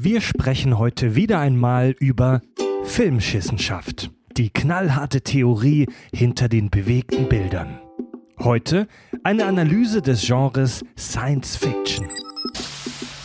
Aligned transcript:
Wir 0.00 0.20
sprechen 0.20 0.78
heute 0.78 1.16
wieder 1.16 1.40
einmal 1.40 1.90
über 1.98 2.40
Filmschissenschaft, 2.84 4.12
die 4.36 4.48
knallharte 4.48 5.22
Theorie 5.22 5.88
hinter 6.14 6.48
den 6.48 6.70
bewegten 6.70 7.28
Bildern. 7.28 7.80
Heute 8.38 8.86
eine 9.24 9.46
Analyse 9.46 10.00
des 10.00 10.24
Genres 10.24 10.84
Science 10.96 11.56
Fiction. 11.56 12.06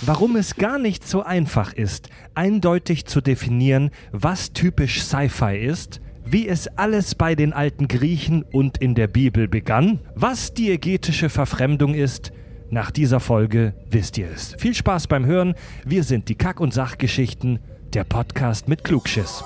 Warum 0.01 0.35
es 0.35 0.55
gar 0.55 0.79
nicht 0.79 1.07
so 1.07 1.21
einfach 1.21 1.73
ist, 1.73 2.09
eindeutig 2.33 3.05
zu 3.05 3.21
definieren, 3.21 3.91
was 4.11 4.53
typisch 4.53 5.03
Sci-Fi 5.03 5.55
ist, 5.55 6.01
wie 6.25 6.47
es 6.47 6.67
alles 6.69 7.13
bei 7.13 7.35
den 7.35 7.53
alten 7.53 7.87
Griechen 7.87 8.41
und 8.41 8.79
in 8.79 8.95
der 8.95 9.07
Bibel 9.07 9.47
begann, 9.47 9.99
was 10.15 10.55
diegetische 10.55 11.29
Verfremdung 11.29 11.93
ist, 11.93 12.31
nach 12.69 12.91
dieser 12.91 13.19
Folge 13.19 13.73
wisst 13.89 14.17
ihr 14.17 14.27
es. 14.33 14.55
Viel 14.57 14.73
Spaß 14.73 15.07
beim 15.07 15.25
Hören. 15.25 15.55
Wir 15.85 16.03
sind 16.03 16.29
die 16.29 16.35
Kack- 16.35 16.59
und 16.59 16.73
Sachgeschichten, 16.73 17.59
der 17.93 18.03
Podcast 18.03 18.67
mit 18.67 18.83
Klugschiss. 18.83 19.43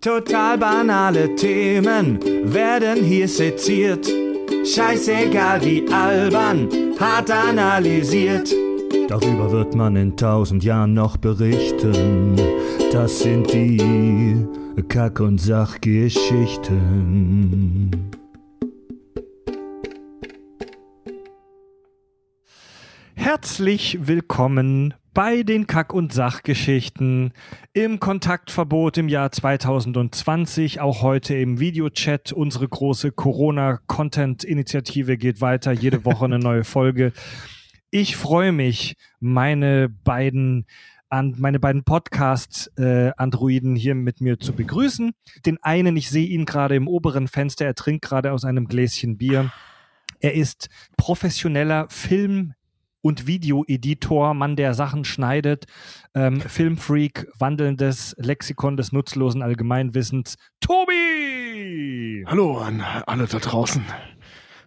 Total 0.00 0.56
banale 0.56 1.34
Themen 1.34 2.20
werden 2.44 3.04
hier 3.04 3.28
seziert. 3.28 4.08
Scheißegal 4.64 5.64
wie 5.64 5.84
albern, 5.90 6.68
hart 6.98 7.30
analysiert. 7.30 8.54
Darüber 9.08 9.50
wird 9.50 9.74
man 9.74 9.96
in 9.96 10.16
tausend 10.16 10.64
Jahren 10.64 10.94
noch 10.94 11.16
berichten. 11.16 12.36
Das 12.92 13.20
sind 13.20 13.52
die 13.52 14.46
Kack- 14.88 15.20
und 15.20 15.38
Sachgeschichten. 15.38 17.90
Herzlich 23.18 24.06
willkommen 24.06 24.94
bei 25.12 25.42
den 25.42 25.66
Kack- 25.66 25.92
und 25.92 26.12
Sachgeschichten 26.12 27.32
im 27.72 27.98
Kontaktverbot 27.98 28.96
im 28.96 29.08
Jahr 29.08 29.32
2020, 29.32 30.80
auch 30.80 31.02
heute 31.02 31.34
im 31.34 31.58
Videochat. 31.58 32.32
Unsere 32.32 32.68
große 32.68 33.10
Corona-Content-Initiative 33.10 35.18
geht 35.18 35.40
weiter, 35.40 35.72
jede 35.72 36.04
Woche 36.04 36.26
eine 36.26 36.38
neue 36.38 36.62
Folge. 36.64 37.12
Ich 37.90 38.16
freue 38.16 38.52
mich, 38.52 38.94
meine 39.18 39.88
beiden 39.88 40.66
an 41.10 41.34
meine 41.38 41.58
beiden 41.58 41.82
Podcast-Androiden 41.82 43.76
äh, 43.76 43.80
hier 43.80 43.96
mit 43.96 44.20
mir 44.20 44.38
zu 44.38 44.52
begrüßen. 44.52 45.10
Den 45.44 45.58
einen, 45.60 45.96
ich 45.96 46.08
sehe 46.08 46.28
ihn 46.28 46.46
gerade 46.46 46.76
im 46.76 46.86
oberen 46.86 47.26
Fenster, 47.26 47.66
er 47.66 47.74
trinkt 47.74 48.04
gerade 48.04 48.32
aus 48.32 48.44
einem 48.44 48.68
Gläschen 48.68 49.18
Bier. 49.18 49.52
Er 50.20 50.34
ist 50.34 50.68
professioneller 50.96 51.88
Film- 51.90 52.54
und 53.08 53.26
Videoeditor, 53.26 54.34
Mann, 54.34 54.54
der 54.54 54.74
Sachen 54.74 55.06
schneidet, 55.06 55.64
ähm, 56.14 56.42
Filmfreak, 56.42 57.26
wandelndes 57.38 58.14
Lexikon 58.18 58.76
des 58.76 58.92
nutzlosen 58.92 59.40
Allgemeinwissens, 59.40 60.36
Tobi! 60.60 62.22
Hallo 62.26 62.58
an 62.58 62.82
alle 62.82 63.26
da 63.26 63.38
draußen. 63.38 63.82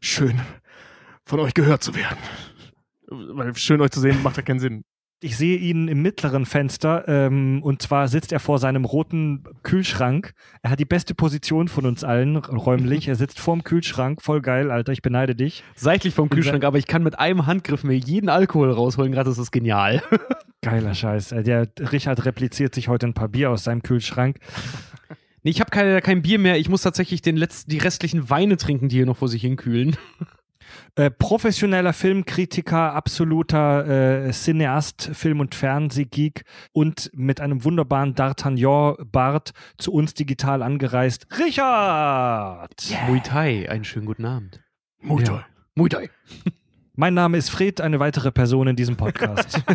Schön 0.02 0.42
von 1.24 1.40
euch 1.40 1.54
gehört 1.54 1.84
zu 1.84 1.94
werden. 1.94 2.18
Weil 3.10 3.56
schön 3.56 3.80
euch 3.80 3.92
zu 3.92 4.00
sehen 4.00 4.24
macht 4.24 4.38
ja 4.38 4.42
keinen 4.42 4.60
Sinn. 4.60 4.86
Ich 5.24 5.38
sehe 5.38 5.58
ihn 5.58 5.88
im 5.88 6.02
mittleren 6.02 6.48
Fenster 6.48 7.08
ähm, 7.08 7.62
und 7.62 7.80
zwar 7.84 8.08
sitzt 8.08 8.32
er 8.32 8.40
vor 8.40 8.58
seinem 8.58 8.86
roten 8.86 9.44
Kühlschrank. 9.62 10.34
Er 10.64 10.72
hat 10.72 10.80
die 10.80 10.86
beste 10.86 11.14
Position 11.14 11.68
von 11.68 11.86
uns 11.86 12.04
allen 12.04 12.38
räumlich. 12.38 13.08
Er 13.08 13.16
sitzt 13.16 13.40
vorm 13.40 13.64
Kühlschrank, 13.64 14.24
voll 14.24 14.42
geil, 14.42 14.72
Alter. 14.72 14.94
Ich 14.94 15.04
beneide 15.04 15.36
dich. 15.36 15.64
Seitlich 15.76 16.16
vom 16.16 16.32
Kühlschrank, 16.32 16.64
aber 16.64 16.80
ich 16.80 16.88
kann 16.88 17.04
mit 17.04 17.20
einem 17.20 17.46
Handgriff 17.46 17.84
mir 17.84 17.96
jeden 17.96 18.30
Alkohol 18.30 18.72
rausholen. 18.72 19.12
Gerade 19.12 19.30
ist 19.30 19.38
das 19.38 19.52
genial. 19.52 20.02
Geiler 20.64 20.96
Scheiß. 20.96 21.34
Äh, 21.34 21.44
der 21.44 21.68
Richard 21.92 22.26
repliziert 22.26 22.74
sich 22.74 22.88
heute 22.88 23.06
ein 23.06 23.14
paar 23.14 23.30
Bier 23.30 23.52
aus 23.52 23.64
seinem 23.64 23.84
Kühlschrank. 23.84 24.38
Nee, 25.44 25.52
ich 25.52 25.60
habe 25.60 25.70
kein, 25.70 26.02
kein 26.02 26.24
Bier 26.24 26.40
mehr. 26.40 26.58
Ich 26.58 26.68
muss 26.68 26.82
tatsächlich 26.82 27.22
den 27.22 27.38
letzten, 27.38 27.70
die 27.70 27.78
restlichen 27.78 28.32
Weine 28.32 28.58
trinken, 28.58 28.90
die 28.90 28.96
hier 28.96 29.06
noch 29.06 29.18
vor 29.18 29.28
sich 29.28 29.44
hinkühlen. 29.44 29.98
Äh, 30.96 31.10
professioneller 31.10 31.94
Filmkritiker, 31.94 32.94
absoluter 32.94 34.26
äh, 34.28 34.32
Cineast, 34.32 35.12
Film- 35.14 35.40
und 35.40 35.56
Fernsehgeek 35.56 36.44
und 36.74 37.10
mit 37.14 37.40
einem 37.40 37.64
wunderbaren 37.64 38.14
D'Artagnan-Bart 38.14 39.54
zu 39.78 39.94
uns 39.94 40.14
digital 40.14 40.62
angereist. 40.62 41.28
Richard! 41.40 42.90
Yeah. 42.90 43.08
Muay 43.08 43.22
Thai, 43.22 43.70
einen 43.70 43.86
schönen 43.86 44.06
guten 44.06 44.26
Abend. 44.26 44.62
Muay 45.00 45.24
Thai. 45.24 45.34
Ja. 45.34 45.46
Muay 45.76 45.90
Thai. 45.90 46.10
Mein 46.96 47.14
Name 47.14 47.38
ist 47.38 47.50
Fred, 47.50 47.80
eine 47.80 48.02
weitere 48.02 48.32
Person 48.32 48.68
in 48.68 48.76
diesem 48.76 48.98
Podcast. 48.98 49.64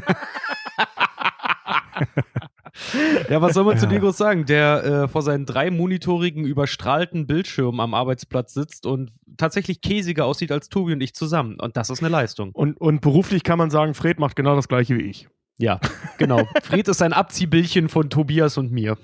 ja, 3.29 3.41
was 3.43 3.55
soll 3.55 3.65
man 3.65 3.75
ja. 3.75 3.81
zu 3.81 3.87
dir 3.87 4.01
groß 4.01 4.17
sagen? 4.17 4.47
Der 4.47 4.85
äh, 4.85 5.09
vor 5.09 5.23
seinen 5.23 5.47
drei 5.47 5.71
monitorigen, 5.71 6.45
überstrahlten 6.45 7.27
Bildschirmen 7.27 7.81
am 7.81 7.95
Arbeitsplatz 7.95 8.55
sitzt 8.55 8.87
und 8.87 9.13
tatsächlich 9.37 9.81
käsiger 9.81 10.25
aussieht 10.25 10.53
als 10.53 10.69
Tobi 10.69 10.93
und 10.93 11.01
ich 11.01 11.15
zusammen. 11.15 11.59
Und 11.61 11.77
das 11.77 11.91
ist 11.91 12.01
eine 12.01 12.09
Leistung. 12.09 12.51
Und, 12.53 12.81
und 12.81 13.01
beruflich 13.01 13.43
kann 13.43 13.59
man 13.59 13.71
sagen, 13.71 13.95
Fred 13.95 14.19
macht 14.19 14.37
genau 14.37 14.57
das 14.57 14.69
gleiche 14.69 14.97
wie 14.97 15.03
ich. 15.03 15.29
Ja, 15.59 15.81
genau. 16.19 16.47
Fred 16.63 16.89
ist 16.89 17.03
ein 17.03 17.13
Abziehbildchen 17.13 17.89
von 17.89 18.11
Tobias 18.11 18.59
und 18.59 18.73
mir. 18.73 18.97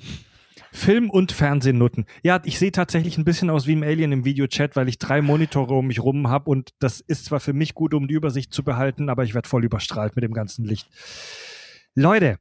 Film- 0.73 1.11
und 1.11 1.33
Fernsehnutten. 1.33 2.07
Ja, 2.23 2.41
ich 2.45 2.59
sehe 2.59 2.73
tatsächlich 2.73 3.19
ein 3.19 3.25
bisschen 3.25 3.51
aus 3.51 3.67
wie 3.67 3.77
ein 3.77 3.85
Alien 3.85 4.11
im 4.11 4.25
Videochat, 4.25 4.75
weil 4.75 4.89
ich 4.89 4.99
drei 4.99 5.21
Monitore 5.21 5.75
um 5.75 5.87
mich 5.87 6.01
rum 6.01 6.29
habe 6.29 6.51
und 6.51 6.71
das 6.79 7.01
ist 7.01 7.27
zwar 7.27 7.41
für 7.41 7.53
mich 7.53 7.75
gut, 7.75 7.93
um 7.93 8.09
die 8.09 8.15
Übersicht 8.15 8.55
zu 8.55 8.65
behalten, 8.65 9.11
aber 9.11 9.23
ich 9.25 9.35
werde 9.35 9.49
voll 9.49 9.65
überstrahlt 9.65 10.17
mit 10.17 10.25
dem 10.25 10.33
ganzen 10.33 10.65
Licht. 10.65 10.89
Leute, 11.95 12.39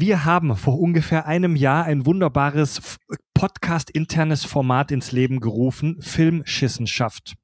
wir 0.00 0.24
haben 0.24 0.56
vor 0.56 0.78
ungefähr 0.78 1.26
einem 1.26 1.56
Jahr 1.56 1.84
ein 1.84 2.06
wunderbares 2.06 2.98
Podcast-internes 3.34 4.44
Format 4.44 4.90
ins 4.90 5.12
Leben 5.12 5.40
gerufen, 5.40 6.00
Filmschissenschaft, 6.00 7.34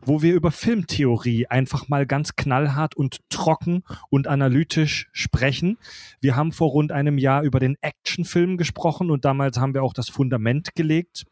wo 0.00 0.22
wir 0.22 0.34
über 0.34 0.50
Filmtheorie 0.50 1.46
einfach 1.46 1.88
mal 1.88 2.06
ganz 2.06 2.36
knallhart 2.36 2.96
und 2.96 3.18
trocken 3.28 3.84
und 4.10 4.26
analytisch 4.26 5.08
sprechen. 5.12 5.78
Wir 6.20 6.36
haben 6.36 6.52
vor 6.52 6.70
rund 6.70 6.92
einem 6.92 7.18
Jahr 7.18 7.42
über 7.42 7.60
den 7.60 7.76
Actionfilm 7.80 8.56
gesprochen 8.56 9.10
und 9.10 9.24
damals 9.24 9.58
haben 9.58 9.74
wir 9.74 9.82
auch 9.82 9.94
das 9.94 10.08
Fundament 10.08 10.74
gelegt. 10.74 11.24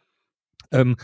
Ähm, 0.72 0.96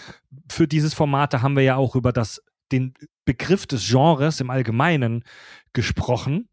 für 0.51 0.69
dieses 0.69 0.95
Format 0.95 1.35
haben 1.43 1.57
wir 1.57 1.65
ja 1.65 1.77
auch 1.77 1.95
über 1.95 2.13
das, 2.13 2.41
den 2.71 2.95
Begriff 3.25 3.67
des 3.67 3.89
Genres 3.89 4.41
im 4.41 4.51
Allgemeinen 4.51 5.25
gesprochen. 5.73 6.49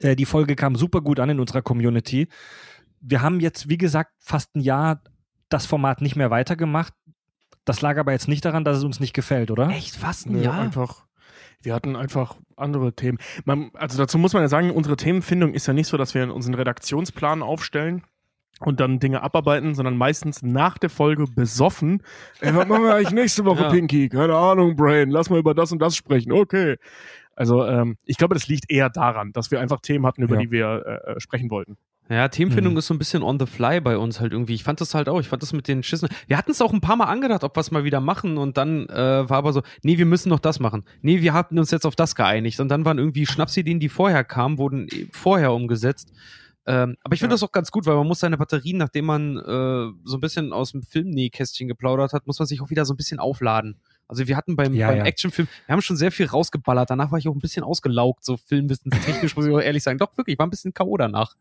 Äh, 0.00 0.16
die 0.16 0.24
Folge 0.24 0.56
kam 0.56 0.76
super 0.76 1.00
gut 1.00 1.20
an 1.20 1.30
in 1.30 1.40
unserer 1.40 1.62
Community. 1.62 2.28
Wir 3.00 3.22
haben 3.22 3.40
jetzt, 3.40 3.68
wie 3.68 3.78
gesagt, 3.78 4.12
fast 4.20 4.54
ein 4.54 4.60
Jahr 4.60 5.02
das 5.48 5.66
Format 5.66 6.00
nicht 6.00 6.16
mehr 6.16 6.30
weitergemacht. 6.30 6.94
Das 7.64 7.80
lag 7.80 7.98
aber 7.98 8.12
jetzt 8.12 8.28
nicht 8.28 8.44
daran, 8.44 8.64
dass 8.64 8.78
es 8.78 8.84
uns 8.84 9.00
nicht 9.00 9.12
gefällt, 9.12 9.50
oder? 9.50 9.68
Echt? 9.68 9.96
Fast 9.96 10.26
ein 10.26 10.32
Nö, 10.32 10.42
Jahr? 10.42 10.58
Einfach, 10.58 11.04
wir 11.62 11.74
hatten 11.74 11.94
einfach 11.94 12.36
andere 12.56 12.94
Themen. 12.94 13.18
Man, 13.44 13.70
also 13.74 13.98
dazu 13.98 14.18
muss 14.18 14.32
man 14.32 14.42
ja 14.42 14.48
sagen, 14.48 14.70
unsere 14.70 14.96
Themenfindung 14.96 15.54
ist 15.54 15.66
ja 15.66 15.72
nicht 15.72 15.86
so, 15.86 15.96
dass 15.96 16.14
wir 16.14 16.34
unseren 16.34 16.54
Redaktionsplan 16.54 17.42
aufstellen 17.42 18.02
und 18.60 18.80
dann 18.80 18.98
Dinge 18.98 19.22
abarbeiten, 19.22 19.74
sondern 19.74 19.96
meistens 19.96 20.42
nach 20.42 20.78
der 20.78 20.90
Folge 20.90 21.24
besoffen. 21.26 22.02
Ey, 22.40 22.54
was 22.54 22.66
machen 22.66 22.84
wir 22.84 22.94
eigentlich 22.94 23.10
nächste 23.12 23.44
Woche, 23.44 23.62
ja. 23.62 23.70
Pinky? 23.70 24.08
Keine 24.08 24.36
Ahnung, 24.36 24.76
Brain. 24.76 25.10
Lass 25.10 25.30
mal 25.30 25.38
über 25.38 25.54
das 25.54 25.72
und 25.72 25.80
das 25.80 25.96
sprechen. 25.96 26.32
Okay. 26.32 26.76
Also 27.34 27.64
ähm, 27.66 27.96
ich 28.04 28.16
glaube, 28.16 28.34
das 28.34 28.48
liegt 28.48 28.70
eher 28.70 28.90
daran, 28.90 29.32
dass 29.32 29.50
wir 29.50 29.60
einfach 29.60 29.80
Themen 29.80 30.06
hatten, 30.06 30.22
über 30.22 30.34
ja. 30.36 30.40
die 30.42 30.50
wir 30.50 31.02
äh, 31.06 31.20
sprechen 31.20 31.50
wollten. 31.50 31.76
Ja, 32.08 32.28
Themenfindung 32.28 32.74
mhm. 32.74 32.78
ist 32.78 32.88
so 32.88 32.94
ein 32.94 32.98
bisschen 32.98 33.22
on 33.22 33.38
the 33.38 33.46
fly 33.46 33.80
bei 33.80 33.96
uns 33.96 34.20
halt 34.20 34.32
irgendwie. 34.32 34.54
Ich 34.54 34.64
fand 34.64 34.80
das 34.80 34.94
halt 34.94 35.08
auch. 35.08 35.20
Ich 35.20 35.28
fand 35.28 35.42
das 35.42 35.52
mit 35.52 35.68
den 35.68 35.82
Schissen. 35.82 36.08
Wir 36.26 36.36
hatten 36.36 36.50
es 36.50 36.60
auch 36.60 36.72
ein 36.72 36.80
paar 36.80 36.96
Mal 36.96 37.06
angedacht, 37.06 37.42
ob 37.44 37.56
wir 37.56 37.60
es 37.60 37.70
mal 37.70 37.84
wieder 37.84 38.00
machen. 38.00 38.36
Und 38.38 38.56
dann 38.56 38.86
äh, 38.88 39.28
war 39.30 39.38
aber 39.38 39.52
so, 39.52 39.62
nee, 39.82 39.96
wir 39.96 40.04
müssen 40.04 40.28
noch 40.28 40.40
das 40.40 40.60
machen. 40.60 40.84
Nee, 41.00 41.22
wir 41.22 41.32
hatten 41.32 41.58
uns 41.58 41.70
jetzt 41.70 41.86
auf 41.86 41.96
das 41.96 42.14
geeinigt. 42.14 42.60
Und 42.60 42.68
dann 42.68 42.84
waren 42.84 42.98
irgendwie 42.98 43.24
Schnapsideen, 43.24 43.80
die 43.80 43.88
vorher 43.88 44.24
kamen, 44.24 44.58
wurden 44.58 44.88
vorher 45.12 45.52
umgesetzt. 45.52 46.12
Ähm, 46.66 46.96
aber 47.02 47.14
ich 47.14 47.20
finde 47.20 47.32
ja. 47.32 47.36
das 47.36 47.42
auch 47.42 47.52
ganz 47.52 47.70
gut, 47.70 47.86
weil 47.86 47.96
man 47.96 48.06
muss 48.06 48.20
seine 48.20 48.36
Batterien, 48.36 48.78
nachdem 48.78 49.06
man 49.06 49.38
äh, 49.38 49.92
so 50.04 50.16
ein 50.16 50.20
bisschen 50.20 50.52
aus 50.52 50.72
dem 50.72 50.82
Filmnähkästchen 50.82 51.66
geplaudert 51.66 52.12
hat, 52.12 52.26
muss 52.26 52.38
man 52.38 52.46
sich 52.46 52.60
auch 52.60 52.70
wieder 52.70 52.84
so 52.84 52.94
ein 52.94 52.96
bisschen 52.96 53.20
aufladen. 53.20 53.80
Also 54.08 54.26
wir 54.28 54.36
hatten 54.36 54.56
beim, 54.56 54.74
Ja, 54.74 54.88
beim 54.88 54.98
ja. 54.98 55.04
Actionfilm, 55.04 55.48
wir 55.66 55.72
haben 55.72 55.80
schon 55.82 55.96
sehr 55.96 56.12
viel 56.12 56.26
rausgeballert. 56.26 56.90
Danach 56.90 57.10
war 57.12 57.18
ich 57.18 57.28
auch 57.28 57.34
ein 57.34 57.38
bisschen 57.40 57.64
ausgelaugt, 57.64 58.24
so 58.24 58.36
filmwissenstechnisch, 58.36 59.36
muss 59.36 59.46
ich 59.46 59.52
auch 59.52 59.60
ehrlich 59.60 59.82
sagen. 59.82 59.98
Doch, 59.98 60.16
wirklich, 60.18 60.34
ich 60.34 60.38
war 60.38 60.46
ein 60.46 60.50
bisschen 60.50 60.74
K.O. 60.74 60.96
danach. 60.96 61.34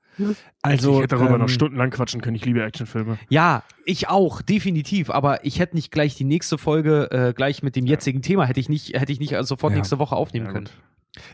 Also, 0.62 0.94
ich 0.96 0.98
hätte 1.04 1.16
darüber 1.16 1.36
ähm, 1.36 1.42
noch 1.42 1.50
stundenlang 1.50 1.90
quatschen 1.90 2.22
können. 2.22 2.36
Ich 2.36 2.46
liebe 2.46 2.64
Actionfilme. 2.64 3.18
Ja, 3.30 3.64
ich 3.86 4.08
auch, 4.10 4.42
definitiv. 4.42 5.10
Aber 5.10 5.44
ich 5.46 5.60
hätte 5.60 5.76
nicht 5.76 5.92
gleich 5.92 6.16
die 6.16 6.24
nächste 6.24 6.58
Folge 6.58 7.10
äh, 7.12 7.34
gleich 7.34 7.64
mit 7.64 7.76
dem 7.76 7.86
jetzigen 7.86 8.22
Thema, 8.22 8.46
hätte 8.46 8.60
ich 8.60 8.70
nicht, 8.70 8.94
hätte 9.00 9.12
ich 9.12 9.20
nicht 9.20 9.36
also 9.36 9.50
sofort 9.50 9.72
Ja. 9.74 9.78
nächste 9.78 10.00
Woche 10.00 10.16
aufnehmen 10.16 10.46
Ja, 10.46 10.52
können. 10.54 10.66
gut. 10.66 10.74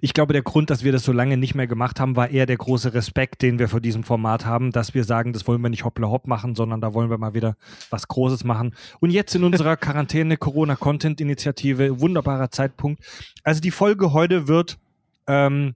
Ich 0.02 0.14
glaube, 0.14 0.34
der 0.34 0.42
Grund, 0.42 0.72
dass 0.72 0.84
wir 0.84 0.92
das 0.92 1.04
so 1.04 1.12
lange 1.12 1.38
nicht 1.38 1.54
mehr 1.54 1.68
gemacht 1.68 2.00
haben, 2.00 2.16
war 2.16 2.30
eher 2.32 2.48
der 2.48 2.58
große 2.58 2.96
Respekt, 2.96 3.44
den 3.44 3.60
wir 3.60 3.70
vor 3.70 3.80
diesem 3.80 4.04
Format 4.04 4.44
haben, 4.46 4.72
dass 4.72 4.96
wir 4.96 5.04
sagen, 5.04 5.34
das 5.34 5.48
wollen 5.48 5.62
wir 5.62 5.70
nicht 5.70 5.86
hoppla 5.86 6.08
hopp 6.08 6.26
machen, 6.28 6.56
sondern 6.56 6.82
da 6.82 6.96
wollen 6.96 7.12
wir 7.12 7.20
mal 7.20 7.36
wieder 7.36 7.56
was 7.92 8.08
Großes 8.08 8.44
machen. 8.44 8.74
Und 9.00 9.12
jetzt 9.12 9.36
in 9.36 9.44
unserer 9.44 9.78
Quarantäne 9.78 10.38
Corona 10.38 10.76
Content 10.76 11.22
Initiative, 11.22 12.00
wunderbarer 12.00 12.50
Zeitpunkt. 12.50 13.04
Also 13.44 13.62
die 13.62 13.72
Folge 13.72 14.14
heute 14.14 14.48
wird 14.48 14.80
ähm, 15.28 15.76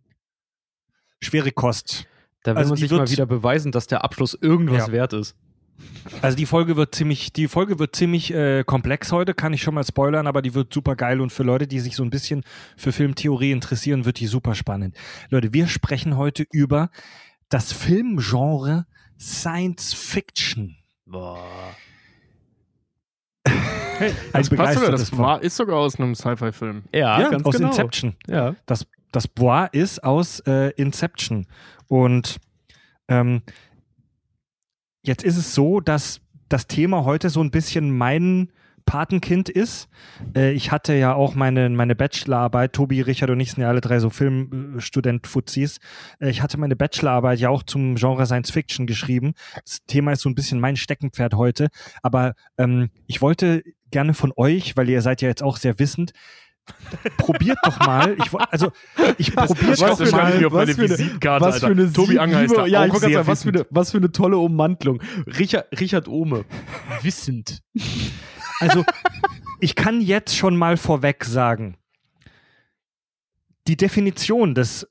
schwere 1.21 1.51
Kost. 1.51 2.07
Da 2.43 2.51
will 2.51 2.57
Also 2.57 2.69
man 2.71 2.77
sich 2.79 2.89
mal 2.91 3.09
wieder 3.11 3.27
beweisen, 3.27 3.71
dass 3.71 3.85
der 3.85 4.03
Abschluss 4.03 4.33
irgendwas 4.33 4.87
Ja. 4.87 4.93
wert 4.93 5.13
ist. 5.13 5.35
Also 6.21 6.35
die 6.35 6.45
Folge 6.45 6.75
wird 6.77 6.95
ziemlich, 6.95 7.31
die 7.33 7.47
Folge 7.47 7.79
wird 7.79 7.95
ziemlich 7.95 8.33
äh, 8.33 8.63
komplex 8.63 9.11
heute, 9.11 9.33
kann 9.33 9.53
ich 9.53 9.61
schon 9.61 9.73
mal 9.73 9.83
spoilern, 9.83 10.27
aber 10.27 10.41
die 10.41 10.53
wird 10.53 10.73
super 10.73 10.95
geil 10.95 11.21
und 11.21 11.31
für 11.31 11.43
Leute, 11.43 11.67
die 11.67 11.79
sich 11.79 11.95
so 11.95 12.03
ein 12.03 12.09
bisschen 12.09 12.43
für 12.75 12.91
Filmtheorie 12.91 13.51
interessieren, 13.51 14.05
wird 14.05 14.19
die 14.19 14.27
super 14.27 14.55
spannend. 14.55 14.95
Leute, 15.29 15.53
wir 15.53 15.67
sprechen 15.67 16.17
heute 16.17 16.45
über 16.51 16.89
das 17.49 17.71
Filmgenre 17.71 18.85
Science 19.19 19.93
Fiction. 19.93 20.77
Boah. 21.05 21.75
Hey, 23.45 24.13
das 24.33 24.49
passt 24.49 24.73
sogar, 24.75 24.91
das 24.91 25.17
war, 25.17 25.43
ist 25.43 25.57
sogar 25.57 25.77
aus 25.77 25.99
einem 25.99 26.15
Sci-Fi-Film. 26.15 26.83
Ja, 26.93 27.29
ganz 27.29 27.45
aus 27.45 27.55
genau. 27.55 27.69
Inception. 27.69 28.15
Ja. 28.27 28.55
Das, 28.65 28.87
das 29.11 29.27
Bois 29.27 29.67
ist 29.71 30.03
aus 30.03 30.39
äh, 30.41 30.71
Inception. 30.71 31.45
Und 31.87 32.37
ähm, 33.07 33.43
jetzt 35.03 35.23
ist 35.23 35.37
es 35.37 35.53
so, 35.53 35.79
dass 35.79 36.21
das 36.49 36.67
Thema 36.67 37.05
heute 37.05 37.29
so 37.29 37.41
ein 37.41 37.51
bisschen 37.51 37.97
mein 37.97 38.51
Patenkind 38.85 39.49
ist. 39.49 39.87
Äh, 40.35 40.51
ich 40.51 40.71
hatte 40.71 40.93
ja 40.93 41.13
auch 41.13 41.35
meine, 41.35 41.69
meine 41.69 41.95
Bachelorarbeit, 41.95 42.73
Tobi, 42.73 43.01
Richard 43.01 43.29
und 43.29 43.39
ich 43.39 43.51
sind 43.51 43.61
ja 43.61 43.69
alle 43.69 43.81
drei 43.81 43.99
so 43.99 44.09
Filmstudent-Fuzis. 44.09 45.79
Äh, 46.19 46.29
ich 46.29 46.41
hatte 46.41 46.57
meine 46.57 46.75
Bachelorarbeit 46.75 47.39
ja 47.39 47.49
auch 47.49 47.63
zum 47.63 47.95
Genre 47.95 48.25
Science 48.25 48.51
Fiction 48.51 48.87
geschrieben. 48.87 49.33
Das 49.63 49.79
Thema 49.85 50.11
ist 50.11 50.21
so 50.21 50.29
ein 50.29 50.35
bisschen 50.35 50.59
mein 50.59 50.75
Steckenpferd 50.75 51.35
heute. 51.35 51.69
Aber 52.01 52.33
ähm, 52.57 52.89
ich 53.07 53.21
wollte 53.21 53.63
gerne 53.91 54.13
von 54.13 54.33
euch, 54.35 54.75
weil 54.77 54.89
ihr 54.89 55.01
seid 55.01 55.21
ja 55.21 55.27
jetzt 55.27 55.43
auch 55.43 55.57
sehr 55.57 55.79
wissend, 55.79 56.11
probiert 57.17 57.57
doch 57.63 57.79
mal. 57.79 58.15
Ich, 58.17 58.33
also 58.49 58.71
ich 59.17 59.35
probiert 59.35 59.81
doch 59.81 59.81
mal. 59.81 59.91
auf 59.91 60.11
meine 60.11 60.51
was 60.51 60.69
für 60.71 60.81
eine- 60.81 60.89
Visitenkarte, 60.89 61.45
was 61.45 61.59
für 61.59 61.65
eine 61.67 61.91
Tobi 61.91 62.15
da 62.15 62.25
ja, 62.65 62.85
ich 62.85 62.93
sagen, 62.93 63.27
was 63.27 63.43
für, 63.43 63.49
eine, 63.49 63.65
was 63.69 63.91
für 63.91 63.97
eine 63.97 64.11
tolle 64.11 64.37
Ummantlung. 64.37 65.01
Richard, 65.25 65.67
Richard 65.79 66.07
Ohme. 66.07 66.45
Wissend. 67.01 67.61
Also, 68.59 68.83
ich 69.59 69.75
kann 69.75 70.01
jetzt 70.01 70.35
schon 70.35 70.55
mal 70.55 70.77
vorweg 70.77 71.25
sagen, 71.25 71.77
die 73.67 73.77
Definition 73.77 74.55
des 74.55 74.87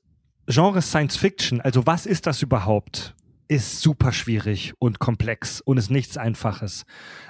Genres 0.47 0.89
Science 0.89 1.15
Fiction, 1.17 1.61
also 1.61 1.85
was 1.85 2.05
ist 2.05 2.25
das 2.27 2.41
überhaupt, 2.41 3.15
ist 3.47 3.81
super 3.81 4.11
schwierig 4.11 4.73
und 4.79 4.99
komplex 4.99 5.61
und 5.61 5.77
ist 5.77 5.91
nichts 5.91 6.17
Einfaches. 6.17 6.85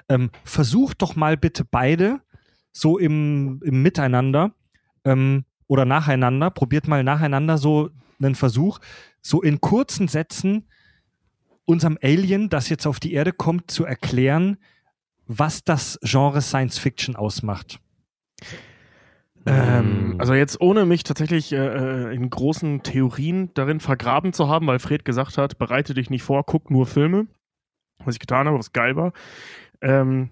Ähm, 0.07 0.29
versucht 0.43 1.01
doch 1.01 1.15
mal 1.15 1.35
bitte 1.37 1.65
beide 1.65 2.21
so 2.71 2.97
im, 2.97 3.61
im 3.63 3.81
Miteinander 3.81 4.53
ähm, 5.05 5.45
oder 5.67 5.85
nacheinander, 5.85 6.49
probiert 6.49 6.87
mal 6.87 7.03
nacheinander 7.03 7.57
so 7.57 7.89
einen 8.21 8.35
Versuch, 8.35 8.79
so 9.21 9.41
in 9.41 9.61
kurzen 9.61 10.07
Sätzen 10.07 10.67
unserem 11.65 11.97
Alien, 12.01 12.49
das 12.49 12.69
jetzt 12.69 12.85
auf 12.85 12.99
die 12.99 13.13
Erde 13.13 13.33
kommt, 13.33 13.71
zu 13.71 13.85
erklären, 13.85 14.57
was 15.27 15.63
das 15.63 15.99
Genre 16.03 16.41
Science 16.41 16.77
Fiction 16.77 17.15
ausmacht. 17.15 17.79
Ähm, 19.45 20.15
also 20.19 20.33
jetzt 20.33 20.61
ohne 20.61 20.85
mich 20.85 21.03
tatsächlich 21.03 21.51
äh, 21.51 22.13
in 22.13 22.29
großen 22.29 22.83
Theorien 22.83 23.51
darin 23.53 23.79
vergraben 23.79 24.33
zu 24.33 24.47
haben, 24.47 24.67
weil 24.67 24.79
Fred 24.79 25.05
gesagt 25.05 25.37
hat, 25.37 25.57
bereite 25.57 25.93
dich 25.93 26.09
nicht 26.09 26.23
vor, 26.23 26.45
guck 26.45 26.69
nur 26.69 26.85
Filme, 26.85 27.27
was 28.05 28.15
ich 28.15 28.19
getan 28.19 28.47
habe, 28.47 28.59
was 28.59 28.73
geil 28.73 28.95
war, 28.95 29.13
ähm, 29.81 30.29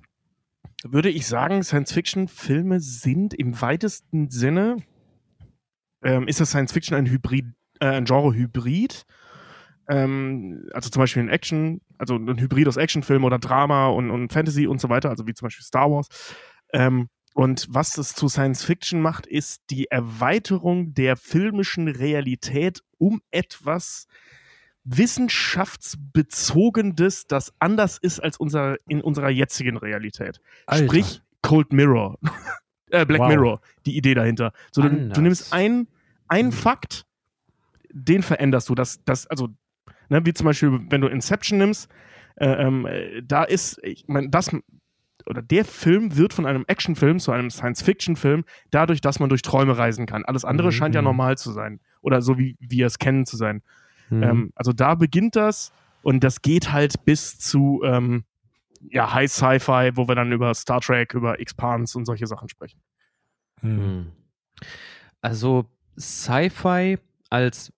würde 0.83 1.09
ich 1.09 1.27
sagen, 1.27 1.63
Science-Fiction-Filme 1.63 2.79
sind 2.79 3.33
im 3.33 3.59
weitesten 3.61 4.29
Sinne, 4.29 4.77
ähm, 6.03 6.27
ist 6.27 6.39
das 6.39 6.49
Science-Fiction 6.49 6.95
ein 6.95 7.07
Hybrid, 7.07 7.45
äh, 7.79 7.87
ein 7.87 8.05
Genre-Hybrid, 8.05 9.05
ähm, 9.89 10.69
also 10.73 10.89
zum 10.89 11.01
Beispiel 11.01 11.23
ein 11.23 11.29
Action, 11.29 11.81
also 11.97 12.15
ein 12.15 12.39
Hybrid 12.39 12.67
aus 12.67 12.77
Actionfilm 12.77 13.23
oder 13.23 13.39
Drama 13.39 13.87
und, 13.87 14.11
und 14.11 14.31
Fantasy 14.31 14.67
und 14.67 14.79
so 14.79 14.89
weiter, 14.89 15.09
also 15.09 15.27
wie 15.27 15.33
zum 15.33 15.47
Beispiel 15.47 15.65
Star 15.65 15.91
Wars. 15.91 16.07
Ähm, 16.73 17.09
und 17.33 17.67
was 17.69 17.97
es 17.97 18.15
zu 18.15 18.27
Science 18.27 18.63
Fiction 18.63 19.01
macht, 19.01 19.25
ist 19.25 19.63
die 19.69 19.89
Erweiterung 19.89 20.93
der 20.93 21.15
filmischen 21.15 21.87
Realität 21.87 22.81
um 22.97 23.21
etwas 23.31 24.07
wissenschaftsbezogenes, 24.91 27.27
das 27.27 27.53
anders 27.59 27.97
ist 27.97 28.19
als 28.19 28.37
unser, 28.37 28.77
in 28.87 29.01
unserer 29.01 29.29
jetzigen 29.29 29.77
Realität. 29.77 30.39
Alter. 30.65 30.85
Sprich 30.85 31.21
Cold 31.41 31.71
Mirror. 31.73 32.17
äh, 32.91 33.05
Black 33.05 33.21
Wow. 33.21 33.27
Mirror, 33.29 33.61
die 33.85 33.97
Idee 33.97 34.13
dahinter. 34.13 34.51
So, 34.71 34.81
du, 34.81 35.09
du 35.09 35.21
nimmst 35.21 35.53
ein, 35.53 35.87
einen 36.27 36.51
Fakt, 36.51 37.05
den 37.91 38.23
veränderst 38.23 38.69
du. 38.69 38.75
Das, 38.75 39.03
das, 39.05 39.27
also, 39.27 39.49
ne, 40.09 40.25
wie 40.25 40.33
zum 40.33 40.45
Beispiel, 40.45 40.79
wenn 40.89 41.01
du 41.01 41.07
Inception 41.07 41.57
nimmst, 41.59 41.89
äh, 42.35 42.45
äh, 42.47 43.21
da 43.23 43.43
ist, 43.43 43.79
ich 43.83 44.05
meine, 44.07 44.29
das 44.29 44.49
oder 45.25 45.41
der 45.43 45.65
Film 45.65 46.15
wird 46.17 46.33
von 46.33 46.45
einem 46.47 46.63
Actionfilm 46.67 47.19
zu 47.19 47.31
einem 47.31 47.51
Science-Fiction-Film 47.51 48.45
dadurch, 48.71 49.01
dass 49.01 49.19
man 49.19 49.29
durch 49.29 49.41
Träume 49.43 49.77
reisen 49.77 50.07
kann. 50.07 50.25
Alles 50.25 50.43
andere 50.45 50.69
Mhm. 50.69 50.71
scheint 50.71 50.95
ja 50.95 51.01
normal 51.03 51.37
zu 51.37 51.51
sein. 51.51 51.79
Oder 52.01 52.21
so 52.21 52.39
wie 52.39 52.55
wir 52.59 52.87
es 52.87 52.97
kennen 52.97 53.25
zu 53.25 53.37
sein. 53.37 53.61
Mhm. 54.09 54.23
Ähm, 54.23 54.51
also 54.55 54.73
da 54.73 54.95
beginnt 54.95 55.35
das 55.35 55.71
und 56.01 56.23
das 56.23 56.41
geht 56.41 56.71
halt 56.71 57.05
bis 57.05 57.37
zu 57.39 57.81
ähm, 57.83 58.23
ja, 58.89 59.13
High 59.13 59.31
Sci-Fi, 59.31 59.91
wo 59.95 60.07
wir 60.07 60.15
dann 60.15 60.31
über 60.31 60.53
Star 60.53 60.79
Trek, 60.81 61.13
über 61.13 61.39
Expans 61.39 61.95
und 61.95 62.05
solche 62.05 62.27
Sachen 62.27 62.49
sprechen. 62.49 62.79
Hm. 63.61 64.11
Also 65.21 65.65
Sci-Fi 65.97 66.97
als 67.29 67.73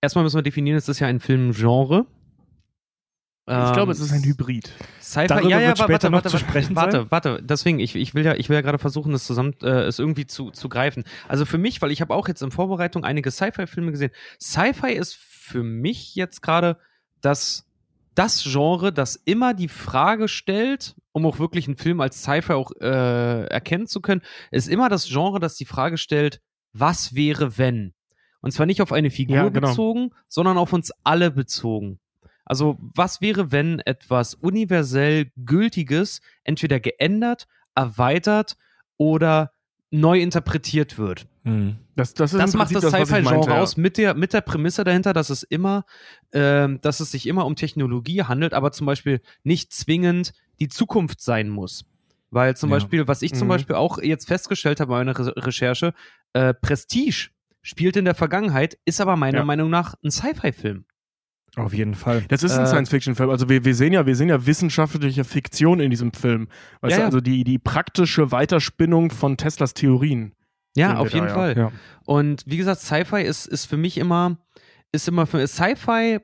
erstmal 0.00 0.24
müssen 0.24 0.38
wir 0.38 0.42
definieren, 0.42 0.76
es 0.76 0.88
ist 0.88 1.00
ja 1.00 1.08
ein 1.08 1.20
Filmgenre. 1.20 2.06
Ich 3.46 3.72
glaube, 3.72 3.82
Ähm, 3.82 3.90
es 3.90 4.00
ist 4.00 4.12
ein 4.12 4.22
Hybrid. 4.24 4.70
Sci-Fi, 5.00 5.26
Darüber 5.26 5.48
ja, 5.50 5.60
ja, 5.60 5.68
wird 5.68 5.78
später 5.78 5.92
warte, 5.92 6.06
noch 6.10 6.12
warte, 6.24 6.28
zu 6.28 6.34
warte, 6.34 6.46
sprechen 6.46 6.76
Warte, 6.76 6.96
sein. 6.98 7.10
warte, 7.10 7.40
deswegen, 7.42 7.78
ich, 7.78 7.94
ich 7.94 8.14
will 8.14 8.24
ja, 8.24 8.34
ich 8.34 8.48
will 8.48 8.54
ja 8.54 8.62
gerade 8.62 8.78
versuchen, 8.78 9.12
es 9.12 9.24
zusammen, 9.24 9.54
äh, 9.62 9.82
es 9.82 9.98
irgendwie 9.98 10.26
zu, 10.26 10.50
zu 10.50 10.68
greifen. 10.70 11.04
Also 11.28 11.44
für 11.44 11.58
mich, 11.58 11.82
weil 11.82 11.90
ich 11.90 12.00
habe 12.00 12.14
auch 12.14 12.26
jetzt 12.28 12.42
in 12.42 12.50
Vorbereitung 12.50 13.04
einige 13.04 13.30
Sci-Fi-Filme 13.30 13.90
gesehen. 13.90 14.12
Sci-Fi 14.40 14.92
ist 14.92 15.14
für 15.16 15.62
mich 15.62 16.14
jetzt 16.14 16.40
gerade 16.40 16.78
das, 17.20 17.66
das 18.14 18.42
Genre, 18.44 18.92
das 18.92 19.16
immer 19.16 19.52
die 19.52 19.68
Frage 19.68 20.28
stellt, 20.28 20.94
um 21.12 21.26
auch 21.26 21.38
wirklich 21.38 21.66
einen 21.66 21.76
Film 21.76 22.00
als 22.00 22.22
Sci-Fi 22.22 22.54
auch 22.54 22.70
äh, 22.80 23.44
erkennen 23.46 23.86
zu 23.86 24.00
können, 24.00 24.22
ist 24.52 24.68
immer 24.68 24.88
das 24.88 25.06
Genre, 25.08 25.38
das 25.38 25.56
die 25.56 25.66
Frage 25.66 25.98
stellt, 25.98 26.40
was 26.72 27.14
wäre, 27.14 27.58
wenn? 27.58 27.92
Und 28.40 28.52
zwar 28.52 28.66
nicht 28.66 28.80
auf 28.82 28.92
eine 28.92 29.10
Figur 29.10 29.36
Ja, 29.36 29.48
genau. 29.50 29.68
bezogen, 29.68 30.10
sondern 30.28 30.56
auf 30.56 30.72
uns 30.72 30.92
alle 31.02 31.30
bezogen. 31.30 31.98
Also, 32.44 32.76
was 32.80 33.20
wäre, 33.20 33.52
wenn 33.52 33.80
etwas 33.80 34.34
universell 34.34 35.30
Gültiges 35.36 36.20
entweder 36.42 36.78
geändert, 36.80 37.46
erweitert 37.74 38.56
oder 38.96 39.50
neu 39.90 40.20
interpretiert 40.20 40.98
wird? 40.98 41.26
Mhm. 41.44 41.76
Das, 41.96 42.14
das 42.14 42.32
ist 42.32 42.40
Das 42.40 42.54
macht 42.54 42.74
das 42.74 42.84
Sci-Fi-Genre 42.84 43.50
ja. 43.50 43.60
aus 43.60 43.76
mit 43.76 43.96
der, 43.98 44.14
mit 44.14 44.32
der 44.32 44.40
Prämisse 44.40 44.82
dahinter, 44.84 45.12
dass 45.12 45.30
es 45.30 45.42
immer, 45.42 45.84
ähm, 46.32 46.80
dass 46.80 47.00
es 47.00 47.10
sich 47.12 47.26
immer 47.26 47.46
um 47.46 47.54
Technologie 47.56 48.22
handelt, 48.24 48.52
aber 48.54 48.72
zum 48.72 48.86
Beispiel 48.86 49.20
nicht 49.42 49.72
zwingend 49.72 50.32
die 50.60 50.68
Zukunft 50.68 51.20
sein 51.20 51.48
muss. 51.48 51.84
Weil 52.30 52.56
zum 52.56 52.70
Ja. 52.70 52.76
Beispiel, 52.76 53.06
was 53.06 53.22
ich 53.22 53.32
zum 53.34 53.46
Mhm. 53.46 53.50
Beispiel 53.50 53.76
auch 53.76 53.98
jetzt 53.98 54.26
festgestellt 54.26 54.80
habe 54.80 54.90
bei 54.90 55.04
meiner 55.04 55.16
Re 55.16 55.34
Recherche, 55.36 55.94
äh, 56.32 56.52
Prestige 56.52 57.28
spielt 57.62 57.96
in 57.96 58.04
der 58.04 58.14
Vergangenheit, 58.16 58.76
ist 58.84 59.00
aber 59.00 59.16
meiner 59.16 59.38
Ja. 59.38 59.44
Meinung 59.44 59.70
nach 59.70 59.94
ein 60.02 60.10
Sci-Fi-Film. 60.10 60.84
Auf 61.56 61.72
jeden 61.72 61.94
Fall. 61.94 62.24
Das 62.28 62.42
ist 62.42 62.52
ein 62.52 62.64
Äh, 62.64 62.66
Science-Fiction-Film. 62.66 63.30
Also 63.30 63.48
wir, 63.48 63.64
wir 63.64 63.74
sehen 63.74 63.92
ja, 63.92 64.06
wir 64.06 64.16
sehen 64.16 64.28
ja 64.28 64.44
wissenschaftliche 64.44 65.24
Fiktion 65.24 65.80
in 65.80 65.90
diesem 65.90 66.12
Film. 66.12 66.48
Weißt 66.80 66.92
Ja, 66.92 66.98
du, 66.98 67.04
also 67.04 67.20
die, 67.20 67.44
die 67.44 67.58
praktische 67.58 68.32
Weiterspinnung 68.32 69.10
von 69.10 69.36
Teslas 69.36 69.74
Theorien. 69.74 70.32
Ja, 70.76 70.96
auf 70.96 71.10
da, 71.10 71.14
jeden 71.14 71.28
ja. 71.28 71.34
Fall. 71.34 71.56
Ja. 71.56 71.72
Und 72.04 72.42
wie 72.46 72.56
gesagt, 72.56 72.80
Sci-Fi 72.80 73.22
ist, 73.22 73.46
ist 73.46 73.66
für 73.66 73.76
mich 73.76 73.98
immer, 73.98 74.38
ist 74.90 75.06
immer 75.06 75.26
für 75.26 75.46
Sci-Fi 75.46 76.18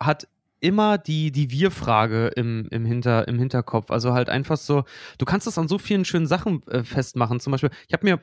hat 0.00 0.26
immer 0.58 0.98
die, 0.98 1.30
die 1.30 1.50
Wir-Frage 1.50 2.28
im, 2.34 2.66
im, 2.70 2.84
Hinter, 2.84 3.28
im 3.28 3.38
Hinterkopf. 3.38 3.90
Also 3.90 4.14
halt 4.14 4.28
einfach 4.28 4.56
so, 4.56 4.84
du 5.18 5.24
kannst 5.24 5.46
das 5.46 5.58
an 5.58 5.68
so 5.68 5.78
vielen 5.78 6.04
schönen 6.04 6.26
Sachen 6.26 6.66
äh, 6.66 6.82
festmachen. 6.82 7.38
Zum 7.38 7.52
Beispiel, 7.52 7.70
ich 7.86 7.92
habe 7.92 8.04
mir, 8.04 8.20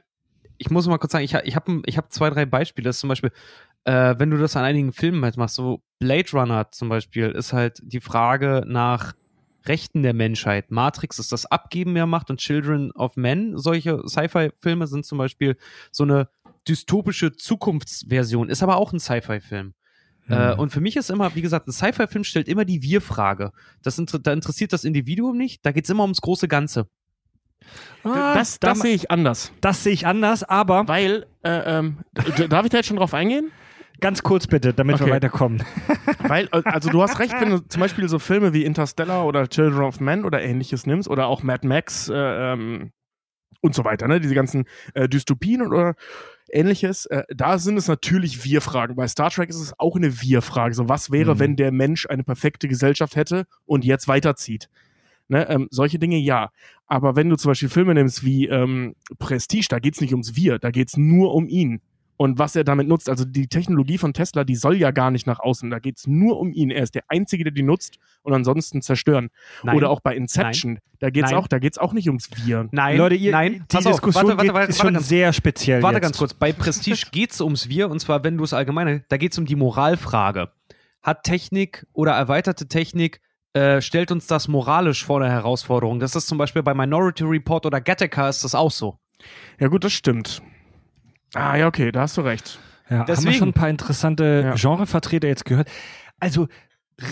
ich 0.58 0.70
muss 0.70 0.88
mal 0.88 0.98
kurz 0.98 1.14
sagen, 1.14 1.24
ich, 1.24 1.34
ich 1.34 1.56
habe 1.56 1.82
ich 1.86 1.98
hab 1.98 2.12
zwei, 2.12 2.30
drei 2.30 2.46
Beispiele. 2.46 2.90
Das 2.90 2.98
ist 2.98 3.02
zum 3.02 3.08
Beispiel, 3.08 3.32
äh, 3.86 4.16
wenn 4.18 4.30
du 4.30 4.38
das 4.38 4.56
an 4.56 4.64
einigen 4.64 4.94
Filmen 4.94 5.24
halt 5.24 5.38
machst, 5.38 5.56
so 5.56 5.82
Blade 6.00 6.30
Runner 6.34 6.72
zum 6.72 6.90
Beispiel, 6.90 7.30
ist 7.32 7.54
halt 7.54 7.80
die 7.84 8.02
Frage 8.02 8.64
nach 8.68 9.14
Rechten 9.66 10.04
der 10.04 10.14
Menschheit. 10.14 10.72
Matrix 10.72 11.20
ist 11.20 11.32
das 11.32 11.46
Abgeben 11.46 11.96
der 11.96 12.06
Macht 12.06 12.30
und 12.30 12.40
Children 12.40 12.92
of 12.94 13.16
Men, 13.16 13.58
solche 13.58 14.02
Sci-Fi-Filme 14.08 14.88
sind 14.88 15.06
zum 15.06 15.18
Beispiel 15.18 15.56
so 15.92 16.04
eine 16.04 16.28
dystopische 16.68 17.34
Zukunftsversion, 17.34 18.50
ist 18.50 18.64
aber 18.64 18.78
auch 18.78 18.92
ein 18.94 19.00
Sci-Fi-Film. 19.00 19.74
Äh, 20.30 20.54
und 20.56 20.70
für 20.70 20.80
mich 20.80 20.96
ist 20.96 21.10
immer, 21.10 21.36
wie 21.36 21.42
gesagt, 21.42 21.68
ein 21.68 21.74
Sci-Fi-Film 21.74 22.24
stellt 22.24 22.48
immer 22.48 22.64
die 22.64 22.82
Wir-Frage. 22.82 23.52
Das 23.82 23.98
inter 24.00 24.20
da 24.20 24.32
interessiert 24.32 24.72
das 24.72 24.86
Individuum 24.86 25.38
nicht, 25.38 25.66
da 25.66 25.72
geht 25.74 25.84
es 25.84 25.90
immer 25.90 26.04
ums 26.04 26.22
große 26.22 26.48
Ganze. 26.48 26.88
Ah, 28.04 28.34
das 28.34 28.60
da- 28.60 28.70
das 28.70 28.80
sehe 28.82 28.96
ich 28.96 29.10
anders. 29.12 29.52
das 29.62 29.84
sehe 29.84 29.94
ich 29.94 30.06
anders, 30.06 30.44
aber 30.44 30.88
Weil, 30.88 31.26
äh, 31.44 31.78
ähm, 31.80 31.98
darf 32.50 32.66
ich 32.66 32.72
da 32.72 32.78
jetzt 32.78 32.88
schon 32.88 32.98
drauf 32.98 33.14
eingehen? 33.14 33.52
Ganz 34.04 34.22
kurz 34.22 34.46
bitte, 34.46 34.74
damit 34.74 34.96
Okay. 34.96 35.06
wir 35.08 35.14
weiterkommen. 35.14 35.64
Weil, 36.28 36.46
äh, 36.52 36.62
also 36.66 36.90
du 36.92 37.02
hast 37.02 37.18
recht, 37.20 37.34
wenn 37.40 37.50
du 37.50 37.60
zum 37.68 37.80
Beispiel 37.80 38.08
so 38.08 38.20
Filme 38.20 38.54
wie 38.54 38.64
Interstellar 38.66 39.26
oder 39.26 39.48
Children 39.48 39.82
of 39.84 40.00
Men 40.00 40.26
oder 40.26 40.42
ähnliches 40.44 40.86
nimmst 40.86 41.10
oder 41.10 41.26
auch 41.28 41.42
Mad 41.44 41.68
Max 41.68 42.10
äh, 42.10 42.14
ähm, 42.54 42.92
und 43.62 43.74
so 43.74 43.84
weiter, 43.84 44.08
ne? 44.08 44.20
Diese 44.20 44.36
ganzen 44.36 44.66
äh, 44.94 45.08
Dystopien 45.10 45.62
oder 45.62 45.96
ähnliches, 46.50 47.06
äh, 47.08 47.24
da 47.34 47.58
sind 47.58 47.78
es 47.78 47.88
natürlich 47.88 48.44
Wir-Fragen. 48.44 48.96
Bei 48.96 49.08
Star 49.08 49.32
Trek 49.32 49.50
ist 49.50 49.60
es 49.60 49.74
auch 49.80 49.96
eine 49.96 50.22
Wir-Frage. 50.22 50.76
So, 50.76 50.88
was 50.90 51.12
wäre, 51.12 51.36
Mhm. 51.36 51.40
wenn 51.40 51.56
der 51.56 51.72
Mensch 51.72 52.06
eine 52.08 52.24
perfekte 52.24 52.68
Gesellschaft 52.68 53.16
hätte 53.16 53.46
und 53.66 53.86
jetzt 53.86 54.08
weiterzieht? 54.08 54.70
Ne, 55.30 55.48
ähm, 55.50 55.68
solche 55.72 55.98
Dinge 56.00 56.18
ja. 56.18 56.52
Aber 56.86 57.16
wenn 57.16 57.30
du 57.30 57.38
zum 57.38 57.52
Beispiel 57.52 57.70
Filme 57.70 57.94
nimmst 57.94 58.26
wie 58.26 58.48
ähm, 58.48 58.94
Prestige, 59.18 59.68
da 59.70 59.80
geht's 59.80 60.02
nicht 60.02 60.12
ums 60.12 60.36
Wir, 60.36 60.60
da 60.60 60.70
geht's 60.70 60.98
nur 60.98 61.34
um 61.34 61.48
ihn. 61.48 61.82
Und 62.24 62.40
was 62.40 62.56
er 62.56 62.64
damit 62.64 62.88
nutzt, 62.88 63.10
also 63.10 63.26
die 63.26 63.48
Technologie 63.48 63.98
von 63.98 64.14
Tesla, 64.14 64.46
die 64.46 64.56
soll 64.56 64.78
ja 64.78 64.92
gar 64.92 65.12
nicht 65.12 65.28
nach 65.28 65.42
außen. 65.42 65.70
Da 65.70 65.80
geht's 65.80 66.08
nur 66.08 66.40
um 66.40 66.54
ihn. 66.54 66.72
Er 66.72 66.84
ist 66.84 66.96
der 66.96 67.04
Einzige, 67.10 67.44
der 67.44 67.52
die 67.52 67.64
nutzt 67.64 67.98
und 68.22 68.32
ansonsten 68.32 68.82
zerstören. 68.82 69.30
Nein. 69.62 69.76
Oder 69.76 69.90
auch 69.90 70.00
bei 70.00 70.16
Inception, 70.16 70.80
da 71.00 71.10
geht's 71.10 71.32
Nein. 71.32 71.38
auch, 71.38 71.50
da 71.50 71.60
geht's 71.60 71.78
auch 71.78 71.92
nicht 71.92 72.08
ums 72.08 72.30
Wir. 72.46 72.70
Nein, 72.72 72.98
Leute, 72.98 73.16
ihr, 73.16 73.34
nein, 73.34 73.52
die 73.54 73.60
pass 73.68 73.86
auf, 73.86 73.96
Diskussion 73.96 74.24
warte, 74.24 74.38
warte, 74.38 74.48
geht, 74.48 74.54
warte, 74.54 74.70
ist 74.70 74.80
warte 74.80 74.88
schon 74.88 74.94
ganz, 74.94 75.10
sehr 75.10 75.34
speziell 75.34 75.84
warte 75.84 75.98
jetzt. 75.98 76.04
ganz 76.04 76.18
kurz. 76.18 76.34
Bei 76.34 76.54
Prestige 76.54 77.08
geht 77.12 77.32
es 77.32 77.42
ums 77.42 77.68
Wir 77.68 77.92
und 77.92 78.00
zwar, 78.00 78.24
wenn 78.24 78.38
du 78.38 78.46
es 78.46 78.54
allgemein, 78.54 79.04
da 79.10 79.18
geht 79.18 79.34
es 79.34 79.38
um 79.38 79.46
die 79.46 79.58
Moralfrage. 79.58 80.50
Hat 81.02 81.26
Technik 81.26 81.86
oder 81.92 82.14
erweiterte 82.14 82.70
Technik 82.70 83.20
äh, 83.52 83.82
stellt 83.82 84.14
uns 84.14 84.28
das 84.28 84.48
moralisch 84.48 85.04
vor 85.04 85.22
eine 85.22 85.30
Herausforderung? 85.30 86.00
Das 86.00 86.16
ist 86.16 86.28
zum 86.28 86.38
Beispiel 86.38 86.64
bei 86.64 86.74
Minority 86.74 87.26
Report 87.26 87.66
oder 87.66 87.82
Gattaca 87.82 88.30
ist 88.30 88.46
das 88.46 88.56
auch 88.56 88.72
so. 88.72 88.98
Ja 89.60 89.68
gut, 89.68 89.84
das 89.84 89.92
stimmt. 89.92 90.42
Ah 91.34 91.56
ja, 91.58 91.68
okay, 91.68 91.92
da 91.92 92.02
hast 92.02 92.18
du 92.18 92.22
recht. 92.22 92.60
Ja, 92.90 93.00
haben 93.00 93.08
wir 93.08 93.16
Deswegen. 93.16 93.34
schon 93.36 93.50
ein 93.50 93.54
paar 93.54 93.70
interessante 93.70 94.42
Ja. 94.46 94.56
Genrevertreter 94.56 95.28
jetzt 95.28 95.46
gehört. 95.46 95.70
Also 96.20 96.48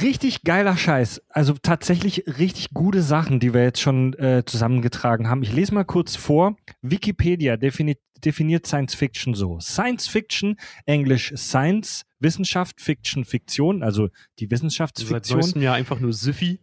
richtig 0.02 0.44
geiler 0.44 0.78
Scheiß. 0.78 1.22
Also 1.30 1.54
tatsächlich 1.62 2.24
richtig 2.38 2.70
gute 2.74 3.02
Sachen, 3.02 3.40
die 3.40 3.54
wir 3.54 3.64
jetzt 3.64 3.82
schon 3.82 4.14
äh, 4.14 4.44
zusammengetragen 4.46 5.28
haben. 5.28 5.42
Ich 5.44 5.54
lese 5.54 5.74
mal 5.74 5.86
kurz 5.86 6.16
vor. 6.16 6.56
Wikipedia 6.82 7.58
defini 7.58 7.98
definiert 8.24 8.68
Science 8.68 8.94
Fiction 8.94 9.34
so. 9.34 9.60
Science 9.60 10.08
Fiction, 10.08 10.56
Englisch 10.86 11.34
Science, 11.36 12.04
Wissenschaft, 12.20 12.80
Fiction, 12.80 13.26
Fiktion, 13.26 13.82
also 13.82 14.10
die 14.38 14.44
Seit 14.46 14.52
Wissenschaftsfiktion. 14.52 15.40
neuestem 15.40 15.62
Jahr 15.64 15.74
einfach 15.74 16.00
nur 16.00 16.14
Siffy. 16.14 16.60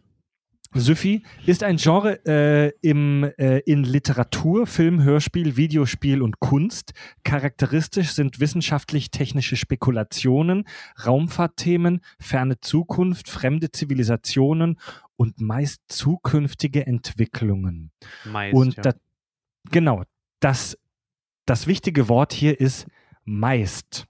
Syfy 0.73 1.23
ist 1.47 1.63
ein 1.63 1.77
Genre 1.77 2.19
äh, 2.25 2.71
im, 2.81 3.23
äh, 3.37 3.59
in 3.59 3.83
Literatur, 3.83 4.67
Film, 4.67 5.01
Hörspiel, 5.01 5.57
Videospiel 5.57 6.21
und 6.21 6.39
Kunst. 6.39 6.93
Charakteristisch 7.23 8.11
sind 8.11 8.39
wissenschaftlich-technische 8.39 9.55
Spekulationen, 9.55 10.65
Raumfahrtthemen, 11.05 12.01
ferne 12.19 12.59
Zukunft, 12.59 13.29
fremde 13.29 13.71
Zivilisationen 13.71 14.79
und 15.15 15.41
meist 15.41 15.81
zukünftige 15.87 16.85
Entwicklungen. 16.85 17.91
Meist, 18.25 18.55
und 18.55 18.75
ja. 18.75 18.83
da, 18.83 18.93
genau, 19.71 20.03
das, 20.39 20.77
das 21.45 21.65
wichtige 21.65 22.09
Wort 22.09 22.31
hier 22.31 22.59
ist 22.59 22.85
meist. 23.25 24.05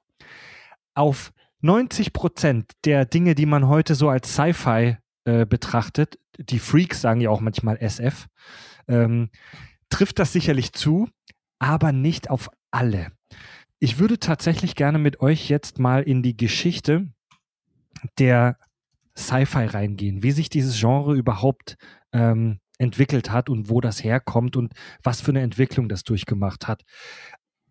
Auf 0.93 1.31
90 1.61 2.11
Prozent 2.11 2.73
der 2.83 3.05
Dinge, 3.05 3.33
die 3.33 3.45
man 3.45 3.67
heute 3.69 3.95
so 3.95 4.09
als 4.09 4.33
Sci-Fi 4.33 4.97
äh, 5.29 5.45
betrachtet, 5.45 6.17
die 6.39 6.57
Freaks 6.57 7.01
sagen 7.01 7.21
ja 7.21 7.29
auch 7.29 7.39
manchmal 7.39 7.77
SF, 7.77 8.27
ähm, 8.87 9.29
trifft 9.89 10.17
das 10.17 10.33
sicherlich 10.33 10.73
zu, 10.73 11.07
aber 11.59 11.91
nicht 11.91 12.31
auf 12.31 12.49
alle. 12.71 13.11
Ich 13.77 13.99
würde 13.99 14.17
tatsächlich 14.17 14.75
gerne 14.75 14.97
mit 14.97 15.19
euch 15.19 15.47
jetzt 15.47 15.77
mal 15.77 16.01
in 16.01 16.23
die 16.23 16.35
Geschichte 16.35 17.13
der 18.17 18.57
Sci-Fi 19.15 19.65
reingehen, 19.65 20.23
wie 20.23 20.31
sich 20.31 20.49
dieses 20.49 20.79
Genre 20.79 21.15
überhaupt 21.15 21.77
ähm, 22.11 22.59
entwickelt 22.79 23.29
hat 23.29 23.49
und 23.49 23.69
wo 23.69 23.81
das 23.81 24.03
herkommt 24.03 24.55
und 24.55 24.73
was 25.03 25.21
für 25.21 25.31
eine 25.31 25.41
Entwicklung 25.41 25.89
das 25.89 26.03
durchgemacht 26.03 26.67
hat. 26.67 26.83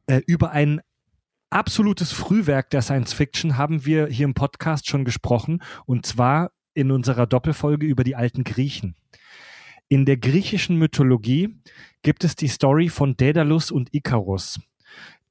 Äh, 0.07 0.21
über 0.29 0.53
ein 0.53 0.81
absolutes 1.51 2.13
Frühwerk 2.13 2.71
der 2.71 2.83
Science 2.83 3.15
Fiction 3.15 3.57
haben 3.57 3.85
wir 3.85 4.07
hier 4.07 4.27
im 4.27 4.35
Podcast 4.35 4.87
schon 4.89 5.05
gesprochen 5.05 5.61
und 5.87 6.07
zwar 6.07 6.53
in 6.79 6.93
unserer 6.93 7.27
Doppelfolge 7.27 7.85
über 7.85 8.05
die 8.05 8.15
alten 8.15 8.45
Griechen. 8.45 8.95
In 9.89 10.05
der 10.05 10.17
griechischen 10.17 10.77
Mythologie 10.77 11.61
gibt 12.03 12.23
es 12.23 12.37
die 12.37 12.47
Story 12.47 12.89
von 12.89 13.17
Daedalus 13.17 13.73
und 13.73 13.93
Ikarus. 13.93 14.61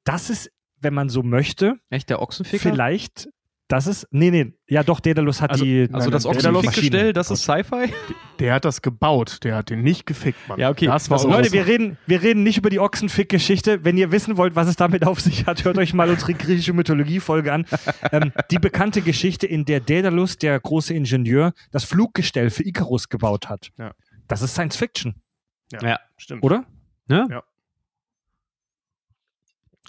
Das 0.03 0.29
ist, 0.29 0.51
wenn 0.81 0.93
man 0.93 1.07
so 1.07 1.23
möchte, 1.23 1.79
Echt, 1.89 2.09
der 2.09 2.21
Ochsenficker? 2.21 2.69
vielleicht, 2.69 3.29
das 3.67 3.85
ist, 3.87 4.07
nee, 4.11 4.31
nee, 4.31 4.53
ja 4.67 4.83
doch, 4.83 4.99
Daedalus 4.99 5.41
hat 5.41 5.51
Also- 5.51 5.65
die, 5.65 5.89
Also 5.91 6.09
das 6.09 6.23
Nein, 6.23 6.55
Ochsenfickgestell, 6.55 7.11
das 7.13 7.31
ist 7.31 7.43
Sci-Fi? 7.43 7.93
Der 8.39 8.53
hat 8.53 8.65
das 8.65 8.81
gebaut, 8.81 9.39
der 9.43 9.55
hat 9.55 9.69
den 9.69 9.81
nicht 9.81 10.05
gefickt, 10.05 10.37
Mann. 10.47 10.59
Ja, 10.59 10.69
okay. 10.69 10.85
Das 10.85 11.09
war 11.09 11.17
Also, 11.17 11.29
Leute, 11.29 11.51
wir 11.51 11.65
reden, 11.67 11.97
wir 12.05 12.21
reden 12.21 12.43
nicht 12.43 12.57
über 12.57 12.69
die 12.69 12.79
Ochsenfick-Geschichte. 12.79 13.83
Wenn 13.83 13.97
ihr 13.97 14.11
wissen 14.11 14.37
wollt, 14.37 14.55
was 14.55 14.67
es 14.67 14.75
damit 14.75 15.05
auf 15.05 15.19
sich 15.19 15.45
hat, 15.47 15.65
hört 15.65 15.77
euch 15.77 15.93
mal 15.93 16.09
unsere 16.09 16.33
griechische 16.33 16.73
Mythologie-Folge 16.73 17.51
an. 17.51 17.65
Ähm, 18.11 18.31
die 18.51 18.59
bekannte 18.59 19.01
Geschichte, 19.01 19.47
in 19.47 19.65
der 19.65 19.79
Daedalus, 19.79 20.37
der 20.37 20.59
große 20.59 20.93
Ingenieur, 20.93 21.53
das 21.71 21.83
Fluggestell 21.83 22.49
für 22.49 22.63
Icarus 22.63 23.09
gebaut 23.09 23.49
hat. 23.49 23.69
Ja. 23.77 23.91
Das 24.27 24.41
ist 24.41 24.51
Science 24.53 24.75
Fiction, 24.77 25.15
Ja. 25.71 25.99
stimmt. 26.17 26.43
oder? 26.43 26.65
Ne? 27.07 27.25
Ja. 27.29 27.43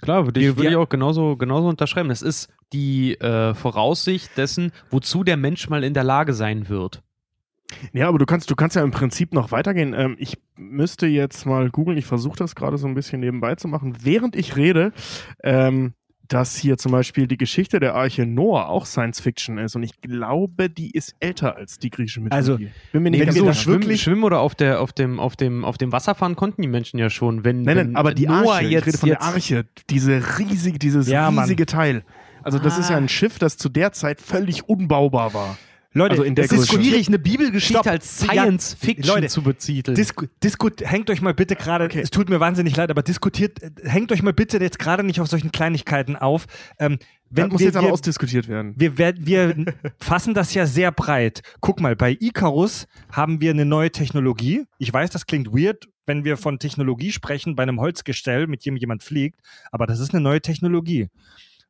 Klar, 0.01 0.27
würde 0.27 0.41
ich, 0.41 0.57
würde 0.57 0.71
ich 0.71 0.77
auch 0.77 0.89
genauso, 0.89 1.37
genauso 1.37 1.69
unterschreiben. 1.69 2.11
Es 2.11 2.23
ist 2.23 2.49
die 2.73 3.21
äh, 3.21 3.55
Voraussicht 3.55 4.37
dessen, 4.37 4.73
wozu 4.91 5.25
der 5.25 5.37
Mensch 5.37 5.69
mal 5.69 5.83
in 5.83 5.95
der 5.95 6.05
Lage 6.05 6.35
sein 6.35 6.69
wird. 6.69 7.03
Ja, 7.93 8.09
aber 8.09 8.19
du 8.19 8.27
kannst, 8.27 8.51
du 8.51 8.57
kannst 8.57 8.77
ja 8.77 8.83
im 8.83 8.93
Prinzip 8.93 9.35
noch 9.35 9.51
weitergehen. 9.51 9.95
Ähm, 9.95 10.17
ich 10.19 10.39
müsste 10.57 11.07
jetzt 11.07 11.45
mal 11.47 11.71
googeln, 11.71 11.99
ich 11.99 12.07
versuche 12.07 12.37
das 12.37 12.55
gerade 12.55 12.79
so 12.79 12.87
ein 12.87 12.95
bisschen 12.95 13.21
nebenbei 13.21 13.57
zu 13.57 13.69
machen, 13.69 13.97
während 14.03 14.37
ich 14.37 14.57
rede, 14.57 14.93
ähm, 15.43 15.93
dass 16.29 16.57
hier 16.57 16.77
zum 16.77 16.93
Beispiel 16.93 17.27
die 17.27 17.39
Geschichte 17.39 17.81
der 17.81 17.95
Arche 17.95 18.27
Noah 18.27 18.69
auch 18.69 18.85
Science 18.87 19.19
Fiction 19.21 19.57
ist. 19.59 19.75
Und 19.77 19.83
ich 19.83 20.01
glaube, 20.03 20.69
die 20.69 20.91
ist 20.91 21.15
älter 21.21 21.57
als 21.57 21.79
die 21.79 21.89
griechische 21.91 22.21
Mythologie. 22.21 22.37
Also, 22.37 22.59
bin 22.93 23.03
mir 23.03 23.11
nicht 23.11 23.21
wenn 23.21 23.27
ganz 23.27 23.35
wir 23.37 23.41
sicher. 23.43 23.51
das 23.53 23.63
schwimmen, 23.63 23.83
wirklich- 23.85 24.03
schwimmen 24.03 24.25
oder 24.25 24.41
auf, 24.41 24.55
der, 24.55 24.81
auf, 24.81 24.93
dem, 24.93 25.21
auf, 25.21 25.37
dem, 25.37 25.65
auf 25.65 25.79
dem 25.79 25.91
Wasser 25.91 26.15
fahren 26.15 26.37
konnten 26.37 26.61
die 26.63 26.69
Menschen 26.69 26.99
ja 26.99 27.09
schon. 27.09 27.45
Wenn, 27.45 27.63
Nein, 27.63 27.77
wenn 27.77 27.87
nein, 27.89 27.97
aber 27.97 28.13
die 28.13 28.27
Noah 28.27 28.57
Arche, 28.57 28.67
jetzt, 28.67 28.83
ich 28.83 28.87
rede 28.89 28.99
von 28.99 29.09
jetzt 29.09 29.21
der 29.23 29.29
Arche, 29.29 29.67
diese 29.91 30.39
riesige, 30.39 30.79
dieses 30.79 31.09
Ja, 31.09 31.31
Mann. 31.31 31.45
riesige 31.45 31.65
Teil. 31.67 32.05
Also 32.43 32.59
das 32.59 32.79
ist 32.79 32.89
ja 32.91 32.97
Ah. 32.97 32.99
ein 32.99 33.09
Schiff, 33.09 33.39
das 33.39 33.57
zu 33.57 33.69
der 33.69 33.93
Zeit 33.93 34.21
völlig 34.21 34.69
unbaubar 34.69 35.35
war. 35.35 35.59
Leute, 35.95 36.13
Also 36.13 36.23
in 36.25 36.35
der 36.35 36.45
es 36.45 36.53
ist 36.53 36.71
schwierig, 36.71 37.09
eine 37.09 37.19
Bibelgeschichte 37.19 37.75
Stopp. 37.79 37.87
als 37.87 38.19
Science 38.19 38.75
Fiction 38.79 39.07
Leute, 39.15 39.29
zu 39.29 39.43
betiteln. 39.43 39.95
Disku 39.95 40.27
diskut 40.43 40.83
hängt 40.83 41.09
euch 41.09 41.23
mal 41.23 41.33
bitte 41.33 41.57
gerade, 41.57 41.87
Okay. 41.87 42.01
es 42.03 42.11
tut 42.11 42.29
mir 42.29 42.41
wahnsinnig 42.41 42.77
leid, 42.77 42.91
aber 42.91 43.03
diskutiert, 43.03 43.63
äh, 43.63 43.71
hängt 43.85 44.13
euch 44.13 44.23
mal 44.23 44.35
bitte 44.35 44.59
jetzt 44.59 44.79
gerade 44.79 45.03
nicht 45.03 45.19
auf 45.21 45.29
solchen 45.29 45.51
Kleinigkeiten 45.51 46.15
auf. 46.15 46.47
Ähm, 46.79 46.99
wenn 47.31 47.45
das 47.45 47.53
muss 47.53 47.61
wir, 47.61 47.67
jetzt 47.69 47.77
aber 47.77 47.87
wir, 47.89 47.93
ausdiskutiert 47.95 48.49
werden. 48.49 48.75
wir, 48.77 48.99
werden, 48.99 49.27
wir 49.27 49.55
fassen 49.99 50.35
das 50.35 50.53
ja 50.53 50.67
sehr 50.67 50.93
breit. 50.93 51.41
Guck 51.61 51.81
mal, 51.81 51.97
bei 51.97 52.17
Icarus 52.21 52.87
haben 53.11 53.41
wir 53.41 53.51
eine 53.51 53.65
neue 53.65 53.91
Technologie. 53.91 54.65
Ich 54.79 54.93
weiß, 54.93 55.09
das 55.11 55.27
klingt 55.27 55.49
weird, 55.53 55.89
wenn 56.05 56.25
wir 56.25 56.37
von 56.37 56.59
Technologie 56.59 57.13
sprechen 57.13 57.57
bei 57.57 57.63
einem 57.63 57.81
Holzgestell, 57.81 58.47
mit 58.47 58.65
dem 58.67 58.77
jemand 58.77 59.03
fliegt, 59.03 59.41
aber 59.73 59.87
das 59.87 60.01
ist 60.01 60.13
eine 60.13 60.23
neue 60.23 60.41
Technologie. 60.43 61.09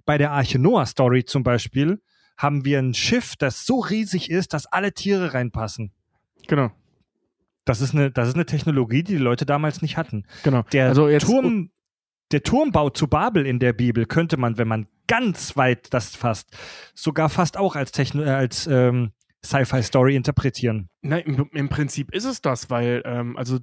Bei 0.04 0.18
der 0.18 0.32
Arche 0.32 0.58
Noah 0.58 0.86
Story 0.86 1.24
zum 1.24 1.42
Beispiel 1.44 2.00
haben 2.38 2.64
wir 2.64 2.78
ein 2.78 2.94
Schiff, 2.94 3.36
das 3.36 3.66
so 3.66 3.80
riesig 3.80 4.30
ist, 4.30 4.54
dass 4.54 4.64
alle 4.66 4.92
Tiere 4.92 5.34
reinpassen. 5.34 5.92
Genau, 6.46 6.70
Das 7.66 7.80
ist 7.82 7.94
eine, 7.94 8.10
das 8.10 8.28
ist 8.28 8.34
eine 8.34 8.46
Technologie, 8.46 9.02
die 9.02 9.12
die 9.16 9.18
Leute 9.22 9.44
damals 9.44 9.82
nicht 9.82 9.96
hatten. 9.98 10.24
genau. 10.44 10.62
Der 10.72 10.86
also 10.88 11.08
jetzt, 11.08 11.26
Turm, 11.26 11.70
der 12.32 12.42
Turmbau 12.42 12.88
zu 12.90 13.08
Babel 13.08 13.44
in 13.46 13.58
der 13.58 13.72
Bibel 13.74 14.06
könnte 14.06 14.36
man, 14.38 14.56
wenn 14.56 14.68
man 14.68 14.86
ganz 15.06 15.56
weit 15.56 15.92
das 15.92 16.14
fasst, 16.16 16.56
sogar 16.94 17.28
fast 17.28 17.56
auch 17.58 17.74
als, 17.76 17.92
Techno 17.92 18.22
äh, 18.22 18.30
als 18.30 18.66
ähm, 18.66 19.10
Sci-Fi-Story 19.44 20.14
interpretieren. 20.16 20.88
Nein, 21.02 21.22
im, 21.26 21.50
im 21.52 21.68
Prinzip 21.68 22.14
ist 22.14 22.24
es 22.24 22.40
das, 22.40 22.70
weil 22.70 23.02
ähm, 23.04 23.36
also 23.36 23.58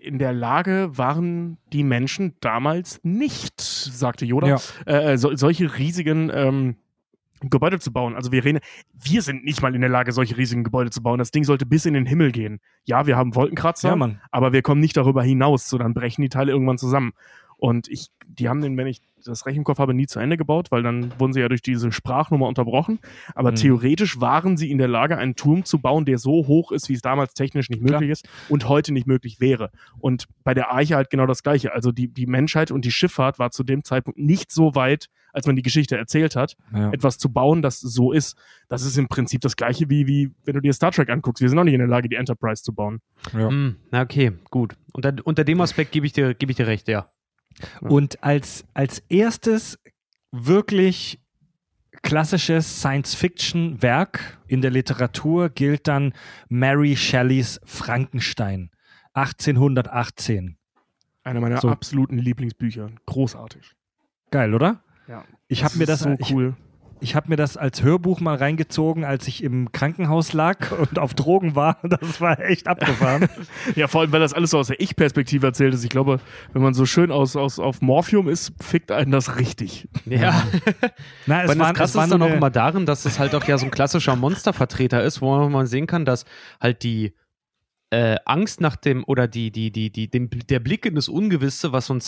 in 0.00 0.18
der 0.18 0.32
Lage 0.32 0.96
waren 0.96 1.58
die 1.72 1.82
Menschen 1.82 2.34
damals 2.40 3.00
nicht, 3.02 3.60
sagte 3.60 4.24
Yoda, 4.24 4.46
Ja. 4.48 4.58
äh, 4.86 5.18
so, 5.18 5.34
solche 5.34 5.76
riesigen 5.76 6.30
ähm, 6.32 6.76
Gebäude 7.42 7.78
zu 7.78 7.92
bauen. 7.92 8.14
Also 8.14 8.32
wir 8.32 8.44
reden, 8.44 8.60
wir 8.94 9.22
sind 9.22 9.44
nicht 9.44 9.62
mal 9.62 9.74
in 9.74 9.80
der 9.80 9.90
Lage, 9.90 10.12
solche 10.12 10.36
riesigen 10.36 10.64
Gebäude 10.64 10.90
zu 10.90 11.02
bauen. 11.02 11.18
Das 11.18 11.30
Ding 11.30 11.44
sollte 11.44 11.66
bis 11.66 11.86
in 11.86 11.94
den 11.94 12.06
Himmel 12.06 12.32
gehen. 12.32 12.60
Ja, 12.84 13.06
wir 13.06 13.16
haben 13.16 13.34
Wolkenkratzer, 13.34 13.88
Ja, 13.90 13.94
aber 14.30 14.52
wir 14.52 14.62
kommen 14.62 14.80
nicht 14.80 14.96
darüber 14.96 15.22
hinaus, 15.22 15.68
so 15.68 15.78
dann 15.78 15.94
brechen 15.94 16.22
die 16.22 16.28
Teile 16.28 16.52
irgendwann 16.52 16.78
zusammen. 16.78 17.12
Und 17.60 17.88
ich, 17.88 18.08
die 18.24 18.48
haben 18.48 18.60
den, 18.60 18.76
wenn 18.76 18.86
ich 18.86 19.00
das 19.24 19.44
recht 19.44 19.56
im 19.58 19.64
Kopf 19.64 19.80
habe, 19.80 19.92
nie 19.92 20.06
zu 20.06 20.20
Ende 20.20 20.36
gebaut, 20.36 20.70
weil 20.70 20.84
dann 20.84 21.12
wurden 21.18 21.32
sie 21.32 21.40
ja 21.40 21.48
durch 21.48 21.60
diese 21.60 21.90
Sprachnummer 21.90 22.46
unterbrochen. 22.46 23.00
Aber 23.34 23.50
Mhm. 23.50 23.56
theoretisch 23.56 24.20
waren 24.20 24.56
sie 24.56 24.70
in 24.70 24.78
der 24.78 24.86
Lage, 24.86 25.18
einen 25.18 25.34
Turm 25.34 25.64
zu 25.64 25.80
bauen, 25.80 26.04
der 26.04 26.18
so 26.18 26.46
hoch 26.46 26.70
ist, 26.70 26.88
wie 26.88 26.92
es 26.94 27.02
damals 27.02 27.34
technisch 27.34 27.68
nicht 27.68 27.82
möglich 27.82 28.10
ist 28.10 28.28
und 28.48 28.68
heute 28.68 28.92
nicht 28.92 29.08
möglich 29.08 29.40
wäre. 29.40 29.70
Und 29.98 30.26
bei 30.44 30.54
der 30.54 30.70
Arche 30.70 30.94
halt 30.94 31.10
genau 31.10 31.26
das 31.26 31.42
Gleiche. 31.42 31.72
Also 31.74 31.90
die, 31.90 32.06
die 32.06 32.26
Menschheit 32.26 32.70
und 32.70 32.84
die 32.84 32.92
Schifffahrt 32.92 33.40
war 33.40 33.50
zu 33.50 33.64
dem 33.64 33.82
Zeitpunkt 33.82 34.20
nicht 34.20 34.52
so 34.52 34.76
weit, 34.76 35.08
als 35.32 35.46
man 35.46 35.56
die 35.56 35.62
Geschichte 35.62 35.96
erzählt 35.96 36.36
hat, 36.36 36.56
Ja. 36.74 36.90
etwas 36.92 37.18
zu 37.18 37.30
bauen, 37.30 37.62
das 37.62 37.80
so 37.80 38.12
ist. 38.12 38.36
Das 38.68 38.82
ist 38.82 38.96
im 38.98 39.08
Prinzip 39.08 39.40
das 39.42 39.56
gleiche 39.56 39.88
wie, 39.90 40.06
wie 40.06 40.30
wenn 40.44 40.54
du 40.54 40.60
dir 40.60 40.72
Star 40.72 40.90
Trek 40.92 41.10
anguckst. 41.10 41.40
Wir 41.42 41.48
sind 41.48 41.58
auch 41.58 41.64
nicht 41.64 41.74
in 41.74 41.80
der 41.80 41.88
Lage, 41.88 42.08
die 42.08 42.16
Enterprise 42.16 42.62
zu 42.62 42.72
bauen. 42.74 43.00
Ja. 43.32 43.50
Na 43.90 44.02
okay, 44.02 44.32
gut. 44.50 44.74
Unter, 44.92 45.14
unter 45.24 45.44
dem 45.44 45.60
Aspekt 45.60 45.92
gebe 45.92 46.06
ich, 46.06 46.12
dir- 46.12 46.34
gebe 46.34 46.50
ich 46.52 46.56
dir 46.56 46.66
recht, 46.66 46.88
ja. 46.88 47.10
Und 47.80 48.22
als, 48.22 48.64
als 48.74 49.00
erstes 49.08 49.78
wirklich 50.32 51.20
klassisches 52.02 52.80
Science-Fiction-Werk 52.80 54.38
in 54.46 54.60
der 54.60 54.70
Literatur 54.70 55.48
gilt 55.48 55.88
dann 55.88 56.12
Mary 56.48 56.96
Shelleys 56.96 57.60
Frankenstein 57.64 58.70
1818. 59.14 60.56
Einer 61.24 61.40
meiner 61.40 61.60
So. 61.60 61.68
absoluten 61.68 62.18
Lieblingsbücher. 62.18 62.90
Großartig. 63.06 63.74
Geil, 64.30 64.54
oder? 64.54 64.82
Ja. 65.08 65.24
Ich 65.48 65.64
habe 65.64 65.78
mir 65.78 65.86
das 65.86 66.00
so 66.00 66.14
ich, 66.18 66.32
cool. 66.32 66.54
ich 67.00 67.16
habe 67.16 67.30
mir 67.30 67.36
das 67.36 67.56
als 67.56 67.82
Hörbuch 67.82 68.20
mal 68.20 68.36
reingezogen, 68.36 69.04
als 69.04 69.26
ich 69.26 69.42
im 69.42 69.72
Krankenhaus 69.72 70.34
lag 70.34 70.70
und 70.72 70.98
auf 70.98 71.14
Drogen 71.14 71.54
war. 71.54 71.78
Das 71.88 72.20
war 72.20 72.38
echt 72.40 72.68
abgefahren. 72.68 73.28
Ja, 73.74 73.88
vor 73.88 74.02
allem, 74.02 74.12
weil 74.12 74.20
das 74.20 74.34
alles 74.34 74.50
so 74.50 74.58
aus 74.58 74.66
der 74.68 74.80
Ich-Perspektive 74.80 75.46
erzählt 75.46 75.72
ist. 75.72 75.82
Ich 75.82 75.90
glaube, 75.90 76.20
wenn 76.52 76.62
man 76.62 76.74
so 76.74 76.84
schön 76.84 77.10
aus, 77.10 77.36
aus, 77.36 77.58
auf 77.58 77.80
Morphium 77.80 78.28
ist, 78.28 78.52
fickt 78.62 78.92
einen 78.92 79.10
das 79.10 79.38
richtig. 79.38 79.88
Ja. 80.04 80.46
Na, 81.26 81.42
es 81.42 81.48
Weil 81.48 81.58
war, 81.58 81.68
das 81.68 81.76
Krasse 81.76 82.00
ist 82.00 82.10
dann 82.10 82.22
auch 82.22 82.30
immer 82.30 82.50
darin, 82.50 82.84
dass 82.84 83.04
es 83.04 83.18
halt 83.18 83.34
auch 83.34 83.44
ja 83.44 83.56
so 83.56 83.64
ein 83.64 83.70
klassischer 83.70 84.16
Monstervertreter 84.16 85.02
ist, 85.02 85.22
wo 85.22 85.36
man 85.36 85.50
mal 85.50 85.66
sehen 85.66 85.86
kann, 85.86 86.04
dass 86.04 86.26
halt 86.60 86.82
die 86.82 87.14
äh, 87.90 88.16
Angst 88.26 88.60
nach 88.60 88.76
dem 88.76 89.04
oder 89.04 89.26
die, 89.28 89.50
die, 89.50 89.70
die, 89.70 89.90
die, 89.90 90.10
dem, 90.10 90.28
der 90.30 90.60
Blick 90.60 90.84
in 90.84 90.94
das 90.94 91.08
Ungewisse, 91.08 91.72
was 91.72 91.86
so 91.86 91.94
ein 91.94 92.00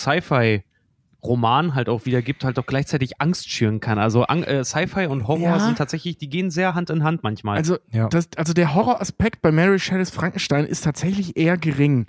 Sci-Fi-Roman 1.23 1.75
halt 1.75 1.89
auch 1.89 2.07
wieder 2.07 2.23
gibt, 2.23 2.45
halt 2.45 2.59
auch 2.59 2.67
gleichzeitig 2.67 3.21
Angst 3.21 3.50
schüren 3.50 3.81
kann. 3.81 3.99
Also 3.99 4.25
äh, 4.27 4.65
Sci-Fi 4.65 5.07
und 5.07 5.27
Horror 5.29 5.41
Ja. 5.43 5.61
sind 5.61 5.79
tatsächlich, 5.79 6.19
die 6.19 6.29
gehen 6.29 6.50
sehr 6.50 6.75
Hand 6.75 6.91
in 6.91 7.05
Hand 7.05 7.23
manchmal. 7.23 7.57
Also, 7.57 7.79
Ja. 7.91 8.09
das, 8.09 8.29
also 8.37 8.53
der 8.53 8.75
Horroraspekt 8.75 9.43
bei 9.43 9.53
Mary 9.53 9.79
Shelleys 9.79 10.11
Frankenstein 10.11 10.65
ist 10.67 10.83
tatsächlich 10.85 11.37
eher 11.37 11.57
gering. 11.57 12.07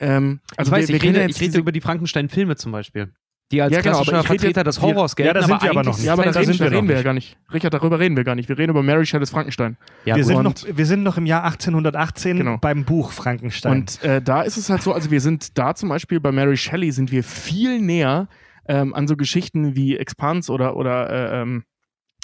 Ähm, 0.00 0.40
also 0.56 0.70
ich 0.70 0.78
weiß, 0.78 0.88
wir, 0.88 0.94
wir 0.94 0.96
ich, 0.96 1.02
rede, 1.02 1.18
ja 1.20 1.24
ich 1.26 1.30
jetzt 1.32 1.40
rede 1.40 1.58
über 1.58 1.72
die 1.72 1.80
Frankenstein-Filme 1.80 2.56
zum 2.56 2.72
Beispiel. 2.72 3.12
Die 3.52 3.60
als 3.60 3.72
Ja, 3.74 3.82
genau, 3.82 3.96
aber 3.98 4.04
klassischer 4.06 4.18
rede 4.18 4.26
Vertreter 4.40 4.60
jetzt- 4.62 4.76
des 4.78 4.82
Horrors 4.82 5.16
gelten. 5.16 5.28
Ja, 5.36 5.40
da 5.42 5.46
sind 5.46 5.62
wir 5.62 5.70
aber 5.70 5.84
noch 5.84 5.96
nicht. 5.96 6.06
Ja, 6.06 6.14
aber 6.14 6.24
Da 6.24 6.40
reden, 6.40 6.58
wir 6.58 6.72
reden 6.72 6.88
wir 6.88 6.96
ja 6.96 7.02
gar 7.02 7.12
nicht. 7.12 7.36
Richard, 7.52 7.74
darüber 7.74 8.00
reden 8.00 8.16
wir 8.16 8.24
gar 8.24 8.34
nicht. 8.34 8.48
Wir 8.48 8.56
reden 8.58 8.70
über 8.70 8.82
Mary 8.82 9.04
Shelleys 9.04 9.30
Frankenstein. 9.30 9.76
Ja, 10.06 10.16
wir, 10.16 10.24
sind 10.24 10.42
noch, 10.42 10.54
wir 10.66 10.86
sind 10.86 11.02
noch 11.02 11.18
im 11.18 11.26
Jahr 11.26 11.44
1818 11.44 12.38
Genau. 12.38 12.56
beim 12.56 12.84
Buch 12.84 13.12
Frankenstein. 13.12 13.72
Und 13.82 14.02
äh, 14.02 14.22
da 14.22 14.42
ist 14.42 14.56
es 14.56 14.70
halt 14.70 14.82
so, 14.82 14.92
also 14.94 15.10
wir 15.10 15.20
sind 15.20 15.58
da 15.58 15.74
zum 15.74 15.90
Beispiel 15.90 16.20
bei 16.20 16.32
Mary 16.32 16.56
Shelley 16.56 16.90
sind 16.90 17.12
wir 17.12 17.22
viel 17.22 17.80
näher 17.80 18.28
ähm, 18.68 18.94
an 18.94 19.06
so 19.08 19.16
Geschichten 19.16 19.74
wie 19.76 19.96
Expanse 19.96 20.52
oder 20.52 20.76
oder 20.76 21.10
äh, 21.10 21.42
ähm, 21.42 21.64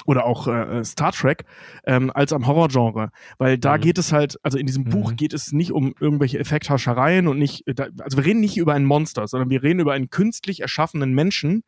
oder 0.07 0.25
auch 0.25 0.47
äh, 0.47 0.83
Star 0.83 1.13
Trek 1.13 1.45
ähm, 1.85 2.11
als 2.15 2.33
am 2.33 2.47
Horrorgenre, 2.47 3.11
weil 3.37 3.59
da 3.59 3.77
Mhm. 3.77 3.81
geht 3.83 3.99
es 3.99 4.13
halt, 4.13 4.39
also 4.43 4.57
in 4.57 4.65
diesem 4.65 4.85
Buch 4.85 5.11
Mhm. 5.13 5.17
geht 5.17 5.35
es 5.35 5.53
nicht 5.53 5.73
um 5.73 5.95
irgendwelche 6.01 6.39
Effekthaschereien 6.39 7.29
und 7.29 7.39
nicht, 7.39 7.67
äh, 7.67 7.75
also 7.99 8.17
wir 8.17 8.25
reden 8.25 8.41
nicht 8.41 8.57
über 8.57 8.73
ein 8.73 8.87
Monster, 8.87 9.27
sondern 9.29 9.51
wir 9.51 9.63
reden 9.63 9.81
über 9.81 9.93
einen 9.93 10.09
künstlich 10.09 10.61
erschaffenen 10.61 11.13
Menschen, 11.13 11.65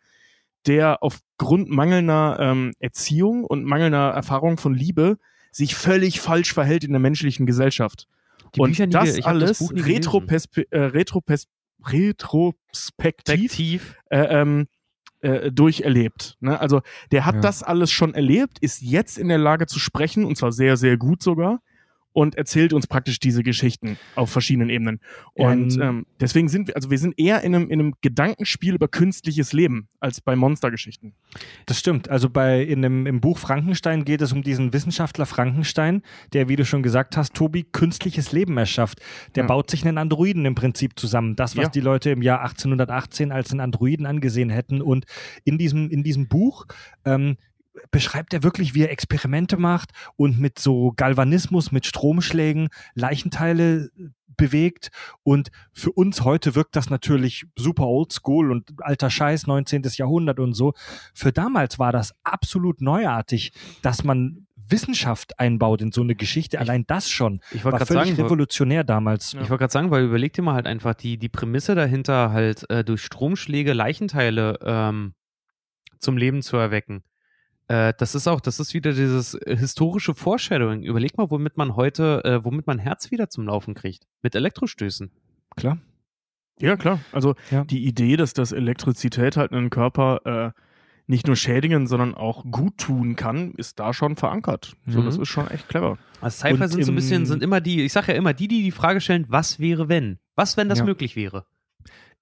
der 0.67 1.03
aufgrund 1.03 1.69
mangelnder 1.69 2.39
ähm, 2.41 2.73
Erziehung 2.79 3.45
und 3.45 3.65
mangelnder 3.65 4.11
Erfahrung 4.13 4.57
von 4.57 4.75
Liebe 4.75 5.19
sich 5.51 5.75
völlig 5.75 6.21
falsch 6.21 6.55
verhält 6.55 6.85
in 6.85 6.93
der 6.93 7.01
menschlichen 7.01 7.45
Gesellschaft. 7.45 8.07
Die 8.55 8.61
und 8.61 8.71
Bücher 8.71 8.87
das 8.87 9.17
das 9.17 9.27
alles 9.27 9.59
Buch 9.59 9.73
retropespe- 9.73 10.67
äh, 10.71 10.85
retropes 10.85 11.49
retrospektiv 11.87 13.97
äh, 14.11 14.41
ähm, 14.41 14.67
äh, 15.21 15.51
durcherlebt. 15.53 16.37
Ne? 16.41 16.59
Also 16.59 16.83
der 17.11 17.27
hat 17.27 17.37
Ja. 17.37 17.41
das 17.41 17.63
alles 17.63 17.91
schon 17.91 18.15
erlebt, 18.15 18.59
ist 18.61 18.83
jetzt 18.83 19.19
in 19.19 19.29
der 19.29 19.39
Lage 19.39 19.67
zu 19.67 19.79
sprechen 19.79 20.25
und 20.25 20.37
zwar 20.37 20.53
sehr, 20.53 20.77
sehr 20.77 20.97
gut 20.97 21.23
sogar 21.23 21.61
und 22.13 22.35
erzählt 22.37 22.73
uns 22.73 22.87
praktisch 22.87 23.19
diese 23.21 23.43
Geschichten 23.43 23.97
auf 24.15 24.31
verschiedenen 24.31 24.69
Ebenen. 24.71 25.01
Und 25.35 25.75
Ähm, 25.75 25.81
ähm, 25.83 26.07
deswegen 26.21 26.49
sind 26.49 26.69
wir, 26.69 26.77
also 26.77 26.91
wir 26.91 26.99
sind 26.99 27.19
eher 27.19 27.43
in 27.43 27.55
einem, 27.55 27.71
in 27.71 27.81
einem 27.81 27.95
Gedankenspiel 28.03 28.75
über 28.75 28.89
künstliches 28.89 29.53
Leben 29.53 29.89
als 30.01 30.21
bei 30.21 30.37
Monstergeschichten. 30.37 31.15
Das 31.67 31.79
stimmt. 31.79 32.09
Also 32.09 32.29
bei 32.29 32.63
in 32.63 32.83
dem, 32.83 33.07
im 33.07 33.21
Buch 33.21 33.39
Frankenstein 33.39 34.05
geht 34.05 34.21
es 34.23 34.33
um 34.33 34.43
diesen 34.43 34.73
Wissenschaftler 34.73 35.27
Frankenstein, 35.27 36.03
der, 36.33 36.49
wie 36.49 36.57
du 36.57 36.65
schon 36.65 36.83
gesagt 36.83 37.17
hast, 37.17 37.35
Tobi, 37.35 37.65
künstliches 37.65 38.33
Leben 38.33 38.57
erschafft. 38.59 39.01
Der 39.35 39.45
Ja. 39.45 39.49
baut 39.49 39.71
sich 39.71 39.87
einen 39.87 39.99
Androiden 39.99 40.45
im 40.45 40.55
Prinzip 40.55 40.99
zusammen. 40.99 41.37
Das, 41.37 41.57
was 41.57 41.65
Ja. 41.65 41.71
die 41.71 41.81
Leute 41.81 42.11
im 42.11 42.23
Jahr 42.23 42.43
1818 42.43 43.33
als 43.33 43.51
einen 43.51 43.61
Androiden 43.61 44.07
angesehen 44.07 44.51
hätten. 44.51 44.83
Und 44.83 45.07
in 45.45 45.59
diesem, 45.59 45.89
in 45.91 46.03
diesem 46.03 46.29
Buch 46.29 46.67
ähm, 47.05 47.37
beschreibt 47.91 48.35
er 48.35 48.43
wirklich, 48.43 48.75
wie 48.75 48.83
er 48.83 48.91
Experimente 48.91 49.57
macht 49.57 49.91
und 50.17 50.39
mit 50.39 50.59
so 50.59 50.93
Galvanismus, 50.97 51.73
mit 51.73 51.87
Stromschlägen 51.87 52.69
Leichenteile 52.95 53.91
bewegt. 54.37 54.91
Und 55.23 55.51
für 55.73 55.93
uns 55.93 56.23
heute 56.23 56.55
wirkt 56.55 56.77
das 56.77 56.91
natürlich 56.91 57.47
super 57.57 57.87
oldschool 57.87 58.51
und 58.51 58.71
alter 58.79 59.11
Scheiß, 59.11 59.47
19. 59.47 59.83
Jahrhundert 59.95 60.41
und 60.41 60.55
so. 60.55 60.75
Für 61.15 61.33
damals 61.33 61.79
war 61.79 61.93
das 61.93 62.15
absolut 62.25 62.81
neuartig, 62.81 63.53
dass 63.83 64.05
man 64.05 64.47
Wissenschaft 64.69 65.39
einbaut 65.39 65.83
in 65.83 65.93
so 65.93 66.01
eine 66.01 66.15
Geschichte. 66.15 66.59
Allein 66.59 66.85
das 66.87 67.11
schon 67.11 67.41
Ich 67.51 67.65
war 67.65 67.73
völlig 67.85 68.09
sagen, 68.09 68.23
revolutionär 68.23 68.85
damals. 68.85 69.35
Ich 69.35 69.41
wollte 69.41 69.59
gerade 69.59 69.73
sagen, 69.73 69.91
weil 69.91 70.05
überleg 70.05 70.33
dir 70.33 70.43
mal 70.43 70.55
halt 70.55 70.67
einfach 70.67 70.95
die, 70.95 71.19
die 71.19 71.29
Prämisse 71.29 71.75
dahinter, 71.75 72.33
halt 72.33 72.69
äh, 72.71 72.83
durch 72.83 73.03
Stromschläge 73.03 73.73
Leichenteile 73.73 74.59
ähm, 74.65 75.15
zum 75.99 76.17
Leben 76.17 76.43
zu 76.43 76.57
erwecken. 76.57 77.03
Äh, 77.69 77.93
das 77.99 78.15
ist 78.15 78.27
auch, 78.29 78.41
das 78.41 78.61
ist 78.61 78.75
wieder 78.75 78.93
dieses 78.93 79.35
äh, 79.35 79.57
historische 79.57 80.15
Foreshadowing. 80.15 80.83
Überleg 80.83 81.17
mal, 81.17 81.31
womit 81.31 81.57
man 81.57 81.77
heute, 81.77 82.23
äh, 82.25 82.45
womit 82.45 82.67
man 82.67 82.79
Herz 82.79 83.11
wieder 83.11 83.29
zum 83.31 83.47
Laufen 83.47 83.75
kriegt. 83.75 84.07
Mit 84.23 84.35
Elektrostößen. 84.35 85.11
Klar. 85.57 85.79
Ja, 86.59 86.77
klar. 86.77 87.01
Also 87.13 87.35
Ja. 87.51 87.65
die 87.65 87.85
Idee, 87.87 88.17
dass 88.17 88.35
das 88.35 88.53
Elektrizität 88.53 89.37
halt 89.37 89.53
einen 89.53 89.71
Körper 89.71 90.53
äh, 90.55 90.61
nicht 91.07 91.27
nur 91.27 91.37
schädigen, 91.37 91.87
sondern 91.87 92.15
auch 92.15 92.45
gut 92.51 92.79
tun 92.79 93.17
kann, 93.17 93.53
ist 93.55 93.81
da 93.81 93.93
schon 93.93 94.17
verankert. 94.17 94.77
So, 94.87 95.01
Mhm. 95.01 95.05
das 95.07 95.19
ist 95.19 95.29
schon 95.29 95.49
echt 95.49 95.69
clever. 95.69 95.99
Also 96.21 96.37
Sci-Fi 96.39 96.63
Und 96.63 96.69
sind 96.69 96.85
so 96.85 96.93
ein 96.93 96.95
bisschen, 96.95 97.27
sind 97.27 97.43
immer 97.43 97.61
die, 97.61 97.83
ich 97.85 97.93
sage 97.93 98.13
ja 98.13 98.19
immer, 98.19 98.33
die, 98.35 98.49
die 98.49 98.63
die 98.63 98.71
Frage 98.71 99.01
stellen, 99.01 99.27
was 99.29 99.59
wäre 99.59 99.89
wenn? 99.89 100.19
Was, 100.37 100.57
wenn 100.57 100.69
das 100.69 100.79
Ja. 100.79 100.85
möglich 100.85 101.17
wäre? 101.17 101.45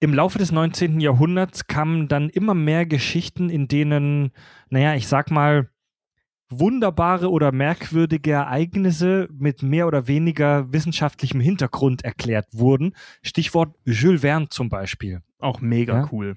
Im 0.02 0.14
Laufe 0.14 0.38
des 0.38 0.50
19. 0.50 0.98
Jahrhunderts 1.00 1.66
kamen 1.66 2.08
dann 2.08 2.30
immer 2.30 2.54
mehr 2.54 2.86
Geschichten, 2.86 3.50
in 3.50 3.68
denen, 3.68 4.30
naja, 4.70 4.94
ich 4.94 5.06
sag 5.06 5.30
mal, 5.30 5.68
wunderbare 6.48 7.30
oder 7.30 7.52
merkwürdige 7.52 8.32
Ereignisse 8.32 9.28
mit 9.30 9.62
mehr 9.62 9.86
oder 9.86 10.08
weniger 10.08 10.72
wissenschaftlichem 10.72 11.40
Hintergrund 11.40 12.02
erklärt 12.02 12.48
wurden. 12.52 12.94
Stichwort 13.22 13.76
Jules 13.84 14.22
Verne 14.22 14.48
zum 14.48 14.70
Beispiel. 14.70 15.20
Auch 15.38 15.60
mega 15.60 15.98
Ja. 16.00 16.08
cool. 16.10 16.34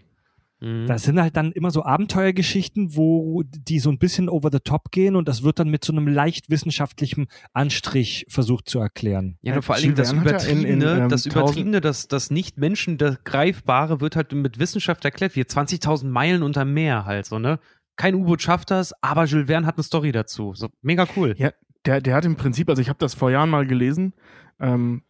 Mhm. 0.63 0.87
Das 0.87 1.03
sind 1.03 1.19
halt 1.19 1.35
dann 1.35 1.51
immer 1.51 1.71
so 1.71 1.83
Abenteuergeschichten, 1.83 2.95
wo 2.95 3.43
die 3.43 3.79
so 3.79 3.89
ein 3.89 3.97
bisschen 3.97 4.29
over 4.29 4.49
the 4.51 4.59
top 4.59 4.91
gehen 4.91 5.15
und 5.15 5.27
das 5.27 5.43
wird 5.43 5.59
dann 5.59 5.69
mit 5.69 5.83
so 5.83 5.91
einem 5.93 6.07
leicht 6.07 6.49
wissenschaftlichen 6.49 7.27
Anstrich 7.53 8.25
versucht 8.29 8.69
zu 8.69 8.79
erklären. 8.79 9.37
Ja, 9.41 9.49
Ja, 9.49 9.53
nur 9.55 9.63
vor 9.63 9.75
allen 9.75 9.83
Dingen 9.83 9.95
das 9.95 10.11
ja 10.11 10.17
in- 10.51 10.63
in, 10.65 10.81
Übertriebene, 10.81 11.03
ähm, 11.03 11.09
das 11.09 11.25
1000 11.25 11.35
Übertriebene, 11.35 11.81
das, 11.81 12.07
das 12.07 12.31
Nicht-Menschen, 12.31 12.97
das 12.97 13.23
Greifbare 13.23 14.01
wird 14.01 14.15
halt 14.15 14.31
mit 14.33 14.59
Wissenschaft 14.59 15.05
erklärt, 15.05 15.35
wie 15.35 15.41
20.000 15.43 16.09
Meilen 16.09 16.43
unter 16.43 16.65
Meer 16.65 17.05
halt 17.05 17.25
so, 17.25 17.39
ne? 17.39 17.59
Kein 17.95 18.15
U-Boot 18.15 18.41
schafft 18.41 18.71
das, 18.71 18.91
aber 19.03 19.25
Jules 19.25 19.47
Verne 19.47 19.67
hat 19.67 19.75
eine 19.77 19.83
Story 19.83 20.11
dazu. 20.11 20.53
So, 20.55 20.69
mega 20.81 21.05
cool. 21.15 21.35
Ja, 21.37 21.51
der, 21.85 22.01
der 22.01 22.15
hat 22.15 22.25
im 22.25 22.35
Prinzip, 22.37 22.69
also 22.69 22.81
ich 22.81 22.89
habe 22.89 22.97
das 22.99 23.13
vor 23.13 23.29
Jahren 23.29 23.49
mal 23.51 23.67
gelesen, 23.67 24.13
ähm, 24.59 25.03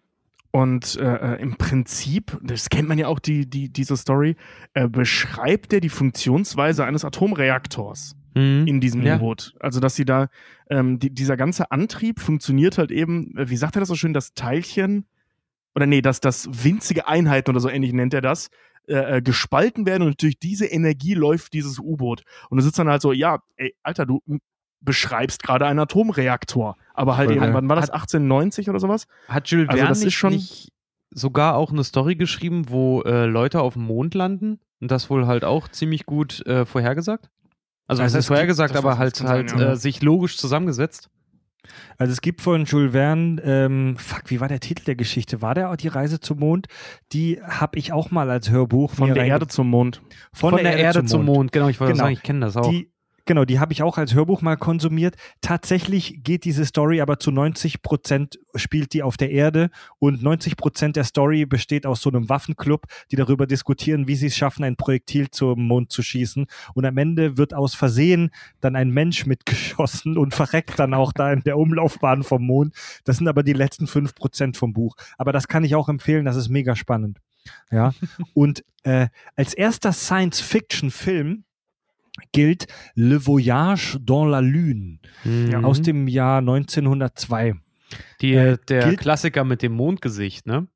und 0.54 0.98
äh, 0.98 1.34
äh, 1.36 1.42
im 1.42 1.56
Prinzip, 1.56 2.38
das 2.44 2.70
kennt 2.70 2.88
man 2.88 3.00
ja 3.00 3.08
auch, 3.08 3.18
die, 3.18 3.50
die, 3.50 3.70
diese 3.70 3.98
Story, 3.98 4.36
äh, 4.76 4.88
beschreibt 4.88 5.74
er 5.74 5.80
die 5.80 5.90
Funktionsweise 5.90 6.86
eines 6.86 7.04
Atomreaktors 7.04 8.16
Mhm. 8.36 8.66
in 8.68 8.80
diesem 8.80 9.02
Ja. 9.04 9.18
U-Boot. 9.18 9.54
Also, 9.60 9.80
dass 9.80 9.96
sie 9.96 10.06
da, 10.06 10.28
ähm, 10.70 11.00
die, 11.00 11.10
dieser 11.12 11.38
ganze 11.38 11.72
Antrieb 11.72 12.20
funktioniert 12.20 12.78
halt 12.78 12.92
eben, 12.92 13.36
äh, 13.38 13.50
wie 13.50 13.58
sagt 13.58 13.76
er 13.76 13.80
das 13.80 13.90
so 13.90 13.96
schön, 13.96 14.14
das 14.14 14.34
Teilchen, 14.34 15.06
oder 15.76 15.86
nee, 15.88 16.02
dass 16.02 16.20
das 16.20 16.48
winzige 16.52 17.08
Einheiten 17.08 17.50
oder 17.52 17.60
so 17.60 17.70
ähnlich 17.70 17.94
nennt 17.94 18.14
er 18.14 18.22
das, 18.22 18.50
äh, 18.88 19.18
äh, 19.18 19.22
gespalten 19.22 19.86
werden 19.88 20.04
und 20.04 20.22
durch 20.22 20.38
diese 20.38 20.66
Energie 20.68 21.14
läuft 21.16 21.54
dieses 21.54 21.80
U-Boot. 21.80 22.24
Und 22.50 22.58
du 22.58 22.64
sitzt 22.64 22.78
dann 22.78 22.90
halt 22.90 23.02
so, 23.02 23.12
ja, 23.12 23.40
ey, 23.56 23.76
Alter, 23.82 24.06
du 24.06 24.22
beschreibst 24.82 25.42
gerade 25.42 25.66
einen 25.66 25.80
Atomreaktor. 25.80 26.76
Aber 26.94 27.18
halt 27.18 27.32
eben, 27.32 27.54
wann 27.54 27.68
war 27.70 27.76
das? 27.76 27.86
Hat- 27.86 27.94
1890 27.96 28.70
oder 28.70 28.80
sowas? 28.80 29.08
Hat 29.28 29.48
Jules 29.48 29.70
Also 29.70 29.78
Verne 29.78 29.90
das 29.90 29.98
ist 30.00 30.06
nicht, 30.06 30.16
schon- 30.16 30.34
nicht 30.34 30.70
sogar 31.12 31.56
auch 31.56 31.72
eine 31.72 31.84
Story 31.84 32.16
geschrieben, 32.16 32.70
wo 32.70 33.02
äh, 33.02 33.26
Leute 33.26 33.62
auf 33.62 33.74
dem 33.74 33.84
Mond 33.84 34.14
landen 34.16 34.60
und 34.80 34.92
das 34.92 35.10
wohl 35.10 35.28
halt 35.28 35.44
auch 35.46 35.68
ziemlich 35.68 36.06
gut 36.06 36.46
äh, 36.46 36.66
vorhergesagt? 36.66 37.30
Also, 37.88 38.02
Also 38.04 38.14
es 38.14 38.18
heißt 38.20 38.28
vorhergesagt, 38.30 38.72
das 38.76 38.78
aber 38.84 38.98
halt, 38.98 39.16
sein, 39.16 39.28
halt 39.28 39.52
ja. 39.52 39.72
äh, 39.72 39.76
sich 39.76 40.02
logisch 40.02 40.38
zusammengesetzt. 40.38 41.10
Also 41.98 42.12
es 42.12 42.20
gibt 42.22 42.42
von 42.42 42.66
Jules 42.66 42.92
Verne, 42.92 43.42
ähm, 43.44 43.96
fuck, 43.98 44.24
wie 44.30 44.40
war 44.42 44.48
der 44.50 44.60
Titel 44.60 44.84
der 44.84 44.96
Geschichte? 44.96 45.42
War 45.42 45.56
der 45.56 45.70
auch 45.70 45.76
die 45.78 45.88
Reise 45.88 46.20
zum 46.20 46.40
Mond? 46.40 46.68
Die 47.14 47.40
habe 47.42 47.78
ich 47.80 47.94
auch 47.94 48.12
mal 48.12 48.30
als 48.30 48.50
Hörbuch 48.50 48.92
Von 48.92 49.14
der 49.14 49.26
Erde 49.26 49.48
zum 49.48 49.70
Mond. 49.70 50.02
von, 50.34 50.56
der, 50.58 50.76
Erde, 50.78 51.06
zum 51.06 51.24
Mond. 51.26 51.52
Genau, 51.54 51.70
ich 51.70 51.80
wollte 51.80 51.94
Genau. 51.94 52.04
sagen, 52.06 52.14
ich 52.14 52.24
kenne 52.24 52.42
das 52.42 52.58
auch. 52.58 52.70
Die 52.70 52.92
Genau, 53.26 53.46
die 53.46 53.60
habe 53.60 53.72
ich 53.72 53.82
auch 53.84 53.98
als 53.98 54.14
Hörbuch 54.14 54.42
mal 54.42 54.58
konsumiert. 54.58 55.16
Tatsächlich 55.40 56.24
geht 56.24 56.44
diese 56.44 56.66
Story 56.66 57.00
aber 57.00 57.20
zu 57.20 57.32
90 57.32 57.82
Prozent 57.82 58.38
spielt 58.56 58.94
die 58.94 59.02
auf 59.02 59.16
der 59.16 59.32
Erde 59.32 59.70
und 59.98 60.22
90 60.22 60.58
Prozent 60.58 60.98
der 60.98 61.06
Story 61.06 61.46
besteht 61.46 61.86
aus 61.86 62.02
so 62.02 62.10
einem 62.10 62.28
Waffenclub, 62.28 62.86
die 63.12 63.16
darüber 63.16 63.48
diskutieren, 63.48 64.08
wie 64.08 64.16
sie 64.16 64.28
es 64.28 64.36
schaffen, 64.36 64.66
ein 64.66 64.76
Projektil 64.76 65.30
zum 65.32 65.66
Mond 65.68 65.92
zu 65.92 66.04
schießen. 66.04 66.48
Und 66.74 66.86
am 66.86 66.98
Ende 66.98 67.38
wird 67.38 67.54
aus 67.54 67.76
Versehen 67.76 68.30
dann 68.60 68.76
ein 68.76 68.90
Mensch 68.90 69.26
mitgeschossen 69.26 70.18
und 70.18 70.34
verreckt 70.34 70.78
dann 70.78 70.94
auch 70.94 71.14
da 71.14 71.32
in 71.32 71.44
der 71.44 71.58
Umlaufbahn 71.58 72.24
vom 72.24 72.46
Mond. 72.46 72.76
Das 73.06 73.18
sind 73.18 73.30
aber 73.30 73.44
die 73.44 73.54
letzten 73.54 73.88
fünf 73.88 74.16
Prozent 74.16 74.58
vom 74.58 74.74
Buch. 74.74 74.96
Aber 75.18 75.32
das 75.32 75.48
kann 75.48 75.64
ich 75.64 75.76
auch 75.76 75.88
empfehlen, 75.88 76.26
das 76.26 76.36
ist 76.36 76.50
mega 76.50 76.76
spannend. 76.76 77.20
Ja. 77.72 77.94
und 78.34 78.66
äh, 78.84 79.08
als 79.36 79.54
erster 79.54 79.94
Science-Fiction-Film 79.94 81.46
gilt 82.32 82.68
Le 82.96 83.26
Voyage 83.26 83.98
dans 84.02 84.26
la 84.26 84.40
Lune 84.42 85.00
Mhm. 85.24 85.66
aus 85.66 85.82
dem 85.82 86.08
Jahr 86.08 86.42
1902. 86.42 87.56
Die, 88.22 88.34
äh, 88.34 88.58
der 88.68 88.86
gilt- 88.90 89.00
Klassiker 89.00 89.44
mit 89.44 89.62
dem 89.62 89.74
Mondgesicht, 89.74 90.46
ne? 90.48 90.68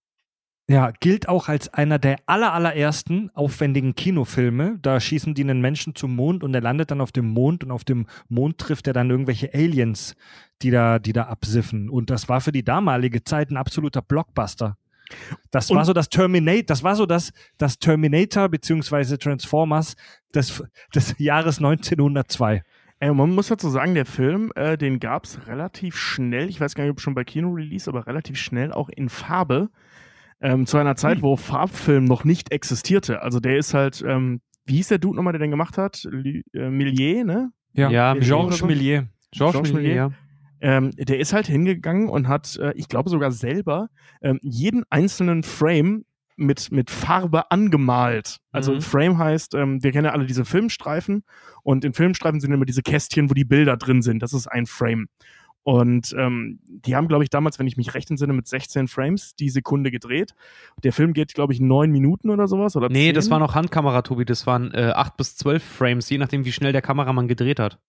Ja, 0.69 0.91
gilt 0.99 1.29
auch 1.29 1.47
als 1.47 1.73
einer 1.73 1.97
der 1.97 2.17
aller, 2.25 2.51
allerersten 2.53 3.29
aufwendigen 3.33 3.95
Kinofilme. 3.95 4.77
Da 4.81 4.99
schießen 4.99 5.33
die 5.33 5.43
einen 5.43 5.61
Menschen 5.61 5.95
zum 5.95 6.13
Mond 6.13 6.43
und 6.43 6.53
er 6.53 6.59
landet 6.59 6.91
dann 6.91 6.99
auf 6.99 7.13
dem 7.13 7.25
Mond 7.29 7.63
und 7.63 7.71
auf 7.71 7.85
dem 7.85 8.05
Mond 8.27 8.57
trifft 8.57 8.85
er 8.87 8.91
dann 8.93 9.09
irgendwelche 9.09 9.53
Aliens, 9.53 10.15
die 10.61 10.69
da, 10.69 10.99
die 10.99 11.13
da 11.13 11.23
absiffen. 11.23 11.89
Und 11.89 12.09
das 12.09 12.27
war 12.27 12.41
für 12.41 12.51
die 12.51 12.65
damalige 12.65 13.23
Zeit 13.23 13.49
ein 13.49 13.55
absoluter 13.55 14.01
Blockbuster. 14.01 14.77
Das 15.51 15.69
war 15.69 15.77
Und- 15.79 15.85
so 15.85 15.93
das 15.93 16.09
Terminator, 16.09 16.63
das 16.63 16.83
war 16.83 16.95
so 16.95 17.05
das, 17.05 17.31
das 17.57 17.79
Terminator 17.79 18.49
beziehungsweise 18.49 19.17
Transformers 19.17 19.95
des, 20.35 20.63
des 20.93 21.15
Jahres 21.17 21.57
1902. 21.59 22.63
Ey, 22.99 23.13
man 23.13 23.29
muss 23.35 23.47
dazu 23.47 23.69
sagen, 23.69 23.93
der 23.93 24.05
Film, 24.07 24.51
äh, 24.55 24.75
den 24.77 24.99
gab 24.99 25.25
es 25.25 25.45
relativ 25.47 25.95
schnell, 25.97 26.49
ich 26.49 26.59
weiß 26.59 26.73
gar 26.73 26.83
nicht, 26.83 26.91
ob 26.91 26.99
schon 26.99 27.13
bei 27.13 27.23
Kino-Release, 27.23 27.87
aber 27.89 28.07
relativ 28.07 28.37
schnell 28.39 28.71
auch 28.71 28.89
in 28.89 29.09
Farbe. 29.09 29.69
Ähm, 30.41 30.65
zu 30.67 30.77
einer 30.77 30.95
Zeit, 30.95 31.21
wo 31.23 31.35
Farbfilm 31.35 32.05
noch 32.05 32.23
nicht 32.23 32.51
existierte. 32.51 33.21
Also 33.23 33.39
der 33.39 33.57
ist 33.57 33.73
halt, 33.73 34.03
ähm, 34.07 34.41
wie 34.65 34.75
hieß 34.75 34.89
der 34.89 34.97
Dude 34.99 35.15
nochmal, 35.15 35.33
der 35.33 35.39
den 35.39 35.49
gemacht 35.51 35.77
hat? 35.79 35.95
Lü- 36.11 36.43
äh, 36.53 36.69
Millier, 36.69 37.23
ne? 37.23 37.51
Ja, 37.73 38.13
Georges 38.15 38.57
so. 38.59 38.67
Méliès. 38.67 39.05
Georges 39.31 39.53
Georges 39.53 39.71
Méliès, 39.73 39.77
Méliès. 39.77 39.95
ja. 39.95 40.09
Ähm, 40.61 40.91
der 40.97 41.19
ist 41.19 41.33
halt 41.33 41.47
hingegangen 41.47 42.09
und 42.09 42.27
hat, 42.27 42.57
äh, 42.57 42.73
ich 42.75 42.87
glaube 42.87 43.09
sogar 43.09 43.31
selber, 43.31 43.89
ähm, 44.21 44.39
jeden 44.41 44.83
einzelnen 44.89 45.43
Frame 45.43 46.05
mit, 46.35 46.71
mit 46.71 46.91
Farbe 46.91 47.49
angemalt. 47.51 48.39
Also 48.51 48.73
Mhm. 48.73 48.81
Frame 48.81 49.17
heißt, 49.17 49.55
ähm, 49.55 49.83
wir 49.83 49.91
kennen 49.91 50.05
ja 50.05 50.11
alle 50.11 50.25
diese 50.25 50.45
Filmstreifen 50.45 51.23
und 51.63 51.83
in 51.85 51.93
Filmstreifen 51.93 52.39
sind 52.39 52.51
immer 52.51 52.65
diese 52.65 52.81
Kästchen, 52.83 53.29
wo 53.29 53.33
die 53.33 53.45
Bilder 53.45 53.75
drin 53.77 54.01
sind. 54.01 54.21
Das 54.21 54.33
ist 54.33 54.47
ein 54.47 54.65
Frame. 54.67 55.07
Und 55.63 56.15
ähm, 56.17 56.59
die 56.65 56.95
haben, 56.95 57.09
glaube 57.09 57.25
ich, 57.25 57.29
damals, 57.29 57.59
wenn 57.59 57.67
ich 57.67 57.75
mich 57.75 57.93
recht 57.93 58.09
entsinne, 58.09 58.31
mit 58.31 58.47
16 58.47 58.87
Frames 58.87 59.35
die 59.35 59.49
Sekunde 59.49 59.91
gedreht. 59.91 60.33
Der 60.83 60.93
Film 60.93 61.11
geht, 61.11 61.33
glaube 61.33 61.51
ich, 61.51 61.59
neun 61.59 61.91
Minuten 61.91 62.29
oder 62.29 62.47
sowas. 62.47 62.77
Oder 62.77 62.87
Nee, 62.87 63.07
10. 63.07 63.15
das 63.15 63.29
war 63.29 63.39
noch 63.39 63.53
Handkamera, 63.53 64.01
Tobi. 64.01 64.23
Das 64.23 64.47
waren 64.47 64.71
äh, 64.73 64.93
8 64.95 65.17
bis 65.17 65.35
12 65.35 65.61
Frames, 65.61 66.09
je 66.09 66.19
nachdem, 66.19 66.45
wie 66.45 66.53
schnell 66.53 66.71
der 66.71 66.81
Kameramann 66.81 67.27
gedreht 67.27 67.59
hat. 67.59 67.79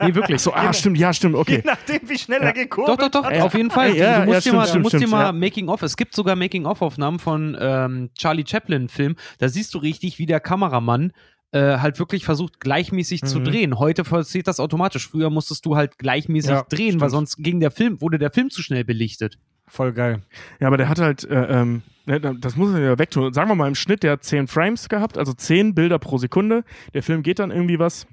Nee, 0.00 0.14
wirklich. 0.14 0.40
So, 0.40 0.52
ah, 0.54 0.72
stimmt, 0.72 0.98
ja, 0.98 1.12
stimmt, 1.12 1.34
okay. 1.36 1.62
nachdem, 1.64 2.00
wie 2.08 2.18
schnell 2.18 2.40
Ja. 2.40 2.46
er 2.48 2.52
gekurbelt 2.52 3.00
Doch, 3.00 3.08
doch, 3.08 3.22
doch, 3.22 3.30
Ja. 3.30 3.44
auf 3.44 3.54
jeden 3.54 3.70
Fall. 3.70 3.94
Ja, 3.96 4.20
du 4.20 4.20
ja, 4.20 4.24
musst 4.26 4.36
dir 4.36 4.40
stimmt, 4.42 4.56
mal, 4.56 4.66
stimmt, 4.68 4.82
musst 4.82 4.92
dir 4.94 4.98
stimmt, 4.98 5.12
mal 5.12 5.24
ja. 5.26 5.32
Making-of. 5.32 5.82
Es 5.82 5.96
gibt 5.96 6.14
sogar 6.14 6.36
Making-of-Aufnahmen 6.36 7.18
von 7.18 7.56
ähm, 7.60 8.10
Charlie 8.16 8.44
Chaplin-Film. 8.46 9.16
Da 9.38 9.48
siehst 9.48 9.74
du 9.74 9.78
richtig, 9.78 10.18
wie 10.18 10.26
der 10.26 10.40
Kameramann 10.40 11.12
äh, 11.54 11.78
halt 11.78 11.98
wirklich 11.98 12.24
versucht, 12.24 12.60
gleichmäßig 12.60 13.22
zu 13.24 13.40
Mhm. 13.40 13.44
drehen. 13.44 13.78
Heute 13.78 14.04
passiert 14.04 14.48
das 14.48 14.58
automatisch. 14.58 15.06
Früher 15.08 15.28
musstest 15.28 15.66
du 15.66 15.76
halt 15.76 15.98
gleichmäßig 15.98 16.50
Ja, 16.50 16.62
drehen, 16.62 16.94
weil 17.00 17.10
stimmt. 17.10 17.28
sonst 17.28 17.36
ging 17.38 17.60
der 17.60 17.70
Film, 17.70 18.00
wurde 18.00 18.18
der 18.18 18.30
Film 18.30 18.48
zu 18.48 18.62
schnell 18.62 18.84
belichtet. 18.84 19.36
Voll 19.68 19.92
geil. 19.92 20.22
Ja, 20.60 20.66
aber 20.68 20.76
der 20.78 20.88
hat 20.88 20.98
halt, 20.98 21.24
äh, 21.24 21.34
ähm, 21.60 21.82
ne, 22.06 22.20
das 22.20 22.56
muss 22.56 22.70
man 22.72 22.82
ja 22.82 22.98
wegtun. 22.98 23.32
Sagen 23.34 23.50
wir 23.50 23.54
mal 23.54 23.68
im 23.68 23.74
Schnitt, 23.74 24.02
der 24.02 24.12
hat 24.12 24.24
10 24.24 24.46
Frames 24.48 24.88
gehabt, 24.88 25.18
also 25.18 25.34
10 25.34 25.74
Bilder 25.74 25.98
pro 25.98 26.16
Sekunde. 26.18 26.64
Der 26.94 27.02
Film 27.02 27.22
geht 27.22 27.38
dann 27.38 27.50
irgendwie 27.50 27.78
was, 27.78 28.06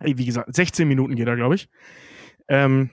wie 0.00 0.24
gesagt, 0.24 0.54
16 0.54 0.86
Minuten 0.88 1.14
geht 1.16 1.26
er, 1.28 1.36
glaube 1.36 1.54
ich. 1.54 1.68
Ähm, 2.48 2.90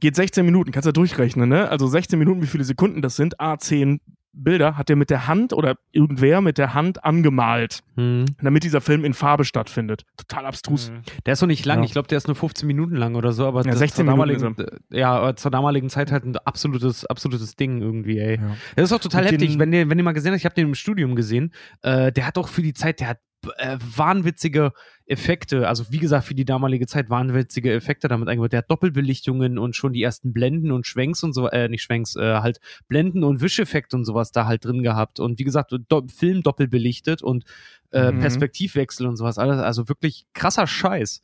geht 0.00 0.16
16 0.16 0.44
Minuten, 0.44 0.72
kannst 0.72 0.86
du 0.86 0.88
ja 0.88 0.92
durchrechnen, 0.92 1.48
ne? 1.48 1.68
Also 1.68 1.86
16 1.86 2.18
Minuten, 2.18 2.42
wie 2.42 2.46
viele 2.46 2.64
Sekunden 2.64 3.02
das 3.02 3.16
sind, 3.16 3.40
A, 3.40 3.58
10 3.58 4.00
Bilder 4.36 4.76
hat 4.76 4.90
er 4.90 4.96
mit 4.96 5.10
der 5.10 5.28
Hand 5.28 5.52
oder 5.52 5.76
irgendwer 5.92 6.40
mit 6.40 6.58
der 6.58 6.74
Hand 6.74 7.04
angemalt, 7.04 7.84
Hm. 7.96 8.24
damit 8.42 8.64
dieser 8.64 8.80
Film 8.80 9.04
in 9.04 9.14
Farbe 9.14 9.44
stattfindet. 9.44 10.02
Total 10.16 10.46
abstrus. 10.46 10.90
Der 11.24 11.34
ist 11.34 11.40
noch 11.40 11.46
nicht 11.46 11.64
lang. 11.64 11.78
Ja. 11.78 11.84
Ich 11.84 11.92
glaube, 11.92 12.08
der 12.08 12.18
ist 12.18 12.26
nur 12.26 12.34
15 12.34 12.66
Minuten 12.66 12.96
lang 12.96 13.14
oder 13.14 13.30
so, 13.32 13.46
aber 13.46 13.60
Ja, 13.64 13.70
das 13.70 13.78
16 13.78 14.04
zur 14.06 14.16
Minuten 14.16 14.56
damaligen, 14.56 14.80
ja, 14.90 15.36
zur 15.36 15.50
damaligen 15.52 15.88
Zeit 15.88 16.10
halt 16.10 16.24
ein 16.24 16.36
absolutes, 16.36 17.06
absolutes 17.06 17.54
Ding 17.54 17.80
irgendwie, 17.80 18.18
ey. 18.18 18.36
Ja. 18.40 18.56
Das 18.74 18.86
ist 18.86 18.92
auch 18.92 19.00
total 19.00 19.22
Und 19.24 19.30
heftig, 19.30 19.56
wenn 19.58 19.72
ihr, 19.72 19.88
wenn 19.88 19.98
ihr 19.98 20.04
mal 20.04 20.12
gesehen 20.12 20.32
habt, 20.32 20.40
ich 20.40 20.44
habe 20.46 20.56
den 20.56 20.66
im 20.66 20.74
Studium 20.74 21.14
gesehen, 21.14 21.52
äh, 21.82 22.10
der 22.10 22.26
hat 22.26 22.36
auch 22.36 22.48
für 22.48 22.62
die 22.62 22.74
Zeit, 22.74 22.98
der 22.98 23.08
hat 23.10 23.18
äh, 23.58 23.78
wahnwitzige 23.96 24.72
Effekte, 25.06 25.68
also 25.68 25.84
wie 25.90 25.98
gesagt, 25.98 26.24
für 26.24 26.34
die 26.34 26.44
damalige 26.46 26.86
Zeit 26.86 27.10
wahnwitzige 27.10 27.72
Effekte 27.72 28.08
damit 28.08 28.28
eingebaut. 28.28 28.52
Der 28.52 28.58
hat 28.58 28.70
Doppelbelichtungen 28.70 29.58
und 29.58 29.76
schon 29.76 29.92
die 29.92 30.02
ersten 30.02 30.32
Blenden 30.32 30.72
und 30.72 30.86
Schwenks 30.86 31.22
und 31.22 31.34
so, 31.34 31.48
äh, 31.48 31.68
nicht 31.68 31.82
Schwenks, 31.82 32.16
äh, 32.16 32.36
halt 32.40 32.58
Blenden 32.88 33.22
und 33.24 33.40
Wischeffekte 33.42 33.96
und 33.96 34.04
sowas 34.06 34.32
da 34.32 34.46
halt 34.46 34.64
drin 34.64 34.82
gehabt. 34.82 35.20
Und 35.20 35.38
wie 35.38 35.44
gesagt, 35.44 35.72
do 35.88 36.02
Film 36.08 36.42
doppelbelichtet 36.42 37.22
und 37.22 37.44
äh, 37.90 38.12
Mhm. 38.12 38.20
Perspektivwechsel 38.20 39.06
und 39.06 39.16
sowas. 39.16 39.36
Alles, 39.38 39.58
also 39.60 39.88
wirklich 39.88 40.26
krasser 40.32 40.66
Scheiß. 40.66 41.22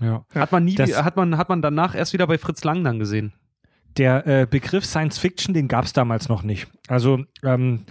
Ja. 0.00 0.26
Hat 0.34 0.52
man 0.52 0.64
nie, 0.64 0.74
Das- 0.74 1.02
hat 1.02 1.16
man, 1.16 1.38
hat 1.38 1.48
man 1.48 1.62
danach 1.62 1.94
erst 1.94 2.12
wieder 2.12 2.26
bei 2.26 2.36
Fritz 2.38 2.62
Lang 2.64 2.84
dann 2.84 2.98
gesehen. 2.98 3.32
Der 3.96 4.26
äh, 4.26 4.46
Begriff 4.48 4.84
Science 4.84 5.16
Fiction, 5.16 5.54
den 5.54 5.68
gab 5.68 5.86
es 5.86 5.94
damals 5.94 6.28
noch 6.28 6.42
nicht. 6.42 6.66
Also 6.86 7.24
ähm, 7.42 7.86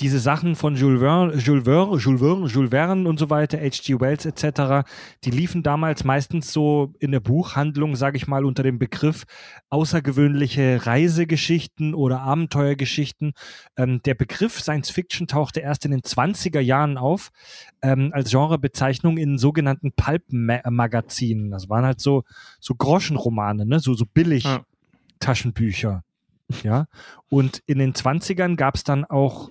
diese 0.00 0.18
Sachen 0.18 0.56
von 0.56 0.76
Jules 0.76 1.00
Verne, 1.00 1.34
Jules 1.36 1.64
Verne, 1.64 1.96
Jules 1.98 2.20
Verne, 2.20 2.46
Jules 2.46 2.70
Verne 2.70 3.08
und 3.08 3.18
so 3.18 3.30
weiter, 3.30 3.58
H.G. 3.58 4.00
Wells 4.00 4.24
etc., 4.26 4.88
die 5.24 5.30
liefen 5.30 5.62
damals 5.62 6.04
meistens 6.04 6.52
so 6.52 6.94
in 6.98 7.12
der 7.12 7.20
Buchhandlung, 7.20 7.96
sage 7.96 8.16
ich 8.16 8.26
mal, 8.26 8.44
unter 8.44 8.62
dem 8.62 8.78
Begriff 8.78 9.24
außergewöhnliche 9.68 10.86
Reisegeschichten 10.86 11.94
oder 11.94 12.20
Abenteuergeschichten. 12.20 13.32
Ähm, 13.76 14.00
der 14.04 14.14
Begriff 14.14 14.60
Science 14.60 14.90
Fiction 14.90 15.26
tauchte 15.26 15.60
erst 15.60 15.84
in 15.84 15.90
den 15.90 16.00
20er 16.00 16.60
Jahren 16.60 16.96
auf 16.96 17.30
ähm, 17.82 18.10
als 18.12 18.30
Genrebezeichnung 18.30 19.18
in 19.18 19.38
sogenannten 19.38 19.92
Pulp-Magazinen. 19.92 21.50
Das 21.50 21.68
waren 21.68 21.84
halt 21.84 22.00
so, 22.00 22.24
so 22.58 22.74
Groschenromane, 22.74 23.66
ne? 23.66 23.80
so, 23.80 23.94
so 23.94 24.06
billig. 24.06 24.44
Ja. 24.44 24.64
Taschenbücher. 25.20 26.02
Ja. 26.64 26.86
Und 27.28 27.62
in 27.66 27.78
den 27.78 27.92
20ern 27.92 28.56
gab 28.56 28.74
es 28.74 28.84
dann 28.84 29.04
auch 29.04 29.50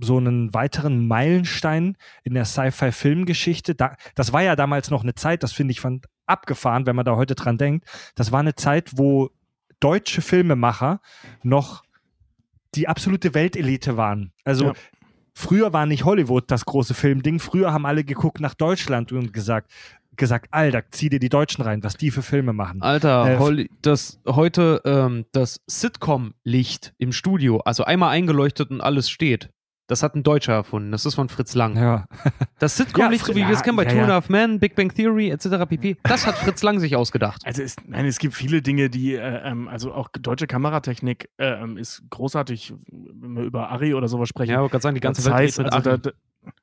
so 0.00 0.18
einen 0.18 0.52
weiteren 0.54 1.06
Meilenstein 1.08 1.96
in 2.22 2.34
der 2.34 2.44
Sci-Fi-Filmgeschichte. 2.44 3.74
Da, 3.74 3.96
das 4.14 4.32
war 4.32 4.42
ja 4.42 4.56
damals 4.56 4.90
noch 4.90 5.02
eine 5.02 5.14
Zeit, 5.14 5.42
das 5.42 5.52
finde 5.52 5.72
ich 5.72 5.80
fand 5.80 6.06
abgefahren, 6.26 6.86
wenn 6.86 6.96
man 6.96 7.04
da 7.04 7.16
heute 7.16 7.34
dran 7.34 7.58
denkt. 7.58 7.86
Das 8.14 8.30
war 8.32 8.40
eine 8.40 8.54
Zeit, 8.54 8.92
wo 8.96 9.30
deutsche 9.80 10.22
Filmemacher 10.22 11.00
noch 11.42 11.82
die 12.74 12.86
absolute 12.86 13.34
Weltelite 13.34 13.96
waren. 13.96 14.32
Also 14.44 14.66
Ja. 14.66 14.72
früher 15.34 15.72
war 15.72 15.86
nicht 15.86 16.04
Hollywood 16.04 16.50
das 16.50 16.64
große 16.64 16.94
Filmding. 16.94 17.40
Früher 17.40 17.72
haben 17.72 17.86
alle 17.86 18.04
geguckt 18.04 18.40
nach 18.40 18.54
Deutschland 18.54 19.10
und 19.10 19.32
gesagt, 19.32 19.70
gesagt, 20.16 20.48
Alter, 20.52 20.84
zieh 20.90 21.08
dir 21.08 21.18
die 21.18 21.30
Deutschen 21.30 21.62
rein, 21.62 21.82
was 21.82 21.96
die 21.96 22.10
für 22.10 22.22
Filme 22.22 22.52
machen. 22.52 22.82
Alter, 22.82 23.40
Äh, 23.40 23.66
das 23.82 24.20
heute 24.26 24.82
ähm, 24.84 25.24
das 25.32 25.60
Sitcom-Licht 25.66 26.94
im 26.98 27.12
Studio, 27.12 27.58
also 27.60 27.84
einmal 27.84 28.10
eingeleuchtet 28.10 28.70
und 28.70 28.80
alles 28.80 29.10
steht. 29.10 29.50
Das 29.90 30.02
hat 30.02 30.14
ein 30.14 30.22
Deutscher 30.22 30.52
erfunden. 30.52 30.92
Das 30.92 31.04
ist 31.04 31.14
von 31.16 31.28
Fritz 31.28 31.54
Lang. 31.54 31.76
Ja. 31.76 32.06
Das 32.58 32.76
Sitcom-Licht, 32.78 33.26
Ja, 33.26 33.34
so 33.34 33.38
wie 33.38 33.46
wir 33.46 33.50
es 33.54 33.62
kennen 33.62 33.76
bei 33.76 33.84
ja, 33.84 33.90
Two 33.90 33.98
and 33.98 34.10
a 34.10 34.14
Half 34.14 34.28
Men, 34.28 34.60
Big 34.60 34.76
Bang 34.76 34.94
Theory 34.94 35.30
etc. 35.30 35.66
pp. 35.68 35.96
Das 36.04 36.26
hat 36.26 36.36
Fritz 36.36 36.62
Lang 36.62 36.78
sich 36.78 36.94
ausgedacht. 36.94 37.42
Also 37.44 37.62
es, 37.62 37.76
nein, 37.86 38.06
es 38.06 38.18
gibt 38.18 38.34
viele 38.34 38.62
Dinge, 38.62 38.88
die, 38.88 39.14
äh, 39.14 39.20
ähm, 39.44 39.66
also 39.68 39.92
auch 39.92 40.08
deutsche 40.08 40.46
Kameratechnik 40.46 41.28
äh, 41.38 41.60
ähm, 41.60 41.76
ist 41.76 42.02
großartig, 42.10 42.72
wenn 42.88 43.34
wir 43.34 43.42
über 43.42 43.70
Ari 43.70 43.94
oder 43.94 44.06
sowas 44.08 44.28
sprechen. 44.28 44.50
Ja, 44.52 44.56
ich 44.56 44.60
wollte 44.60 44.72
gerade 44.72 44.82
sagen, 44.82 44.94
die 44.94 45.00
ganze 45.00 45.22
das 45.22 45.32
Welt 45.32 45.42
heißt, 45.48 45.58
mit 45.58 45.72
also, 45.72 45.96
da, 45.96 46.10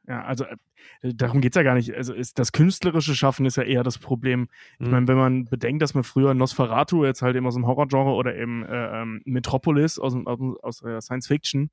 ja, 0.08 0.24
also 0.24 0.46
äh, 0.46 1.14
darum 1.14 1.42
geht 1.42 1.52
es 1.52 1.56
ja 1.58 1.64
gar 1.64 1.76
nicht. 1.76 1.94
Also 1.94 2.14
ist, 2.14 2.40
das 2.40 2.52
künstlerische 2.52 3.14
Schaffen 3.14 3.46
ist 3.46 3.58
ja 3.58 3.64
eher 3.64 3.84
das 3.84 3.98
Problem. 3.98 4.48
Ich 4.80 4.86
Mhm. 4.86 4.92
meine, 4.92 5.08
wenn 5.10 5.18
man 5.18 5.46
bedenkt, 5.46 5.82
dass 5.82 5.94
man 5.94 6.04
früher 6.04 6.34
Nosferatu 6.34 7.04
jetzt 7.06 7.22
halt 7.22 7.36
eben 7.36 7.46
aus 7.46 7.56
dem 7.56 7.68
Horrorgenre 7.68 8.12
oder 8.12 8.36
eben 8.36 8.64
äh, 8.66 9.02
ähm, 9.02 9.22
Metropolis 9.26 10.00
aus, 10.00 10.16
aus, 10.26 10.40
aus 10.62 10.80
der 10.80 11.02
Science 11.02 11.28
Fiction, 11.28 11.70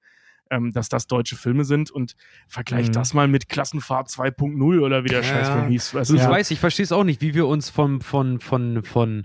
ähm, 0.50 0.72
dass 0.72 0.88
das 0.88 1.06
deutsche 1.06 1.36
Filme 1.36 1.64
sind 1.64 1.90
und 1.90 2.14
vergleicht 2.48 2.88
Mhm. 2.88 2.92
das 2.92 3.14
mal 3.14 3.28
mit 3.28 3.48
Klassenfahrt 3.48 4.08
2.0 4.08 4.80
oder 4.80 5.04
wie 5.04 5.08
der 5.08 5.22
Ja. 5.22 5.22
Scheißfilm 5.24 5.68
hieß. 5.68 5.94
Also 5.94 6.14
Ich 6.14 6.20
Ja. 6.22 6.30
weiß, 6.30 6.50
ich 6.50 6.60
verstehe 6.60 6.84
es 6.84 6.92
auch 6.92 7.04
nicht, 7.04 7.20
wie 7.20 7.34
wir 7.34 7.46
uns 7.46 7.70
von, 7.70 8.00
von, 8.00 8.40
von, 8.40 8.82
von 8.82 9.24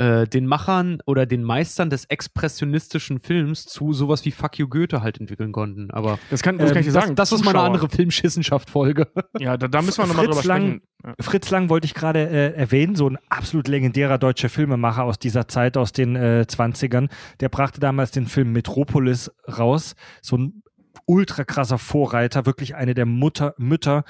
äh, 0.00 0.26
den 0.26 0.46
Machern 0.46 0.98
oder 1.04 1.26
den 1.26 1.42
Meistern 1.42 1.90
des 1.90 2.06
expressionistischen 2.06 3.20
Films 3.20 3.66
zu 3.66 3.92
sowas 3.92 4.24
wie 4.24 4.30
Fuck 4.30 4.58
You 4.58 4.66
Goethe 4.66 5.02
halt 5.02 5.20
entwickeln 5.20 5.52
konnten. 5.52 5.90
Aber 5.90 6.18
Das 6.30 6.42
kann, 6.42 6.56
das 6.56 6.72
kann 6.72 6.80
ich 6.80 6.86
dir 6.86 6.94
ähm, 6.94 7.00
sagen. 7.00 7.16
das, 7.16 7.28
das 7.28 7.38
ist 7.38 7.44
mal 7.44 7.54
eine 7.54 7.60
andere 7.60 7.88
Filmschissenschaft-Folge. 7.88 9.08
Ja, 9.38 9.56
da, 9.56 9.68
da 9.68 9.80
müssen 9.80 10.02
wir 10.02 10.06
nochmal 10.06 10.26
drüber 10.26 10.36
Fritz 10.38 10.46
Lang, 10.46 10.62
sprechen. 10.62 10.82
Ja. 11.04 11.14
Fritz 11.20 11.50
Lang 11.50 11.68
wollte 11.68 11.84
ich 11.84 11.94
gerade 11.94 12.28
äh, 12.28 12.52
erwähnen, 12.54 12.94
so 12.94 13.08
ein 13.08 13.18
absolut 13.28 13.68
legendärer 13.68 14.18
deutscher 14.18 14.48
Filmemacher 14.48 15.04
aus 15.04 15.18
dieser 15.18 15.48
Zeit, 15.48 15.76
aus 15.76 15.92
den 15.92 16.16
äh, 16.16 16.44
20ern. 16.48 17.08
Der 17.40 17.48
brachte 17.48 17.80
damals 17.80 18.10
den 18.10 18.26
Film 18.26 18.52
Metropolis 18.52 19.30
raus. 19.46 19.94
So 20.20 20.36
ein 20.36 20.62
ultra 21.06 21.44
krasser 21.44 21.78
Vorreiter, 21.78 22.46
wirklich 22.46 22.74
eine 22.74 22.94
der 22.94 23.06
Mutter, 23.06 23.54
Mütter 23.58 24.04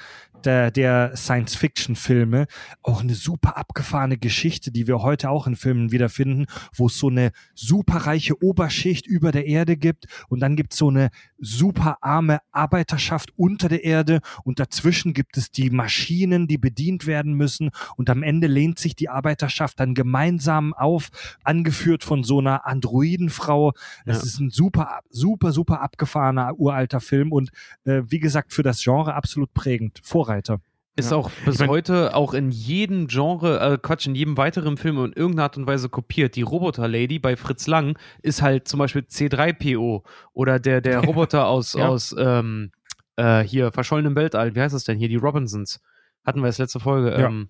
der, 0.44 0.70
der 0.70 1.16
Science-Fiction-Filme. 1.16 2.46
Auch 2.83 3.03
eine 3.03 3.14
super 3.14 3.57
abgefahrene 3.57 4.18
Geschichte, 4.18 4.70
die 4.70 4.87
wir 4.87 5.03
heute 5.03 5.31
auch 5.31 5.46
in 5.46 5.57
Filmen 5.57 5.92
wiederfinden, 5.92 6.46
wo 6.74 6.87
es 6.87 6.98
so 6.98 7.09
eine 7.09 7.33
superreiche 7.55 8.42
Oberschicht 8.42 9.07
über 9.07 9.33
der 9.33 9.46
Erde 9.46 9.76
gibt 9.76 10.07
und 10.29 10.40
dann 10.40 10.57
gibt 10.57 10.72
es 10.72 10.79
so 10.79 10.88
eine 10.88 11.11
super 11.38 11.98
arme 12.03 12.40
Arbeiterschaft 12.53 13.33
unter 13.37 13.68
der 13.68 13.85
Erde 13.85 14.20
und 14.44 14.59
dazwischen 14.61 15.12
gibt 15.14 15.37
es 15.37 15.50
die 15.50 15.70
Maschinen, 15.70 16.46
die 16.48 16.59
bedient 16.59 17.07
werden 17.07 17.35
müssen 17.35 17.70
und 17.96 18.11
am 18.11 18.22
Ende 18.22 18.46
lehnt 18.46 18.79
sich 18.79 18.94
die 18.94 19.09
Arbeiterschaft 19.09 19.81
dann 19.81 19.94
gemeinsam 19.94 20.74
auf, 20.74 21.09
angeführt 21.44 22.05
von 22.05 22.24
so 22.24 22.38
einer 22.38 22.66
Androidenfrau. 22.66 23.72
Es 24.05 24.18
Ja. 24.18 24.22
ist 24.22 24.40
ein 24.40 24.50
super, 24.50 25.00
super, 25.11 25.53
super 25.53 25.81
abgefahrener 25.83 26.59
uralter 26.59 27.00
Film 27.00 27.33
und 27.33 27.50
äh, 27.85 28.03
wie 28.07 28.20
gesagt 28.20 28.53
für 28.53 28.62
das 28.62 28.83
Genre 28.83 29.14
absolut 29.14 29.53
prägend. 29.55 30.00
Vorreiter. 30.30 30.60
Ist 30.96 31.10
Ja. 31.12 31.16
auch 31.18 31.30
bis 31.44 31.58
mein- 31.60 31.68
heute 31.68 32.14
auch 32.14 32.34
in 32.34 32.50
jedem 32.50 33.06
Genre, 33.06 33.60
äh, 33.60 33.78
Quatsch, 33.80 34.06
in 34.06 34.14
jedem 34.14 34.36
weiteren 34.36 34.76
Film 34.76 34.98
in 35.04 35.12
irgendeiner 35.12 35.44
Art 35.44 35.56
und 35.56 35.66
Weise 35.66 35.88
kopiert. 35.88 36.36
Die 36.36 36.42
Roboter-Lady 36.42 37.18
bei 37.18 37.36
Fritz 37.36 37.66
Lang 37.66 37.96
ist 38.22 38.42
halt 38.42 38.66
zum 38.68 38.78
Beispiel 38.78 39.02
C3PO 39.02 40.02
oder 40.32 40.58
der, 40.58 40.80
der 40.80 40.98
Roboter 41.04 41.46
aus, 41.46 41.74
Ja. 41.74 41.88
aus 41.88 42.14
ähm, 42.18 42.72
äh, 43.16 43.42
hier, 43.42 43.70
verschollenem 43.72 44.16
Weltall, 44.16 44.54
wie 44.54 44.60
heißt 44.60 44.74
es 44.74 44.84
denn 44.84 44.98
hier? 44.98 45.08
Die 45.08 45.16
Robinsons. 45.16 45.80
Hatten 46.24 46.40
wir 46.40 46.46
als 46.46 46.58
letzte 46.58 46.80
Folge. 46.80 47.10
Ja. 47.12 47.28
Ähm, 47.28 47.48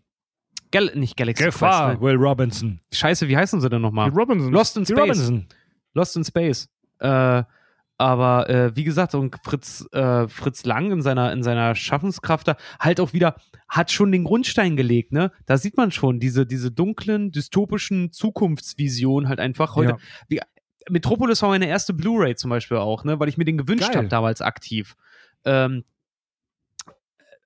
Gal 0.70 0.92
nicht 0.94 1.16
Galaxy 1.16 1.42
Gefahr, 1.44 1.90
Quest. 1.96 2.02
Ne? 2.02 2.06
Will 2.06 2.16
Robinson. 2.16 2.80
Scheiße, 2.92 3.26
wie 3.26 3.36
heißen 3.36 3.60
sie 3.60 3.68
denn 3.68 3.82
nochmal? 3.82 4.10
Die 4.10 4.16
Robinson. 4.16 4.52
Lost 4.52 4.76
in 4.76 4.84
Die 4.84 4.92
Space. 4.92 5.00
Robinson. 5.02 5.46
Lost 5.94 6.16
in 6.16 6.24
Space. 6.24 6.68
Äh, 7.00 7.42
aber 8.00 8.48
äh, 8.48 8.74
wie 8.74 8.84
gesagt, 8.84 9.14
und 9.14 9.36
Fritz, 9.44 9.86
äh, 9.92 10.26
Fritz 10.26 10.64
Lang 10.64 10.90
in 10.90 11.02
seiner, 11.02 11.32
in 11.34 11.42
seiner 11.42 11.74
Schaffenskraft 11.74 12.48
da 12.48 12.56
halt 12.80 12.98
auch 12.98 13.12
wieder, 13.12 13.36
hat 13.68 13.90
schon 13.90 14.10
den 14.10 14.24
Grundstein 14.24 14.74
gelegt, 14.74 15.12
ne? 15.12 15.32
Da 15.44 15.58
sieht 15.58 15.76
man 15.76 15.92
schon 15.92 16.18
diese, 16.18 16.46
diese 16.46 16.72
dunklen, 16.72 17.30
dystopischen 17.30 18.10
Zukunftsvisionen 18.10 19.28
halt 19.28 19.38
einfach 19.38 19.76
heute. 19.76 19.90
Ja. 19.90 19.98
Wie, 20.28 20.40
Metropolis 20.88 21.42
war 21.42 21.50
meine 21.50 21.68
erste 21.68 21.92
Blu-ray 21.92 22.36
zum 22.36 22.48
Beispiel 22.48 22.78
auch, 22.78 23.04
ne? 23.04 23.20
Weil 23.20 23.28
ich 23.28 23.36
mir 23.36 23.44
den 23.44 23.58
gewünscht 23.58 23.94
habe 23.94 24.08
damals 24.08 24.40
aktiv. 24.40 24.96
Ähm, 25.44 25.84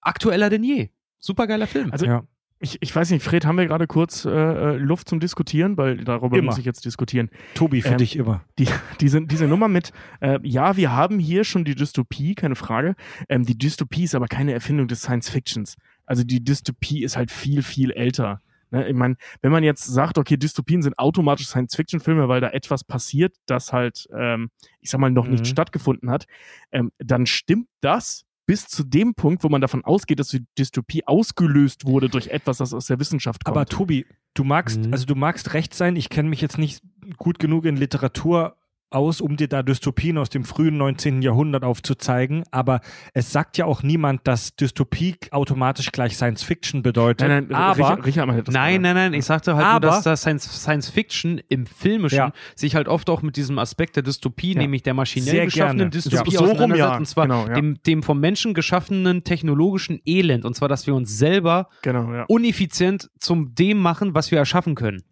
aktueller 0.01 0.51
denn 0.51 0.63
je. 0.63 0.91
Supergeiler 1.19 1.67
Film. 1.67 1.91
Also 1.91 2.07
Ja. 2.07 2.23
Ich, 2.65 2.79
ich 2.81 2.95
weiß 2.95 3.11
nicht, 3.11 3.23
Fred, 3.23 3.45
haben 3.47 3.57
wir 3.59 3.67
gerade 3.67 3.87
kurz 3.87 4.25
äh, 4.25 4.31
äh, 4.31 4.77
Luft 4.77 5.09
zum 5.09 5.21
Diskutieren, 5.21 5.77
weil 5.77 5.99
darüber 5.99 6.37
Immer. 6.37 6.47
muss 6.47 6.59
ich 6.59 6.65
jetzt 6.65 6.85
diskutieren. 6.85 7.31
Tobi, 7.55 7.83
für 7.83 7.91
Ähm, 7.91 7.99
dich 7.99 8.17
immer. 8.17 8.43
Die, 8.59 8.67
diese, 9.01 9.23
diese 9.23 9.47
Nummer 9.47 9.69
mit, 9.69 9.93
äh, 10.21 10.39
ja, 10.43 10.77
wir 10.77 10.91
haben 10.93 11.19
hier 11.19 11.45
schon 11.45 11.65
die 11.65 11.75
Dystopie, 11.75 12.35
keine 12.35 12.57
Frage. 12.57 12.97
Ähm, 13.29 13.45
die 13.45 13.57
Dystopie 13.57 14.05
ist 14.05 14.15
aber 14.15 14.27
keine 14.27 14.53
Erfindung 14.53 14.89
des 14.89 15.03
Science 15.03 15.31
Fictions. 15.31 15.77
Also 16.07 16.25
die 16.25 16.43
Dystopie 16.43 17.05
ist 17.05 17.17
halt 17.17 17.31
viel, 17.31 17.63
viel 17.63 17.91
älter. 17.93 18.41
Ne? 18.71 18.89
Ich 18.89 18.95
meine, 18.95 19.17
wenn 19.43 19.53
man 19.53 19.63
jetzt 19.63 19.85
sagt, 19.85 20.19
okay, 20.19 20.37
Dystopien 20.37 20.83
sind 20.83 20.99
automatisch 20.99 21.47
Science-Fiction-Filme, 21.47 22.29
weil 22.29 22.41
da 22.41 22.49
etwas 22.49 22.83
passiert, 22.83 23.37
das 23.47 23.73
halt, 23.73 24.09
ähm, 24.17 24.51
ich 24.81 24.91
sag 24.91 25.01
mal, 25.01 25.11
noch 25.11 25.29
nicht 25.29 25.41
Mhm. 25.41 25.45
stattgefunden 25.47 26.11
hat, 26.11 26.27
ähm, 26.73 26.91
dann 26.99 27.27
stimmt 27.27 27.69
das 27.81 28.25
bis 28.47 28.67
zu 28.67 28.85
dem 28.85 29.15
Punkt, 29.15 29.43
wo 29.45 29.49
man 29.49 29.61
davon 29.61 29.85
ausgeht, 29.85 30.19
dass 30.19 30.29
die 30.29 30.45
Dystopie 30.59 31.07
ausgelöst 31.07 31.87
wurde 31.87 32.09
durch 32.09 32.29
etwas, 32.29 32.59
das 32.59 32.75
aus 32.75 32.87
der 32.87 33.01
Wissenschaft 33.01 33.45
kommt. 33.45 33.57
Aber 33.57 33.67
Tobi, 33.67 34.07
du 34.35 34.45
magst, 34.45 34.81
Mhm. 34.85 34.93
also 34.93 35.07
du 35.07 35.15
magst 35.15 35.55
recht 35.55 35.75
sein, 35.75 35.97
ich 35.97 36.09
kenne 36.11 36.29
mich 36.29 36.41
jetzt 36.41 36.59
nicht 36.59 36.83
gut 37.17 37.39
genug 37.39 37.65
in 37.65 37.77
Literatur 37.77 38.57
aus, 38.95 39.21
um 39.21 39.37
dir 39.37 39.49
da 39.49 39.63
Dystopien 39.63 40.17
aus 40.19 40.31
dem 40.31 40.45
frühen 40.45 40.77
19. 40.77 41.23
Jahrhundert 41.23 41.65
aufzuzeigen, 41.65 42.45
aber 42.51 42.81
es 43.13 43.33
sagt 43.33 43.59
ja 43.59 43.65
auch 43.67 43.83
niemand, 43.83 44.27
dass 44.27 44.57
Dystopie 44.57 45.17
automatisch 45.31 45.93
gleich 45.93 46.17
Science 46.17 46.43
Fiction 46.43 46.83
bedeutet. 46.83 47.29
nein, 47.29 47.47
nein, 47.49 47.55
aber 47.55 47.77
Richard, 48.05 48.07
Richard 48.29 48.49
Nein, 48.53 48.83
nein, 48.83 48.95
nein, 48.95 49.15
ich 49.15 49.25
sagte 49.25 49.57
halt 49.57 49.67
Aber- 49.67 49.87
nur, 49.87 49.95
dass 49.97 50.05
das 50.05 50.21
Science, 50.23 50.45
Science 50.63 50.89
Fiction 50.89 51.41
im 51.49 51.67
Filmischen 51.67 52.19
Ja. 52.19 52.33
sich 52.55 52.75
halt 52.75 52.89
oft 52.89 53.11
auch 53.11 53.23
mit 53.23 53.37
diesem 53.37 53.59
Aspekt 53.59 53.97
der 53.97 54.03
Dystopie, 54.03 54.53
Ja. 54.55 54.61
nämlich 54.61 54.83
der 54.83 54.95
maschinell 54.95 55.31
Sehr 55.31 55.45
geschaffenen. 55.47 55.91
Dystopie 55.91 56.33
Ja, 56.33 56.39
so 56.39 56.45
rum, 56.45 56.75
ja. 56.75 56.97
und 56.97 57.07
zwar 57.07 57.27
Genau, 57.27 57.47
ja. 57.47 57.55
dem, 57.55 57.83
dem 57.87 58.03
vom 58.03 58.21
Menschen 58.21 58.55
geschaffenen 58.55 59.25
technologischen 59.25 60.01
Elend, 60.07 60.45
und 60.45 60.55
zwar, 60.55 60.69
dass 60.69 60.87
wir 60.87 60.95
uns 60.95 61.17
selber 61.19 61.69
Genau, 61.83 62.25
uneffizient 62.29 63.11
zum 63.19 63.55
dem 63.55 63.79
machen, 63.79 64.15
was 64.15 64.31
wir 64.31 64.39
erschaffen 64.39 64.75
können. 64.75 65.03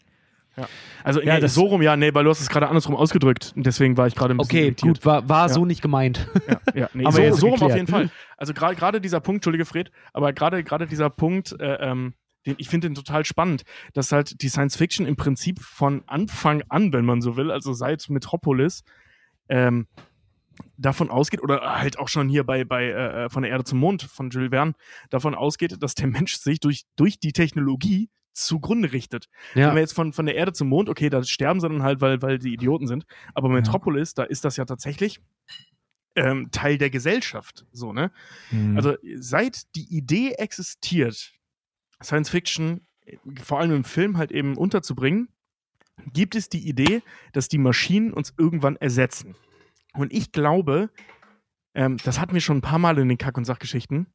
Also 1.02 1.20
Ja, 1.22 1.38
nee, 1.38 1.46
so 1.46 1.62
rum, 1.66 1.82
ja, 1.82 1.96
nee, 1.96 2.12
weil 2.14 2.24
du 2.24 2.30
hast 2.30 2.40
es 2.40 2.48
gerade 2.48 2.68
andersrum 2.68 2.94
ausgedrückt. 2.94 3.52
Und 3.56 3.64
deswegen 3.66 3.96
war 3.96 4.06
ich 4.06 4.14
gerade 4.14 4.34
ein 4.34 4.36
bisschen 4.38 4.50
Okay, 4.50 4.64
irritiert. 4.66 4.96
gut, 4.98 5.06
war, 5.06 5.28
war 5.28 5.48
Ja. 5.48 5.54
so 5.54 5.64
nicht 5.64 5.82
gemeint. 5.82 6.28
Ja, 6.46 6.60
ja, 6.74 6.88
nee, 6.94 7.04
Aber 7.06 7.32
so, 7.32 7.36
so 7.36 7.48
rum 7.48 7.62
auf 7.62 7.74
jeden 7.74 7.86
Fall. 7.86 8.10
Also 8.36 8.52
gerade 8.54 8.76
gerade 8.76 9.00
dieser 9.00 9.20
Punkt, 9.20 9.38
Entschuldige 9.38 9.64
Fred, 9.64 9.90
aber 10.12 10.32
gerade 10.32 10.62
gerade 10.62 10.86
dieser 10.86 11.10
Punkt, 11.10 11.52
äh, 11.60 11.74
ähm, 11.90 12.14
den, 12.46 12.56
ich 12.58 12.68
finde 12.68 12.88
den 12.88 12.94
total 12.94 13.24
spannend, 13.24 13.62
dass 13.94 14.12
halt 14.12 14.42
die 14.42 14.48
Science 14.48 14.76
Fiction 14.76 15.06
im 15.06 15.16
Prinzip 15.16 15.60
von 15.60 16.02
Anfang 16.06 16.62
an, 16.68 16.92
wenn 16.92 17.04
man 17.04 17.22
so 17.22 17.36
will, 17.36 17.50
also 17.50 17.72
seit 17.72 18.08
Metropolis, 18.10 18.82
ähm, 19.48 19.86
davon 20.76 21.08
ausgeht, 21.10 21.42
oder 21.42 21.60
halt 21.80 21.98
auch 21.98 22.08
schon 22.08 22.28
hier 22.28 22.44
bei, 22.44 22.64
bei 22.64 22.90
äh, 22.90 23.30
von 23.30 23.42
der 23.42 23.50
Erde 23.52 23.64
zum 23.64 23.78
Mond 23.78 24.02
von 24.02 24.30
Jules 24.30 24.50
Verne, 24.50 24.72
davon 25.10 25.34
ausgeht, 25.34 25.82
dass 25.82 25.94
der 25.94 26.08
Mensch 26.08 26.36
sich 26.36 26.60
durch, 26.60 26.82
durch 26.96 27.18
die 27.18 27.32
Technologie 27.32 28.10
zugrunde 28.32 28.92
richtet. 28.92 29.28
Wenn 29.54 29.62
Ja, 29.62 29.74
wir 29.74 29.80
jetzt 29.80 29.94
von, 29.94 30.12
von 30.12 30.26
der 30.26 30.34
Erde 30.34 30.52
zum 30.52 30.68
Mond, 30.68 30.88
okay, 30.88 31.10
da 31.10 31.22
sterben 31.22 31.60
sie 31.60 31.68
dann 31.68 31.82
halt, 31.82 32.00
weil, 32.00 32.22
weil 32.22 32.38
die 32.38 32.52
Idioten 32.52 32.86
sind. 32.86 33.04
Aber 33.34 33.48
Metropolis, 33.48 34.14
da 34.14 34.22
ist 34.24 34.44
das 34.44 34.56
ja 34.56 34.64
tatsächlich 34.64 35.20
ähm, 36.14 36.50
Teil 36.50 36.78
der 36.78 36.90
Gesellschaft. 36.90 37.66
So, 37.72 37.92
ne? 37.92 38.10
Mhm. 38.50 38.76
Also 38.76 38.96
seit 39.16 39.74
die 39.74 39.94
Idee 39.96 40.32
existiert, 40.32 41.32
Science 42.02 42.30
Fiction 42.30 42.86
äh, 43.04 43.16
vor 43.42 43.60
allem 43.60 43.72
im 43.72 43.84
Film 43.84 44.16
halt 44.16 44.32
eben 44.32 44.56
unterzubringen, 44.56 45.28
gibt 46.12 46.34
es 46.34 46.48
die 46.48 46.66
Idee, 46.68 47.02
dass 47.32 47.48
die 47.48 47.58
Maschinen 47.58 48.12
uns 48.12 48.34
irgendwann 48.36 48.76
ersetzen. 48.76 49.36
Und 49.94 50.12
ich 50.12 50.32
glaube, 50.32 50.90
ähm, 51.74 51.98
das 52.04 52.18
hatten 52.18 52.34
wir 52.34 52.40
schon 52.40 52.58
ein 52.58 52.62
paar 52.62 52.78
Mal 52.78 52.98
in 52.98 53.08
den 53.08 53.18
Kack- 53.18 53.36
und 53.36 53.44
Sachgeschichten, 53.44 54.06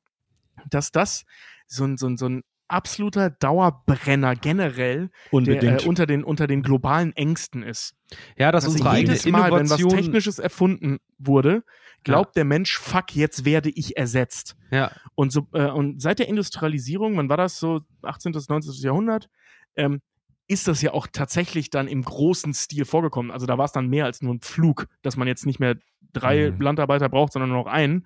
dass 0.70 0.92
das 0.92 1.26
so 1.68 1.84
ein, 1.84 1.98
so 1.98 2.08
ein, 2.08 2.18
so 2.18 2.28
ein 2.28 2.44
absoluter 2.68 3.30
Dauerbrenner 3.30 4.36
generell 4.36 5.10
der, 5.32 5.64
äh, 5.64 5.86
unter, 5.86 6.06
den, 6.06 6.24
unter 6.24 6.48
den 6.48 6.62
globalen 6.62 7.16
Ängsten 7.16 7.64
ist. 7.64 7.96
ja, 8.38 8.52
dass 8.52 8.66
Also 8.66 8.76
unsere 8.76 8.90
eigene 8.92 9.14
jedes 9.14 9.26
Mal, 9.32 9.52
wenn 9.52 9.70
was 9.70 9.80
Innovation. 9.80 9.90
Technisches 9.90 10.40
erfunden 10.40 10.98
wurde, 11.18 11.64
glaubt 12.04 12.36
der 12.36 12.46
Mensch, 12.46 12.78
fuck, 12.78 13.16
jetzt 13.16 13.46
werde 13.46 13.70
ich 13.70 13.98
ersetzt. 13.98 14.56
ja, 14.72 14.92
Und, 15.16 15.32
so, 15.32 15.48
äh, 15.54 15.66
und 15.70 16.02
seit 16.02 16.20
der 16.20 16.28
Industrialisierung, 16.28 17.18
wann 17.18 17.30
war 17.30 17.38
das 17.38 17.60
so, 17.60 17.82
18. 18.02 18.32
bis 18.32 18.50
19. 18.50 18.74
Jahrhundert, 18.82 19.30
ähm, 19.76 20.02
ist 20.48 20.68
das 20.68 20.82
ja 20.82 20.94
auch 20.94 21.08
tatsächlich 21.12 21.70
dann 21.70 21.88
im 21.88 22.04
großen 22.04 22.54
Stil 22.54 22.86
vorgekommen. 22.86 23.32
Also 23.32 23.46
da 23.46 23.58
war 23.58 23.66
es 23.66 23.72
dann 23.72 23.88
mehr 23.90 24.06
als 24.06 24.22
nur 24.22 24.34
ein 24.34 24.42
Flug, 24.42 24.88
dass 25.02 25.18
man 25.18 25.28
jetzt 25.28 25.46
nicht 25.46 25.60
mehr 25.60 25.76
drei 26.14 26.52
Mhm. 26.52 26.62
Landarbeiter 26.62 27.10
braucht, 27.10 27.34
sondern 27.34 27.50
nur 27.50 27.60
noch 27.60 27.68
einen. 27.72 28.06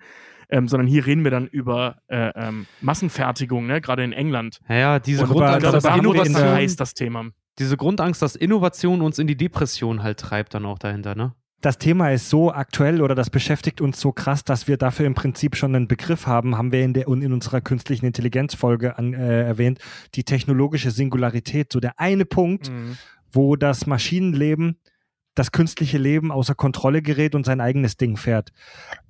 Ähm, 0.50 0.68
sondern 0.68 0.86
hier 0.86 1.06
reden 1.06 1.24
wir 1.24 1.30
dann 1.30 1.46
über 1.46 1.96
äh, 2.08 2.30
ähm, 2.34 2.66
Massenfertigung, 2.82 3.66
ne? 3.66 3.80
gerade 3.80 4.04
in 4.04 4.12
England. 4.12 4.60
ja, 4.68 4.74
ja, 4.74 4.98
diese 4.98 5.24
Grundangst, 5.24 5.60
glaube, 5.60 5.72
das 5.76 5.82
dass 5.82 5.82
da 5.84 5.96
haben 5.96 6.04
wir 6.04 6.12
das 6.14 6.26
in 6.28 6.34
dann 6.34 6.42
der- 6.42 6.54
heiß, 6.54 6.76
das 6.76 6.92
Thema. 6.92 7.30
diese 7.58 7.76
Grundangst, 7.78 8.20
dass 8.20 8.36
Innovation 8.36 9.00
uns 9.00 9.18
in 9.18 9.26
die 9.26 9.36
Depression 9.36 10.02
halt 10.02 10.18
treibt, 10.20 10.52
dann 10.52 10.66
auch 10.66 10.78
dahinter, 10.78 11.14
ne? 11.14 11.34
Das 11.62 11.78
Thema 11.78 12.10
ist 12.10 12.28
so 12.28 12.52
aktuell 12.52 13.00
oder 13.00 13.14
das 13.14 13.30
beschäftigt 13.30 13.80
uns 13.80 14.00
so 14.00 14.12
krass, 14.12 14.44
dass 14.44 14.68
wir 14.68 14.76
dafür 14.76 15.06
im 15.06 15.14
Prinzip 15.14 15.56
schon 15.56 15.74
einen 15.74 15.88
Begriff 15.88 16.26
haben, 16.26 16.58
haben 16.58 16.72
wir 16.72 16.84
in, 16.84 16.92
der, 16.92 17.06
in 17.06 17.32
unserer 17.32 17.60
künstlichen 17.60 18.04
Intelligenzfolge 18.04 18.98
an, 18.98 19.14
äh, 19.14 19.44
erwähnt, 19.44 19.78
die 20.14 20.24
technologische 20.24 20.90
Singularität. 20.90 21.72
So 21.72 21.80
der 21.80 21.98
eine 21.98 22.24
Punkt, 22.24 22.70
Mhm. 22.70 22.98
wo 23.32 23.56
das 23.56 23.86
Maschinenleben, 23.86 24.76
das 25.34 25.52
künstliche 25.52 25.98
Leben 25.98 26.30
außer 26.32 26.54
Kontrolle 26.54 27.00
gerät 27.00 27.34
und 27.34 27.46
sein 27.46 27.60
eigenes 27.60 27.96
Ding 27.96 28.16
fährt. 28.16 28.52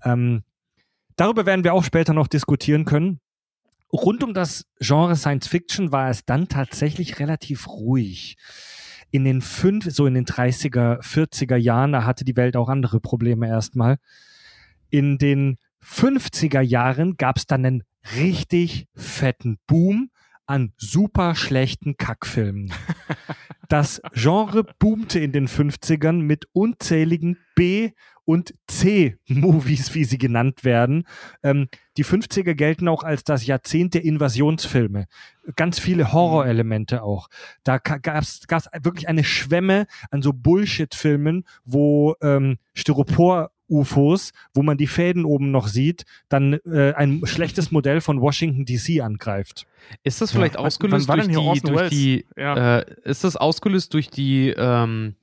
Ähm, 0.05 0.43
darüber 1.17 1.47
werden 1.47 1.65
wir 1.65 1.75
auch 1.75 1.85
später 1.85 2.13
noch 2.13 2.29
diskutieren 2.29 2.85
können. 2.85 3.19
Rund 3.93 4.23
um 4.23 4.35
das 4.35 4.67
Genre 4.79 5.17
Science 5.17 5.49
Fiction 5.49 5.91
war 5.91 6.11
es 6.11 6.25
dann 6.25 6.49
tatsächlich 6.49 7.19
relativ 7.19 7.67
ruhig. 7.69 8.37
In 9.13 9.25
den 9.25 9.41
fünf, 9.43 9.91
so 9.91 10.07
in 10.07 10.15
den 10.15 10.25
30er, 10.27 11.01
40er 11.01 11.57
Jahren, 11.57 11.93
da 11.93 12.05
hatte 12.05 12.25
die 12.25 12.37
Welt 12.37 12.57
auch 12.57 12.69
andere 12.69 12.99
Probleme 12.99 13.47
erstmal. 13.47 13.99
In 14.91 15.19
den 15.19 15.59
50er 15.85 16.61
Jahren 16.61 17.17
gab 17.17 17.37
es 17.37 17.47
dann 17.47 17.65
einen 17.65 17.85
richtig 18.17 18.89
fetten 18.95 19.59
Boom 19.67 20.11
an 20.47 20.73
super 20.77 21.35
schlechten 21.35 21.97
Kackfilmen. 21.97 22.73
Das 23.69 24.03
Genre 24.13 24.65
boomte 24.79 25.19
in 25.19 25.33
den 25.33 25.49
50ern 25.49 26.21
mit 26.21 26.45
unzähligen 26.53 27.39
B- 27.55 27.93
und 28.25 28.55
C-Movies, 28.69 29.95
wie 29.95 30.05
sie 30.05 30.19
genannt 30.19 30.65
werden. 30.65 31.07
Ähm, 31.43 31.69
die 31.97 32.05
50er 32.05 32.55
gelten 32.55 32.89
auch 32.89 33.03
als 33.03 33.25
das 33.25 33.47
Jahrzehnt 33.47 33.95
der 33.95 34.05
Invasionsfilme. 34.05 35.07
Ganz 35.57 35.79
viele 35.79 36.13
Horrorelemente 36.13 37.03
auch. 37.03 37.29
Da 37.65 37.79
gab 37.79 38.23
es 38.23 38.47
wirklich 38.83 39.09
eine 39.09 39.25
Schwemme 39.25 39.87
an 40.11 40.23
so 40.23 40.33
Bullshit-Filmen, 40.33 41.45
wo 41.65 42.15
ähm, 42.23 42.59
Styropor 42.75 43.51
UFOs, 43.69 44.33
wo 44.53 44.63
man 44.63 44.77
die 44.77 44.87
Fäden 44.87 45.25
oben 45.25 45.51
noch 45.51 45.67
sieht, 45.67 46.05
dann 46.29 46.55
äh, 46.67 46.93
ein 46.93 47.23
schlechtes 47.25 47.71
Modell 47.71 48.03
von 48.03 48.21
Washington 48.21 48.67
DC 48.67 49.01
angreift. 49.03 49.67
Ist 50.05 50.21
das 50.21 50.31
vielleicht 50.31 50.55
Ja. 50.55 50.61
ausgelöst 50.61 51.09
durch 51.09 51.27
die, 51.27 51.61
durch 51.63 51.89
die 51.91 52.27
Ja. 52.37 52.79
äh, 52.81 52.85
ist 53.05 53.25
das 53.25 53.37
ausgelöst 53.37 53.95
durch 53.95 54.11
die 54.11 54.51
ähm, 54.57 55.17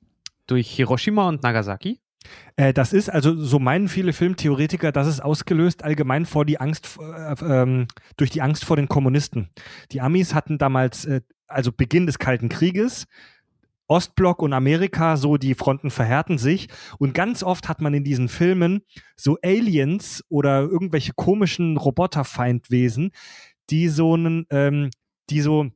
durch 0.48 0.68
Hiroshima 0.68 1.28
und 1.28 1.44
Nagasaki? 1.44 2.00
Äh, 2.56 2.72
das 2.72 2.92
ist, 2.92 3.08
also 3.08 3.34
so 3.36 3.58
meinen 3.58 3.88
viele 3.88 4.12
Filmtheoretiker, 4.12 4.92
das 4.92 5.06
ist 5.06 5.20
ausgelöst 5.20 5.84
allgemein 5.84 6.26
vor 6.26 6.44
die 6.44 6.60
Angst, 6.60 6.98
äh, 7.00 7.34
ähm, 7.44 7.86
durch 8.16 8.30
die 8.30 8.42
Angst 8.42 8.64
vor 8.64 8.76
den 8.76 8.88
Kommunisten. 8.88 9.50
Die 9.92 10.00
Amis 10.00 10.34
hatten 10.34 10.58
damals, 10.58 11.04
äh, 11.04 11.22
also 11.46 11.72
Beginn 11.72 12.06
des 12.06 12.18
Kalten 12.18 12.48
Krieges, 12.48 13.06
Ostblock 13.90 14.40
und 14.42 14.52
Amerika, 14.52 15.16
so 15.16 15.36
die 15.36 15.54
Fronten 15.54 15.90
verhärten 15.90 16.38
sich. 16.38 16.68
Und 16.98 17.12
ganz 17.12 17.42
oft 17.42 17.68
hat 17.68 17.80
man 17.80 17.92
in 17.92 18.04
diesen 18.04 18.28
Filmen 18.28 18.82
so 19.16 19.36
Aliens 19.42 20.24
oder 20.28 20.60
irgendwelche 20.60 21.12
komischen 21.14 21.76
Roboterfeindwesen, 21.76 23.10
die 23.68 23.88
so 23.88 24.14
einen, 24.14 24.46
ähm, 24.50 24.90
die 25.28 25.40
so 25.40 25.70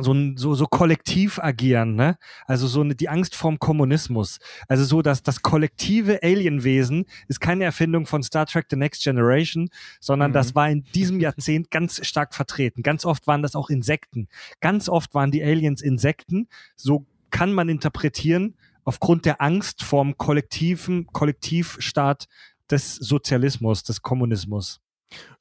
so, 0.00 0.14
so, 0.36 0.54
so 0.54 0.66
kollektiv 0.66 1.38
agieren, 1.38 1.94
ne? 1.94 2.18
Also 2.46 2.66
so 2.66 2.80
eine, 2.80 2.94
die 2.96 3.08
Angst 3.08 3.36
vorm 3.36 3.58
Kommunismus. 3.60 4.38
Also 4.66 4.84
so, 4.84 5.02
dass 5.02 5.22
das 5.22 5.42
kollektive 5.42 6.20
Alienwesen 6.22 7.04
ist 7.28 7.40
keine 7.40 7.64
Erfindung 7.64 8.06
von 8.06 8.22
Star 8.22 8.46
Trek 8.46 8.66
The 8.70 8.76
Next 8.76 9.04
Generation, 9.04 9.68
sondern 10.00 10.30
Mhm. 10.32 10.34
das 10.34 10.54
war 10.54 10.68
in 10.68 10.82
diesem 10.94 11.20
Jahrzehnt 11.20 11.70
ganz 11.70 12.04
stark 12.06 12.34
vertreten. 12.34 12.82
Ganz 12.82 13.04
oft 13.04 13.26
waren 13.26 13.42
das 13.42 13.54
auch 13.54 13.70
Insekten. 13.70 14.26
Ganz 14.60 14.88
oft 14.88 15.14
waren 15.14 15.30
die 15.30 15.42
Aliens 15.44 15.80
Insekten. 15.80 16.48
So 16.74 17.06
kann 17.30 17.52
man 17.52 17.68
interpretieren, 17.68 18.54
aufgrund 18.84 19.24
der 19.24 19.40
Angst 19.40 19.82
vorm 19.82 20.16
kollektiven 20.18 21.06
Kollektivstaat 21.06 22.26
des 22.70 22.96
Sozialismus, 22.96 23.82
des 23.84 24.02
Kommunismus. 24.02 24.80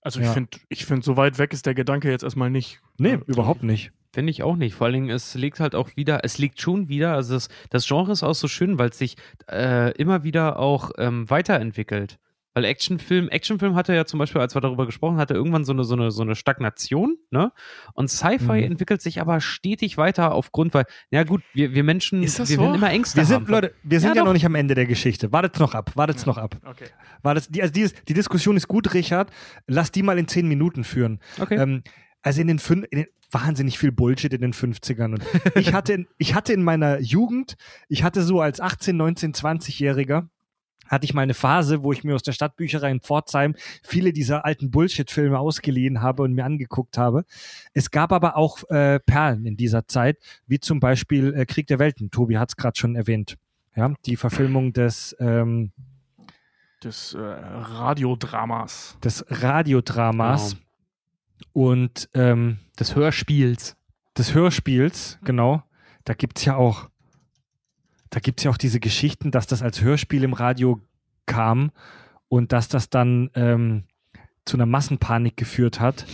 Also 0.01 0.19
ich 0.19 0.27
Ja. 0.27 0.33
finde, 0.33 0.57
ich 0.69 0.85
find, 0.85 1.03
so 1.03 1.17
weit 1.17 1.39
weg 1.39 1.53
ist 1.53 1.65
der 1.65 1.73
Gedanke 1.73 2.09
jetzt 2.11 2.23
erstmal 2.23 2.49
nicht. 2.49 2.79
Nee, 2.99 3.17
überhaupt 3.25 3.63
nicht. 3.63 3.91
Finde 4.13 4.29
ich 4.29 4.43
auch 4.43 4.55
nicht. 4.55 4.75
Vor 4.75 4.85
allen 4.85 4.93
Dingen, 4.93 5.09
es 5.09 5.33
liegt 5.33 5.59
halt 5.59 5.73
auch 5.73 5.89
wieder, 5.95 6.19
es 6.23 6.37
liegt 6.37 6.61
schon 6.61 6.87
wieder, 6.87 7.13
also 7.15 7.33
das, 7.33 7.49
das 7.71 7.87
Genre 7.87 8.11
ist 8.11 8.21
auch 8.21 8.35
so 8.35 8.47
schön, 8.47 8.77
weil 8.77 8.89
es 8.89 8.97
sich 8.99 9.17
äh, 9.51 9.91
immer 9.97 10.23
wieder 10.23 10.59
auch 10.59 10.91
ähm, 10.99 11.27
weiterentwickelt. 11.29 12.19
Weil 12.55 12.65
Actionfilm, 12.65 13.29
Actionfilm 13.29 13.73
hatte 13.73 13.95
ja 13.95 14.05
zum 14.05 14.19
Beispiel, 14.19 14.39
als 14.39 14.53
wir 14.55 14.61
darüber 14.61 14.85
gesprochen 14.85 15.17
hatten, 15.17 15.33
irgendwann 15.33 15.65
so 15.65 15.73
eine, 15.73 15.83
so 15.83 15.95
eine, 15.95 16.11
so 16.11 16.21
eine 16.21 16.35
Stagnation, 16.35 17.17
ne? 17.31 17.51
Und 17.95 18.11
Sci-Fi 18.11 18.45
Mhm. 18.59 18.63
entwickelt 18.73 19.01
sich 19.01 19.19
aber 19.19 19.41
stetig 19.41 19.97
weiter 19.97 20.31
aufgrund, 20.35 20.75
weil, 20.75 20.85
ja 21.09 21.23
gut, 21.23 21.41
wir, 21.55 21.73
wir 21.73 21.83
Menschen, 21.83 22.21
Ist 22.21 22.37
das 22.37 22.49
wir 22.49 22.57
so? 22.57 22.61
werden 22.61 22.75
immer 22.75 22.91
Ängste 22.91 23.17
Wir 23.17 23.25
sind, 23.25 23.35
haben. 23.37 23.47
Leute, 23.47 23.73
wir 23.81 23.99
sind 23.99 24.09
Ja, 24.11 24.17
ja, 24.17 24.23
noch 24.23 24.33
nicht 24.33 24.45
am 24.45 24.53
Ende 24.53 24.75
der 24.75 24.85
Geschichte. 24.85 25.31
Wartet's 25.31 25.57
noch 25.57 25.73
ab, 25.73 25.93
wartet's 25.95 26.27
noch 26.27 26.37
ab. 26.37 26.57
Okay. 26.63 26.85
War 27.23 27.33
das, 27.33 27.49
die, 27.49 27.63
also 27.63 27.73
dieses, 27.73 27.95
die 28.07 28.13
Diskussion 28.13 28.55
ist 28.55 28.67
gut, 28.67 28.93
Richard. 28.93 29.31
Lass 29.65 29.91
die 29.91 30.03
mal 30.03 30.19
in 30.19 30.27
zehn 30.27 30.47
Minuten 30.47 30.83
führen. 30.83 31.19
Okay. 31.41 31.55
Ähm, 31.57 31.81
also 32.23 32.41
in 32.41 32.47
den, 32.47 32.59
fün 32.59 32.83
in 32.83 32.99
den 32.99 33.07
wahnsinnig 33.31 33.77
viel 33.77 33.91
Bullshit 33.91 34.33
in 34.33 34.41
den 34.41 34.53
50ern. 34.53 35.13
Und 35.13 35.23
ich 35.55 35.73
hatte, 35.73 35.93
in, 35.93 36.07
ich 36.17 36.35
hatte 36.35 36.53
in 36.53 36.63
meiner 36.63 36.99
Jugend, 36.99 37.55
ich 37.89 38.03
hatte 38.03 38.23
so 38.23 38.41
als 38.41 38.59
18, 38.59 38.95
19, 38.95 39.33
20-Jähriger, 39.33 40.27
hatte 40.87 41.05
ich 41.05 41.13
mal 41.13 41.21
eine 41.21 41.33
Phase, 41.33 41.83
wo 41.83 41.91
ich 41.91 42.03
mir 42.03 42.13
aus 42.13 42.23
der 42.23 42.33
Stadtbücherei 42.33 42.91
in 42.91 42.99
Pforzheim 42.99 43.55
viele 43.81 44.13
dieser 44.13 44.45
alten 44.45 44.69
Bullshit-Filme 44.69 45.39
ausgeliehen 45.39 46.01
habe 46.01 46.23
und 46.23 46.33
mir 46.33 46.45
angeguckt 46.45 46.97
habe. 46.97 47.25
Es 47.73 47.89
gab 47.89 48.11
aber 48.11 48.37
auch 48.37 48.69
äh, 48.69 48.99
Perlen 48.99 49.45
in 49.45 49.57
dieser 49.57 49.87
Zeit, 49.87 50.17
wie 50.45 50.59
zum 50.59 50.79
Beispiel 50.79 51.33
äh, 51.33 51.45
Krieg 51.45 51.67
der 51.67 51.79
Welten. 51.79 52.11
Tobi 52.11 52.37
hat 52.37 52.49
es 52.49 52.57
gerade 52.57 52.77
schon 52.77 52.95
erwähnt. 52.95 53.37
Ja, 53.75 53.93
die 54.05 54.17
Verfilmung 54.17 54.71
des, 54.73 55.15
ähm, 55.19 55.71
Des 56.83 57.15
äh, 57.15 57.19
Radiodramas. 57.19 58.97
des 59.03 59.25
Radiodramas 59.29 60.51
Genau. 60.51 60.63
Und 61.53 62.09
ähm, 62.13 62.57
des 62.79 62.95
Hörspiels. 62.95 63.75
des 64.17 64.33
Hörspiels, 64.33 65.19
genau. 65.23 65.63
Da 66.03 66.13
gibt's 66.13 66.43
ja 66.45 66.55
auch, 66.55 66.89
da 68.09 68.19
gibt's 68.19 68.43
ja 68.43 68.51
auch 68.51 68.57
diese 68.57 68.79
Geschichten, 68.79 69.31
dass 69.31 69.47
das 69.47 69.61
als 69.61 69.81
Hörspiel 69.81 70.23
im 70.23 70.33
Radio 70.33 70.81
kam 71.25 71.71
und 72.27 72.51
dass 72.51 72.67
das 72.67 72.89
dann 72.89 73.29
ähm, 73.35 73.83
zu 74.45 74.57
einer 74.57 74.65
Massenpanik 74.65 75.37
geführt 75.37 75.79
hat. 75.79 76.05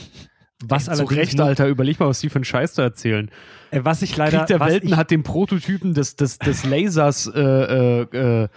Was 0.61 0.85
Zu 0.85 0.91
allerdings 0.91 1.11
Recht, 1.17 1.37
nur- 1.37 1.45
Alter, 1.47 1.67
überleg 1.67 1.99
mal, 1.99 2.07
was 2.07 2.19
die 2.19 2.29
für 2.29 2.35
einen 2.35 2.43
Scheiß 2.43 2.73
da 2.73 2.83
erzählen. 2.83 3.31
äh, 3.71 3.79
was 3.83 4.01
ich 4.01 4.15
leider, 4.17 4.39
Krieg 4.39 4.47
der 4.47 4.59
Welten 4.59 4.89
ich, 4.89 4.95
hat 4.97 5.09
den 5.09 5.23
Prototypen 5.23 5.93
des, 5.93 6.15
des, 6.17 6.37
des 6.37 6.65
Lasers 6.65 7.27
äh, 7.33 7.39
äh, 7.41 8.47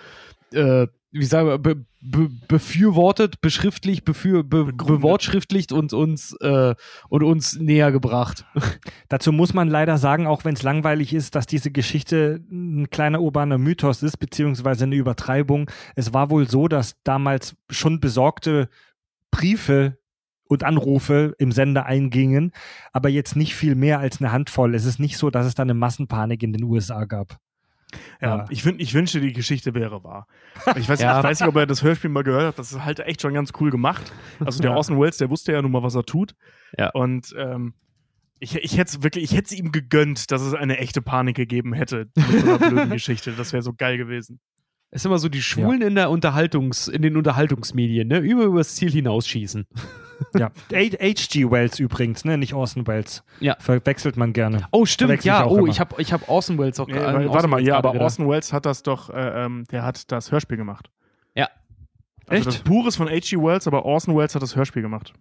äh, 0.53 0.59
äh, 0.83 0.89
wie 1.13 1.25
sagen 1.25 1.49
wir, 1.49 1.59
be, 1.59 1.85
be, 2.01 2.31
befürwortet, 2.49 3.43
beschriftlicht, 3.43 4.05
befür, 4.05 4.43
be, 4.43 4.73
bewortschriftlicht 4.73 5.71
und 5.71 5.93
uns, 5.93 6.35
äh, 6.41 6.75
und 7.11 7.23
uns 7.23 7.59
näher 7.59 7.93
gebracht. 7.93 8.47
Dazu 9.09 9.31
muss 9.31 9.53
man 9.53 9.69
leider 9.69 9.99
sagen, 9.99 10.27
auch 10.27 10.45
wenn 10.45 10.55
es 10.55 10.63
langweilig 10.63 11.13
ist, 11.13 11.35
dass 11.35 11.47
diese 11.47 11.71
Geschichte 11.71 12.43
ein 12.51 12.89
kleiner 12.89 13.21
urbaner 13.21 13.59
Mythos 13.59 14.03
ist, 14.03 14.17
beziehungsweise 14.17 14.85
eine 14.85 14.97
Übertreibung. 14.97 15.71
Es 15.95 16.15
war 16.15 16.31
wohl 16.31 16.49
so, 16.49 16.67
dass 16.67 16.97
damals 17.05 17.57
schon 17.69 18.01
besorgte 18.01 18.71
Briefe 19.31 19.99
und 20.49 20.65
Anrufe 20.65 21.35
im 21.39 21.53
Sender 21.53 21.87
eingingen, 21.87 22.53
aber 22.93 23.11
jetzt 23.11 23.37
nicht 23.37 23.55
viel 23.55 23.75
mehr 23.75 23.99
als 23.99 24.21
eine 24.21 24.33
Handvoll. 24.33 24.75
Es 24.75 24.87
ist 24.87 24.99
nicht 24.99 25.19
so, 25.19 25.31
dass 25.31 25.47
es 25.47 25.55
da 25.55 25.63
eine 25.63 25.75
Massenpanik 25.75 26.43
in 26.43 26.53
den 26.53 26.65
USA 26.65 27.05
gab. 27.05 27.39
Ja, 28.21 28.37
Ja. 28.39 28.45
ich, 28.51 28.63
wün- 28.63 28.77
ich 28.79 28.95
wünschte, 28.95 29.21
die 29.21 29.33
Geschichte 29.33 29.75
wäre 29.75 30.03
wahr. 30.05 30.27
Ich 30.77 30.89
weiß, 30.89 31.01
Ja. 31.03 31.19
ich 31.19 31.25
weiß 31.25 31.41
nicht, 31.41 31.49
ob 31.49 31.57
er 31.57 31.67
das 31.67 31.83
Hörspiel 31.83 32.11
mal 32.11 32.23
gehört 32.25 32.47
hat. 32.47 32.59
Das 32.59 32.73
ist 32.73 32.85
halt 32.85 33.01
echt 33.01 33.21
schon 33.23 33.35
ganz 33.35 33.53
cool 33.61 33.71
gemacht. 33.71 34.13
Also 34.41 34.61
der 34.63 34.71
Ja. 34.73 34.77
Orson 34.77 34.99
Welles, 35.01 35.19
der 35.19 35.31
wusste 35.31 35.53
ja 35.53 35.63
nun 35.63 35.73
mal, 35.73 35.83
was 35.83 35.95
er 35.95 36.05
tut. 36.05 36.35
Ja. 36.79 36.91
Und 36.91 37.35
ähm, 37.39 37.75
ich, 38.39 38.57
ich 38.57 38.77
hätte 38.77 38.97
es 38.97 39.03
wirklich, 39.03 39.25
ich 39.25 39.33
hätte 39.37 39.53
es 39.55 39.59
ihm 39.59 39.71
gegönnt, 39.73 40.31
dass 40.31 40.43
es 40.43 40.55
eine 40.55 40.79
echte 40.79 41.01
Panik 41.03 41.37
gegeben 41.37 41.73
hätte 41.75 42.09
mit 42.17 42.41
so 42.41 42.49
einer 42.49 42.59
blöden 42.71 42.91
Geschichte. 42.91 43.33
Das 43.33 43.53
wäre 43.53 43.63
so 43.63 43.73
geil 43.73 43.99
gewesen. 43.99 44.41
Es 44.91 45.03
ist 45.03 45.07
immer 45.07 45.19
so 45.19 45.29
die 45.31 45.41
Schwulen 45.43 45.81
in 45.81 45.95
der 45.95 46.11
Unterhaltungs, 46.11 46.87
in 46.89 47.01
den 47.03 47.17
Unterhaltungsmedien, 47.17 48.09
ne? 48.09 48.19
Immer 48.19 48.43
übers 48.45 48.75
Ziel 48.75 48.91
hinausschießen. 48.91 49.67
Ja. 50.39 50.51
H.G. 50.73 51.51
Wells 51.51 51.79
übrigens, 51.79 52.25
ne? 52.25 52.39
nicht 52.39 52.55
Orson 52.55 52.87
Welles. 52.87 53.23
Ja. 53.41 53.57
Verwechselt 53.59 54.17
man 54.17 54.33
gerne. 54.33 54.67
Oh, 54.71 54.87
stimmt, 54.87 55.13
ich 55.13 55.25
ja. 55.25 55.47
Oh, 55.47 55.59
immer. 55.59 55.69
ich 55.69 55.81
habe 55.81 56.01
ich 56.01 56.13
hab 56.13 56.29
Orson 56.29 56.59
Welles 56.59 56.81
auch 56.81 56.89
äh, 56.89 56.95
warte 56.95 57.29
Orson 57.29 57.51
mal, 57.51 57.57
Welles 57.59 57.69
ja, 57.69 57.77
aber. 57.77 57.95
Orson 58.01 58.29
Welles 58.29 58.53
hat 58.53 58.67
das 58.67 58.83
doch, 58.83 59.11
äh, 59.11 59.45
ähm, 59.45 59.65
der 59.71 59.83
hat 59.83 60.11
das 60.11 60.33
Hörspiel 60.33 60.57
gemacht. 60.57 60.91
Ja. 62.27 62.33
Also 62.33 62.49
Echt? 62.49 62.59
das 62.59 62.65
Buch 62.65 62.87
ist 62.87 62.97
von 62.97 63.09
H.G. 63.09 63.37
Wells, 63.37 63.67
aber 63.67 63.85
Orson 63.85 64.17
Welles 64.17 64.35
hat 64.35 64.43
das 64.43 64.57
Hörspiel 64.57 64.83
gemacht. 64.83 65.13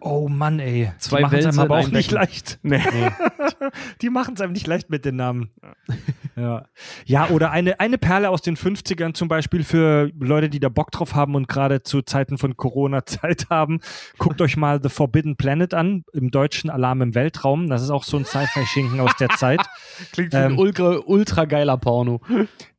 Oh 0.00 0.28
Mann, 0.28 0.60
ey. 0.60 0.92
Zwei 0.98 1.18
die 1.18 1.22
machen 1.22 1.38
es 1.38 1.46
einem 1.46 1.58
aber 1.58 1.78
auch 1.78 1.88
nicht 1.88 2.10
leicht. 2.10 2.58
Nee. 2.62 2.80
Die 4.02 4.10
machen 4.10 4.34
es 4.34 4.40
einem 4.40 4.52
nicht 4.52 4.66
leicht 4.66 4.90
mit 4.90 5.04
den 5.04 5.16
Namen. 5.16 5.50
Ja, 6.36 6.66
ja 7.04 7.28
oder 7.28 7.50
eine, 7.50 7.80
eine 7.80 7.98
Perle 7.98 8.30
aus 8.30 8.42
den 8.42 8.56
50ern 8.56 9.14
zum 9.14 9.28
Beispiel 9.28 9.64
für 9.64 10.10
Leute, 10.18 10.48
die 10.48 10.60
da 10.60 10.68
Bock 10.68 10.90
drauf 10.90 11.14
haben 11.14 11.34
und 11.34 11.48
gerade 11.48 11.82
zu 11.82 12.02
Zeiten 12.02 12.38
von 12.38 12.56
Corona 12.56 13.04
Zeit 13.06 13.46
haben. 13.50 13.80
Guckt 14.18 14.40
euch 14.40 14.56
mal 14.56 14.80
The 14.82 14.88
Forbidden 14.88 15.36
Planet 15.36 15.74
an, 15.74 16.04
im 16.12 16.30
deutschen 16.30 16.70
Alarm 16.70 17.02
im 17.02 17.14
Weltraum. 17.14 17.68
Das 17.68 17.82
ist 17.82 17.90
auch 17.90 18.04
so 18.04 18.16
ein 18.16 18.24
Sci-Fi-Schinken 18.24 19.00
aus 19.00 19.16
der 19.18 19.30
Zeit. 19.30 19.60
Klingt 20.12 20.32
wie 20.32 20.36
ein 20.36 20.52
Ähm, 20.52 20.58
ultra, 20.58 21.00
ultra 21.04 21.44
geiler 21.44 21.76
Porno. 21.76 22.20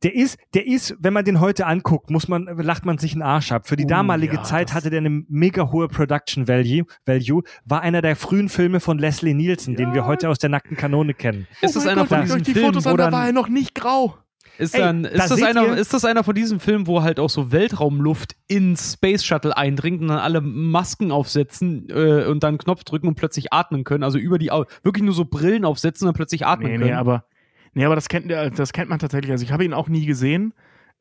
Der 0.02 0.14
ist, 0.14 0.38
der 0.54 0.66
ist, 0.66 0.96
wenn 0.98 1.12
man 1.12 1.24
den 1.24 1.40
heute 1.40 1.66
anguckt, 1.66 2.10
muss 2.10 2.28
man, 2.28 2.44
lacht 2.44 2.84
man 2.84 2.98
sich 2.98 3.12
einen 3.12 3.22
Arsch 3.22 3.52
ab. 3.52 3.66
Für 3.72 3.76
die 3.76 3.84
Oh, 3.84 3.88
damalige 3.88 4.36
ja, 4.36 4.42
Zeit 4.42 4.74
hatte 4.74 4.90
der 4.90 4.98
eine 4.98 5.24
mega 5.30 5.72
hohe 5.72 5.88
Production 5.88 6.46
Value, 6.46 6.84
Value, 7.06 7.42
war 7.64 7.80
einer 7.80 8.02
der 8.02 8.16
frühen 8.16 8.50
Filme 8.50 8.80
von 8.80 8.98
Leslie 8.98 9.32
Nielsen, 9.32 9.76
den 9.76 9.94
wir 9.94 10.04
heute 10.04 10.28
aus 10.28 10.36
der 10.38 10.50
nackten 10.50 10.76
Kanone 10.76 11.14
kennen. 11.14 11.46
Ist 11.62 11.74
das 11.74 11.86
einer 11.86 12.04
von 12.04 12.18
Gott, 12.18 12.24
diesen 12.26 12.36
euch 12.36 12.42
die 12.42 12.52
Filmen, 12.52 12.66
Fotos 12.74 12.84
wo 12.84 12.90
an, 12.90 12.96
da 12.98 13.04
dann, 13.04 13.12
war 13.14 13.26
er 13.26 13.32
noch 13.32 13.48
nicht 13.48 13.74
grau. 13.74 14.18
ist, 14.58 14.74
Ey, 14.74 14.80
dann, 14.82 15.04
da 15.04 15.08
ist, 15.08 15.30
das 15.30 15.42
einer, 15.42 15.62
ihr- 15.68 15.76
ist 15.78 15.94
das 15.94 16.04
einer 16.04 16.22
von 16.22 16.34
diesen 16.34 16.60
Filmen, 16.60 16.86
wo 16.86 17.00
halt 17.02 17.18
auch 17.18 17.30
so 17.30 17.50
Weltraumluft 17.50 18.34
ins 18.46 18.92
Space 18.92 19.24
Shuttle 19.24 19.56
eindringt 19.56 20.02
und 20.02 20.08
dann 20.08 20.18
alle 20.18 20.42
Masken 20.42 21.10
aufsetzen 21.10 21.88
äh, 21.88 22.26
und 22.26 22.42
dann 22.42 22.48
einen 22.50 22.58
Knopf 22.58 22.84
drücken 22.84 23.08
und 23.08 23.14
plötzlich 23.14 23.54
atmen 23.54 23.84
können? 23.84 24.04
Also 24.04 24.18
über 24.18 24.36
die, 24.38 24.50
Au 24.52 24.66
wirklich 24.82 25.02
nur 25.02 25.14
so 25.14 25.24
Brillen 25.24 25.64
aufsetzen 25.64 26.06
und 26.06 26.12
dann 26.12 26.16
plötzlich 26.18 26.44
atmen 26.46 26.66
Nee, 26.72 26.76
können. 26.76 26.90
nee, 26.90 26.94
aber, 26.94 27.24
nee, 27.72 27.86
aber 27.86 27.94
das 27.94 28.10
kennt, 28.10 28.30
der- 28.30 28.50
das 28.50 28.74
kennt 28.74 28.90
man 28.90 28.98
tatsächlich. 28.98 29.30
Also 29.32 29.44
ich 29.44 29.50
habe 29.52 29.64
ihn 29.64 29.72
auch 29.72 29.88
nie 29.88 30.04
gesehen. 30.04 30.52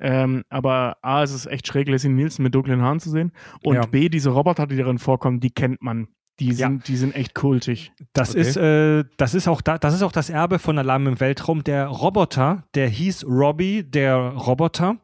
Ähm, 0.02 0.44
aber 0.50 0.98
A, 1.02 1.24
es 1.24 1.32
ist 1.32 1.46
echt 1.46 1.68
schräg, 1.68 1.88
Leslie 1.88 2.10
Nielsen 2.10 2.44
mit 2.44 2.56
dunklen 2.56 2.82
Haaren 2.82 3.00
zu 3.00 3.10
sehen. 3.10 3.32
Und 3.64 3.76
Ja. 3.76 3.86
B, 3.86 4.10
diese 4.10 4.32
Roboter, 4.32 4.68
die 4.68 4.76
darin 4.78 4.98
vorkommen, 5.00 5.40
die 5.40 5.52
kennt 5.52 5.82
man. 5.82 6.08
Die 6.40 6.48
Ja. 6.48 6.70
sind, 6.70 6.88
die 6.88 6.96
sind 6.96 7.16
echt 7.16 7.36
kultig. 7.36 7.92
Das 8.14 8.32
Okay. 8.32 8.40
ist, 8.42 8.58
äh, 8.58 9.04
das 9.18 9.36
ist 9.36 9.48
auch 9.48 9.62
da, 9.62 9.78
das 9.78 9.94
ist 9.94 10.02
auch 10.02 10.12
das 10.12 10.30
Erbe 10.32 10.58
von 10.58 10.78
Alarm 10.80 11.06
im 11.08 11.20
Weltraum. 11.20 11.64
Der 11.64 11.86
Roboter, 11.88 12.64
der 12.74 12.88
hieß 12.90 13.26
Robbie, 13.28 13.84
der 13.84 14.16
Roboter. 14.16 14.96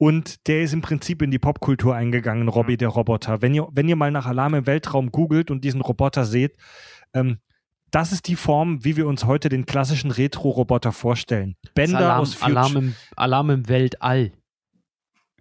Und 0.00 0.46
der 0.46 0.62
ist 0.62 0.72
im 0.72 0.80
Prinzip 0.80 1.20
in 1.22 1.30
die 1.32 1.40
Popkultur 1.40 1.94
eingegangen, 1.94 2.46
Robbie, 2.48 2.76
der 2.76 2.88
Roboter. 2.88 3.42
Wenn 3.42 3.52
ihr, 3.52 3.66
wenn 3.72 3.88
ihr 3.88 3.96
mal 3.96 4.12
nach 4.12 4.26
Alarm 4.26 4.54
im 4.54 4.66
Weltraum 4.66 5.10
googelt 5.10 5.50
und 5.50 5.64
diesen 5.64 5.80
Roboter 5.80 6.24
seht, 6.24 6.56
ähm, 7.14 7.38
das 7.90 8.12
ist 8.12 8.28
die 8.28 8.36
Form, 8.36 8.84
wie 8.84 8.96
wir 8.96 9.08
uns 9.08 9.24
heute 9.24 9.48
den 9.48 9.66
klassischen 9.66 10.10
Retro-Roboter 10.12 10.92
vorstellen. 10.92 11.56
Bänder 11.74 11.98
Alarm, 11.98 12.20
aus 12.20 12.34
Future 12.34 12.58
Alarm, 12.60 12.76
im, 12.76 12.94
Alarm 13.16 13.50
im 13.50 13.68
Weltall. 13.68 14.32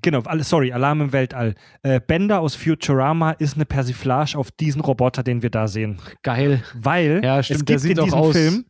Genau, 0.01 0.21
sorry, 0.41 0.71
Alarm 0.71 1.01
im 1.01 1.13
Weltall. 1.13 1.55
Äh, 1.81 1.99
Bender 1.99 2.39
aus 2.39 2.55
Futurama 2.55 3.31
ist 3.31 3.55
eine 3.55 3.65
Persiflage 3.65 4.37
auf 4.37 4.51
diesen 4.51 4.81
Roboter, 4.81 5.23
den 5.23 5.41
wir 5.41 5.49
da 5.49 5.67
sehen. 5.67 5.97
Geil. 6.21 6.63
Weil 6.75 7.21
Ja, 7.23 7.41
stimmt, 7.41 7.61
es 7.61 7.65
der 7.65 7.75
gibt 7.75 7.81
sieht 7.81 7.97
in 7.97 8.03
diesem 8.03 8.19
aus. 8.19 8.35
Film 8.35 8.65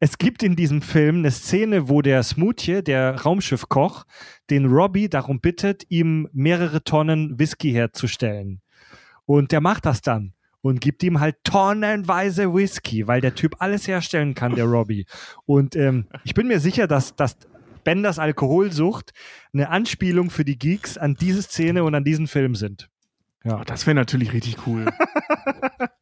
es 0.00 0.18
gibt 0.18 0.42
in 0.42 0.56
diesem 0.56 0.82
Film 0.82 1.18
eine 1.18 1.30
Szene, 1.30 1.88
wo 1.88 2.02
der 2.02 2.22
Smoothie, 2.22 2.82
der 2.82 3.22
Raumschiffkoch, 3.22 4.04
den 4.50 4.66
Robbie 4.66 5.08
darum 5.08 5.40
bittet, 5.40 5.84
ihm 5.88 6.28
mehrere 6.32 6.82
Tonnen 6.84 7.38
Whisky 7.38 7.72
herzustellen. 7.72 8.60
Und 9.26 9.52
der 9.52 9.60
macht 9.60 9.86
das 9.86 10.02
dann 10.02 10.34
und 10.60 10.80
gibt 10.80 11.02
ihm 11.02 11.20
halt 11.20 11.36
tonnenweise 11.44 12.54
Whisky, 12.54 13.06
weil 13.06 13.20
der 13.20 13.34
Typ 13.34 13.56
alles 13.60 13.86
herstellen 13.88 14.34
kann, 14.34 14.54
der 14.54 14.64
Robbie. 14.66 15.06
Und 15.46 15.76
ähm, 15.76 16.06
ich 16.24 16.34
bin 16.34 16.48
mir 16.48 16.60
sicher, 16.60 16.86
dass, 16.86 17.16
dass 17.16 17.36
Benders 17.84 18.18
Alkoholsucht 18.18 19.12
eine 19.52 19.68
Anspielung 19.70 20.30
für 20.30 20.44
die 20.44 20.58
Geeks 20.58 20.98
an 20.98 21.14
diese 21.14 21.42
Szene 21.42 21.84
und 21.84 21.94
an 21.94 22.04
diesen 22.04 22.26
Film 22.26 22.54
sind. 22.54 22.88
Ja. 23.44 23.60
Oh, 23.60 23.64
das 23.64 23.86
wäre 23.86 23.94
natürlich 23.94 24.32
richtig 24.32 24.66
cool. 24.66 24.86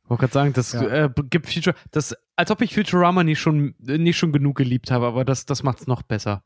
Ich 0.05 0.11
wollte 0.15 0.27
gerade 0.27 0.33
sagen, 0.35 0.53
das 0.53 0.73
Ja. 0.75 0.83
äh, 1.07 1.11
gibt 1.31 1.51
Future, 1.51 1.75
das, 1.91 2.15
als 2.37 2.51
ob 2.51 2.61
ich 2.61 2.75
Futurama 2.75 3.25
nicht 3.25 3.41
schon, 3.41 3.75
nicht 3.79 4.19
schon 4.19 4.31
genug 4.31 4.57
geliebt 4.59 4.91
habe, 4.91 5.07
aber 5.07 5.25
das, 5.25 5.47
das 5.47 5.63
macht 5.63 5.81
es 5.81 5.87
noch 5.87 6.03
besser. 6.03 6.43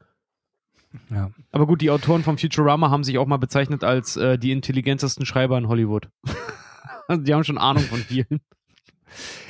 Ja. 1.11 1.33
Aber 1.51 1.67
gut, 1.67 1.81
die 1.81 1.91
Autoren 1.91 2.23
von 2.23 2.39
Futurama 2.39 2.91
haben 2.91 3.03
sich 3.03 3.19
auch 3.19 3.27
mal 3.27 3.39
bezeichnet 3.39 3.83
als 3.83 4.17
äh, 4.17 4.39
die 4.39 4.53
intelligentesten 4.53 5.27
Schreiber 5.27 5.59
in 5.59 5.67
Hollywood. 5.67 6.09
also 7.09 7.23
die 7.25 7.35
haben 7.35 7.43
schon 7.43 7.59
Ahnung 7.59 7.83
von 7.83 7.99
vielen. 7.99 8.41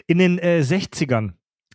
In 0.06 0.16
den 0.16 0.38
äh, 0.38 0.62
60ern 0.64 1.32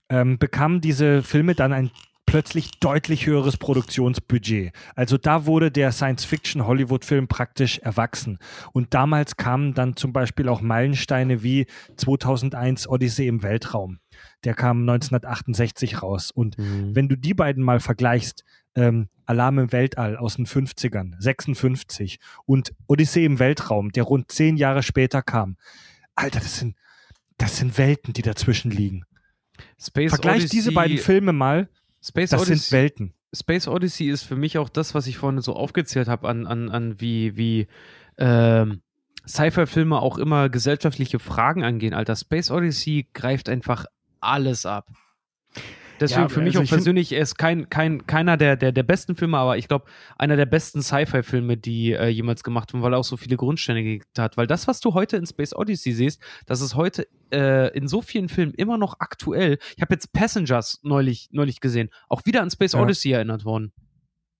ähm, 0.09 0.39
bekamen 0.39 0.81
diese 0.81 1.21
Filme 1.21 1.53
dann 1.53 1.73
ein 1.73 1.91
plötzlich 2.31 2.71
deutlich 2.79 3.25
höheres 3.25 3.57
Produktionsbudget. 3.57 4.71
Also 4.95 5.17
da 5.17 5.45
wurde 5.45 5.69
der 5.69 5.91
Science-Fiction-Hollywood-Film 5.91 7.27
praktisch 7.27 7.79
erwachsen. 7.79 8.39
Und 8.71 8.93
damals 8.93 9.35
kamen 9.35 9.73
dann 9.73 9.97
zum 9.97 10.13
Beispiel 10.13 10.47
auch 10.47 10.61
Meilensteine 10.61 11.43
wie 11.43 11.67
2001 11.97 12.87
Odyssee 12.87 13.27
im 13.27 13.43
Weltraum. 13.43 13.99
Der 14.45 14.53
kam 14.53 14.79
1968 14.79 16.01
raus. 16.01 16.31
Und 16.31 16.55
wenn 16.57 17.09
du 17.09 17.17
die 17.17 17.33
beiden 17.33 17.65
mal 17.65 17.81
vergleichst, 17.81 18.45
ähm, 18.75 19.09
Alarm 19.25 19.59
im 19.59 19.73
Weltall 19.73 20.15
aus 20.15 20.37
den 20.37 20.45
50ern, 20.45 21.21
56 21.21 22.17
und 22.45 22.73
Odyssee 22.87 23.25
im 23.25 23.39
Weltraum, 23.39 23.91
der 23.91 24.03
rund 24.03 24.31
zehn 24.31 24.55
Jahre 24.55 24.83
später 24.83 25.21
kam. 25.21 25.57
Alter, 26.15 26.39
das 26.39 26.59
sind, 26.59 26.77
das 27.37 27.57
sind 27.57 27.77
Welten, 27.77 28.13
die 28.13 28.21
dazwischen 28.21 28.71
liegen. 28.71 29.03
Space 29.77 30.11
Vergleich 30.11 30.43
Odyssey, 30.43 30.49
diese 30.49 30.71
beiden 30.71 30.97
Filme 30.97 31.33
mal, 31.33 31.67
Space 32.03 32.31
das 32.31 32.41
Odyssey, 32.41 32.57
sind 32.57 32.71
Welten. 32.71 33.13
Space 33.33 33.67
Odyssey 33.67 34.09
ist 34.09 34.23
für 34.23 34.35
mich 34.35 34.57
auch 34.57 34.69
das, 34.69 34.93
was 34.95 35.07
ich 35.07 35.17
vorhin 35.17 35.41
so 35.41 35.55
aufgezählt 35.55 36.07
habe, 36.07 36.27
an, 36.27 36.47
an, 36.47 36.69
an 36.69 36.99
wie, 36.99 37.37
wie 37.37 37.67
ähm, 38.17 38.81
Sci-Fi-Filme 39.27 39.99
auch 39.99 40.17
immer 40.17 40.49
gesellschaftliche 40.49 41.19
Fragen 41.19 41.63
angehen, 41.63 41.93
Alter. 41.93 42.15
Space 42.15 42.51
Odyssey 42.51 43.07
greift 43.13 43.49
einfach 43.49 43.85
alles 44.19 44.65
ab. 44.65 44.87
Deswegen 46.01 46.21
Ja, 46.23 46.29
für 46.29 46.41
mich 46.41 46.57
also 46.57 46.67
auch 46.67 46.75
persönlich, 46.75 47.11
er 47.13 47.21
ist 47.21 47.37
kein, 47.37 47.69
kein, 47.69 48.05
keiner 48.07 48.35
der, 48.35 48.57
der, 48.57 48.71
der 48.71 48.83
besten 48.83 49.15
Filme, 49.15 49.37
aber 49.37 49.57
ich 49.57 49.67
glaube, 49.67 49.85
einer 50.17 50.35
der 50.35 50.47
besten 50.47 50.81
Sci-Fi-Filme, 50.81 51.55
die 51.57 51.93
äh, 51.93 52.07
jemals 52.07 52.43
gemacht 52.43 52.73
wurden, 52.73 52.81
weil 52.83 52.93
er 52.93 52.97
auch 52.99 53.03
so 53.05 53.17
viele 53.17 53.37
Grundsteine 53.37 53.83
gelegt 53.83 54.17
hat. 54.17 54.35
Weil 54.35 54.47
das, 54.47 54.67
was 54.67 54.79
du 54.79 54.93
heute 54.93 55.15
in 55.17 55.25
Space 55.25 55.55
Odyssey 55.55 55.93
siehst, 55.93 56.21
das 56.47 56.59
ist 56.61 56.75
heute 56.75 57.07
äh, 57.31 57.71
in 57.77 57.87
so 57.87 58.01
vielen 58.01 58.27
Filmen 58.27 58.53
immer 58.55 58.77
noch 58.77 58.95
aktuell. 58.99 59.59
Ich 59.75 59.81
habe 59.81 59.93
jetzt 59.93 60.11
Passengers 60.11 60.79
neulich, 60.83 61.29
neulich 61.31 61.59
gesehen, 61.61 61.89
auch 62.09 62.25
wieder 62.25 62.41
an 62.41 62.49
Space 62.51 62.73
Ja. 62.73 62.81
Odyssey 62.81 63.11
erinnert 63.11 63.45
worden. 63.45 63.71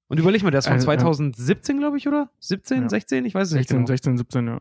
Und 0.07 0.19
überleg 0.19 0.43
mal, 0.43 0.51
der 0.51 0.59
ist 0.59 0.65
von 0.65 0.73
Also, 0.73 0.91
ja. 0.91 0.97
2017, 0.97 1.77
glaube 1.77 1.97
ich, 1.97 2.07
oder? 2.07 2.29
17, 2.39 2.81
Ja. 2.81 2.89
16? 2.89 3.25
Ich 3.25 3.33
weiß 3.33 3.47
es 3.47 3.53
nicht 3.53 3.69
16, 3.69 3.77
genau. 3.77 3.87
16, 3.87 4.17
17, 4.17 4.47
ja. 4.47 4.59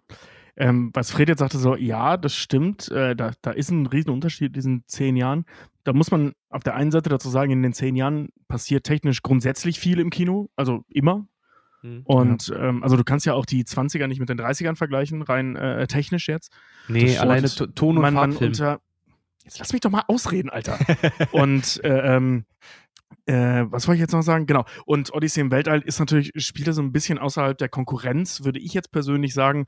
Ähm, 0.61 0.91
was 0.93 1.11
Fred 1.11 1.31
jetzt 1.31 1.39
sagte, 1.39 1.57
so, 1.57 1.75
ja, 1.75 2.19
das 2.19 2.35
stimmt, 2.35 2.91
äh, 2.91 3.17
da, 3.17 3.33
da 3.41 3.51
ist 3.51 3.71
ein 3.71 3.87
riesen 3.87 4.11
Unterschied 4.11 4.49
in 4.49 4.53
diesen 4.53 4.85
zehn 4.87 5.17
Jahren. 5.17 5.47
Da 5.85 5.95
muss 5.95 6.11
man 6.11 6.35
auf 6.51 6.63
der 6.63 6.75
einen 6.75 6.91
Seite 6.91 7.09
dazu 7.09 7.31
sagen, 7.31 7.51
in 7.51 7.63
den 7.63 7.73
zehn 7.73 7.97
Jahren 7.97 8.29
passiert 8.47 8.85
technisch 8.85 9.23
grundsätzlich 9.23 9.81
viel 9.81 9.99
im 9.99 10.11
Kino, 10.11 10.51
also 10.57 10.85
immer. 10.91 11.27
Hm. 11.81 12.03
Und 12.05 12.53
ähm, 12.55 12.83
also 12.83 12.99
du 12.99 13.05
kannst 13.05 13.25
ja 13.25 13.33
auch 13.33 13.47
die 13.47 13.65
20er 13.65 14.07
nicht 14.07 14.21
mit 14.21 14.29
den 14.29 14.39
30ern 14.39 14.77
vergleichen, 14.77 15.23
rein 15.23 15.57
äh, 15.57 15.87
technisch 15.87 16.29
jetzt. 16.29 16.53
Nee, 16.89 17.07
Das 17.07 17.21
alleine 17.21 17.49
Ton 17.49 17.97
und 17.97 18.03
man, 18.03 18.13
man 18.13 18.37
unter. 18.37 18.83
Jetzt 19.45 19.61
lass 19.61 19.73
mich 19.73 19.81
doch 19.81 19.91
mal 19.91 20.05
ausreden, 20.09 20.51
Alter. 20.51 20.79
und 21.33 21.83
äh, 21.83 22.17
ähm, 22.17 22.45
äh, 23.27 23.65
was 23.71 23.87
wollte 23.87 23.97
ich 23.97 24.01
jetzt 24.01 24.13
noch 24.13 24.23
sagen? 24.23 24.47
Genau. 24.47 24.65
Und 24.87 25.13
Odyssey 25.15 25.41
im 25.41 25.51
Weltall 25.51 25.81
ist 25.83 25.99
natürlich, 25.99 26.33
spielt 26.37 26.73
so 26.75 26.83
ein 26.83 26.93
bisschen 26.93 27.19
außerhalb 27.19 27.57
der 27.59 27.69
Konkurrenz, 27.69 28.45
würde 28.45 28.59
ich 28.59 28.75
jetzt 28.75 28.93
persönlich 28.93 29.35
sagen, 29.35 29.67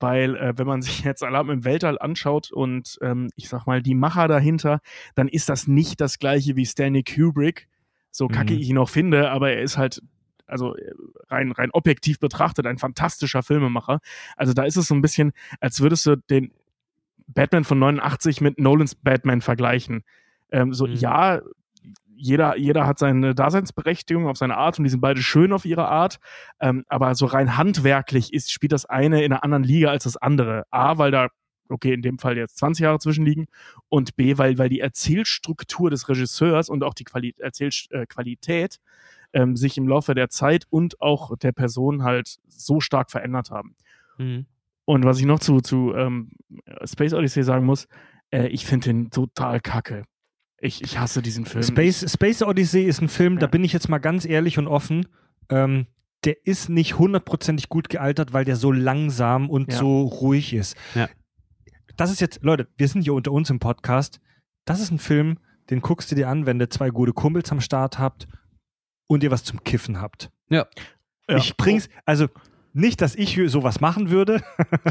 weil 0.00 0.36
äh, 0.36 0.52
wenn 0.56 0.66
man 0.66 0.82
sich 0.82 1.04
jetzt 1.04 1.22
Alarm 1.22 1.50
im 1.50 1.64
Weltall 1.64 1.98
anschaut 1.98 2.50
und 2.52 2.98
ähm, 3.02 3.30
ich 3.36 3.48
sag 3.48 3.66
mal 3.66 3.82
die 3.82 3.94
Macher 3.94 4.28
dahinter, 4.28 4.80
dann 5.14 5.28
ist 5.28 5.48
das 5.48 5.66
nicht 5.66 6.00
das 6.00 6.18
gleiche 6.18 6.56
wie 6.56 6.66
Stanley 6.66 7.02
Kubrick, 7.04 7.68
so 8.10 8.28
kacke 8.28 8.54
Mhm. 8.54 8.60
ich 8.60 8.68
ihn 8.70 8.78
auch 8.78 8.88
finde, 8.88 9.30
aber 9.30 9.50
er 9.52 9.62
ist 9.62 9.76
halt 9.78 10.00
also 10.46 10.76
äh, 10.76 10.92
rein, 11.28 11.52
rein 11.52 11.70
objektiv 11.72 12.18
betrachtet 12.20 12.66
ein 12.66 12.76
fantastischer 12.78 13.42
Filmemacher. 13.42 14.00
Also 14.36 14.52
da 14.52 14.64
ist 14.64 14.76
es 14.76 14.86
so 14.88 14.94
ein 14.94 15.00
bisschen, 15.00 15.32
als 15.58 15.80
würdest 15.80 16.04
du 16.04 16.16
den 16.16 16.52
Batman 17.26 17.64
von 17.64 17.78
89 17.78 18.42
mit 18.42 18.60
Nolans 18.60 18.94
Batman 18.94 19.40
vergleichen. 19.40 20.04
Ähm, 20.52 20.74
so, 20.74 20.86
Mhm. 20.86 20.94
ja, 20.96 21.40
jeder, 22.16 22.56
jeder 22.56 22.86
hat 22.86 22.98
seine 22.98 23.34
Daseinsberechtigung 23.34 24.26
auf 24.26 24.36
seine 24.36 24.56
Art 24.56 24.78
und 24.78 24.84
die 24.84 24.90
sind 24.90 25.00
beide 25.00 25.22
schön 25.22 25.52
auf 25.52 25.64
ihre 25.64 25.88
Art. 25.88 26.18
Ähm, 26.60 26.84
aber 26.88 27.14
so 27.14 27.26
rein 27.26 27.56
handwerklich 27.56 28.32
ist, 28.32 28.52
spielt 28.52 28.72
das 28.72 28.86
eine 28.86 29.22
in 29.22 29.32
einer 29.32 29.44
anderen 29.44 29.64
Liga 29.64 29.90
als 29.90 30.04
das 30.04 30.16
andere. 30.16 30.64
A, 30.70 30.98
weil 30.98 31.10
da, 31.10 31.28
okay, 31.68 31.92
in 31.92 32.02
dem 32.02 32.18
Fall 32.18 32.36
jetzt 32.36 32.58
20 32.58 32.84
Jahre 32.84 32.98
zwischenliegen 32.98 33.46
und 33.88 34.16
B, 34.16 34.38
weil, 34.38 34.58
weil 34.58 34.68
die 34.68 34.80
Erzählstruktur 34.80 35.90
des 35.90 36.08
Regisseurs 36.08 36.68
und 36.68 36.84
auch 36.84 36.94
die 36.94 37.04
Quali 37.04 37.34
Erzählqualität 37.38 38.78
ähm, 39.32 39.56
sich 39.56 39.76
im 39.76 39.88
Laufe 39.88 40.14
der 40.14 40.30
Zeit 40.30 40.64
und 40.70 41.00
auch 41.00 41.36
der 41.36 41.52
Person 41.52 42.04
halt 42.04 42.36
so 42.48 42.80
stark 42.80 43.10
verändert 43.10 43.50
haben. 43.50 43.74
Mhm. 44.18 44.46
Und 44.86 45.04
was 45.04 45.18
ich 45.18 45.24
noch 45.24 45.40
zu, 45.40 45.60
zu 45.60 45.94
ähm, 45.94 46.30
Space 46.84 47.14
Odyssey 47.14 47.42
sagen 47.42 47.64
muss, 47.64 47.88
äh, 48.30 48.48
ich 48.48 48.66
finde 48.66 48.90
den 48.90 49.10
total 49.10 49.60
kacke. 49.60 50.04
Ich, 50.58 50.82
ich 50.82 50.98
hasse 50.98 51.20
diesen 51.22 51.44
Film. 51.46 51.62
Space, 51.62 52.10
Space 52.10 52.42
Odyssey 52.42 52.84
ist 52.84 53.00
ein 53.02 53.08
Film, 53.08 53.38
da 53.38 53.46
Ja. 53.46 53.50
bin 53.50 53.64
ich 53.64 53.72
jetzt 53.72 53.88
mal 53.88 53.98
ganz 53.98 54.24
ehrlich 54.24 54.58
und 54.58 54.66
offen. 54.66 55.06
Ähm, 55.50 55.86
der 56.24 56.46
ist 56.46 56.70
nicht 56.70 56.98
hundertprozentig 56.98 57.68
gut 57.68 57.88
gealtert, 57.90 58.32
weil 58.32 58.44
der 58.46 58.56
so 58.56 58.72
langsam 58.72 59.50
und 59.50 59.72
Ja. 59.72 59.78
so 59.78 60.02
ruhig 60.02 60.54
ist. 60.54 60.76
Ja. 60.94 61.08
Das 61.96 62.10
ist 62.10 62.20
jetzt, 62.20 62.42
Leute, 62.42 62.66
wir 62.76 62.88
sind 62.88 63.02
hier 63.02 63.14
unter 63.14 63.30
uns 63.32 63.50
im 63.50 63.58
Podcast. 63.58 64.20
Das 64.64 64.80
ist 64.80 64.90
ein 64.90 64.98
Film, 64.98 65.38
den 65.70 65.80
guckst 65.80 66.10
du 66.10 66.14
dir 66.14 66.28
an, 66.28 66.46
wenn 66.46 66.58
ihr 66.60 66.70
zwei 66.70 66.88
gute 66.90 67.12
Kumpels 67.12 67.52
am 67.52 67.60
Start 67.60 67.98
habt 67.98 68.26
und 69.06 69.22
ihr 69.22 69.30
was 69.30 69.44
zum 69.44 69.62
Kiffen 69.64 70.00
habt. 70.00 70.30
Ja. 70.48 70.66
Ja. 71.28 71.36
Ich 71.36 71.56
bring's, 71.56 71.88
also 72.06 72.28
nicht, 72.72 73.00
dass 73.02 73.14
ich 73.14 73.38
sowas 73.46 73.80
machen 73.80 74.08
würde. 74.10 74.42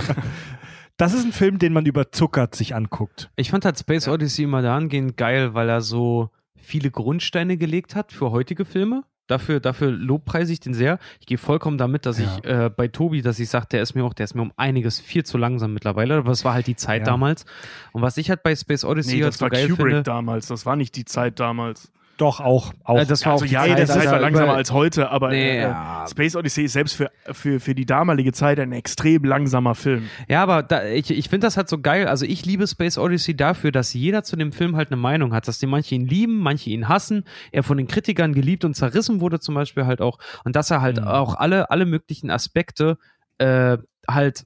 das 0.97 1.13
ist 1.13 1.25
ein 1.25 1.31
Film, 1.31 1.59
den 1.59 1.73
man 1.73 1.85
überzuckert 1.85 2.55
sich 2.55 2.75
anguckt. 2.75 3.29
Ich 3.35 3.49
fand 3.51 3.65
halt 3.65 3.79
Space 3.79 4.05
Ja. 4.05 4.13
Odyssey 4.13 4.43
immer 4.43 4.61
dahingehend 4.61 5.17
geil, 5.17 5.53
weil 5.53 5.69
er 5.69 5.81
so 5.81 6.29
viele 6.55 6.91
Grundsteine 6.91 7.57
gelegt 7.57 7.95
hat 7.95 8.11
für 8.11 8.31
heutige 8.31 8.65
Filme. 8.65 9.03
Dafür, 9.27 9.61
dafür 9.61 9.89
lobpreise 9.89 10.51
ich 10.51 10.59
den 10.59 10.73
sehr. 10.73 10.99
Ich 11.21 11.25
gehe 11.25 11.37
vollkommen 11.37 11.77
damit, 11.77 12.05
dass 12.05 12.19
Ja. 12.19 12.37
ich 12.39 12.45
äh, 12.45 12.69
bei 12.69 12.89
Tobi, 12.89 13.21
dass 13.21 13.39
ich 13.39 13.49
sage, 13.49 13.67
der 13.71 13.81
ist 13.81 13.95
mir 13.95 14.03
auch, 14.03 14.13
der 14.13 14.25
ist 14.25 14.35
mir 14.35 14.41
um 14.41 14.51
einiges 14.57 14.99
viel 14.99 15.23
zu 15.25 15.37
langsam 15.37 15.73
mittlerweile. 15.73 16.15
Aber 16.17 16.31
es 16.31 16.43
war 16.43 16.53
halt 16.53 16.67
die 16.67 16.75
Zeit 16.75 17.01
Ja. 17.01 17.05
damals. 17.05 17.45
Und 17.93 18.01
was 18.01 18.17
ich 18.17 18.29
halt 18.29 18.43
bei 18.43 18.53
Space 18.55 18.83
Odyssey 18.83 19.15
nee, 19.17 19.23
halt 19.23 19.33
das 19.33 19.39
so 19.39 19.43
war 19.43 19.49
geil 19.49 19.69
Kubrick 19.69 19.87
finde, 19.87 20.03
damals, 20.03 20.47
das 20.47 20.65
war 20.65 20.75
nicht 20.75 20.95
die 20.97 21.05
Zeit 21.05 21.39
damals. 21.39 21.89
Doch, 22.17 22.39
auch. 22.39 22.73
auch. 22.83 22.99
Äh, 22.99 23.05
das 23.05 23.25
war 23.25 23.33
also 23.33 23.45
auch 23.45 23.49
ja, 23.49 23.61
Zeit, 23.61 23.79
die 23.79 23.85
Zeit 23.85 23.97
Alter, 23.97 24.11
war 24.11 24.19
langsamer 24.19 24.53
als 24.53 24.71
heute, 24.71 25.09
aber 25.09 25.29
Nee, 25.29 25.57
äh, 25.57 25.61
ja. 25.61 26.05
Space 26.09 26.35
Odyssey 26.35 26.65
ist 26.65 26.73
selbst 26.73 26.95
für, 26.95 27.11
für, 27.31 27.59
für 27.59 27.73
die 27.73 27.85
damalige 27.85 28.31
Zeit 28.33 28.59
ein 28.59 28.71
extrem 28.71 29.23
langsamer 29.23 29.73
Film. 29.73 30.09
Ja, 30.27 30.43
aber 30.43 30.61
da, 30.63 30.85
ich, 30.85 31.09
ich 31.09 31.29
finde 31.29 31.47
das 31.47 31.57
halt 31.57 31.69
so 31.69 31.79
geil. 31.79 32.07
Also 32.07 32.25
ich 32.25 32.45
liebe 32.45 32.67
Space 32.67 32.97
Odyssey 32.97 33.35
dafür, 33.35 33.71
dass 33.71 33.93
jeder 33.93 34.23
zu 34.23 34.35
dem 34.35 34.51
Film 34.51 34.75
halt 34.75 34.89
eine 34.89 34.97
Meinung 34.97 35.33
hat, 35.33 35.47
dass 35.47 35.57
die 35.59 35.65
manche 35.65 35.95
ihn 35.95 36.07
lieben, 36.07 36.39
manche 36.39 36.69
ihn 36.69 36.87
hassen, 36.87 37.23
er 37.51 37.63
von 37.63 37.77
den 37.77 37.87
Kritikern 37.87 38.33
geliebt 38.33 38.63
und 38.63 38.75
zerrissen 38.75 39.19
wurde 39.19 39.39
zum 39.39 39.55
Beispiel 39.55 39.85
halt 39.85 39.99
auch 40.01 40.19
und 40.43 40.55
dass 40.55 40.69
er 40.71 40.81
halt 40.81 41.01
Mhm. 41.01 41.07
auch 41.07 41.35
alle, 41.35 41.71
alle 41.71 41.85
möglichen 41.85 42.29
Aspekte 42.29 42.97
äh, 43.39 43.77
halt 44.07 44.45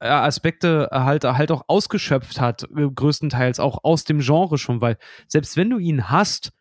äh, 0.00 0.08
Aspekte 0.08 0.90
halt, 0.92 1.24
halt 1.24 1.50
auch 1.50 1.64
ausgeschöpft 1.68 2.38
hat, 2.40 2.64
äh, 2.64 2.86
größtenteils 2.94 3.60
auch 3.60 3.82
aus 3.82 4.04
dem 4.04 4.20
Genre 4.20 4.58
schon, 4.58 4.82
weil 4.82 4.98
selbst 5.26 5.56
wenn 5.56 5.70
du 5.70 5.78
ihn 5.78 6.10
hast, 6.10 6.52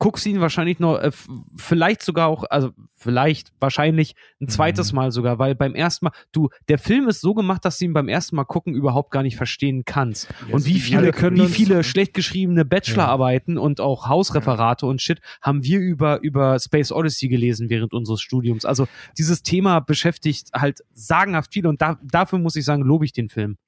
guckst 0.00 0.26
ihn 0.26 0.40
wahrscheinlich 0.40 0.80
noch, 0.80 0.98
äh, 0.98 1.12
vielleicht 1.56 2.02
sogar 2.02 2.26
auch, 2.26 2.42
also 2.50 2.70
vielleicht, 2.96 3.52
wahrscheinlich 3.60 4.14
ein 4.40 4.48
zweites 4.48 4.90
Mhm. 4.92 4.96
Mal 4.96 5.12
sogar, 5.12 5.38
weil 5.38 5.54
beim 5.54 5.74
ersten 5.76 6.06
Mal, 6.06 6.12
du, 6.32 6.48
der 6.68 6.78
Film 6.78 7.06
ist 7.08 7.20
so 7.20 7.34
gemacht, 7.34 7.64
dass 7.64 7.78
du 7.78 7.84
ihn 7.84 7.92
beim 7.92 8.08
ersten 8.08 8.34
Mal 8.34 8.44
gucken 8.44 8.74
überhaupt 8.74 9.10
gar 9.12 9.22
nicht 9.22 9.36
verstehen 9.36 9.84
kannst. 9.84 10.26
und 10.50 10.64
wie 10.66 10.80
viele, 10.80 11.12
wie 11.36 11.40
uns- 11.42 11.52
viele 11.54 11.84
schlecht 11.84 12.14
geschriebene 12.14 12.64
Bachelorarbeiten 12.64 13.56
und 13.58 13.80
auch 13.80 14.08
Hausreferate 14.08 14.86
und 14.86 15.00
Shit 15.00 15.20
haben 15.42 15.62
wir 15.62 15.78
über, 15.78 16.20
über 16.22 16.58
Space 16.58 16.90
Odyssey 16.92 17.28
gelesen 17.28 17.68
während 17.70 17.92
unseres 17.92 18.20
Studiums. 18.20 18.64
Also 18.64 18.88
dieses 19.18 19.42
Thema 19.42 19.80
beschäftigt 19.80 20.48
halt 20.54 20.80
sagenhaft 20.94 21.52
viel 21.52 21.66
und 21.66 21.80
da, 21.82 21.98
dafür 22.02 22.38
muss 22.38 22.56
ich 22.56 22.64
sagen, 22.64 22.82
lobe 22.82 23.04
ich 23.04 23.12
den 23.12 23.28
Film. 23.28 23.58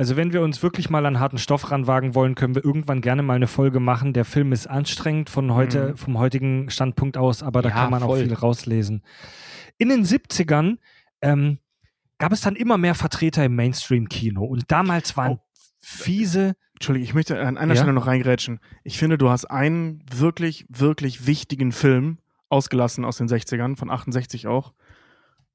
Also 0.00 0.16
wenn 0.16 0.32
wir 0.32 0.40
uns 0.40 0.62
wirklich 0.62 0.88
mal 0.88 1.04
an 1.04 1.20
harten 1.20 1.36
Stoff 1.36 1.70
ranwagen 1.70 2.14
wollen, 2.14 2.34
können 2.34 2.54
wir 2.54 2.64
irgendwann 2.64 3.02
gerne 3.02 3.22
mal 3.22 3.34
eine 3.34 3.46
Folge 3.46 3.80
machen. 3.80 4.14
Der 4.14 4.24
Film 4.24 4.50
ist 4.50 4.66
anstrengend 4.66 5.28
von 5.28 5.52
heute, 5.52 5.94
vom 5.98 6.16
heutigen 6.18 6.70
Standpunkt 6.70 7.18
aus, 7.18 7.42
aber 7.42 7.60
da 7.60 7.68
Ja, 7.68 7.74
kann 7.74 7.90
man 7.90 8.02
auch 8.02 8.06
voll. 8.06 8.24
viel 8.24 8.32
rauslesen. 8.32 9.02
In 9.76 9.90
den 9.90 10.06
70ern 10.06 10.78
ähm, 11.20 11.58
gab 12.16 12.32
es 12.32 12.40
dann 12.40 12.56
immer 12.56 12.78
mehr 12.78 12.94
Vertreter 12.94 13.44
im 13.44 13.54
Mainstream-Kino 13.56 14.42
und 14.42 14.70
damals 14.72 15.18
waren 15.18 15.32
Oh. 15.32 15.40
fiese 15.80 16.56
Entschuldige, 16.76 17.04
ich 17.04 17.12
möchte 17.12 17.38
an 17.38 17.58
einer 17.58 17.74
Ja? 17.74 17.80
Stelle 17.82 17.92
noch 17.92 18.06
reingrätschen. 18.06 18.58
Ich 18.84 18.96
finde, 18.96 19.18
du 19.18 19.28
hast 19.28 19.44
einen 19.44 20.02
wirklich, 20.10 20.64
wirklich 20.70 21.26
wichtigen 21.26 21.72
Film 21.72 22.16
ausgelassen 22.48 23.04
aus 23.04 23.18
den 23.18 23.28
60ern, 23.28 23.76
von 23.76 23.90
68 23.90 24.46
auch. 24.46 24.72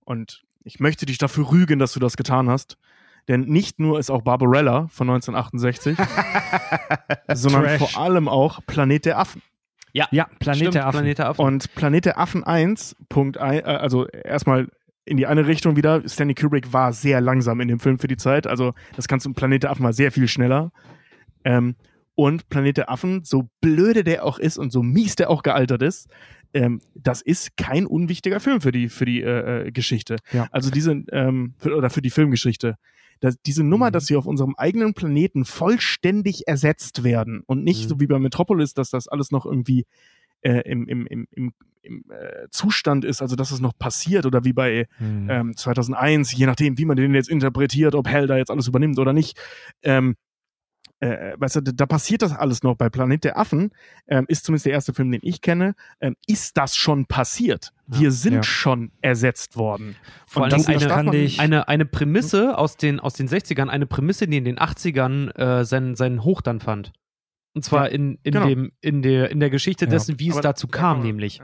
Und 0.02 0.44
ich 0.64 0.80
möchte 0.80 1.08
dich 1.08 1.18
dafür 1.18 1.50
rügen, 1.52 1.80
dass 1.80 1.94
du 1.94 2.00
das 2.00 2.16
getan 2.16 2.48
hast. 2.48 2.78
Denn 3.28 3.42
nicht 3.42 3.80
nur 3.80 4.00
ist 4.00 4.12
auch 4.12 4.22
Barbarella 4.22 4.88
von 4.90 5.10
1968, 5.10 5.98
sondern 7.34 7.64
Trash. 7.64 7.78
vor 7.80 8.02
allem 8.02 8.28
auch 8.28 8.60
Planet 8.68 9.06
der 9.06 9.20
Affen. 9.20 9.42
ja, 10.12 10.28
Planet 10.40 10.58
Stimmt, 10.58 10.76
der 10.76 10.88
Affen. 10.88 11.00
Planet 11.00 11.18
der 11.18 11.30
Affen. 11.30 11.46
Und 11.46 11.76
Planet 11.76 12.06
der 12.06 12.20
Affen 12.20 12.44
1, 12.44 12.96
Punkt 13.10 13.38
ein, 13.38 13.60
äh, 13.60 13.64
also 13.64 14.06
erstmal 14.08 14.68
in 15.06 15.18
die 15.18 15.28
eine 15.28 15.48
Richtung 15.48 15.76
wieder. 15.76 16.08
Stanley 16.08 16.36
Kubrick 16.36 16.74
war 16.74 16.92
sehr 16.94 17.22
langsam 17.22 17.62
in 17.62 17.68
dem 17.68 17.80
Film 17.80 18.00
für 18.00 18.08
die 18.08 18.18
Zeit. 18.18 18.48
Also 18.48 18.74
das 18.96 19.08
kannst 19.08 19.26
du 19.26 19.30
im 19.30 19.36
Planet 19.36 19.64
der 19.64 19.72
Affen 19.72 19.84
mal 19.84 19.94
sehr 19.94 20.12
viel 20.12 20.28
schneller. 20.28 20.72
Ähm, 21.44 21.76
und 22.16 22.50
Planet 22.50 22.78
der 22.78 22.90
Affen, 22.90 23.24
so 23.24 23.50
blöde 23.62 24.04
der 24.04 24.26
auch 24.26 24.40
ist 24.40 24.58
und 24.58 24.72
so 24.72 24.82
mies 24.82 25.16
der 25.16 25.30
auch 25.30 25.44
gealtert 25.44 25.82
ist, 25.82 26.10
ähm, 26.54 26.82
das 26.96 27.22
ist 27.22 27.58
kein 27.58 27.86
unwichtiger 27.86 28.40
Film 28.40 28.62
für 28.62 28.72
die, 28.72 28.88
für 28.90 29.06
die 29.06 29.22
äh, 29.22 29.68
äh, 29.68 29.72
Geschichte. 29.72 30.18
Ja. 30.32 30.48
Also 30.52 30.72
diese, 30.72 31.04
ähm, 31.12 31.54
für, 31.60 31.76
oder 31.76 31.90
für 31.90 32.02
die 32.02 32.10
Filmgeschichte. 32.10 32.78
Das, 33.20 33.36
diese 33.46 33.64
Nummer, 33.64 33.88
Mhm. 33.90 33.94
dass 33.94 34.06
sie 34.08 34.16
auf 34.16 34.26
unserem 34.26 34.56
eigenen 34.56 34.94
Planeten 34.94 35.46
vollständig 35.46 36.48
ersetzt 36.48 37.04
werden 37.04 37.44
und 37.46 37.64
nicht 37.64 37.86
Mhm. 37.86 37.90
so 37.90 38.00
wie 38.00 38.08
bei 38.08 38.20
Metropolis, 38.20 38.74
dass 38.74 38.90
das 38.90 39.08
alles 39.08 39.32
noch 39.32 39.46
irgendwie 39.46 39.86
äh, 40.42 40.62
im, 40.70 40.88
im, 40.88 41.08
im, 41.08 41.28
im, 41.32 41.54
im 41.82 42.04
äh, 42.12 42.48
Zustand 42.52 43.04
ist, 43.04 43.22
also 43.22 43.36
dass 43.36 43.52
es 43.52 43.60
noch 43.62 43.74
passiert 43.78 44.26
oder 44.28 44.44
wie 44.46 44.54
bei 44.54 44.88
Hm. 44.98 45.28
ähm, 45.30 45.58
2001, 45.58 46.34
je 46.38 46.46
nachdem, 46.46 46.78
wie 46.78 46.86
man 46.86 46.98
den 46.98 47.16
jetzt 47.16 47.30
interpretiert, 47.30 47.96
ob 47.96 48.08
Hell 48.08 48.28
da 48.28 48.38
jetzt 48.38 48.52
alles 48.52 48.68
übernimmt 48.68 49.00
oder 49.00 49.12
nicht. 49.14 49.40
Ähm, 49.82 50.16
äh, 51.00 51.34
weißt 51.38 51.58
du, 51.58 51.62
da 51.62 51.86
passiert 51.86 52.22
das 52.22 52.32
alles 52.32 52.64
noch. 52.64 52.76
Bei 52.76 52.90
Planet 52.90 53.24
der 53.24 53.38
Affen 53.38 53.72
ähm, 54.08 54.26
ist 54.28 54.46
zumindest 54.46 54.66
der 54.66 54.74
erste 54.74 54.94
Film, 54.94 55.12
den 55.12 55.22
ich 55.24 55.42
kenne, 55.42 55.76
ähm, 56.00 56.16
ist 56.26 56.58
das 56.58 56.76
schon 56.76 57.06
passiert. 57.06 57.74
Wir 57.88 58.12
sind 58.12 58.34
Ja. 58.36 58.44
schon 58.44 58.92
ersetzt 59.02 59.58
worden. 59.58 59.96
Vor 60.26 60.48
das 60.50 60.68
eine, 60.68 61.40
eine, 61.40 61.68
eine 61.68 61.86
Prämisse 61.86 62.58
aus 62.58 62.78
den, 62.78 63.00
aus 63.00 63.14
den 63.14 63.28
60ern, 63.28 63.68
eine 63.68 63.86
Prämisse, 63.86 64.28
die 64.28 64.38
in 64.38 64.46
den 64.46 64.58
80ern 64.58 65.36
äh, 65.38 65.66
seinen, 65.66 65.96
seinen 65.96 66.24
Hoch 66.24 66.42
dann 66.42 66.60
fand. 66.60 66.94
Und 67.54 67.64
zwar 67.64 67.86
Ja, 67.86 67.92
in, 67.92 68.20
in, 68.24 68.34
genau. 68.34 68.48
dem, 68.48 68.72
in, 68.82 69.02
der, 69.02 69.30
in 69.32 69.40
der 69.40 69.50
Geschichte 69.50 69.86
Ja. 69.86 69.92
dessen, 69.92 70.20
wie 70.20 70.30
es 70.30 70.36
Aber 70.36 70.42
dazu 70.42 70.68
da 70.68 70.78
kam, 70.78 71.02
nämlich. 71.02 71.42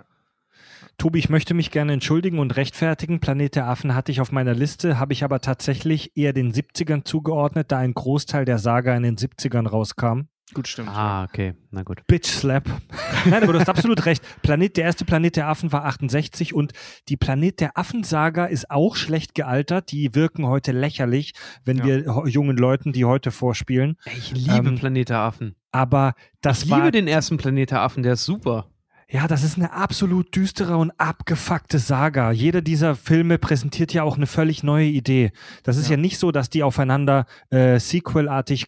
Tobi, 1.01 1.17
ich 1.17 1.29
möchte 1.29 1.55
mich 1.55 1.71
gerne 1.71 1.93
entschuldigen 1.93 2.37
und 2.37 2.55
rechtfertigen. 2.57 3.19
Planet 3.19 3.55
der 3.55 3.67
Affen 3.67 3.95
hatte 3.95 4.11
ich 4.11 4.21
auf 4.21 4.31
meiner 4.31 4.53
Liste, 4.53 4.99
habe 4.99 5.13
ich 5.13 5.23
aber 5.23 5.41
tatsächlich 5.41 6.15
eher 6.15 6.31
den 6.31 6.53
70ern 6.53 7.03
zugeordnet, 7.05 7.71
da 7.71 7.79
ein 7.79 7.95
Großteil 7.95 8.45
der 8.45 8.59
Saga 8.59 8.95
in 8.95 9.01
den 9.01 9.15
70ern 9.17 9.67
rauskam. 9.67 10.27
Gut, 10.53 10.67
stimmt. 10.67 10.89
Ah, 10.89 11.23
okay, 11.23 11.55
na 11.71 11.81
gut. 11.81 12.05
Bitch 12.05 12.27
Slap. 12.27 12.69
Nein, 13.25 13.41
aber 13.41 13.53
du 13.53 13.59
hast 13.59 13.67
absolut 13.69 14.05
recht. 14.05 14.21
Planet, 14.43 14.77
der 14.77 14.83
erste 14.83 15.03
Planet 15.03 15.37
der 15.37 15.47
Affen 15.47 15.71
war 15.71 15.85
68 15.85 16.53
und 16.53 16.73
die 17.09 17.17
Planet 17.17 17.61
der 17.61 17.79
Affen-Saga 17.79 18.45
ist 18.45 18.69
auch 18.69 18.95
schlecht 18.95 19.33
gealtert. 19.33 19.91
Die 19.91 20.13
wirken 20.13 20.45
heute 20.45 20.71
lächerlich, 20.71 21.33
wenn 21.65 21.77
Ja. 21.79 21.85
wir 21.85 22.27
jungen 22.27 22.57
Leuten 22.57 22.93
die 22.93 23.05
heute 23.05 23.31
vorspielen. 23.31 23.97
Ich 24.05 24.33
liebe 24.33 24.67
Ähm, 24.69 24.75
Planet 24.75 25.09
der 25.09 25.17
Affen. 25.21 25.55
Aber 25.71 26.13
das 26.41 26.65
Ich 26.65 26.69
war 26.69 26.77
liebe 26.79 26.91
den 26.91 27.07
ersten 27.07 27.37
Planet 27.37 27.71
der 27.71 27.81
Affen, 27.81 28.03
der 28.03 28.13
ist 28.13 28.25
super. 28.25 28.67
Ja, 29.13 29.27
das 29.27 29.43
ist 29.43 29.57
eine 29.57 29.73
absolut 29.73 30.33
düstere 30.33 30.77
und 30.77 30.91
abgefuckte 30.97 31.79
Saga. 31.79 32.31
Jeder 32.31 32.61
dieser 32.61 32.95
Filme 32.95 33.37
präsentiert 33.37 33.93
ja 33.93 34.03
auch 34.03 34.15
eine 34.15 34.25
völlig 34.25 34.63
neue 34.63 34.87
Idee. 34.87 35.31
Das 35.63 35.75
ist 35.75 35.89
ja, 35.89 35.97
Ja. 35.97 36.01
nicht 36.01 36.17
so, 36.17 36.31
dass 36.31 36.49
die 36.49 36.63
aufeinander 36.63 37.25
äh, 37.49 37.77
sequelartig 37.77 38.67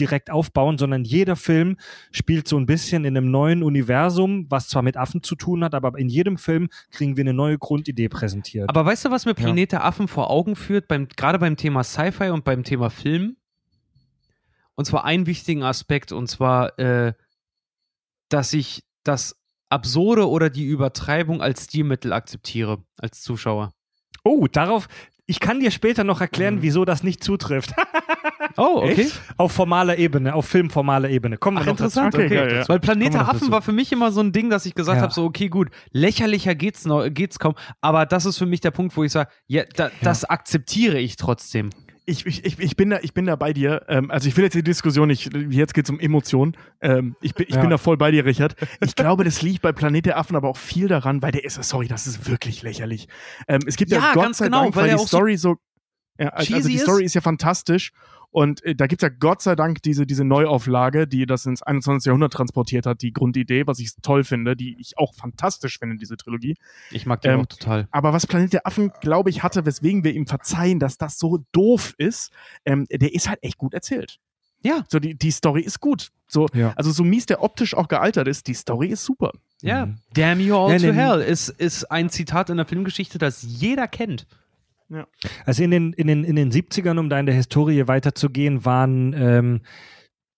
direkt 0.00 0.30
aufbauen, 0.30 0.78
sondern 0.78 1.04
jeder 1.04 1.36
Film 1.36 1.76
spielt 2.10 2.48
so 2.48 2.56
ein 2.56 2.66
bisschen 2.66 3.04
in 3.04 3.16
einem 3.16 3.30
neuen 3.30 3.62
Universum, 3.62 4.46
was 4.48 4.68
zwar 4.68 4.82
mit 4.82 4.96
Affen 4.96 5.22
zu 5.22 5.36
tun 5.36 5.62
hat, 5.62 5.74
aber 5.74 5.96
in 5.96 6.08
jedem 6.08 6.38
Film 6.38 6.68
kriegen 6.90 7.16
wir 7.16 7.22
eine 7.22 7.34
neue 7.34 7.58
Grundidee 7.58 8.08
präsentiert. 8.08 8.68
Aber 8.68 8.84
weißt 8.84 9.04
du, 9.04 9.10
was 9.10 9.26
mir 9.26 9.34
Planet 9.34 9.72
der 9.72 9.84
Affen 9.84 10.08
vor 10.08 10.30
Augen 10.30 10.56
führt, 10.56 10.88
beim, 10.88 11.08
gerade 11.08 11.38
beim 11.38 11.56
Thema 11.56 11.84
Sci-Fi 11.84 12.30
und 12.30 12.44
beim 12.44 12.64
Thema 12.64 12.90
Film? 12.90 13.36
Und 14.74 14.84
zwar 14.84 15.04
einen 15.04 15.26
wichtigen 15.26 15.62
Aspekt, 15.64 16.12
und 16.12 16.28
zwar, 16.28 16.78
äh, 16.78 17.12
dass 18.28 18.52
ich 18.52 18.84
das 19.02 19.36
Absurde 19.70 20.28
oder 20.28 20.50
die 20.50 20.64
Übertreibung 20.64 21.42
als 21.42 21.64
Stilmittel 21.64 22.12
akzeptiere, 22.12 22.78
als 22.98 23.20
Zuschauer. 23.22 23.72
oh, 24.24 24.46
darauf, 24.50 24.88
ich 25.26 25.40
kann 25.40 25.60
dir 25.60 25.70
später 25.70 26.04
noch 26.04 26.20
erklären, 26.20 26.56
Mhm. 26.56 26.62
wieso 26.62 26.84
das 26.84 27.02
nicht 27.02 27.22
zutrifft. 27.24 27.72
Oh, 28.56 28.78
okay. 28.82 29.02
Echt? 29.02 29.20
auf 29.36 29.52
formaler 29.52 29.98
Ebene, 29.98 30.34
auf 30.34 30.46
filmformaler 30.46 31.10
Ebene. 31.10 31.36
Kommen 31.36 31.58
wir 31.58 31.62
Ach, 31.62 31.66
noch 31.66 31.76
dazu. 31.76 32.00
interessant, 32.00 32.14
Okay, 32.14 32.26
okay. 32.26 32.34
geil, 32.34 32.56
ja. 32.56 32.68
Weil 32.68 32.80
Planet 32.80 32.88
Kommen 32.88 33.02
wir 33.04 33.10
der 33.10 33.20
noch 33.20 33.28
Affen 33.28 33.40
dazu. 33.40 33.52
war 33.52 33.62
für 33.62 33.72
mich 33.72 33.92
immer 33.92 34.10
so 34.10 34.20
ein 34.20 34.32
Ding, 34.32 34.50
dass 34.50 34.66
ich 34.66 34.74
gesagt 34.74 34.96
Ja. 34.96 35.02
habe, 35.02 35.12
so, 35.12 35.24
okay, 35.24 35.48
gut, 35.48 35.68
lächerlicher 35.92 36.54
geht's, 36.56 36.84
noch, 36.84 37.08
geht's 37.08 37.38
kaum, 37.38 37.54
aber 37.80 38.04
das 38.06 38.24
ist 38.26 38.36
für 38.38 38.46
mich 38.46 38.60
der 38.60 38.70
Punkt, 38.72 38.96
wo 38.96 39.04
ich 39.04 39.12
sage, 39.12 39.30
ja, 39.46 39.62
da, 39.76 39.90
das 40.02 40.24
akzeptiere 40.24 40.98
ich 40.98 41.14
trotzdem. 41.16 41.70
Ich, 42.08 42.24
ich, 42.24 42.58
ich, 42.58 42.76
bin 42.76 42.90
da, 42.90 42.98
ich 43.02 43.12
bin 43.12 43.26
da 43.26 43.36
bei 43.36 43.52
dir. 43.52 43.82
Ähm, 43.88 44.10
also 44.10 44.28
ich 44.28 44.36
will 44.36 44.44
jetzt 44.44 44.54
die 44.54 44.62
Diskussion 44.62 45.08
nicht, 45.08 45.30
jetzt 45.50 45.74
geht 45.74 45.84
es 45.84 45.90
um 45.90 46.00
Emotionen. 46.00 46.56
Ähm, 46.80 47.16
ich 47.20 47.34
bin, 47.34 47.46
ich 47.48 47.54
Ja. 47.56 47.60
bin 47.60 47.68
da 47.70 47.76
voll 47.76 47.98
bei 47.98 48.10
dir, 48.10 48.24
Richard. 48.24 48.56
Ich 48.80 48.94
glaube, 48.96 49.24
das 49.24 49.42
liegt 49.42 49.60
bei 49.60 49.72
Planet 49.72 50.06
der 50.06 50.16
Affen 50.18 50.34
aber 50.34 50.48
auch 50.48 50.56
viel 50.56 50.88
daran, 50.88 51.20
weil 51.22 51.32
der 51.32 51.44
ist, 51.44 51.62
sorry, 51.62 51.86
das 51.86 52.06
ist 52.06 52.28
wirklich 52.28 52.62
lächerlich. 52.62 53.08
Ähm, 53.46 53.60
es 53.66 53.76
gibt 53.76 53.90
ja, 53.90 53.98
Ja, 53.98 54.14
Gott 54.14 54.22
ganz 54.24 54.38
sei 54.38 54.46
genau, 54.46 54.62
Dank, 54.62 54.76
weil 54.76 54.84
weil, 54.84 54.88
die 54.90 54.94
auch 54.96 55.00
so 55.00 55.18
Story 55.18 55.36
so, 55.36 55.56
ja, 56.18 56.28
also 56.28 56.54
cheesy 56.54 56.68
die 56.70 56.74
ist. 56.76 56.82
Story 56.82 57.04
ist 57.04 57.14
ja 57.14 57.20
fantastisch. 57.20 57.92
Und 58.30 58.62
äh, 58.64 58.74
da 58.74 58.86
gibt 58.86 59.02
es 59.02 59.08
ja 59.08 59.14
Gott 59.18 59.40
sei 59.40 59.56
Dank 59.56 59.82
diese, 59.82 60.06
diese 60.06 60.22
Neuauflage, 60.24 61.06
die 61.08 61.24
das 61.24 61.46
ins 61.46 61.62
21. 61.62 62.06
Jahrhundert 62.06 62.32
transportiert 62.32 62.84
hat, 62.84 63.00
die 63.00 63.12
Grundidee, 63.12 63.66
was 63.66 63.78
ich 63.78 63.92
toll 64.02 64.22
finde, 64.22 64.54
die 64.54 64.76
ich 64.78 64.98
auch 64.98 65.14
fantastisch 65.14 65.78
finde, 65.78 65.96
diese 65.96 66.16
Trilogie. 66.18 66.56
Ich 66.90 67.06
mag 67.06 67.22
den 67.22 67.32
Ähm, 67.32 67.40
auch 67.40 67.46
total. 67.46 67.88
Aber 67.90 68.12
was 68.12 68.26
Planet 68.26 68.52
der 68.52 68.66
Affen, 68.66 68.92
glaube 69.00 69.30
ich, 69.30 69.42
hatte, 69.42 69.64
weswegen 69.64 70.04
wir 70.04 70.12
ihm 70.12 70.26
verzeihen, 70.26 70.78
dass 70.78 70.98
das 70.98 71.18
so 71.18 71.38
doof 71.52 71.94
ist, 71.96 72.30
ähm, 72.66 72.86
der 72.90 73.14
ist 73.14 73.28
halt 73.30 73.38
echt 73.42 73.56
gut 73.56 73.72
erzählt. 73.72 74.18
Ja. 74.62 74.84
So, 74.88 74.98
die, 74.98 75.14
die 75.16 75.30
Story 75.30 75.62
ist 75.62 75.80
gut. 75.80 76.10
So, 76.26 76.48
Ja. 76.52 76.74
Also 76.76 76.90
so 76.90 77.04
mies 77.04 77.26
der 77.26 77.42
optisch 77.42 77.74
auch 77.74 77.88
gealtert 77.88 78.28
ist, 78.28 78.46
die 78.46 78.54
Story 78.54 78.88
ist 78.88 79.04
super. 79.04 79.32
Ja, 79.62 79.86
Mhm. 79.86 79.96
Damn 80.14 80.40
you 80.40 80.54
all 80.56 80.70
Ja, 80.70 80.78
to 80.78 80.94
hell 80.94 81.20
ist, 81.20 81.48
ist 81.48 81.90
ein 81.90 82.10
Zitat 82.10 82.50
in 82.50 82.58
der 82.58 82.66
Filmgeschichte, 82.66 83.18
das 83.18 83.42
jeder 83.42 83.88
kennt. 83.88 84.26
Also 85.44 85.62
in 85.62 85.70
den, 85.70 85.92
in 85.92 86.06
den, 86.06 86.24
in 86.24 86.36
den 86.36 86.50
70ern, 86.50 86.98
um 86.98 87.08
da 87.08 87.20
in 87.20 87.26
der 87.26 87.34
Historie 87.34 87.86
weiterzugehen, 87.86 88.64
waren 88.64 89.12
ähm, 89.12 89.60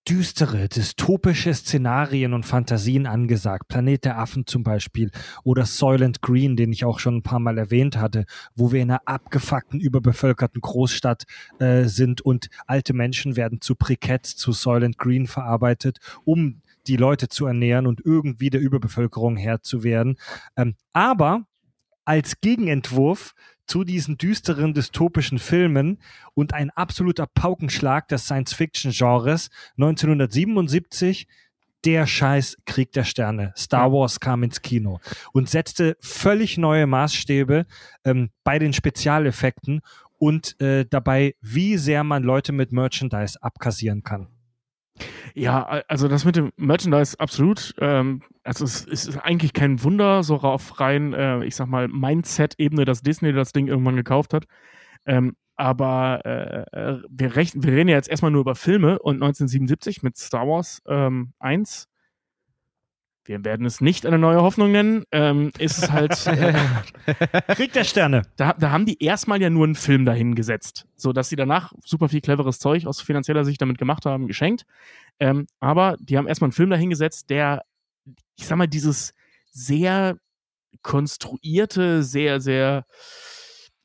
düstere, 0.09 0.69
dystopische 0.69 1.53
Szenarien 1.55 2.33
und 2.33 2.45
Fantasien 2.45 3.07
angesagt. 3.07 3.69
Planet 3.69 4.05
der 4.05 4.19
Affen 4.19 4.47
zum 4.47 4.63
Beispiel 4.63 5.11
oder 5.45 5.67
Soylent 5.67 6.23
Green, 6.23 6.57
den 6.57 6.73
ich 6.73 6.85
auch 6.85 6.99
schon 6.99 7.17
ein 7.17 7.23
paar 7.23 7.39
Mal 7.39 7.59
erwähnt 7.59 7.97
hatte, 7.97 8.25
wo 8.55 8.73
wir 8.73 8.81
in 8.81 8.91
einer 8.91 9.03
abgefuckten, 9.05 9.79
überbevölkerten 9.79 10.61
Großstadt 10.61 11.25
äh, 11.59 11.85
sind 11.85 12.23
und 12.23 12.49
alte 12.67 12.95
Menschen 12.95 13.37
werden 13.37 13.61
zu 13.61 13.77
Briketts, 13.77 14.37
zu 14.37 14.53
Soylent 14.53 14.99
Green 14.99 15.27
verarbeitet, 15.27 15.99
um 16.25 16.63
die 16.87 16.97
Leute 16.97 17.29
zu 17.29 17.47
ernähren 17.47 17.87
und 17.87 18.01
irgendwie 18.05 18.51
der 18.51 18.61
Überbevölkerung 18.61 19.37
Herr 19.37 19.63
zu 19.63 19.85
werden. 19.85 20.17
Ähm, 20.57 20.75
aber 20.93 21.47
als 22.05 22.41
Gegenentwurf 22.41 23.35
zu 23.71 23.85
diesen 23.85 24.19
düsteren 24.19 24.75
dystopischen 24.75 25.39
Filmen 25.39 25.99
und 26.35 26.55
ein 26.55 26.71
absoluter 26.71 27.29
Paukenschlag 27.29 28.09
des 28.09 28.25
Science-Fiction-Genres 28.25 29.49
1977 29.77 31.29
der 31.85 32.09
Scheiß 32.09 32.59
Krieg 32.67 32.91
der 32.91 33.05
Sterne. 33.05 33.55
Star 33.57 33.93
Wars 33.93 34.19
kam 34.19 34.43
ins 34.43 34.61
Kino 34.61 34.99
und 35.33 35.49
setzte 35.49 35.97
völlig 36.01 36.59
neue 36.59 36.89
Maßstäbe 36.89 37.65
ähm, 38.05 38.31
bei 38.43 38.59
den 38.59 38.73
Spezialeffekten 38.73 39.83
und 40.19 40.61
äh, 40.61 40.85
dabei, 40.91 41.37
wie 41.41 41.77
sehr 41.77 42.03
man 42.03 42.25
Leute 42.25 42.51
mit 42.51 42.73
Merchandise 42.73 43.41
abkassieren 43.41 44.03
kann. 44.03 44.27
Ja, 45.35 45.83
also 45.89 46.09
das 46.09 46.25
mit 46.25 46.37
dem 46.37 46.53
Merchandise 46.57 47.19
absolut. 47.19 47.75
Ähm, 47.79 48.23
also 48.43 48.65
es 48.65 48.85
ist 48.85 49.17
eigentlich 49.19 49.53
kein 49.53 49.83
Wunder, 49.83 50.23
so 50.23 50.37
auf 50.37 50.81
rein, 50.81 51.13
äh, 51.13 51.45
ich 51.45 51.57
sag 51.57 51.69
mal, 51.69 51.89
Mindset-Ebene, 51.89 52.85
dass 52.85 53.03
Disney 53.03 53.33
das 53.33 53.53
Ding 53.53 53.69
irgendwann 53.69 53.97
gekauft 53.97 54.35
hat. 54.35 54.45
Ähm, 55.07 55.37
aber 55.57 56.21
äh, 56.25 56.63
äh 56.73 57.03
wir, 57.11 57.37
recht, 57.37 57.55
wir 57.57 57.73
reden 57.73 57.89
ja 57.89 57.97
jetzt 57.97 58.09
erstmal 58.09 58.31
nur 58.31 58.41
über 58.41 58.55
Filme 58.55 58.99
und 58.99 59.17
1977 59.17 60.03
mit 60.03 60.17
Star 60.17 60.47
Wars 60.47 60.83
ähm, 60.87 61.33
1 61.39 61.87
wir 63.25 63.45
werden 63.45 63.67
es 63.67 63.81
nicht 63.81 64.07
eine 64.07 64.19
neue 64.19 64.43
Hoffnung 64.43 64.73
nennen, 64.73 65.05
ähm, 65.13 65.51
ist 65.59 65.79
es 65.79 65.91
halt. 65.91 66.11
Äh, 66.41 67.55
Krieg 67.55 67.73
der 67.73 67.85
Sterne. 67.85 68.23
Da, 68.37 68.55
da 68.55 68.71
haben 68.71 68.87
die 68.87 69.03
erstmal 69.03 69.41
ja 69.41 69.51
nur 69.51 69.65
einen 69.65 69.75
Film 69.75 70.05
dahin 70.05 70.35
gesetzt, 70.35 70.87
so 70.97 71.13
dass 71.13 71.29
sie 71.29 71.37
danach 71.37 71.73
super 71.85 72.09
viel 72.09 72.21
cleveres 72.21 72.59
Zeug 72.59 72.87
aus 72.87 73.01
finanzieller 73.01 73.45
Sicht 73.45 73.61
damit 73.61 73.79
gemacht 73.79 74.07
haben, 74.07 74.27
geschenkt. 74.27 74.65
Ähm, 75.19 75.47
aber 75.61 75.97
die 76.01 76.17
haben 76.17 76.27
erstmal 76.27 76.47
einen 76.47 76.53
Film 76.53 76.71
dahin 76.71 76.91
gesetzt, 76.91 77.31
der, 77.31 77.63
ich 78.37 78.47
sag 78.47 78.57
mal, 78.57 78.67
dieses 78.67 79.13
sehr 79.51 80.19
konstruierte, 80.83 82.03
sehr, 82.03 82.41
sehr 82.41 82.85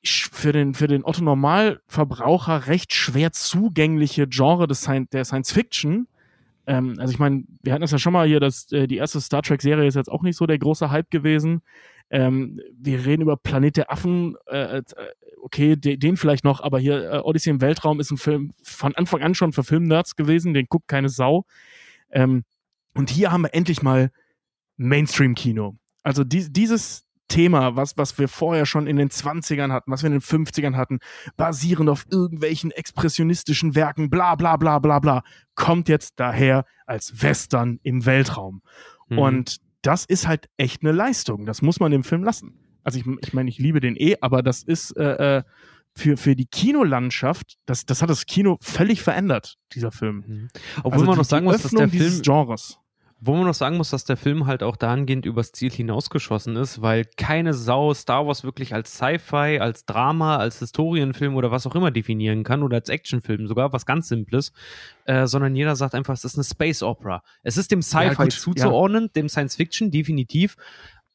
für 0.04 0.52
den, 0.52 0.74
für 0.74 0.88
den 0.88 1.04
Otto 1.04 1.24
Normalverbraucher 1.24 2.68
recht 2.68 2.94
schwer 2.94 3.32
zugängliche 3.32 4.28
Genre 4.28 4.68
des 4.68 4.82
Science, 4.82 5.10
der 5.10 5.26
Science 5.26 5.52
Fiction 5.52 6.08
ähm, 6.68 6.96
also 7.00 7.12
ich 7.12 7.20
meine, 7.20 7.44
wir 7.62 7.74
hatten 7.74 7.84
es 7.84 7.92
ja 7.92 8.00
schon 8.00 8.14
mal 8.14 8.28
hier, 8.28 8.40
dass 8.40 8.72
äh, 8.72 8.88
die 8.88 8.98
erste 8.98 9.22
Star 9.22 9.42
Trek-Serie 9.42 9.88
ist 9.88 9.96
jetzt 9.96 10.12
auch 10.12 10.24
nicht 10.24 10.38
so 10.38 10.46
der 10.46 10.58
große 10.58 10.90
Hype 10.90 11.12
gewesen. 11.12 11.62
Ähm, 12.10 12.60
wir 12.78 13.06
reden 13.06 13.22
über 13.22 13.38
Planet 13.38 13.78
der 13.78 13.92
Affen, 13.92 14.36
äh, 14.48 14.78
äh 14.78 14.84
okay, 15.42 15.76
de 15.76 15.98
den 15.98 16.18
vielleicht 16.18 16.44
noch, 16.44 16.62
aber 16.62 16.80
hier 16.80 17.12
äh, 17.12 17.18
Odyssey 17.20 17.52
im 17.52 17.62
Weltraum 17.62 18.00
ist 18.00 18.12
ein 18.12 18.18
Film 18.18 18.54
von 18.64 18.96
Anfang 18.96 19.22
an 19.22 19.36
schon 19.36 19.54
für 19.54 19.64
Filmnerds 19.64 20.16
gewesen, 20.16 20.54
den 20.54 20.66
guckt 20.68 20.88
keine 20.88 21.10
Sau. 21.10 21.46
Ähm, 22.12 22.44
und 22.96 23.10
hier 23.10 23.32
haben 23.32 23.44
wir 23.44 23.54
endlich 23.54 23.82
mal 23.82 24.12
Mainstream-Kino. 24.78 25.76
Also 26.04 26.24
die, 26.24 26.52
dieses, 26.52 27.05
Thema, 27.28 27.76
was, 27.76 27.98
was 27.98 28.18
wir 28.18 28.28
vorher 28.28 28.66
schon 28.66 28.88
in 28.88 28.98
den 28.98 29.10
20ern 29.10 29.72
hatten, 29.72 29.92
was 29.92 30.04
wir 30.04 30.08
in 30.08 30.14
den 30.14 30.22
50ern 30.22 30.76
hatten, 30.76 31.00
basierend 31.38 31.90
auf 31.90 32.06
irgendwelchen 32.10 32.72
expressionistischen 32.72 33.76
Werken, 33.76 34.10
bla 34.10 34.36
bla 34.36 34.58
bla 34.58 34.80
bla 34.80 35.00
bla, 35.00 35.24
kommt 35.56 35.90
jetzt 35.90 36.20
daher 36.20 36.66
als 36.86 37.22
Western 37.22 37.80
im 37.84 38.06
Weltraum. 38.06 38.62
Mhm. 39.10 39.20
Und 39.20 39.58
das 39.82 40.06
ist 40.06 40.28
halt 40.28 40.50
echt 40.58 40.82
eine 40.84 40.92
Leistung. 40.92 41.46
Das 41.46 41.62
muss 41.62 41.80
man 41.80 41.92
dem 41.92 42.04
Film 42.04 42.24
lassen. 42.24 42.60
Also 42.84 43.00
ich, 43.00 43.06
ich 43.22 43.34
meine, 43.34 43.50
ich 43.50 43.58
liebe 43.58 43.80
den 43.80 43.96
eh, 43.96 44.16
aber 44.22 44.44
das 44.44 44.64
ist 44.64 44.96
äh, 44.98 45.38
äh, 45.38 45.44
für, 45.96 46.18
für 46.18 46.36
die 46.36 46.46
Kinolandschaft, 46.46 47.58
das, 47.66 47.86
das 47.86 48.02
hat 48.02 48.10
das 48.10 48.26
Kino 48.26 48.58
völlig 48.62 49.02
verändert, 49.02 49.58
dieser 49.74 49.92
Film. 49.92 50.24
Mhm. 50.28 50.48
Obwohl 50.80 50.94
also 50.94 51.06
man 51.06 51.18
noch 51.18 51.26
sagen 51.26 51.46
muss, 51.46 51.62
dass 51.62 51.72
der 51.72 51.90
Film 51.90 52.22
Genres. 52.22 52.80
Wo 53.28 53.36
man 53.36 53.46
noch 53.46 53.56
sagen 53.56 53.78
muss, 53.78 53.90
dass 53.90 54.06
der 54.06 54.18
Film 54.18 54.46
halt 54.46 54.62
auch 54.62 54.76
dahingehend 54.76 55.26
übers 55.26 55.52
Ziel 55.52 55.72
hinausgeschossen 55.72 56.56
ist, 56.58 56.84
weil 56.84 57.06
keine 57.18 57.56
Sau 57.56 57.92
Star 57.94 58.28
Wars 58.28 58.44
wirklich 58.44 58.76
als 58.76 58.94
Sci-Fi, 58.94 59.60
als 59.60 59.86
Drama, 59.86 60.38
als 60.38 60.60
Historienfilm 60.60 61.36
oder 61.36 61.50
was 61.50 61.66
auch 61.66 61.74
immer 61.74 61.90
definieren 61.90 62.44
kann 62.44 62.62
oder 62.62 62.78
als 62.78 62.90
Actionfilm, 62.90 63.48
sogar 63.48 63.74
was 63.74 63.88
ganz 63.88 64.10
Simples, 64.10 64.54
äh, 65.06 65.26
sondern 65.26 65.56
jeder 65.56 65.76
sagt 65.76 65.96
einfach, 65.96 66.14
es 66.14 66.24
ist 66.24 66.36
eine 66.36 66.44
Space 66.44 66.84
Opera. 66.84 67.24
Es 67.42 67.58
ist 67.58 67.72
dem 67.72 67.82
Sci-Fi 67.82 68.24
ja, 68.24 68.30
zuzuordnen, 68.30 69.06
ja. 69.06 69.10
dem 69.16 69.28
Science 69.28 69.56
Fiction 69.56 69.90
definitiv, 69.90 70.56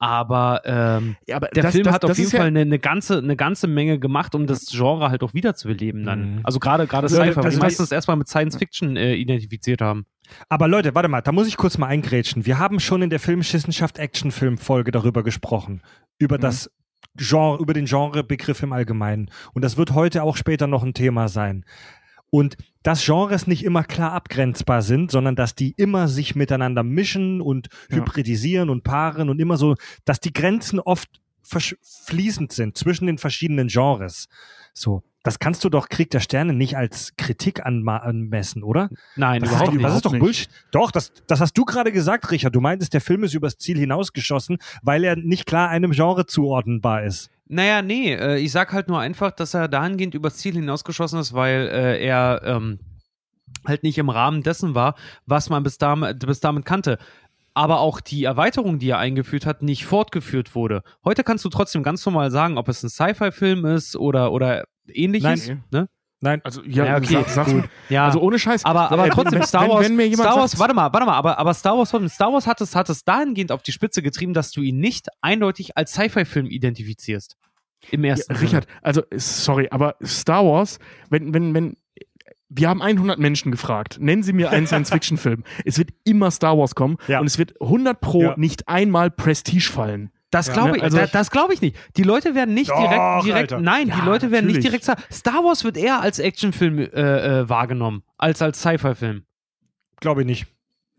aber, 0.01 0.63
ähm, 0.65 1.17
ja, 1.27 1.37
aber 1.37 1.49
der 1.49 1.65
das, 1.65 1.73
Film 1.73 1.85
das, 1.85 1.93
hat 1.93 2.07
auf 2.07 2.17
jeden 2.17 2.31
Fall 2.31 2.47
eine, 2.47 2.61
eine, 2.61 2.79
ganze, 2.79 3.19
eine 3.19 3.37
ganze 3.37 3.67
Menge 3.67 3.99
gemacht, 3.99 4.35
um 4.35 4.47
das 4.47 4.65
Genre 4.71 5.11
halt 5.11 5.23
auch 5.23 5.35
wiederzubeleben 5.35 6.05
dann. 6.07 6.37
Mhm. 6.37 6.41
Also 6.43 6.59
gerade 6.59 6.87
gerade 6.87 7.05
also, 7.05 7.17
Sci-Fi, 7.17 7.37
weil 7.37 7.51
die 7.51 7.59
meisten 7.59 7.83
das 7.83 7.93
erstmal 7.93 8.17
mit 8.17 8.27
Science 8.27 8.57
Fiction 8.57 8.97
äh, 8.97 9.15
identifiziert 9.15 9.83
haben. 9.83 10.07
Aber 10.49 10.69
Leute, 10.69 10.95
warte 10.95 11.09
mal, 11.09 11.21
da 11.21 11.33
muss 11.33 11.47
ich 11.47 11.59
kurz 11.59 11.77
mal 11.77 11.89
eingrätschen. 11.89 12.47
Wir 12.47 12.59
haben 12.59 12.81
schon 12.81 13.03
in 13.03 13.11
der 13.11 13.21
Filmschissenschaft 13.21 13.99
Actionfilm-Folge 13.99 14.91
darüber 14.91 15.23
gesprochen. 15.23 15.83
Über 16.19 16.39
mhm. 16.39 16.43
das 16.43 16.71
Genre, 17.17 17.61
über 17.61 17.75
den 17.75 17.85
Genrebegriff 17.85 18.63
im 18.63 18.73
Allgemeinen. 18.73 19.31
Und 19.53 19.63
das 19.63 19.77
wird 19.77 19.93
heute 19.93 20.23
auch 20.23 20.39
später 20.39 20.67
noch 20.67 20.83
ein 20.83 20.95
Thema 20.95 21.29
sein. 21.29 21.67
Und 22.31 22.57
dass 22.83 23.05
Genres 23.05 23.47
nicht 23.47 23.65
immer 23.65 23.85
klar 23.85 24.13
abgrenzbar 24.13 24.83
sind, 24.83 25.11
sondern 25.11 25.37
dass 25.37 25.55
die 25.55 25.75
immer 25.77 26.09
sich 26.09 26.35
miteinander 26.35 26.83
mischen 26.83 27.41
und 27.41 27.69
ja. 27.91 27.99
hybridisieren 27.99 28.71
und 28.71 28.85
paaren 28.85 29.29
und 29.29 29.41
immer 29.41 29.57
so, 29.57 29.75
dass 30.05 30.21
die 30.21 30.33
Grenzen 30.33 30.81
oft 30.81 31.09
fließend 31.43 32.53
sind 32.53 32.77
zwischen 32.77 33.07
den 33.07 33.19
verschiedenen 33.19 33.69
Genres. 33.69 34.29
So. 34.73 35.03
Das 35.23 35.39
kannst 35.39 35.63
du 35.65 35.69
doch 35.69 35.91
Krieg 35.91 36.11
der 36.11 36.21
Sterne 36.21 36.55
nicht 36.55 36.79
als 36.79 37.15
Kritik 37.17 37.67
anmessen, 37.67 38.63
oder? 38.63 38.89
Nein, 39.17 39.43
das 39.43 39.51
überhaupt 39.51 39.69
ist, 39.69 39.75
nicht. 39.75 39.85
Das 39.85 39.97
ist 39.97 40.05
doch 40.07 40.19
Bullshit. 40.19 40.49
Doch, 40.71 40.91
das, 40.91 41.13
das 41.27 41.41
hast 41.41 41.59
du 41.59 41.67
gerade 41.67 41.93
gesagt, 41.93 42.31
Richard. 42.31 42.55
Du 42.55 42.63
meintest, 42.63 42.95
der 42.95 43.03
Film 43.03 43.25
ist 43.25 43.35
übers 43.35 43.59
Ziel 43.59 43.79
hinausgeschossen, 43.79 44.57
weil 44.83 45.05
er 45.05 45.17
nicht 45.17 45.45
klar 45.45 45.69
einem 45.69 45.91
Genre 45.91 46.25
zuordnenbar 46.25 47.05
ist. 47.05 47.31
Naja, 47.53 47.83
nee, 47.83 48.15
äh, 48.15 48.39
ich 48.39 48.53
sag 48.53 48.73
halt 48.73 48.89
nur 48.89 49.01
einfach, 49.01 49.33
dass 49.33 49.55
er 49.55 49.67
dahingehend 49.67 50.15
übers 50.15 50.37
Ziel 50.37 50.55
hinausgeschossen 50.55 51.19
ist, 51.19 51.33
weil 51.33 51.69
äh, 51.69 52.05
er 52.05 52.43
ähm, 52.45 52.79
halt 53.67 53.83
nicht 53.83 53.99
im 53.99 54.09
Rahmen 54.09 54.43
dessen 54.43 54.75
war, 54.75 54.95
was 55.27 55.51
man 55.51 55.63
bis, 55.63 55.77
damit, 55.77 56.25
bis 56.25 56.41
damit 56.41 56.65
kannte 56.65 56.99
aber 57.53 57.81
auch 57.81 58.01
die 58.01 58.25
Erweiterung, 58.25 58.79
die 58.79 58.91
er 58.91 58.99
eingeführt 58.99 59.45
hat, 59.45 59.63
nicht 59.63 59.85
fortgeführt 59.85 60.55
wurde. 60.55 60.83
Heute 61.05 61.25
kannst 61.25 61.45
du 61.45 61.49
trotzdem 61.49 61.83
ganz 61.83 62.07
normal 62.07 62.31
sagen, 62.31 62.59
ob 62.59 62.69
es 62.69 62.83
ein 62.83 62.89
Sci-Fi-Film 62.89 63.65
ist 63.67 63.97
oder, 63.97 64.33
oder 64.33 64.65
ähnliches. 64.87 65.49
Nein. 65.49 65.65
Ne? 65.71 65.89
Nein. 66.21 66.41
Also, 66.45 66.63
ja, 66.65 66.85
ja 66.85 66.97
okay. 66.99 67.25
Sag, 67.27 67.29
sagst 67.29 67.55
ja. 67.89 68.05
Also 68.05 68.21
ohne 68.21 68.39
Scheiß. 68.39 68.65
Aber, 68.65 68.93
aber 68.93 69.09
trotzdem, 69.09 69.43
Star 69.43 69.69
Wars, 69.69 69.89
wenn, 69.89 69.97
wenn 69.97 70.15
Star 70.15 70.37
Wars, 70.37 70.59
warte 70.59 70.75
mal, 70.75 70.93
warte 70.93 71.07
mal, 71.07 71.15
aber, 71.15 71.39
aber 71.39 71.55
Star 71.55 71.79
Wars, 71.79 71.89
Star 72.13 72.33
Wars 72.33 72.47
hat 72.47 72.61
es, 72.61 72.77
hat 72.77 72.91
es 72.91 73.05
dahingehend 73.05 73.53
auf 73.53 73.63
die 73.63 73.73
Spitze 73.73 74.03
getrieben, 74.03 74.35
dass 74.35 74.51
du 74.51 74.61
ihn 74.61 74.79
nicht 74.79 75.09
eindeutig 75.23 75.77
als 75.79 75.93
Sci-Fi-Film 75.93 76.47
identifizierst. 76.47 77.37
Im 77.91 78.05
ersten 78.05 78.35
ja, 78.35 78.41
Richard, 78.41 78.67
also, 78.83 79.03
sorry, 79.13 79.69
aber 79.71 79.97
Star 80.05 80.45
Wars, 80.45 80.79
wenn, 81.09 81.33
wenn, 81.33 81.55
wenn, 81.55 81.77
wir 82.51 82.69
haben 82.69 82.83
100 82.83 83.19
Menschen 83.19 83.51
gefragt, 83.51 83.97
nennen 83.99 84.23
Sie 84.23 84.35
mir 84.35 84.51
einen 84.51 84.67
Science-Fiction-Film. 84.67 85.45
Es 85.65 85.79
wird 85.79 85.91
immer 86.05 86.31
Star 86.31 86.59
Wars 86.59 86.75
kommen 86.75 86.99
ja. 87.09 87.21
und 87.21 87.27
es 87.27 87.39
wird 87.39 87.59
100 87.63 87.99
pro 87.99 88.23
ja. 88.23 88.35
nicht 88.37 88.69
einmal 88.69 89.11
Prestige 89.11 89.71
fallen. 89.73 90.11
Das 90.31 90.53
glaube 90.53 90.77
ich, 90.77 90.83
also, 90.83 90.97
da, 90.97 91.07
das 91.07 91.31
glaube 91.31 91.55
ich 91.55 91.61
nicht. 91.61 91.77
Die 91.97 92.05
Leute 92.05 92.35
werden 92.35 92.55
nicht 92.55 92.71
Doch, 92.71 92.79
direkt, 92.79 93.25
direkt 93.25 93.61
nein, 93.61 93.89
ja, 93.89 93.97
die 93.97 94.07
Leute 94.07 94.31
werden 94.31 94.47
natürlich. 94.47 94.57
nicht 94.57 94.65
direkt 94.65 94.85
sagen. 94.85 95.03
Star 95.11 95.45
Wars 95.45 95.65
wird 95.65 95.77
eher 95.77 96.01
als 96.01 96.19
Actionfilm 96.21 96.79
äh, 96.79 96.85
äh, 97.41 97.49
wahrgenommen, 97.49 98.03
als 98.17 98.41
als 98.41 98.61
Sci-Fi-Film. 98.61 99.25
Glaube 100.01 100.21
ich 100.23 100.27
nicht. 100.27 100.47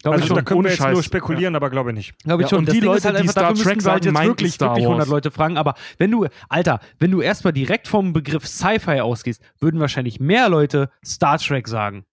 Glaube 0.01 0.15
also, 0.15 0.23
ich 0.23 0.27
schon. 0.29 0.35
Da 0.35 0.41
können 0.41 0.63
wir 0.63 0.71
jetzt 0.71 0.79
Scheiß. 0.79 0.93
nur 0.93 1.03
spekulieren, 1.03 1.53
ja. 1.53 1.57
aber 1.57 1.69
glaube 1.69 1.91
ich 1.91 1.95
nicht. 1.95 2.23
Glaube 2.23 2.43
ich 2.43 2.45
ja, 2.45 2.49
schon. 2.49 2.59
Und 2.59 2.67
das 2.67 2.73
die 2.73 2.81
Ding 2.81 2.89
Leute, 2.89 3.03
halt 3.05 3.17
die 3.17 3.21
einfach, 3.21 3.31
Star 3.31 3.53
Trek 3.53 3.85
halt 3.85 4.05
jetzt 4.05 4.13
wirklich, 4.15 4.59
wirklich 4.59 4.85
100 4.85 5.07
Leute 5.07 5.31
fragen. 5.31 5.57
Aber 5.57 5.75
wenn 5.97 6.11
du, 6.11 6.27
Alter, 6.49 6.79
wenn 6.99 7.11
du 7.11 7.21
erstmal 7.21 7.53
direkt 7.53 7.87
vom 7.87 8.11
Begriff 8.11 8.47
Sci-Fi 8.47 9.01
ausgehst, 9.01 9.41
würden 9.59 9.79
wahrscheinlich 9.79 10.19
mehr 10.19 10.49
Leute 10.49 10.89
Star 11.05 11.37
Trek 11.37 11.67
sagen. 11.67 12.05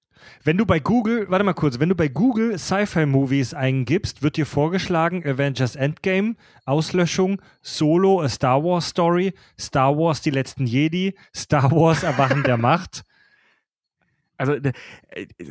Wenn 0.45 0.57
du 0.57 0.67
bei 0.67 0.81
Google, 0.81 1.27
warte 1.29 1.45
mal 1.45 1.55
kurz, 1.55 1.79
wenn 1.79 1.89
du 1.89 1.95
bei 1.95 2.09
Google 2.09 2.59
Sci-Fi-Movies 2.59 3.55
eingibst, 3.55 4.23
wird 4.23 4.37
dir 4.37 4.47
vorgeschlagen 4.47 5.25
Avengers 5.25 5.77
Endgame, 5.77 6.37
Auslöschung, 6.65 7.41
Solo, 7.63 8.21
A 8.21 8.29
Star 8.29 8.63
Wars 8.63 8.89
Story, 8.89 9.35
Star 9.59 9.97
Wars 9.97 10.21
Die 10.21 10.31
letzten 10.31 10.67
Jedi, 10.67 11.15
Star 11.35 11.71
Wars 11.71 12.03
Erwachen 12.03 12.43
der 12.43 12.57
Macht. 12.57 13.03
Also 14.41 14.53
äh, 14.53 14.73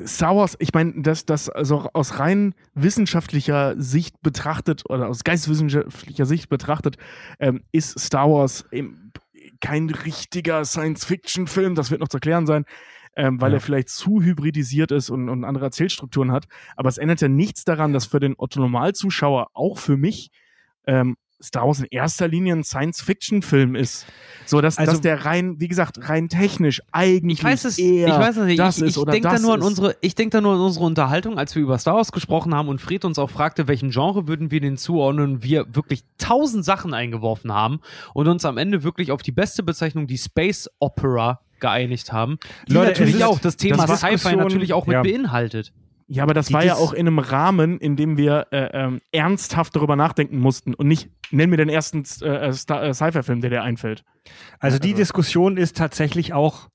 Star 0.06 0.38
Wars, 0.38 0.56
ich 0.60 0.74
meine, 0.74 1.02
das, 1.02 1.26
das 1.26 1.50
also 1.50 1.90
aus 1.92 2.20
rein 2.20 2.56
wissenschaftlicher 2.74 3.76
Sicht 3.78 4.22
betrachtet 4.22 4.90
oder 4.90 5.10
aus 5.10 5.26
geistwissenschaftlicher 5.26 6.26
Sicht 6.26 6.48
betrachtet, 6.48 6.96
ähm, 7.40 7.64
ist 7.74 8.00
Star 8.00 8.30
Wars 8.30 8.64
eben 8.72 9.12
kein 9.60 9.90
richtiger 9.90 10.64
Science-Fiction-Film, 10.64 11.76
das 11.76 11.92
wird 11.92 12.00
noch 12.00 12.08
zu 12.08 12.16
erklären 12.16 12.48
sein 12.48 12.64
ähm, 13.18 13.42
weil 13.42 13.52
ja. 13.52 13.58
er 13.58 13.62
vielleicht 13.62 13.90
zu 13.90 14.22
hybridisiert 14.22 14.92
ist 14.92 15.10
und, 15.10 15.28
und 15.28 15.44
andere 15.44 15.66
Erzählstrukturen 15.66 16.32
hat. 16.32 16.48
Aber 16.76 16.88
es 16.88 17.00
ändert 17.00 17.20
ja 17.20 17.28
nichts 17.28 17.66
daran, 17.66 17.92
dass 17.92 18.06
für 18.06 18.20
den 18.20 18.36
Otto-Normalzuschauer, 18.38 19.50
auch 19.54 19.80
für 19.80 19.98
mich, 19.98 20.30
ähm, 20.86 21.18
Star 21.42 21.68
Wars 21.68 21.80
in 21.80 21.88
erster 21.92 22.28
Linie 22.28 22.56
ein 22.56 22.64
Science-Fiction-Film 22.64 23.76
ist. 23.76 24.08
So, 24.46 24.60
dass, 24.60 24.78
also, 24.78 24.94
dass 24.94 25.02
der 25.02 25.26
rein, 25.26 25.60
wie 25.60 25.68
gesagt, 25.68 26.10
rein 26.10 26.30
technisch 26.30 26.82
eigentlich 26.92 27.40
ich 27.40 27.44
weiß 27.44 27.66
es, 27.66 27.78
eher 27.78 28.08
ich 28.08 28.14
weiß 28.14 28.38
es 28.38 28.46
nicht. 28.46 28.60
das 28.60 28.78
ich, 28.80 28.86
ist 28.86 28.98
oder 28.98 29.12
denk 29.12 29.24
das 29.24 29.36
da 29.36 29.40
nur 29.46 29.54
an 29.54 29.62
unsere, 29.62 29.96
Ich 30.02 30.16
denke 30.16 30.38
da 30.38 30.42
nur 30.42 30.54
an 30.54 30.62
unsere 30.62 30.86
Unterhaltung, 30.86 31.38
als 31.38 31.54
wir 31.54 31.62
über 31.62 31.78
Star 31.78 31.96
Wars 31.96 32.12
gesprochen 32.12 32.56
haben 32.56 32.70
und 32.70 32.82
Fred 32.82 33.06
uns 33.06 33.20
auch 33.20 33.30
fragte, 33.30 33.68
welchen 33.68 33.92
Genre 33.92 34.28
würden 34.28 34.50
wir 34.50 34.62
den 34.62 34.78
zuordnen, 34.78 35.44
wir 35.44 35.76
wirklich 35.76 36.04
tausend 36.18 36.66
Sachen 36.66 36.96
eingeworfen 36.96 37.54
haben 37.54 37.82
und 38.16 38.28
uns 38.28 38.44
am 38.44 38.58
Ende 38.58 38.84
wirklich 38.84 39.12
auf 39.12 39.22
die 39.22 39.32
beste 39.32 39.62
Bezeichnung, 39.62 40.08
die 40.08 40.18
Space 40.18 40.70
Opera, 40.80 41.42
geeinigt 41.60 42.12
haben, 42.14 42.38
die 42.68 42.74
Leute, 42.74 42.90
natürlich 42.92 43.24
auch 43.24 43.40
das 43.40 43.58
Thema 43.58 43.88
Sci-Fi 43.88 44.36
natürlich 44.36 44.74
auch 44.74 44.86
mit 44.88 44.94
ja. 44.96 45.02
beinhaltet. 45.04 45.74
Ja, 46.10 46.24
aber 46.24 46.34
das 46.34 46.48
Die 46.48 46.54
war 46.54 46.64
ja 46.64 46.76
auch 46.76 46.94
in 46.94 47.06
einem 47.06 47.20
Rahmen, 47.20 47.80
in 47.80 47.98
dem 47.98 48.16
wir 48.16 48.48
äh, 48.52 48.70
ähm, 48.72 49.02
ernsthaft 49.12 49.76
darüber 49.76 49.98
nachdenken 49.98 50.38
mussten 50.40 50.74
und 50.74 50.88
nicht, 50.88 51.10
nenn 51.32 51.50
mir 51.50 51.58
den 51.58 51.68
ersten 51.68 52.04
äh, 52.22 52.54
Star- 52.54 52.82
äh, 52.82 52.94
Sci-Fi-Film, 52.94 53.42
der 53.42 53.50
dir 53.50 53.62
einfällt. 53.64 54.06
Also 54.60 54.80
die 54.80 54.90
Also- 54.92 55.02
Diskussion 55.02 55.58
ist 55.58 55.76
tatsächlich 55.76 56.32
auch, 56.34 56.70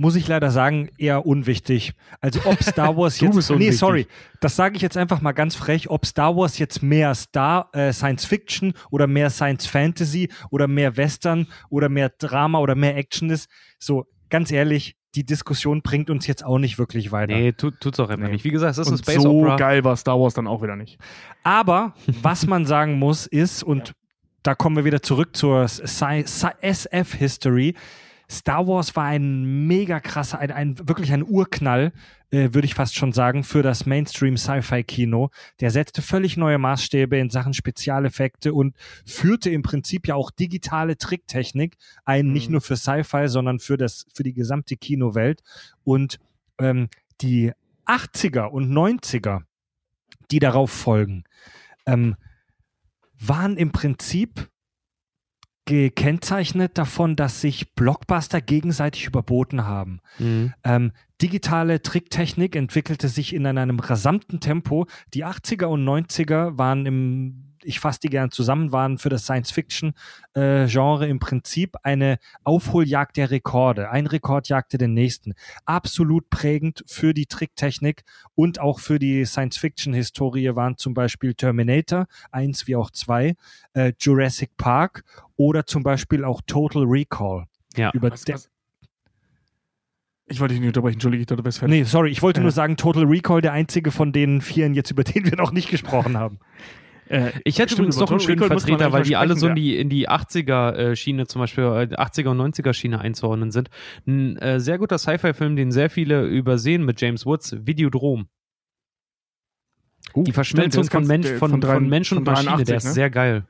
muss 0.00 0.14
ich 0.14 0.28
leider 0.28 0.50
sagen, 0.52 0.90
eher 0.96 1.26
unwichtig. 1.26 1.92
Also 2.20 2.40
ob 2.44 2.62
Star 2.62 2.96
Wars 2.96 3.18
jetzt, 3.20 3.50
nee, 3.50 3.72
sorry, 3.72 4.06
das 4.40 4.54
sage 4.54 4.76
ich 4.76 4.82
jetzt 4.82 4.96
einfach 4.96 5.20
mal 5.20 5.32
ganz 5.32 5.56
frech, 5.56 5.90
ob 5.90 6.06
Star 6.06 6.36
Wars 6.36 6.58
jetzt 6.58 6.82
mehr 6.82 7.14
Star 7.16 7.68
äh, 7.72 7.92
Science 7.92 8.24
Fiction 8.24 8.74
oder 8.90 9.08
mehr 9.08 9.28
Science 9.28 9.66
Fantasy 9.66 10.28
oder 10.50 10.68
mehr 10.68 10.96
Western 10.96 11.48
oder 11.68 11.88
mehr 11.88 12.10
Drama 12.16 12.60
oder 12.60 12.76
mehr 12.76 12.96
Action 12.96 13.28
ist, 13.30 13.48
so 13.80 14.06
ganz 14.30 14.52
ehrlich, 14.52 14.94
die 15.14 15.24
Diskussion 15.24 15.82
bringt 15.82 16.10
uns 16.10 16.26
jetzt 16.28 16.44
auch 16.44 16.58
nicht 16.58 16.78
wirklich 16.78 17.10
weiter. 17.10 17.34
Nee, 17.34 17.52
tut, 17.52 17.80
tut's 17.80 17.98
auch 17.98 18.10
immer 18.10 18.26
Nee. 18.26 18.32
nicht. 18.34 18.44
Wie 18.44 18.50
gesagt, 18.50 18.72
es 18.72 18.78
ist 18.78 18.86
ein 18.88 18.92
Und 18.92 18.98
Space 18.98 19.22
so 19.22 19.30
Opera. 19.40 19.56
geil 19.56 19.82
war 19.82 19.96
Star 19.96 20.20
Wars 20.20 20.34
dann 20.34 20.46
auch 20.46 20.62
wieder 20.62 20.76
nicht. 20.76 20.98
Aber 21.42 21.94
was 22.22 22.46
man 22.46 22.66
sagen 22.66 22.98
muss 23.00 23.26
ist, 23.26 23.64
und 23.64 23.94
da 24.44 24.54
kommen 24.54 24.76
wir 24.76 24.84
wieder 24.84 25.02
zurück 25.02 25.34
zur 25.34 25.64
Sci- 25.64 26.24
Sci- 26.26 26.54
SF-History, 26.60 27.74
Star 28.30 28.66
Wars 28.66 28.94
war 28.94 29.04
ein 29.04 29.66
mega 29.66 30.00
krasser, 30.00 30.38
ein, 30.38 30.50
ein 30.50 30.88
wirklich 30.88 31.12
ein 31.12 31.24
Urknall, 31.24 31.92
äh, 32.30 32.50
würde 32.52 32.66
ich 32.66 32.74
fast 32.74 32.94
schon 32.94 33.12
sagen, 33.12 33.42
für 33.42 33.62
das 33.62 33.86
Mainstream-Sci-Fi-Kino. 33.86 35.30
Der 35.60 35.70
setzte 35.70 36.02
völlig 36.02 36.36
neue 36.36 36.58
Maßstäbe 36.58 37.16
in 37.16 37.30
Sachen 37.30 37.54
Spezialeffekte 37.54 38.52
und 38.52 38.76
führte 39.06 39.48
im 39.48 39.62
Prinzip 39.62 40.06
ja 40.06 40.14
auch 40.14 40.30
digitale 40.30 40.98
Tricktechnik 40.98 41.76
ein, 42.04 42.32
nicht 42.32 42.48
Mhm. 42.48 42.52
nur 42.52 42.60
für 42.60 42.76
Sci-Fi, 42.76 43.28
sondern 43.28 43.60
für, 43.60 43.78
das, 43.78 44.04
für 44.12 44.24
die 44.24 44.34
gesamte 44.34 44.76
Kinowelt. 44.76 45.42
Und 45.84 46.18
ähm, 46.58 46.88
die 47.22 47.52
80er 47.86 48.44
und 48.48 48.70
90er, 48.70 49.40
die 50.30 50.38
darauf 50.38 50.70
folgen, 50.70 51.24
ähm, 51.86 52.16
waren 53.18 53.56
im 53.56 53.72
Prinzip 53.72 54.50
gekennzeichnet 55.68 56.78
davon, 56.78 57.14
dass 57.14 57.42
sich 57.42 57.74
Blockbuster 57.74 58.40
gegenseitig 58.40 59.04
überboten 59.04 59.66
haben. 59.66 60.00
Mhm. 60.18 60.54
Ähm, 60.64 60.92
digitale 61.20 61.82
Tricktechnik 61.82 62.56
entwickelte 62.56 63.08
sich 63.08 63.34
in 63.34 63.46
einem 63.46 63.78
rasanten 63.78 64.40
Tempo. 64.40 64.86
Die 65.12 65.26
80er 65.26 65.66
und 65.66 65.84
90er 65.84 66.56
waren 66.56 66.86
im, 66.86 67.47
ich 67.64 67.80
fasse 67.80 68.00
die 68.00 68.08
gern 68.08 68.30
zusammen, 68.30 68.72
waren 68.72 68.98
für 68.98 69.08
das 69.08 69.22
Science-Fiction-Genre 69.24 71.06
im 71.08 71.18
Prinzip 71.18 71.76
eine 71.82 72.18
Aufholjagd 72.44 73.16
der 73.16 73.30
Rekorde. 73.30 73.90
Ein 73.90 74.06
Rekord 74.06 74.48
jagte 74.48 74.78
den 74.78 74.94
nächsten. 74.94 75.34
Absolut 75.64 76.30
prägend 76.30 76.84
für 76.86 77.14
die 77.14 77.26
Tricktechnik 77.26 78.02
und 78.34 78.60
auch 78.60 78.80
für 78.80 78.98
die 78.98 79.24
Science-Fiction-Historie 79.24 80.54
waren 80.54 80.76
zum 80.76 80.94
Beispiel 80.94 81.34
Terminator 81.34 82.06
1 82.30 82.66
wie 82.66 82.76
auch 82.76 82.90
2, 82.90 83.34
äh, 83.74 83.92
Jurassic 83.98 84.56
Park 84.56 85.04
oder 85.36 85.66
zum 85.66 85.82
Beispiel 85.82 86.24
auch 86.24 86.40
Total 86.46 86.84
Recall. 86.84 87.44
Ja. 87.76 87.90
Über 87.92 88.10
Was- 88.10 88.24
der- 88.24 88.36
was- 88.36 88.50
Ich 90.30 90.40
wollte 90.40 90.52
dich 90.52 90.60
nicht 90.60 90.68
unterbrechen, 90.68 90.96
entschuldige, 90.96 91.22
ich 91.22 91.26
dachte, 91.26 91.40
du 91.42 91.44
wärst 91.46 91.58
fertig. 91.60 91.74
Nee, 91.78 91.84
sorry, 91.84 92.10
ich 92.10 92.20
wollte 92.20 92.40
Ja. 92.40 92.42
nur 92.42 92.52
sagen, 92.52 92.76
Total 92.76 93.04
Recall, 93.04 93.40
der 93.40 93.52
einzige 93.52 93.90
von 93.90 94.12
den 94.12 94.42
vieren 94.42 94.74
jetzt, 94.74 94.90
über 94.90 95.02
den 95.04 95.24
wir 95.24 95.36
noch 95.36 95.52
nicht 95.52 95.70
gesprochen 95.70 96.18
haben. 96.18 96.38
Äh, 97.08 97.32
Ich 97.44 97.58
hätte 97.58 97.68
Stimmt, 97.74 97.78
übrigens 97.88 97.96
noch 97.98 98.10
einen 98.10 98.20
schönen 98.20 98.38
Vertreter, 98.44 98.92
weil 98.92 99.02
die 99.02 99.16
alle 99.16 99.36
so 99.36 99.48
in 99.48 99.54
die, 99.54 99.76
in 99.78 99.88
die 99.88 100.08
80er-Schiene, 100.08 101.26
zum 101.26 101.40
Beispiel 101.40 101.64
äh, 101.64 101.94
80er- 101.94 102.28
und 102.28 102.38
90er-Schiene 102.40 103.00
einzuordnen 103.00 103.50
sind. 103.50 103.70
Ein 104.06 104.36
äh, 104.38 104.60
sehr 104.60 104.78
guter 104.78 104.98
Sci-Fi-Film, 104.98 105.56
den 105.56 105.70
sehr 105.72 105.90
viele 105.90 106.24
übersehen 106.26 106.84
mit 106.84 107.00
James 107.00 107.24
Woods, 107.26 107.56
Videodrom. 107.66 108.28
die 110.14 110.32
Verschmelzung 110.32 110.84
stimmt, 110.84 110.92
von, 110.92 111.00
ganz- 111.02 111.08
Mensch, 111.08 111.26
von, 111.28 111.38
von 111.38 111.50
von, 111.50 111.60
drei- 111.60 111.80
Mensch 111.80 112.12
und 112.12 112.24
von 112.24 112.24
Maschine, 112.24 112.50
83, 112.50 112.66
der 112.66 112.76
ist 112.76 112.84
ne? 112.84 112.92
sehr 112.92 113.10
geil. 113.10 113.44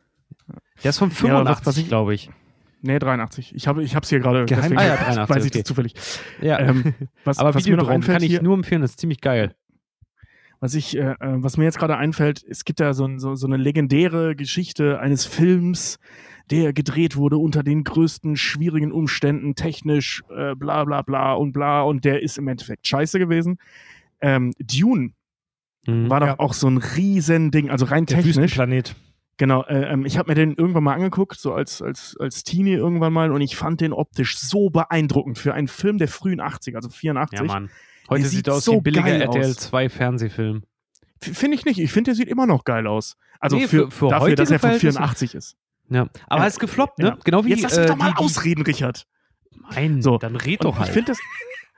Der 0.84 0.90
ist 0.90 0.98
von 0.98 1.10
Ja, 1.10 1.16
aber 1.40 1.50
was- 1.50 1.58
85, 1.60 1.66
was 1.66 1.76
ich- 1.78 1.88
glaube 1.88 2.14
ich. 2.14 2.30
Nee, 2.80 3.00
83. 3.00 3.56
Ich 3.56 3.66
habe 3.66 3.82
ich 3.82 3.92
hier 4.08 4.20
gerade. 4.20 4.44
Geheim- 4.44 4.78
Ah 4.78 4.86
ja, 4.86 4.94
83, 4.96 5.28
Weiß 5.36 5.44
ich 5.44 5.50
okay. 5.50 5.58
das 5.58 5.66
zufällig. 5.66 5.94
Ja. 6.40 6.60
Ähm, 6.60 6.94
was, 7.24 7.38
Aber 7.38 7.52
was 7.52 7.64
mir 7.66 7.72
noch 7.72 7.78
Videodrom 7.82 7.90
einfällt 7.96 8.16
kann 8.18 8.22
ich 8.22 8.30
hier, 8.30 8.42
nur 8.42 8.54
empfehlen, 8.54 8.82
das 8.82 8.92
ist 8.92 9.00
ziemlich 9.00 9.20
geil. 9.20 9.56
Was 10.60 10.74
ich, 10.74 10.96
äh, 10.96 11.12
äh, 11.12 11.16
was 11.20 11.56
mir 11.56 11.64
jetzt 11.64 11.78
gerade 11.78 11.96
einfällt, 11.96 12.42
es 12.48 12.64
gibt 12.64 12.80
ja 12.80 12.92
so, 12.92 13.04
ein- 13.04 13.18
so, 13.18 13.34
so 13.34 13.46
eine 13.46 13.56
legendäre 13.56 14.34
Geschichte 14.36 14.98
eines 15.00 15.24
Films, 15.24 15.98
der 16.50 16.72
gedreht 16.72 17.16
wurde 17.16 17.36
unter 17.36 17.62
den 17.62 17.84
größten 17.84 18.36
schwierigen 18.36 18.90
Umständen, 18.92 19.54
technisch, 19.54 20.22
äh, 20.34 20.54
bla 20.54 20.84
bla 20.84 21.02
bla 21.02 21.34
und 21.34 21.52
bla, 21.52 21.82
und 21.82 22.04
der 22.04 22.22
ist 22.22 22.38
im 22.38 22.48
Endeffekt 22.48 22.86
scheiße 22.86 23.18
gewesen. 23.18 23.58
Ähm, 24.20 24.52
Dune 24.58 25.12
Mhm. 25.86 26.10
war 26.10 26.20
doch 26.20 26.26
Ja. 26.26 26.38
auch 26.38 26.54
so 26.54 26.68
ein 26.68 26.78
riesen 26.78 27.50
Ding, 27.50 27.70
also 27.70 27.86
rein 27.86 28.06
Der 28.06 28.16
technisch. 28.16 28.36
Wüstenplanet. 28.36 28.96
Genau, 29.36 29.62
äh, 29.64 29.92
ähm, 29.92 30.04
ich 30.04 30.18
habe 30.18 30.30
mir 30.30 30.34
den 30.34 30.54
irgendwann 30.54 30.82
mal 30.82 30.94
angeguckt, 30.94 31.38
so 31.38 31.52
als, 31.54 31.80
als, 31.80 32.16
als 32.18 32.42
Teenie 32.42 32.72
irgendwann 32.74 33.12
mal, 33.12 33.30
und 33.30 33.40
ich 33.40 33.54
fand 33.54 33.80
den 33.80 33.92
optisch 33.92 34.36
so 34.38 34.68
beeindruckend 34.70 35.38
für 35.38 35.54
einen 35.54 35.68
Film 35.68 35.98
der 35.98 36.08
frühen 36.08 36.40
80er, 36.40 36.74
also 36.76 36.88
84. 36.90 37.38
Ja, 37.40 37.46
Mann. 37.46 37.70
Heute 38.08 38.22
Der 38.22 38.30
sieht 38.30 38.36
sieht 38.38 38.48
er 38.48 38.54
aus 38.54 38.64
so 38.64 38.72
wie 38.72 38.76
ein 38.78 38.82
billiger 38.82 39.08
RTL 39.08 39.50
aus. 39.50 39.56
2 39.56 39.88
Fernsehfilm. 39.88 40.62
Finde 41.20 41.56
ich 41.56 41.64
nicht. 41.64 41.78
Ich 41.78 41.92
finde, 41.92 42.10
der 42.10 42.14
sieht 42.14 42.28
immer 42.28 42.46
noch 42.46 42.64
geil 42.64 42.86
aus. 42.86 43.16
Also 43.40 43.56
Nee, 43.56 43.66
für, 43.66 43.90
für- 43.90 43.90
für 43.90 44.08
dafür, 44.08 44.34
dass 44.36 44.50
er 44.50 44.58
von 44.58 44.70
Verhältnisse- 44.70 44.92
84 44.98 45.34
ist. 45.34 45.56
Ja. 45.90 46.02
Aber 46.28 46.40
Ja. 46.40 46.44
er 46.44 46.48
ist 46.48 46.60
gefloppt, 46.60 46.98
ne? 46.98 47.08
Ja. 47.08 47.18
Genau 47.24 47.44
wie 47.44 47.50
Jetzt 47.50 47.62
lass 47.62 47.76
mich 47.76 47.84
äh, 47.84 47.88
doch 47.88 47.96
mal 47.96 48.12
die, 48.12 48.18
ausreden, 48.18 48.62
Richard. 48.62 49.06
Nein, 49.74 50.02
So. 50.02 50.18
dann 50.18 50.36
red 50.36 50.60
Und 50.60 50.64
doch 50.64 50.74
ich 50.76 50.80
halt. 50.80 50.90
finde 50.92 51.12
das. 51.12 51.18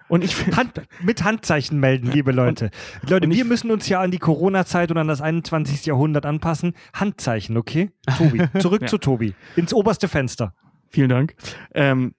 Und 0.08 0.24
ich 0.24 0.34
finde. 0.34 0.56
Hand, 0.56 0.80
mit 1.02 1.22
Handzeichen 1.22 1.78
melden, 1.78 2.10
liebe 2.10 2.32
Leute. 2.32 2.70
Leute, 3.08 3.26
und 3.26 3.32
ich- 3.32 3.38
wir 3.38 3.44
müssen 3.44 3.70
uns 3.70 3.88
ja 3.88 4.00
an 4.00 4.10
die 4.10 4.18
Corona-Zeit 4.18 4.90
und 4.90 4.98
an 4.98 5.06
das 5.08 5.20
21. 5.20 5.86
Jahrhundert 5.86 6.26
anpassen. 6.26 6.74
Handzeichen, 6.92 7.56
okay? 7.56 7.90
Tobi, 8.18 8.42
zurück 8.60 8.82
Ja. 8.82 8.88
zu 8.88 8.98
Tobi. 8.98 9.34
Ins 9.56 9.72
oberste 9.72 10.08
Fenster. 10.08 10.54
Vielen 10.88 11.08
Dank. 11.10 11.34
Ähm, 11.72 12.14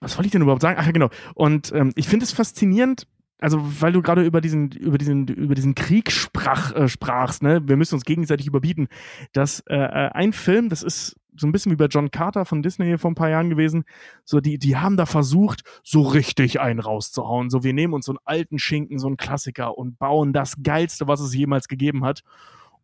was 0.00 0.16
wollte 0.16 0.26
ich 0.26 0.32
denn 0.32 0.42
überhaupt 0.42 0.62
sagen? 0.62 0.76
Ach 0.78 0.86
ja, 0.86 0.92
genau. 0.92 1.10
Und 1.34 1.72
ähm, 1.72 1.92
ich 1.96 2.08
finde 2.08 2.24
es 2.24 2.32
faszinierend, 2.32 3.06
also 3.40 3.58
weil 3.80 3.92
du 3.92 4.02
gerade 4.02 4.24
über 4.24 4.40
diesen, 4.40 4.70
über 4.72 4.98
diesen, 4.98 5.28
über 5.28 5.54
diesen 5.54 5.74
Krieg 5.74 6.10
sprach, 6.10 6.74
äh, 6.74 6.88
sprachst, 6.88 7.42
ne? 7.42 7.60
Wir 7.66 7.76
müssen 7.76 7.94
uns 7.94 8.04
gegenseitig 8.04 8.46
überbieten, 8.46 8.88
dass 9.32 9.60
äh, 9.68 9.76
äh, 9.76 10.10
ein 10.12 10.32
Film, 10.32 10.68
das 10.68 10.82
ist 10.82 11.16
so 11.36 11.46
ein 11.46 11.52
bisschen 11.52 11.70
wie 11.70 11.76
bei 11.76 11.86
John 11.86 12.10
Carter 12.10 12.44
von 12.44 12.62
Disney 12.62 12.98
vor 12.98 13.10
ein 13.10 13.14
paar 13.14 13.30
Jahren 13.30 13.48
gewesen, 13.48 13.84
so 14.24 14.40
die, 14.40 14.58
die 14.58 14.76
haben 14.76 14.96
da 14.96 15.06
versucht, 15.06 15.62
so 15.84 16.02
richtig 16.02 16.60
einen 16.60 16.80
rauszuhauen. 16.80 17.48
So, 17.48 17.62
wir 17.62 17.72
nehmen 17.72 17.94
uns 17.94 18.06
so 18.06 18.12
einen 18.12 18.18
alten 18.24 18.58
Schinken, 18.58 18.98
so 18.98 19.06
einen 19.06 19.16
Klassiker 19.16 19.78
und 19.78 19.98
bauen 19.98 20.32
das 20.32 20.56
Geilste, 20.62 21.06
was 21.06 21.20
es 21.20 21.34
jemals 21.34 21.68
gegeben 21.68 22.04
hat. 22.04 22.22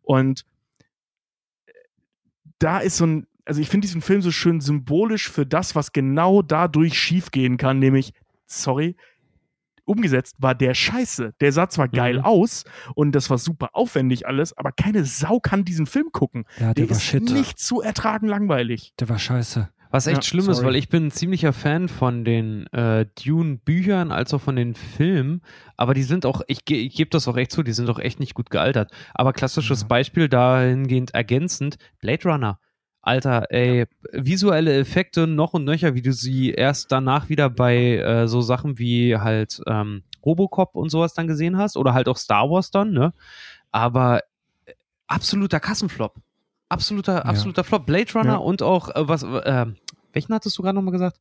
Und 0.03 0.45
da 2.59 2.79
ist 2.79 2.97
so 2.97 3.05
ein, 3.05 3.27
also 3.45 3.61
ich 3.61 3.69
finde 3.69 3.85
diesen 3.87 4.01
Film 4.01 4.21
so 4.21 4.31
schön 4.31 4.59
symbolisch 4.61 5.29
für 5.29 5.45
das, 5.45 5.75
was 5.75 5.91
genau 5.93 6.41
dadurch 6.41 6.99
schiefgehen 6.99 7.57
kann, 7.57 7.79
nämlich, 7.79 8.11
sorry, 8.45 8.95
umgesetzt 9.85 10.35
war 10.39 10.55
der 10.55 10.73
scheiße. 10.73 11.33
Der 11.39 11.51
sah 11.51 11.69
zwar 11.69 11.87
geil 11.87 12.17
Mhm. 12.19 12.25
aus 12.25 12.63
und 12.95 13.11
das 13.13 13.29
war 13.29 13.37
super 13.37 13.69
aufwendig 13.73 14.27
alles, 14.27 14.57
aber 14.57 14.71
keine 14.71 15.05
Sau 15.05 15.39
kann 15.39 15.63
diesen 15.63 15.85
Film 15.85 16.09
gucken. 16.11 16.45
Ja, 16.59 16.73
Der 16.73 16.89
ist 16.89 17.13
nicht 17.13 17.59
zu 17.59 17.81
ertragen 17.81 18.27
langweilig. 18.27 18.93
Der 18.99 19.09
war 19.09 19.19
scheiße. 19.19 19.69
Was 19.91 20.07
echt 20.07 20.17
Ja, 20.17 20.21
schlimm 20.23 20.49
ist, 20.49 20.57
sorry. 20.57 20.69
weil 20.69 20.75
ich 20.75 20.89
bin 20.89 21.05
ein 21.07 21.11
ziemlicher 21.11 21.53
Fan 21.53 21.87
von 21.87 22.25
den 22.25 22.65
äh, 22.73 23.05
Dune-Büchern 23.23 24.11
als 24.11 24.33
auch 24.33 24.41
von 24.41 24.55
den 24.55 24.73
Filmen, 24.73 25.41
aber 25.77 25.93
die 25.93 26.03
sind 26.03 26.25
auch, 26.25 26.41
ich, 26.47 26.65
ge- 26.65 26.79
ich 26.79 26.95
gebe 26.95 27.11
das 27.11 27.27
auch 27.27 27.37
echt 27.37 27.51
zu, 27.51 27.61
die 27.63 27.71
sind 27.71 27.89
auch 27.89 27.99
echt 27.99 28.19
nicht 28.19 28.33
gut 28.33 28.49
gealtert. 28.49 28.91
Aber 29.13 29.31
klassisches 29.31 29.81
Ja. 29.81 29.87
Beispiel 29.87 30.27
dahingehend 30.27 31.13
ergänzend, 31.13 31.77
Blade 32.01 32.23
Runner. 32.27 32.59
Alter, 33.05 33.45
ey, 33.51 33.85
visuelle 34.13 34.75
Effekte 34.79 35.27
noch 35.27 35.53
und 35.53 35.63
nöcher, 35.63 35.93
wie 35.93 36.01
du 36.01 36.11
sie 36.11 36.49
erst 36.51 36.91
danach 36.91 37.29
wieder 37.29 37.49
bei 37.51 37.97
äh, 37.97 38.27
so 38.27 38.41
Sachen 38.41 38.79
wie 38.79 39.15
halt 39.17 39.61
ähm, 39.67 40.01
Robocop 40.25 40.73
und 40.75 40.89
sowas 40.89 41.13
dann 41.13 41.27
gesehen 41.27 41.55
hast 41.57 41.77
oder 41.77 41.93
halt 41.93 42.07
auch 42.07 42.17
Star 42.17 42.49
Wars 42.49 42.71
dann, 42.71 42.91
ne? 42.93 43.13
Aber 43.71 44.21
äh, 44.65 44.73
absoluter 45.07 45.59
Kassenflop. 45.59 46.15
Absoluter, 46.67 47.25
absoluter 47.27 47.63
Flop. 47.63 47.85
Blade 47.85 48.11
Runner 48.15 48.33
Ja. 48.33 48.35
und 48.37 48.63
auch, 48.63 48.89
äh, 48.89 49.07
was, 49.07 49.21
äh, 49.21 49.67
welchen 50.13 50.33
hattest 50.33 50.57
du 50.57 50.63
gerade 50.63 50.73
nochmal 50.75 50.91
gesagt? 50.93 51.19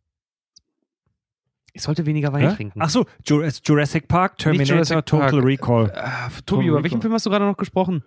Ich 1.74 1.82
sollte 1.82 2.06
weniger 2.06 2.32
Wein 2.32 2.48
Hä? 2.48 2.54
trinken. 2.56 2.80
Ach 2.80 2.88
so, 2.88 3.04
Ju- 3.26 3.42
Jurassic 3.64 4.08
Park, 4.08 4.38
Terminator, 4.38 4.76
Jurassic 4.76 5.04
Total 5.06 5.30
Park. 5.32 5.44
Recall. 5.44 5.90
Äh, 5.90 5.90
Tobi, 5.92 6.42
Total 6.46 6.64
über 6.64 6.76
Recall. 6.78 6.82
welchen 6.84 7.00
Film 7.02 7.12
hast 7.12 7.26
du 7.26 7.30
gerade 7.30 7.44
noch 7.44 7.56
gesprochen? 7.58 8.04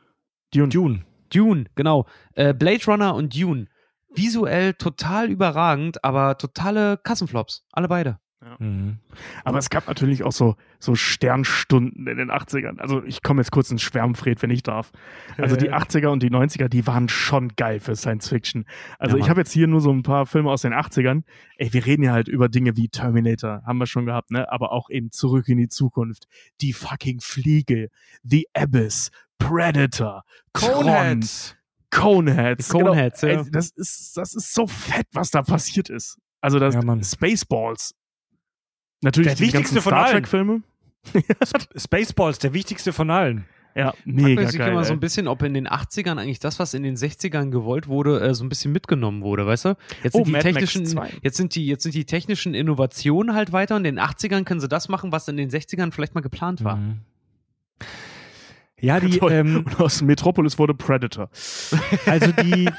Dune. 0.54 0.70
Dune. 0.70 1.06
Dune, 1.34 1.66
genau. 1.76 2.06
Äh, 2.34 2.54
Blade 2.54 2.86
Runner 2.86 3.16
und 3.16 3.36
Dune. 3.40 3.68
Visuell 4.14 4.74
total 4.74 5.30
überragend, 5.30 6.04
aber 6.04 6.38
totale 6.38 6.98
Kassenflops. 6.98 7.66
Alle 7.72 7.88
beide. 7.88 8.20
Mhm. 8.60 9.00
Aber 9.44 9.58
es 9.58 9.70
gab 9.70 9.88
natürlich 9.88 10.24
auch 10.24 10.32
so, 10.32 10.56
so 10.80 10.94
Sternstunden 10.94 12.08
in 12.08 12.18
den 12.18 12.32
80ern. 12.32 12.80
Also 12.80 13.04
ich 13.04 13.24
komme 13.24 13.42
jetzt 13.42 13.52
kurz 13.52 13.72
ins 13.72 13.82
Schwärmfred, 13.82 14.42
wenn 14.44 14.52
ich 14.52 14.62
darf. 14.62 14.92
Also 15.38 15.56
die 15.56 15.72
80er 15.72 16.08
und 16.08 16.22
die 16.22 16.30
90er, 16.30 16.68
die 16.68 16.86
waren 16.86 17.10
schon 17.10 17.50
geil 17.56 17.80
für 17.80 17.96
Science 17.96 18.30
Fiction. 18.30 18.66
Also 19.00 19.18
Ja, 19.18 19.24
ich 19.24 19.30
habe 19.30 19.42
jetzt 19.42 19.52
hier 19.52 19.68
nur 19.68 19.82
so 19.82 19.92
ein 19.92 20.04
paar 20.04 20.28
Filme 20.28 20.52
aus 20.52 20.62
den 20.62 20.74
80ern. 20.74 21.24
Ey, 21.58 21.74
wir 21.74 21.86
reden 21.86 22.04
ja 22.04 22.12
halt 22.12 22.28
über 22.28 22.48
Dinge 22.48 22.78
wie 22.78 22.90
Terminator, 22.90 23.64
haben 23.66 23.80
wir 23.80 23.88
schon 23.88 24.06
gehabt, 24.06 24.30
ne? 24.30 24.52
Aber 24.52 24.72
auch 24.72 24.90
eben 24.90 25.12
Zurück 25.12 25.48
in 25.48 25.58
die 25.58 25.70
Zukunft. 25.70 26.28
Die 26.62 26.74
fucking 26.74 27.20
Fliege, 27.22 27.90
The 28.24 28.48
Abyss, 28.54 29.10
Predator, 29.38 30.24
Coneheads. 30.54 31.56
Coneheads. 31.92 32.68
Die 32.68 32.72
Coneheads, 32.72 33.22
genau. 33.22 33.34
ja. 33.36 33.42
Ey, 33.44 33.52
das 33.52 33.70
ist, 33.72 34.18
das 34.18 34.34
ist 34.36 34.54
so 34.54 34.68
fett, 34.68 35.08
was 35.14 35.32
da 35.32 35.42
passiert 35.42 35.90
ist. 35.90 36.18
Also 36.42 36.60
das 36.60 36.76
Ja. 36.76 36.82
Spaceballs. 37.04 37.94
Natürlich 39.02 39.30
Der 39.30 39.36
die 39.36 39.44
wichtigste 39.54 39.82
von 39.82 39.92
Star 39.92 40.06
allen. 40.06 40.14
Trek 40.14 40.28
Filme. 40.28 40.62
Spaceballs, 41.76 42.40
der 42.40 42.54
wichtigste 42.54 42.92
von 42.94 43.10
allen. 43.10 43.46
Ja, 43.76 43.92
Fragt 43.92 44.08
mega 44.08 44.42
man 44.42 44.50
sich 44.52 44.58
geil. 44.60 44.72
immer 44.72 44.84
so 44.84 44.94
ein 44.94 45.00
bisschen, 45.00 45.28
ob 45.28 45.44
in 45.44 45.54
den 45.54 45.68
80ern 45.68 46.18
eigentlich 46.20 46.40
das, 46.40 46.58
was 46.58 46.74
in 46.74 46.82
den 46.82 46.96
60ern 46.96 47.52
gewollt 47.52 47.88
wurde, 47.88 48.20
äh, 48.22 48.34
so 48.34 48.44
ein 48.44 48.50
bisschen 48.50 48.72
mitgenommen 48.72 49.22
wurde, 49.22 49.46
weißt 49.46 49.66
du? 49.66 49.76
Jetzt 50.04 50.16
Oh, 50.16 50.20
sind 50.20 50.28
die 50.28 50.32
Mad 50.32 50.52
Max 50.52 50.56
technischen, 50.72 50.86
2. 50.88 51.14
jetzt 51.22 51.38
sind 51.38 51.54
die, 51.54 51.68
jetzt 51.68 51.84
sind 51.84 51.94
die 51.94 52.06
technischen 52.06 52.56
Innovationen 52.56 53.36
halt 53.36 53.52
weiter 53.52 53.76
und 53.76 53.86
in 53.86 53.96
den 53.98 54.04
80ern 54.04 54.46
können 54.46 54.60
sie 54.60 54.68
das 54.68 54.90
machen, 54.90 55.12
was 55.12 55.28
in 55.28 55.38
den 55.38 55.52
60ern 55.52 55.92
vielleicht 55.92 56.16
mal 56.16 56.22
geplant 56.22 56.64
war. 56.64 56.78
Mhm. 56.78 57.02
Ja, 58.80 59.00
die, 59.00 59.18
ähm, 59.18 59.58
Und 59.66 59.80
aus 59.80 60.02
Metropolis 60.02 60.60
wurde 60.60 60.74
Predator. 60.74 61.30
also 62.06 62.32
die, 62.32 62.70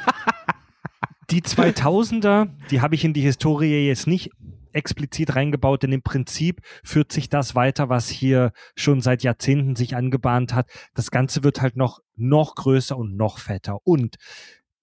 die 1.30 1.42
2000er, 1.42 2.49
die 2.70 2.80
habe 2.80 2.94
ich 2.94 3.05
in 3.05 3.12
die 3.12 3.20
Historie 3.20 3.86
jetzt 3.86 4.07
nicht 4.07 4.30
explizit 4.72 5.34
reingebaut, 5.34 5.82
denn 5.82 5.92
im 5.92 6.03
Prinzip 6.03 6.61
führt 6.84 7.11
sich 7.11 7.28
das 7.28 7.55
weiter, 7.55 7.88
was 7.88 8.09
hier 8.09 8.53
schon 8.76 9.01
seit 9.01 9.22
Jahrzehnten 9.22 9.74
sich 9.76 9.96
angebahnt 9.96 10.55
hat. 10.55 10.70
Das 10.94 11.11
Ganze 11.11 11.42
wird 11.42 11.61
halt 11.61 11.76
noch, 11.76 12.01
noch 12.14 12.55
größer 12.55 12.96
und 12.96 13.16
noch 13.16 13.38
fetter. 13.38 13.78
Und 13.84 14.16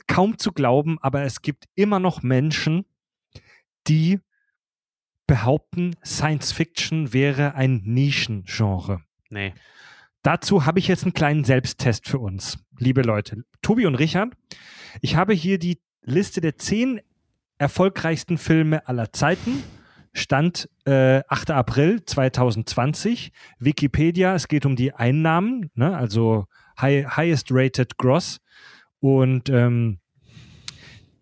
kaum 0.08 0.38
zu 0.38 0.52
glauben, 0.52 0.98
aber 1.02 1.24
es 1.24 1.42
gibt 1.42 1.66
immer 1.76 2.00
noch 2.00 2.24
Menschen, 2.24 2.86
die 3.88 4.20
behaupten, 5.28 5.96
Science 6.06 6.52
Fiction 6.52 7.14
wäre 7.14 7.56
ein 7.56 7.82
Nischengenre. 7.84 9.02
Nee. 9.30 9.54
Dazu 10.26 10.66
habe 10.66 10.80
ich 10.80 10.88
jetzt 10.88 11.04
einen 11.04 11.14
kleinen 11.14 11.44
Selbsttest 11.44 12.08
für 12.08 12.18
uns, 12.18 12.58
liebe 12.80 13.04
Leute. 13.04 13.44
Tobi 13.62 13.86
und 13.86 13.94
Richard, 13.94 14.34
ich 15.00 15.16
habe 15.16 15.34
hier 15.36 15.60
die 15.60 15.80
Liste 16.02 16.42
der 16.42 16.58
zehn 16.58 17.00
erfolgreichsten 17.60 18.40
Filme 18.40 18.88
aller 18.88 19.14
Zeiten. 19.14 19.62
Stand 20.14 20.68
äh, 20.86 21.22
8. 21.28 21.52
April 21.52 22.04
2020. 22.04 23.34
Wikipedia, 23.60 24.34
es 24.34 24.48
geht 24.48 24.66
um 24.66 24.76
die 24.76 24.96
Einnahmen, 24.96 25.70
ne? 25.76 25.96
also 25.96 26.48
high, 26.82 27.06
highest 27.16 27.50
rated 27.52 27.96
gross. 28.00 28.42
Und 29.00 29.50
ähm, 29.50 30.00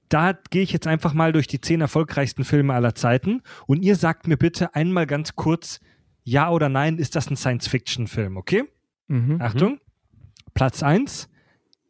da 0.07 0.31
gehe 0.49 0.63
ich 0.63 0.71
jetzt 0.71 0.87
einfach 0.87 1.13
mal 1.13 1.33
durch 1.33 1.47
die 1.47 1.59
zehn 1.59 1.81
erfolgreichsten 1.81 2.45
Filme 2.45 2.73
aller 2.73 2.95
Zeiten. 2.95 3.41
Und 3.67 3.83
ihr 3.83 3.97
sagt 3.97 4.27
mir 4.27 4.37
bitte 4.37 4.75
einmal 4.75 5.07
ganz 5.07 5.35
kurz, 5.35 5.81
ja 6.23 6.49
oder 6.49 6.69
nein, 6.69 6.97
ist 6.99 7.17
das 7.17 7.29
ein 7.29 7.35
Science-Fiction-Film, 7.35 8.37
okay? 8.37 8.63
Mhm. 9.07 9.41
Achtung. 9.41 9.79
Platz 10.53 10.83
1, 10.83 11.29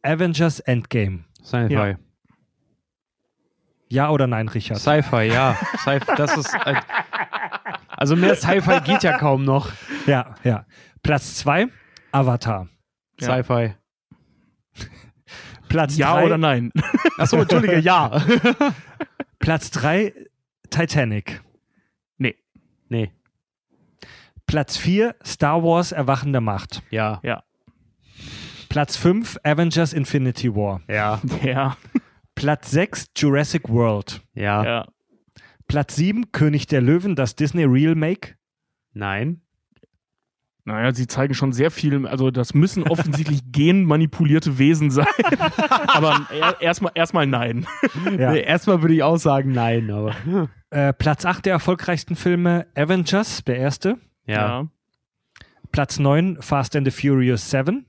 Avengers 0.02 0.60
Endgame. 0.60 1.24
Sci-Fi. 1.42 1.72
Ja. 1.72 1.98
Ja 3.88 4.10
oder 4.10 4.26
nein, 4.26 4.48
Richard? 4.48 4.78
Sci-Fi, 4.80 5.24
ja. 5.26 5.56
Sci 5.78 6.00
das 6.16 6.36
ist. 6.36 6.54
Äh, 6.66 6.74
also 7.88 8.16
mehr 8.16 8.34
Sci-Fi 8.34 8.80
geht 8.80 9.02
ja 9.02 9.18
kaum 9.18 9.44
noch. 9.44 9.70
ja, 10.06 10.34
ja. 10.42 10.66
Platz 11.02 11.36
2, 11.36 11.68
Avatar. 12.12 12.68
Ja. 13.20 13.42
Sci-Fi. 13.42 13.74
Platz 15.68 15.96
Ja 15.96 16.14
drei, 16.14 16.26
oder 16.26 16.38
nein? 16.38 16.72
Achso, 17.18 17.36
entschuldige, 17.40 17.78
ja. 17.78 18.20
Platz 19.38 19.70
3, 19.70 20.12
Titanic. 20.70 21.42
nee. 22.88 23.12
Platz 24.46 24.76
4, 24.76 25.14
Star 25.24 25.62
Wars 25.62 25.92
Erwachen 25.92 26.32
der 26.32 26.40
Macht. 26.40 26.82
Ja. 26.90 27.20
Platz 28.68 28.96
5, 28.96 29.38
Avengers 29.44 29.92
Infinity 29.92 30.54
War. 30.54 30.80
Ja. 30.88 31.20
Ja. 31.42 31.76
Platz 32.34 32.70
6, 32.72 33.06
Jurassic 33.16 33.68
World. 33.68 34.20
Ja. 34.34 34.64
ja. 34.64 34.86
Platz 35.68 35.96
7, 35.96 36.32
König 36.32 36.66
der 36.66 36.80
Löwen, 36.80 37.14
das 37.16 37.36
Disney 37.36 37.64
Real 37.64 37.94
Make. 37.94 38.34
Nein. 38.92 39.40
Naja, 40.66 40.94
sie 40.94 41.06
zeigen 41.06 41.34
schon 41.34 41.52
sehr 41.52 41.70
viel, 41.70 42.06
also 42.06 42.30
das 42.30 42.54
müssen 42.54 42.82
offensichtlich 42.88 43.40
genmanipulierte 43.52 44.58
Wesen 44.58 44.90
sein. 44.90 45.06
Aber 45.86 46.26
er- 46.32 46.60
erstmal 46.60 46.92
erstmal 46.94 47.26
nein. 47.26 47.66
Ja. 48.18 48.32
Nee, 48.32 48.40
erstmal 48.42 48.80
würde 48.82 48.94
ich 48.94 49.02
auch 49.02 49.16
sagen, 49.18 49.52
nein, 49.52 49.90
aber. 49.90 50.14
Äh, 50.70 50.92
Platz 50.94 51.24
8 51.24 51.44
der 51.46 51.52
erfolgreichsten 51.52 52.16
Filme, 52.16 52.66
Avengers, 52.74 53.44
der 53.44 53.56
erste. 53.58 53.98
Ja. 54.26 54.66
Platz 55.72 55.98
9, 55.98 56.38
Fast 56.40 56.76
and 56.76 56.86
the 56.86 56.90
Furious 56.90 57.50
7. 57.50 57.84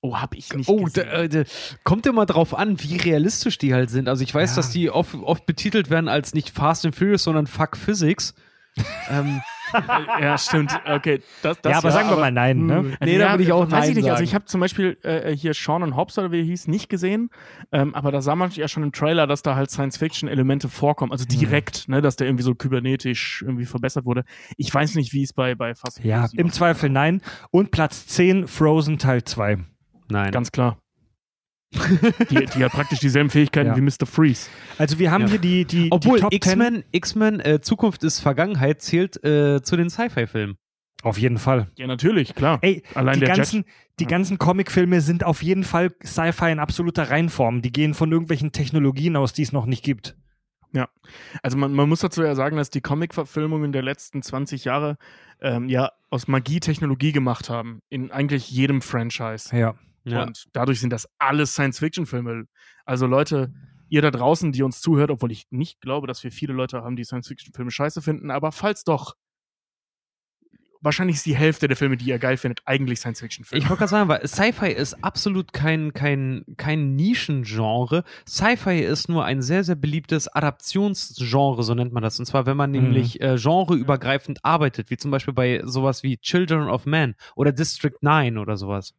Oh, 0.00 0.16
hab 0.20 0.34
ich 0.34 0.52
nicht 0.54 0.68
Oh, 0.68 0.84
gesehen. 0.84 1.06
da, 1.10 1.22
äh, 1.22 1.28
da, 1.28 1.42
kommt 1.82 2.06
immer 2.06 2.24
drauf 2.26 2.54
an, 2.56 2.80
wie 2.82 2.96
realistisch 2.96 3.58
die 3.58 3.74
halt 3.74 3.90
sind. 3.90 4.08
Also 4.08 4.22
ich 4.22 4.32
weiß, 4.32 4.50
Ja. 4.50 4.56
dass 4.56 4.70
die 4.70 4.90
oft, 4.90 5.14
oft 5.14 5.44
betitelt 5.46 5.90
werden 5.90 6.08
als 6.08 6.34
nicht 6.34 6.50
Fast 6.50 6.86
and 6.86 6.94
Furious, 6.94 7.24
sondern 7.24 7.46
Fuck 7.48 7.76
Physics. 7.76 8.34
ähm, 9.10 9.40
ja, 10.20 10.38
stimmt. 10.38 10.72
Okay, 10.86 11.22
das, 11.42 11.60
das 11.60 11.72
ja, 11.72 11.78
aber 11.78 11.90
sagen 11.90 12.10
wir 12.10 12.16
mal 12.16 12.32
nein. 12.32 12.66
Ne? 12.66 12.96
Nee, 13.00 13.18
da 13.18 13.32
würde 13.32 13.42
ich 13.42 13.52
auch 13.52 13.62
weiß 13.62 13.70
Nein 13.70 13.90
ich 13.90 13.96
nicht. 13.96 14.04
Also 14.04 14.16
sagen. 14.16 14.24
ich 14.24 14.34
habe 14.34 14.44
zum 14.46 14.60
Beispiel 14.60 14.98
äh, 15.02 15.34
hier 15.34 15.54
Sean 15.54 15.82
und 15.82 15.96
Hobbs 15.96 16.18
oder 16.18 16.32
wie 16.32 16.40
er 16.40 16.44
hieß, 16.44 16.68
nicht 16.68 16.88
gesehen. 16.88 17.30
Ähm, 17.72 17.94
aber 17.94 18.12
da 18.12 18.20
sah 18.20 18.34
man 18.34 18.50
ja 18.50 18.68
schon 18.68 18.82
im 18.82 18.92
Trailer, 18.92 19.26
dass 19.26 19.42
da 19.42 19.54
halt 19.54 19.70
Science-Fiction-Elemente 19.70 20.68
vorkommen. 20.68 21.12
Also 21.12 21.24
direkt, 21.24 21.88
ne, 21.88 22.00
dass 22.00 22.16
der 22.16 22.26
irgendwie 22.26 22.44
so 22.44 22.54
kybernetisch 22.54 23.42
irgendwie 23.42 23.66
verbessert 23.66 24.04
wurde. 24.04 24.24
Ich 24.56 24.72
weiß 24.72 24.94
nicht, 24.94 25.12
wie 25.12 25.22
es 25.22 25.32
bei, 25.32 25.54
bei 25.54 25.74
Fast 25.74 26.02
Ja, 26.04 26.28
im. 26.34 26.48
Zweifel 26.52 26.88
nein. 26.88 27.20
Und 27.50 27.70
Platz 27.70 28.06
10, 28.06 28.48
Frozen 28.48 28.98
Teil 28.98 29.22
2. 29.22 29.58
nein. 30.08 30.32
Ganz 30.32 30.50
klar. 30.50 30.78
Die, 31.72 32.46
die 32.46 32.64
hat 32.64 32.72
praktisch 32.72 32.98
dieselben 33.00 33.30
Fähigkeiten 33.30 33.70
Ja. 33.70 33.76
wie 33.76 33.80
Mr. 33.82 34.06
Freeze. 34.06 34.48
Also 34.78 34.98
wir 34.98 35.10
haben 35.10 35.22
Ja. 35.24 35.28
hier 35.30 35.38
die, 35.38 35.64
die, 35.64 35.88
Obwohl 35.92 36.16
die 36.18 36.22
Top 36.22 36.30
10. 36.32 36.36
X-Men, 36.36 36.84
X-Men, 36.92 37.40
äh, 37.40 37.60
Zukunft 37.60 38.04
ist 38.04 38.20
Vergangenheit 38.20 38.80
zählt 38.80 39.22
äh, 39.24 39.62
zu 39.62 39.76
den 39.76 39.90
Sci-Fi-Filmen. 39.90 40.56
Auf 41.02 41.18
jeden 41.18 41.38
Fall. 41.38 41.68
Ja, 41.76 41.86
natürlich, 41.86 42.34
klar. 42.34 42.58
Ey, 42.62 42.82
Allein 42.94 43.14
die 43.20 43.26
der 43.26 43.36
ganzen, 43.36 43.64
die 44.00 44.04
Ja. 44.04 44.10
ganzen 44.10 44.38
Comicfilme 44.38 45.00
sind 45.00 45.22
auf 45.24 45.42
jeden 45.42 45.62
Fall 45.62 45.92
Sci-Fi 46.04 46.50
in 46.50 46.58
absoluter 46.58 47.10
Reinform. 47.10 47.62
Die 47.62 47.70
gehen 47.70 47.94
von 47.94 48.10
irgendwelchen 48.10 48.50
Technologien 48.50 49.14
aus, 49.14 49.32
die 49.32 49.42
es 49.42 49.52
noch 49.52 49.66
nicht 49.66 49.84
gibt. 49.84 50.16
Also 51.42 51.56
man, 51.56 51.72
man 51.72 51.88
muss 51.88 52.00
dazu 52.00 52.22
ja 52.22 52.34
sagen, 52.34 52.58
dass 52.58 52.68
die 52.68 52.82
Comic-Verfilmungen 52.82 53.72
der 53.72 53.82
letzten 53.82 54.20
20 54.22 54.64
Jahre 54.66 54.98
ähm, 55.40 55.66
ja 55.70 55.92
aus 56.10 56.28
Magie 56.28 56.60
Technologie 56.60 57.12
gemacht 57.12 57.48
haben. 57.48 57.80
In 57.88 58.10
eigentlich 58.10 58.50
jedem 58.50 58.82
Franchise. 58.82 59.56
Ja. 59.56 59.74
Und 60.24 60.46
dadurch 60.52 60.80
sind 60.80 60.90
das 60.90 61.08
alles 61.18 61.52
Science-Fiction-Filme. 61.52 62.44
Also 62.84 63.06
Leute, 63.06 63.52
ihr 63.88 64.02
da 64.02 64.10
draußen, 64.10 64.52
die 64.52 64.62
uns 64.62 64.80
zuhört, 64.80 65.10
obwohl 65.10 65.32
ich 65.32 65.46
nicht 65.50 65.80
glaube, 65.80 66.06
dass 66.06 66.22
wir 66.24 66.32
viele 66.32 66.52
Leute 66.52 66.82
haben, 66.82 66.96
die 66.96 67.04
Science-Fiction-Filme 67.04 67.70
scheiße 67.70 68.02
finden, 68.02 68.30
aber 68.30 68.52
falls 68.52 68.84
doch, 68.84 69.14
wahrscheinlich 70.80 71.16
ist 71.16 71.26
die 71.26 71.36
Hälfte 71.36 71.68
der 71.68 71.76
Filme, 71.76 71.96
die 71.96 72.06
ihr 72.06 72.18
geil 72.18 72.36
findet, 72.36 72.62
eigentlich 72.66 73.00
Science-Fiction-Filme. 73.00 73.62
Ich 73.62 73.68
wollte 73.68 73.80
gerade 73.80 73.90
sagen, 73.90 74.08
weil 74.08 74.26
Sci-Fi 74.26 74.70
ist 74.70 75.02
absolut 75.02 75.52
kein, 75.52 75.92
kein, 75.92 76.44
kein 76.56 76.94
Nischengenre. 76.94 78.04
Sci-Fi 78.26 78.80
ist 78.80 79.08
nur 79.08 79.24
ein 79.24 79.42
sehr, 79.42 79.64
sehr 79.64 79.74
beliebtes 79.74 80.28
Adaptionsgenre, 80.28 81.62
so 81.62 81.74
nennt 81.74 81.92
man 81.92 82.02
das. 82.02 82.18
Und 82.18 82.26
zwar, 82.26 82.46
wenn 82.46 82.56
man 82.56 82.70
nämlich 82.70 83.20
äh, 83.20 83.36
genreübergreifend 83.36 84.44
arbeitet, 84.44 84.90
wie 84.90 84.96
zum 84.96 85.10
Beispiel 85.10 85.34
bei 85.34 85.62
sowas 85.64 86.02
wie 86.02 86.18
Children 86.18 86.68
of 86.68 86.86
Man 86.86 87.14
oder 87.34 87.52
District 87.52 87.96
9 88.00 88.38
oder 88.38 88.56
sowas. 88.56 88.94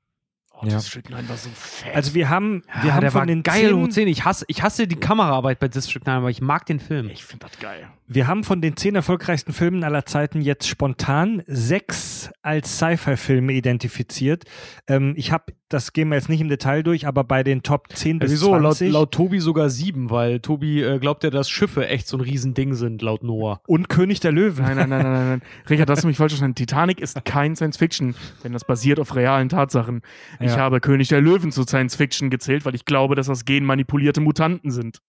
Oh, 0.62 0.66
Ja. 0.68 0.78
District 0.78 1.04
9 1.10 1.30
war 1.30 1.38
so 1.38 1.50
fett. 1.54 1.96
Also 1.96 2.14
wir 2.14 2.30
haben, 2.30 2.64
wir 2.82 2.90
Ja, 2.90 2.94
haben 2.96 3.02
der 3.02 3.12
von 3.12 3.20
war 3.20 3.26
den 3.26 3.44
geil 3.44 3.74
hoch 3.74 3.84
zehn, 3.86 4.06
10. 4.06 4.08
Ich 4.10 4.26
hasse, 4.26 4.46
ich 4.48 4.62
hasse 4.62 4.88
die 4.88 4.96
Kameraarbeit 4.98 5.60
bei 5.60 5.68
District 5.68 6.02
9, 6.06 6.18
aber 6.18 6.30
ich 6.30 6.42
mag 6.42 6.66
den 6.66 6.80
Film. 6.80 7.10
ich 7.10 7.24
finde 7.24 7.46
das 7.50 7.60
geil. 7.60 7.88
Wir 8.12 8.26
haben 8.28 8.44
von 8.44 8.60
den 8.60 8.76
zehn 8.76 8.96
erfolgreichsten 8.96 9.54
Filmen 9.54 9.84
aller 9.84 10.04
Zeiten 10.04 10.42
jetzt 10.42 10.68
spontan 10.68 11.44
sechs 11.46 12.32
als 12.42 12.78
Sci-Fi-Filme 12.80 13.54
identifiziert. 13.54 14.46
Ähm, 14.88 15.14
ich 15.16 15.32
habe, 15.32 15.54
das 15.70 15.94
gehen 15.94 16.10
wir 16.10 16.16
jetzt 16.16 16.28
nicht 16.28 16.42
im 16.42 16.50
Detail 16.50 16.82
durch, 16.82 17.06
aber 17.06 17.24
bei 17.24 17.44
den 17.44 17.62
Top 17.62 17.88
10 17.94 18.18
bis 18.18 18.32
Wieso? 18.32 18.52
Laut, 18.56 18.62
20 18.78 18.92
laut 18.92 19.12
Tobi 19.12 19.40
sogar 19.40 19.70
sieben, 19.70 20.10
weil 20.10 20.40
Tobi 20.40 20.82
äh, 20.82 20.98
glaubt 20.98 21.24
ja, 21.24 21.30
dass 21.30 21.52
Schiffe 21.52 21.88
echt 21.88 22.08
so 22.08 22.18
ein 22.18 22.22
Riesending 22.22 22.74
sind, 22.74 23.04
laut 23.04 23.24
Noah. 23.24 23.62
und 23.68 23.90
König 23.90 24.20
der 24.20 24.32
Löwen. 24.32 24.66
Nein, 24.66 24.78
nein, 24.78 24.90
nein, 24.90 25.04
nein, 25.04 25.14
nein, 25.14 25.28
nein. 25.30 25.42
Richard, 25.70 25.90
hast 25.92 26.04
du 26.04 26.08
mich 26.08 26.18
falsch 26.18 26.32
verstanden. 26.34 26.56
Titanic 26.56 27.00
ist 27.00 27.24
kein 27.26 27.56
Science-Fiction, 27.56 28.16
denn 28.44 28.54
das 28.54 28.66
basiert 28.66 29.00
auf 29.00 29.16
realen 29.16 29.50
Tatsachen. 29.50 30.02
Ich 30.40 30.48
Ja. 30.48 30.58
habe 30.58 30.80
König 30.82 31.10
der 31.10 31.22
Löwen 31.22 31.52
zu 31.52 31.62
Science-Fiction 31.62 32.32
gezählt, 32.32 32.66
weil 32.66 32.74
ich 32.74 32.86
glaube, 32.86 33.14
dass 33.14 33.28
das 33.28 33.46
genmanipulierte 33.46 34.20
Mutanten 34.20 34.72
sind. 34.72 35.02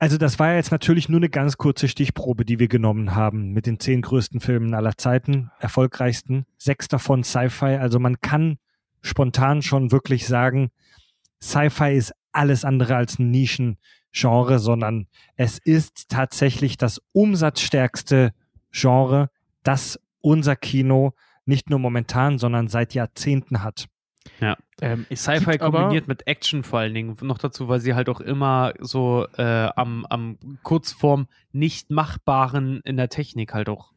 Also 0.00 0.16
das 0.16 0.38
war 0.38 0.54
jetzt 0.54 0.70
natürlich 0.70 1.08
nur 1.08 1.18
eine 1.18 1.28
ganz 1.28 1.56
kurze 1.56 1.88
Stichprobe, 1.88 2.44
die 2.44 2.60
wir 2.60 2.68
genommen 2.68 3.16
haben 3.16 3.50
mit 3.52 3.66
den 3.66 3.80
zehn 3.80 4.00
größten 4.00 4.38
Filmen 4.38 4.74
aller 4.74 4.96
Zeiten, 4.96 5.50
erfolgreichsten, 5.58 6.46
sechs 6.56 6.86
davon 6.86 7.24
Sci-Fi. 7.24 7.76
Also 7.76 7.98
man 7.98 8.20
kann 8.20 8.58
spontan 9.02 9.60
schon 9.60 9.90
wirklich 9.90 10.26
sagen, 10.26 10.70
Sci-Fi 11.42 11.96
ist 11.96 12.14
alles 12.30 12.64
andere 12.64 12.94
als 12.94 13.18
ein 13.18 13.32
Nischengenre, 13.32 14.60
sondern 14.60 15.08
es 15.34 15.58
ist 15.58 16.08
tatsächlich 16.08 16.76
das 16.76 17.00
umsatzstärkste 17.12 18.32
Genre, 18.70 19.30
das 19.64 19.98
unser 20.20 20.54
Kino 20.54 21.14
nicht 21.44 21.70
nur 21.70 21.80
momentan, 21.80 22.38
sondern 22.38 22.68
seit 22.68 22.94
Jahrzehnten 22.94 23.64
hat. 23.64 23.86
Ja. 24.40 24.56
Ähm, 24.80 25.06
Sci-Fi 25.12 25.58
kombiniert 25.58 26.06
mit 26.06 26.26
Action 26.26 26.62
vor 26.62 26.78
allen 26.80 26.94
Dingen. 26.94 27.16
Noch 27.22 27.38
dazu, 27.38 27.68
weil 27.68 27.80
sie 27.80 27.94
halt 27.94 28.08
auch 28.08 28.20
immer 28.20 28.74
so 28.78 29.26
äh, 29.36 29.70
am, 29.74 30.06
am 30.06 30.38
kurz 30.62 30.92
vorm 30.92 31.26
nicht 31.52 31.90
machbaren 31.90 32.80
in 32.84 32.96
der 32.96 33.08
Technik 33.08 33.54
halt 33.54 33.68
auch 33.68 33.92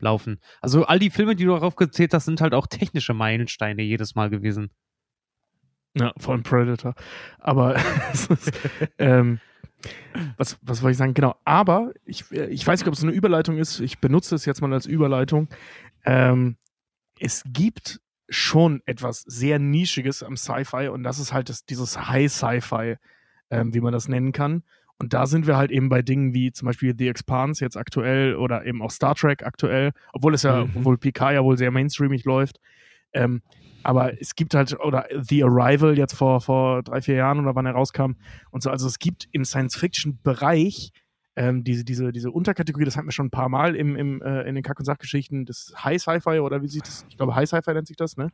laufen. 0.00 0.40
Also 0.60 0.84
all 0.84 0.98
die 0.98 1.10
Filme, 1.10 1.34
die 1.34 1.44
du 1.44 1.52
darauf 1.52 1.76
gezählt 1.76 2.14
hast, 2.14 2.26
sind 2.26 2.40
halt 2.40 2.54
auch 2.54 2.66
technische 2.66 3.14
Meilensteine 3.14 3.82
jedes 3.82 4.14
Mal 4.14 4.30
gewesen. 4.30 4.70
Ja, 5.94 6.12
vor 6.18 6.34
allem 6.34 6.42
Predator. 6.42 6.94
Aber 7.38 7.76
ist, 8.12 8.30
ähm, 8.98 9.40
was, 10.36 10.58
was 10.62 10.82
wollte 10.82 10.92
ich 10.92 10.98
sagen? 10.98 11.14
Genau. 11.14 11.34
Aber 11.44 11.92
ich, 12.04 12.30
äh, 12.30 12.46
ich 12.46 12.66
weiß 12.66 12.80
nicht, 12.80 12.88
ob 12.88 12.94
es 12.94 13.02
eine 13.02 13.12
Überleitung 13.12 13.56
ist. 13.56 13.80
Ich 13.80 13.98
benutze 13.98 14.34
es 14.34 14.44
jetzt 14.44 14.60
mal 14.60 14.72
als 14.72 14.86
Überleitung. 14.86 15.48
Ähm, 16.04 16.56
es 17.18 17.42
gibt 17.46 18.00
schon 18.30 18.80
etwas 18.86 19.22
sehr 19.26 19.58
Nischiges 19.58 20.22
am 20.22 20.36
Sci-Fi 20.36 20.88
und 20.88 21.02
das 21.02 21.18
ist 21.18 21.32
halt 21.32 21.48
das, 21.48 21.64
dieses 21.66 22.08
High-Sci-Fi, 22.08 22.96
ähm, 23.50 23.74
wie 23.74 23.80
man 23.80 23.92
das 23.92 24.08
nennen 24.08 24.32
kann. 24.32 24.62
Und 24.98 25.12
da 25.14 25.26
sind 25.26 25.46
wir 25.46 25.56
halt 25.56 25.70
eben 25.70 25.88
bei 25.88 26.02
Dingen 26.02 26.34
wie 26.34 26.52
zum 26.52 26.66
Beispiel 26.66 26.94
The 26.96 27.08
Expanse 27.08 27.64
jetzt 27.64 27.76
aktuell 27.76 28.36
oder 28.36 28.66
eben 28.66 28.82
auch 28.82 28.90
Star 28.90 29.14
Trek 29.14 29.42
aktuell, 29.44 29.92
obwohl 30.12 30.34
es 30.34 30.42
ja, 30.42 30.64
Mhm. 30.64 30.72
obwohl 30.74 30.98
Picard 30.98 31.32
ja 31.34 31.42
wohl 31.42 31.56
sehr 31.58 31.70
mainstreamig 31.70 32.24
läuft. 32.24 32.60
Ähm, 33.12 33.42
aber 33.82 34.20
es 34.20 34.34
gibt 34.34 34.54
halt, 34.54 34.78
oder 34.78 35.06
The 35.22 35.42
Arrival 35.42 35.96
jetzt 35.96 36.14
vor, 36.14 36.42
vor 36.42 36.82
drei, 36.82 37.00
vier 37.00 37.14
Jahren 37.14 37.40
oder 37.40 37.54
wann 37.54 37.64
er 37.64 37.72
rauskam 37.72 38.12
und 38.50 38.62
so. 38.62 38.70
Also 38.70 38.86
es 38.86 38.98
gibt 38.98 39.26
im 39.32 39.44
Science-Fiction-Bereich 39.46 40.92
ähm, 41.40 41.64
diese, 41.64 41.84
diese, 41.84 42.12
diese 42.12 42.30
Unterkategorie, 42.30 42.84
das 42.84 42.98
hatten 42.98 43.06
wir 43.08 43.12
schon 43.12 43.28
ein 43.28 43.30
paar 43.30 43.48
Mal 43.48 43.74
im, 43.74 43.96
im, 43.96 44.20
äh, 44.20 44.42
in 44.42 44.54
den 44.54 44.62
Kack- 44.62 44.78
und 44.78 44.84
Sachgeschichten, 44.84 45.46
das 45.46 45.72
High 45.82 45.98
Sci-Fi 45.98 46.40
oder 46.40 46.60
wie 46.60 46.68
sieht 46.68 46.86
das? 46.86 47.06
Ich 47.08 47.16
glaube, 47.16 47.34
High 47.34 47.48
Sci-Fi 47.48 47.72
nennt 47.72 47.86
sich 47.86 47.96
das, 47.96 48.18
ne? 48.18 48.28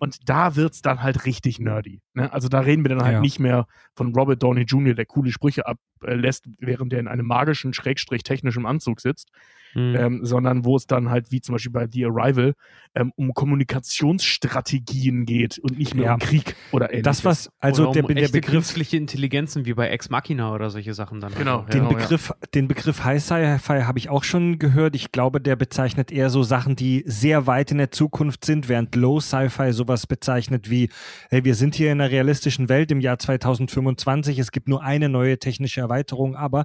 Und 0.00 0.28
da 0.28 0.56
wird's 0.56 0.82
dann 0.82 1.00
halt 1.00 1.24
richtig 1.24 1.60
nerdy. 1.60 2.00
Ne? 2.14 2.32
Also 2.32 2.48
da 2.48 2.58
reden 2.60 2.84
wir 2.84 2.88
dann 2.88 3.02
halt 3.04 3.14
Ja. 3.14 3.20
nicht 3.20 3.38
mehr 3.38 3.68
von 3.94 4.12
Robert 4.12 4.42
Downey 4.42 4.62
Jr., 4.62 4.94
der 4.94 5.06
coole 5.06 5.30
Sprüche 5.30 5.66
ablässt, 5.66 6.48
während 6.58 6.92
er 6.92 6.98
in 6.98 7.06
einem 7.06 7.26
magischen, 7.26 7.72
schrägstrich 7.74 8.24
technischen 8.24 8.66
Anzug 8.66 9.00
sitzt, 9.00 9.30
Mhm. 9.74 9.96
ähm, 9.96 10.20
sondern 10.24 10.64
wo 10.64 10.76
es 10.76 10.86
dann 10.86 11.10
halt, 11.10 11.30
wie 11.30 11.40
zum 11.40 11.54
Beispiel 11.54 11.72
bei 11.72 11.86
The 11.90 12.06
Arrival, 12.06 12.54
ähm, 12.94 13.12
um 13.16 13.34
Kommunikationsstrategien 13.34 15.24
geht 15.26 15.58
und 15.58 15.78
nicht 15.78 15.94
mehr 15.94 16.06
Ja. 16.06 16.14
um 16.14 16.20
Krieg 16.20 16.56
oder 16.72 16.86
ähnliches. 16.90 17.02
Das, 17.04 17.24
was, 17.24 17.50
also 17.58 17.84
Oder 17.84 17.92
der, 17.92 18.04
um 18.04 18.14
der 18.14 18.24
echte 18.24 18.32
Begriff, 18.40 18.52
künstliche 18.54 18.96
Intelligenzen 18.96 19.66
wie 19.66 19.74
bei 19.74 19.88
Ex 19.88 20.10
Machina 20.10 20.52
oder 20.54 20.70
solche 20.70 20.94
Sachen 20.94 21.20
dann. 21.20 21.34
Genau, 21.34 21.58
Also, 21.60 21.68
den 21.70 21.78
Genau, 21.80 21.92
ja. 21.92 21.98
Begriff, 21.98 22.32
den 22.54 22.68
Begriff 22.68 23.04
High 23.04 23.22
Sci-Fi 23.22 23.82
habe 23.82 23.98
ich 23.98 24.08
auch 24.08 24.24
schon 24.24 24.58
gehört. 24.58 24.94
Ich 24.94 25.12
glaube, 25.12 25.40
der 25.40 25.56
bezeichnet 25.56 26.10
eher 26.10 26.30
so 26.30 26.42
Sachen, 26.42 26.76
die 26.76 27.04
sehr 27.06 27.46
weit 27.46 27.70
in 27.70 27.78
der 27.78 27.90
Zukunft 27.90 28.44
sind, 28.44 28.68
während 28.68 28.94
Low 28.96 29.20
Sci-Fi 29.20 29.72
sowas 29.72 30.06
bezeichnet 30.06 30.70
wie, 30.70 30.88
hey, 31.30 31.44
wir 31.44 31.54
sind 31.54 31.74
hier 31.74 31.92
in 31.92 32.00
einer 32.00 32.10
realistischen 32.10 32.68
Welt 32.68 32.90
im 32.90 33.00
Jahr 33.00 33.18
2025, 33.18 34.38
es 34.38 34.50
gibt 34.52 34.68
nur 34.68 34.82
eine 34.82 35.08
neue 35.08 35.38
technische 35.38 35.80
Erweiterung. 35.80 36.34
Aber 36.36 36.64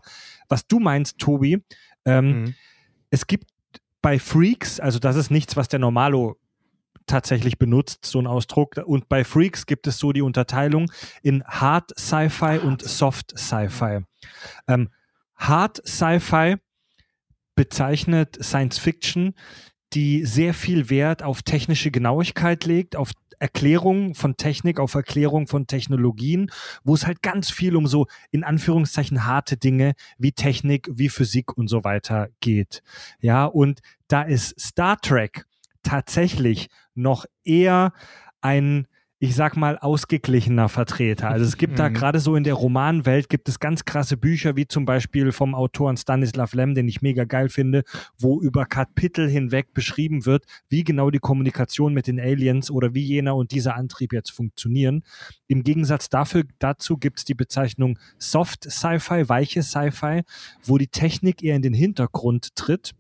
was 0.50 0.68
du 0.68 0.80
meinst, 0.80 1.18
Tobi, 1.20 1.64
ähm, 2.06 2.24
Mhm. 2.44 2.54
Es 3.14 3.28
gibt 3.28 3.52
bei 4.02 4.18
Freaks, 4.18 4.80
also 4.80 4.98
das 4.98 5.16
ist 5.16 5.30
nichts, 5.30 5.56
was 5.56 5.68
der 5.68 5.78
Normalo 5.78 6.40
tatsächlich 7.06 7.60
benutzt, 7.60 8.08
so 8.08 8.20
ein 8.20 8.26
Ausdruck. 8.26 8.78
Und 8.84 9.08
bei 9.08 9.24
Freaks 9.24 9.68
gibt 9.68 9.86
es 9.86 10.00
so 10.00 10.14
die 10.14 10.24
Unterteilung 10.24 10.92
in 11.22 11.44
Hard 11.44 11.92
Sci-Fi 11.96 12.58
und 12.58 12.82
Soft 12.82 13.38
Sci-Fi. 13.38 14.00
Ähm, 14.68 14.90
Hard 15.36 15.88
Sci-Fi 15.88 16.56
bezeichnet 17.54 18.44
Science 18.44 18.80
Fiction, 18.80 19.36
die 19.94 20.26
sehr 20.26 20.56
viel 20.56 20.90
Wert 20.90 21.22
auf 21.22 21.44
technische 21.44 21.92
Genauigkeit 21.92 22.66
legt, 22.66 22.96
auf 22.96 23.12
Erklärung 23.40 24.16
von 24.16 24.38
Technik, 24.38 24.80
auf 24.80 24.96
Erklärung 24.96 25.48
von 25.48 25.68
Technologien, 25.68 26.52
wo 26.84 26.94
es 26.94 27.06
halt 27.06 27.22
ganz 27.22 27.52
viel 27.52 27.76
um 27.76 27.88
so 27.88 28.08
in 28.32 28.44
Anführungszeichen 28.44 29.26
harte 29.26 29.58
Dinge 29.58 29.94
wie 30.18 30.32
Technik, 30.32 30.90
wie 30.94 31.10
Physik 31.10 31.58
und 31.58 31.68
so 31.68 31.84
weiter 31.84 32.30
geht. 32.40 32.82
Ja, 33.20 33.46
und 33.46 33.82
da 34.08 34.22
ist 34.24 34.60
Star 34.60 35.00
Trek 35.00 35.46
tatsächlich 35.84 36.70
noch 36.96 37.26
eher 37.44 37.94
ein 38.42 38.88
ich 39.24 39.36
sag 39.36 39.56
mal, 39.56 39.78
ausgeglichener 39.78 40.68
Vertreter. 40.68 41.30
Also 41.30 41.46
es 41.46 41.56
gibt 41.56 41.80
da 41.80 41.88
Mhm. 41.88 41.94
gerade 41.94 42.20
so 42.20 42.36
in 42.36 42.44
der 42.44 42.56
Romanwelt 42.56 43.30
gibt 43.30 43.48
es 43.48 43.58
ganz 43.58 43.86
krasse 43.86 44.18
Bücher, 44.18 44.58
wie 44.58 44.68
zum 44.68 44.84
Beispiel 44.84 45.32
vom 45.32 45.56
Autoren 45.56 45.96
Stanislav 45.96 46.54
Lem, 46.54 46.74
den 46.76 46.90
ich 46.90 47.02
mega 47.02 47.24
geil 47.24 47.48
finde, 47.48 47.84
wo 48.20 48.42
über 48.42 48.66
Kapitel 48.66 49.30
hinweg 49.30 49.74
beschrieben 49.74 50.26
wird, 50.26 50.44
wie 50.68 50.84
genau 50.84 51.10
die 51.10 51.20
Kommunikation 51.20 51.94
mit 51.94 52.08
den 52.08 52.20
Aliens 52.20 52.70
oder 52.70 52.94
wie 52.94 53.04
jener 53.06 53.38
und 53.38 53.52
dieser 53.52 53.78
Antrieb 53.78 54.12
jetzt 54.12 54.32
funktionieren. 54.32 55.06
Im 55.48 55.64
Gegensatz 55.64 56.10
dafür, 56.10 56.44
dazu 56.60 56.98
gibt 56.98 57.20
es 57.20 57.24
die 57.24 57.34
Bezeichnung 57.34 57.98
Soft 58.18 58.70
Sci-Fi, 58.70 59.30
weiche 59.30 59.64
Sci-Fi, 59.64 60.24
wo 60.66 60.78
die 60.78 60.88
Technik 60.88 61.42
eher 61.42 61.56
in 61.56 61.62
den 61.62 61.74
Hintergrund 61.74 62.58
tritt 62.58 62.92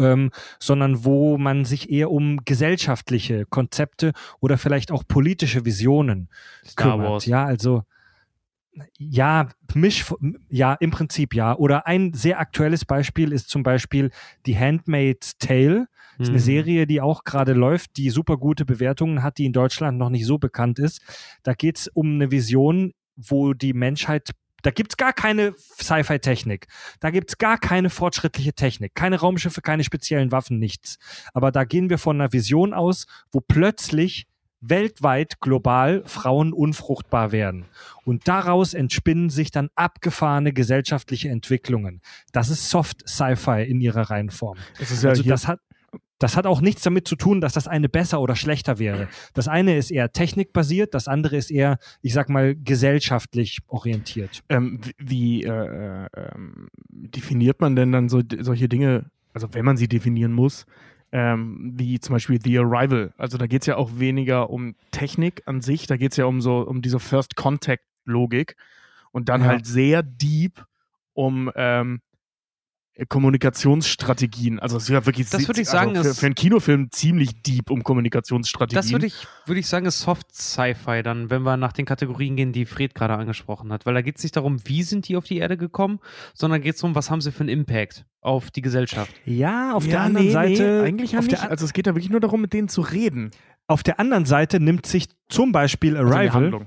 ähm, 0.00 0.30
sondern 0.58 1.04
wo 1.04 1.38
man 1.38 1.64
sich 1.64 1.90
eher 1.90 2.10
um 2.10 2.44
gesellschaftliche 2.44 3.46
Konzepte 3.46 4.12
oder 4.40 4.58
vielleicht 4.58 4.90
auch 4.92 5.04
politische 5.06 5.64
Visionen 5.64 6.28
Star 6.64 6.92
kümmert. 6.92 7.10
Wars. 7.10 7.26
Ja, 7.26 7.44
also 7.44 7.82
ja, 8.96 9.48
Misch, 9.74 10.04
ja, 10.48 10.74
im 10.74 10.90
Prinzip 10.90 11.34
ja. 11.34 11.56
Oder 11.56 11.86
ein 11.86 12.12
sehr 12.12 12.38
aktuelles 12.38 12.84
Beispiel 12.84 13.32
ist 13.32 13.48
zum 13.48 13.62
Beispiel 13.62 14.10
die 14.46 14.56
Handmaid's 14.56 15.36
Tale. 15.38 15.88
Das 16.16 16.28
ist 16.28 16.30
eine 16.30 16.38
Mhm. 16.38 16.42
Serie, 16.42 16.86
die 16.86 17.00
auch 17.00 17.24
gerade 17.24 17.52
läuft, 17.52 17.96
die 17.96 18.10
super 18.10 18.36
gute 18.36 18.64
Bewertungen 18.64 19.22
hat, 19.22 19.38
die 19.38 19.46
in 19.46 19.52
Deutschland 19.52 19.98
noch 19.98 20.10
nicht 20.10 20.26
so 20.26 20.38
bekannt 20.38 20.78
ist. 20.78 21.00
Da 21.42 21.54
geht 21.54 21.78
es 21.78 21.88
um 21.88 22.14
eine 22.14 22.30
Vision, 22.30 22.92
wo 23.16 23.52
die 23.52 23.72
Menschheit, 23.72 24.30
da 24.62 24.70
gibt's 24.70 24.96
gar 24.96 25.12
keine 25.12 25.54
Sci-Fi-Technik. 25.80 26.66
Da 27.00 27.10
gibt's 27.10 27.38
gar 27.38 27.58
keine 27.58 27.90
fortschrittliche 27.90 28.52
Technik. 28.52 28.94
Keine 28.94 29.20
Raumschiffe, 29.20 29.60
keine 29.60 29.84
speziellen 29.84 30.32
Waffen, 30.32 30.58
nichts. 30.58 30.98
Aber 31.32 31.52
da 31.52 31.64
gehen 31.64 31.90
wir 31.90 31.98
von 31.98 32.20
einer 32.20 32.32
Vision 32.32 32.74
aus, 32.74 33.06
wo 33.30 33.40
plötzlich 33.40 34.26
weltweit 34.60 35.40
global 35.40 36.02
Frauen 36.06 36.52
unfruchtbar 36.52 37.32
werden. 37.32 37.66
Und 38.04 38.26
daraus 38.26 38.74
entspinnen 38.74 39.30
sich 39.30 39.50
dann 39.50 39.70
abgefahrene 39.76 40.52
gesellschaftliche 40.52 41.28
Entwicklungen. 41.28 42.00
Das 42.32 42.50
ist 42.50 42.68
Soft 42.68 43.08
Sci-Fi 43.08 43.62
in 43.62 43.80
ihrer 43.80 44.10
Reihenform. 44.10 44.58
Das 44.78 44.90
ist 44.90 45.04
ja 45.04 45.10
Also 45.10 45.22
das 45.22 45.46
hat, 45.46 45.60
das 46.18 46.36
hat 46.36 46.46
auch 46.46 46.60
nichts 46.60 46.82
damit 46.82 47.06
zu 47.06 47.14
tun, 47.16 47.40
dass 47.40 47.52
das 47.52 47.68
eine 47.68 47.88
besser 47.88 48.20
oder 48.20 48.34
schlechter 48.36 48.78
wäre. 48.78 49.08
Das 49.34 49.46
eine 49.48 49.76
ist 49.76 49.90
eher 49.90 50.12
technikbasiert, 50.12 50.92
das 50.94 51.06
andere 51.08 51.36
ist 51.36 51.50
eher, 51.50 51.78
ich 52.02 52.12
sag 52.12 52.28
mal, 52.28 52.54
gesellschaftlich 52.56 53.58
orientiert. 53.68 54.42
ähm, 54.48 54.80
wie- 54.98 55.44
äh, 55.44 56.06
äh, 56.06 56.08
definiert 56.90 57.60
man 57.60 57.76
denn 57.76 57.92
dann 57.92 58.08
so, 58.08 58.22
solche 58.40 58.68
Dinge, 58.68 59.10
also 59.32 59.52
wenn 59.54 59.64
man 59.64 59.76
sie 59.76 59.88
definieren 59.88 60.32
muss, 60.32 60.66
ähm, 61.12 61.72
wie 61.76 62.00
zum 62.00 62.14
Beispiel 62.14 62.38
The 62.42 62.58
Arrival. 62.58 63.12
Also 63.16 63.38
da 63.38 63.46
geht 63.46 63.62
es 63.62 63.66
ja 63.66 63.76
auch 63.76 63.98
weniger 63.98 64.50
um 64.50 64.74
Technik 64.90 65.42
an 65.46 65.60
sich, 65.62 65.86
da 65.86 65.96
geht 65.96 66.10
es 66.12 66.16
ja 66.16 66.26
um 66.26 66.40
so 66.40 66.58
um 66.66 66.82
diese 66.82 66.98
First 67.00 67.36
Contact 67.36 67.84
Logik 68.04 68.56
und 69.12 69.28
dann 69.28 69.42
Ja. 69.42 69.46
halt 69.48 69.66
sehr 69.66 70.02
deep 70.02 70.64
um 71.14 71.50
ähm, 71.56 72.00
Kommunikationsstrategien. 73.06 74.58
Also 74.58 74.76
es 74.76 74.84
ist 74.84 74.88
ja 74.88 75.06
wirklich 75.06 75.28
Das 75.28 75.46
würde 75.46 75.60
ich 75.60 75.68
sagen, 75.68 75.96
also 75.96 76.10
für, 76.10 76.20
für 76.20 76.26
einen 76.26 76.34
Kinofilm 76.34 76.90
ziemlich 76.90 77.42
deep 77.42 77.70
um 77.70 77.84
Kommunikationsstrategien. 77.84 78.82
Das 78.82 78.90
würde 78.92 79.06
ich, 79.06 79.26
würde 79.46 79.60
ich 79.60 79.66
sagen, 79.66 79.86
ist 79.86 80.00
Soft 80.00 80.34
Sci-Fi 80.34 81.02
dann, 81.02 81.30
wenn 81.30 81.42
wir 81.42 81.56
nach 81.56 81.72
den 81.72 81.86
Kategorien 81.86 82.36
gehen, 82.36 82.52
die 82.52 82.64
Fred 82.66 82.94
gerade 82.94 83.14
angesprochen 83.14 83.72
hat. 83.72 83.86
Weil 83.86 83.94
da 83.94 84.02
geht 84.02 84.16
es 84.16 84.22
nicht 84.22 84.36
darum, 84.36 84.58
wie 84.64 84.82
sind 84.82 85.08
die 85.08 85.16
auf 85.16 85.24
die 85.24 85.38
Erde 85.38 85.56
gekommen, 85.56 86.00
sondern 86.34 86.60
geht 86.60 86.74
es 86.74 86.80
darum, 86.80 86.94
was 86.94 87.10
haben 87.10 87.20
sie 87.20 87.30
für 87.30 87.40
einen 87.40 87.50
Impact 87.50 88.04
auf 88.20 88.50
die 88.50 88.62
Gesellschaft. 88.62 89.12
Ja, 89.24 89.72
auf 89.74 89.84
ja, 89.84 89.90
der 89.90 90.00
anderen 90.02 90.26
nee, 90.26 90.32
Seite, 90.32 90.62
nee, 90.62 90.88
eigentlich 90.88 91.12
ja 91.12 91.20
nicht. 91.20 91.32
der, 91.32 91.50
also 91.50 91.64
es 91.64 91.72
geht 91.72 91.86
da 91.86 91.94
wirklich 91.94 92.10
nur 92.10 92.20
darum, 92.20 92.40
mit 92.40 92.52
denen 92.52 92.68
zu 92.68 92.80
reden. 92.80 93.30
auf 93.68 93.82
der 93.82 94.00
anderen 94.00 94.24
Seite 94.24 94.58
nimmt 94.60 94.86
sich 94.86 95.08
zum 95.28 95.52
Beispiel 95.52 95.96
Also 95.96 96.12
Arrival, 96.12 96.32
Handlung. 96.32 96.66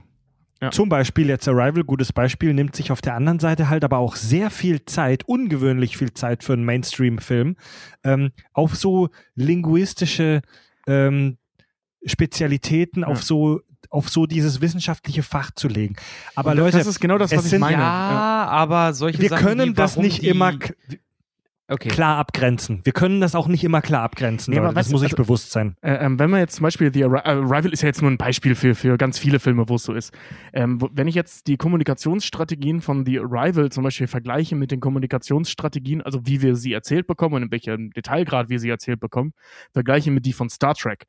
Ja. 0.61 0.69
Zum 0.69 0.89
Beispiel 0.89 1.27
jetzt 1.27 1.47
Arrival, 1.47 1.83
gutes 1.83 2.13
Beispiel, 2.13 2.53
nimmt 2.53 2.75
sich 2.75 2.91
auf 2.91 3.01
der 3.01 3.15
anderen 3.15 3.39
Seite 3.39 3.67
halt 3.69 3.83
aber 3.83 3.97
auch 3.97 4.15
sehr 4.15 4.51
viel 4.51 4.85
Zeit, 4.85 5.23
ungewöhnlich 5.27 5.97
viel 5.97 6.13
Zeit 6.13 6.43
für 6.43 6.53
einen 6.53 6.65
Mainstream-Film, 6.65 7.55
ähm, 8.03 8.31
auf 8.53 8.75
so 8.75 9.09
linguistische 9.33 10.41
ähm, 10.87 11.37
Spezialitäten, 12.05 13.03
auf 13.03 13.23
so 13.23 13.61
auf 13.89 14.09
so 14.09 14.25
dieses 14.27 14.61
wissenschaftliche 14.61 15.23
Fach 15.23 15.51
zu 15.55 15.67
legen. 15.67 15.95
Aber 16.35 16.51
Und 16.51 16.57
Leute, 16.57 16.77
das 16.77 16.87
ist 16.87 16.99
genau 16.99 17.17
das, 17.17 17.31
was 17.35 17.45
ich 17.45 17.49
sind- 17.49 17.61
meine. 17.61 17.81
ja, 17.81 18.45
aber 18.47 18.93
solche 18.93 19.19
wir 19.19 19.29
Sachen 19.29 19.45
können 19.45 19.69
wie, 19.71 19.73
das 19.73 19.97
nicht 19.97 20.23
immer 20.23 20.53
Okay. 21.71 21.87
klar 21.87 22.17
abgrenzen. 22.17 22.81
Wir 22.83 22.91
können 22.91 23.21
das 23.21 23.33
auch 23.33 23.47
nicht 23.47 23.63
immer 23.63 23.81
klar 23.81 24.03
abgrenzen. 24.03 24.53
Nee, 24.53 24.59
aber. 24.59 24.73
Das 24.73 24.89
muss 24.89 25.01
ich 25.01 25.13
also- 25.13 25.23
bewusst 25.23 25.51
sein. 25.51 25.75
Äh, 25.81 26.05
ähm, 26.05 26.19
wenn 26.19 26.29
man 26.29 26.41
jetzt 26.41 26.55
zum 26.55 26.63
Beispiel 26.63 26.91
The 26.93 27.01
äh, 27.01 27.05
Arrival 27.05 27.71
ist 27.71 27.81
ja 27.81 27.87
jetzt 27.87 28.01
nur 28.01 28.11
ein 28.11 28.17
Beispiel 28.17 28.55
für, 28.55 28.75
für 28.75 28.97
ganz 28.97 29.17
viele 29.17 29.39
Filme, 29.39 29.69
wo 29.69 29.75
es 29.75 29.83
so 29.83 29.93
ist. 29.93 30.13
Ähm, 30.53 30.81
wo, 30.81 30.89
wenn 30.91 31.07
ich 31.07 31.15
jetzt 31.15 31.47
die 31.47 31.55
Kommunikationsstrategien 31.55 32.81
von 32.81 33.05
The 33.05 33.19
Arrival 33.19 33.71
zum 33.71 33.83
Beispiel 33.83 34.07
vergleiche 34.07 34.55
mit 34.55 34.71
den 34.71 34.81
Kommunikationsstrategien, 34.81 36.01
also 36.01 36.25
wie 36.25 36.41
wir 36.41 36.55
sie 36.55 36.73
erzählt 36.73 37.07
bekommen 37.07 37.35
und 37.35 37.43
in 37.43 37.51
welchem 37.51 37.91
Detailgrad 37.91 38.49
wir 38.49 38.59
sie 38.59 38.69
erzählt 38.69 38.99
bekommen, 38.99 39.33
vergleiche 39.71 40.11
mit 40.11 40.25
die 40.25 40.33
von 40.33 40.49
Star 40.49 40.75
Trek. 40.75 41.05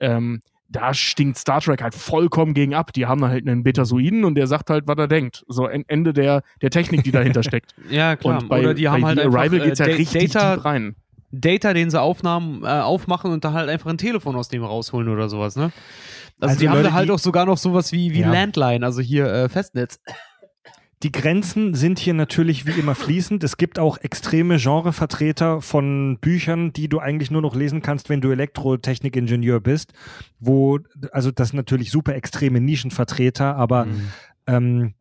Ähm, 0.00 0.40
da 0.68 0.92
stinkt 0.94 1.38
Star 1.38 1.60
Trek 1.60 1.82
halt 1.82 1.94
vollkommen 1.94 2.52
gegen 2.54 2.74
ab. 2.74 2.92
Die 2.92 3.06
haben 3.06 3.24
halt 3.24 3.46
einen 3.46 3.62
Betasoiden 3.62 4.24
und 4.24 4.34
der 4.34 4.46
sagt 4.46 4.68
halt, 4.70 4.86
was 4.86 4.96
er 4.98 5.06
denkt. 5.08 5.44
So 5.48 5.66
en- 5.68 5.84
Ende 5.88 6.12
der, 6.12 6.42
der 6.62 6.70
Technik, 6.70 7.04
die 7.04 7.12
dahinter 7.12 7.42
steckt. 7.44 7.74
Ja, 7.88 8.16
klar. 8.16 8.42
Und 8.42 8.48
bei, 8.48 8.60
Oder 8.60 8.74
die 8.74 8.88
haben 8.88 9.02
bei 9.02 9.08
halt 9.08 9.20
The 9.20 9.26
Arrival 9.26 9.60
geht's 9.60 9.78
ja 9.78 9.86
äh, 9.86 9.94
richtig 9.94 10.32
Data, 10.32 10.54
rein. 10.54 10.96
Data, 11.32 11.72
den 11.74 11.90
sie 11.90 12.00
aufnahmen, 12.00 12.62
äh, 12.64 12.68
aufmachen 12.68 13.30
und 13.32 13.44
da 13.44 13.52
halt 13.52 13.68
einfach 13.68 13.90
ein 13.90 13.98
Telefon 13.98 14.36
aus 14.36 14.48
dem 14.48 14.64
rausholen 14.64 15.08
oder 15.08 15.28
sowas, 15.28 15.56
ne? 15.56 15.70
Also, 16.40 16.50
Also 16.50 16.58
die 16.60 16.68
haben 16.68 16.76
Leute, 16.76 16.88
da 16.88 16.94
halt 16.94 17.08
die- 17.08 17.12
auch 17.12 17.18
sogar 17.18 17.46
noch 17.46 17.58
sowas 17.58 17.92
wie, 17.92 18.12
wie 18.12 18.20
Ja. 18.20 18.30
Landline, 18.32 18.84
also 18.84 19.00
hier 19.00 19.26
äh, 19.26 19.48
Festnetz. 19.48 20.00
Die 21.02 21.12
Grenzen 21.12 21.74
sind 21.74 21.98
hier 21.98 22.14
natürlich 22.14 22.64
wie 22.66 22.70
immer 22.78 22.94
fließend. 22.94 23.44
Es 23.44 23.58
gibt 23.58 23.78
auch 23.78 23.98
extreme 23.98 24.56
Genrevertreter 24.56 25.60
von 25.60 26.16
Büchern, 26.20 26.72
die 26.72 26.88
du 26.88 27.00
eigentlich 27.00 27.30
nur 27.30 27.42
noch 27.42 27.54
lesen 27.54 27.82
kannst, 27.82 28.08
wenn 28.08 28.22
du 28.22 28.30
Elektrotechnikingenieur 28.30 29.60
bist, 29.60 29.92
wo, 30.40 30.78
also 31.12 31.30
das 31.30 31.48
sind 31.48 31.58
natürlich 31.58 31.90
super 31.90 32.14
extreme 32.14 32.60
Nischenvertreter, 32.60 33.56
aber 33.56 33.84
Mhm. 33.84 34.08
ähm, 34.46 34.94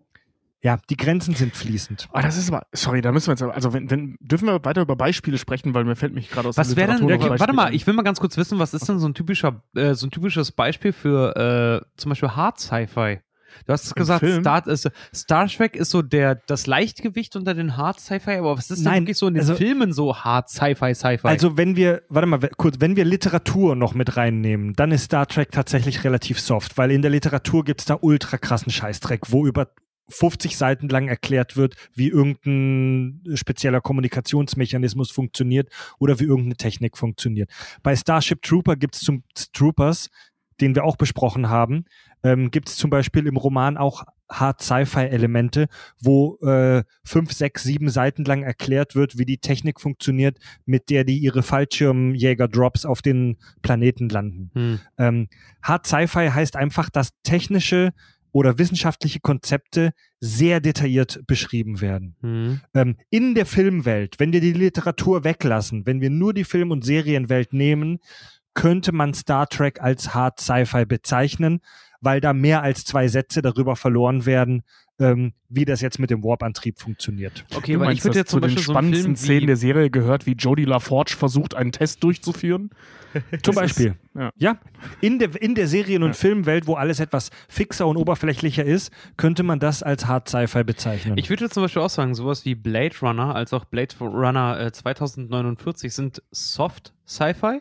ja, 0.62 0.80
die 0.90 0.98
Grenzen 0.98 1.34
sind 1.36 1.56
fließend. 1.56 2.08
Ah, 2.12 2.24
das 2.24 2.38
ist 2.38 2.52
aber, 2.52 2.66
sorry, 2.74 3.00
da 3.02 3.12
müssen 3.12 3.28
wir 3.28 3.34
jetzt, 3.34 3.44
aber- 3.44 3.54
also 3.56 3.72
wenn, 3.72 3.90
wenn, 3.90 4.18
dürfen 4.20 4.48
wir 4.48 4.66
weiter 4.66 4.82
über 4.82 4.96
Beispiele 4.98 5.38
sprechen, 5.38 5.74
weil 5.76 5.86
mir 5.86 5.96
fällt 5.96 6.14
mich 6.14 6.30
gerade 6.30 6.50
aus 6.50 6.58
Was 6.58 6.70
der 6.70 6.78
wäre 6.78 6.88
denn, 6.88 6.96
Literatur 7.08 7.18
noch 7.20 7.26
okay, 7.26 7.34
ein 7.36 7.40
warte 7.40 7.54
mal, 7.54 7.74
ich 7.74 7.86
will 7.88 7.94
mal 7.94 8.02
ganz 8.02 8.20
kurz 8.20 8.36
wissen, 8.36 8.60
was 8.60 8.74
ist 8.74 8.90
denn 8.90 9.00
so 9.00 9.08
ein 9.08 9.14
typischer, 9.14 9.62
äh, 9.76 9.94
so 9.94 10.08
ein 10.08 10.12
typisches 10.12 10.52
Beispiel 10.52 10.92
für 10.92 11.82
äh, 11.86 11.88
zum 11.98 12.10
Beispiel 12.10 12.30
Hard 12.32 12.60
Sci-Fi? 12.60 13.20
Du 13.66 13.74
hast 13.74 13.88
Im 13.88 13.94
gesagt, 13.96 14.20
Film? 14.20 14.42
Star, 14.42 14.68
ist, 14.68 14.90
Star 15.14 15.48
Trek 15.48 15.76
ist 15.76 15.92
so 15.92 16.02
der, 16.02 16.36
das 16.36 16.68
Leichtgewicht 16.68 17.36
unter 17.36 17.54
den 17.54 17.78
Hard 17.78 18.00
Sci-Fi, 18.00 18.32
aber 18.38 18.58
was 18.58 18.70
ist 18.70 18.80
denn 18.80 18.92
Nein, 18.92 19.04
wirklich 19.04 19.18
so 19.18 19.28
in 19.28 19.36
den 19.36 19.42
also- 19.42 19.56
Filmen 19.56 19.94
so 19.94 20.16
Hard 20.16 20.50
Sci-Fi, 20.50 20.94
Sci-Fi? 20.94 21.28
Also 21.28 21.58
wenn 21.58 21.76
wir, 21.76 22.04
warte 22.10 22.28
mal, 22.28 22.40
kurz, 22.58 22.76
wenn 22.80 22.96
wir 22.96 23.06
Literatur 23.06 23.76
noch 23.76 23.94
mit 23.94 24.18
reinnehmen, 24.18 24.74
dann 24.74 24.92
ist 24.92 25.06
Star 25.06 25.28
Trek 25.28 25.52
tatsächlich 25.52 26.04
relativ 26.04 26.40
soft, 26.40 26.78
weil 26.78 26.92
in 26.92 27.02
der 27.02 27.12
Literatur 27.12 27.64
gibt 27.64 27.82
es 27.82 27.86
da 27.86 27.98
ultra 28.00 28.38
krassen 28.38 28.72
Scheißdreck, 28.72 29.32
wo 29.32 29.46
über 29.46 29.70
50 30.10 30.56
Seiten 30.58 30.88
lang 30.90 31.08
erklärt 31.08 31.58
wird, 31.58 31.76
wie 31.96 32.10
irgendein 32.10 33.22
spezieller 33.36 33.82
Kommunikationsmechanismus 33.82 35.12
funktioniert 35.12 35.70
oder 36.00 36.20
wie 36.20 36.26
irgendeine 36.26 36.58
Technik 36.58 36.98
funktioniert. 36.98 37.50
Bei 37.82 37.96
Starship 37.96 38.42
Trooper 38.42 38.76
gibt 38.76 38.96
es 38.96 39.02
zum 39.02 39.24
Troopers, 39.54 40.10
den 40.62 40.76
wir 40.76 40.84
auch 40.84 40.98
besprochen 40.98 41.50
haben, 41.50 41.86
ähm, 42.24 42.52
gibt 42.52 42.70
es 42.70 42.78
zum 42.78 42.90
Beispiel 42.90 43.28
im 43.28 43.38
Roman 43.38 43.78
auch 43.78 44.04
Hard 44.30 44.62
Sci-Fi-Elemente, 44.62 45.68
wo 46.02 46.38
äh, 46.42 46.84
fünf, 47.04 47.32
sechs, 47.32 47.64
sieben 47.64 47.90
Seiten 47.90 48.26
lang 48.26 48.44
erklärt 48.44 48.96
wird, 48.96 49.18
wie 49.20 49.26
die 49.26 49.38
Technik 49.38 49.80
funktioniert, 49.80 50.40
mit 50.66 50.90
der 50.90 51.04
die 51.04 51.20
ihre 51.20 51.44
Fallschirmjäger-Drops 51.44 52.86
auf 52.86 53.02
den 53.02 53.38
Planeten 53.62 54.10
landen. 54.10 54.52
hm. 54.54 54.80
Ähm, 54.98 55.28
Hard 55.62 55.86
Sci-Fi 55.86 56.30
heißt 56.30 56.56
einfach, 56.56 56.90
dass 56.90 57.12
technische 57.24 57.94
oder 58.32 58.58
wissenschaftliche 58.58 59.22
Konzepte 59.22 59.94
sehr 60.20 60.60
detailliert 60.60 61.22
beschrieben 61.26 61.80
werden. 61.80 62.18
Hm. 62.20 62.62
Ähm, 62.74 62.98
in 63.10 63.34
der 63.34 63.46
Filmwelt, 63.46 64.20
wenn 64.20 64.34
wir 64.34 64.42
die 64.42 64.52
Literatur 64.52 65.24
weglassen, 65.24 65.86
wenn 65.86 66.02
wir 66.02 66.10
nur 66.10 66.34
die 66.34 66.44
Film- 66.44 66.72
und 66.72 66.84
Serienwelt 66.84 67.54
nehmen, 67.54 68.00
könnte 68.56 68.92
man 68.92 69.14
Star 69.14 69.48
Trek 69.48 69.82
als 69.82 70.16
Hard 70.16 70.40
Sci-Fi 70.40 70.86
bezeichnen, 70.86 71.60
weil 72.02 72.20
da 72.22 72.34
mehr 72.34 72.64
als 72.64 72.84
zwei 72.86 73.08
Sätze 73.08 73.42
darüber 73.42 73.76
verloren 73.76 74.26
werden, 74.26 74.64
ähm, 74.98 75.34
wie 75.50 75.66
das 75.66 75.82
jetzt 75.82 76.00
mit 76.00 76.10
dem 76.10 76.24
Warp-Antrieb 76.24 76.80
funktioniert. 76.80 77.46
Okay, 77.54 77.74
Du 77.74 77.80
weil 77.80 77.88
meinst, 77.88 78.00
ich 78.00 78.06
würde 78.06 78.20
jetzt 78.20 78.32
zum 78.32 78.42
zu 78.42 78.48
den 78.48 78.58
so 78.58 78.64
spannendsten 78.64 79.16
Film 79.16 79.26
Szenen 79.26 79.48
der 79.48 79.58
Serie 79.58 79.90
gehört, 79.90 80.26
wie 80.26 80.34
Jodie 80.34 80.64
LaForge 80.66 81.16
versucht, 81.18 81.54
einen 81.54 81.72
Test 81.74 82.04
durchzuführen. 82.04 82.70
Zum 83.44 83.56
Beispiel. 83.56 83.88
Ist, 83.88 83.96
ja. 84.16 84.30
Ja, 84.36 84.58
in 85.02 85.20
der, 85.20 85.42
in 85.42 85.56
der 85.56 85.68
Serien- 85.68 86.04
und 86.04 86.10
Ja. 86.10 86.14
Filmwelt, 86.14 86.68
wo 86.68 86.76
alles 86.76 87.00
etwas 87.00 87.30
fixer 87.50 87.88
und 87.88 87.98
oberflächlicher 87.98 88.64
ist, 88.64 88.92
könnte 89.18 89.44
man 89.44 89.60
das 89.60 89.84
als 89.84 90.06
Hard 90.06 90.30
Sci-Fi 90.30 90.64
bezeichnen. 90.64 91.18
Ich 91.18 91.30
würde 91.30 91.46
jetzt 91.46 91.54
zum 91.54 91.64
Beispiel 91.64 91.82
auch 91.82 91.90
sagen, 91.90 92.14
sowas 92.16 92.46
wie 92.46 92.56
Blade 92.56 92.96
Runner 93.02 93.36
als 93.36 93.54
auch 93.54 93.66
Blade 93.66 93.96
Runner 94.00 94.60
äh, 94.60 94.72
2049 94.72 95.94
sind 95.94 96.22
Soft 96.32 96.94
Sci-Fi. 97.08 97.60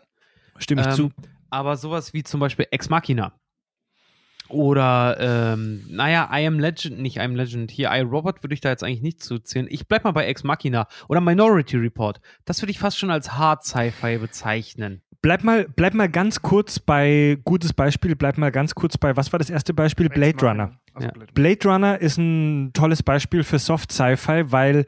Stimme 0.59 0.83
ich 0.83 0.87
Ähm, 0.89 0.95
zu. 0.95 1.11
Aber 1.51 1.77
sowas 1.77 2.13
wie 2.15 2.23
zum 2.23 2.41
Beispiel 2.41 2.67
Ex 2.71 2.89
Machina. 2.89 3.33
Oder, 4.49 5.17
ähm, 5.55 5.85
naja, 5.89 6.29
I 6.31 6.47
Am 6.47 6.59
Legend, 6.59 6.99
nicht 6.99 7.17
I 7.17 7.21
Am 7.21 7.35
Legend, 7.35 7.71
hier 7.71 7.91
I 7.93 8.01
Robot 8.01 8.43
würde 8.43 8.53
ich 8.55 8.61
da 8.61 8.69
jetzt 8.69 8.85
eigentlich 8.85 9.01
nicht 9.01 9.23
zuzählen. 9.23 9.67
Ich 9.71 9.89
bleib 9.89 10.05
mal 10.05 10.11
bei 10.13 10.27
Ex 10.27 10.45
Machina 10.45 10.87
oder 11.09 11.21
Minority 11.23 11.77
Report. 11.79 12.21
Das 12.45 12.61
würde 12.61 12.71
ich 12.71 12.79
fast 12.79 12.99
schon 12.99 13.11
als 13.11 13.33
Hard 13.33 13.65
Sci-Fi 13.65 14.19
bezeichnen. 14.19 15.01
Bleib 15.23 15.43
mal, 15.45 15.67
bleib 15.75 15.95
mal 15.95 16.11
ganz 16.11 16.43
kurz 16.43 16.79
bei, 16.79 17.39
gutes 17.45 17.73
Beispiel, 17.73 18.15
bleib 18.15 18.37
mal 18.37 18.53
ganz 18.53 18.75
kurz 18.75 18.99
bei, 18.99 19.17
was 19.17 19.33
war 19.33 19.39
das 19.39 19.49
erste 19.49 19.73
Beispiel? 19.73 20.11
Blade 20.11 20.39
Runner. 20.47 20.79
Also 20.93 21.07
Ja. 21.09 21.13
Blade 21.13 21.21
Runner. 21.21 21.33
Blade 21.33 21.69
Runner 21.69 22.01
ist 22.03 22.19
ein 22.19 22.73
tolles 22.75 23.03
Beispiel 23.03 23.43
für 23.45 23.59
Soft 23.59 23.91
Sci-Fi, 23.93 24.53
weil 24.53 24.85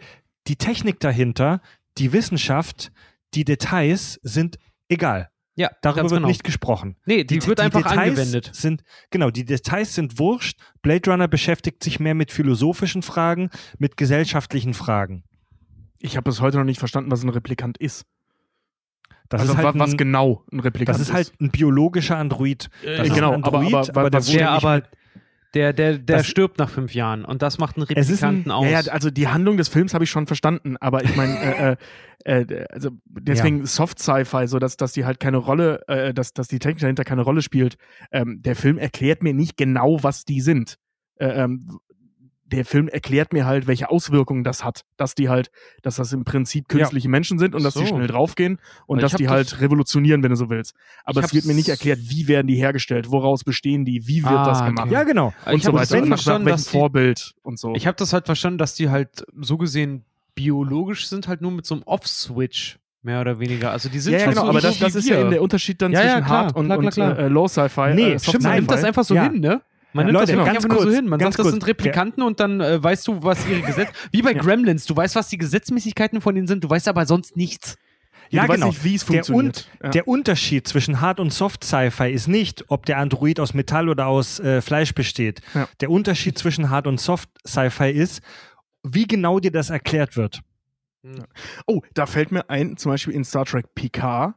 die 0.49 0.57
Technik 0.57 1.01
dahinter, 1.01 1.62
die 1.97 2.12
Wissenschaft, 2.12 2.93
die 3.33 3.45
Details 3.45 4.21
sind 4.23 4.59
egal. 4.91 5.31
Ja, 5.59 5.70
Darüber 5.80 6.02
ganz 6.02 6.11
wird 6.11 6.18
genau. 6.18 6.28
nicht 6.28 6.44
gesprochen. 6.44 6.96
Nee, 7.07 7.24
die, 7.24 7.44
wird 7.46 7.61
einfach 7.61 7.80
Details 7.82 7.98
angewendet. 8.11 8.50
Sind, 8.52 8.84
genau, 9.11 9.30
die 9.30 9.44
Details 9.46 9.94
sind 9.94 10.18
wurscht. 10.18 10.61
Blade 10.82 11.11
Runner 11.11 11.28
beschäftigt 11.28 11.82
sich 11.82 11.98
mehr 11.98 12.14
mit 12.14 12.30
philosophischen 12.30 13.02
Fragen, 13.02 13.48
mit 13.78 13.96
gesellschaftlichen 13.96 14.74
Fragen. 14.74 15.24
Ich 15.98 16.16
habe 16.18 16.24
bis 16.30 16.42
heute 16.42 16.59
noch 16.59 16.64
nicht 16.64 16.78
verstanden, 16.78 17.11
was 17.11 17.22
ein 17.22 17.30
Replikant 17.30 17.78
ist. 17.78 18.04
Das 19.30 19.40
also 19.40 19.54
ist 19.54 19.57
halt 19.59 19.74
wa- 19.74 19.78
was 19.80 19.92
ein, 19.92 19.96
genau 19.96 20.44
ein 20.52 20.61
Replikant 20.61 20.94
das 20.94 21.00
ist 21.09 21.12
halt 21.12 21.32
ein 21.40 21.50
biologischer 21.50 22.16
Android. 22.18 22.68
Äh, 22.84 22.98
Das 22.98 23.09
ist 23.09 23.14
genau, 23.14 23.32
ein 23.32 23.42
aber- 23.42 23.59
Android, 23.59 23.74
aber- 23.88 24.00
aber, 24.00 24.11
der 24.11 24.20
was- 24.20 24.28
wurde 24.28 24.38
Der 24.38 24.50
nicht 24.52 24.62
aber, 24.64 24.74
mit- 24.76 24.84
der, 25.55 25.72
der, 25.72 25.99
der 25.99 26.18
Das- 26.18 26.26
stirbt 26.26 26.59
nach 26.59 26.68
fünf 26.70 26.94
Jahren 26.94 27.24
und 27.24 27.42
das 27.42 27.59
macht 27.59 27.76
einen 27.76 27.86
ist 27.86 27.90
ein- 27.90 27.97
Replikanten 28.03 28.51
aus. 28.51 28.64
Ja, 28.64 28.80
ja, 28.80 28.92
also 28.92 29.11
die 29.11 29.28
Handlung 29.28 29.57
des 29.57 29.68
Films 29.68 29.94
habe 29.94 30.05
ich 30.05 30.11
schon 30.11 30.26
verstanden, 30.26 30.76
aber 30.78 31.05
ich 31.05 31.16
meine, 31.16 31.38
äh, 31.40 31.76
äh, 32.24 32.40
äh, 32.42 32.66
also 32.70 32.90
deswegen 33.07 33.64
Soft 33.66 33.99
Sci-Fi, 33.99 34.47
so 34.49 34.59
dass, 34.59 34.76
dass 34.76 34.92
die 34.92 35.05
halt 35.05 35.20
keine 35.20 35.36
Rolle, 35.38 35.82
äh, 35.88 36.12
dass, 36.12 36.32
dass 36.32 36.49
die 36.49 36.59
Technik 36.59 36.80
dahinter 36.80 37.05
keine 37.05 37.22
Rolle 37.22 37.42
spielt. 37.42 37.76
Ähm, 38.12 38.42
der 38.42 38.57
Film 38.57 38.78
erklärt 38.78 39.22
mir 39.22 39.32
nicht 39.34 39.57
genau, 39.57 40.03
was 40.03 40.24
die 40.24 40.40
sind. 40.40 40.76
Äh, 41.18 41.28
ähm, 41.44 41.78
der 42.53 42.64
Film 42.64 42.86
erklärt 42.88 43.32
mir 43.32 43.44
halt, 43.44 43.66
welche 43.66 43.90
Auswirkungen 43.90 44.44
das 44.44 44.62
hat, 44.62 44.84
dass 44.97 45.14
die 45.16 45.28
halt, 45.28 45.51
dass 45.82 45.97
das 45.97 46.12
im 46.12 46.24
Prinzip 46.24 46.68
künstliche 46.68 47.09
Menschen 47.09 47.38
sind 47.40 47.55
und 47.57 47.64
dass 47.64 47.74
die 47.74 47.80
So. 47.80 47.86
schnell 47.86 48.07
draufgehen 48.07 48.61
und 48.86 49.03
dass 49.03 49.12
ich 49.12 49.16
die 49.18 49.28
halt 49.28 49.51
das- 49.53 49.61
revolutionieren, 49.61 50.22
wenn 50.22 50.30
du 50.30 50.36
so 50.36 50.49
willst. 50.49 50.74
Aber 51.05 51.20
Ich 51.20 51.26
es 51.26 51.34
wird 51.34 51.44
mir 51.47 51.55
nicht 51.55 51.68
erklärt, 51.68 51.99
wie 52.03 52.28
werden 52.28 52.47
die 52.47 52.55
hergestellt, 52.55 53.11
woraus 53.11 53.42
bestehen 53.42 53.84
die, 53.84 54.07
wie 54.07 54.22
wird 54.22 54.32
Ah, 54.32 54.44
das 54.44 54.59
okay. 54.61 54.68
gemacht 54.68 54.90
Ja, 54.92 55.03
genau. 55.03 55.34
Ich 55.47 55.53
und 55.55 55.62
so 55.64 55.72
hab 55.72 55.80
das 55.80 55.90
weiter. 55.90 55.99
so 55.99 56.03
Und 56.03 56.03
nach, 56.03 56.09
nach 56.11 56.16
verstanden, 56.18 56.47
welchem 56.47 56.62
die- 56.64 56.68
Vorbild 56.70 57.34
und 57.42 57.59
so. 57.59 57.74
Ich 57.74 57.86
habe 57.88 57.97
das 57.97 58.12
halt 58.12 58.26
verstanden, 58.26 58.59
dass 58.59 58.74
die 58.74 58.90
halt 58.90 59.26
so 59.40 59.57
gesehen 59.57 60.05
biologisch 60.36 61.09
sind, 61.09 61.28
halt 61.28 61.40
nur 61.40 61.51
mit 61.51 61.66
so 61.66 61.74
einem 61.74 61.82
Off-Switch, 61.84 62.78
mehr 63.03 63.20
oder 63.20 63.40
weniger. 63.40 63.70
Also 63.72 63.88
die 63.88 63.99
sind 63.99 64.12
ja, 64.12 64.18
ja, 64.18 64.24
schon 64.26 64.34
genau, 64.34 64.44
so 64.44 64.51
aber 64.51 64.61
so 64.61 64.68
das, 64.68 64.78
das 64.78 64.94
ist 64.94 65.09
ja 65.09 65.18
eben 65.20 65.30
der 65.30 65.42
Unterschied 65.42 65.80
dann 65.82 65.92
Ja, 65.92 66.01
ja, 66.03 66.07
zwischen 66.12 66.24
klar, 66.26 66.38
Hard 66.44 66.57
und, 66.57 66.66
klar, 66.66 66.78
klar, 66.78 66.86
und 67.09 67.14
klar. 67.14 67.18
Äh, 67.18 67.28
Low 67.28 67.49
Sci-Fi. 67.49 67.94
Nee, 67.94 68.12
äh, 68.12 68.18
stimmt, 68.18 68.42
Man 68.44 68.55
nimmt 68.57 68.70
das 68.70 68.84
einfach 68.84 69.05
so 69.05 69.14
Ja. 69.14 69.24
hin, 69.30 69.40
ne? 69.40 69.62
Man 69.97 70.07
Ja, 70.07 70.12
nimmt 70.12 70.20
Leute, 70.20 70.32
das 70.32 70.36
wirklich 70.36 70.47
ganz 70.55 70.57
einfach 70.64 70.68
nur 70.68 70.78
so 70.78 70.84
kurz, 70.84 70.97
hin. 70.97 71.09
Man 71.09 71.20
sagt, 71.20 71.30
das 71.30 71.36
kurz. 71.42 71.51
sind 71.51 71.66
Replikanten 71.66 72.22
und 72.22 72.38
dann 72.40 72.61
äh, 72.61 72.82
weißt 72.82 73.09
du, 73.09 73.22
was 73.22 73.47
ihre 73.49 73.62
Gesetze. 73.62 73.92
Wie 74.12 74.22
bei 74.22 74.32
Ja. 74.32 74.40
Gremlins, 74.40 74.84
du 74.86 74.94
weißt, 74.97 75.16
was 75.16 75.28
die 75.28 75.38
Gesetzmäßigkeiten 75.38 76.21
von 76.21 76.34
denen 76.34 76.46
sind, 76.46 76.62
du 76.62 76.71
weißt 76.71 76.87
aber 76.88 77.07
sonst 77.07 77.37
nichts. 77.37 77.76
Ja, 78.30 78.42
Ja, 78.45 78.53
genau. 78.54 78.66
nicht, 78.68 78.83
wie 78.84 78.95
es 78.96 79.04
Der, 79.07 79.25
funktioniert. 79.25 79.68
und, 79.79 79.84
ja. 79.84 79.91
der 79.91 80.08
Unterschied 80.08 80.66
zwischen 80.66 81.00
Hard- 81.00 81.21
und 81.21 81.33
Soft-Sci-Fi 81.33 82.11
ist 82.11 82.26
nicht, 82.26 82.64
ob 82.68 82.84
der 82.87 82.99
Android 82.99 83.38
aus 83.41 83.54
Metall 83.54 83.88
oder 83.88 84.07
aus 84.08 84.41
äh, 84.41 84.61
Fleisch 84.61 84.95
besteht. 84.95 85.41
Ja. 85.54 85.68
Der 85.80 85.91
Unterschied 85.91 86.37
zwischen 86.37 86.68
Hard- 86.71 86.87
und 86.88 87.00
Soft-Sci-Fi 87.00 87.91
ist, 87.91 88.22
wie 88.83 89.07
genau 89.07 89.38
dir 89.41 89.53
das 89.53 89.71
erklärt 89.71 90.16
wird. 90.16 90.41
oh, 91.66 91.83
da 91.95 92.07
fällt 92.07 92.33
mir 92.33 92.50
ein, 92.50 92.76
zum 92.76 92.91
Beispiel 92.92 93.14
in 93.14 93.25
Star 93.25 93.45
Trek 93.45 93.66
Picard, 93.75 94.34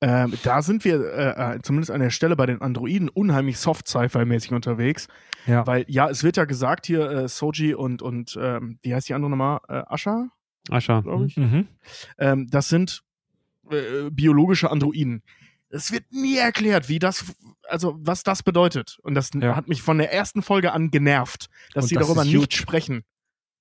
ähm, 0.00 0.34
da 0.44 0.62
sind 0.62 0.84
wir 0.84 1.00
äh, 1.12 1.56
äh, 1.56 1.62
zumindest 1.62 1.90
an 1.90 2.00
der 2.00 2.10
Stelle 2.10 2.36
bei 2.36 2.46
den 2.46 2.60
Androiden 2.62 3.08
unheimlich 3.08 3.58
Soft-Sci-Fi-mäßig 3.58 4.52
unterwegs. 4.52 5.08
Ja. 5.46 5.66
Weil, 5.66 5.84
ja, 5.88 6.08
es 6.08 6.22
wird 6.22 6.36
ja 6.36 6.44
gesagt 6.44 6.86
hier, 6.86 7.10
äh, 7.10 7.28
Soji 7.28 7.74
und, 7.74 8.02
und 8.02 8.38
ähm, 8.40 8.78
wie 8.82 8.94
heißt 8.94 9.08
die 9.08 9.14
andere 9.14 9.30
nochmal? 9.30 9.60
Äh, 9.68 9.82
Asha, 9.86 10.28
Ascha. 10.70 11.00
glaube 11.00 11.26
ich. 11.26 11.36
Mhm. 11.36 11.66
Ähm, 12.18 12.46
das 12.50 12.68
sind 12.68 13.02
äh, 13.70 14.10
biologische 14.10 14.70
Androiden. 14.70 15.22
es 15.70 15.90
wird 15.92 16.04
nie 16.12 16.36
erklärt, 16.36 16.88
wie 16.88 16.98
das, 16.98 17.24
also 17.68 17.96
was 17.98 18.22
das 18.22 18.42
bedeutet. 18.42 18.98
Und 19.02 19.14
das 19.14 19.30
Ja. 19.34 19.56
hat 19.56 19.68
mich 19.68 19.82
von 19.82 19.98
der 19.98 20.12
ersten 20.12 20.42
Folge 20.42 20.72
an 20.72 20.90
genervt, 20.90 21.48
dass 21.74 21.84
Und 21.84 21.88
sie 21.88 21.94
das 21.96 22.06
darüber 22.06 22.24
nicht 22.24 22.54
sprechen. 22.54 23.04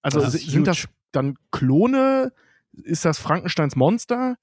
Also 0.01 0.21
Das 0.21 0.33
sind 0.33 0.51
huge. 0.59 0.63
das 0.63 0.87
dann 1.11 1.35
Klone? 1.51 2.31
Ist 2.73 3.05
das 3.05 3.17
Frankensteins 3.17 3.75
Monster? 3.75 4.37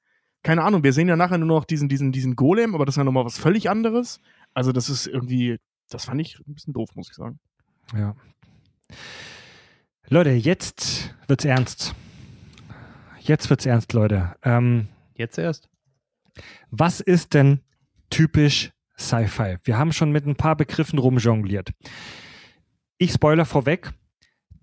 Keine 0.45 0.63
Ahnung, 0.63 0.85
wir 0.85 0.93
sehen 0.93 1.09
ja 1.09 1.17
nachher 1.17 1.39
nur 1.39 1.49
noch 1.49 1.65
diesen, 1.65 1.89
diesen, 1.89 2.13
diesen 2.13 2.37
Golem, 2.37 2.75
aber 2.75 2.85
das 2.85 2.93
ist 2.93 2.99
ja 2.99 3.05
nochmal 3.05 3.25
was 3.25 3.39
völlig 3.39 3.71
anderes. 3.71 4.21
Also 4.53 4.73
das 4.73 4.91
ist 4.91 5.07
irgendwie, 5.07 5.59
das 5.89 6.05
fand 6.05 6.21
ich 6.21 6.39
ein 6.47 6.55
bisschen 6.55 6.75
doof, 6.75 6.91
muss 6.95 7.09
ich 7.09 7.17
sagen. 7.17 7.41
Ja. 7.97 8.15
Leute, 10.09 10.31
jetzt 10.31 11.15
wird's 11.27 11.47
ernst. 11.47 11.95
Jetzt 13.21 13.49
wird's 13.49 13.65
ernst, 13.65 13.95
Leute. 13.95 14.37
Ähm, 14.43 14.89
Jetzt 15.15 15.39
erst. 15.39 15.71
was 16.71 17.01
ist 17.01 17.33
denn 17.33 17.61
typisch 18.11 18.71
Sci-Fi? 18.99 19.57
Wir 19.65 19.79
haben 19.79 19.93
schon 19.93 20.13
mit 20.13 20.27
ein 20.27 20.37
paar 20.37 20.57
Begriffen 20.57 20.99
rumjongliert. 20.99 21.71
Ich 22.99 23.13
spoiler 23.13 23.47
vorweg. 23.47 23.93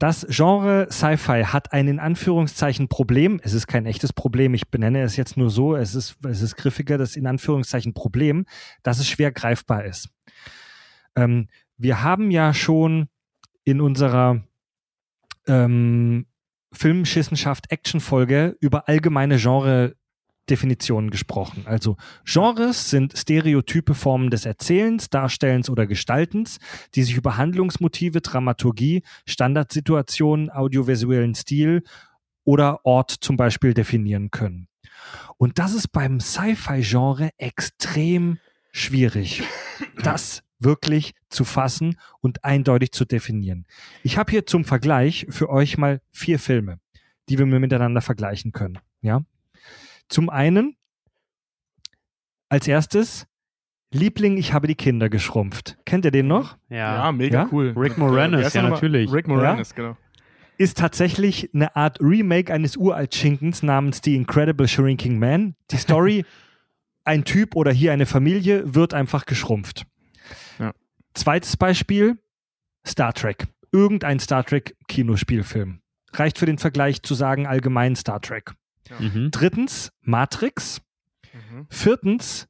Das 0.02 0.26
Genre 0.28 0.88
Sci-Fi 0.90 1.44
hat 1.44 1.74
ein 1.74 1.88
in 1.88 2.00
Anführungszeichen 2.00 2.88
Problem. 2.88 3.40
Es 3.44 3.54
ist 3.54 3.68
kein 3.68 3.86
echtes 3.86 4.14
Problem. 4.14 4.56
Ich 4.56 4.72
benenne 4.72 5.04
es 5.04 5.16
jetzt 5.16 5.38
nur 5.38 5.52
so. 5.52 5.76
Es 5.76 5.94
ist, 5.94 6.18
es 6.28 6.42
ist 6.42 6.56
griffiger, 6.56 6.98
das 6.98 7.16
in 7.16 7.28
Anführungszeichen 7.28 7.94
Problem, 7.94 8.48
dass 8.82 8.98
es 8.98 9.08
schwer 9.08 9.32
greifbar 9.32 9.86
ist. 9.86 10.10
Ähm, 11.16 11.50
wir 11.78 12.02
haben 12.02 12.32
ja 12.32 12.52
schon 12.52 13.10
in 13.64 13.80
unserer 13.80 14.42
ähm, 15.46 16.26
Filmschissenschaft 16.74 17.72
Action-Folge 17.72 18.58
über 18.60 18.90
allgemeine 18.90 19.38
Genre-Definitionen 20.52 21.10
gesprochen. 21.10 21.64
Also 21.66 21.98
Genres 22.26 22.90
sind 22.90 23.18
stereotype 23.18 23.94
Formen 23.94 24.30
des 24.30 24.46
Erzählens, 24.46 25.10
Darstellens 25.10 25.70
oder 25.70 25.88
Gestaltens, 25.88 26.60
die 26.96 27.04
sich 27.04 27.16
über 27.16 27.38
Handlungsmotive, 27.38 28.22
Dramaturgie, 28.22 29.04
Standardsituationen, 29.26 30.50
audiovisuellen 30.50 31.36
Stil 31.36 31.84
oder 32.44 32.86
Ort 32.86 33.12
zum 33.12 33.38
Beispiel 33.38 33.74
definieren 33.74 34.32
können. 34.32 34.68
Und 35.38 35.60
das 35.60 35.74
ist 35.74 35.90
beim 35.90 36.20
Sci-Fi-Genre 36.20 37.32
extrem 37.38 38.40
schwierig, 38.72 39.44
das 40.04 40.44
wirklich 40.60 41.14
zu 41.30 41.44
fassen 41.44 41.98
und 42.20 42.44
eindeutig 42.44 42.92
zu 42.92 43.06
definieren. 43.06 43.66
Ich 44.04 44.18
habe 44.18 44.32
hier 44.32 44.46
zum 44.46 44.64
Vergleich 44.64 45.26
für 45.30 45.50
euch 45.50 45.78
mal 45.78 46.02
vier 46.12 46.38
Filme, 46.38 46.80
die 47.30 47.40
wir 47.40 47.48
miteinander 47.48 48.02
vergleichen 48.02 48.52
können. 48.52 48.78
Ja. 49.02 49.24
Zum 50.12 50.30
einen 50.30 50.76
als 52.50 52.68
erstes 52.68 53.28
Liebling, 53.94 54.36
ich 54.38 54.52
habe 54.52 54.68
die 54.68 54.76
Kinder 54.76 55.10
geschrumpft. 55.10 55.78
Kennt 55.86 56.04
ihr 56.04 56.12
den 56.12 56.28
noch? 56.28 56.58
Ja. 56.70 57.12
mega 57.14 57.44
Ja? 57.44 57.50
cool. 57.52 57.74
Rick 57.78 57.98
Moranis, 57.98 58.54
ja, 58.54 58.62
nochmal? 58.62 58.78
natürlich. 58.78 59.12
Rick 59.12 59.28
Moranis, 59.30 59.74
genau. 59.74 59.96
Ist 60.58 60.78
tatsächlich 60.78 61.50
eine 61.54 61.76
Art 61.78 62.00
Remake 62.02 62.54
eines 62.54 62.76
Uralt-Schinkens 62.76 63.64
namens 63.64 64.02
The 64.04 64.16
Incredible 64.16 64.68
Shrinking 64.68 65.18
Man. 65.18 65.56
Die 65.72 65.78
Story, 65.78 66.26
ein 67.06 67.24
Typ 67.24 67.56
oder 67.56 67.72
hier 67.72 67.94
eine 67.94 68.06
Familie 68.06 68.76
wird 68.76 68.94
einfach 68.94 69.26
geschrumpft. 69.26 69.86
Ja. 70.60 70.74
Zweites 71.14 71.56
Beispiel, 71.56 72.18
Star 72.86 73.14
Trek. 73.14 73.48
Irgendein 73.72 74.20
Star 74.20 74.46
Trek 74.46 74.76
Kinospielfilm. 74.90 75.80
Reicht 76.14 76.38
für 76.38 76.46
den 76.46 76.58
Vergleich 76.58 77.02
zu 77.02 77.16
sagen 77.16 77.48
allgemein 77.48 77.96
Star 77.96 78.22
Trek. 78.22 78.54
Mhm. 79.00 79.30
Drittens, 79.32 79.92
Matrix. 80.02 80.82
Mhm. 81.34 81.68
Viertens, 81.70 82.48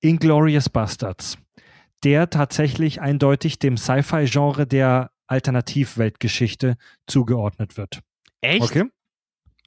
Inglorious 0.00 0.68
Bastards, 0.68 1.38
der 2.04 2.30
tatsächlich 2.30 3.00
eindeutig 3.00 3.58
dem 3.58 3.76
Sci-Fi-Genre 3.76 4.66
der 4.66 5.10
Alternativweltgeschichte 5.26 6.76
zugeordnet 7.06 7.76
wird. 7.76 8.00
Echt? 8.40 8.62
Okay? 8.62 8.84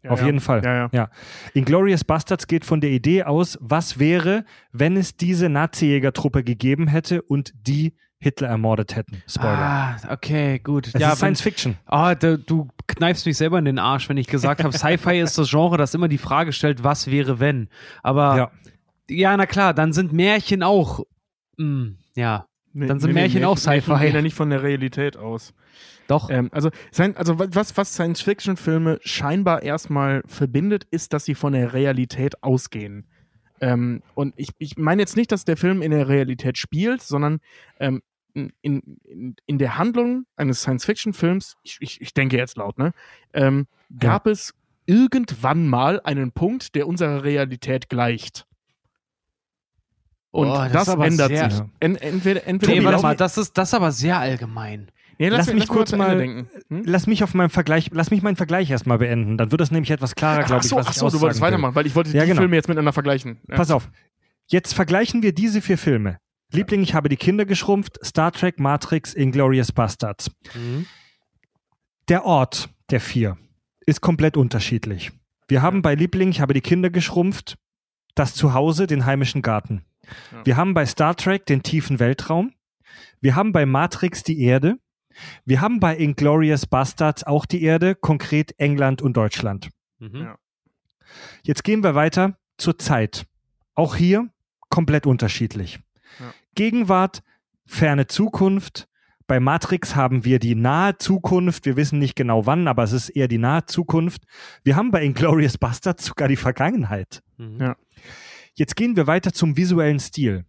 Ja, 0.04 0.12
Auf 0.12 0.20
ja. 0.20 0.26
jeden 0.26 0.42
Fall. 0.42 0.64
Ja, 0.64 0.90
ja. 0.92 1.10
Inglorious 1.54 2.04
Bastards 2.04 2.48
geht 2.48 2.66
von 2.66 2.82
der 2.82 2.90
Idee 2.90 3.24
aus, 3.24 3.58
was 3.62 4.00
wäre, 4.00 4.44
wenn 4.74 4.98
es 4.98 5.16
diese 5.16 5.48
Nazi-Jägertruppe 5.48 6.44
gegeben 6.44 6.88
hätte 6.88 7.22
und 7.22 7.54
die 7.56 7.96
Hitler 8.24 8.48
ermordet 8.48 8.96
hätten. 8.96 9.22
Spoiler. 9.28 9.58
Ah, 9.60 9.98
okay, 10.10 10.60
gut. 10.60 10.88
es 10.88 10.94
ja, 10.94 11.12
ist 11.12 11.18
Science 11.20 11.42
Fiction. 11.42 11.78
Ah, 11.86 12.16
du, 12.16 12.38
du 12.40 12.68
kneifst 12.88 13.26
mich 13.26 13.38
selber 13.38 13.60
in 13.60 13.66
den 13.66 13.80
Arsch, 13.80 14.10
wenn 14.10 14.18
ich 14.18 14.28
gesagt 14.28 14.64
habe, 14.64 14.76
Sci-Fi 14.76 15.20
ist 15.20 15.38
das 15.38 15.50
Genre, 15.50 15.78
das 15.78 15.94
immer 15.94 16.08
die 16.08 16.18
Frage 16.18 16.54
stellt, 16.54 16.84
was 16.84 17.08
wäre 17.12 17.40
wenn. 17.40 17.68
Aber 18.02 18.38
Ja. 18.38 18.52
ja, 19.10 19.38
na 19.38 19.46
klar, 19.46 19.74
dann 19.74 19.94
sind 19.94 20.14
Märchen 20.14 20.64
auch. 20.64 21.02
Mh, 21.58 21.92
ja, 22.16 22.46
Nee, 22.76 22.88
Dann 22.88 23.00
sind 23.00 23.14
Märchen 23.14 23.44
auch 23.46 23.58
Sci-Fi. 23.58 23.92
Märchen 23.92 24.00
gehen 24.08 24.16
ja 24.16 24.22
nicht 24.24 24.36
von 24.36 24.50
der 24.50 24.64
Realität 24.64 25.16
aus. 25.16 25.54
doch. 26.08 26.32
Ähm, 26.32 26.50
also, 26.52 26.72
also 27.16 27.38
wa- 27.38 27.46
was, 27.52 27.78
was 27.78 27.94
Science-Fiction-Filme 27.94 28.98
scheinbar 29.04 29.62
erstmal 29.62 30.24
verbindet, 30.26 30.86
ist, 30.90 31.14
dass 31.14 31.26
sie 31.26 31.36
von 31.36 31.54
der 31.54 31.74
Realität 31.74 32.42
ausgehen. 32.44 33.06
Ähm, 33.62 34.02
und 34.16 34.34
ich, 34.38 34.50
ich 34.58 34.76
meine 34.78 35.04
jetzt 35.04 35.16
nicht, 35.16 35.32
dass 35.32 35.46
der 35.46 35.56
Film 35.56 35.84
in 35.84 35.92
der 35.92 36.08
Realität 36.08 36.58
spielt, 36.58 37.04
sondern 37.04 37.40
ähm, 37.80 38.02
in, 38.34 38.52
in, 38.62 39.36
in 39.46 39.58
der 39.58 39.78
Handlung 39.78 40.26
eines 40.36 40.62
Science-Fiction-Films, 40.62 41.56
ich, 41.64 41.78
ich, 41.82 42.02
ich 42.02 42.14
denke 42.14 42.38
jetzt 42.38 42.58
laut, 42.58 42.78
ne, 42.78 42.94
ähm, 43.34 43.68
gab 44.00 44.28
es 44.28 44.54
irgendwann 44.86 45.68
mal 45.68 46.02
einen 46.02 46.32
Punkt, 46.32 46.76
der 46.76 46.88
unserer 46.88 47.24
Realität 47.24 47.90
gleicht. 47.90 48.46
Und 50.32 50.48
Boah, 50.48 50.68
das 50.68 50.86
das, 50.86 50.96
ändert 50.96 51.28
sehr- 51.30 51.52
sich. 51.52 51.62
En, 51.80 51.96
entweder, 51.96 52.48
entweder 52.48 52.74
nee, 52.74 52.80
warte 52.84 52.92
lass 52.96 53.02
mal, 53.04 53.16
das 53.16 53.38
ist, 53.38 53.58
das 53.58 53.74
aber 53.74 53.92
sehr 53.92 54.18
allgemein. 54.18 54.90
Nee, 55.20 55.30
Lass 55.30 55.54
mich 55.54 55.68
kurz 55.68 55.92
mal- 55.96 56.18
denken. 56.18 56.50
Hm? 56.70 56.84
Lass 56.86 57.06
mich 57.06 57.24
auf 57.24 57.36
meinem 57.36 57.52
Vergleich, 57.52 57.92
lass 57.94 58.10
mich 58.10 58.24
meinen 58.24 58.36
Vergleich 58.36 58.72
erstmal 58.72 58.98
beenden. 58.98 59.38
Dann 59.38 59.52
wird 59.52 59.62
das 59.62 59.70
nämlich 59.70 59.92
etwas 59.92 60.16
klarer, 60.16 60.44
glaube 60.44 60.64
ich, 60.64 60.70
so, 60.70 60.76
was 60.76 60.88
ach 60.88 60.92
ich 60.92 60.98
so 60.98 61.10
du 61.12 61.22
wolltest 61.22 61.40
will. 61.40 61.48
weitermachen, 61.48 61.76
weil 61.76 61.86
ich 61.86 61.94
wollte 61.96 62.10
Ja, 62.10 62.24
die 62.24 62.30
genau. 62.30 62.42
Filme 62.42 62.56
jetzt 62.56 62.68
miteinander 62.68 62.94
vergleichen. 62.94 63.38
Ja. 63.48 63.56
Pass 63.56 63.70
auf. 63.70 63.90
Jetzt 64.48 64.74
vergleichen 64.74 65.22
wir 65.22 65.32
diese 65.34 65.62
vier 65.62 65.78
Filme. 65.78 66.18
Liebling, 66.54 66.84
ich 66.84 66.94
habe 66.94 67.10
die 67.10 67.18
Kinder 67.18 67.46
geschrumpft, 67.46 68.00
Star 68.04 68.32
Trek, 68.32 68.60
Matrix, 68.60 69.14
Inglorious 69.14 69.72
Bastards. 69.72 70.32
Mhm. 70.54 70.86
Der 72.10 72.26
Ort 72.26 72.70
der 72.90 73.02
vier 73.02 73.38
ist 73.86 74.02
komplett 74.02 74.38
unterschiedlich. 74.38 75.12
Wir 75.48 75.62
haben 75.62 75.82
bei 75.82 75.96
Liebling, 75.96 76.30
ich 76.30 76.42
habe 76.42 76.54
die 76.54 76.62
Kinder 76.62 76.90
geschrumpft, 76.90 77.58
das 78.16 78.36
Zuhause, 78.36 78.88
den 78.88 79.06
heimischen 79.06 79.42
Garten. 79.42 79.84
Ja. 80.32 80.46
Wir 80.46 80.58
haben 80.58 80.74
bei 80.74 80.86
Star 80.86 81.16
Trek 81.16 81.46
den 81.46 81.64
tiefen 81.64 82.00
Weltraum. 82.00 82.54
Wir 83.20 83.36
haben 83.36 83.52
bei 83.52 83.66
Matrix 83.66 84.24
die 84.24 84.42
Erde. 84.42 84.78
Wir 85.46 85.62
haben 85.62 85.80
bei 85.80 85.96
Inglorious 85.96 86.66
Bastards 86.66 87.24
auch 87.24 87.46
die 87.46 87.64
Erde, 87.64 87.96
konkret 87.96 88.54
England 88.60 89.02
und 89.02 89.18
Deutschland. 89.18 89.70
Mhm. 90.00 90.22
Ja. 90.22 90.38
Jetzt 91.44 91.64
gehen 91.64 91.84
wir 91.84 91.96
weiter 91.96 92.38
zur 92.58 92.78
Zeit. 92.78 93.26
Auch 93.76 93.96
hier 93.96 94.30
komplett 94.70 95.06
unterschiedlich. 95.06 95.80
Gegenwart, 96.56 97.24
ferne 97.66 98.08
Zukunft. 98.08 98.88
Bei 99.26 99.40
Matrix 99.40 99.96
haben 99.96 100.26
wir 100.26 100.40
die 100.40 100.56
nahe 100.56 100.98
Zukunft. 100.98 101.66
Wir 101.66 101.78
wissen 101.78 101.98
nicht 102.00 102.16
genau 102.16 102.46
wann, 102.46 102.68
aber 102.68 102.84
es 102.84 102.92
ist 102.92 103.10
eher 103.10 103.28
die 103.28 103.38
nahe 103.38 103.66
Zukunft. 103.66 104.24
Wir 104.64 104.76
haben 104.76 104.92
bei 104.92 105.04
Inglorious 105.04 105.58
Bastards 105.58 106.06
sogar 106.06 106.28
die 106.28 106.36
Vergangenheit. 106.36 107.24
Mhm. 107.38 107.60
Ja. 107.60 107.76
Jetzt 108.56 108.76
gehen 108.76 108.96
wir 108.96 109.08
weiter 109.08 109.34
zum 109.34 109.58
visuellen 109.58 110.00
Stil. 110.00 110.46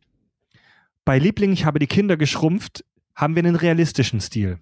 Bei 1.05 1.19
Liebling, 1.19 1.53
ich 1.53 1.65
habe 1.65 1.79
die 1.79 1.87
Kinder 1.87 2.17
geschrumpft, 2.17 2.85
haben 3.15 3.37
wir 3.37 3.45
einen 3.45 3.57
realistischen 3.57 4.21
Stil. 4.21 4.59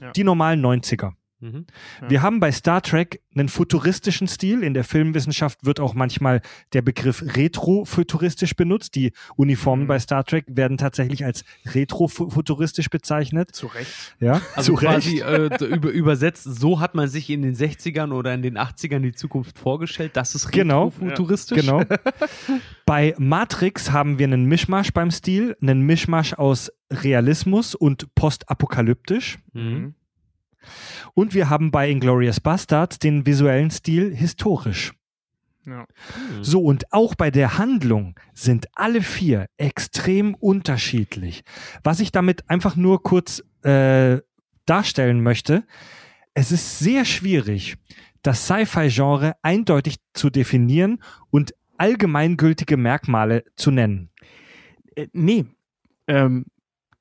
Ja. 0.00 0.10
Die 0.12 0.24
normalen 0.24 0.64
90er. 0.64 1.12
Mhm. 1.44 1.66
Ja. 2.02 2.10
Wir 2.10 2.22
haben 2.22 2.40
bei 2.40 2.50
Star 2.52 2.80
Trek 2.82 3.20
einen 3.36 3.48
futuristischen 3.48 4.28
Stil. 4.28 4.62
In 4.62 4.72
der 4.74 4.84
Filmwissenschaft 4.84 5.64
wird 5.66 5.78
auch 5.80 5.92
manchmal 5.94 6.40
der 6.72 6.80
Begriff 6.82 7.22
retrofuturistisch 7.36 8.56
benutzt. 8.56 8.94
Die 8.94 9.12
Uniformen 9.36 9.82
Mhm. 9.84 9.88
bei 9.88 9.98
Star 9.98 10.24
Trek 10.24 10.44
werden 10.48 10.78
tatsächlich 10.78 11.24
als 11.24 11.44
retrofuturistisch 11.66 12.88
bezeichnet. 12.90 13.54
Zu 13.54 13.66
Recht. 13.66 14.16
Ja, 14.20 14.40
Also 14.54 14.72
zu 14.74 14.78
quasi 14.78 15.20
Recht. 15.20 15.60
äh, 15.62 15.66
über, 15.66 15.90
übersetzt, 15.90 16.44
so 16.44 16.80
hat 16.80 16.94
man 16.94 17.08
sich 17.08 17.28
in 17.30 17.42
den 17.42 17.54
60ern 17.54 18.12
oder 18.12 18.32
in 18.32 18.42
den 18.42 18.56
80ern 18.56 19.00
die 19.00 19.12
Zukunft 19.12 19.58
vorgestellt. 19.58 20.12
Das 20.16 20.34
ist 20.34 20.50
Genau. 20.50 20.90
futuristisch. 20.90 21.60
Genau. 21.60 21.82
Bei 22.86 23.14
Matrix 23.18 23.90
haben 23.92 24.18
wir 24.18 24.26
einen 24.26 24.44
Mischmasch 24.46 24.92
beim 24.92 25.10
Stil, 25.10 25.56
einen 25.60 25.82
Mischmasch 25.82 26.34
aus 26.34 26.70
Realismus 26.92 27.74
und 27.74 28.14
postapokalyptisch. 28.14 29.38
Mhm. 29.52 29.94
Und 31.14 31.34
wir 31.34 31.50
haben 31.50 31.70
bei 31.70 31.90
Inglorious 31.90 32.40
Bastards 32.40 32.98
den 32.98 33.26
visuellen 33.26 33.70
Stil 33.70 34.14
historisch. 34.14 34.92
Ja. 35.66 35.86
So, 36.42 36.62
und 36.62 36.92
auch 36.92 37.14
bei 37.14 37.30
der 37.30 37.56
Handlung 37.56 38.18
sind 38.34 38.66
alle 38.74 39.00
vier 39.00 39.46
extrem 39.56 40.34
unterschiedlich. 40.34 41.42
Was 41.82 42.00
ich 42.00 42.12
damit 42.12 42.48
einfach 42.50 42.76
nur 42.76 43.02
kurz 43.02 43.42
äh, 43.62 44.18
darstellen 44.66 45.22
möchte, 45.22 45.64
es 46.34 46.52
ist 46.52 46.78
sehr 46.80 47.04
schwierig, 47.04 47.76
das 48.22 48.44
Sci-Fi-Genre 48.46 49.36
eindeutig 49.42 49.96
zu 50.12 50.30
definieren 50.30 51.02
und 51.30 51.54
allgemeingültige 51.78 52.76
Merkmale 52.76 53.44
zu 53.56 53.70
nennen. 53.70 54.10
Äh, 54.94 55.08
nee. 55.12 55.46
Ähm, 56.06 56.44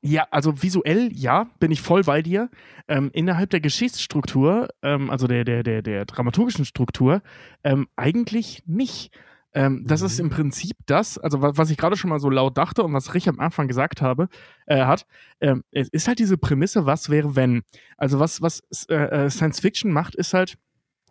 ja, 0.06 0.28
also 0.32 0.62
visuell, 0.62 1.10
ja, 1.14 1.48
bin 1.60 1.72
ich 1.72 1.82
voll 1.82 2.04
bei 2.04 2.22
dir. 2.22 2.50
Ähm, 2.90 3.10
innerhalb 3.14 3.50
der 3.52 3.62
Geschichtsstruktur, 3.62 4.68
ähm, 4.82 5.10
also 5.10 5.28
der, 5.28 5.46
der, 5.46 5.64
der, 5.64 5.82
der 5.82 6.04
dramaturgischen 6.04 6.66
Struktur, 6.66 7.22
ähm, 7.64 7.88
eigentlich 7.96 8.64
nicht. 8.66 9.18
Ähm, 9.54 9.86
das 9.88 10.02
ist 10.02 10.20
im 10.20 10.30
Prinzip 10.30 10.76
das, 10.88 11.18
also 11.18 11.42
was, 11.42 11.58
was 11.58 11.70
ich 11.70 11.78
gerade 11.78 11.96
schon 11.96 12.10
mal 12.10 12.20
so 12.20 12.30
laut 12.30 12.58
dachte 12.58 12.84
und 12.84 12.92
was 12.92 13.14
Rich 13.14 13.30
am 13.30 13.40
Anfang 13.40 13.70
gesagt 13.70 14.02
habe, 14.02 14.28
äh, 14.66 14.84
hat, 14.84 15.06
ähm, 15.40 15.64
es 15.72 15.88
ist 15.88 16.10
halt 16.10 16.20
diese 16.20 16.38
Prämisse, 16.38 16.86
was 16.86 17.10
wäre, 17.10 17.38
wenn. 17.38 17.62
Also 17.96 18.20
was, 18.20 18.42
was 18.42 18.62
äh, 18.90 18.96
äh, 18.96 19.30
Science 19.30 19.62
Fiction 19.62 19.94
macht, 19.94 20.16
ist 20.16 20.34
halt, 20.34 20.58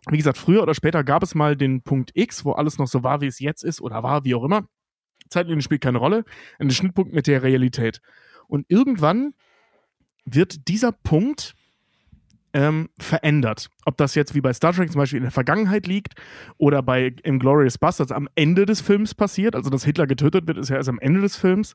wie 0.07 0.17
gesagt, 0.17 0.37
früher 0.37 0.61
oder 0.61 0.75
später 0.75 1.03
gab 1.03 1.23
es 1.23 1.33
mal 1.33 1.55
den 1.55 1.81
Punkt 1.81 2.11
X, 2.13 2.45
wo 2.45 2.51
alles 2.51 2.77
noch 2.77 2.87
so 2.87 3.01
war, 3.01 3.21
wie 3.21 3.27
es 3.27 3.39
jetzt 3.39 3.63
ist 3.63 3.81
oder 3.81 4.03
war, 4.03 4.23
wie 4.23 4.35
auch 4.35 4.43
immer. 4.43 4.67
Zeitlinie 5.29 5.63
spielt 5.63 5.81
keine 5.81 5.97
Rolle. 5.97 6.25
Ein 6.59 6.69
Schnittpunkt 6.69 7.11
mit 7.11 7.25
der 7.25 7.41
Realität. 7.41 8.01
Und 8.53 8.67
irgendwann 8.69 9.33
wird 10.25 10.67
dieser 10.67 10.91
Punkt 10.91 11.55
ähm, 12.53 12.89
verändert. 12.99 13.71
Ob 13.83 13.97
das 13.97 14.13
jetzt 14.13 14.35
wie 14.35 14.41
bei 14.41 14.53
Star 14.53 14.73
Trek 14.73 14.91
zum 14.91 14.99
Beispiel 14.99 15.17
in 15.17 15.23
der 15.23 15.31
Vergangenheit 15.31 15.87
liegt 15.87 16.13
oder 16.59 16.83
bei 16.83 17.15
Inglorious 17.23 17.79
Bastards 17.79 18.11
am 18.11 18.29
Ende 18.35 18.67
des 18.67 18.79
Films 18.79 19.15
passiert. 19.15 19.55
Also, 19.55 19.71
dass 19.71 19.83
Hitler 19.83 20.05
getötet 20.05 20.45
wird, 20.45 20.59
ist 20.59 20.69
ja 20.69 20.75
erst 20.75 20.87
am 20.89 20.99
Ende 20.99 21.21
des 21.21 21.35
Films. 21.35 21.73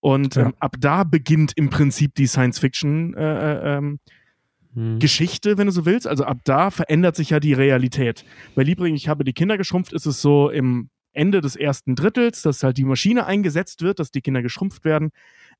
Und 0.00 0.36
Ja. 0.36 0.46
ähm, 0.46 0.54
ab 0.58 0.76
da 0.80 1.04
beginnt 1.04 1.52
im 1.54 1.68
Prinzip 1.68 2.14
die 2.14 2.26
Science-Fiction 2.26 3.12
äh, 3.12 3.76
ähm, 3.76 3.98
Hm. 4.72 4.98
Geschichte, 4.98 5.58
wenn 5.58 5.66
du 5.66 5.72
so 5.72 5.84
willst. 5.84 6.06
Also 6.06 6.24
ab 6.24 6.38
da 6.44 6.70
verändert 6.70 7.14
sich 7.16 7.28
ja 7.28 7.40
die 7.40 7.52
Realität. 7.52 8.24
Bei 8.54 8.62
Liebling, 8.62 8.94
ich 8.94 9.08
habe 9.08 9.22
die 9.22 9.34
Kinder 9.34 9.58
geschrumpft, 9.58 9.92
ist 9.92 10.06
es 10.06 10.22
so 10.22 10.48
im 10.48 10.88
Ende 11.16 11.40
des 11.40 11.56
ersten 11.56 11.94
Drittels, 11.94 12.42
dass 12.42 12.62
halt 12.62 12.76
die 12.76 12.84
Maschine 12.84 13.26
eingesetzt 13.26 13.82
wird, 13.82 13.98
dass 13.98 14.10
die 14.10 14.20
Kinder 14.20 14.42
geschrumpft 14.42 14.84
werden. 14.84 15.10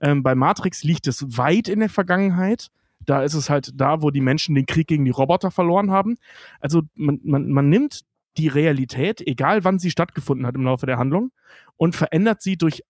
Ähm, 0.00 0.22
bei 0.22 0.34
Matrix 0.34 0.84
liegt 0.84 1.06
es 1.06 1.36
weit 1.36 1.68
in 1.68 1.80
der 1.80 1.88
Vergangenheit. 1.88 2.68
Da 3.00 3.22
ist 3.22 3.34
es 3.34 3.50
halt 3.50 3.72
da, 3.74 4.02
wo 4.02 4.10
die 4.10 4.20
Menschen 4.20 4.54
den 4.54 4.66
Krieg 4.66 4.86
gegen 4.86 5.04
die 5.04 5.10
Roboter 5.10 5.50
verloren 5.50 5.90
haben. 5.90 6.16
Also 6.60 6.82
man, 6.94 7.20
man, 7.22 7.50
man 7.50 7.68
nimmt 7.68 8.02
die 8.36 8.48
Realität, 8.48 9.26
egal 9.26 9.64
wann 9.64 9.78
sie 9.78 9.90
stattgefunden 9.90 10.46
hat 10.46 10.54
im 10.54 10.64
Laufe 10.64 10.86
der 10.86 10.98
Handlung, 10.98 11.30
und 11.76 11.94
verändert 11.94 12.42
sie 12.42 12.56
durch 12.56 12.82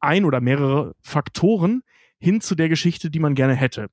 ein 0.00 0.24
oder 0.24 0.40
mehrere 0.40 0.94
Faktoren 1.00 1.82
hin 2.18 2.40
zu 2.40 2.54
der 2.54 2.68
Geschichte, 2.68 3.10
die 3.10 3.18
man 3.18 3.34
gerne 3.34 3.54
hätte. 3.54 3.88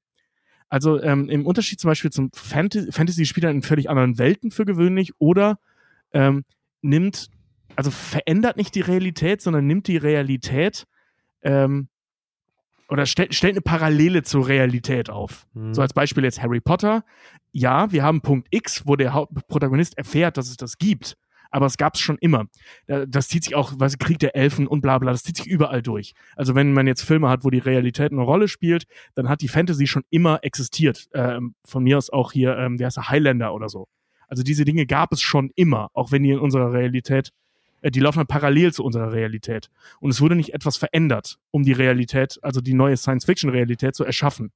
Also 0.70 1.02
ähm, 1.02 1.28
im 1.30 1.46
Unterschied 1.46 1.82
zum 1.82 1.90
Beispiel 1.90 2.12
zum 2.12 2.32
Fantasy, 2.34 2.92
Fantasy 2.92 3.26
spielt 3.26 3.44
er 3.44 3.52
in 3.52 3.62
völlig 3.62 3.90
anderen 3.90 4.18
Welten 4.18 4.52
für 4.52 4.64
gewöhnlich 4.64 5.12
oder 5.20 5.60
ähm, 6.14 6.46
nimmt, 6.82 7.30
also 7.82 7.92
verändert 7.92 8.58
nicht 8.58 8.76
die 8.76 8.82
Realität, 8.82 9.42
sondern 9.42 9.66
nimmt 9.68 9.88
die 9.88 9.98
Realität 9.98 10.86
ähm, 11.44 11.88
oder 12.90 13.06
stellt, 13.06 13.34
stellt 13.34 13.54
eine 13.54 13.62
Parallele 13.62 14.24
zur 14.24 14.48
Realität 14.48 15.10
auf. 15.10 15.48
Hm. 15.54 15.74
So 15.74 15.82
als 15.82 15.94
Beispiel 15.94 16.24
jetzt 16.24 16.42
Harry 16.42 16.60
Potter. 16.60 17.04
Ja, 17.54 17.92
wir 17.92 18.04
haben 18.04 18.22
Punkt 18.22 18.48
X, 18.52 18.84
wo 18.86 18.96
der 18.96 19.14
Hauptprotagonist 19.14 19.98
erfährt, 19.98 20.38
dass 20.38 20.50
es 20.50 20.58
das 20.58 20.78
gibt. 20.78 21.16
Aber 21.54 21.66
es 21.66 21.76
gab 21.78 21.96
es 21.96 22.00
schon 22.02 22.18
immer. 22.20 22.46
Da- 22.88 23.06
Das 23.06 23.28
zieht 23.28 23.44
sich 23.44 23.56
auch, 23.56 23.74
was 23.78 23.98
Krieg 23.98 24.20
der 24.20 24.36
Elfen 24.36 24.68
und 24.68 24.82
bla 24.82 24.98
bla, 25.00 25.12
das 25.12 25.24
zieht 25.24 25.38
sich 25.38 25.48
überall 25.48 25.82
durch. 25.82 26.14
Also 26.36 26.56
wenn 26.56 26.72
man 26.74 26.88
jetzt 26.88 27.02
Filme 27.02 27.28
hat, 27.30 27.44
wo 27.44 27.50
die 27.50 27.60
Realität 27.60 28.12
eine 28.12 28.22
Rolle 28.22 28.48
spielt, 28.48 28.86
dann 29.16 29.28
hat 29.28 29.42
die 29.42 29.50
Fantasy 29.50 29.88
schon 29.88 30.04
immer 30.10 30.40
existiert. 30.44 31.08
Ähm, 31.14 31.56
von 31.66 31.84
mir 31.84 31.98
aus 31.98 32.10
auch 32.10 32.32
hier, 32.32 32.58
ähm, 32.58 32.78
der 32.78 32.88
heißt 32.88 32.98
der 32.98 33.10
Highlander 33.10 33.54
oder 33.54 33.68
so. 33.68 33.88
Also 34.30 34.44
diese 34.44 34.64
Dinge 34.64 34.86
gab 34.86 35.12
es 35.12 35.22
schon 35.22 35.52
immer, 35.56 35.90
auch 35.94 36.12
wenn 36.14 36.24
die 36.24 36.30
in 36.32 36.40
unserer 36.40 36.72
Realität, 36.72 37.32
die 37.84 38.00
laufen 38.00 38.20
halt 38.20 38.28
parallel 38.28 38.74
zu 38.74 38.84
unserer 38.84 39.12
Realität. 39.12 39.70
Und 40.00 40.12
es 40.12 40.22
wurde 40.22 40.36
nicht 40.36 40.54
etwas 40.54 40.78
verändert, 40.78 41.40
um 41.52 41.64
die 41.64 41.72
Realität, 41.72 42.40
also 42.42 42.62
die 42.62 42.74
neue 42.74 42.98
Science-Fiction-Realität 42.98 43.96
zu 43.96 44.04
erschaffen. 44.04 44.52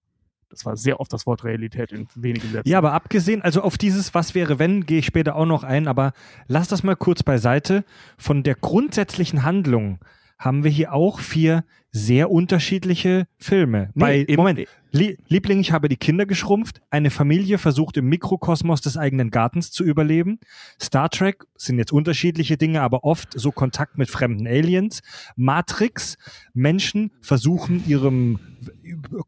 Das 0.49 0.65
war 0.65 0.77
sehr 0.77 0.99
oft 0.99 1.11
das 1.11 1.25
Wort 1.25 1.43
Realität 1.43 1.91
in 1.91 2.07
wenigen 2.15 2.49
Sätzen. 2.51 2.69
Ja, 2.69 2.77
aber 2.77 2.93
abgesehen, 2.93 3.41
also 3.41 3.61
auf 3.61 3.77
dieses 3.77 4.13
Was 4.13 4.35
wäre 4.35 4.59
wenn, 4.59 4.85
gehe 4.85 4.99
ich 4.99 5.05
später 5.05 5.35
auch 5.35 5.45
noch 5.45 5.63
ein, 5.63 5.87
aber 5.87 6.13
lass 6.47 6.67
das 6.67 6.83
mal 6.83 6.95
kurz 6.95 7.23
beiseite. 7.23 7.83
Von 8.17 8.43
der 8.43 8.55
grundsätzlichen 8.55 9.43
Handlung 9.43 9.99
haben 10.37 10.63
wir 10.63 10.71
hier 10.71 10.93
auch 10.93 11.19
vier 11.19 11.63
sehr 11.97 12.29
unterschiedliche 12.29 13.25
Filme. 13.37 13.89
Nee, 13.93 14.01
Bei, 14.01 14.17
eben- 14.19 14.35
Moment, 14.35 14.67
Lie 14.91 15.17
Liebling, 15.27 15.59
ich 15.59 15.71
habe 15.73 15.89
die 15.89 15.97
Kinder 15.97 16.25
geschrumpft. 16.25 16.81
Eine 16.89 17.09
Familie 17.09 17.57
versucht 17.57 17.97
im 17.97 18.05
Mikrokosmos 18.07 18.79
des 18.81 18.95
eigenen 18.97 19.29
Gartens 19.29 19.71
zu 19.71 19.83
überleben. 19.83 20.39
Star 20.81 21.09
Trek 21.09 21.43
sind 21.57 21.77
jetzt 21.79 21.91
unterschiedliche 21.91 22.55
Dinge, 22.57 22.81
aber 22.81 23.03
oft 23.03 23.37
so 23.37 23.51
Kontakt 23.51 23.97
mit 23.97 24.09
fremden 24.09 24.47
Aliens. 24.47 25.01
Matrix, 25.35 26.17
Menschen 26.53 27.11
versuchen 27.21 27.83
ihrem 27.87 28.39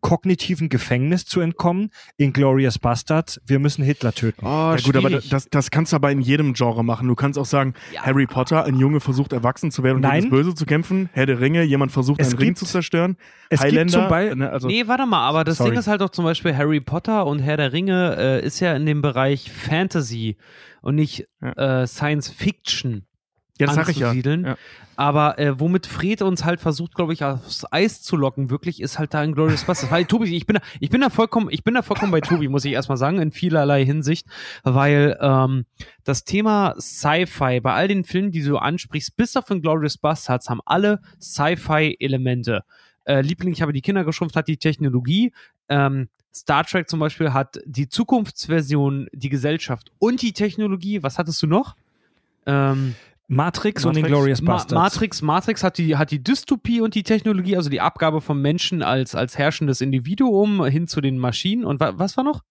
kognitiven 0.02 0.70
Gefängnis 0.70 1.26
zu 1.26 1.42
entkommen. 1.42 1.90
Inglorious 2.18 2.80
Bastards, 2.80 3.42
wir 3.46 3.60
müssen 3.60 3.84
Hitler 3.84 4.14
töten. 4.14 4.46
Oh, 4.46 4.74
Ja 4.74 4.78
gut, 4.78 4.96
aber 4.96 5.10
das, 5.10 5.48
das 5.50 5.70
kannst 5.72 5.92
du 5.92 5.98
aber 5.98 6.12
in 6.12 6.22
jedem 6.22 6.54
Genre 6.54 6.84
machen. 6.84 7.08
Du 7.08 7.16
kannst 7.16 7.38
auch 7.38 7.46
sagen, 7.46 7.74
Ja. 7.94 8.04
Harry 8.04 8.26
Potter, 8.26 8.64
ein 8.66 8.78
Junge 8.78 9.00
versucht 9.00 9.34
erwachsen 9.34 9.72
zu 9.72 9.84
werden 9.84 9.98
und 9.98 10.02
Nein. 10.04 10.22
gegen 10.22 10.32
das 10.32 10.40
Böse 10.40 10.56
zu 10.56 10.66
kämpfen. 10.66 11.10
Herr 11.14 11.26
der 11.26 11.40
Ringe, 11.40 11.64
jemand 11.64 11.92
versucht 11.92 12.22
Es 12.22 12.30
einen 12.30 12.38
Ring 12.38 12.56
zu 12.58 12.66
zerstören. 12.66 13.18
es 13.50 13.62
gibt 13.62 13.72
Highlander, 13.74 13.94
zum 13.94 14.08
Beispiel- 14.10 14.36
ne, 14.36 14.50
also 14.52 14.68
Nee, 14.68 14.88
warte 14.88 15.06
mal, 15.06 15.28
aber 15.28 15.44
das 15.44 15.58
Sorry. 15.58 15.72
Ding 15.72 15.80
ist 15.80 15.88
halt 15.88 16.02
auch 16.02 16.10
zum 16.10 16.26
Beispiel 16.26 16.56
Harry 16.56 16.80
Potter 16.82 17.26
und 17.26 17.40
Herr 17.40 17.58
der 17.58 17.72
Ringe 17.74 18.16
äh, 18.18 18.46
ist 18.46 18.60
ja 18.60 18.76
in 18.76 18.86
dem 18.86 19.02
Bereich 19.02 19.52
Fantasy 19.52 20.38
und 20.82 20.96
nicht 20.96 21.26
äh, 21.42 21.86
Science 21.88 22.30
Fiction 22.30 23.06
ja, 23.60 23.68
das 23.68 23.76
sag 23.76 23.90
ich 23.90 23.98
ja. 23.98 24.08
anzusiedeln. 24.08 24.46
ja. 24.46 24.58
Aber 24.96 25.38
äh, 25.38 25.60
womit 25.60 25.86
Fred 25.86 26.24
uns 26.24 26.44
halt 26.44 26.60
versucht, 26.60 26.96
glaube 26.96 27.14
ich, 27.14 27.24
aufs 27.24 27.72
Eis 27.72 28.02
zu 28.02 28.16
locken, 28.16 28.50
wirklich, 28.50 28.82
ist 28.82 28.98
halt 28.98 29.14
da 29.14 29.20
ein 29.20 29.34
Glorious 29.34 29.64
Bastards. 29.64 29.92
Weil 29.92 30.06
Tobi, 30.06 30.36
ich 30.36 30.48
bin 30.48 30.56
da, 30.56 30.62
ich 30.80 30.90
bin 30.90 31.02
da 31.02 31.12
vollkommen, 31.12 31.50
ich 31.52 31.64
bin 31.64 31.76
da 31.76 31.84
vollkommen 31.84 32.12
bei 32.12 32.20
Tobi, 32.20 32.48
muss 32.48 32.66
ich 32.66 32.74
erstmal 32.74 32.98
sagen, 32.98 33.22
in 33.22 33.32
vielerlei 33.32 33.86
Hinsicht, 33.86 34.26
weil 34.64 35.16
ähm, 35.22 35.66
das 36.04 36.24
Thema 36.24 36.74
Sci-Fi 36.80 37.60
bei 37.60 37.74
all 37.74 37.88
den 37.88 38.06
Filmen, 38.06 38.32
die 38.32 38.42
du 38.42 38.58
ansprichst, 38.58 39.16
bis 39.16 39.38
auf 39.38 39.46
den 39.46 39.62
Glorious 39.62 40.00
Bastards, 40.00 40.50
haben 40.50 40.62
alle 40.66 41.00
Sci-Fi-Elemente. 41.22 42.64
Äh, 43.06 43.22
Liebling, 43.22 43.54
ich 43.54 43.62
habe 43.62 43.74
die 43.74 43.82
Kinder 43.82 44.04
geschrumpft, 44.04 44.36
hat 44.36 44.48
die 44.48 44.58
Technologie. 44.58 45.32
Ähm, 45.70 46.10
Star 46.34 46.64
Trek 46.66 46.90
zum 46.90 47.00
Beispiel 47.00 47.34
hat 47.34 47.60
die 47.66 47.88
Zukunftsversion, 47.88 49.08
die 49.12 49.30
Gesellschaft 49.30 49.92
und 50.00 50.22
die 50.22 50.34
Technologie. 50.34 51.04
Was 51.04 51.18
hattest 51.20 51.42
du 51.42 51.48
noch? 51.48 51.76
Ähm, 52.46 52.96
Matrix, 53.28 53.84
und 53.84 53.96
Matrix. 53.96 54.08
Inglorious 54.08 54.42
Ma 54.42 54.54
Bastards. 54.54 54.74
Matrix, 54.74 55.22
Matrix 55.22 55.64
hat 55.64 55.78
die, 55.78 55.98
hat 55.98 56.12
die 56.12 56.24
Dystopie 56.24 56.82
und 56.82 56.96
die 56.96 57.04
Technologie, 57.04 57.58
also 57.58 57.70
die 57.70 57.82
Abgabe 57.82 58.22
vom 58.22 58.42
Menschen 58.42 58.82
als, 58.82 59.16
als 59.16 59.38
herrschendes 59.38 59.82
Individuum 59.82 60.64
hin 60.66 60.88
zu 60.88 61.02
den 61.02 61.18
Maschinen. 61.18 61.66
Und 61.66 61.80
wa 61.80 61.94
was 61.98 62.16
war 62.16 62.24
noch? 62.24 62.42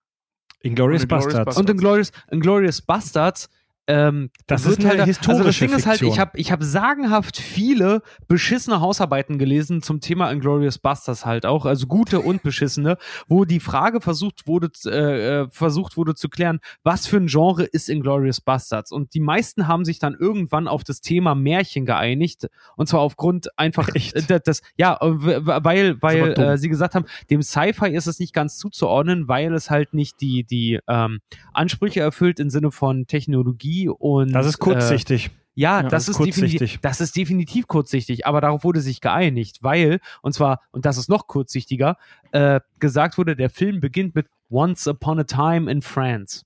Inglorious 0.60 1.02
Und. 1.02 1.08
Bastards. 1.08 1.56
Und 1.56 1.70
Inglorious, 1.70 2.12
Inglorious 2.30 2.82
Bastards. 2.82 3.48
Ähm, 3.88 4.30
Das 4.46 4.66
ist 4.66 4.80
eine 4.80 4.88
halt, 4.88 5.00
Also 5.00 5.12
das 5.12 5.18
historische 5.18 5.66
Ding 5.66 5.76
ist 5.76 5.86
halt, 5.86 6.02
ich 6.02 6.18
habe 6.18 6.38
ich 6.38 6.50
hab 6.50 6.62
sagenhaft 6.62 7.36
viele 7.36 8.02
beschissene 8.26 8.80
Hausarbeiten 8.80 9.38
gelesen 9.38 9.80
zum 9.82 10.00
Thema 10.00 10.30
Inglorious 10.32 10.78
Bastards 10.78 11.24
halt 11.24 11.46
auch, 11.46 11.66
also 11.66 11.86
gute 11.86 12.20
und 12.20 12.42
beschissene, 12.42 12.96
wo 13.28 13.44
die 13.44 13.60
Frage 13.60 14.00
versucht 14.00 14.46
wurde, 14.46 14.70
äh, 14.86 15.42
äh, 15.42 15.48
versucht 15.50 15.96
wurde 15.96 16.14
zu 16.14 16.28
klären, 16.28 16.60
was 16.82 17.06
für 17.06 17.18
ein 17.18 17.28
Genre 17.28 17.64
ist 17.64 17.88
Inglorious 17.88 18.40
Bastards? 18.40 18.90
Und 18.90 19.14
die 19.14 19.20
meisten 19.20 19.68
haben 19.68 19.84
sich 19.84 19.98
dann 20.00 20.14
irgendwann 20.14 20.66
auf 20.66 20.82
das 20.82 21.00
Thema 21.00 21.34
Märchen 21.34 21.86
geeinigt 21.86 22.48
und 22.76 22.88
zwar 22.88 23.00
aufgrund 23.00 23.56
einfach 23.56 23.88
Echt? 23.94 24.30
äh, 24.30 24.40
das, 24.42 24.62
ja, 24.76 24.98
weil 25.00 26.02
weil 26.02 26.32
äh, 26.32 26.58
sie 26.58 26.68
gesagt 26.68 26.94
haben, 26.96 27.06
dem 27.30 27.42
Sci-Fi 27.42 27.90
ist 27.94 28.06
es 28.06 28.18
nicht 28.18 28.32
ganz 28.32 28.56
zuzuordnen, 28.58 29.28
weil 29.28 29.54
es 29.54 29.70
halt 29.70 29.94
nicht 29.94 30.20
die 30.20 30.42
die 30.44 30.80
ähm, 30.88 31.20
Ansprüche 31.52 32.00
erfüllt 32.00 32.40
im 32.40 32.50
Sinne 32.50 32.72
von 32.72 33.06
Technologie 33.06 33.75
und 33.88 34.32
Das 34.32 34.46
ist 34.46 34.58
kurzsichtig. 34.58 35.26
Äh, 35.26 35.30
ja, 35.58 35.80
Ja, 35.80 35.88
das, 35.88 36.08
ist 36.08 36.20
ist 36.20 36.26
definitiv, 36.26 36.78
das 36.82 37.00
ist 37.00 37.16
definitiv 37.16 37.66
kurzsichtig, 37.66 38.26
aber 38.26 38.40
darauf 38.42 38.62
wurde 38.64 38.80
sich 38.80 39.00
geeinigt, 39.00 39.58
weil, 39.62 40.00
und 40.22 40.32
zwar, 40.34 40.60
und 40.70 40.84
das 40.84 40.98
ist 40.98 41.08
noch 41.08 41.26
kurzsichtiger, 41.26 41.96
äh, 42.32 42.60
gesagt 42.78 43.16
wurde, 43.16 43.36
der 43.36 43.48
Film 43.48 43.80
beginnt 43.80 44.14
mit 44.14 44.26
Once 44.50 44.86
Upon 44.86 45.20
a 45.20 45.24
Time 45.24 45.70
in 45.70 45.80
France. 45.82 46.42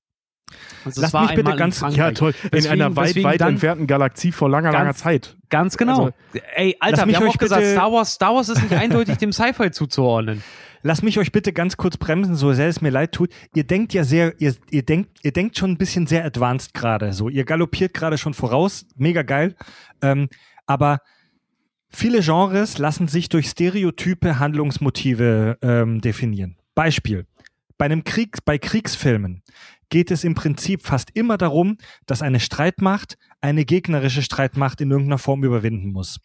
Also 0.85 1.01
Lass 1.01 1.13
mich 1.13 1.35
bitte 1.35 1.51
in 1.53 1.57
ganz- 1.57 1.81
ja, 1.91 2.11
toll. 2.13 2.35
In 2.45 2.51
Deswegen- 2.51 2.73
einer 2.83 2.97
weit, 2.97 3.23
weit 3.23 3.41
entfernten 3.41 3.87
Galaxie 3.87 4.33
vor 4.33 4.49
langer, 4.51 4.73
langer 4.73 4.87
Ganz- 4.87 4.99
Zeit. 4.99 5.37
Ganz 5.49 5.77
genau. 5.77 5.93
Also- 6.07 6.13
Ey, 6.57 6.77
Alter, 6.81 7.07
wir 7.07 7.17
haben 7.17 7.25
euch 7.25 7.31
auch 7.31 7.39
gesagt, 7.39 7.65
Star 7.67 7.93
Wars, 7.93 8.13
Star 8.15 8.35
Wars 8.35 8.49
ist 8.49 8.63
nicht 8.63 8.75
eindeutig 8.75 9.17
dem 9.19 9.33
Sci-Fi 9.33 9.71
zuzuordnen. 9.71 10.43
Lass 10.83 11.03
mich 11.03 11.19
euch 11.19 11.31
bitte 11.31 11.53
ganz 11.53 11.77
kurz 11.77 11.97
bremsen, 11.97 12.37
so 12.37 12.53
sehr 12.53 12.69
es 12.69 12.81
mir 12.81 12.91
leid 12.91 13.13
tut. 13.13 13.31
Ihr 13.55 13.65
denkt 13.65 13.93
ja 13.93 14.05
sehr, 14.05 14.41
ihr, 14.41 14.55
ihr 14.71 14.83
denkt, 14.83 15.19
ihr 15.23 15.33
denkt 15.33 15.59
schon 15.59 15.73
ein 15.73 15.79
bisschen 15.79 16.07
sehr 16.07 16.25
advanced 16.25 16.73
gerade. 16.73 17.13
So, 17.13 17.29
ihr 17.29 17.45
galoppiert 17.45 17.93
gerade 17.93 18.17
schon 18.17 18.33
voraus, 18.33 18.87
mega 18.97 19.23
geil. 19.23 19.55
Ähm, 20.01 20.29
aber 20.67 21.01
viele 21.91 22.21
Genres 22.21 22.79
lassen 22.79 23.09
sich 23.09 23.29
durch 23.29 23.49
stereotype 23.49 24.39
Handlungsmotive 24.39 25.59
ähm, 25.61 26.01
definieren. 26.01 26.57
Beispiel: 26.75 27.27
Bei 27.77 27.85
einem 27.85 28.05
Krieg, 28.05 28.39
bei 28.47 28.57
Kriegsfilmen 28.57 29.43
geht 29.91 30.11
es 30.11 30.25
im 30.25 30.35
Prinzip 30.35 30.87
fast 30.87 31.11
immer 31.15 31.37
darum, 31.37 31.77
dass 32.07 32.23
eine 32.23 32.41
Streitmacht 32.41 33.19
eine 33.43 33.65
gegnerische 33.65 34.23
Streitmacht 34.23 34.81
in 34.81 34.91
irgendeiner 34.91 35.19
Form 35.19 35.45
überwinden 35.45 35.93
muss. 35.93 36.21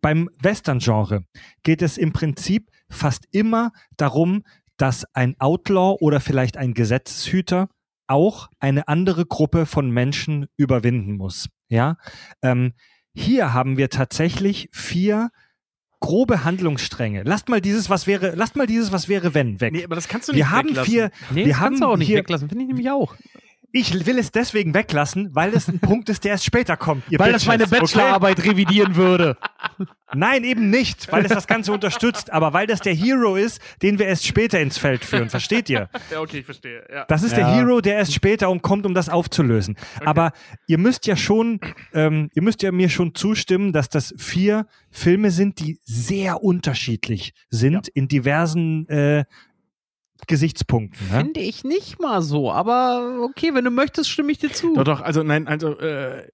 Beim 0.00 0.30
Western-Genre 0.40 1.24
geht 1.64 1.82
es 1.82 1.98
im 1.98 2.12
Prinzip 2.12 2.70
fast 2.94 3.24
immer 3.30 3.72
darum, 3.96 4.42
dass 4.76 5.04
ein 5.14 5.36
Outlaw 5.38 5.96
oder 6.00 6.20
vielleicht 6.20 6.56
ein 6.56 6.74
Gesetzeshüter 6.74 7.68
auch 8.06 8.48
eine 8.60 8.88
andere 8.88 9.24
Gruppe 9.26 9.66
von 9.66 9.90
Menschen 9.90 10.46
überwinden 10.56 11.16
muss. 11.16 11.48
Ja, 11.68 11.96
ähm, 12.42 12.72
hier 13.14 13.54
haben 13.54 13.76
wir 13.78 13.88
tatsächlich 13.90 14.68
vier 14.72 15.30
grobe 16.00 16.44
Handlungsstränge. 16.44 17.22
Lasst 17.24 17.48
mal 17.48 17.60
dieses, 17.62 17.88
was 17.88 18.06
wäre, 18.06 18.34
lasst 18.34 18.56
mal 18.56 18.66
dieses, 18.66 18.92
was 18.92 19.08
wäre, 19.08 19.32
wenn, 19.32 19.60
weg. 19.60 19.72
Nee, 19.72 19.84
aber 19.84 19.94
das 19.94 20.06
kannst 20.08 20.28
du 20.28 20.32
nicht 20.32 20.40
wir 20.40 20.50
haben 20.50 20.68
weglassen. 20.70 20.92
vier, 20.92 21.10
Nee, 21.30 21.46
wir 21.46 21.52
das 21.52 21.56
haben 21.60 21.66
kannst 21.68 21.82
du 21.82 21.86
auch 21.86 21.96
nicht 21.96 22.06
hier, 22.08 22.18
weglassen, 22.18 22.48
finde 22.48 22.64
ich 22.64 22.68
nämlich 22.68 22.90
auch. 22.90 23.14
ich 23.72 24.04
will 24.06 24.18
es 24.18 24.30
deswegen 24.30 24.74
weglassen, 24.74 25.34
weil 25.34 25.54
es 25.54 25.66
ein 25.68 25.78
Punkt 25.78 26.08
ist, 26.10 26.24
der 26.24 26.32
erst 26.32 26.44
später 26.44 26.76
kommt. 26.76 27.04
ihr 27.08 27.18
Weil 27.18 27.32
das 27.32 27.46
meine 27.46 27.64
Bitches, 27.66 27.72
okay? 27.72 27.80
Bachelorarbeit 27.80 28.44
revidieren 28.44 28.96
würde. 28.96 29.38
Nein, 30.14 30.44
eben 30.44 30.70
nicht, 30.70 31.10
weil 31.10 31.24
es 31.24 31.32
das 31.32 31.46
Ganze 31.46 31.72
unterstützt, 31.72 32.32
aber 32.32 32.52
weil 32.52 32.66
das 32.66 32.80
der 32.80 32.94
Hero 32.94 33.36
ist, 33.36 33.60
den 33.82 33.98
wir 33.98 34.06
erst 34.06 34.26
später 34.26 34.60
ins 34.60 34.78
Feld 34.78 35.04
führen. 35.04 35.28
Versteht 35.30 35.68
ihr? 35.70 35.88
Ja, 36.10 36.20
okay, 36.20 36.38
ich 36.38 36.44
verstehe. 36.44 36.84
Ja. 36.92 37.04
Das 37.08 37.22
ist 37.22 37.32
der 37.36 37.48
Ja. 37.48 37.54
Hero, 37.54 37.80
der 37.80 37.96
erst 37.96 38.14
später 38.14 38.50
um 38.50 38.62
kommt, 38.62 38.86
um 38.86 38.94
das 38.94 39.08
aufzulösen. 39.08 39.76
Aber 40.04 40.32
ihr 40.66 40.78
müsst 40.78 41.06
ja 41.06 41.16
schon, 41.16 41.60
ähm, 41.92 42.30
ihr 42.34 42.42
müsst 42.42 42.62
ja 42.62 42.72
mir 42.72 42.88
schon 42.88 43.14
zustimmen, 43.14 43.72
dass 43.72 43.88
das 43.88 44.14
vier 44.16 44.66
Filme 44.90 45.30
sind, 45.30 45.58
die 45.60 45.78
sehr 45.84 46.42
unterschiedlich 46.42 47.32
sind 47.50 47.88
in 47.88 48.08
diversen 48.08 48.88
äh, 48.88 49.24
Gesichtspunkten. 50.26 51.08
Ne? 51.08 51.18
Finde 51.18 51.40
ich 51.40 51.64
nicht 51.64 52.00
mal 52.00 52.22
so, 52.22 52.50
aber 52.52 53.20
okay, 53.22 53.50
wenn 53.54 53.64
du 53.64 53.70
möchtest, 53.70 54.10
stimme 54.10 54.32
ich 54.32 54.38
dir 54.38 54.52
zu. 54.52 54.74
Doch, 54.74 54.84
doch, 54.84 55.00
also 55.00 55.22
nein, 55.22 55.46
also 55.48 55.78
äh, 55.78 56.26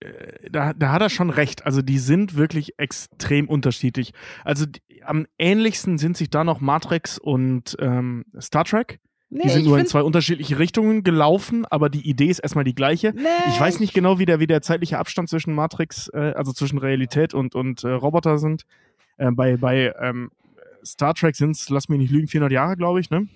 da, 0.51 0.73
da 0.73 0.93
hat 0.93 1.03
er 1.03 1.11
schon 1.11 1.31
recht. 1.31 1.67
Also 1.67 1.83
die 1.83 1.99
sind 1.99 2.37
wirklich 2.37 2.79
extrem 2.79 3.49
unterschiedlich. 3.49 4.12
Also 4.45 4.67
die, 4.67 4.81
am 5.05 5.27
ähnlichsten 5.39 5.99
sind 5.99 6.17
sich 6.17 6.31
da 6.31 6.45
noch 6.45 6.61
Matrix 6.61 7.19
und 7.19 7.77
ähm, 7.81 8.25
Star 8.41 8.65
Trek. 8.65 9.01
Nee, 9.33 9.43
Die 9.45 9.49
sind 9.51 9.65
nur 9.67 9.79
in 9.79 9.87
zwei 9.87 10.03
unterschiedliche 10.03 10.59
Richtungen 10.59 11.05
gelaufen, 11.05 11.65
aber 11.65 11.89
die 11.89 12.09
Idee 12.09 12.27
ist 12.27 12.41
erstmal 12.41 12.65
die 12.65 12.75
gleiche. 12.75 13.12
Nee, 13.15 13.23
Ich 13.49 13.61
weiß 13.61 13.79
nicht 13.79 13.95
genau, 13.95 14.19
wie 14.19 14.27
der, 14.27 14.41
wie 14.41 14.49
der 14.49 14.61
zeitliche 14.61 14.99
Abstand 14.99 15.29
zwischen 15.29 15.55
Matrix, 15.55 16.09
äh, 16.09 16.33
also 16.35 16.53
zwischen 16.53 16.79
Realität 16.79 17.33
und, 17.33 17.55
und 17.55 17.85
äh, 17.85 17.91
Roboter 17.91 18.39
sind. 18.39 18.65
Äh, 19.19 19.31
bei 19.31 19.57
bei 19.57 19.95
ähm, 20.01 20.33
Star 20.85 21.15
Trek 21.15 21.37
sind 21.37 21.53
es, 21.53 21.69
lass 21.69 21.89
mich 21.89 22.01
nicht 22.01 22.11
lügen, 22.11 22.27
400 22.27 22.53
Jahre, 22.53 22.77
glaube 22.77 22.99
ich, 23.01 23.11
ne? 23.11 23.29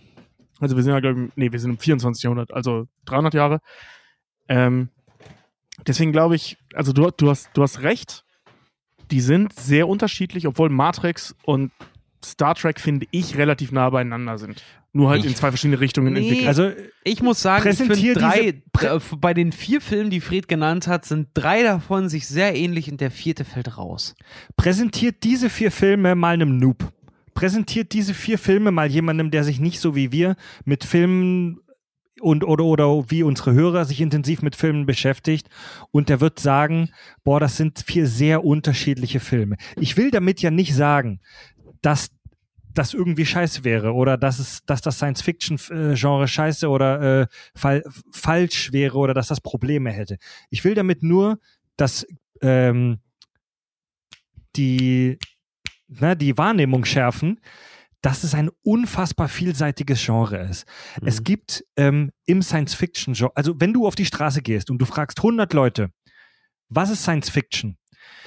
Also 0.61 0.77
wir 0.77 0.83
sind 0.83 0.93
ja, 0.93 1.01
glaube 1.01 1.25
ich, 1.27 1.31
nee, 1.37 1.53
wir 1.53 1.59
sind 1.59 1.71
im 1.73 1.79
24. 1.79 2.23
Jahrhundert, 2.23 2.53
also 2.53 2.87
300 3.07 3.35
Jahre. 3.35 3.61
Ähm, 4.49 4.89
deswegen 5.87 6.13
glaube 6.13 6.37
ich, 6.37 6.57
also 6.75 6.93
du, 6.93 7.11
du, 7.17 7.31
hast, 7.31 7.51
du 7.55 7.63
hast 7.63 7.83
recht, 7.83 8.25
die 9.11 9.21
sind 9.21 9.53
sehr 9.53 9.89
unterschiedlich, 9.89 10.47
obwohl 10.47 10.69
Matrix 10.71 11.35
und 11.45 11.73
Star 12.25 12.55
Trek, 12.55 12.81
finde 12.81 13.07
ich, 13.11 13.37
relativ 13.37 13.71
nah 13.71 13.91
beieinander 13.91 14.39
sind. 14.39 14.63
Nur 14.95 15.11
halt 15.11 15.25
Ich- 15.25 15.31
in 15.31 15.37
zwei 15.37 15.51
verschiedene 15.51 15.81
Richtungen 15.81 16.13
Nee. 16.15 16.21
entwickelt. 16.21 16.47
Also 16.49 16.71
Ich 17.03 17.21
muss 17.21 17.43
sagen, 17.43 17.69
ich 17.69 17.77
finde 17.77 18.15
drei, 18.15 18.53
diese 18.53 18.63
Prä- 18.73 18.97
äh, 18.97 19.17
bei 19.19 19.35
den 19.35 19.53
vier 19.53 19.81
Filmen, 19.83 20.09
die 20.09 20.21
Fred 20.21 20.47
genannt 20.49 20.87
hat, 20.87 21.05
sind 21.05 21.29
drei 21.35 21.63
davon 21.65 22.09
sich 22.09 22.27
sehr 22.29 22.55
ähnlich 22.57 22.91
und 22.91 23.01
der 23.01 23.11
vierte 23.11 23.45
fällt 23.45 23.77
raus. 23.77 24.15
präsentiert 24.57 25.17
diese 25.25 25.51
vier 25.51 25.71
Filme 25.73 26.15
mal 26.15 26.33
einem 26.35 26.57
Noob. 26.59 26.93
Präsentiert 27.35 27.93
diese 27.93 28.15
vier 28.15 28.39
Filme 28.39 28.71
mal 28.71 28.91
jemandem, 28.91 29.31
der 29.31 29.45
sich 29.45 29.61
nicht 29.61 29.81
so 29.81 29.95
wie 29.95 30.13
wir 30.13 30.37
mit 30.65 30.85
Filmen 30.85 31.61
und 32.21 32.45
oder 32.45 32.65
oder 32.65 33.11
wie 33.11 33.23
unsere 33.23 33.53
Hörer 33.53 33.85
sich 33.85 34.01
intensiv 34.01 34.41
mit 34.41 34.57
Filmen 34.57 34.87
beschäftigt 34.87 35.49
und 35.91 36.09
der 36.09 36.21
wird 36.21 36.39
sagen, 36.39 36.91
boah, 37.25 37.41
das 37.41 37.57
sind 37.57 37.81
vier 37.87 38.07
sehr 38.07 38.45
unterschiedliche 38.45 39.21
Filme. 39.21 39.57
Ich 39.77 39.97
will 39.97 40.11
damit 40.11 40.41
ja 40.41 40.51
nicht 40.51 40.75
sagen, 40.75 41.21
dass 41.83 42.11
das 42.73 42.93
irgendwie 42.93 43.27
scheiße 43.27 43.65
wäre 43.65 43.95
oder 43.95 44.17
dass 44.17 44.39
es, 44.39 44.65
dass 44.67 44.81
das 44.81 44.97
Science-Fiction-Genre 44.97 46.27
scheiße 46.29 46.69
oder 46.69 47.23
äh, 47.23 47.27
fal 47.55 47.85
falsch 48.11 48.73
wäre 48.73 48.99
oder 48.99 49.15
dass 49.15 49.29
das 49.29 49.41
Probleme 49.41 49.91
hätte. 49.91 50.19
Ich 50.51 50.65
will 50.65 50.75
damit 50.75 51.03
nur, 51.03 51.39
dass 51.77 52.07
ähm, 52.43 52.99
die, 54.57 55.19
ne, 55.89 56.17
die 56.17 56.37
Wahrnehmung 56.37 56.85
schärfen, 56.85 57.41
dass 58.03 58.23
es 58.23 58.35
ein 58.35 58.51
unfassbar 58.63 59.29
vielseitiges 59.29 60.05
Genre 60.05 60.37
ist. 60.37 60.67
Es 61.03 61.25
gibt 61.25 61.65
ähm, 61.77 62.11
im 62.27 62.43
Science-Fiction-Genre, 62.43 63.33
also 63.35 63.55
wenn 63.59 63.73
du 63.73 63.87
auf 63.87 63.95
die 63.95 64.05
Straße 64.05 64.43
gehst 64.43 64.71
und 64.71 64.79
du 64.79 64.85
fragst 64.85 65.19
100 65.21 65.53
Leute, 65.55 65.89
was 66.69 66.91
ist 66.91 67.03
Science-Fiction? 67.03 67.79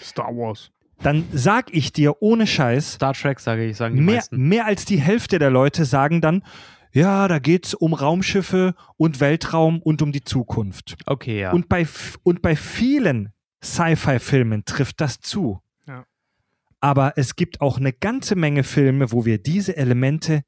Star 0.01 0.35
Wars. 0.35 0.71
Dann 1.03 1.25
sag 1.31 1.71
ich 1.73 1.93
dir 1.93 2.23
ohne 2.23 2.47
Scheiß, 2.47 2.93
Star 2.93 3.13
Trek, 3.13 3.39
sage 3.39 3.65
ich, 3.65 3.77
sagen 3.77 3.95
die 3.95 4.01
mehr, 4.01 4.15
meisten. 4.15 4.47
mehr 4.47 4.65
als 4.65 4.85
die 4.85 4.99
Hälfte 4.99 5.37
der 5.37 5.51
Leute 5.51 5.85
sagen 5.85 6.21
dann, 6.21 6.43
ja, 6.91 7.27
da 7.27 7.37
geht's 7.37 7.75
um 7.75 7.93
Raumschiffe 7.93 8.73
und 8.95 9.19
Weltraum 9.19 9.79
und 9.81 10.01
um 10.01 10.11
die 10.11 10.23
Zukunft. 10.23 10.95
Okay, 11.05 11.41
ja. 11.41 11.51
Und, 11.51 11.69
bei, 11.69 11.85
und 12.23 12.41
bei 12.41 12.55
vielen 12.55 13.31
Sci-Fi-Filmen 13.63 14.65
trifft 14.65 15.01
das 15.01 15.19
zu. 15.19 15.61
Aber 16.87 17.17
es 17.17 17.35
gibt 17.35 17.59
auch 17.59 17.77
eine 17.77 17.91
ganze 17.91 18.37
Menge 18.37 18.63
Filme, 18.63 19.11
wo 19.11 19.25
wir 19.25 19.39
diese 19.39 19.75
Elemente 19.75 20.43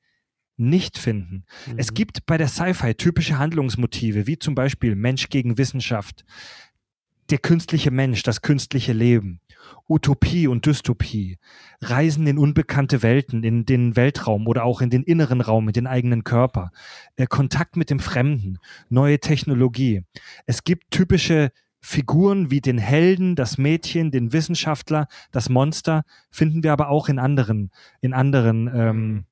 nicht 0.56 0.98
finden. 0.98 1.44
Es 1.76 1.92
Mhm. 1.92 1.96
gibt 1.96 2.26
bei 2.26 2.38
der 2.38 2.48
Sci-Fi 2.48 2.94
typische 2.94 3.38
Handlungsmotive, 3.38 4.26
wie 4.26 4.40
zum 4.40 4.56
Beispiel 4.56 4.96
Mensch 4.96 5.28
gegen 5.28 5.58
Wissenschaft, 5.58 6.24
der 7.30 7.40
künstliche 7.40 7.92
Mensch, 7.92 8.24
das 8.24 8.42
künstliche 8.42 8.94
Leben, 8.94 9.42
Utopie 9.90 10.48
und 10.48 10.66
Dystopie, 10.66 11.40
Reisen 11.82 12.26
in 12.26 12.38
unbekannte 12.38 13.04
Welten, 13.04 13.44
in 13.44 13.66
den 13.66 13.98
Weltraum 13.98 14.48
oder 14.48 14.64
auch 14.64 14.80
in 14.80 14.90
den 14.90 15.04
inneren 15.04 15.42
Raum, 15.42 15.68
in 15.68 15.74
den 15.74 15.88
eigenen 15.88 16.24
Körper, 16.24 16.72
äh, 17.18 17.28
Kontakt 17.28 17.76
mit 17.76 17.90
dem 17.90 18.00
Fremden, 18.00 18.60
neue 18.88 19.20
Technologie. 19.20 20.06
Es 20.46 20.64
gibt 20.64 20.92
typische 20.92 21.52
Figuren 21.82 22.52
wie 22.52 22.62
den 22.62 22.78
Helden, 22.78 23.36
das 23.36 23.58
Mädchen, 23.58 24.12
den 24.12 24.34
Wissenschaftler, 24.34 25.08
das 25.32 25.50
Monster, 25.50 26.04
finden 26.30 26.64
wir 26.64 26.74
aber 26.74 26.90
auch 26.90 27.10
in 27.10 27.20
anderen, 27.20 27.72
in 28.02 28.14
anderen, 28.14 28.70
ähm, 28.74 29.26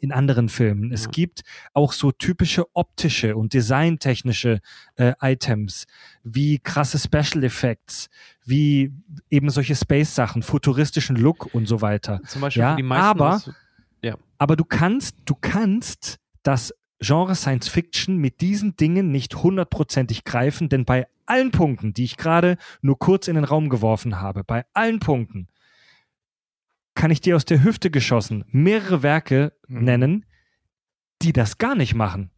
in 0.00 0.12
anderen 0.12 0.48
Filmen. 0.50 0.92
Es 0.92 1.04
Ja. 1.04 1.10
gibt 1.12 1.42
auch 1.72 1.92
so 1.92 2.12
typische 2.12 2.66
optische 2.74 3.36
und 3.36 3.54
designtechnische 3.54 4.60
äh, 4.96 5.14
Items, 5.22 5.86
wie 6.24 6.58
krasse 6.58 6.98
Special 6.98 7.42
Effects, 7.44 8.08
wie 8.44 8.92
eben 9.30 9.48
solche 9.50 9.74
Space-Sachen, 9.74 10.42
futuristischen 10.42 11.16
Look 11.16 11.54
und 11.54 11.66
so 11.66 11.80
weiter. 11.80 12.20
Zum 12.26 12.42
Beispiel 12.42 12.60
Ja, 12.62 12.76
die 12.76 12.82
meisten 12.82 13.04
aber- 13.20 13.36
ist- 13.36 13.50
Aber 14.36 14.56
du 14.56 14.64
kannst, 14.64 15.16
du 15.24 15.34
kannst 15.40 16.18
das 16.42 16.74
Genre 17.00 17.34
Science 17.34 17.68
Fiction 17.68 18.16
mit 18.18 18.40
diesen 18.42 18.76
Dingen 18.76 19.10
nicht 19.10 19.36
hundertprozentig 19.36 20.24
greifen, 20.24 20.68
denn 20.68 20.84
bei 20.84 21.06
allen 21.26 21.50
Punkten, 21.50 21.94
die 21.94 22.04
ich 22.04 22.16
gerade 22.16 22.56
nur 22.82 22.98
kurz 22.98 23.28
in 23.28 23.34
den 23.34 23.44
Raum 23.44 23.68
geworfen 23.68 24.20
habe, 24.20 24.44
bei 24.44 24.64
allen 24.72 25.00
Punkten 25.00 25.48
kann 26.94 27.10
ich 27.10 27.20
dir 27.20 27.36
aus 27.36 27.44
der 27.44 27.62
Hüfte 27.64 27.90
geschossen 27.90 28.44
mehrere 28.48 29.02
Werke 29.02 29.52
Mhm. 29.66 29.84
nennen, 29.84 30.26
die 31.22 31.32
das 31.32 31.58
gar 31.58 31.74
nicht 31.74 31.94
machen. 31.94 32.30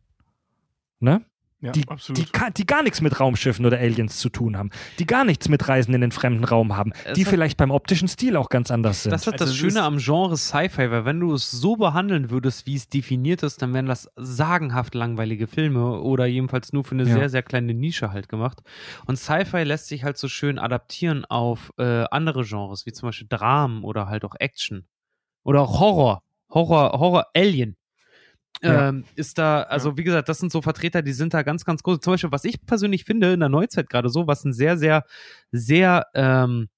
Ne? 0.99 1.25
Ja, 1.62 1.73
Die, 1.73 1.89
absolut. 1.89 2.19
die, 2.19 2.53
die 2.55 2.66
gar 2.66 2.83
nichts 2.83 3.01
mit 3.01 3.19
Raumschiffen 3.19 3.65
oder 3.65 3.78
Aliens 3.78 4.19
zu 4.19 4.28
tun 4.28 4.59
haben, 4.59 4.69
die 4.99 5.07
gar 5.07 5.24
nichts 5.24 5.49
mit 5.49 5.66
Reisen 5.66 5.95
in 5.95 6.03
den 6.03 6.12
fremden 6.12 6.45
Raum 6.45 6.77
haben, 6.77 6.93
Es 7.07 7.15
die 7.15 7.24
hat- 7.24 7.31
vielleicht 7.31 7.57
beim 7.57 7.70
optischen 7.70 8.09
Stil 8.09 8.37
auch 8.37 8.51
ganz 8.51 8.70
anders 8.70 9.03
sind. 9.05 9.11
Das 9.12 9.23
ist 9.23 9.28
Also 9.33 9.39
das 9.47 9.57
Schöne 9.57 9.70
ist- 9.70 9.77
am 9.78 9.97
Genre 9.97 10.37
Sci-Fi, 10.37 10.91
weil 10.91 11.07
wenn 11.07 11.19
du 11.19 11.33
es 11.33 11.51
so 11.51 11.77
behandeln 11.77 12.28
würdest, 12.28 12.66
wie 12.66 12.74
es 12.77 12.91
definiert 12.91 13.43
ist, 13.43 13.62
dann 13.62 13.73
wären 13.73 13.87
das 13.87 14.07
sagenhaft 14.16 14.95
langweilige 14.95 15.47
Filme 15.47 15.99
oder 16.03 16.27
jedenfalls 16.27 16.74
nur 16.74 16.85
für 16.85 16.95
eine 16.95 17.05
Ja. 17.05 17.15
sehr, 17.15 17.31
sehr 17.31 17.43
kleine 17.43 17.73
Nische 17.73 18.12
halt 18.12 18.28
gemacht. 18.28 18.61
Und 19.07 19.16
Sci-Fi 19.16 19.62
lässt 19.62 19.87
sich 19.89 20.05
halt 20.05 20.19
so 20.19 20.28
schön 20.28 20.59
adaptieren 20.59 21.24
auf 21.24 21.73
äh, 21.78 22.05
andere 22.11 22.45
Genres, 22.45 22.85
wie 22.85 22.93
zum 22.93 23.09
Beispiel 23.09 23.28
Dramen 23.31 23.83
oder 23.83 24.09
halt 24.09 24.27
auch 24.27 24.35
Action. 24.39 24.87
Oder 25.43 25.62
auch 25.62 25.81
Horror. 25.81 26.23
Horror, 26.51 26.93
Horror 27.01 27.27
Alien. 27.35 27.77
Ja. 28.62 28.89
Ähm, 28.89 29.05
ist 29.16 29.39
da, 29.39 29.62
also 29.62 29.97
wie 29.99 30.05
gesagt, 30.05 30.28
das 30.28 30.39
sind 30.39 30.51
so 30.51 30.62
Vertreter, 30.62 31.03
die 31.03 31.12
sind 31.12 31.35
da 31.35 31.43
ganz, 31.43 31.65
ganz 31.65 31.83
groß. 31.83 32.01
Zum 32.01 32.15
Beispiel, 32.15 32.33
was 32.33 32.45
ich 32.45 32.65
persönlich 32.65 33.05
finde 33.05 33.33
in 33.33 33.41
der 33.41 33.49
Neuzeit 33.49 33.91
gerade 33.91 34.09
so, 34.09 34.27
was 34.27 34.45
ein 34.45 34.53
sehr, 34.53 34.78
sehr, 34.78 35.05
sehr 35.53 36.07
ähm, 36.15 36.69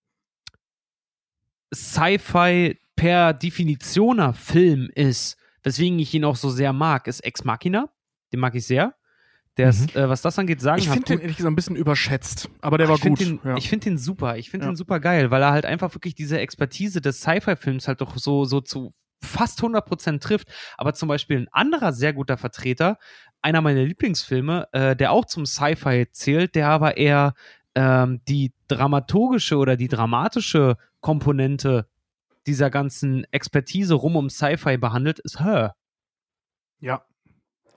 Sci-Fi 1.73 2.79
per 2.97 3.33
Definitioner 3.33 4.33
Film 4.33 4.91
ist, 4.95 5.37
weswegen 5.63 5.99
ich 5.99 6.13
ihn 6.15 6.25
auch 6.25 6.37
so 6.37 6.51
sehr 6.51 6.73
mag, 6.73 7.07
ist 7.07 7.21
Ex 7.21 7.45
Machina. 7.45 7.89
Den 8.33 8.41
mag 8.41 8.55
ich 8.55 8.67
sehr. 8.67 8.95
Der 9.57 9.71
ist, 9.71 9.97
äh, 9.97 10.09
was 10.09 10.23
das 10.23 10.39
angeht, 10.39 10.61
sagen 10.61 10.79
ich 10.79 10.89
finde 10.89 11.07
den 11.07 11.19
ehrlich 11.21 11.37
gesagt 11.37 11.53
ein 11.53 11.57
bisschen 11.57 11.75
überschätzt, 11.75 12.49
aber 12.61 12.79
der 12.79 12.87
Ach, 12.87 12.91
war 12.91 12.97
ich 12.97 13.03
gut. 13.03 13.21
Den, 13.21 13.41
ja. 13.45 13.57
Ich 13.57 13.69
finde 13.69 13.85
den 13.85 13.99
super. 13.99 14.37
Ich 14.37 14.51
finde 14.51 14.67
Ja. 14.67 14.73
den 14.73 14.77
super 14.77 15.01
geil, 15.01 15.33
weil 15.33 15.43
er 15.43 15.51
halt 15.51 15.67
einfach 15.67 15.93
wirklich 15.95 16.15
diese 16.15 16.39
Expertise 16.39 17.01
des 17.01 17.21
Sci-Fi-Films 17.21 17.89
halt 17.89 18.01
doch 18.01 18.17
so, 18.17 18.45
so 18.45 18.61
zu 18.61 18.95
fast 19.23 19.61
100% 19.61 20.21
trifft. 20.21 20.49
Aber 20.77 20.95
zum 20.95 21.09
Beispiel 21.09 21.39
ein 21.39 21.49
anderer 21.51 21.93
sehr 21.93 22.13
guter 22.13 22.37
Vertreter 22.37 22.99
einer 23.43 23.61
meiner 23.61 23.85
Lieblingsfilme, 23.85 24.69
äh, 24.73 24.97
der 24.97 25.13
auch 25.13 25.25
zum 25.25 25.47
Sci-Fi 25.47 26.09
zählt, 26.11 26.55
der 26.55 26.69
aber 26.69 26.97
eher 26.97 27.35
ähm, 27.75 28.21
die 28.27 28.53
dramaturgische 28.67 29.57
oder 29.57 29.77
die 29.77 29.89
dramatische 29.89 30.77
Komponente 31.01 31.87
dieser 32.47 32.71
ganzen 32.71 33.25
Expertise 33.31 33.95
rum 33.95 34.17
um 34.17 34.31
Sci-Fi 34.31 34.79
behandelt, 34.79 35.19
ist 35.21 35.41
Her. 35.41 35.77
Ja. 36.81 37.03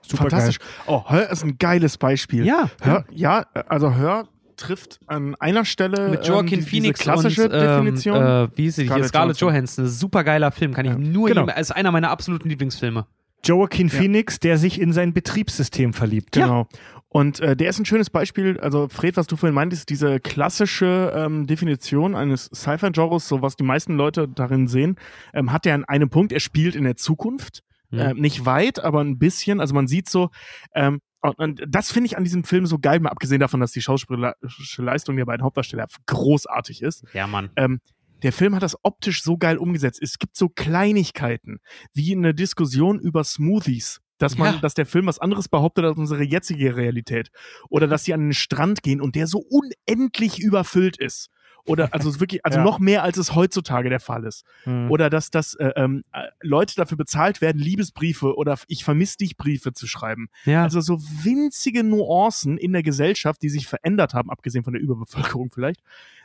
Super 0.02 0.22
Fantastisch. 0.24 0.58
Oh, 0.86 1.04
Hör 1.08 1.30
ist 1.30 1.44
ein 1.44 1.58
geiles 1.58 1.96
Beispiel. 1.96 2.44
Ja. 2.44 2.70
Hör, 2.80 3.04
ja, 3.10 3.46
also 3.68 3.94
Hör 3.94 4.28
trifft 4.56 5.00
an 5.06 5.34
einer 5.36 5.64
Stelle 5.64 6.08
Mit 6.10 6.26
Joaquin 6.26 6.58
ähm, 6.60 6.64
die, 6.64 6.70
Phoenix 6.70 6.98
diese 7.00 7.10
klassische 7.10 7.44
und, 7.44 7.52
ähm, 7.54 7.60
Definition. 7.60 8.16
Äh, 8.22 8.48
wie 8.56 8.62
hieß 8.64 8.76
sie? 8.76 8.82
Hier 8.82 8.88
Scarlett 8.90 9.08
Scarlett 9.08 9.36
Johansson. 9.38 9.86
Super 9.88 10.24
geiler 10.24 10.50
Film. 10.52 10.72
Kann 10.74 10.84
ich 10.86 10.92
Ja. 10.92 10.98
nur 10.98 11.28
Genau. 11.28 11.46
jedem, 11.46 11.60
ist 11.60 11.70
einer 11.70 11.90
meiner 11.92 12.10
absoluten 12.10 12.48
Lieblingsfilme. 12.48 13.06
Joaquin 13.44 13.88
Ja. 13.88 13.94
Phoenix, 13.98 14.38
der 14.38 14.56
sich 14.58 14.80
in 14.80 14.92
sein 14.92 15.12
Betriebssystem 15.12 15.92
verliebt. 15.92 16.32
Genau. 16.32 16.68
Und 17.08 17.40
äh, 17.40 17.54
der 17.56 17.68
ist 17.68 17.78
ein 17.78 17.84
schönes 17.84 18.08
Beispiel, 18.08 18.58
also 18.60 18.88
Fred, 18.88 19.16
was 19.18 19.26
du 19.26 19.36
vorhin 19.36 19.54
meintest, 19.54 19.90
diese 19.90 20.18
klassische 20.18 21.12
ähm, 21.14 21.46
Definition 21.46 22.14
eines 22.14 22.46
Sci-Fi-Genres, 22.54 23.28
so 23.28 23.42
was 23.42 23.56
die 23.56 23.64
meisten 23.64 23.96
Leute 23.96 24.28
darin 24.28 24.66
sehen, 24.66 24.96
ähm, 25.34 25.52
hat 25.52 25.66
er 25.66 25.74
an 25.74 25.84
einem 25.84 26.08
Punkt, 26.08 26.32
er 26.32 26.40
spielt 26.40 26.74
in 26.74 26.84
der 26.84 26.96
Zukunft. 26.96 27.62
Mhm. 27.90 27.98
Ähm, 27.98 28.16
nicht 28.18 28.46
weit, 28.46 28.82
aber 28.82 29.02
ein 29.02 29.18
bisschen. 29.18 29.60
Also 29.60 29.74
man 29.74 29.86
sieht 29.88 30.08
so, 30.08 30.30
ähm, 30.74 31.00
und, 31.22 31.62
das 31.68 31.90
finde 31.92 32.06
ich 32.06 32.16
an 32.16 32.24
diesem 32.24 32.44
Film 32.44 32.66
so 32.66 32.78
geil, 32.78 33.00
mal 33.00 33.10
abgesehen 33.10 33.40
davon, 33.40 33.60
dass 33.60 33.72
die 33.72 33.80
schauspielerische 33.82 34.82
Leistung 34.82 35.16
der 35.16 35.24
beiden 35.24 35.44
Hauptdarsteller 35.44 35.86
großartig 36.06 36.82
ist. 36.82 37.04
Ja, 37.14 37.26
Mann. 37.26 37.50
Ähm, 37.56 37.80
der 38.22 38.32
Film 38.32 38.54
hat 38.54 38.62
das 38.62 38.76
optisch 38.82 39.22
so 39.22 39.36
geil 39.36 39.58
umgesetzt. 39.58 40.00
Es 40.02 40.18
gibt 40.18 40.36
so 40.36 40.48
Kleinigkeiten, 40.48 41.58
wie 41.92 42.14
eine 42.14 42.34
Diskussion 42.34 42.98
über 43.00 43.24
Smoothies. 43.24 44.00
Dass 44.18 44.38
man, 44.38 44.54
Ja. 44.54 44.60
dass 44.60 44.74
der 44.74 44.86
Film 44.86 45.06
was 45.06 45.18
anderes 45.18 45.48
behauptet 45.48 45.84
als 45.84 45.98
unsere 45.98 46.22
jetzige 46.22 46.76
Realität. 46.76 47.30
Oder 47.68 47.88
dass 47.88 48.04
sie 48.04 48.14
an 48.14 48.20
den 48.20 48.32
Strand 48.34 48.84
gehen 48.84 49.00
und 49.00 49.16
der 49.16 49.26
so 49.26 49.38
unendlich 49.38 50.38
überfüllt 50.40 50.96
ist. 50.96 51.28
Oder 51.64 51.94
also 51.94 52.18
wirklich, 52.18 52.44
also 52.44 52.58
Ja. 52.58 52.64
noch 52.64 52.78
mehr 52.80 53.02
als 53.04 53.16
es 53.18 53.34
heutzutage 53.34 53.88
der 53.88 54.00
Fall 54.00 54.24
ist. 54.24 54.44
Mhm. 54.64 54.90
Oder 54.90 55.10
dass, 55.10 55.30
dass 55.30 55.54
äh, 55.54 55.72
ähm, 55.76 56.02
äh, 56.12 56.24
Leute 56.40 56.74
dafür 56.74 56.96
bezahlt 56.96 57.40
werden, 57.40 57.58
Liebesbriefe 57.60 58.36
oder 58.36 58.58
ich 58.66 58.84
vermiss 58.84 59.16
dich 59.16 59.36
Briefe 59.36 59.72
zu 59.72 59.86
schreiben. 59.86 60.28
Ja. 60.44 60.64
Also 60.64 60.80
so 60.80 60.98
winzige 61.22 61.84
Nuancen 61.84 62.58
in 62.58 62.72
der 62.72 62.82
Gesellschaft, 62.82 63.42
die 63.42 63.48
sich 63.48 63.68
verändert 63.68 64.12
haben, 64.14 64.30
abgesehen 64.30 64.64
von 64.64 64.72
der 64.72 64.82
Überbevölkerung 64.82 65.50
vielleicht, 65.52 65.82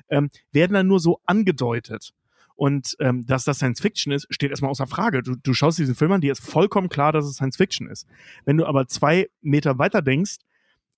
ähm, 0.09 0.29
werden 0.51 0.73
dann 0.73 0.87
nur 0.87 0.99
so 0.99 1.21
angedeutet. 1.25 2.13
Und 2.55 2.95
ähm, 2.99 3.23
dass 3.27 3.43
das 3.43 3.57
Science 3.57 3.79
Fiction 3.81 4.11
ist, 4.11 4.25
steht 4.31 4.49
erstmal 4.49 4.71
außer 4.71 4.87
Frage. 4.87 5.21
Du, 5.21 5.35
du 5.35 5.53
schaust 5.53 5.77
diesen 5.77 5.93
Film 5.93 6.11
an, 6.13 6.21
dir 6.21 6.31
ist 6.31 6.43
vollkommen 6.43 6.89
klar, 6.89 7.11
dass 7.11 7.25
es 7.25 7.35
Science 7.35 7.57
Fiction 7.57 7.87
ist. 7.87 8.07
Wenn 8.45 8.57
du 8.57 8.65
aber 8.65 8.87
zwei 8.87 9.29
Meter 9.41 9.77
weiter 9.77 10.01
denkst, 10.01 10.37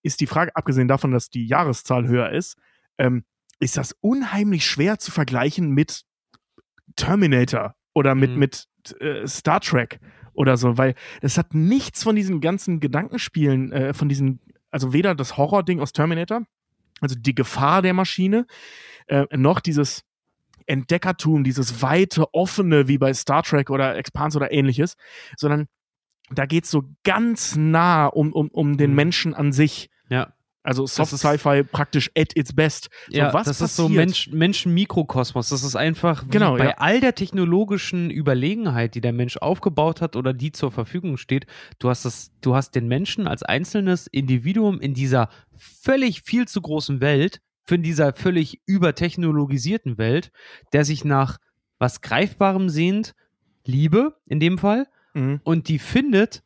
ist 0.01 0.21
die 0.21 0.27
Frage, 0.27 0.55
abgesehen 0.55 0.87
davon, 0.87 1.11
dass 1.11 1.29
die 1.29 1.45
Jahreszahl 1.45 2.07
höher 2.07 2.29
ist, 2.29 2.55
ähm, 2.97 3.25
ist 3.59 3.77
das 3.77 3.95
unheimlich 4.01 4.65
schwer 4.65 4.99
zu 4.99 5.11
vergleichen 5.11 5.71
mit 5.71 6.03
Terminator 6.95 7.75
oder 7.93 8.15
mit, 8.15 8.31
Mhm. 8.31 8.37
mit 8.39 8.67
äh, 8.99 9.27
Star 9.27 9.59
Trek 9.59 9.99
oder 10.33 10.57
so, 10.57 10.77
weil 10.77 10.95
es 11.21 11.37
hat 11.37 11.53
nichts 11.53 12.03
von 12.03 12.15
diesen 12.15 12.41
ganzen 12.41 12.79
Gedankenspielen, 12.79 13.71
äh, 13.71 13.93
von 13.93 14.09
diesen, 14.09 14.39
also 14.71 14.93
weder 14.93 15.15
das 15.15 15.37
Horror-Ding 15.37 15.79
aus 15.81 15.91
Terminator, 15.91 16.43
also 17.01 17.15
die 17.17 17.35
Gefahr 17.35 17.81
der 17.81 17.93
Maschine, 17.93 18.45
äh, 19.07 19.25
noch 19.35 19.59
dieses 19.59 20.03
Entdeckertum, 20.65 21.43
dieses 21.43 21.81
weite, 21.81 22.33
offene, 22.33 22.87
wie 22.87 22.97
bei 22.97 23.13
Star 23.13 23.43
Trek 23.43 23.69
oder 23.69 23.95
Expanse 23.97 24.37
oder 24.37 24.51
ähnliches, 24.51 24.95
sondern 25.35 25.67
da 26.31 26.45
geht's 26.45 26.69
so 26.69 26.83
ganz 27.03 27.55
nah 27.55 28.05
um, 28.05 28.31
um, 28.33 28.49
um 28.49 28.77
den 28.77 28.91
Mhm. 28.91 28.95
Menschen 28.95 29.33
an 29.33 29.51
sich. 29.51 29.89
Ja. 30.09 30.33
Also 30.61 30.85
Soft 30.85 31.17
Sci-Fi 31.17 31.63
praktisch 31.63 32.11
at 32.17 32.35
its 32.35 32.53
best. 32.53 32.89
So, 33.07 33.17
ja, 33.17 33.33
was 33.33 33.47
das 33.47 33.61
ist 33.61 33.75
so 33.77 33.83
passiert? 33.83 33.97
Mensch, 34.05 34.27
Menschen-Mikrokosmos. 34.31 35.49
Das 35.49 35.63
ist 35.63 35.75
einfach 35.75 36.25
wie 36.25 36.31
Genau, 36.31 36.57
bei 36.57 36.65
ja. 36.65 36.73
all 36.77 36.99
der 36.99 37.15
technologischen 37.15 38.09
Überlegenheit, 38.11 38.93
die 38.93 39.01
der 39.01 39.13
Mensch 39.13 39.37
aufgebaut 39.37 40.01
hat 40.01 40.15
oder 40.15 40.33
die 40.33 40.51
zur 40.51 40.71
Verfügung 40.71 41.17
steht. 41.17 41.45
Du 41.79 41.89
hast 41.89 42.03
das, 42.05 42.31
du 42.41 42.55
hast 42.55 42.75
den 42.75 42.87
Menschen 42.87 43.25
als 43.27 43.41
einzelnes 43.43 44.07
Individuum 44.07 44.81
in 44.81 44.93
dieser 44.93 45.29
völlig 45.57 46.23
viel 46.23 46.47
zu 46.47 46.61
großen 46.61 46.99
Welt, 47.01 47.39
für 47.65 47.79
dieser 47.79 48.13
völlig 48.13 48.61
übertechnologisierten 48.65 49.97
Welt, 49.97 50.31
der 50.73 50.85
sich 50.85 51.05
nach 51.05 51.37
was 51.77 52.01
Greifbarem 52.01 52.69
sehnt, 52.69 53.13
Liebe 53.65 54.15
in 54.25 54.39
dem 54.39 54.57
Fall, 54.57 54.87
Mhm. 55.13 55.39
und 55.43 55.67
die 55.69 55.79
findet 55.79 56.43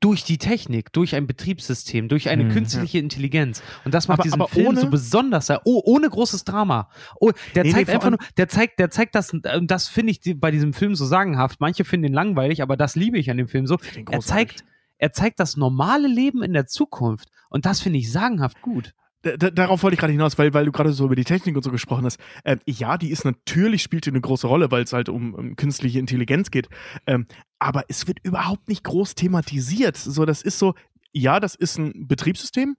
durch 0.00 0.24
die 0.24 0.36
Technik, 0.38 0.92
durch 0.92 1.14
ein 1.14 1.26
Betriebssystem, 1.26 2.08
durch 2.08 2.28
eine 2.28 2.44
Mhm. 2.44 2.50
künstliche 2.50 2.98
Intelligenz. 2.98 3.62
Und 3.84 3.94
das 3.94 4.08
macht 4.08 4.18
Aber- 4.20 4.24
diesen 4.24 4.40
aber 4.42 4.48
Film 4.48 4.66
ohne- 4.68 4.80
so 4.80 4.90
besonders. 4.90 5.50
Oh, 5.64 5.82
ohne 5.84 6.08
großes 6.10 6.44
Drama. 6.44 6.90
Oh, 7.18 7.30
der 7.54 7.64
Nee, 7.64 7.70
nee, 7.70 7.74
zeigt 7.74 7.86
vor 7.86 7.94
einfach 7.94 8.10
nur, 8.10 8.18
der 8.36 8.48
zeigt, 8.48 8.78
der 8.78 8.90
zeigt 8.90 9.14
das, 9.14 9.32
und 9.32 9.46
das 9.70 9.88
finde 9.88 10.12
ich 10.12 10.20
bei 10.38 10.50
diesem 10.50 10.74
Film 10.74 10.94
so 10.94 11.06
sagenhaft. 11.06 11.60
Manche 11.60 11.84
finden 11.84 12.08
ihn 12.08 12.12
langweilig, 12.14 12.60
aber 12.62 12.76
das 12.76 12.94
liebe 12.94 13.18
ich 13.18 13.30
an 13.30 13.38
dem 13.38 13.48
Film 13.48 13.66
so. 13.66 13.78
Er 14.10 14.20
zeigt, 14.20 14.64
er 14.98 15.12
zeigt 15.12 15.40
das 15.40 15.56
normale 15.56 16.08
Leben 16.08 16.42
in 16.42 16.52
der 16.52 16.66
Zukunft. 16.66 17.28
Und 17.48 17.64
das 17.64 17.80
finde 17.80 17.98
ich 17.98 18.12
sagenhaft 18.12 18.60
gut. 18.60 18.92
Darauf 19.36 19.82
wollte 19.82 19.94
ich 19.94 20.00
gerade 20.00 20.12
hinaus, 20.12 20.38
weil, 20.38 20.54
weil 20.54 20.64
du 20.64 20.72
gerade 20.72 20.92
so 20.92 21.04
über 21.06 21.16
die 21.16 21.24
Technik 21.24 21.56
und 21.56 21.62
so 21.62 21.70
gesprochen 21.70 22.04
hast. 22.04 22.18
Ähm, 22.44 22.60
ja, 22.66 22.96
die 22.98 23.10
ist 23.10 23.24
natürlich, 23.24 23.82
spielt 23.82 24.06
die 24.06 24.10
eine 24.10 24.20
große 24.20 24.46
Rolle, 24.46 24.70
weil 24.70 24.82
es 24.84 24.92
halt 24.92 25.08
um, 25.08 25.34
um 25.34 25.56
künstliche 25.56 25.98
Intelligenz 25.98 26.50
geht. 26.50 26.68
Ähm, 27.06 27.26
aber 27.58 27.84
es 27.88 28.06
wird 28.06 28.18
überhaupt 28.22 28.68
nicht 28.68 28.84
groß 28.84 29.14
thematisiert. 29.14 29.96
So, 29.96 30.24
das 30.24 30.42
ist 30.42 30.58
so, 30.58 30.74
ja, 31.12 31.40
das 31.40 31.54
ist 31.54 31.78
ein 31.78 32.06
Betriebssystem. 32.06 32.76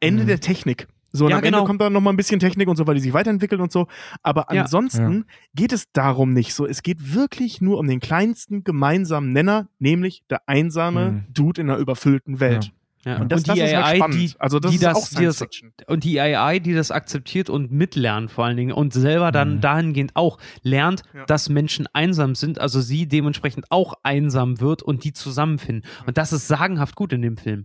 Ende 0.00 0.22
Mhm. 0.22 0.26
der 0.28 0.40
Technik. 0.40 0.88
So, 1.12 1.24
und 1.24 1.30
Ja, 1.32 1.38
am 1.38 1.42
genau. 1.42 1.58
Ende 1.58 1.66
kommt 1.66 1.80
dann 1.80 1.92
noch 1.92 2.00
mal 2.00 2.10
ein 2.10 2.16
bisschen 2.16 2.38
Technik 2.38 2.68
und 2.68 2.76
so, 2.76 2.86
weil 2.86 2.94
die 2.94 3.00
sich 3.00 3.12
weiterentwickeln 3.12 3.60
und 3.60 3.72
so. 3.72 3.88
Aber 4.22 4.46
Ja. 4.52 4.62
ansonsten 4.62 5.24
geht 5.54 5.72
es 5.72 5.90
darum 5.92 6.32
nicht 6.32 6.54
so. 6.54 6.66
Es 6.66 6.82
geht 6.84 7.14
wirklich 7.14 7.60
nur 7.60 7.78
um 7.78 7.88
den 7.88 7.98
kleinsten 7.98 8.62
gemeinsamen 8.62 9.32
Nenner, 9.32 9.68
nämlich 9.80 10.22
der 10.30 10.48
einsame 10.48 11.10
Mhm. 11.10 11.24
Dude 11.34 11.60
in 11.62 11.68
einer 11.70 11.78
überfüllten 11.80 12.38
Welt. 12.38 12.72
Ja. 13.06 13.18
Und 13.18 13.32
das, 13.32 13.44
das 13.44 13.56
ist 13.58 13.74
halt 13.74 13.96
spannend. 13.96 14.36
also 14.38 14.58
das 14.60 14.70
die 14.72 14.76
ist 14.76 14.84
das, 14.84 14.96
auch 14.96 15.08
die 15.18 15.24
das, 15.24 15.42
und 15.86 16.04
die 16.04 16.20
AI, 16.20 16.58
die 16.58 16.74
das 16.74 16.90
akzeptiert 16.90 17.48
und 17.48 17.72
mitlernt 17.72 18.30
vor 18.30 18.44
allen 18.44 18.58
Dingen 18.58 18.72
und 18.72 18.92
selber 18.92 19.32
dann 19.32 19.54
Mhm. 19.56 19.60
dahingehend 19.62 20.16
auch 20.16 20.38
lernt, 20.62 21.02
Ja. 21.14 21.24
dass 21.24 21.48
Menschen 21.48 21.86
einsam 21.94 22.34
sind, 22.34 22.58
also 22.60 22.80
sie 22.82 23.08
dementsprechend 23.08 23.70
auch 23.70 23.94
einsam 24.02 24.60
wird 24.60 24.82
und 24.82 25.04
die 25.04 25.14
zusammenfinden. 25.14 25.88
Und 26.06 26.18
das 26.18 26.34
ist 26.34 26.46
sagenhaft 26.46 26.94
gut 26.94 27.14
in 27.14 27.22
dem 27.22 27.38
Film. 27.38 27.64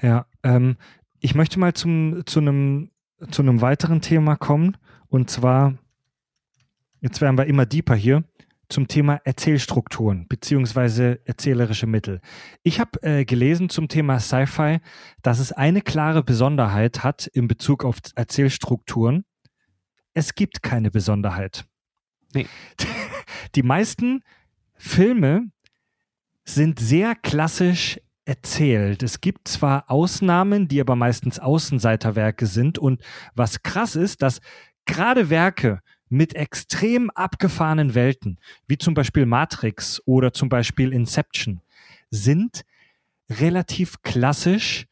Ja, 0.00 0.26
ähm, 0.44 0.76
ich 1.18 1.34
möchte 1.34 1.58
mal 1.58 1.74
zum, 1.74 2.22
zu 2.26 2.38
einem 2.40 2.90
zu 3.30 3.42
einem 3.42 3.60
weiteren 3.60 4.00
Thema 4.00 4.36
kommen 4.36 4.76
und 5.08 5.28
zwar, 5.28 5.74
jetzt 7.00 7.20
werden 7.20 7.36
wir 7.36 7.46
immer 7.46 7.66
deeper 7.66 7.94
hier, 7.94 8.24
zum 8.70 8.88
Thema 8.88 9.20
Erzählstrukturen 9.24 10.26
beziehungsweise 10.28 11.20
erzählerische 11.26 11.86
Mittel. 11.86 12.20
Ich 12.62 12.80
habe 12.80 13.02
äh, 13.02 13.24
gelesen 13.24 13.68
zum 13.68 13.88
Thema 13.88 14.20
Sci-Fi, 14.20 14.78
dass 15.22 15.38
es 15.38 15.52
eine 15.52 15.82
klare 15.82 16.22
Besonderheit 16.22 17.02
hat 17.04 17.26
in 17.26 17.48
Bezug 17.48 17.84
auf 17.84 17.98
Erzählstrukturen. 18.14 19.24
Es 20.14 20.34
gibt 20.34 20.62
keine 20.62 20.90
Besonderheit. 20.90 21.64
Nee. 22.34 22.46
Die 23.54 23.62
meisten 23.62 24.22
Filme 24.74 25.50
sind 26.44 26.78
sehr 26.78 27.14
klassisch 27.14 28.00
erzählt. 28.24 29.02
Es 29.02 29.20
gibt 29.20 29.48
zwar 29.48 29.90
Ausnahmen, 29.90 30.68
die 30.68 30.80
aber 30.80 30.96
meistens 30.96 31.38
Außenseiterwerke 31.38 32.46
sind 32.46 32.78
und 32.78 33.02
was 33.34 33.62
krass 33.62 33.96
ist, 33.96 34.22
dass 34.22 34.40
gerade 34.86 35.30
Werke 35.30 35.80
mit 36.10 36.34
extrem 36.34 37.08
abgefahrenen 37.10 37.94
Welten, 37.94 38.38
wie 38.66 38.76
zum 38.76 38.94
Beispiel 38.94 39.24
Matrix 39.24 40.02
oder 40.04 40.32
zum 40.32 40.48
Beispiel 40.48 40.92
Inception, 40.92 41.60
sind 42.10 42.62
relativ 43.30 44.02
klassisch 44.02 44.86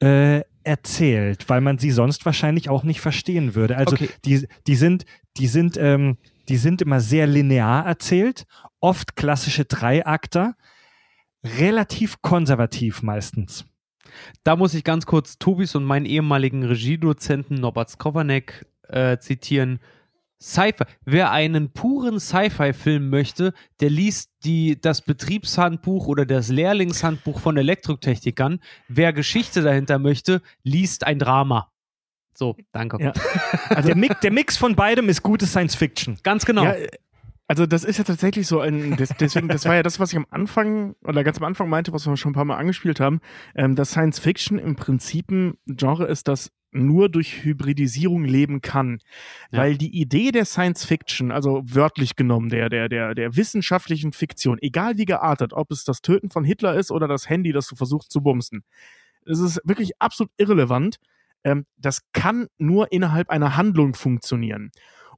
äh, 0.00 0.40
erzählt, 0.64 1.48
weil 1.48 1.60
man 1.60 1.78
sie 1.78 1.90
sonst 1.90 2.24
wahrscheinlich 2.24 2.68
auch 2.68 2.84
nicht 2.84 3.00
verstehen 3.00 3.54
würde. 3.54 3.76
Also 3.76 3.94
Okay. 3.94 4.08
die, 4.24 4.48
die 4.66 4.76
sind, 4.76 5.04
die 5.36 5.46
sind, 5.46 5.76
ähm, 5.76 6.16
die 6.48 6.56
sind 6.56 6.82
immer 6.82 7.00
sehr 7.00 7.26
linear 7.26 7.84
erzählt, 7.86 8.46
oft 8.80 9.14
klassische 9.14 9.64
Dreiakter, 9.64 10.56
relativ 11.44 12.22
konservativ 12.22 13.02
meistens. 13.02 13.64
Da 14.44 14.56
muss 14.56 14.74
ich 14.74 14.84
ganz 14.84 15.06
kurz 15.06 15.38
Tobis 15.38 15.74
und 15.74 15.84
meinen 15.84 16.06
ehemaligen 16.06 16.64
Regiedozenten 16.64 17.56
Norbert 17.56 17.90
Skovanek 17.90 18.66
äh, 18.88 19.18
zitieren. 19.18 19.80
Sci-Fi. 20.42 20.84
Wer 21.04 21.30
einen 21.30 21.72
puren 21.72 22.20
Sci-Fi-Film 22.20 23.08
möchte, 23.08 23.54
der 23.80 23.90
liest 23.90 24.30
die, 24.44 24.80
das 24.80 25.02
Betriebshandbuch 25.02 26.06
oder 26.06 26.26
das 26.26 26.48
Lehrlingshandbuch 26.48 27.40
von 27.40 27.56
Elektrotechnikern. 27.56 28.60
Wer 28.88 29.12
Geschichte 29.12 29.62
dahinter 29.62 29.98
möchte, 29.98 30.42
liest 30.64 31.06
ein 31.06 31.18
Drama. 31.18 31.70
So, 32.34 32.56
danke. 32.72 32.98
Ja. 33.00 33.12
Also 33.68 33.88
der, 33.88 33.96
Mix, 33.96 34.20
der 34.20 34.32
Mix 34.32 34.56
von 34.56 34.74
beidem 34.74 35.08
ist 35.08 35.22
gute 35.22 35.46
Science 35.46 35.74
Fiction. 35.74 36.18
Ganz 36.22 36.44
genau. 36.44 36.64
Ja, 36.64 36.74
Also 37.46 37.66
das 37.66 37.84
ist 37.84 37.98
ja 37.98 38.04
tatsächlich 38.04 38.46
so 38.46 38.60
ein, 38.60 38.96
das, 38.96 39.10
deswegen, 39.20 39.48
das 39.48 39.66
war 39.66 39.74
ja 39.74 39.82
das, 39.82 40.00
was 40.00 40.12
ich 40.12 40.16
am 40.16 40.26
Anfang 40.30 40.94
oder 41.04 41.22
ganz 41.22 41.36
am 41.36 41.44
Anfang 41.44 41.68
meinte, 41.68 41.92
was 41.92 42.06
wir 42.06 42.16
schon 42.16 42.30
ein 42.30 42.34
paar 42.34 42.46
Mal 42.46 42.56
angespielt 42.56 42.98
haben, 43.00 43.20
ähm, 43.54 43.76
dass 43.76 43.90
Science 43.90 44.18
Fiction 44.18 44.58
im 44.58 44.76
Prinzip 44.76 45.30
ein 45.30 45.58
Genre 45.66 46.06
ist, 46.06 46.28
das 46.28 46.50
nur 46.72 47.08
durch 47.08 47.44
Hybridisierung 47.44 48.24
leben 48.24 48.60
kann. 48.60 48.98
Ja. 49.50 49.60
Weil 49.60 49.76
die 49.76 50.00
Idee 50.00 50.32
der 50.32 50.44
Science 50.44 50.84
Fiction, 50.84 51.30
also 51.30 51.62
wörtlich 51.64 52.16
genommen, 52.16 52.48
der, 52.48 52.68
der, 52.68 52.88
der, 52.88 53.14
der 53.14 53.36
wissenschaftlichen 53.36 54.12
Fiktion, 54.12 54.58
egal 54.60 54.96
wie 54.96 55.04
geartet, 55.04 55.52
ob 55.52 55.70
es 55.70 55.84
das 55.84 56.02
Töten 56.02 56.30
von 56.30 56.44
Hitler 56.44 56.74
ist 56.74 56.90
oder 56.90 57.08
das 57.08 57.28
Handy, 57.28 57.52
das 57.52 57.68
du 57.68 57.76
versuchst 57.76 58.10
zu 58.10 58.22
bumsen, 58.22 58.64
es 59.24 59.38
ist 59.38 59.60
wirklich 59.64 60.00
absolut 60.00 60.32
irrelevant. 60.36 60.96
Ähm, 61.44 61.66
das 61.76 62.02
kann 62.12 62.48
nur 62.58 62.92
innerhalb 62.92 63.30
einer 63.30 63.56
Handlung 63.56 63.94
funktionieren. 63.94 64.70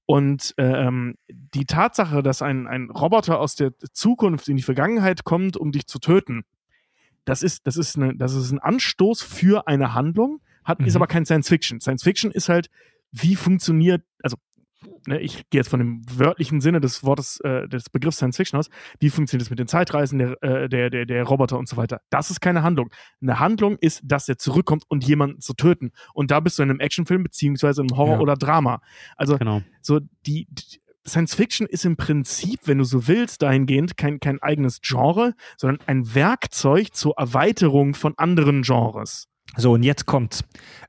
Und 0.06 0.54
ähm, 0.58 1.16
die 1.28 1.64
Tatsache, 1.64 2.22
dass 2.22 2.42
ein, 2.42 2.66
ein 2.66 2.90
Roboter 2.90 3.40
aus 3.40 3.54
der 3.54 3.72
Zukunft 3.92 4.48
in 4.48 4.56
die 4.56 4.62
Vergangenheit 4.62 5.24
kommt, 5.24 5.56
um 5.56 5.72
dich 5.72 5.86
zu 5.86 5.98
töten, 5.98 6.44
das 7.24 7.42
ist, 7.42 7.66
das 7.66 7.78
ist, 7.78 7.96
eine, 7.96 8.14
das 8.14 8.34
ist 8.34 8.52
ein 8.52 8.58
Anstoß 8.58 9.22
für 9.22 9.66
eine 9.66 9.94
Handlung, 9.94 10.40
hat, 10.64 10.80
ist 10.80 10.94
Mhm. 10.94 10.96
aber 11.02 11.06
kein 11.06 11.24
Science 11.24 11.48
Fiction. 11.48 11.80
Science 11.80 12.02
Fiction 12.02 12.30
ist 12.30 12.48
halt, 12.48 12.68
wie 13.12 13.36
funktioniert, 13.36 14.02
also 14.22 14.36
ne, 15.06 15.20
ich 15.20 15.48
gehe 15.50 15.60
jetzt 15.60 15.68
von 15.68 15.78
dem 15.80 16.02
wörtlichen 16.18 16.60
Sinne 16.60 16.80
des 16.80 17.04
Wortes, 17.04 17.38
äh, 17.40 17.68
des 17.68 17.90
Begriffs 17.90 18.16
Science 18.16 18.36
Fiction 18.36 18.58
aus, 18.58 18.70
wie 18.98 19.10
funktioniert 19.10 19.42
es 19.46 19.50
mit 19.50 19.58
den 19.58 19.68
Zeitreisen 19.68 20.18
der, 20.18 20.42
äh, 20.42 20.68
der, 20.68 20.90
der, 20.90 21.06
der 21.06 21.22
Roboter 21.24 21.58
und 21.58 21.68
so 21.68 21.76
weiter. 21.76 22.00
Das 22.10 22.30
ist 22.30 22.40
keine 22.40 22.62
Handlung. 22.62 22.90
Eine 23.22 23.38
Handlung 23.38 23.76
ist, 23.80 24.00
dass 24.04 24.28
er 24.28 24.38
zurückkommt 24.38 24.84
und 24.88 25.06
jemanden 25.06 25.40
zu 25.40 25.54
töten. 25.54 25.92
Und 26.12 26.30
da 26.30 26.40
bist 26.40 26.58
du 26.58 26.62
in 26.62 26.70
einem 26.70 26.80
Actionfilm 26.80 27.22
beziehungsweise 27.22 27.82
im 27.82 27.96
Horror 27.96 28.14
Ja. 28.16 28.20
oder 28.20 28.34
Drama. 28.34 28.80
Also 29.16 29.38
Genau. 29.38 29.62
so 29.80 30.00
die, 30.26 30.46
die 30.50 30.80
Science 31.06 31.34
Fiction 31.34 31.66
ist 31.66 31.84
im 31.84 31.96
Prinzip, 31.96 32.60
wenn 32.64 32.78
du 32.78 32.84
so 32.84 33.06
willst, 33.06 33.42
dahingehend 33.42 33.98
kein, 33.98 34.20
kein 34.20 34.40
eigenes 34.42 34.80
Genre, 34.80 35.34
sondern 35.58 35.86
ein 35.86 36.14
Werkzeug 36.14 36.94
zur 36.94 37.14
Erweiterung 37.18 37.94
von 37.94 38.14
anderen 38.16 38.62
Genres. 38.62 39.28
So, 39.56 39.72
und 39.72 39.82
jetzt 39.82 40.06
kommt's. 40.06 40.44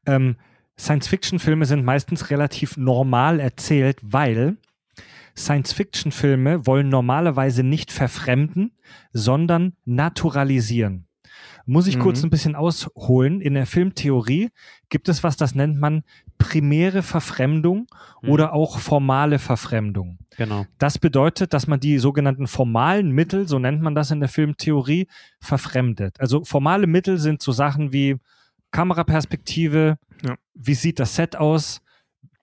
Ähm, 0.06 0.36
Science-Fiction-Filme 0.78 1.66
sind 1.66 1.86
meistens 1.86 2.30
relativ 2.30 2.78
normal 2.78 3.40
erzählt, 3.40 3.98
weil 4.02 4.58
Science-Fiction-Filme 5.38 6.66
wollen 6.66 6.90
normalerweise 6.90 7.64
nicht 7.64 7.92
verfremden, 7.92 8.72
sondern 9.14 9.74
naturalisieren. 9.86 11.08
Muss 11.66 11.88
ich 11.88 11.98
Mhm. 11.98 12.02
kurz 12.02 12.24
ein 12.24 12.30
bisschen 12.30 12.56
ausholen. 12.56 13.42
In 13.42 13.56
der 13.56 13.66
Filmtheorie 13.66 14.50
gibt 14.90 15.10
es 15.10 15.24
was, 15.24 15.36
das 15.36 15.56
nennt 15.56 15.80
man 15.80 16.04
primäre 16.38 17.02
Verfremdung 17.02 17.88
Mhm. 18.22 18.30
oder 18.30 18.54
auch 18.54 18.80
formale 18.80 19.40
Verfremdung. 19.40 20.20
Genau. 20.38 20.66
Das 20.78 21.00
bedeutet, 21.00 21.54
dass 21.54 21.68
man 21.68 21.80
die 21.80 21.98
sogenannten 21.98 22.48
formalen 22.48 23.12
Mittel, 23.12 23.48
so 23.48 23.60
nennt 23.60 23.82
man 23.82 23.96
das 23.96 24.12
in 24.12 24.20
der 24.20 24.30
Filmtheorie, 24.30 25.08
verfremdet. 25.42 26.20
Also 26.20 26.44
formale 26.44 26.88
Mittel 26.88 27.18
sind 27.18 27.42
so 27.42 27.52
Sachen 27.52 27.92
wie 27.92 28.18
Kameraperspektive, 28.76 29.98
Ja. 30.26 30.36
wie 30.54 30.74
sieht 30.74 31.00
das 31.00 31.16
Set 31.16 31.36
aus, 31.36 31.82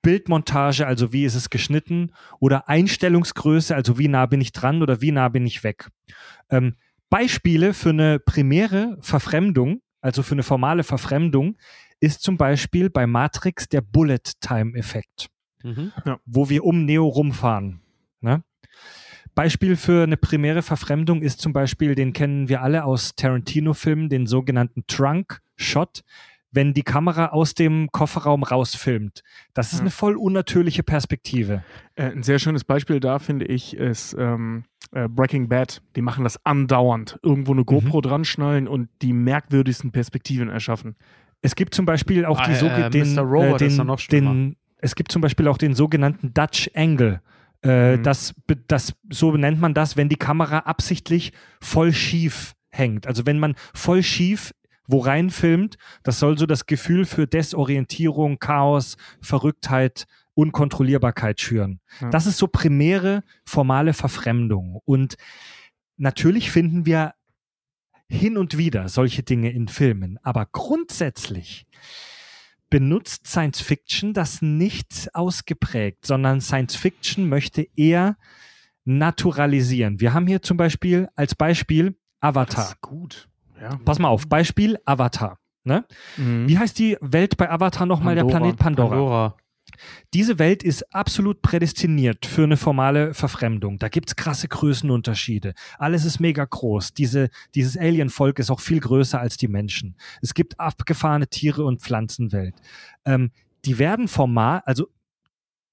Bildmontage, 0.03 0.87
also 0.87 1.13
wie 1.13 1.25
ist 1.25 1.35
es 1.35 1.49
geschnitten, 1.51 2.13
oder 2.41 2.69
Einstellungsgröße, 2.69 3.75
also 3.75 3.99
wie 3.99 4.09
nah 4.09 4.27
bin 4.27 4.41
ich 4.41 4.53
dran 4.53 4.83
oder 4.83 5.01
wie 5.01 5.13
nah 5.13 5.29
bin 5.29 5.47
ich 5.47 5.63
weg. 5.63 5.89
Ähm, 6.51 6.75
Beispiele 7.09 7.73
für 7.75 7.91
eine 7.91 8.19
primäre 8.19 8.97
Verfremdung, 9.01 9.81
also 10.01 10.23
für 10.23 10.33
eine 10.33 10.43
formale 10.43 10.83
Verfremdung, 10.83 11.57
ist 12.01 12.23
zum 12.23 12.37
Beispiel 12.37 12.91
bei 12.91 13.07
Matrix 13.07 13.69
der 13.69 13.81
Bullet-Time-Effekt 13.81 15.29
Mhm. 15.65 15.93
wo 16.27 16.49
wir 16.49 16.65
um 16.65 16.85
Neo 16.85 17.07
rumfahren. 17.07 17.83
Ne? 18.21 18.43
Beispiel 19.37 19.77
für 19.77 20.03
eine 20.03 20.17
primäre 20.17 20.63
Verfremdung 20.63 21.23
ist 21.23 21.41
zum 21.41 21.53
Beispiel, 21.53 21.95
den 21.95 22.13
kennen 22.13 22.49
wir 22.49 22.63
alle 22.63 22.83
aus 22.85 23.15
Tarantino-Filmen, 23.15 24.09
den 24.09 24.27
sogenannten 24.27 24.85
Trunk-Shot, 25.57 26.03
wenn 26.55 26.74
die 26.74 26.83
Kamera 26.83 27.27
aus 27.29 27.55
dem 27.55 27.91
Kofferraum 27.93 28.43
rausfilmt. 28.43 29.23
Das 29.55 29.69
ist 29.73 29.79
Ja. 29.79 29.83
eine 29.83 29.91
voll 29.91 30.16
unnatürliche 30.16 30.83
Perspektive. 30.83 31.65
Äh, 31.95 32.11
ein 32.11 32.23
sehr 32.23 32.39
schönes 32.39 32.65
Beispiel 32.65 33.01
da, 33.01 33.19
finde 33.19 33.47
ich, 33.47 33.74
ist 33.77 34.15
ähm, 34.19 34.65
äh, 34.93 35.09
Breaking 35.09 35.49
Bad. 35.49 35.81
Die 35.97 36.03
machen 36.03 36.24
das 36.24 36.45
andauernd. 36.45 37.19
Irgendwo 37.23 37.53
eine 37.53 37.65
GoPro 37.65 38.03
dran 38.03 38.24
schnallen 38.27 38.69
und 38.69 38.91
die 39.01 39.15
merkwürdigsten 39.15 39.93
Perspektiven 39.93 40.51
erschaffen. 40.51 40.97
Es 41.41 41.55
gibt 41.55 41.74
zum 41.74 41.87
Beispiel 41.87 42.27
auch 42.27 42.41
die 42.43 42.51
Ah, 42.53 42.55
so 42.55 42.66
äh, 42.66 42.91
den. 42.91 43.19
Robot 43.19 43.61
den, 44.11 44.57
es 44.79 44.95
gibt 44.95 45.11
zum 45.11 45.23
Beispiel 45.23 45.49
auch 45.49 45.59
den 45.59 45.74
sogenannten 45.74 46.35
Dutch 46.35 46.70
Angle. 46.74 47.23
Äh, 47.65 47.97
Mhm. 47.97 48.03
das, 48.03 48.35
das, 48.69 48.93
so 49.11 49.35
nennt 49.37 49.61
man 49.61 49.73
das, 49.73 49.97
wenn 49.97 50.09
die 50.09 50.16
Kamera 50.16 50.59
absichtlich 50.61 51.33
voll 51.61 51.93
schief 51.93 52.55
hängt. 52.70 53.07
Also 53.07 53.24
wenn 53.24 53.39
man 53.39 53.55
voll 53.73 54.03
schief 54.03 54.53
wo 54.93 54.98
rein 54.98 55.31
filmt, 55.31 55.77
das 56.02 56.19
soll 56.19 56.39
so 56.39 56.47
das 56.47 56.66
Gefühl 56.66 57.05
für 57.05 57.27
Desorientierung, 57.27 58.39
Chaos, 58.39 58.97
Verrücktheit, 59.20 60.06
Unkontrollierbarkeit 60.35 61.40
schüren. 61.40 61.81
Ja. 62.01 62.10
Das 62.10 62.27
ist 62.27 62.39
so 62.39 62.47
primäre 62.47 63.24
formale 63.44 63.93
Verfremdung. 63.94 64.81
Und 64.85 65.16
natürlich 65.97 66.51
finden 66.51 66.86
wir 66.86 67.14
hin 68.09 68.36
und 68.36 68.59
wieder 68.59 68.89
solche 68.89 69.23
Dinge 69.23 69.51
in 69.51 69.69
Filmen, 69.69 70.19
aber 70.23 70.47
grundsätzlich 70.52 71.66
benutzt 72.69 73.27
Science 73.27 73.60
Fiction 73.60 74.14
das 74.14 74.40
nicht 74.40 75.14
ausgeprägt, 75.14 76.06
sondern 76.06 76.40
Science 76.40 76.77
Fiction 76.77 77.28
möchte 77.28 77.66
eher 77.77 78.16
naturalisieren. 78.85 80.01
Wir 80.01 80.14
haben 80.14 80.27
hier 80.27 80.43
zum 80.43 80.56
Beispiel 80.56 81.09
als 81.14 81.35
Beispiel 81.35 81.97
Avatar. 82.20 82.74
gut. 82.81 83.28
Ja. 83.62 83.78
Pass 83.84 84.01
mal 84.01 84.09
auf, 84.09 84.28
Beispiel 84.28 84.76
Avatar. 84.84 85.39
Ne? 85.64 85.84
Mhm. 86.16 86.48
Wie 86.48 86.59
heißt 86.59 86.76
die 86.78 86.97
Welt 87.01 87.36
bei 87.36 87.48
Avatar 87.48 87.86
nochmal, 87.86 88.16
der. 88.16 88.24
Planet 88.24 88.56
Pandora? 88.56 88.89
Pandora. 88.89 89.36
Diese 90.12 90.40
Welt 90.40 90.64
ist 90.64 90.93
absolut 90.94 91.40
prädestiniert 91.40 92.26
für 92.26 92.43
eine 92.43 92.56
formale 92.56 93.14
Verfremdung. 93.14 93.78
Da 93.78 93.89
gibt's 93.89 94.16
krasse 94.16 94.48
Größenunterschiede. 94.48 95.55
Alles 95.78 96.05
ist 96.05 96.18
mega 96.18 96.44
groß. 96.44 96.93
Diese, 96.94 97.30
dieses 97.55 97.78
Alien-Volk 97.78 98.40
ist 98.40 98.51
auch 98.51 98.60
viel 98.60 98.80
größer 98.80 99.20
als 99.20 99.36
die 99.36 99.48
Menschen. 99.48 99.97
Es 100.20 100.34
gibt 100.34 100.59
abgefahrene 100.59 101.28
Tiere- 101.28 101.64
und 101.64 101.80
Pflanzenwelt. 101.80 102.56
Ähm, 103.05 103.30
die 103.64 103.78
werden 103.78 104.09
formal, 104.09 104.62
also 104.66 104.89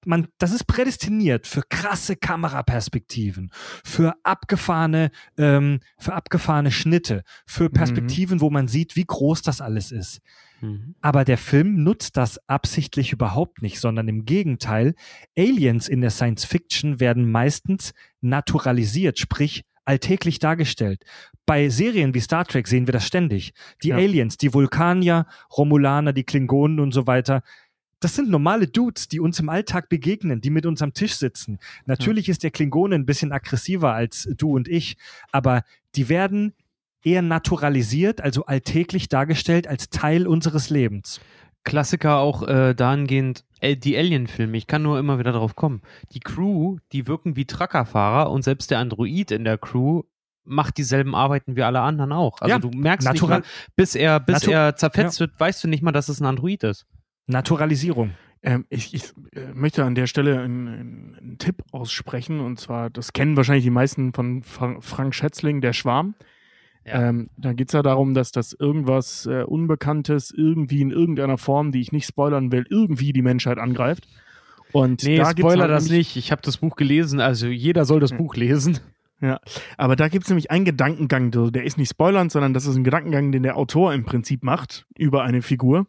man, 0.06 0.28
das 0.38 0.52
ist 0.52 0.66
prädestiniert 0.66 1.46
für 1.46 1.62
krasse 1.68 2.16
Kameraperspektiven, 2.16 3.50
für 3.84 4.14
abgefahrene, 4.22 5.10
ähm, 5.38 5.80
für 5.98 6.14
abgefahrene 6.14 6.70
Schnitte, 6.70 7.22
für 7.46 7.70
Perspektiven, 7.70 8.40
wo 8.40 8.50
man 8.50 8.68
sieht, 8.68 8.96
wie 8.96 9.04
groß 9.04 9.42
das 9.42 9.60
alles 9.60 9.92
ist. 9.92 10.20
Mhm. 10.60 10.94
Aber 11.00 11.24
der 11.24 11.38
Film 11.38 11.82
nutzt 11.82 12.16
das 12.16 12.38
absichtlich 12.48 13.12
überhaupt 13.12 13.62
nicht, 13.62 13.80
sondern 13.80 14.08
im 14.08 14.24
Gegenteil, 14.24 14.94
Aliens 15.36 15.88
in 15.88 16.00
der 16.00 16.10
Science 16.10 16.44
Fiction 16.44 17.00
werden 17.00 17.30
meistens 17.30 17.92
naturalisiert, 18.20 19.18
sprich 19.18 19.64
alltäglich 19.84 20.38
dargestellt. 20.38 21.02
Bei 21.46 21.68
Serien 21.68 22.14
wie 22.14 22.20
Star 22.20 22.44
Trek 22.44 22.68
sehen 22.68 22.86
wir 22.86 22.92
das 22.92 23.06
ständig. 23.06 23.52
Die 23.82 23.88
Ja. 23.88 23.96
Aliens, 23.96 24.36
die 24.36 24.54
Vulkanier, 24.54 25.26
Romulaner, 25.56 26.12
die 26.12 26.24
Klingonen 26.24 26.78
und 26.78 26.92
so 26.92 27.06
weiter. 27.06 27.42
Das 28.00 28.14
sind 28.14 28.30
normale 28.30 28.66
Dudes, 28.66 29.08
die 29.08 29.20
uns 29.20 29.38
im 29.40 29.48
Alltag 29.50 29.88
begegnen, 29.90 30.40
die 30.40 30.50
mit 30.50 30.64
uns 30.66 30.80
am 30.82 30.94
Tisch 30.94 31.14
sitzen. 31.16 31.58
Natürlich 31.84 32.28
ist 32.28 32.42
der 32.42 32.50
Klingone 32.50 32.94
ein 32.94 33.06
bisschen 33.06 33.30
aggressiver 33.32 33.92
als 33.92 34.28
du 34.36 34.54
und 34.56 34.68
ich, 34.68 34.96
aber 35.32 35.62
die 35.94 36.08
werden 36.08 36.54
eher 37.02 37.22
naturalisiert, 37.22 38.20
also 38.20 38.46
alltäglich 38.46 39.08
dargestellt 39.08 39.66
als 39.66 39.90
Teil 39.90 40.26
unseres 40.26 40.70
Lebens. 40.70 41.20
Klassiker 41.62 42.16
auch 42.18 42.46
äh, 42.48 42.74
dahingehend, 42.74 43.44
äh, 43.60 43.76
die 43.76 43.96
Alien-Filme, 43.98 44.56
ich 44.56 44.66
kann 44.66 44.82
nur 44.82 44.98
immer 44.98 45.18
wieder 45.18 45.32
darauf 45.32 45.54
kommen. 45.54 45.82
Die 46.14 46.20
Crew, 46.20 46.78
die 46.92 47.06
wirken 47.06 47.36
wie 47.36 47.44
Truckerfahrer 47.44 48.30
und 48.30 48.42
selbst 48.42 48.70
der 48.70 48.78
Android 48.78 49.30
in 49.30 49.44
der 49.44 49.58
Crew 49.58 50.02
macht 50.44 50.78
dieselben 50.78 51.14
Arbeiten 51.14 51.56
wie 51.56 51.62
alle 51.62 51.80
anderen 51.80 52.12
auch. 52.12 52.40
Also 52.40 52.50
Ja, 52.54 52.58
du 52.58 52.70
merkst 52.70 53.12
nicht 53.12 53.22
mal, 53.28 53.42
bis 53.76 53.94
er, 53.94 54.20
bis 54.20 54.36
Natu- 54.42 54.50
er 54.52 54.74
zerfetzt 54.76 55.20
wird, 55.20 55.38
weißt 55.38 55.62
du 55.62 55.68
nicht 55.68 55.82
mal, 55.82 55.92
dass 55.92 56.08
es 56.08 56.18
ein 56.20 56.24
Android 56.26 56.62
ist. 56.64 56.86
Naturalisierung. 57.30 58.12
Ähm, 58.42 58.64
ich 58.70 58.94
ich 58.94 59.12
äh, 59.34 59.52
möchte 59.54 59.84
an 59.84 59.94
der 59.94 60.06
Stelle 60.06 60.40
einen, 60.40 60.68
einen, 61.18 61.36
Tipp 61.38 61.62
aussprechen 61.72 62.40
und 62.40 62.58
zwar, 62.58 62.88
das 62.88 63.12
kennen 63.12 63.36
wahrscheinlich 63.36 63.64
die 63.64 63.70
meisten 63.70 64.12
von 64.14 64.42
Fra 64.42 64.76
Frank 64.80 65.14
Schätzling, 65.14 65.60
der 65.60 65.72
Schwarm. 65.72 66.14
Ja. 66.86 67.08
Ähm, 67.08 67.28
da 67.36 67.52
geht 67.52 67.68
es 67.68 67.74
ja 67.74 67.82
darum, 67.82 68.14
dass 68.14 68.32
das 68.32 68.54
irgendwas 68.54 69.26
äh, 69.26 69.42
Unbekanntes 69.42 70.32
irgendwie 70.34 70.80
in 70.80 70.90
irgendeiner 70.90 71.36
Form, 71.36 71.72
die 71.72 71.80
ich 71.80 71.92
nicht 71.92 72.06
spoilern 72.06 72.50
will, 72.50 72.64
irgendwie 72.70 73.12
die 73.12 73.22
Menschheit 73.22 73.58
angreift. 73.58 74.08
Und 74.72 75.02
Nee, 75.02 75.18
da 75.18 75.30
Spoiler 75.30 75.62
halt 75.62 75.72
das 75.72 75.90
nicht. 75.90 76.16
Ich 76.16 76.32
habe 76.32 76.42
das 76.42 76.58
Buch 76.58 76.76
gelesen, 76.76 77.20
also 77.20 77.48
jeder 77.48 77.84
soll 77.84 78.00
das 78.00 78.12
Hm. 78.12 78.18
Buch 78.18 78.36
lesen. 78.36 78.78
Ja, 79.20 79.38
aber 79.76 79.96
da 79.96 80.08
gibt 80.08 80.24
es 80.24 80.30
nämlich 80.30 80.50
einen 80.50 80.64
Gedankengang, 80.64 81.30
der 81.30 81.50
der 81.50 81.64
ist 81.64 81.76
nicht 81.76 81.90
spoilernd, 81.90 82.32
sondern 82.32 82.54
das 82.54 82.64
ist 82.64 82.76
ein 82.76 82.84
Gedankengang, 82.84 83.32
den 83.32 83.42
der 83.42 83.58
Autor 83.58 83.92
im 83.92 84.04
Prinzip 84.04 84.42
macht 84.42 84.86
über 84.96 85.24
eine 85.24 85.42
Figur. 85.42 85.86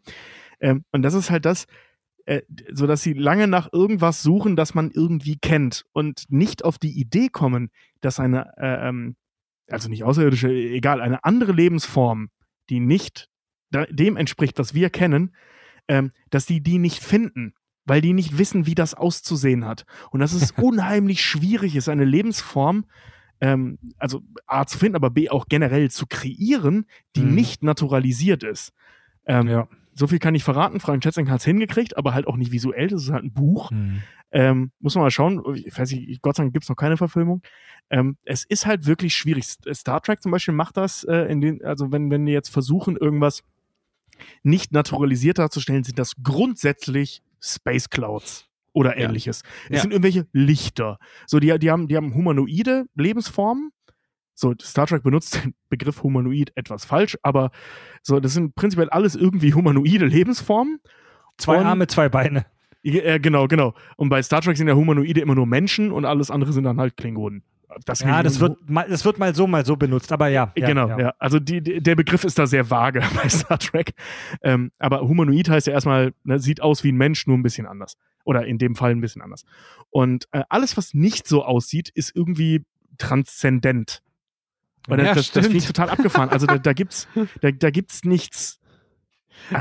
Ähm, 0.62 0.84
und 0.92 1.02
das 1.02 1.12
ist 1.14 1.30
halt 1.30 1.44
das, 1.44 1.66
äh, 2.24 2.40
so 2.72 2.86
dass 2.86 3.02
sie 3.02 3.12
lange 3.12 3.48
nach 3.48 3.68
irgendwas 3.72 4.22
suchen, 4.22 4.56
das 4.56 4.74
man 4.74 4.90
irgendwie 4.90 5.36
kennt 5.36 5.84
und 5.92 6.24
nicht 6.28 6.64
auf 6.64 6.78
die 6.78 6.98
Idee 6.98 7.28
kommen, 7.28 7.70
dass 8.00 8.18
eine, 8.20 8.52
äh, 8.56 8.88
ähm, 8.88 9.16
also 9.68 9.88
nicht 9.90 10.04
außerirdische, 10.04 10.50
egal, 10.50 11.00
eine 11.02 11.24
andere 11.24 11.52
Lebensform, 11.52 12.30
die 12.70 12.80
nicht 12.80 13.28
dem 13.90 14.16
entspricht, 14.16 14.58
was 14.58 14.72
wir 14.74 14.90
kennen, 14.90 15.34
ähm, 15.88 16.12
dass 16.30 16.46
die 16.46 16.62
die 16.62 16.78
nicht 16.78 17.02
finden, 17.02 17.54
weil 17.84 18.00
die 18.00 18.12
nicht 18.12 18.38
wissen, 18.38 18.66
wie 18.66 18.74
das 18.74 18.94
auszusehen 18.94 19.64
hat. 19.66 19.84
Und 20.10 20.20
dass 20.20 20.32
es 20.34 20.52
unheimlich 20.52 21.22
schwierig 21.24 21.74
ist, 21.74 21.88
eine 21.88 22.04
Lebensform, 22.04 22.84
ähm, 23.40 23.78
also 23.98 24.22
A 24.46 24.66
zu 24.66 24.78
finden, 24.78 24.94
aber 24.96 25.10
B 25.10 25.28
auch 25.30 25.46
generell 25.48 25.90
zu 25.90 26.06
kreieren, 26.06 26.86
die 27.16 27.22
Mhm. 27.24 27.34
nicht 27.34 27.62
naturalisiert 27.64 28.44
ist. 28.44 28.72
Ähm, 29.26 29.48
Ja. 29.48 29.68
So 29.94 30.06
viel 30.06 30.18
kann 30.18 30.34
ich 30.34 30.42
verraten. 30.44 30.80
Frank 30.80 31.02
Schätzing 31.04 31.28
hat 31.30 31.40
es 31.40 31.44
hingekriegt, 31.44 31.96
aber 31.96 32.14
halt 32.14 32.26
auch 32.26 32.36
nicht 32.36 32.50
visuell. 32.52 32.88
Das 32.88 33.02
ist 33.02 33.10
halt 33.12 33.24
ein 33.24 33.32
Buch. 33.32 33.70
Hm. 33.70 34.02
Ähm, 34.30 34.72
muss 34.80 34.94
man 34.94 35.04
mal 35.04 35.10
schauen. 35.10 35.42
Ich 35.54 35.78
weiß 35.78 35.92
nicht, 35.92 36.22
Gott 36.22 36.36
sei 36.36 36.44
Dank 36.44 36.54
gibt 36.54 36.64
es 36.64 36.68
noch 36.70 36.76
keine 36.76 36.96
Verfilmung. 36.96 37.42
Ähm, 37.90 38.16
es 38.24 38.44
ist 38.44 38.64
halt 38.64 38.86
wirklich 38.86 39.14
schwierig. 39.14 39.44
Star 39.74 40.00
Trek 40.00 40.22
zum 40.22 40.32
Beispiel 40.32 40.54
macht 40.54 40.78
das, 40.78 41.04
äh, 41.04 41.30
in 41.30 41.42
den, 41.42 41.62
also 41.64 41.92
wenn, 41.92 42.10
wenn 42.10 42.24
die 42.24 42.32
jetzt 42.32 42.48
versuchen, 42.48 42.96
irgendwas 42.96 43.42
nicht 44.42 44.72
naturalisiert 44.72 45.38
darzustellen, 45.38 45.84
sind 45.84 45.98
das 45.98 46.14
grundsätzlich 46.22 47.22
Space 47.40 47.90
Clouds 47.90 48.48
oder 48.72 48.98
Ja. 48.98 49.06
ähnliches. 49.06 49.42
Es 49.68 49.76
Ja. 49.76 49.80
sind 49.82 49.90
irgendwelche 49.90 50.26
Lichter. 50.32 50.98
So, 51.26 51.38
die, 51.40 51.58
die, 51.58 51.70
haben, 51.70 51.88
die 51.88 51.96
haben 51.96 52.14
humanoide 52.14 52.86
Lebensformen. 52.94 53.70
So, 54.42 54.54
Star 54.60 54.88
Trek 54.88 55.04
benutzt 55.04 55.36
den 55.36 55.54
Begriff 55.70 56.02
humanoid 56.02 56.50
etwas 56.56 56.84
falsch, 56.84 57.16
aber 57.22 57.52
so, 58.02 58.18
das 58.18 58.34
sind 58.34 58.56
prinzipiell 58.56 58.90
alles 58.90 59.14
irgendwie 59.14 59.54
humanoide 59.54 60.04
Lebensformen. 60.06 60.80
Zwei 61.38 61.58
Und- 61.58 61.66
Arme, 61.66 61.86
zwei 61.86 62.08
Beine. 62.08 62.44
Ja, 62.82 63.02
äh, 63.04 63.20
genau, 63.20 63.46
genau. 63.46 63.74
Und 63.96 64.08
bei 64.08 64.20
Star 64.20 64.40
Trek 64.42 64.56
sind 64.56 64.66
ja 64.66 64.74
Humanoide 64.74 65.20
immer 65.20 65.36
nur 65.36 65.46
Menschen 65.46 65.92
und 65.92 66.04
alles 66.04 66.32
andere 66.32 66.52
sind 66.52 66.64
dann 66.64 66.80
halt 66.80 66.96
Klingonen. 66.96 67.44
Das 67.86 68.00
Ja, 68.00 68.20
das 68.24 68.40
wird, 68.40 68.68
mal, 68.68 68.84
das 68.88 69.04
wird 69.04 69.20
mal 69.20 69.32
so, 69.32 69.46
mal 69.46 69.64
so 69.64 69.76
benutzt, 69.76 70.10
aber 70.10 70.26
ja. 70.26 70.52
ja 70.56 70.66
genau, 70.66 70.88
ja. 70.98 71.14
Also 71.20 71.38
die, 71.38 71.60
die, 71.62 71.80
der 71.80 71.94
Begriff 71.94 72.24
ist 72.24 72.36
da 72.36 72.48
sehr 72.48 72.68
vage 72.68 73.00
bei 73.22 73.28
Star 73.28 73.60
Trek. 73.60 73.94
Ähm, 74.42 74.72
aber 74.80 75.02
Humanoid 75.02 75.48
heißt 75.50 75.68
ja 75.68 75.72
erstmal, 75.72 76.14
ne, 76.24 76.40
sieht 76.40 76.60
aus 76.60 76.82
wie 76.82 76.90
ein 76.90 76.96
Mensch, 76.96 77.28
nur 77.28 77.38
ein 77.38 77.44
bisschen 77.44 77.66
anders. 77.66 77.96
Oder 78.24 78.44
in 78.46 78.58
dem 78.58 78.74
Fall 78.74 78.90
ein 78.90 79.00
bisschen 79.00 79.22
anders. 79.22 79.44
Und 79.90 80.26
äh, 80.32 80.42
alles, 80.48 80.76
was 80.76 80.94
nicht 80.94 81.28
so 81.28 81.44
aussieht, 81.44 81.90
ist 81.94 82.14
irgendwie 82.16 82.64
transzendent. 82.98 84.02
Weil 84.88 84.98
Ja, 85.00 85.14
das, 85.14 85.30
das, 85.32 85.44
das 85.46 85.54
ich 85.54 85.66
total 85.66 85.90
abgefahren. 85.90 86.28
Also 86.30 86.46
da, 86.46 86.58
da 86.58 86.72
gibt's, 86.74 87.06
da, 87.40 87.50
da 87.50 87.70
gibt's 87.70 88.04
nichts. 88.04 88.58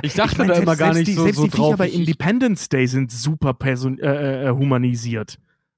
Ich 0.03 0.14
dachte 0.14 0.38
mein, 0.38 0.48
da 0.48 0.56
selbst, 0.56 0.68
immer 0.68 0.76
gar 0.76 0.93
nicht 0.93 1.07
die, 1.07 1.14
so, 1.14 1.23
Selbst 1.23 1.38
so 1.38 1.43
die 1.45 1.49
Viecher 1.52 1.64
drauf. 1.64 1.77
bei 1.77 1.88
Ich- 1.88 1.93
ich- 1.93 1.99
Independence 2.02 2.69
Day 2.69 2.88
sind 2.88 3.11
super 3.11 3.53
person 3.53 3.99
äh, 3.99 4.48
äh, 4.48 4.49
humanisiert. 4.52 5.38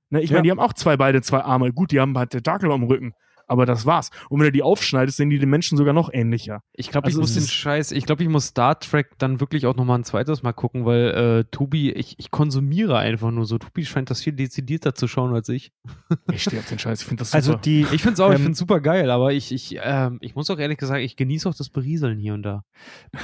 Ne, 0.10 0.22
ich 0.22 0.30
Ja. 0.30 0.36
meine, 0.36 0.44
die 0.44 0.52
haben 0.52 0.60
auch 0.60 0.74
zwei 0.74 0.98
Beine, 0.98 1.22
zwei 1.22 1.40
Arme. 1.42 1.72
Gut, 1.72 1.92
die 1.92 2.00
haben 2.00 2.18
halt 2.18 2.32
Tentakel 2.32 2.72
am 2.72 2.84
Rücken. 2.84 3.14
Aber 3.48 3.66
das 3.66 3.86
war's. 3.86 4.10
Und 4.30 4.40
wenn 4.40 4.46
du 4.46 4.52
die 4.52 4.64
aufschneidest, 4.64 5.18
sehen 5.18 5.30
die 5.30 5.40
den 5.40 5.50
Menschen 5.50 5.78
sogar 5.78 5.94
noch 5.94 6.10
ähnlicher. 6.12 6.62
Ich 6.74 6.90
glaube, 6.90 7.06
Also 7.06 7.20
ich 7.20 7.22
muss 7.22 7.34
den 7.34 7.48
Scheiß, 7.48 7.92
ich 7.92 8.06
glaube, 8.06 8.24
ich 8.24 8.30
muss 8.30 8.48
Star 8.48 8.80
Trek 8.80 9.12
dann 9.18 9.40
wirklich 9.40 9.66
auch 9.66 9.76
nochmal 9.76 10.00
ein 10.00 10.04
zweites 10.04 10.44
Mal 10.44 10.54
gucken, 10.54 10.86
weil 10.86 11.10
äh, 11.10 11.44
Tubi, 11.52 11.92
ich, 11.92 12.18
ich 12.20 12.32
konsumiere 12.32 12.98
einfach 12.98 13.32
nur 13.32 13.46
so. 13.46 13.58
Tubi 13.58 13.86
scheint 13.86 14.10
das 14.10 14.22
viel 14.22 14.34
dezidierter 14.34 14.96
zu 14.96 15.08
schauen 15.08 15.34
als 15.34 15.50
ich. 15.50 15.72
Ich 16.32 16.44
stehe 16.44 16.60
auf 16.62 16.68
den 16.70 16.80
Scheiß. 16.80 17.02
Ich 17.02 17.08
finde 17.08 17.22
das 17.22 17.30
super. 17.32 17.38
Also 17.38 17.56
die, 17.56 17.86
Ich 17.92 18.02
finde 18.02 18.14
es 18.14 18.20
auch, 18.20 18.30
ich 18.30 18.36
Ähm, 18.38 18.44
finde 18.44 18.58
super 18.58 18.80
geil, 18.80 19.12
aber 19.12 19.34
ich, 19.34 19.52
ich, 19.52 19.78
ähm, 19.84 20.18
ich 20.22 20.36
muss 20.36 20.50
auch 20.50 20.58
ehrlich 20.58 20.78
gesagt, 20.78 21.02
ich 21.02 21.16
genieße 21.16 21.48
auch 21.50 21.56
das 21.56 21.70
Berieseln 21.70 22.18
hier 22.20 22.34
und 22.34 22.44
da. 22.44 22.64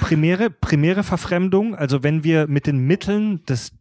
primäre, 0.02 0.50
primäre 0.50 1.04
Verfremdung, 1.04 1.76
also 1.76 2.04
wenn 2.04 2.24
wir 2.24 2.48
mit 2.48 2.68
den 2.68 2.80
Mitteln 2.80 3.44
des 3.46 3.72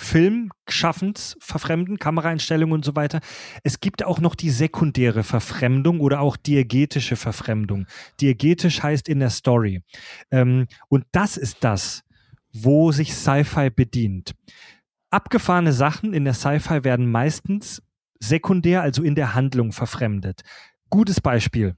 Filmschaffens 0.00 1.36
verfremden, 1.40 1.98
Kameraeinstellungen 1.98 2.72
und 2.72 2.84
so 2.86 2.96
weiter. 2.96 3.20
Es 3.64 3.80
gibt 3.80 4.02
auch 4.02 4.18
noch 4.18 4.34
die 4.34 4.48
sekundäre 4.48 5.22
Verfremdung 5.22 6.00
oder 6.00 6.20
auch 6.20 6.38
diegetische 6.38 7.16
Verfremdung. 7.16 7.86
Diegetisch 8.18 8.82
heißt 8.82 9.10
in 9.10 9.20
der 9.20 9.28
Story. 9.28 9.82
Ähm, 10.30 10.68
und 10.88 11.04
das 11.12 11.36
ist 11.36 11.58
das, 11.60 12.02
wo 12.50 12.92
sich 12.92 13.14
Sci-Fi 13.14 13.68
bedient. 13.68 14.34
Abgefahrene 15.10 15.74
Sachen 15.74 16.14
in 16.14 16.24
der 16.24 16.34
Sci-Fi 16.34 16.82
werden 16.82 17.10
meistens 17.10 17.82
sekundär, 18.18 18.80
also 18.80 19.02
in 19.02 19.14
der 19.14 19.34
Handlung 19.34 19.70
verfremdet. 19.70 20.42
Gutes 20.88 21.20
Beispiel. 21.20 21.76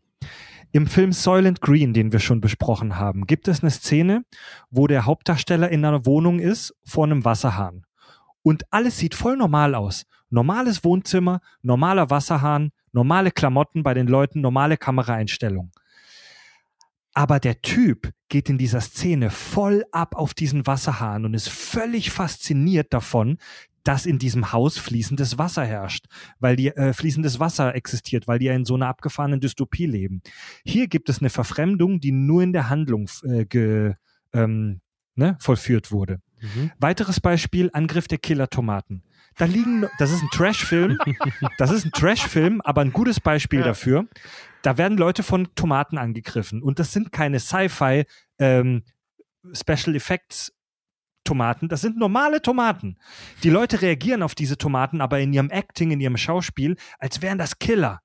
Im 0.71 0.87
Film 0.87 1.13
Soylent 1.13 1.61
Green, 1.61 1.93
den 1.93 2.13
wir 2.13 2.21
schon 2.21 2.41
besprochen 2.41 2.97
haben, 2.97 3.27
gibt 3.27 3.49
es 3.49 3.63
eine 3.63 3.71
Szene, 3.71 4.25
wo 4.71 4.87
der 4.87 5.07
Hauptdarsteller 5.07 5.69
in 5.71 5.85
einer 5.85 6.07
Wohnung 6.07 6.39
ist 6.39 6.73
vor 6.85 7.05
einem 7.05 7.25
Wasserhahn. 7.25 7.85
Und 8.43 8.65
alles 8.71 8.99
sieht 8.99 9.15
voll 9.15 9.37
normal 9.37 9.75
aus. 9.75 10.05
Normales 10.31 10.83
Wohnzimmer, 10.85 11.41
normaler 11.63 12.11
Wasserhahn, 12.11 12.73
normale 12.93 13.31
Klamotten 13.31 13.83
bei 13.83 13.95
den 13.95 14.07
Leuten, 14.07 14.41
normale 14.41 14.77
Kameraeinstellung. 14.77 15.71
Aber 17.15 17.39
der 17.41 17.61
Typ 17.61 18.11
geht 18.29 18.49
in 18.49 18.57
dieser 18.57 18.81
Szene 18.81 19.31
voll 19.31 19.85
ab 19.93 20.17
auf 20.17 20.33
diesen 20.33 20.67
Wasserhahn 20.67 21.27
und 21.27 21.35
ist 21.35 21.51
völlig 21.51 22.11
fasziniert 22.11 22.93
davon, 22.95 23.37
dass 23.85 24.07
in 24.07 24.19
diesem 24.19 24.53
Haus 24.53 24.79
fließendes 24.79 25.39
Wasser 25.39 25.65
herrscht, 25.65 26.07
weil 26.39 26.57
die 26.57 26.69
äh, 26.69 26.93
fließendes 26.93 27.41
Wasser 27.41 27.75
existiert, 27.75 28.29
weil 28.29 28.39
die 28.39 28.47
ja 28.47 28.55
in 28.55 28.65
so 28.65 28.75
einer 28.75 28.87
abgefahrenen 28.87 29.41
Dystopie 29.41 29.87
leben. 29.87 30.23
Hier 30.65 30.87
gibt 30.89 31.09
es 31.09 31.19
eine 31.19 31.31
Verfremdung, 31.31 32.01
die 32.01 32.13
nur 32.13 32.43
in 32.43 32.53
der 32.53 32.71
Handlung 32.71 33.11
äh, 33.25 33.45
ge, 33.45 33.95
ähm, 34.33 34.81
ne, 35.17 35.37
vollführt 35.41 35.91
wurde. 35.91 36.21
Weiteres 36.79 37.21
Beispiel, 37.21 37.71
Angriff 37.73 38.09
der 38.09 38.19
Killer-Tomaten. 38.19 39.03
Da 39.37 39.47
liegen, 39.47 39.87
das 39.99 40.11
ist 40.11 40.23
ein 40.23 40.29
Trash-Film, 40.33 40.99
das 41.59 41.71
ist 41.71 41.87
ein 41.87 41.93
Trash-Film, 41.93 42.61
aber 42.63 42.83
ein 42.83 42.93
gutes 42.93 43.19
Beispiel 43.21 43.61
Ja. 43.61 43.67
dafür. 43.67 44.07
Da 44.63 44.77
werden 44.79 44.99
Leute 44.99 45.23
von 45.23 45.49
Tomaten 45.55 45.99
angegriffen 45.99 46.63
und 46.63 46.79
das 46.79 46.93
sind 46.93 47.13
keine 47.13 47.41
Sci-Fi 47.41 48.05
ähm, 48.39 48.83
Special 49.53 49.97
Effects 49.97 50.53
Tomaten, 51.25 51.69
das 51.69 51.81
sind 51.81 51.97
normale 51.99 52.43
Tomaten. 52.43 52.97
Die 53.45 53.51
Leute 53.51 53.81
reagieren 53.81 54.23
auf 54.25 54.35
diese 54.35 54.59
Tomaten 54.59 55.01
aber 55.01 55.21
in 55.21 55.33
ihrem 55.33 55.51
Acting, 55.51 55.93
in 55.93 56.01
ihrem 56.01 56.17
Schauspiel, 56.17 56.77
als 56.99 57.23
wären 57.23 57.39
das 57.39 57.59
Killer. 57.59 58.01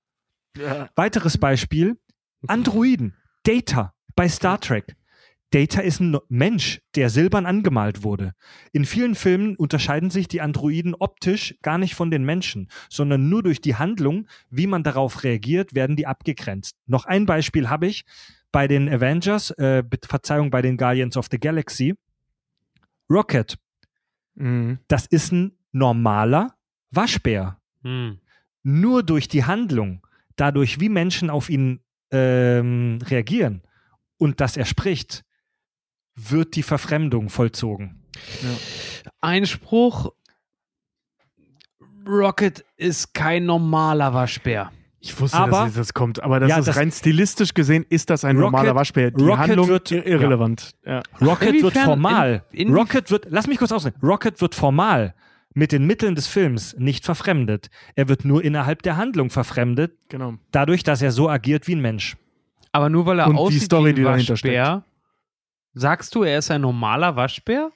Weiteres 0.96 1.38
Beispiel, 1.38 2.00
Androiden, 2.48 3.16
Data 3.44 3.94
bei 4.16 4.30
Star 4.30 4.60
Trek. 4.60 4.96
Data 5.52 5.80
ist 5.82 6.02
ein 6.02 6.18
Mensch, 6.28 6.82
der 6.96 7.10
silbern 7.10 7.46
angemalt 7.46 8.04
wurde. 8.04 8.34
In 8.74 8.84
vielen 8.84 9.16
Filmen 9.16 9.56
unterscheiden 9.56 10.10
sich 10.10 10.28
die 10.28 10.42
Androiden 10.42 10.94
optisch 10.94 11.56
gar 11.62 11.78
nicht 11.78 11.96
von 11.96 12.12
den 12.12 12.26
Menschen, 12.26 12.70
sondern 12.90 13.30
nur 13.30 13.44
durch 13.44 13.62
die 13.62 13.76
Handlung, 13.76 14.28
wie 14.50 14.68
man 14.68 14.84
darauf 14.84 15.24
reagiert, 15.24 15.74
werden 15.74 15.96
die 15.96 16.06
abgegrenzt. 16.06 16.76
Noch 16.86 17.06
ein 17.06 17.26
Beispiel 17.26 17.70
habe 17.70 17.88
ich 17.88 18.04
bei 18.52 18.68
den 18.68 18.90
Avengers, 18.90 19.52
äh, 19.52 19.84
Verzeihung, 20.06 20.50
bei 20.50 20.62
den 20.62 20.76
Guardians 20.78 21.16
of 21.16 21.28
the 21.32 21.40
Galaxy. 21.40 21.96
Rocket, 23.10 23.58
Mhm. 24.36 24.80
das 24.88 25.06
ist 25.08 25.32
ein 25.32 25.54
normaler 25.72 26.56
Waschbär 26.92 27.60
Hm. 27.84 28.20
nur 28.64 29.04
durch 29.04 29.28
die 29.28 29.46
Handlung, 29.46 30.06
dadurch, 30.36 30.80
wie 30.80 30.90
Menschen 30.90 31.30
auf 31.30 31.50
ihn 31.50 31.80
ähm, 32.12 33.00
reagieren 33.04 33.62
und 34.18 34.40
dass 34.40 34.56
er 34.58 34.66
spricht, 34.66 35.24
wird 36.18 36.56
die 36.56 36.64
Verfremdung 36.64 37.30
vollzogen. 37.30 38.02
Einspruch: 39.22 40.12
Rocket 42.06 42.64
ist 42.78 43.14
kein 43.14 43.46
normaler 43.46 44.14
Waschbär. 44.14 44.72
Ich 45.00 45.20
wusste, 45.20 45.38
Aber- 45.38 45.66
dass 45.66 45.76
das 45.76 45.94
kommt, 45.94 46.22
aber 46.24 46.40
das 46.40 46.50
Ja, 46.50 46.58
ist 46.58 46.68
das- 46.68 46.78
rein 46.78 46.92
stilistisch 46.92 47.54
gesehen, 47.54 47.86
ist 47.90 48.10
das 48.10 48.26
ein 48.26 48.36
Rocket- 48.38 48.52
normaler 48.52 48.76
Waschbär. 48.76 49.12
Die 49.12 49.24
Rocket 49.24 49.38
Handlung 49.40 49.68
wird- 49.68 49.92
ir 49.92 50.06
irrelevant. 50.06 50.72
Ja. 50.86 51.02
Rocket 51.22 51.54
wird 51.54 51.56
Inwiefern- 51.76 51.86
formal, 51.86 52.44
in- 52.52 52.70
in- 52.70 52.74
Rocket 52.74 53.12
wird, 53.12 53.28
lass 53.30 53.48
mich 53.48 53.58
kurz 53.60 53.72
ausreden, 53.72 53.98
Rocket 54.02 54.42
wird 54.42 54.56
formal 54.56 55.14
mit 55.54 55.72
den 55.72 55.86
Mitteln 55.86 56.16
des 56.16 56.28
Films 56.28 56.76
nicht 56.78 57.06
verfremdet. 57.06 57.70
Er 57.96 58.10
wird 58.10 58.26
nur 58.26 58.44
innerhalb 58.44 58.82
der 58.82 58.98
Handlung 58.98 59.30
verfremdet, 59.30 59.94
Genau. 60.10 60.34
dadurch, 60.52 60.84
dass 60.84 61.02
er 61.02 61.12
so 61.12 61.30
agiert 61.30 61.68
wie 61.68 61.76
ein 61.76 61.82
Mensch. 61.82 62.18
Aber 62.72 62.90
nur 62.90 63.06
weil 63.06 63.20
er 63.20 63.28
Und 63.28 63.36
die 63.36 63.40
aussieht 63.40 63.62
Story, 63.64 63.86
wie 63.86 63.90
ein 63.90 63.96
die 63.96 64.04
dahinter 64.04 64.34
Waschbär, 64.34 64.84
sagst 65.80 66.14
du, 66.16 66.24
er 66.24 66.40
ist 66.40 66.52
ein 66.52 66.62
normaler 66.62 67.16
Waschbär? 67.16 67.72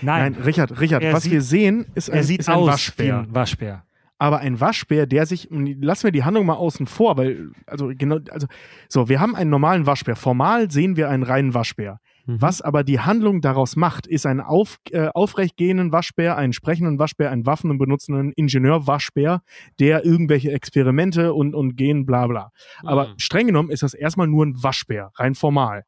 Nein, 0.00 0.32
Nein, 0.34 0.42
Richard, 0.44 0.80
Richard, 0.80 1.02
Er 1.02 1.12
was 1.12 1.24
sieht- 1.24 1.32
wir 1.32 1.42
sehen, 1.42 1.86
ist 1.94 2.08
ein, 2.10 2.16
er 2.16 2.22
sieht 2.24 2.40
ist 2.40 2.48
ein 2.48 2.54
aus 2.56 2.68
Waschbär. 2.68 3.06
wie 3.06 3.10
ein 3.28 3.34
Waschbär. 3.34 3.82
aber 4.18 4.38
ein 4.38 4.60
Waschbär, 4.60 5.06
der 5.06 5.26
sich, 5.26 5.48
lassen 5.50 6.04
wir 6.04 6.12
die 6.12 6.22
Handlung 6.22 6.46
mal 6.46 6.54
außen 6.54 6.86
vor, 6.86 7.16
weil, 7.16 7.50
also 7.66 7.90
genau, 7.92 8.18
also, 8.30 8.46
so, 8.88 9.08
wir 9.08 9.18
haben 9.18 9.34
einen 9.34 9.50
normalen 9.50 9.84
Waschbär. 9.86 10.14
Formal 10.14 10.70
sehen 10.70 10.96
wir 10.96 11.08
einen 11.10 11.24
reinen 11.24 11.54
Waschbär. 11.54 11.98
Mhm. 12.26 12.40
Was 12.40 12.60
aber 12.62 12.84
die 12.84 13.00
Handlung 13.00 13.40
daraus 13.40 13.74
macht, 13.74 14.06
ist 14.06 14.24
einen 14.26 14.40
auf, 14.40 14.76
äh, 14.92 15.08
aufrecht 15.08 15.56
gehenden 15.56 15.90
Waschbär, 15.90 16.36
einen 16.36 16.52
sprechenden 16.52 17.00
Waschbär, 17.00 17.32
einen 17.32 17.46
Waffen- 17.46 17.68
und 17.72 17.78
benutzenden 17.78 18.30
Ingenieur-Waschbär, 18.36 19.42
der 19.80 20.04
irgendwelche 20.04 20.52
Experimente 20.52 21.34
und, 21.34 21.56
und 21.56 21.74
gehen, 21.76 22.06
bla 22.06 22.28
bla. 22.28 22.52
Aber 22.84 23.08
Mhm. 23.08 23.18
streng 23.18 23.46
genommen 23.48 23.70
ist 23.70 23.82
das 23.82 23.92
erstmal 23.94 24.28
nur 24.28 24.46
ein 24.46 24.62
Waschbär, 24.62 25.10
rein 25.16 25.34
formal. 25.34 25.82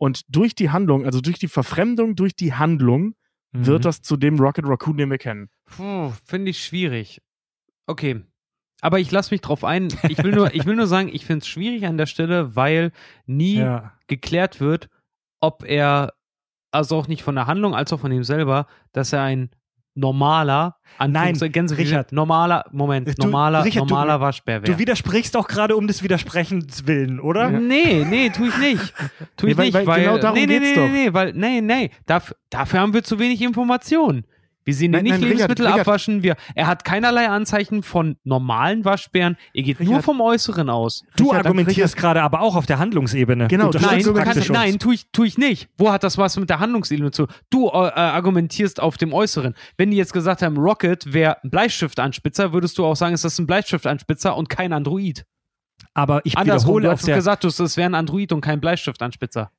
Und 0.00 0.22
durch 0.34 0.54
die 0.54 0.70
Handlung, 0.70 1.04
also 1.04 1.20
durch 1.20 1.38
die 1.38 1.48
Verfremdung, 1.48 2.16
durch 2.16 2.34
die 2.34 2.54
Handlung, 2.54 3.14
Mhm. 3.52 3.66
wird 3.66 3.84
das 3.84 4.00
zu 4.00 4.16
dem 4.16 4.38
Rocket 4.38 4.64
Raccoon, 4.64 4.96
den 4.96 5.10
wir 5.10 5.18
kennen. 5.18 5.50
Puh, 5.66 6.12
finde 6.24 6.50
ich 6.52 6.64
schwierig. 6.64 7.20
Okay. 7.86 8.22
Aber 8.80 9.00
ich 9.00 9.10
lasse 9.10 9.34
mich 9.34 9.40
drauf 9.40 9.64
ein. 9.64 9.88
Ich 10.08 10.22
will 10.22 10.30
nur, 10.30 10.54
ich 10.54 10.64
will 10.66 10.76
nur 10.76 10.86
sagen, 10.86 11.10
ich 11.12 11.26
finde 11.26 11.40
es 11.42 11.48
schwierig 11.48 11.84
an 11.84 11.98
der 11.98 12.06
Stelle, 12.06 12.54
weil 12.54 12.92
nie 13.26 13.56
Ja. 13.56 13.92
geklärt 14.06 14.60
wird, 14.60 14.88
ob 15.40 15.64
er, 15.64 16.14
also 16.70 16.96
auch 16.96 17.08
nicht 17.08 17.24
von 17.24 17.34
der 17.34 17.48
Handlung 17.48 17.74
als 17.74 17.92
auch 17.92 17.98
von 18.00 18.12
ihm 18.12 18.22
selber, 18.22 18.66
dass 18.92 19.12
er 19.12 19.22
ein 19.22 19.50
normaler, 19.94 20.76
Nein, 20.98 21.34
Gänsefüßchen, 21.34 21.76
Richard. 21.98 22.12
normaler, 22.12 22.64
Moment, 22.72 23.08
Du- 23.08 23.22
normaler, 23.22 23.64
Richard, 23.64 23.88
du- 23.90 23.94
normaler 23.94 24.20
Waschbär 24.20 24.60
Du 24.60 24.78
widersprichst 24.78 25.36
auch 25.36 25.48
gerade 25.48 25.76
um 25.76 25.86
des 25.86 26.02
Widersprechens 26.02 26.86
willen, 26.86 27.20
oder? 27.20 27.50
Nee, 27.50 28.04
nee, 28.08 28.30
tu 28.30 28.46
ich 28.46 28.56
nicht. 28.58 28.94
Tu 29.36 29.46
Nee, 29.46 29.52
ich 29.52 29.58
weil- 29.58 29.64
nicht, 29.66 29.74
weil 29.74 29.86
weil, 29.86 30.02
genau 30.04 30.18
darum 30.18 30.38
nee, 30.38 30.46
nee, 30.46 30.58
geht's 30.58 30.68
nee, 30.70 30.74
doch. 30.74 30.82
nee, 30.92 31.04
nee, 31.06 31.14
weil, 31.14 31.32
nee, 31.32 31.60
nee, 31.60 31.90
dafür, 32.06 32.36
dafür 32.50 32.80
haben 32.80 32.94
wir 32.94 33.02
zu 33.02 33.18
wenig 33.18 33.40
Informationen. 33.42 34.24
Wir 34.64 34.74
sehen 34.74 34.86
ihn 34.86 34.90
Nein, 34.92 35.02
nicht 35.04 35.12
nein, 35.12 35.22
Lebensmittel 35.22 35.66
Richard. 35.66 35.80
abwaschen. 35.80 36.22
Wir, 36.22 36.36
er 36.54 36.66
hat 36.66 36.84
keinerlei 36.84 37.28
Anzeichen 37.28 37.82
von 37.82 38.16
normalen 38.24 38.84
Waschbären. 38.84 39.36
Er 39.54 39.62
geht 39.62 39.80
nur 39.80 39.88
Richard. 39.88 40.04
vom 40.04 40.20
Äußeren 40.20 40.68
aus. 40.68 41.02
Du 41.16 41.30
Richard, 41.30 41.46
argumentierst 41.46 41.96
gerade 41.96 42.22
aber 42.22 42.40
auch 42.42 42.56
auf 42.56 42.66
der 42.66 42.78
Handlungsebene. 42.78 43.48
Genau, 43.48 43.70
Nein, 43.70 44.02
kann, 44.02 44.42
nein, 44.50 44.78
tu 44.78 44.92
ich, 44.92 45.06
tu 45.12 45.24
ich 45.24 45.38
nicht. 45.38 45.68
Wo 45.78 45.90
hat 45.90 46.04
das 46.04 46.18
was 46.18 46.36
mit 46.36 46.50
der 46.50 46.60
Handlungsebene 46.60 47.10
zu? 47.10 47.26
Du 47.48 47.68
äh, 47.68 47.70
argumentierst 47.70 48.80
auf 48.80 48.98
dem 48.98 49.12
Äußeren. 49.12 49.54
Wenn 49.76 49.90
die 49.90 49.96
jetzt 49.96 50.12
gesagt 50.12 50.42
haben, 50.42 50.56
Rocket 50.58 51.12
wäre 51.12 51.42
ein 51.42 51.50
Bleistiftanspitzer, 51.50 52.52
würdest 52.52 52.76
du 52.78 52.84
auch 52.84 52.96
sagen, 52.96 53.14
es 53.14 53.24
ist 53.24 53.38
ein 53.38 53.46
Bleistiftanspitzer 53.46 54.36
und 54.36 54.48
kein 54.50 54.72
Android. 54.72 55.24
Aber 55.94 56.20
ich 56.24 56.36
Andersrum, 56.36 56.76
wiederhole 56.76 56.92
auf 56.92 57.02
der, 57.02 57.16
gesagt, 57.16 57.44
es 57.44 57.76
wäre 57.76 57.88
ein 57.88 57.94
Android 57.94 58.32
und 58.32 58.42
kein 58.42 58.60
Bleistiftanspitzer. 58.60 59.50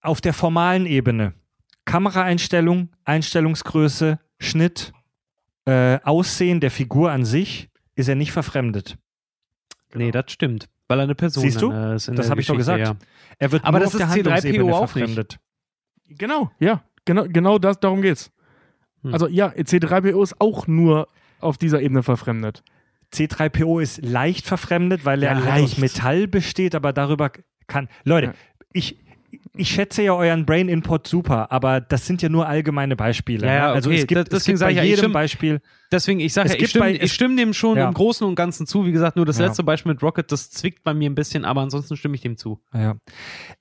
auf 0.00 0.20
der 0.20 0.32
formalen 0.32 0.86
Ebene. 0.86 1.34
Kameraeinstellung, 1.84 2.90
Einstellungsgröße, 3.04 4.18
Schnitt, 4.38 4.92
äh, 5.66 5.98
Aussehen 6.04 6.60
der 6.60 6.70
Figur 6.70 7.10
an 7.10 7.24
sich 7.24 7.68
ist 7.94 8.08
er 8.08 8.14
nicht 8.14 8.32
verfremdet. 8.32 8.96
Nee, 9.94 10.10
das 10.10 10.30
stimmt. 10.32 10.68
Weil 10.88 11.00
er 11.00 11.04
eine 11.04 11.14
Person 11.14 11.42
Siehst 11.42 11.60
du? 11.62 11.70
ist 11.72 12.08
in 12.08 12.14
Das 12.16 12.26
der 12.26 12.30
hab 12.32 12.38
ich 12.38 12.46
doch 12.46 12.56
gesagt. 12.56 12.96
Er 13.38 13.52
wird 13.52 13.64
Aber 13.64 13.78
nur 13.78 13.86
das 13.86 13.94
auf 13.94 13.98
der 13.98 14.06
ist 14.08 14.14
C3PO 14.14 14.30
Handlungsebene 14.30 14.74
auch 14.74 14.80
nicht. 14.82 14.90
verfremdet. 14.92 15.38
Genau, 16.08 16.50
ja, 16.60 16.84
genau, 17.04 17.24
genau 17.28 17.58
das, 17.58 17.80
darum 17.80 18.02
geht's. 18.02 18.30
Hm. 19.02 19.12
Also 19.12 19.26
ja, 19.26 19.48
C3PO 19.48 20.22
ist 20.22 20.40
auch 20.40 20.66
nur 20.68 21.08
auf 21.40 21.58
dieser 21.58 21.80
Ebene 21.82 22.02
verfremdet. 22.02 22.62
C3PO 23.12 23.80
ist 23.82 24.04
leicht 24.04 24.46
verfremdet, 24.46 25.04
weil 25.04 25.22
er 25.22 25.32
Ja, 25.38 25.44
halt 25.52 25.64
aus. 25.64 25.78
Metall 25.78 26.28
besteht, 26.28 26.74
aber 26.74 26.92
darüber 26.92 27.30
kann. 27.66 27.88
Leute, 28.04 28.28
Ja. 28.28 28.32
ich, 28.72 28.98
ich 29.54 29.68
schätze 29.70 30.02
ja 30.02 30.12
euren 30.14 30.44
Brain 30.46 30.68
Input 30.68 31.06
super, 31.06 31.50
aber 31.52 31.80
das 31.80 32.06
sind 32.06 32.22
ja 32.22 32.28
nur 32.28 32.46
allgemeine 32.46 32.96
Beispiele. 32.96 33.46
Ja, 33.46 33.54
ja, 33.54 33.66
ne? 33.68 33.72
Also 33.74 33.90
okay, 33.90 33.98
es 34.00 34.06
gibt, 34.06 34.32
da- 34.32 34.36
es 34.36 34.44
gibt 34.44 34.60
bei 34.60 34.70
ich 34.70 34.76
ja, 34.76 34.82
jedem 34.82 34.98
stimme- 35.06 35.12
Beispiel. 35.14 35.60
Deswegen, 35.92 36.20
ich 36.20 36.32
sage 36.32 36.48
Es 36.48 36.54
ja, 36.54 36.60
ich 36.60 36.70
stimme, 36.70 36.84
bei- 36.84 36.94
ich 37.00 37.12
stimme 37.12 37.36
dem 37.36 37.52
schon 37.54 37.78
im 37.78 37.94
Großen 37.94 38.26
und 38.26 38.34
Ganzen 38.34 38.66
zu. 38.66 38.84
Wie 38.86 38.92
gesagt, 38.92 39.16
nur 39.16 39.24
das 39.26 39.38
letzte 39.38 39.62
Beispiel 39.62 39.92
mit 39.92 40.02
Rocket, 40.02 40.30
das 40.32 40.50
zwickt 40.50 40.82
bei 40.82 40.94
mir 40.94 41.08
ein 41.10 41.14
bisschen, 41.14 41.44
aber 41.44 41.60
ansonsten 41.60 41.96
stimme 41.96 42.14
ich 42.16 42.20
dem 42.22 42.36
zu. 42.36 42.60
Ja. 42.74 42.96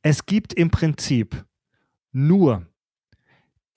Es 0.01 0.25
gibt 0.25 0.53
im 0.53 0.71
Prinzip 0.71 1.43
nur 2.11 2.65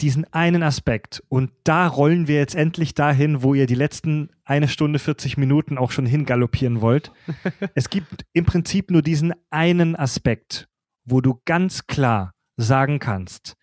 diesen 0.01 0.33
einen 0.33 0.63
Aspekt 0.63 1.25
und 1.29 1.51
da 1.65 1.89
rollen 1.89 2.29
wir 2.29 2.37
jetzt 2.37 2.55
endlich 2.55 2.95
dahin, 2.95 3.43
wo 3.43 3.55
ihr 3.55 3.67
die 3.67 3.75
letzten 3.75 4.31
eine 4.45 4.69
Stunde 4.69 5.01
40 5.01 5.37
Minuten 5.37 5.77
auch 5.77 5.91
schon 5.91 6.07
hingaloppieren 6.07 6.81
wollt. 6.81 7.11
es 7.75 7.91
gibt 7.91 8.25
im 8.33 8.45
Prinzip 8.45 8.93
nur 8.93 9.03
diesen 9.03 9.35
einen 9.51 9.97
Aspekt, 9.97 10.69
wo 11.11 11.21
du 11.21 11.41
ganz 11.45 11.87
klar 11.87 12.33
sagen 12.57 12.99
kannst, 12.99 13.55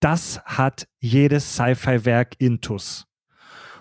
das 0.00 0.40
hat 0.44 0.86
jedes 1.00 1.54
Sci-Fi-Werk 1.54 2.34
intus. 2.38 3.06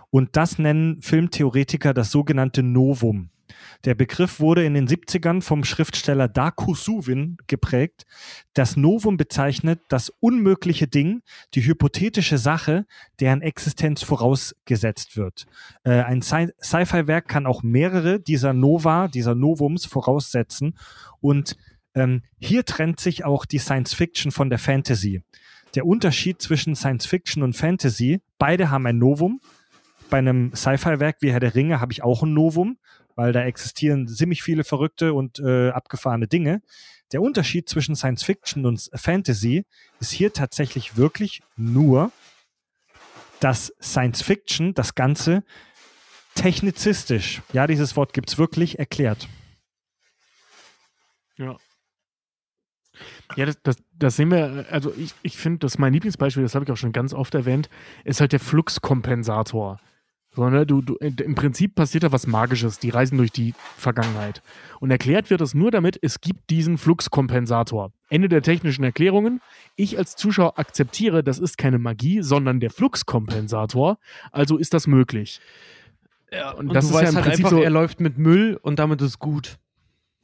Und 0.09 0.35
das 0.35 0.59
nennen 0.59 1.01
Filmtheoretiker 1.01 1.93
das 1.93 2.11
sogenannte 2.11 2.63
Novum. 2.63 3.31
Der 3.85 3.95
Begriff 3.95 4.39
wurde 4.39 4.63
in 4.65 4.73
den 4.73 4.87
70ern 4.87 5.41
vom 5.41 5.63
Schriftsteller 5.63 6.27
Darko 6.27 6.73
Suvin 6.73 7.37
geprägt. 7.47 8.03
Das 8.53 8.77
Novum 8.77 9.17
bezeichnet 9.17 9.81
das 9.89 10.09
unmögliche 10.19 10.87
Ding, 10.87 11.21
die 11.53 11.65
hypothetische 11.65 12.37
Sache, 12.37 12.85
deren 13.19 13.41
Existenz 13.41 14.01
vorausgesetzt 14.03 15.17
wird. 15.17 15.45
Äh, 15.83 16.01
ein 16.03 16.21
Sci- 16.21 16.53
Sci-Fi-Werk 16.61 17.27
kann 17.27 17.45
auch 17.45 17.63
mehrere 17.63 18.19
dieser 18.19 18.53
Nova, 18.53 19.07
dieser 19.07 19.35
Novums 19.35 19.85
voraussetzen. 19.85 20.77
Und 21.19 21.57
ähm, 21.95 22.23
hier 22.39 22.65
trennt 22.65 22.99
sich 22.99 23.25
auch 23.25 23.45
die 23.45 23.59
Science 23.59 23.93
Fiction 23.93 24.31
von 24.31 24.49
der 24.49 24.59
Fantasy. 24.59 25.21
Der 25.75 25.85
Unterschied 25.85 26.41
zwischen 26.41 26.75
Science 26.75 27.05
Fiction 27.05 27.43
und 27.43 27.55
Fantasy, 27.55 28.21
beide 28.37 28.69
haben 28.69 28.85
ein 28.85 28.99
Novum. 28.99 29.41
Bei 30.09 30.19
einem 30.19 30.53
Sci-Fi-Werk 30.53 31.17
wie 31.21 31.31
Herr 31.31 31.39
der 31.39 31.55
Ringe 31.55 31.79
habe 31.79 31.91
ich 31.91 32.03
auch 32.03 32.23
ein 32.23 32.33
Novum, 32.33 32.77
weil 33.15 33.31
da 33.31 33.43
existieren 33.43 34.07
ziemlich 34.07 34.43
viele 34.43 34.63
verrückte 34.63 35.13
und 35.13 35.39
äh, 35.39 35.69
abgefahrene 35.69 36.27
Dinge. 36.27 36.61
Der 37.11 37.21
Unterschied 37.21 37.69
zwischen 37.69 37.95
Science 37.95 38.23
Fiction 38.23 38.65
und 38.65 38.89
Fantasy 38.93 39.65
ist 39.99 40.11
hier 40.11 40.33
tatsächlich 40.33 40.97
wirklich 40.97 41.41
nur, 41.55 42.11
dass 43.39 43.73
Science 43.81 44.21
Fiction 44.21 44.73
das 44.73 44.95
Ganze 44.95 45.43
technizistisch, 46.35 47.41
ja, 47.51 47.67
dieses 47.67 47.95
Wort 47.95 48.13
gibt's 48.13 48.37
wirklich, 48.37 48.79
erklärt. 48.79 49.27
Ja. 51.37 51.57
Ja, 53.35 53.45
das, 53.45 53.57
das, 53.63 53.75
das 53.97 54.15
sehen 54.15 54.31
wir, 54.31 54.65
also 54.69 54.93
ich, 54.97 55.13
ich 55.23 55.37
finde, 55.37 55.59
das 55.59 55.73
ist 55.73 55.79
mein 55.79 55.93
Lieblingsbeispiel, 55.93 56.43
das 56.43 56.55
habe 56.55 56.65
ich 56.65 56.71
auch 56.71 56.77
schon 56.77 56.91
ganz 56.91 57.13
oft 57.13 57.33
erwähnt, 57.35 57.69
ist 58.03 58.21
halt 58.21 58.31
der 58.31 58.39
Fluxkompensator. 58.39 59.79
So, 60.35 60.49
ne, 60.49 60.65
du, 60.65 60.81
du, 60.81 60.95
Im 60.95 61.35
Prinzip 61.35 61.75
passiert 61.75 62.03
da 62.03 62.11
was 62.11 62.25
Magisches, 62.25 62.79
die 62.79 62.89
reisen 62.89 63.19
durch 63.19 63.31
die 63.31 63.53
Vergangenheit. 63.77 64.41
Und 64.79 64.89
erklärt 64.89 65.29
wird 65.29 65.41
es 65.41 65.53
nur 65.53 65.69
damit, 65.69 65.99
es 66.01 66.21
gibt 66.21 66.49
diesen 66.49 66.79
Fluxkompensator. 66.79 67.91
Ende 68.09 68.29
der 68.29 68.41
technischen 68.41 68.83
Erklärungen. 68.83 69.41
Ich 69.75 69.95
als 69.99 70.15
Zuschauer 70.15 70.57
akzeptiere, 70.57 71.23
das 71.23 71.37
ist 71.37 71.59
keine 71.59 71.77
Magie, 71.77 72.23
sondern 72.23 72.59
der 72.59 72.71
Fluxkompensator. 72.71 73.99
Also 74.31 74.57
ist 74.57 74.73
das 74.73 74.87
möglich. 74.87 75.39
Ja, 76.31 76.49
und 76.51 76.69
und 76.69 76.73
das 76.73 76.85
du 76.85 76.89
ist 76.89 76.95
ja 76.95 77.01
weißt 77.01 77.11
im 77.11 77.15
halt 77.17 77.25
Prinzip 77.25 77.45
einfach, 77.45 77.57
so- 77.57 77.63
er 77.63 77.69
läuft 77.69 77.99
mit 77.99 78.17
Müll 78.17 78.57
und 78.59 78.79
damit 78.79 79.01
ist 79.03 79.19
gut. 79.19 79.57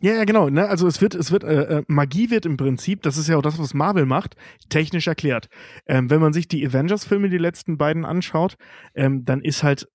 Ja, 0.01 0.13
ja, 0.13 0.23
genau. 0.23 0.49
Ne? 0.49 0.67
Also 0.67 0.87
es 0.87 1.01
wird, 1.01 1.13
es 1.13 1.31
wird, 1.31 1.43
äh, 1.43 1.79
äh, 1.79 1.83
Magie 1.87 2.29
wird 2.29 2.45
im 2.45 2.55
Prinzip, 2.57 3.01
das 3.01 3.17
ist 3.17 3.27
ja 3.27 3.35
auch 3.37 3.41
das, 3.41 3.59
was 3.59 3.73
Marvel 3.73 4.05
macht, 4.05 4.35
technisch 4.69 5.07
erklärt. 5.07 5.49
Ähm, 5.87 6.09
wenn 6.09 6.21
man 6.21 6.31
sich 6.31 6.47
die 6.47 6.65
Avengers-Filme, 6.65 7.29
die 7.29 7.37
letzten 7.37 7.77
beiden 7.77 8.05
anschaut, 8.05 8.55
ähm, 8.95 9.25
dann 9.25 9.41
ist 9.41 9.63
halt, 9.63 9.87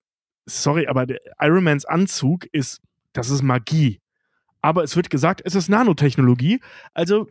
sorry, 0.47 0.86
aber 0.89 1.06
der 1.06 1.20
Iron 1.40 1.64
Mans 1.64 1.86
Anzug 1.86 2.44
ist, 2.52 2.82
das 3.14 3.31
ist 3.31 3.43
Magie. 3.43 4.01
Aber 4.60 4.82
es 4.82 4.94
wird 4.97 5.09
gesagt, 5.09 5.40
es 5.44 5.55
ist 5.55 5.68
Nanotechnologie, 5.70 6.60
also 6.93 7.26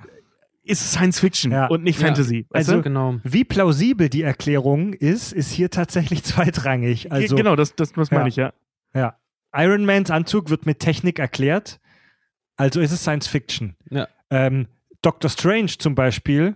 ist 0.64 0.82
es 0.82 0.92
Science 0.94 1.20
Fiction 1.20 1.52
Ja. 1.52 1.68
und 1.68 1.84
nicht 1.84 2.00
Ja. 2.00 2.08
Fantasy. 2.08 2.48
weißt 2.50 2.70
Also-? 2.70 2.82
Genau. 2.82 3.20
Wie 3.24 3.44
plausibel 3.44 4.10
die 4.10 4.22
Erklärung 4.24 4.94
ist, 4.94 5.32
ist 5.34 5.52
hier 5.52 5.70
tatsächlich 5.70 6.24
zweitrangig. 6.24 7.12
Also, 7.12 7.36
genau, 7.36 7.56
das, 7.56 7.76
das, 7.76 7.92
das 7.94 8.10
meine 8.12 8.24
Ja. 8.24 8.28
ich, 8.30 8.36
ja. 8.38 8.54
ja. 8.96 9.18
Iron 9.56 9.86
Mans 9.86 10.10
Anzug 10.10 10.50
wird 10.50 10.66
mit 10.66 10.80
Technik 10.80 11.20
erklärt, 11.20 11.80
also 12.58 12.80
ist 12.80 12.92
es 12.92 13.02
Science 13.02 13.28
Fiction. 13.28 13.76
Ja. 13.90 14.08
Ähm, 14.30 14.68
Doctor 15.02 15.30
Strange 15.30 15.78
zum 15.78 15.96
Beispiel, 15.96 16.56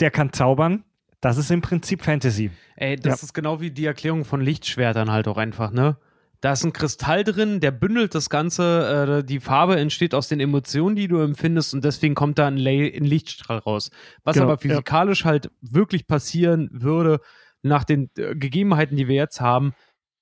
der 0.00 0.10
kann 0.10 0.32
zaubern, 0.32 0.84
das 1.20 1.36
ist 1.36 1.50
im 1.50 1.60
Prinzip 1.60 2.02
Fantasy. 2.02 2.50
Ey, 2.76 2.96
das 2.96 3.20
Ja. 3.20 3.24
ist 3.26 3.34
genau 3.34 3.60
wie 3.60 3.70
die 3.70 3.84
Erklärung 3.84 4.24
von 4.24 4.40
Lichtschwertern 4.40 5.10
halt 5.10 5.28
auch 5.28 5.36
einfach, 5.36 5.70
ne? 5.70 5.96
Da 6.40 6.52
ist 6.52 6.64
ein 6.64 6.72
Kristall 6.72 7.22
drin, 7.22 7.60
der 7.60 7.70
bündelt 7.70 8.14
das 8.14 8.30
Ganze, 8.30 9.18
äh, 9.20 9.24
die 9.24 9.40
Farbe 9.40 9.76
entsteht 9.78 10.14
aus 10.14 10.28
den 10.28 10.40
Emotionen, 10.40 10.96
die 10.96 11.06
du 11.06 11.18
empfindest 11.20 11.74
und 11.74 11.84
deswegen 11.84 12.14
kommt 12.14 12.38
da 12.38 12.46
ein, 12.46 12.56
La 12.56 12.70
ein 12.70 13.04
Lichtstrahl 13.04 13.58
raus. 13.58 13.90
Was 14.24 14.34
Genau, 14.34 14.46
aber 14.46 14.56
physikalisch 14.56 15.26
halt 15.26 15.50
wirklich 15.60 16.06
passieren 16.06 16.70
würde, 16.72 17.20
nach 17.62 17.84
den 17.84 18.08
äh, 18.16 18.34
Gegebenheiten, 18.34 18.96
die 18.96 19.06
wir 19.06 19.16
jetzt 19.16 19.42
haben, 19.42 19.74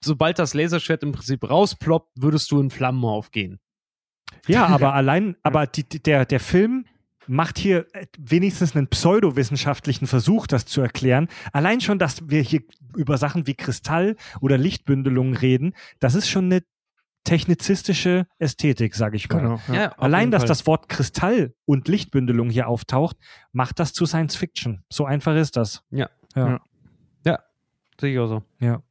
sobald 0.03 0.41
das 0.41 0.55
Laserschwert 0.55 1.05
im 1.05 1.13
Prinzip 1.13 1.49
rausploppt, 1.49 2.11
würdest 2.17 2.51
du 2.51 2.61
in 2.61 2.71
Flammen 2.71 3.05
aufgehen. 3.05 3.61
Ja, 4.49 4.67
aber 4.67 4.95
allein, 4.95 5.37
aber 5.43 5.67
die, 5.67 5.85
der, 5.85 6.25
der 6.25 6.41
Film 6.41 6.87
macht 7.27 7.59
hier 7.59 7.87
äh, 7.93 8.07
wenigstens 8.19 8.75
einen 8.75 8.89
pseudowissenschaftlichen 8.89 10.07
Versuch, 10.07 10.47
das 10.47 10.65
zu 10.67 10.81
erklären. 10.81 11.29
Allein 11.53 11.81
schon, 11.81 11.99
dass 11.99 12.29
wir 12.29 12.41
hier 12.41 12.63
über 12.97 13.19
Sachen 13.19 13.47
wie 13.47 13.55
Kristall 13.55 14.17
oder 14.41 14.59
Lichtbündelung 14.59 15.35
reden, 15.35 15.75
das 16.01 16.15
ist 16.15 16.29
schon 16.29 16.47
eine 16.47 16.63
technizistische 17.25 18.27
Ästhetik, 18.39 18.95
sage 18.95 19.17
ich 19.17 19.29
mal. 19.29 19.41
Genau. 19.41 19.61
Ja. 19.71 19.93
auf 19.93 20.03
Allein, 20.03 20.31
dass 20.31 20.43
Fall. 20.43 20.49
das 20.49 20.67
Wort 20.67 20.89
Kristall 20.89 21.55
und 21.67 21.87
Lichtbündelung 21.87 22.49
hier 22.49 22.69
auftaucht, 22.69 23.17
macht 23.53 23.79
das 23.79 23.93
zu 23.93 24.07
Science 24.07 24.35
Fiction. 24.35 24.83
So 24.89 25.05
einfach 25.05 25.37
ist 25.37 25.57
das. 25.57 25.83
Ja. 25.91 26.09
Ja. 26.35 26.61
Ja, 27.27 27.39
sehe 28.01 28.13
ich 28.13 28.19
auch 28.19 28.29
so. 28.29 28.43
Ja. 28.61 28.83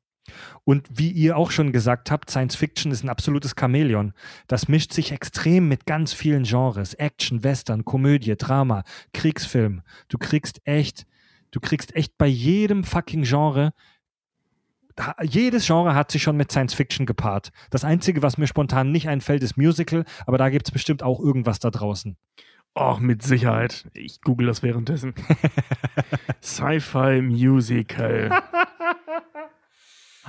Und 0.63 0.87
wie 0.91 1.11
ihr 1.11 1.37
auch 1.37 1.51
schon 1.51 1.71
gesagt 1.71 2.11
habt, 2.11 2.29
Science 2.29 2.55
Fiction 2.55 2.91
ist 2.91 3.03
ein 3.03 3.09
absolutes 3.09 3.55
Chamäleon. 3.59 4.13
Das 4.47 4.67
mischt 4.67 4.93
sich 4.93 5.11
extrem 5.11 5.67
mit 5.67 5.85
ganz 5.85 6.13
vielen 6.13 6.43
Genres. 6.43 6.93
Action, 6.93 7.43
Western, 7.43 7.85
Komödie, 7.85 8.35
Drama, 8.35 8.83
Kriegsfilm. 9.13 9.81
Du 10.09 10.17
kriegst 10.17 10.61
echt 10.65 11.05
Du 11.51 11.61
kriegst 11.61 11.95
echt 11.95 12.17
bei 12.17 12.27
jedem 12.27 12.83
fucking 12.83 13.23
Genre, 13.23 13.73
jedes 15.21 15.65
Genre 15.65 15.93
hat 15.93 16.11
sich 16.11 16.23
schon 16.23 16.37
mit 16.37 16.51
Science 16.51 16.73
Fiction 16.73 17.05
gepaart. 17.05 17.51
Das 17.69 17.83
Einzige, 17.83 18.21
was 18.21 18.37
mir 18.37 18.47
spontan 18.47 18.91
nicht 18.91 19.07
einfällt, 19.07 19.43
ist 19.43 19.55
Musical, 19.57 20.05
aber 20.25 20.37
da 20.37 20.49
gibt 20.49 20.67
es 20.67 20.71
bestimmt 20.71 21.03
auch 21.03 21.19
irgendwas 21.19 21.59
da 21.59 21.69
draußen. 21.69 22.17
Oh, 22.73 22.97
mit 22.99 23.23
Sicherheit. 23.23 23.87
Ich 23.93 24.21
google 24.21 24.47
das 24.47 24.63
währenddessen. 24.63 25.13
Sci-Fi 26.43 27.21
Musical. 27.21 28.29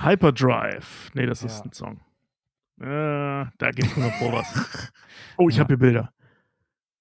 Hyperdrive. 0.03 1.11
Nee, 1.13 1.25
das 1.25 1.43
ist 1.43 1.59
Ja. 1.59 1.65
ein 1.65 1.71
Song. 1.73 1.99
Äh, 2.81 3.45
da 3.57 3.71
gibt's 3.71 3.95
nur 3.97 4.09
Pro 4.11 4.31
was. 4.31 4.91
Oh, 5.37 5.47
ich 5.49 5.59
habe 5.59 5.67
hier 5.67 5.77
Bilder. 5.77 6.13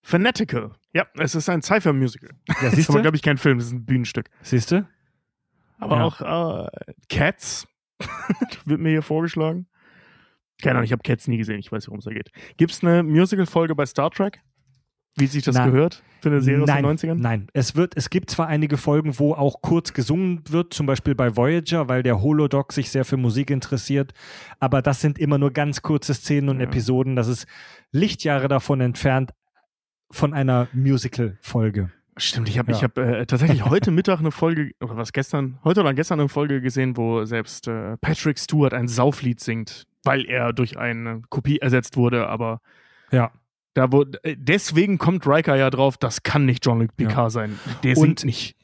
Fanatical. 0.02 0.72
Ja, 0.92 1.06
es 1.18 1.34
ist 1.34 1.48
ein 1.48 1.60
Sci-Fi 1.62 1.92
Musical. 1.92 2.30
Ja, 2.48 2.54
Das 2.62 2.74
ist 2.78 2.88
aber, 2.88 3.02
glaube 3.02 3.16
ich, 3.16 3.22
kein 3.22 3.36
Film, 3.36 3.58
das 3.58 3.66
ist 3.68 3.72
ein 3.72 3.84
Bühnenstück. 3.84 4.28
Siehst 4.42 4.70
du? 4.70 4.86
Aber 5.78 5.96
Ja. 5.96 6.04
auch 6.04 6.66
äh, 6.66 6.92
Cats 7.08 7.66
wird 8.64 8.80
mir 8.80 8.90
hier 8.90 9.02
vorgeschlagen. 9.02 9.66
Keine 10.62 10.76
Ahnung, 10.76 10.84
ich 10.84 10.92
habe 10.92 11.02
Cats 11.02 11.28
nie 11.28 11.36
gesehen, 11.36 11.58
ich 11.58 11.70
weiß 11.70 11.86
worum 11.88 11.98
es 11.98 12.04
da 12.04 12.12
geht. 12.12 12.30
Gibt 12.56 12.72
es 12.72 12.82
eine 12.82 13.02
Musical-Folge 13.02 13.74
bei 13.74 13.86
Star 13.86 14.10
Trek? 14.10 14.40
Wie 15.18 15.26
sich 15.26 15.42
das 15.44 15.54
Nein. 15.56 15.70
gehört 15.72 16.02
für 16.20 16.28
eine 16.30 16.40
Serie 16.40 16.64
nein, 16.64 16.84
aus 16.84 17.00
den 17.00 17.10
90ern? 17.10 17.20
Nein, 17.20 17.48
es 17.52 17.74
wird, 17.76 17.96
es 17.96 18.08
gibt 18.10 18.30
zwar 18.30 18.46
einige 18.46 18.76
Folgen, 18.76 19.18
wo 19.18 19.34
auch 19.34 19.60
kurz 19.62 19.92
gesungen 19.92 20.42
wird, 20.48 20.72
zum 20.74 20.86
Beispiel 20.86 21.14
bei 21.14 21.36
Voyager, 21.36 21.88
weil 21.88 22.02
der 22.02 22.20
Holodoc 22.22 22.72
sich 22.72 22.90
sehr 22.90 23.04
für 23.04 23.16
Musik 23.16 23.50
interessiert, 23.50 24.12
aber 24.60 24.82
das 24.82 25.00
sind 25.00 25.18
immer 25.18 25.38
nur 25.38 25.52
ganz 25.52 25.82
kurze 25.82 26.14
Szenen 26.14 26.48
und 26.48 26.60
Ja. 26.60 26.66
Episoden. 26.66 27.16
Das 27.16 27.28
ist 27.28 27.46
Lichtjahre 27.92 28.48
davon 28.48 28.80
entfernt 28.80 29.32
von 30.10 30.34
einer 30.34 30.68
Musical-Folge. 30.72 31.90
Stimmt, 32.16 32.48
ich 32.48 32.58
habe 32.58 32.72
Ja. 32.72 32.76
ich 32.78 32.82
hab, 32.84 32.98
äh, 32.98 33.26
tatsächlich 33.26 33.64
heute 33.64 33.90
Mittag 33.90 34.18
eine 34.18 34.32
Folge, 34.32 34.72
oder 34.80 34.96
was 34.96 35.12
gestern, 35.12 35.58
heute 35.64 35.80
oder 35.80 35.94
gestern 35.94 36.18
eine 36.20 36.28
Folge 36.28 36.60
gesehen, 36.60 36.96
wo 36.96 37.24
selbst 37.24 37.68
äh, 37.68 37.96
Patrick 37.98 38.38
Stewart 38.38 38.74
ein 38.74 38.88
Sauflied 38.88 39.38
singt, 39.40 39.84
weil 40.04 40.24
er 40.26 40.52
durch 40.52 40.78
eine 40.78 41.22
Kopie 41.28 41.58
ersetzt 41.58 41.96
wurde, 41.96 42.26
aber 42.28 42.60
Ja. 43.12 43.30
Da 43.74 43.92
wurde, 43.92 44.22
äh, 44.24 44.36
deswegen 44.38 44.98
kommt 44.98 45.26
Riker 45.26 45.56
ja 45.56 45.70
drauf, 45.70 45.96
das 45.96 46.22
kann 46.22 46.44
nicht 46.46 46.64
Jean-Luc 46.64 46.96
Picard 46.96 47.16
Ja. 47.16 47.30
sein. 47.30 47.58
Der 47.82 47.96
Und- 47.96 48.02
singt 48.20 48.24
nicht. 48.24 48.56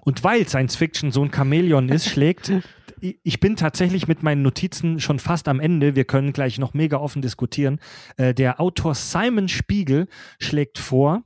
Und 0.00 0.22
weil 0.22 0.46
Science 0.46 0.76
Fiction 0.76 1.10
so 1.10 1.24
ein 1.24 1.32
Chamäleon 1.32 1.88
ist, 1.88 2.06
schlägt. 2.10 2.52
Ich 3.00 3.40
bin 3.40 3.56
tatsächlich 3.56 4.08
mit 4.08 4.22
meinen 4.22 4.42
Notizen 4.42 5.00
schon 5.00 5.18
fast 5.18 5.48
am 5.48 5.60
Ende. 5.60 5.94
Wir 5.96 6.04
können 6.04 6.32
gleich 6.32 6.58
noch 6.58 6.72
mega 6.74 6.96
offen 6.98 7.22
diskutieren. 7.22 7.78
Äh, 8.16 8.32
der 8.34 8.60
Autor 8.60 8.94
Simon 8.94 9.48
Spiegel 9.48 10.08
schlägt 10.38 10.78
vor, 10.78 11.24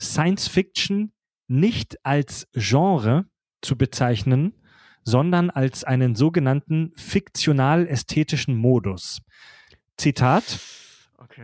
Science 0.00 0.48
Fiction 0.48 1.12
nicht 1.48 1.98
als 2.04 2.46
Genre 2.54 3.26
zu 3.62 3.76
bezeichnen, 3.76 4.54
sondern 5.02 5.50
als 5.50 5.84
einen 5.84 6.14
sogenannten 6.14 6.92
fiktional-ästhetischen 6.96 8.56
Modus. 8.56 9.20
Zitat. 9.96 10.58
Okay. 11.18 11.42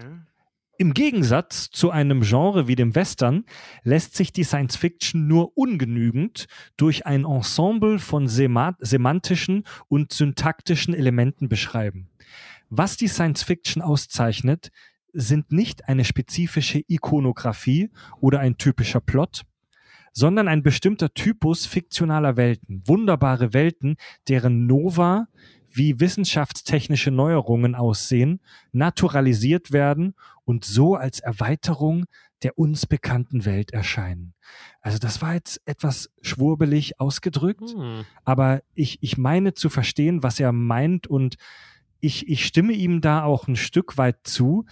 Im 0.81 0.95
Gegensatz 0.95 1.69
zu 1.71 1.91
einem 1.91 2.23
Genre 2.23 2.67
wie 2.67 2.75
dem 2.75 2.95
Western 2.95 3.45
lässt 3.83 4.17
sich 4.17 4.33
die 4.33 4.45
Science 4.45 4.77
Fiction 4.77 5.27
nur 5.27 5.55
ungenügend 5.59 6.47
durch 6.79 7.05
ein 7.05 7.27
Ensemble 7.27 7.99
von 7.99 8.29
sema 8.29 8.79
semantischen 8.79 9.65
und 9.89 10.11
syntaktischen 10.11 10.95
Elementen 10.95 11.51
beschreiben. 11.51 12.09
Was 12.71 12.97
die 12.97 13.09
Science 13.09 13.43
Fiction 13.43 13.83
auszeichnet, 13.83 14.71
sind 15.13 15.53
nicht 15.53 15.87
eine 15.87 16.07
spezifische 16.07 16.83
Ikonografie 16.89 17.91
oder 18.23 18.41
ein 18.41 18.57
typischer 18.57 19.03
Plot, 19.03 19.43
sondern 20.15 20.49
ein 20.49 20.63
bestimmter 20.63 21.13
Typus 21.13 21.67
fiktionaler 21.67 22.39
Welten, 22.39 22.83
wunderbare 22.87 23.53
Welten, 23.53 23.97
deren 24.29 24.67
Nova 24.67 25.29
wie 25.73 26.01
wissenschaftstechnische 26.01 27.11
Neuerungen 27.11 27.75
aussehen, 27.75 28.41
naturalisiert 28.73 29.73
werden 29.73 30.15
und 30.45 30.65
so 30.65 30.95
als 30.95 31.21
Erweiterung 31.21 32.07
der 32.43 32.59
uns 32.59 32.87
bekannten 32.87 33.45
Welt 33.45 33.73
erscheinen. 33.73 34.33
Also 34.81 34.99
das 34.99 35.21
war 35.21 35.35
jetzt 35.35 35.61
etwas 35.67 36.11
schwurbelig 36.23 36.99
ausgedrückt, 36.99 37.71
Hm. 37.75 38.05
aber 38.25 38.63
ich, 38.75 38.99
ich 39.03 39.19
meine 39.19 39.55
zu 39.55 39.69
verstehen, 39.69 40.23
was 40.23 40.41
er 40.41 40.53
meint 40.53 41.07
und 41.07 41.37
ich, 42.01 42.29
ich 42.29 42.47
stimme 42.47 42.73
ihm 42.73 43.03
da 43.03 43.25
auch 43.25 43.47
ein 43.47 43.57
Stück 43.57 43.99
weit 43.99 44.21
zu. 44.25 44.65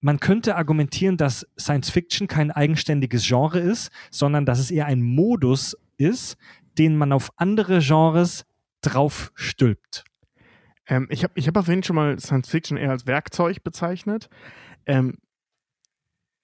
Man 0.00 0.18
könnte 0.18 0.56
argumentieren, 0.56 1.18
dass 1.18 1.46
Science 1.58 1.90
Fiction 1.90 2.26
kein 2.26 2.50
eigenständiges 2.50 3.26
Genre 3.26 3.58
ist, 3.58 3.90
sondern 4.10 4.46
dass 4.46 4.58
es 4.58 4.70
eher 4.70 4.86
ein 4.86 5.02
Modus 5.02 5.76
ist, 5.98 6.36
den 6.78 6.96
man 6.96 7.12
auf 7.12 7.30
andere 7.36 7.80
Genres 7.80 8.46
drauf 8.80 9.30
stülpt. 9.34 10.04
Ähm, 10.86 11.06
ich 11.10 11.24
habe 11.24 11.32
ich 11.36 11.46
hab 11.48 11.56
auf 11.56 11.68
jeden 11.68 11.82
Fall 11.82 11.86
schon 11.86 11.96
mal 11.96 12.18
Science 12.18 12.48
Fiction 12.48 12.76
eher 12.76 12.90
als 12.90 13.06
Werkzeug 13.06 13.62
bezeichnet. 13.62 14.28
Ähm, 14.86 15.18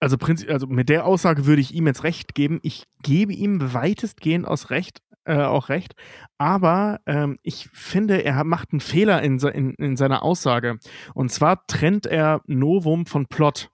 also, 0.01 0.17
also 0.49 0.67
mit 0.67 0.89
der 0.89 1.05
Aussage 1.05 1.45
würde 1.47 1.61
ich 1.61 1.75
ihm 1.75 1.87
jetzt 1.87 2.05
recht 2.05 2.35
geben. 2.35 2.59
Ich 2.62 2.87
gebe 3.03 3.35
ihm 3.35 3.75
weitestgehend 3.75 4.49
aus 4.49 4.71
recht, 4.71 5.03
äh, 5.25 5.43
auch 5.43 5.69
recht. 5.69 5.95
Aber 6.39 7.01
ähm, 7.07 7.39
ich 7.43 7.69
finde, 7.75 8.25
er 8.25 8.43
macht 8.45 8.73
einen 8.73 8.81
Fehler 8.81 9.23
in, 9.23 9.39
in, 9.39 9.75
in 9.75 9.97
seiner 9.97 10.23
Aussage. 10.23 10.79
Und 11.15 11.31
zwar 11.31 11.67
trennt 11.67 12.07
er 12.07 12.41
Novum 12.47 13.05
von 13.05 13.27
Plot. 13.27 13.71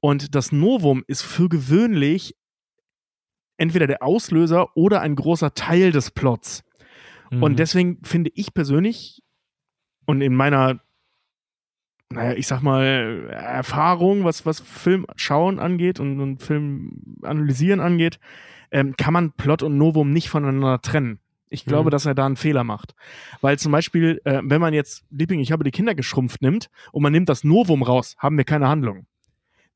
Und 0.00 0.34
das 0.34 0.52
Novum 0.52 1.02
ist 1.06 1.22
für 1.22 1.48
gewöhnlich 1.48 2.36
entweder 3.56 3.86
der 3.86 4.02
Auslöser 4.02 4.76
oder 4.76 5.00
ein 5.00 5.16
großer 5.16 5.54
Teil 5.54 5.92
des 5.92 6.10
Plots. 6.10 6.62
Mhm. 7.30 7.42
Und 7.42 7.58
deswegen 7.58 8.04
finde 8.04 8.30
ich 8.34 8.52
persönlich 8.52 9.22
und 10.06 10.20
in 10.22 10.34
meiner, 10.34 10.80
naja, 12.10 12.32
ich 12.34 12.46
sag 12.46 12.62
mal, 12.62 13.28
Erfahrung, 13.30 14.24
was, 14.24 14.46
was 14.46 14.60
Film 14.60 15.06
schauen 15.16 15.58
angeht 15.58 16.00
und, 16.00 16.20
und 16.20 16.42
Film 16.42 17.18
analysieren 17.22 17.80
angeht, 17.80 18.18
ähm, 18.70 18.94
kann 18.96 19.12
man 19.12 19.32
Plot 19.32 19.62
und 19.62 19.76
Novum 19.76 20.12
nicht 20.12 20.28
voneinander 20.28 20.80
trennen. 20.80 21.18
Ich 21.48 21.64
glaube, 21.64 21.88
Mhm. 21.88 21.92
dass 21.92 22.06
er 22.06 22.14
da 22.14 22.26
einen 22.26 22.36
Fehler 22.36 22.64
macht. 22.64 22.94
Weil 23.40 23.58
zum 23.58 23.70
Beispiel, 23.72 24.20
äh, 24.24 24.40
wenn 24.42 24.60
man 24.60 24.74
jetzt 24.74 25.04
Liebling, 25.10 25.40
ich 25.40 25.52
habe 25.52 25.62
die 25.64 25.70
Kinder 25.70 25.94
geschrumpft 25.94 26.42
nimmt 26.42 26.70
und 26.92 27.02
man 27.02 27.12
nimmt 27.12 27.28
das 27.28 27.44
Novum 27.44 27.82
raus, 27.82 28.16
haben 28.18 28.36
wir 28.36 28.44
keine 28.44 28.68
Handlung. 28.68 29.06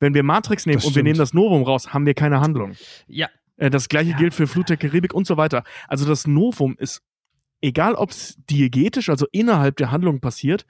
Wenn 0.01 0.15
wir 0.15 0.23
Matrix 0.23 0.67
nehmen 0.67 0.83
und 0.83 0.95
wir 0.97 1.03
nehmen 1.03 1.19
das 1.19 1.35
Novum 1.35 1.63
raus, 1.63 1.93
haben 1.93 2.07
wir 2.07 2.15
keine 2.15 2.41
Handlung. 2.41 2.73
Ja, 3.07 3.29
Äh, 3.57 3.71
Das 3.71 3.89
gleiche 3.89 4.15
gilt 4.15 4.35
für 4.35 4.47
Flut 4.47 4.69
der 4.71 4.79
Karibik 4.79 5.13
und 5.15 5.27
so 5.27 5.37
weiter. 5.37 5.63
Also 5.89 6.07
das 6.07 6.27
Novum 6.27 6.75
ist, 6.79 7.03
egal 7.61 7.95
ob 7.95 8.11
es 8.11 8.37
diegetisch, 8.51 9.09
also 9.09 9.27
innerhalb 9.33 9.77
der 9.77 9.91
Handlung 9.91 10.21
passiert, 10.21 10.67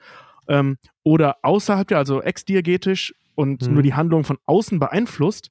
ähm, 0.47 0.77
oder 1.03 1.37
außerhalb 1.43 1.87
der, 1.87 1.97
also 1.97 2.21
exdiegetisch 2.21 3.13
und 3.35 3.67
Mhm. 3.67 3.73
nur 3.73 3.83
die 3.83 3.93
Handlung 3.93 4.23
von 4.23 4.37
außen 4.45 4.79
beeinflusst, 4.79 5.49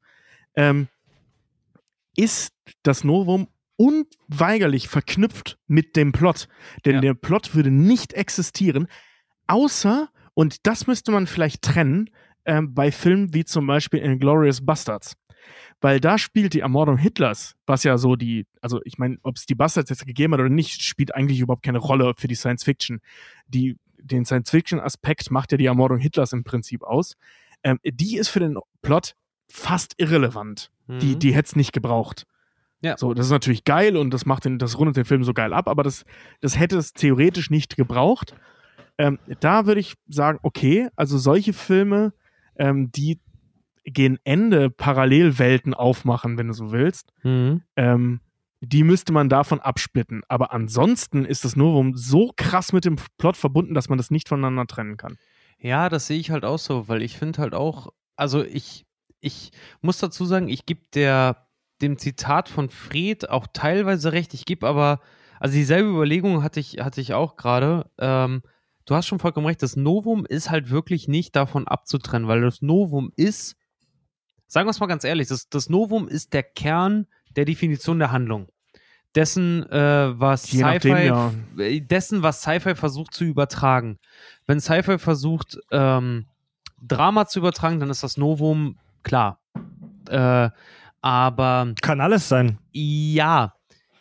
ähm, 0.54 0.88
ist 2.16 2.52
das 2.82 3.04
Novum 3.04 3.48
unweigerlich 3.76 4.88
verknüpft 4.88 5.58
mit 5.66 5.96
dem 5.96 6.12
Plot. 6.12 6.48
Denn 6.84 6.96
Ja. 6.96 7.00
der 7.00 7.14
Plot 7.14 7.54
würde 7.54 7.70
nicht 7.70 8.12
existieren, 8.12 8.88
außer, 9.46 10.10
und 10.34 10.66
das 10.66 10.86
müsste 10.86 11.12
man 11.12 11.26
vielleicht 11.26 11.62
trennen, 11.62 12.10
ähm, 12.44 12.74
bei 12.74 12.92
Filmen 12.92 13.32
wie 13.32 13.44
zum 13.44 13.66
Beispiel 13.66 14.00
Inglourious 14.00 14.64
Bastards 14.64 15.16
weil 15.80 16.00
da 16.00 16.18
spielt 16.18 16.54
die 16.54 16.60
Ermordung 16.60 16.96
Hitlers, 16.96 17.56
was 17.66 17.84
ja 17.84 17.98
so 17.98 18.16
die, 18.16 18.46
also 18.60 18.80
ich 18.84 18.98
meine, 18.98 19.18
ob 19.22 19.36
es 19.36 19.46
die 19.46 19.54
Bastards 19.54 19.90
jetzt 19.90 20.06
gegeben 20.06 20.34
hat 20.34 20.40
oder 20.40 20.48
nicht, 20.48 20.82
spielt 20.82 21.14
eigentlich 21.14 21.40
überhaupt 21.40 21.62
keine 21.62 21.78
Rolle 21.78 22.12
für 22.16 22.28
die 22.28 22.34
Science 22.34 22.64
Fiction. 22.64 23.00
Die, 23.48 23.76
den 23.98 24.24
Science 24.24 24.50
Fiction 24.50 24.80
Aspekt 24.80 25.30
macht 25.30 25.52
ja 25.52 25.58
die 25.58 25.66
Ermordung 25.66 25.98
Hitlers 25.98 26.32
im 26.32 26.44
Prinzip 26.44 26.82
aus. 26.82 27.16
Ähm, 27.62 27.78
die 27.84 28.16
ist 28.16 28.28
für 28.28 28.40
den 28.40 28.56
Plot 28.82 29.14
fast 29.48 29.94
irrelevant. 29.98 30.70
Die, 30.88 31.14
Mhm. 31.14 31.18
die 31.20 31.34
hätte 31.34 31.46
es 31.46 31.56
nicht 31.56 31.72
gebraucht. 31.72 32.26
Ja. 32.82 32.96
So, 32.96 33.14
das 33.14 33.26
ist 33.26 33.32
natürlich 33.32 33.64
geil 33.64 33.96
und 33.96 34.10
das 34.12 34.24
macht 34.26 34.44
den, 34.46 34.58
das 34.58 34.78
rundet 34.78 34.96
den 34.96 35.04
Film 35.04 35.22
so 35.22 35.34
geil 35.34 35.52
ab, 35.52 35.68
aber 35.68 35.82
das, 35.82 36.04
das 36.40 36.58
hätte 36.58 36.78
es 36.78 36.94
theoretisch 36.94 37.50
nicht 37.50 37.76
gebraucht. 37.76 38.34
Ähm, 38.96 39.18
da 39.40 39.66
würde 39.66 39.80
ich 39.80 39.94
sagen, 40.08 40.38
okay, 40.42 40.88
also 40.96 41.18
solche 41.18 41.52
Filme, 41.52 42.12
ähm, 42.56 42.90
die 42.90 43.20
gegen 43.84 44.18
Ende 44.24 44.70
Parallelwelten 44.70 45.74
aufmachen, 45.74 46.38
wenn 46.38 46.48
du 46.48 46.52
so 46.54 46.72
willst, 46.72 47.12
Mhm. 47.22 47.62
ähm, 47.76 48.20
die 48.60 48.84
müsste 48.84 49.12
man 49.12 49.28
davon 49.30 49.58
absplitten. 49.60 50.22
Aber 50.28 50.52
ansonsten 50.52 51.24
ist 51.24 51.44
das 51.46 51.56
Novum 51.56 51.96
so 51.96 52.30
krass 52.36 52.72
mit 52.74 52.84
dem 52.84 52.96
Plot 53.16 53.36
verbunden, 53.36 53.72
dass 53.74 53.88
man 53.88 53.96
das 53.96 54.10
nicht 54.10 54.28
voneinander 54.28 54.66
trennen 54.66 54.96
kann. 54.98 55.16
Ja, 55.58 55.88
das 55.88 56.06
sehe 56.06 56.18
ich 56.18 56.30
halt 56.30 56.44
auch 56.44 56.58
so, 56.58 56.86
weil 56.88 57.02
ich 57.02 57.16
finde 57.16 57.40
halt 57.40 57.54
auch, 57.54 57.88
also 58.16 58.44
ich, 58.44 58.84
ich 59.20 59.50
muss 59.80 59.98
dazu 59.98 60.24
sagen, 60.26 60.48
ich 60.48 60.66
gebe 60.66 60.82
der 60.94 61.46
dem 61.80 61.96
Zitat 61.96 62.50
von 62.50 62.68
Fred 62.68 63.30
auch 63.30 63.46
teilweise 63.54 64.12
recht. 64.12 64.34
Ich 64.34 64.44
gebe 64.44 64.66
aber, 64.68 65.00
also 65.38 65.54
dieselbe 65.54 65.88
Überlegung 65.88 66.42
hatte 66.42 66.60
ich, 66.60 66.80
hatte 66.80 67.00
ich 67.00 67.14
auch 67.14 67.36
gerade. 67.36 67.90
Ähm, 67.98 68.42
du 68.84 68.94
hast 68.94 69.06
schon 69.06 69.18
vollkommen 69.18 69.46
recht, 69.46 69.62
das 69.62 69.76
Novum 69.76 70.26
ist 70.26 70.50
halt 70.50 70.68
wirklich 70.68 71.08
nicht 71.08 71.34
davon 71.34 71.66
abzutrennen, 71.66 72.28
weil 72.28 72.42
das 72.42 72.60
Novum 72.60 73.10
ist, 73.16 73.56
sagen 74.50 74.66
wir 74.66 74.72
es 74.72 74.80
mal 74.80 74.86
ganz 74.86 75.04
ehrlich, 75.04 75.28
das, 75.28 75.48
das 75.48 75.70
Novum 75.70 76.08
ist 76.08 76.32
der 76.34 76.42
Kern 76.42 77.06
der 77.36 77.44
Definition 77.44 77.98
der 78.00 78.10
Handlung. 78.10 78.48
dessen, 79.14 79.68
äh, 79.70 80.18
was 80.20 80.42
Sci-Fi, 80.44 81.06
ja. 81.06 81.32
äh, 81.58 81.80
dessen, 81.80 82.22
was 82.22 82.42
Sci-Fi 82.42 82.74
versucht 82.74 83.14
zu 83.14 83.24
übertragen. 83.24 83.98
Wenn 84.46 84.60
Sci-Fi 84.60 84.98
versucht, 84.98 85.58
ähm, 85.70 86.26
Drama 86.82 87.26
zu 87.26 87.38
übertragen, 87.38 87.80
dann 87.80 87.90
ist 87.90 88.02
das 88.02 88.16
Novum 88.16 88.76
klar. 89.02 89.40
Äh, 90.08 90.50
aber 91.00 91.72
Kann 91.80 92.00
alles 92.00 92.28
sein. 92.28 92.58
ja, 92.72 93.54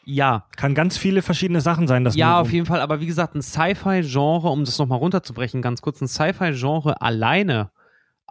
ja, 0.05 0.45
Kann 0.57 0.73
ganz 0.73 0.97
viele 0.97 1.21
verschiedene 1.21 1.61
Sachen 1.61 1.87
sein. 1.87 2.03
Das 2.03 2.15
ja, 2.15 2.29
Novum. 2.31 2.41
auf 2.41 2.51
jeden 2.51 2.65
Fall. 2.65 2.81
Aber 2.81 2.99
wie 2.99 3.05
gesagt, 3.05 3.35
ein 3.35 3.43
Sci-Fi-Genre, 3.43 4.49
um 4.49 4.65
das 4.65 4.79
nochmal 4.79 4.97
runterzubrechen, 4.97 5.61
ganz 5.61 5.81
kurz, 5.81 6.01
ein 6.01 6.07
Sci-Fi-Genre 6.07 6.99
alleine 6.99 7.69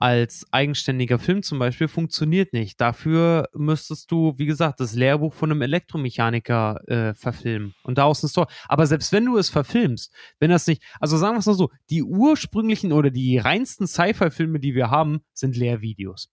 als 0.00 0.46
eigenständiger 0.52 1.18
Film 1.18 1.42
zum 1.42 1.58
Beispiel 1.58 1.88
funktioniert 1.88 2.52
nicht. 2.52 2.80
Dafür 2.80 3.48
müsstest 3.52 4.12
du, 4.12 4.32
wie 4.36 4.46
gesagt, 4.46 4.78
das 4.78 4.94
Lehrbuch 4.94 5.34
von 5.34 5.50
einem 5.50 5.60
Elektromechaniker 5.60 6.88
äh, 6.88 7.14
verfilmen 7.14 7.74
und 7.82 7.98
daraus 7.98 8.22
eine 8.22 8.28
Story. 8.28 8.46
Aber 8.68 8.86
selbst 8.86 9.12
wenn 9.12 9.24
du 9.24 9.36
es 9.36 9.50
verfilmst, 9.50 10.12
wenn 10.38 10.50
das 10.50 10.68
nicht, 10.68 10.84
also 11.00 11.16
sagen 11.16 11.34
wir 11.34 11.40
es 11.40 11.46
mal 11.46 11.54
so, 11.54 11.70
die 11.90 12.04
ursprünglichen 12.04 12.92
oder 12.92 13.10
die 13.10 13.38
reinsten 13.38 13.88
Sci-Fi-Filme, 13.88 14.60
die 14.60 14.76
wir 14.76 14.88
haben, 14.88 15.22
sind 15.32 15.56
Lehrvideos. 15.56 16.30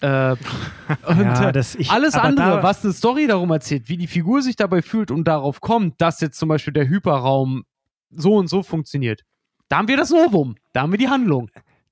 Äh, 0.00 0.32
und, 1.06 1.20
Ja, 1.20 1.54
ich, 1.54 1.90
alles 1.92 2.14
andere, 2.14 2.56
da, 2.56 2.62
was 2.64 2.82
eine 2.82 2.92
Story 2.92 3.28
darum 3.28 3.52
erzählt, 3.52 3.88
wie 3.88 3.98
die 3.98 4.08
Figur 4.08 4.42
sich 4.42 4.56
dabei 4.56 4.82
fühlt 4.82 5.12
und 5.12 5.28
darauf 5.28 5.60
kommt, 5.60 6.00
dass 6.00 6.20
jetzt 6.20 6.40
zum 6.40 6.48
Beispiel 6.48 6.72
der 6.72 6.88
Hyperraum 6.88 7.62
so 8.10 8.34
und 8.34 8.48
so 8.48 8.64
funktioniert. 8.64 9.22
Da 9.68 9.76
haben 9.76 9.86
wir 9.86 9.96
das 9.96 10.10
Novum, 10.10 10.56
da 10.72 10.82
haben 10.82 10.90
wir 10.90 10.98
die 10.98 11.08
Handlung. 11.08 11.48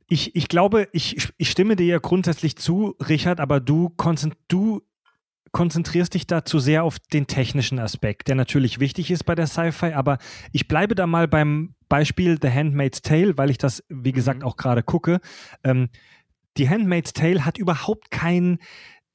Ich, 0.09 0.35
ich 0.35 0.49
glaube, 0.49 0.89
ich, 0.93 1.29
ich 1.37 1.51
stimme 1.51 1.77
dir 1.77 1.87
ja 1.87 1.99
grundsätzlich 1.99 2.57
zu, 2.57 2.97
Richard, 3.09 3.41
aber 3.41 3.61
du, 3.61 3.91
konzent, 3.91 4.37
du 4.49 4.83
konzentrierst 5.53 6.15
dich 6.15 6.27
da 6.27 6.45
zu 6.45 6.59
sehr 6.59 6.85
auf 6.85 6.99
den 6.99 7.27
technischen 7.27 7.79
Aspekt, 7.79 8.29
der 8.29 8.35
natürlich 8.35 8.81
wichtig 8.81 9.11
ist 9.11 9.25
bei 9.25 9.35
der 9.35 9.47
Sci-Fi, 9.47 9.93
aber 9.93 10.19
ich 10.53 10.69
bleibe 10.69 10.95
da 10.95 11.07
mal 11.07 11.27
beim 11.29 11.75
Beispiel 11.89 12.39
The 12.41 12.51
Handmaid's 12.51 13.01
Tale, 13.03 13.37
weil 13.39 13.51
ich 13.51 13.59
das, 13.59 13.83
wie 13.89 14.13
gesagt, 14.13 14.45
auch 14.45 14.57
gerade 14.57 14.83
gucke. 14.83 15.21
Ähm, 15.65 15.89
die 16.59 16.69
Handmaid's 16.69 17.13
Tale 17.13 17.45
hat 17.45 17.57
überhaupt 17.57 18.11
kein 18.11 18.59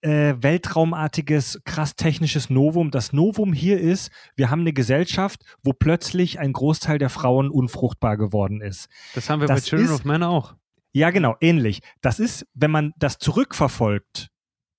äh, 0.01 0.33
weltraumartiges, 0.39 1.61
krass 1.65 1.95
technisches 1.95 2.49
Novum. 2.49 2.91
Das 2.91 3.13
Novum 3.13 3.53
hier 3.53 3.79
ist, 3.79 4.11
wir 4.35 4.49
haben 4.49 4.61
eine 4.61 4.73
Gesellschaft, 4.73 5.43
wo 5.63 5.71
plötzlich 5.73 6.39
ein 6.39 6.51
Großteil 6.53 6.97
der 6.97 7.09
Frauen 7.09 7.49
unfruchtbar 7.49 8.17
geworden 8.17 8.61
ist. 8.61 8.89
Das 9.15 9.29
haben 9.29 9.39
wir 9.41 9.47
Das 9.47 9.61
bei 9.61 9.69
Children 9.69 9.87
ist- 9.89 9.93
of 9.93 10.05
Men 10.05 10.23
auch. 10.23 10.55
Ja, 10.93 11.09
genau, 11.09 11.35
ähnlich. 11.41 11.81
Das 12.01 12.19
ist, 12.19 12.45
wenn 12.53 12.71
man 12.71 12.93
das 12.97 13.17
zurückverfolgt, 13.17 14.29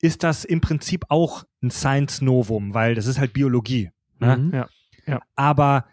ist 0.00 0.22
das 0.22 0.44
im 0.44 0.60
Prinzip 0.60 1.04
auch 1.08 1.44
ein 1.62 1.70
Science 1.70 2.20
Novum, 2.22 2.72
weil 2.72 2.94
das 2.94 3.06
ist 3.06 3.18
halt 3.18 3.32
Biologie. 3.32 3.90
Ne? 4.20 4.68
Mhm. 5.06 5.18
Aber 5.34 5.86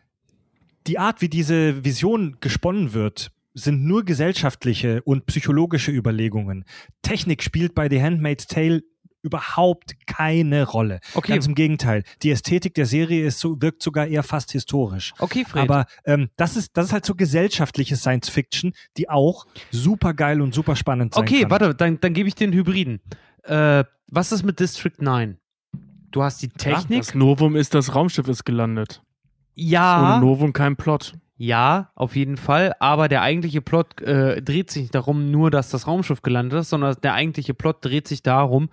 die 0.88 1.00
Art, 1.00 1.22
wie 1.22 1.30
diese 1.30 1.84
Vision 1.84 2.38
gesponnen 2.40 2.94
wird, 2.94 3.32
sind 3.54 3.84
nur 3.84 4.06
gesellschaftliche 4.06 5.02
und 5.04 5.26
psychologische 5.26 5.92
Überlegungen. 5.92 6.66
Technik 7.02 7.44
spielt 7.44 7.76
bei 7.76 7.90
The 7.90 8.02
Handmaid's 8.02 8.48
Tale 8.48 8.84
überhaupt 9.22 9.94
keine 10.08 10.68
Rolle. 10.68 11.00
Okay, 11.14 11.34
Ganz 11.34 11.48
im 11.48 11.56
Gegenteil. 11.56 12.04
Die 12.22 12.32
Ästhetik 12.32 12.74
der 12.74 12.86
Serie 12.86 13.26
ist 13.26 13.40
so, 13.40 13.62
wirkt 13.62 13.84
sogar 13.84 14.08
eher 14.08 14.24
fast 14.24 14.52
historisch. 14.52 15.14
okay, 15.20 15.46
Fred. 15.48 15.64
Aber 15.64 15.86
ähm, 16.06 16.30
das, 16.38 16.56
ist, 16.58 16.76
das 16.76 16.88
ist 16.88 16.94
halt 16.94 17.06
so 17.06 17.16
gesellschaftliche 17.16 17.96
Science 17.96 18.30
Fiction, 18.30 18.74
die 18.98 19.10
auch 19.10 19.46
super 19.72 20.14
geil 20.14 20.42
und 20.42 20.54
super 20.54 20.76
spannend 20.76 21.14
sein 21.14 21.24
okay, 21.24 21.42
kann. 21.42 21.52
warte, 21.52 21.76
dann, 21.76 22.00
dann 22.00 22.14
gebe 22.14 22.28
ich 22.28 22.36
den 22.36 22.52
Hybriden. 22.54 23.02
Äh, 23.44 23.84
was 24.08 24.32
ist 24.32 24.44
mit 24.44 24.60
District 24.60 25.00
9? 25.00 25.38
Du 26.12 26.24
hast 26.24 26.42
die 26.42 26.50
Technik. 26.50 27.00
Das 27.00 27.16
Novum 27.16 27.56
ist, 27.56 27.74
das 27.74 27.96
Raumschiff 27.96 28.28
ist 28.28 28.44
gelandet. 28.44 29.02
Ja, 29.54 30.16
Ohne 30.16 30.26
Novum 30.26 30.54
kein 30.54 30.76
Plot. 30.76 31.14
ja, 31.38 31.92
auf 31.96 32.16
jeden 32.16 32.38
Fall. 32.38 32.74
Aber 32.80 33.08
der 33.08 33.22
eigentliche 33.22 33.62
Plot 33.62 34.02
äh, 34.02 34.42
dreht 34.42 34.70
sich 34.72 34.84
nicht 34.84 34.96
darum, 34.96 35.32
nur, 35.32 35.50
dass 35.52 35.70
das 35.70 35.88
Raumschiff 35.88 36.22
gelandet 36.22 36.60
ist, 36.60 36.70
sondern 36.70 36.96
der 37.02 37.14
eigentliche 37.14 37.54
Plot 37.54 37.78
dreht 37.82 38.08
sich 38.08 38.22
darum, 38.24 38.70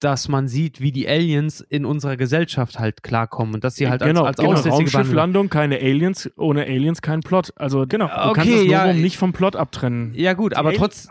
dass 0.00 0.28
man 0.28 0.46
sieht, 0.46 0.80
wie 0.80 0.92
die 0.92 1.08
Aliens 1.08 1.60
in 1.62 1.84
unserer 1.86 2.16
Gesellschaft 2.16 2.78
halt 2.78 3.02
klarkommen 3.02 3.54
und 3.54 3.64
dass 3.64 3.76
sie 3.76 3.88
halt 3.88 4.02
genau, 4.02 4.24
als, 4.24 4.38
als 4.38 4.62
genau. 4.62 4.74
Raumschifflandung, 4.76 5.48
keine 5.48 5.76
Aliens, 5.76 6.30
ohne 6.36 6.64
Aliens 6.64 7.00
kein 7.00 7.20
Plot. 7.20 7.52
Also 7.56 7.86
Genau. 7.88 8.06
du 8.06 8.12
kannst 8.34 8.40
Okay, 8.50 8.58
das 8.64 8.66
ja, 8.70 8.86
Novum 8.88 9.00
nicht 9.02 9.16
vom 9.16 9.32
Plot 9.32 9.56
abtrennen. 9.56 10.12
Ja, 10.14 10.34
gut, 10.34 10.54
aber 10.54 10.68
Ali- 10.70 10.78
trotz. 10.78 11.08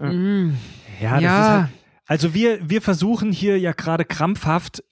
Ja. 0.00 0.12
Mm, 0.12 0.56
Ja, 1.00 1.12
das 1.14 1.22
Ja. 1.22 1.40
ist 1.40 1.48
halt, 1.62 1.68
also 2.06 2.34
wir, 2.34 2.70
wir 2.70 2.80
versuchen 2.82 3.32
hier 3.32 3.58
ja 3.58 3.72
gerade 3.72 4.04
krampfhaft 4.04 4.82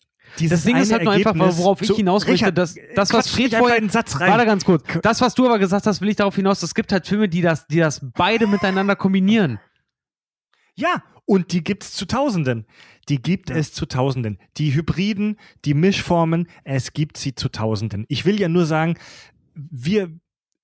dieses 0.40 0.58
Das 0.58 0.64
Ding 0.66 0.76
ist 0.76 0.92
halt 0.92 1.04
nur 1.04 1.12
einfach, 1.14 1.34
worauf 1.36 1.80
ich 1.80 1.90
hinaus 1.92 2.26
möchte, 2.26 2.52
dass 2.52 2.74
das, 2.94 3.12
was 3.12 3.28
Fred 3.28 3.54
vorher 3.54 3.78
in 3.78 3.84
den 3.84 3.90
Satz 3.90 4.20
rein. 4.20 4.28
Warte 4.30 4.44
ganz 4.44 4.64
kurz. 4.64 4.82
Das, 5.02 5.20
was 5.20 5.34
du 5.34 5.46
aber 5.46 5.58
gesagt 5.58 5.86
hast, 5.86 6.00
will 6.02 6.08
ich 6.10 6.16
darauf 6.16 6.34
hinaus. 6.36 6.62
Es 6.62 6.74
gibt 6.74 6.92
halt 6.92 7.06
Filme, 7.06 7.28
die 7.28 7.40
das, 7.40 7.66
die 7.68 7.78
das 7.78 8.04
beide 8.16 8.46
miteinander 8.46 8.96
kombinieren. 8.96 9.60
Ja, 10.74 11.02
und 11.24 11.52
die 11.52 11.64
gibt's 11.64 11.92
zu 11.92 12.06
Tausenden. 12.06 12.66
Die 13.08 13.22
gibt 13.22 13.50
es 13.50 13.72
zu 13.72 13.86
Tausenden. 13.86 14.38
Die 14.56 14.74
Hybriden, 14.74 15.38
die 15.64 15.74
Mischformen, 15.74 16.48
es 16.64 16.92
gibt 16.92 17.16
sie 17.16 17.34
zu 17.34 17.48
Tausenden. 17.48 18.04
Ich 18.08 18.24
will 18.24 18.40
ja 18.40 18.48
nur 18.48 18.66
sagen, 18.66 18.98
wir, 19.54 20.10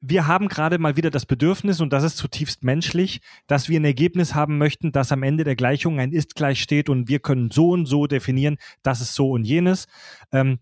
wir 0.00 0.26
haben 0.26 0.48
gerade 0.48 0.78
mal 0.78 0.96
wieder 0.96 1.10
das 1.10 1.26
Bedürfnis, 1.26 1.80
und 1.80 1.92
das 1.92 2.02
ist 2.02 2.16
zutiefst 2.16 2.64
menschlich, 2.64 3.20
dass 3.46 3.68
wir 3.68 3.78
ein 3.78 3.84
Ergebnis 3.84 4.34
haben 4.34 4.58
möchten, 4.58 4.90
dass 4.92 5.12
am 5.12 5.22
Ende 5.22 5.44
der 5.44 5.56
Gleichung 5.56 6.00
ein 6.00 6.12
Ist 6.12 6.34
gleich 6.34 6.60
steht 6.60 6.88
und 6.88 7.08
wir 7.08 7.20
können 7.20 7.50
so 7.50 7.70
und 7.70 7.86
so 7.86 8.06
definieren, 8.06 8.56
das 8.82 9.00
ist 9.00 9.14
so 9.14 9.30
und 9.30 9.44
jenes. 9.44 9.86
Ähm, 10.32 10.58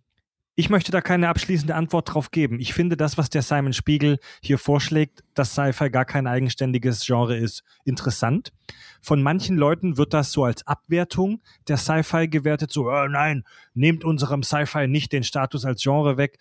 ich 0.60 0.68
möchte 0.68 0.92
da 0.92 1.00
keine 1.00 1.28
abschließende 1.28 1.74
Antwort 1.74 2.12
drauf 2.12 2.30
geben. 2.30 2.60
Ich 2.60 2.74
finde 2.74 2.98
das, 2.98 3.16
was 3.16 3.30
der 3.30 3.40
Simon 3.40 3.72
Spiegel 3.72 4.18
hier 4.42 4.58
vorschlägt, 4.58 5.24
dass 5.32 5.52
Sci-Fi 5.52 5.88
gar 5.88 6.04
kein 6.04 6.26
eigenständiges 6.26 7.06
Genre 7.06 7.34
ist, 7.34 7.64
interessant. 7.86 8.52
Von 9.00 9.22
manchen 9.22 9.56
Leuten 9.56 9.96
wird 9.96 10.12
das 10.12 10.32
so 10.32 10.44
als 10.44 10.66
Abwertung 10.66 11.40
der 11.66 11.78
Sci-Fi 11.78 12.28
gewertet, 12.28 12.72
so, 12.72 12.90
äh, 12.90 13.08
nein, 13.08 13.44
nehmt 13.72 14.04
unserem 14.04 14.42
Sci-Fi 14.42 14.86
nicht 14.86 15.14
den 15.14 15.22
Status 15.24 15.64
als 15.64 15.82
Genre 15.82 16.18
weg. 16.18 16.38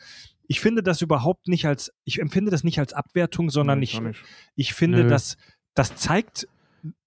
Ich 0.47 0.59
finde 0.59 0.83
das 0.83 1.01
überhaupt 1.01 1.47
nicht 1.47 1.65
als, 1.65 1.93
ich 2.03 2.19
empfinde 2.19 2.51
das 2.51 2.65
nicht 2.65 2.79
als 2.79 2.91
Abwertung, 2.91 3.49
sondern 3.49 3.79
Nee, 3.79 3.85
ich, 3.85 4.01
ich 4.55 4.73
finde, 4.73 5.03
Nö. 5.03 5.09
dass 5.09 5.37
das 5.75 5.95
zeigt, 5.95 6.45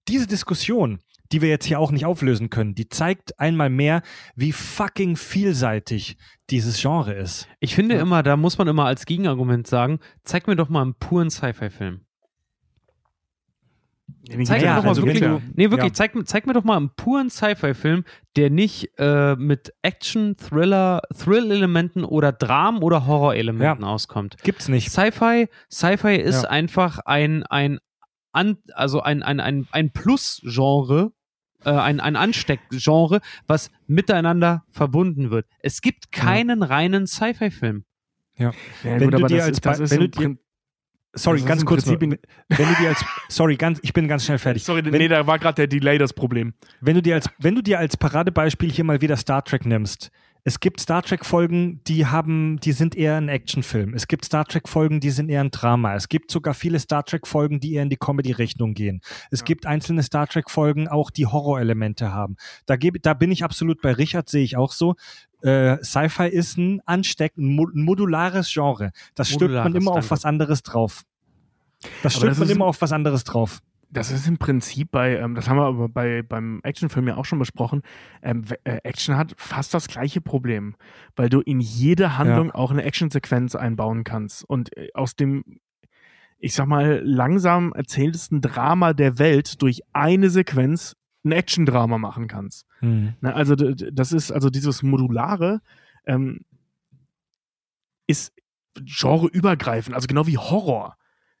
diese 0.07 0.25
Diskussion, 0.25 0.99
die 1.31 1.41
wir 1.41 1.49
jetzt 1.49 1.65
hier 1.65 1.79
auch 1.79 1.91
nicht 1.91 2.05
auflösen 2.05 2.49
können, 2.49 2.75
die 2.75 2.89
zeigt 2.89 3.39
einmal 3.39 3.69
mehr, 3.69 4.01
wie 4.35 4.51
fucking 4.51 5.15
vielseitig 5.15 6.17
dieses 6.49 6.79
Genre 6.79 7.13
ist. 7.13 7.47
Ich 7.59 7.73
finde 7.75 7.95
Ja. 7.95 8.01
immer, 8.01 8.21
da 8.23 8.37
muss 8.37 8.57
man 8.57 8.67
immer 8.67 8.85
als 8.85 9.05
Gegenargument 9.05 9.65
sagen, 9.67 9.99
zeig 10.23 10.47
mir 10.47 10.55
doch 10.55 10.69
mal 10.69 10.81
einen 10.83 10.95
puren 10.95 11.29
Sci-Fi-Film. 11.31 12.01
Zeig 14.25 14.37
gibt's 14.37 14.49
mir 14.51 14.61
ja, 14.63 14.75
doch 14.77 14.83
mal 14.83 14.89
also 14.89 15.01
wirklich, 15.05 15.19
du- 15.21 15.41
nee, 15.55 15.69
wirklich, 15.69 15.89
ja. 15.89 15.93
zeig, 15.93 16.15
mir- 16.15 16.23
zeig 16.23 16.45
mir 16.47 16.53
doch 16.53 16.63
mal 16.63 16.77
einen 16.77 16.91
puren 16.95 17.29
Sci-Fi-Film, 17.29 18.05
der 18.37 18.49
nicht 18.49 18.91
äh, 18.97 19.35
mit 19.35 19.73
Action, 19.81 20.37
Thriller, 20.37 21.01
Thrill-Elementen 21.17 22.05
oder 22.05 22.31
Dram- 22.31 22.83
oder 22.83 23.05
Horror-Elementen 23.05 23.83
auskommt. 23.83 24.37
Gibt's 24.43 24.67
nicht. 24.69 24.91
Sci-Fi, 24.91 25.49
Sci-Fi 25.71 26.15
ist 26.15 26.43
Ja. 26.43 26.49
einfach 26.49 26.99
ein, 26.99 27.43
ein, 27.43 27.79
an, 28.33 28.57
also 28.73 29.01
ein, 29.01 29.23
ein, 29.23 29.39
ein, 29.39 29.67
ein 29.71 29.91
Plus-Genre, 29.91 31.11
äh, 31.65 31.69
ein, 31.71 31.99
ein 31.99 32.15
Ansteckgenre, 32.15 33.21
was 33.47 33.71
miteinander 33.87 34.63
verbunden 34.69 35.31
wird. 35.31 35.45
Es 35.59 35.81
gibt 35.81 36.11
keinen 36.11 36.61
reinen 36.63 37.07
Sci-Fi-Film. 37.07 37.85
Ja, 38.37 38.51
Wenn 38.81 38.99
gut, 38.99 39.13
du 39.13 39.17
aber 39.17 39.27
dir 39.27 39.37
das 39.37 39.45
als 39.45 39.57
ist, 39.57 39.65
das 39.65 39.77
Ba- 39.77 39.83
ist 39.85 39.91
wenn 39.91 39.99
du 40.01 40.09
dir- 40.09 40.37
Sorry, 41.15 41.37
Das 41.41 41.47
ganz 41.47 41.63
kurz. 41.63 41.85
Prinzip 41.85 42.01
wenn 42.49 42.67
du 42.67 42.75
dir 42.81 42.89
als, 42.89 43.05
sorry, 43.29 43.55
ganz, 43.55 43.79
ich 43.83 43.93
bin 43.93 44.07
ganz 44.07 44.25
schnell 44.25 44.39
fertig. 44.39 44.63
Sorry, 44.63 44.83
wenn, 44.83 44.93
nee, 44.93 45.07
da 45.07 45.27
war 45.27 45.37
gerade 45.37 45.53
der 45.57 45.67
Delay 45.67 45.99
das 45.99 46.11
Problem. 46.11 46.55
wenn 46.81 46.95
du 46.95 47.03
dir 47.03 47.13
als, 47.13 47.29
wenn 47.37 47.53
du 47.53 47.61
dir 47.61 47.77
als 47.77 47.95
Paradebeispiel 47.97 48.71
hier 48.71 48.83
mal 48.83 48.99
wieder 48.99 49.15
Star 49.15 49.43
Trek 49.43 49.63
nimmst, 49.67 50.09
es 50.45 50.59
gibt 50.59 50.81
Star 50.81 51.01
Trek 51.01 51.25
Folgen, 51.25 51.81
die 51.87 52.05
haben, 52.05 52.59
die 52.59 52.73
sind 52.73 52.95
eher 52.95 53.15
ein 53.15 53.29
Actionfilm. 53.29 53.93
Es 53.93 54.07
gibt 54.07 54.25
Star 54.25 54.43
Trek 54.45 54.67
Folgen, 54.67 54.99
die 54.99 55.09
sind 55.09 55.29
eher 55.29 55.39
ein 55.41 55.51
Drama. 55.51 55.95
Es 55.95 56.09
gibt 56.09 56.31
sogar 56.31 56.53
viele 56.53 56.79
Star 56.79 57.05
Trek 57.05 57.25
Folgen, 57.27 57.61
die 57.61 57.73
eher 57.75 57.83
in 57.83 57.89
die 57.89 57.95
Comedy-Richtung 57.97 58.73
gehen. 58.73 58.99
Es 59.31 59.45
gibt 59.45 59.65
einzelne 59.65 60.03
Star 60.03 60.27
Trek 60.27 60.49
Folgen 60.49 60.89
auch, 60.89 61.11
die 61.11 61.27
Horrorelemente 61.27 62.11
haben. 62.11 62.35
Da 62.65 62.75
gebe, 62.75 62.99
da 62.99 63.13
bin 63.13 63.31
ich 63.31 63.43
absolut 63.45 63.81
bei 63.81 63.93
Richard, 63.93 64.27
sehe 64.27 64.43
ich 64.43 64.57
auch 64.57 64.73
so. 64.73 64.95
Äh, 65.41 65.77
Sci-Fi 65.83 66.27
ist 66.27 66.57
ein 66.57 66.81
Ansteck, 66.85 67.37
ein, 67.37 67.55
mo- 67.55 67.69
ein 67.73 67.81
modulares 67.83 68.51
Genre. 68.51 68.91
Das 69.15 69.29
stülpt 69.29 69.53
man 69.53 69.63
Modulares, 69.71 69.81
immer 69.81 69.91
auf 69.91 69.95
danke. 69.99 70.11
was 70.11 70.25
anderes 70.25 70.63
drauf. 70.63 71.03
Das 72.01 72.15
stülpt 72.15 72.39
man 72.39 72.49
immer 72.49 72.65
auf 72.65 72.81
was 72.81 72.91
anderes 72.91 73.23
drauf. 73.23 73.59
Das 73.93 74.11
ist 74.11 74.27
im 74.27 74.37
Prinzip 74.37 74.89
bei, 74.91 75.17
ähm, 75.17 75.35
das 75.35 75.47
haben 75.47 75.57
wir 75.57 75.65
aber 75.65 75.87
bei, 75.87 76.23
beim 76.23 76.59
Actionfilm 76.63 77.07
ja 77.07 77.15
auch 77.15 77.25
schon 77.25 77.39
besprochen, 77.39 77.81
ähm, 78.21 78.43
äh, 78.63 78.77
Action 78.83 79.15
hat 79.17 79.33
fast 79.37 79.73
das 79.73 79.87
gleiche 79.87 80.19
Problem, 80.19 80.75
weil 81.15 81.29
du 81.29 81.41
in 81.41 81.59
jede 81.59 82.17
Handlung 82.17 82.49
auch 82.51 82.71
eine 82.71 82.83
Actionsequenz 82.83 83.55
einbauen 83.55 84.03
kannst. 84.03 84.43
Und 84.43 84.75
äh, 84.75 84.89
aus 84.93 85.15
dem, 85.15 85.43
ich 86.39 86.55
sag 86.55 86.65
mal, 86.65 87.01
langsam 87.05 87.71
erzähltesten 87.73 88.41
Drama 88.41 88.93
der 88.93 89.19
Welt 89.19 89.61
durch 89.61 89.81
eine 89.93 90.29
Sequenz 90.29 90.95
ein 91.23 91.31
Action-Drama 91.31 91.97
machen 91.99 92.27
kannst. 92.27 92.65
Hm. 92.79 93.13
Na, 93.21 93.31
also 93.33 93.55
d- 93.55 93.75
d- 93.75 93.91
das 93.93 94.11
ist 94.11 94.31
also 94.31 94.49
dieses 94.49 94.83
Modulare, 94.83 95.61
ähm, 96.05 96.41
ist 98.07 98.33
genreübergreifend, 98.75 99.95
also 99.95 100.07
genau 100.07 100.27
wie 100.27 100.37
Horror. 100.37 100.97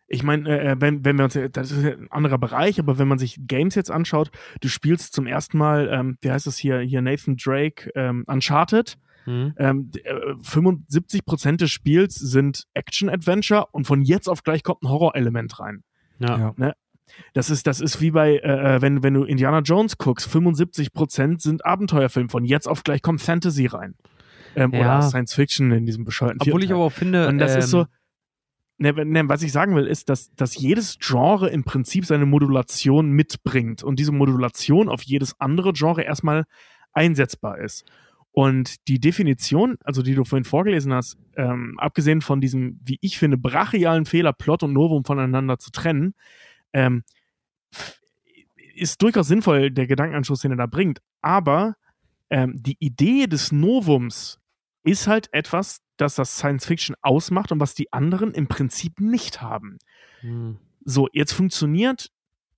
Ich 0.07 0.21
meine, 0.23 0.59
äh, 0.61 0.75
wenn, 0.79 1.03
wenn 1.05 1.17
wir 1.17 1.23
uns, 1.25 1.37
das 1.53 1.71
ist 1.71 1.83
ein 1.85 2.11
anderer 2.11 2.37
Bereich, 2.37 2.79
aber 2.79 2.99
wenn 2.99 3.07
man 3.07 3.17
sich 3.19 3.39
Games 3.47 3.73
jetzt 3.75 3.89
anschaut, 3.89 4.29
du 4.61 4.67
spielst 4.67 5.13
zum 5.13 5.25
ersten 5.25 5.57
Mal, 5.57 5.89
ähm, 5.91 6.17
wie 6.21 6.29
heißt 6.31 6.45
das 6.45 6.57
hier, 6.57 6.79
hier 6.79 7.01
Nathan 7.01 7.35
Drake, 7.37 7.89
ähm, 7.95 8.23
Uncharted. 8.27 8.97
Mhm. 9.25 9.53
Ähm, 9.57 9.89
d- 9.91 10.01
äh, 10.01 10.35
75% 10.41 11.55
des 11.57 11.71
Spiels 11.71 12.15
sind 12.15 12.65
Action-Adventure 12.73 13.67
und 13.71 13.87
von 13.87 14.01
jetzt 14.01 14.27
auf 14.27 14.43
gleich 14.43 14.63
kommt 14.63 14.83
ein 14.83 14.89
Horrorelement 14.89 15.59
rein. 15.59 15.83
Ja. 16.19 16.53
Ja. 16.57 16.73
Das 17.33 17.49
ist, 17.49 17.65
das 17.67 17.79
ist 17.79 18.01
wie 18.01 18.11
bei, 18.11 18.37
äh, 18.37 18.75
äh, 18.75 18.81
wenn, 18.81 19.01
wenn 19.03 19.13
du 19.13 19.23
Indiana 19.23 19.59
Jones 19.59 19.97
guckst, 19.97 20.27
75% 20.27 21.41
sind 21.41 21.65
Abenteuerfilm, 21.65 22.29
von 22.29 22.43
jetzt 22.45 22.67
auf 22.67 22.83
gleich 22.83 23.01
kommt 23.01 23.21
Fantasy 23.21 23.65
rein. 23.67 23.95
Ähm, 24.55 24.71
Ja. 24.73 24.79
Oder 24.79 25.01
Science 25.03 25.33
Fiction 25.33 25.71
in 25.71 25.85
diesem 25.85 26.03
bescheuerten 26.05 26.39
Obwohl 26.41 26.53
vierten 26.59 26.65
ich 26.65 26.71
aber 26.73 26.83
auch 26.83 26.91
finde, 26.91 27.27
Und 27.27 27.37
das 27.37 27.53
ähm, 27.53 27.59
ist 27.59 27.69
so. 27.69 27.85
Ne, 28.77 28.91
ne, 29.05 29.29
was 29.29 29.43
ich 29.43 29.51
sagen 29.51 29.75
will, 29.75 29.85
ist, 29.85 30.09
dass, 30.09 30.33
dass 30.33 30.57
jedes 30.57 30.97
Genre 30.99 31.49
im 31.49 31.63
Prinzip 31.63 32.05
seine 32.05 32.25
Modulation 32.25 33.11
mitbringt 33.11 33.83
und 33.83 33.99
diese 33.99 34.11
Modulation 34.11 34.89
auf 34.89 35.03
jedes 35.03 35.39
andere 35.39 35.73
Genre 35.73 36.01
erstmal 36.01 36.45
einsetzbar 36.91 37.59
ist. 37.59 37.85
Und 38.31 38.87
die 38.87 38.99
Definition, 38.99 39.77
also 39.83 40.01
die 40.01 40.15
du 40.15 40.23
vorhin 40.25 40.43
vorgelesen 40.43 40.91
hast, 40.91 41.17
ähm, 41.37 41.75
abgesehen 41.77 42.21
von 42.21 42.41
diesem, 42.41 42.79
wie 42.83 42.97
ich 42.99 43.19
finde, 43.19 43.37
brachialen 43.37 44.05
Fehler, 44.05 44.33
Plot 44.33 44.63
und 44.63 44.73
Novum 44.73 45.05
voneinander 45.05 45.59
zu 45.59 45.69
trennen, 45.69 46.15
ähm, 46.73 47.03
ist 48.73 49.03
durchaus 49.03 49.27
sinnvoll, 49.27 49.69
der 49.69 49.85
Gedankenanschluss, 49.85 50.41
den 50.41 50.51
er 50.51 50.57
da 50.57 50.65
bringt. 50.65 50.99
Aber 51.21 51.75
ähm, 52.31 52.55
die 52.55 52.77
Idee 52.79 53.27
des 53.27 53.51
Novums 53.51 54.39
ist 54.83 55.05
halt 55.05 55.29
etwas, 55.31 55.82
das 55.97 56.15
das 56.15 56.37
Science 56.37 56.65
Fiction 56.65 56.95
ausmacht 57.01 57.51
und 57.51 57.59
was 57.59 57.75
die 57.75 57.91
anderen 57.93 58.31
im 58.33 58.47
Prinzip 58.47 58.99
nicht 58.99 59.41
haben. 59.41 59.77
hm. 60.21 60.57
So, 60.85 61.07
jetzt 61.13 61.31
funktioniert 61.31 62.09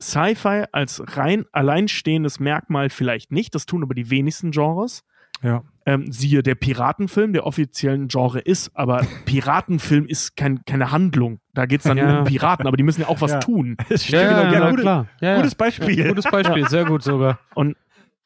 Sci-Fi 0.01 0.65
als 0.71 1.01
rein 1.15 1.45
alleinstehendes 1.51 2.39
Merkmal 2.39 2.89
vielleicht 2.89 3.31
nicht. 3.31 3.53
Das 3.55 3.65
tun 3.67 3.83
aber 3.83 3.93
die 3.93 4.09
wenigsten 4.09 4.49
Genres. 4.51 5.03
Ja. 5.43 5.63
Ähm, 5.85 6.11
siehe 6.11 6.41
der 6.41 6.55
Piratenfilm, 6.55 7.33
der 7.33 7.45
offiziell 7.45 7.93
ein 7.93 8.07
Genre 8.07 8.39
ist, 8.39 8.71
aber 8.73 9.05
Piratenfilm 9.25 10.07
ist 10.07 10.35
kein, 10.35 10.65
keine 10.65 10.91
Handlung. 10.91 11.39
Da 11.53 11.65
geht 11.67 11.81
es 11.81 11.83
dann 11.83 11.97
Ja. 11.97 12.19
um 12.19 12.23
Piraten, 12.25 12.65
aber 12.65 12.77
die 12.77 12.83
müssen 12.83 13.01
ja 13.01 13.07
auch 13.07 13.21
was 13.21 13.31
Ja. 13.33 13.39
tun. 13.39 13.77
Das 13.89 14.07
Ja, 14.09 14.21
ja, 14.21 14.51
ja, 14.51 14.69
gute, 14.71 14.81
klar. 14.81 15.07
Ja, 15.21 15.29
ja. 15.29 15.35
gutes 15.37 15.53
Beispiel. 15.55 16.07
Gutes 16.07 16.25
Beispiel, 16.25 16.67
sehr 16.67 16.85
gut 16.85 17.03
sogar. 17.03 17.39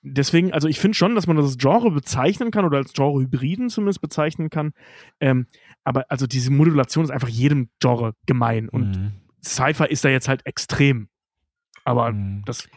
Deswegen, 0.01 0.53
also 0.53 0.67
ich 0.67 0.79
finde 0.79 0.95
schon, 0.95 1.15
dass 1.15 1.27
man 1.27 1.35
das 1.35 1.45
als 1.45 1.57
Genre 1.57 1.91
bezeichnen 1.91 2.51
kann 2.51 2.63
oder 2.65 2.77
als 2.77 2.93
Genre-Hybriden 2.93 3.69
zumindest 3.69 4.01
bezeichnen 4.01 4.49
kann. 4.49 4.71
Ähm, 5.19 5.47
aber 5.83 6.05
also 6.09 6.25
diese 6.25 6.51
Modulation 6.51 7.03
ist 7.03 7.11
einfach 7.11 7.27
jedem 7.27 7.69
Genre 7.79 8.13
gemein. 8.25 8.69
Und 8.69 8.97
Mhm. 8.97 9.11
Sci-Fi 9.43 9.85
ist 9.89 10.05
da 10.05 10.09
jetzt 10.09 10.29
halt 10.29 10.45
extrem. 10.45 11.09
Aber 11.83 12.11
Mhm. 12.13 12.43
das 12.45 12.69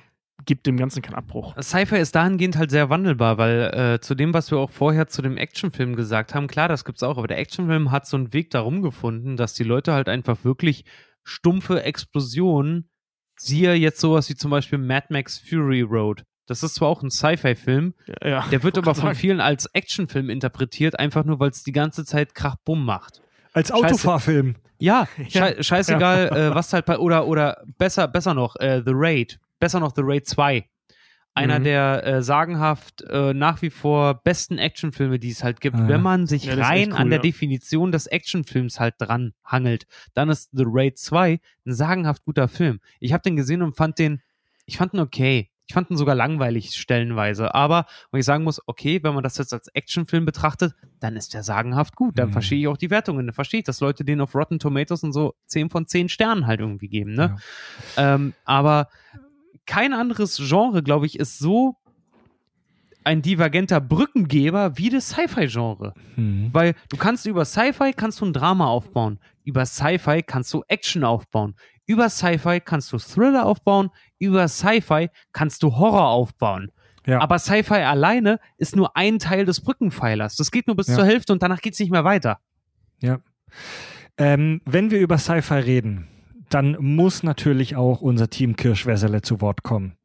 gibt 0.44 0.66
dem 0.66 0.76
Ganzen 0.76 1.02
keinen 1.02 1.14
Abbruch. 1.14 1.54
Sci-Fi 1.60 1.96
ist 1.98 2.16
dahingehend 2.16 2.56
halt 2.56 2.72
sehr 2.72 2.90
wandelbar, 2.90 3.38
weil 3.38 3.72
äh, 3.72 4.00
zu 4.00 4.16
dem, 4.16 4.34
was 4.34 4.50
wir 4.50 4.58
auch 4.58 4.70
vorher 4.70 5.06
zu 5.06 5.22
dem 5.22 5.36
Actionfilm 5.36 5.94
gesagt 5.94 6.34
haben, 6.34 6.48
klar, 6.48 6.66
das 6.66 6.84
gibt's 6.84 7.04
auch, 7.04 7.18
aber 7.18 7.28
der 7.28 7.38
Actionfilm 7.38 7.92
hat 7.92 8.06
so 8.06 8.16
einen 8.16 8.32
Weg 8.32 8.50
darum 8.50 8.82
gefunden, 8.82 9.36
dass 9.36 9.54
die 9.54 9.62
Leute 9.62 9.92
halt 9.92 10.08
einfach 10.08 10.42
wirklich 10.44 10.84
stumpfe 11.22 11.84
Explosionen, 11.84 12.88
siehe 13.38 13.74
jetzt 13.74 14.00
sowas 14.00 14.28
wie 14.28 14.34
zum 14.34 14.50
Beispiel 14.50 14.78
Mad 14.78 15.06
Max 15.10 15.38
Fury 15.38 15.82
Road. 15.82 16.24
Das 16.52 16.62
ist 16.62 16.74
zwar 16.76 16.88
auch 16.88 17.02
ein 17.02 17.10
Sci-Fi-Film, 17.10 17.94
Ja, 18.22 18.46
der 18.50 18.62
wird 18.62 18.76
aber 18.78 18.94
von 18.94 19.02
sagen. 19.06 19.16
vielen 19.16 19.40
als 19.40 19.66
Actionfilm 19.66 20.30
interpretiert, 20.30 20.98
einfach 20.98 21.24
nur, 21.24 21.40
weil 21.40 21.50
es 21.50 21.62
die 21.64 21.72
ganze 21.72 22.04
Zeit 22.04 22.34
Krach-Bumm 22.34 22.84
macht. 22.84 23.20
Als 23.52 23.70
Autofahrfilm. 23.70 24.56
Ja, 24.78 25.06
Ja. 25.28 25.28
schei 25.28 25.62
scheißegal, 25.62 26.28
äh, 26.28 26.54
was 26.54 26.72
halt 26.72 26.86
bei, 26.86 26.98
oder, 26.98 27.26
oder 27.26 27.62
besser, 27.78 28.08
besser 28.08 28.34
noch, 28.34 28.56
äh, 28.56 28.82
The 28.84 28.92
Raid, 28.94 29.38
besser 29.60 29.80
noch 29.80 29.92
The 29.94 30.02
Raid 30.04 30.26
2. 30.26 30.64
Einer 31.34 31.60
Mhm. 31.60 31.64
der 31.64 32.06
äh, 32.06 32.22
sagenhaft 32.22 33.00
äh, 33.08 33.32
nach 33.32 33.62
wie 33.62 33.70
vor 33.70 34.20
besten 34.22 34.58
Actionfilme, 34.58 35.18
die 35.18 35.30
es 35.30 35.42
halt 35.42 35.62
gibt. 35.62 35.76
Ah, 35.76 35.82
ja. 35.84 35.88
Wenn 35.88 36.02
man 36.02 36.26
sich 36.26 36.44
Ja, 36.44 36.54
rein 36.56 36.92
cool, 36.92 36.98
an 36.98 37.08
der 37.08 37.20
ja. 37.20 37.22
Definition 37.22 37.90
des 37.90 38.06
Actionfilms 38.06 38.78
halt 38.78 38.96
dran 38.98 39.32
hangelt, 39.46 39.86
dann 40.12 40.28
ist 40.28 40.50
The 40.52 40.64
Raid 40.66 40.98
2 40.98 41.40
ein 41.66 41.72
sagenhaft 41.74 42.24
guter 42.26 42.48
Film. 42.48 42.80
Ich 43.00 43.14
habe 43.14 43.22
den 43.22 43.36
gesehen 43.36 43.62
und 43.62 43.76
fand 43.76 43.98
den, 43.98 44.20
ich 44.66 44.76
fand 44.76 44.92
ihn 44.92 45.00
okay. 45.00 45.48
Ich 45.68 45.74
fand 45.74 45.90
ihn 45.90 45.96
sogar 45.96 46.14
langweilig 46.14 46.74
stellenweise. 46.74 47.54
Aber, 47.54 47.86
wo 48.10 48.18
ich 48.18 48.24
sagen 48.24 48.44
muss, 48.44 48.60
okay, 48.66 49.02
wenn 49.02 49.14
man 49.14 49.22
das 49.22 49.38
jetzt 49.38 49.52
als 49.52 49.68
Actionfilm 49.68 50.24
betrachtet, 50.24 50.74
dann 51.00 51.16
ist 51.16 51.34
der 51.34 51.42
sagenhaft 51.42 51.94
gut. 51.96 52.18
Dann 52.18 52.28
Mhm. 52.28 52.32
verstehe 52.32 52.58
ich 52.60 52.66
auch 52.68 52.76
die 52.76 52.90
Wertungen. 52.90 53.26
Dann 53.26 53.34
verstehe 53.34 53.60
ich, 53.60 53.64
dass 53.64 53.80
Leute 53.80 54.04
den 54.04 54.20
auf 54.20 54.34
Rotten 54.34 54.58
Tomatoes 54.58 55.02
und 55.04 55.12
so 55.12 55.34
10 55.46 55.70
von 55.70 55.86
10 55.86 56.08
Sternen 56.08 56.46
halt 56.46 56.60
irgendwie 56.60 56.88
geben. 56.88 57.14
Ne? 57.14 57.36
Ähm, 57.96 58.34
aber 58.44 58.88
kein 59.66 59.92
anderes 59.92 60.36
Genre, 60.38 60.82
glaube 60.82 61.06
ich, 61.06 61.18
ist 61.18 61.38
so 61.38 61.76
ein 63.04 63.20
divergenter 63.22 63.80
Brückengeber 63.80 64.78
wie 64.78 64.88
das 64.90 65.08
Sci-Fi-Genre. 65.10 65.92
Mhm. 66.16 66.50
Weil 66.52 66.74
du 66.88 66.96
kannst 66.96 67.26
über 67.26 67.44
Sci-Fi 67.44 67.92
kannst 67.96 68.20
du 68.20 68.26
ein 68.26 68.32
Drama 68.32 68.66
aufbauen. 68.66 69.18
Über 69.44 69.66
Sci-Fi 69.66 70.22
kannst 70.22 70.52
du 70.54 70.62
Action 70.68 71.02
aufbauen. 71.02 71.54
Über 71.86 72.08
Sci-Fi 72.08 72.60
kannst 72.60 72.92
du 72.92 72.98
Thriller 72.98 73.44
aufbauen. 73.46 73.90
Über 74.18 74.46
Sci-Fi 74.48 75.10
kannst 75.32 75.62
du 75.62 75.76
Horror 75.76 76.08
aufbauen. 76.08 76.70
Ja. 77.06 77.20
Aber 77.20 77.38
Sci-Fi 77.38 77.74
alleine 77.82 78.38
ist 78.58 78.76
nur 78.76 78.96
ein 78.96 79.18
Teil 79.18 79.44
des 79.44 79.60
Brückenpfeilers. 79.60 80.36
Das 80.36 80.50
geht 80.50 80.68
nur 80.68 80.76
bis 80.76 80.86
Ja. 80.88 80.94
zur 80.96 81.04
Hälfte 81.04 81.32
und 81.32 81.42
danach 81.42 81.60
geht 81.60 81.72
es 81.74 81.80
nicht 81.80 81.90
mehr 81.90 82.04
weiter. 82.04 82.38
Ja. 83.00 83.18
Ähm, 84.16 84.60
wenn 84.64 84.90
wir 84.90 85.00
über 85.00 85.18
Sci-Fi 85.18 85.54
reden, 85.54 86.08
dann 86.52 86.76
muss 86.78 87.22
natürlich 87.22 87.76
auch 87.76 88.00
unser 88.00 88.28
Team 88.28 88.56
Kirschwässerle 88.56 89.22
zu 89.22 89.40
Wort 89.40 89.62
kommen. 89.62 89.96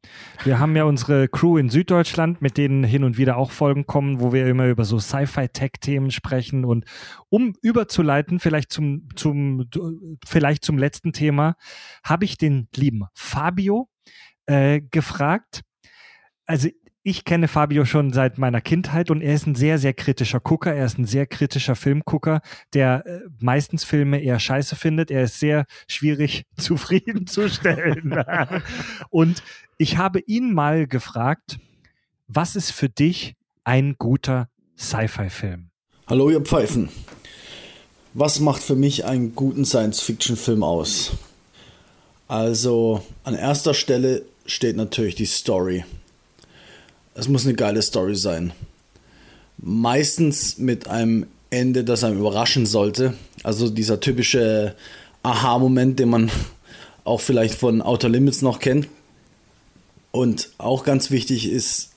Wir 0.44 0.58
haben 0.58 0.74
ja 0.76 0.84
unsere 0.84 1.28
Crew 1.28 1.58
in 1.58 1.68
Süddeutschland, 1.68 2.40
mit 2.40 2.56
denen 2.56 2.84
hin 2.84 3.04
und 3.04 3.18
wieder 3.18 3.36
auch 3.36 3.50
Folgen 3.50 3.86
kommen, 3.86 4.20
wo 4.20 4.32
wir 4.32 4.46
immer 4.46 4.66
über 4.66 4.84
so 4.84 4.98
Sci-Fi-Tech-Themen 4.98 6.10
sprechen. 6.10 6.64
Und 6.64 6.84
um 7.28 7.54
überzuleiten, 7.60 8.40
vielleicht 8.40 8.72
zum, 8.72 9.08
zum, 9.14 9.68
vielleicht 10.26 10.64
zum 10.64 10.78
letzten 10.78 11.12
Thema, 11.12 11.56
habe 12.02 12.24
ich 12.24 12.38
den 12.38 12.68
lieben 12.74 13.04
Fabio 13.14 13.88
äh, 14.46 14.80
gefragt. 14.80 15.62
Also 16.46 16.68
ich 17.02 17.24
kenne 17.24 17.48
Fabio 17.48 17.84
schon 17.84 18.12
seit 18.12 18.38
meiner 18.38 18.60
Kindheit 18.60 19.10
und 19.10 19.22
er 19.22 19.34
ist 19.34 19.46
ein 19.46 19.54
sehr, 19.54 19.78
sehr 19.78 19.94
kritischer 19.94 20.40
Gucker. 20.40 20.74
Er 20.74 20.84
ist 20.84 20.98
ein 20.98 21.06
sehr 21.06 21.26
kritischer 21.26 21.76
Filmgucker, 21.76 22.40
der 22.74 23.06
äh, 23.06 23.20
meistens 23.40 23.84
Filme 23.84 24.20
eher 24.20 24.38
scheiße 24.38 24.76
findet. 24.76 25.10
Er 25.10 25.22
ist 25.22 25.40
sehr 25.40 25.66
schwierig 25.86 26.44
zufriedenzustellen. 26.56 28.22
und 29.10 29.42
ich 29.78 29.96
habe 29.96 30.20
ihn 30.20 30.52
mal 30.52 30.86
gefragt, 30.86 31.58
was 32.26 32.56
ist 32.56 32.72
für 32.72 32.88
dich 32.88 33.36
ein 33.64 33.96
guter 33.98 34.48
Sci-Fi-Film? 34.76 35.70
Hallo, 36.08 36.30
ihr 36.30 36.40
Pfeifen. 36.40 36.88
Was 38.14 38.40
macht 38.40 38.62
für 38.62 38.76
mich 38.76 39.04
einen 39.04 39.34
guten 39.34 39.64
Science-Fiction-Film 39.64 40.62
aus? 40.62 41.12
Also, 42.26 43.04
an 43.24 43.34
erster 43.34 43.72
Stelle 43.72 44.22
steht 44.44 44.76
natürlich 44.76 45.14
die 45.14 45.26
Story. 45.26 45.84
Es 47.18 47.26
muss 47.26 47.44
eine 47.44 47.54
geile 47.54 47.82
Story 47.82 48.14
sein. 48.14 48.52
Meistens 49.56 50.56
mit 50.56 50.86
einem 50.86 51.26
Ende, 51.50 51.82
das 51.82 52.04
einem 52.04 52.20
überraschen 52.20 52.64
sollte. 52.64 53.14
Also 53.42 53.68
dieser 53.70 53.98
typische 53.98 54.76
Aha-Moment, 55.24 55.98
den 55.98 56.10
man 56.10 56.30
auch 57.04 57.20
vielleicht 57.20 57.56
von 57.56 57.82
Outer 57.82 58.08
Limits 58.08 58.40
noch 58.40 58.60
kennt. 58.60 58.86
Und 60.12 60.50
auch 60.58 60.84
ganz 60.84 61.10
wichtig 61.10 61.50
ist 61.50 61.90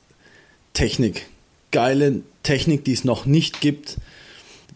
Technik. 0.74 1.28
Geile 1.70 2.22
Technik, 2.42 2.84
die 2.84 2.94
es 2.94 3.04
noch 3.04 3.28
nicht 3.28 3.62
gibt. 3.62 3.98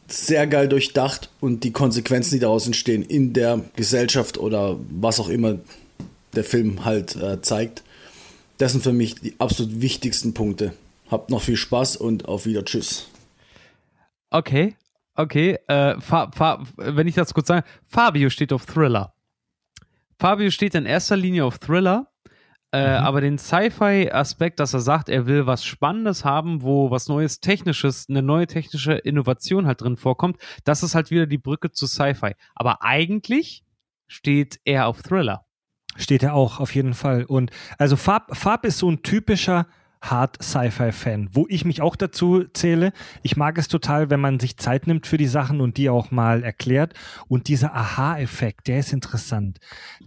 Sehr 0.07 0.45
geil 0.45 0.69
durchdacht 0.69 1.31
und 1.41 1.63
die 1.63 1.71
Konsequenzen, 1.71 2.35
die 2.35 2.39
daraus 2.39 2.67
entstehen 2.67 3.01
in 3.01 3.33
der 3.33 3.61
Gesellschaft 3.75 4.37
oder 4.37 4.77
was 4.91 5.19
auch 5.19 5.29
immer 5.29 5.57
der 6.35 6.43
Film 6.43 6.85
halt 6.85 7.15
äh, 7.15 7.41
zeigt. 7.41 7.81
Das 8.57 8.71
sind 8.71 8.83
für 8.83 8.93
mich 8.93 9.15
die 9.15 9.39
absolut 9.39 9.81
wichtigsten 9.81 10.33
Punkte. 10.33 10.73
Habt 11.09 11.29
noch 11.29 11.41
viel 11.41 11.57
Spaß 11.57 11.97
und 11.97 12.27
auf 12.27 12.45
wieder. 12.45 12.63
Tschüss. 12.63 13.07
Okay, 14.29 14.75
okay. 15.15 15.59
Äh, 15.67 15.99
Fa 15.99 16.31
Fa 16.31 16.63
wenn 16.77 17.07
ich 17.07 17.15
das 17.15 17.33
kurz 17.33 17.47
sage, 17.47 17.65
Fabio 17.85 18.29
steht 18.29 18.53
auf 18.53 18.65
Thriller. 18.65 19.13
Fabio 20.19 20.49
steht 20.49 20.75
in 20.75 20.85
erster 20.85 21.17
Linie 21.17 21.45
auf 21.45 21.59
Thriller, 21.59 22.07
äh, 22.71 22.77
aber 22.77 23.21
den 23.21 23.37
Sci-Fi-Aspekt, 23.37 24.59
dass 24.59 24.73
er 24.73 24.79
sagt, 24.79 25.09
er 25.09 25.27
will 25.27 25.45
was 25.45 25.63
Spannendes 25.63 26.25
haben, 26.25 26.61
wo 26.61 26.89
was 26.91 27.07
Neues 27.07 27.39
Technisches, 27.39 28.07
eine 28.09 28.21
neue 28.21 28.47
technische 28.47 28.93
Innovation 28.93 29.67
halt 29.67 29.81
drin 29.81 29.97
vorkommt, 29.97 30.37
das 30.63 30.83
ist 30.83 30.95
halt 30.95 31.11
wieder 31.11 31.25
die 31.25 31.37
Brücke 31.37 31.71
zu 31.71 31.87
Sci-Fi. 31.87 32.33
Aber 32.55 32.81
eigentlich 32.81 33.63
steht 34.07 34.59
er 34.65 34.87
auf 34.87 35.01
Thriller. 35.01 35.44
Steht 35.95 36.23
er 36.23 36.33
auch, 36.33 36.59
auf 36.59 36.75
jeden 36.75 36.93
Fall. 36.93 37.23
Und 37.23 37.51
also 37.77 37.95
Farb, 37.95 38.35
Farb 38.35 38.65
ist 38.65 38.79
so 38.79 38.89
ein 38.89 39.01
typischer 39.01 39.65
Hard 40.01 40.41
Sci-Fi-Fan, 40.41 41.29
wo 41.33 41.45
ich 41.49 41.65
mich 41.65 41.81
auch 41.81 41.95
dazu 41.95 42.43
zähle. 42.53 42.91
Ich 43.23 43.37
mag 43.37 43.57
es 43.57 43.67
total, 43.67 44.09
wenn 44.09 44.19
man 44.19 44.39
sich 44.39 44.57
Zeit 44.57 44.87
nimmt 44.87 45.07
für 45.07 45.17
die 45.17 45.27
Sachen 45.27 45.61
und 45.61 45.77
die 45.77 45.89
auch 45.89 46.11
mal 46.11 46.43
erklärt. 46.43 46.93
Und 47.27 47.47
dieser 47.47 47.73
Aha-Effekt, 47.73 48.67
der 48.67 48.79
ist 48.79 48.93
interessant. 48.93 49.59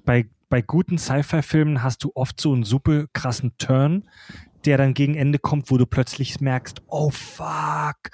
Bei, 0.05 0.29
bei 0.49 0.63
guten 0.63 0.99
Sci-Fi-Filmen 0.99 1.83
hast 1.83 2.05
du 2.05 2.13
oft 2.15 2.41
so 2.41 2.53
einen 2.53 2.65
super 2.65 3.07
krassen 3.13 3.53
Turn, 3.59 4.05
der 4.65 4.77
dann 4.77 4.95
gegen 4.95 5.15
Ende 5.15 5.39
kommt, 5.39 5.71
wo 5.71 5.77
du 5.77 5.87
plötzlich 5.87 6.41
merkst, 6.41 6.83
oh 6.89 7.11
fuck, 7.11 8.11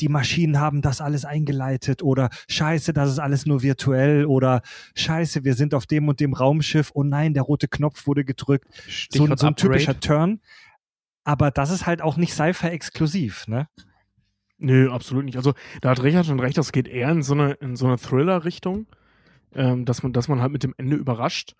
die 0.00 0.08
Maschinen 0.08 0.60
haben 0.60 0.82
das 0.82 1.00
alles 1.00 1.24
eingeleitet 1.24 2.02
oder 2.02 2.30
scheiße, 2.48 2.92
das 2.92 3.10
ist 3.10 3.18
alles 3.18 3.46
nur 3.46 3.62
virtuell 3.62 4.26
oder 4.26 4.62
scheiße, 4.94 5.44
wir 5.44 5.54
sind 5.54 5.74
auf 5.74 5.86
dem 5.86 6.08
und 6.08 6.20
dem 6.20 6.32
Raumschiff, 6.32 6.90
oh 6.94 7.02
nein, 7.02 7.34
der 7.34 7.42
rote 7.42 7.68
Knopf 7.68 8.06
wurde 8.06 8.24
gedrückt. 8.24 8.66
So, 9.10 9.26
so 9.36 9.46
ein 9.46 9.56
typischer 9.56 9.98
Turn. 10.00 10.40
Aber 11.24 11.50
das 11.50 11.70
ist 11.70 11.86
halt 11.86 12.02
auch 12.02 12.16
nicht 12.16 12.34
Sci-Fi 12.34 12.68
exklusiv, 12.68 13.46
ne? 13.48 13.68
Nö, 14.58 14.90
absolut 14.90 15.24
nicht. 15.24 15.36
Also 15.36 15.54
da 15.80 15.90
hat 15.90 16.02
Richard 16.02 16.26
schon 16.26 16.40
recht, 16.40 16.58
das 16.58 16.70
geht 16.70 16.86
eher 16.86 17.10
in 17.10 17.22
so 17.22 17.34
eine, 17.34 17.52
in 17.52 17.76
so 17.76 17.86
eine 17.86 17.98
Thriller-Richtung, 17.98 18.86
ähm, 19.54 19.84
dass, 19.84 20.02
man, 20.02 20.12
dass 20.12 20.28
man 20.28 20.40
halt 20.40 20.52
mit 20.52 20.62
dem 20.62 20.74
Ende 20.76 20.96
überrascht. 20.96 21.54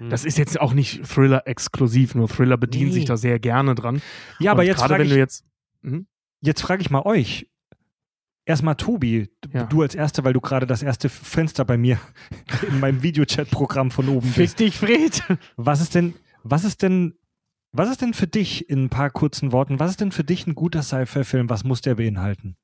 Hm. 0.00 0.10
Das 0.10 0.24
ist 0.24 0.38
jetzt 0.38 0.60
auch 0.60 0.72
nicht 0.72 1.04
Thriller-exklusiv, 1.04 2.14
nur 2.14 2.28
Thriller 2.28 2.56
bedient 2.56 2.88
Nee. 2.88 2.94
sich 2.94 3.04
da 3.04 3.16
sehr 3.16 3.38
gerne 3.38 3.74
dran. 3.74 4.02
Ja, 4.38 4.52
aber 4.52 4.62
Und 4.62 4.66
jetzt 4.68 4.82
frage 4.82 5.04
ich, 5.04 5.12
jetzt. 5.12 5.44
Mhm. 5.82 6.06
jetzt 6.40 6.62
frage 6.62 6.82
ich 6.82 6.90
mal 6.90 7.02
euch. 7.02 7.46
Erstmal 8.46 8.74
Tobi, 8.74 9.28
Ja. 9.52 9.64
du 9.64 9.82
als 9.82 9.94
Erster, 9.94 10.24
weil 10.24 10.32
du 10.32 10.40
gerade 10.40 10.66
das 10.66 10.82
erste 10.82 11.08
Fenster 11.08 11.64
bei 11.64 11.76
mir 11.76 12.00
in 12.68 12.80
meinem 12.80 13.02
Videochat-Programm 13.02 13.90
von 13.90 14.08
oben 14.08 14.32
bist. 14.34 14.58
dich, 14.58 14.76
Fred. 14.76 15.22
Was 15.56 15.80
ist 15.80 15.94
denn, 15.94 16.14
was 16.42 16.64
ist 16.64 16.82
denn, 16.82 17.14
was 17.72 17.90
ist 17.90 18.00
denn 18.00 18.14
für 18.14 18.26
dich 18.26 18.68
in 18.70 18.84
ein 18.84 18.88
paar 18.88 19.10
kurzen 19.10 19.52
Worten, 19.52 19.78
was 19.78 19.90
ist 19.92 20.00
denn 20.00 20.10
für 20.10 20.24
dich 20.24 20.46
ein 20.46 20.54
guter 20.56 20.82
Sci-Fi-Film? 20.82 21.48
Was 21.50 21.62
muss 21.62 21.82
der 21.82 21.94
beinhalten? 21.94 22.56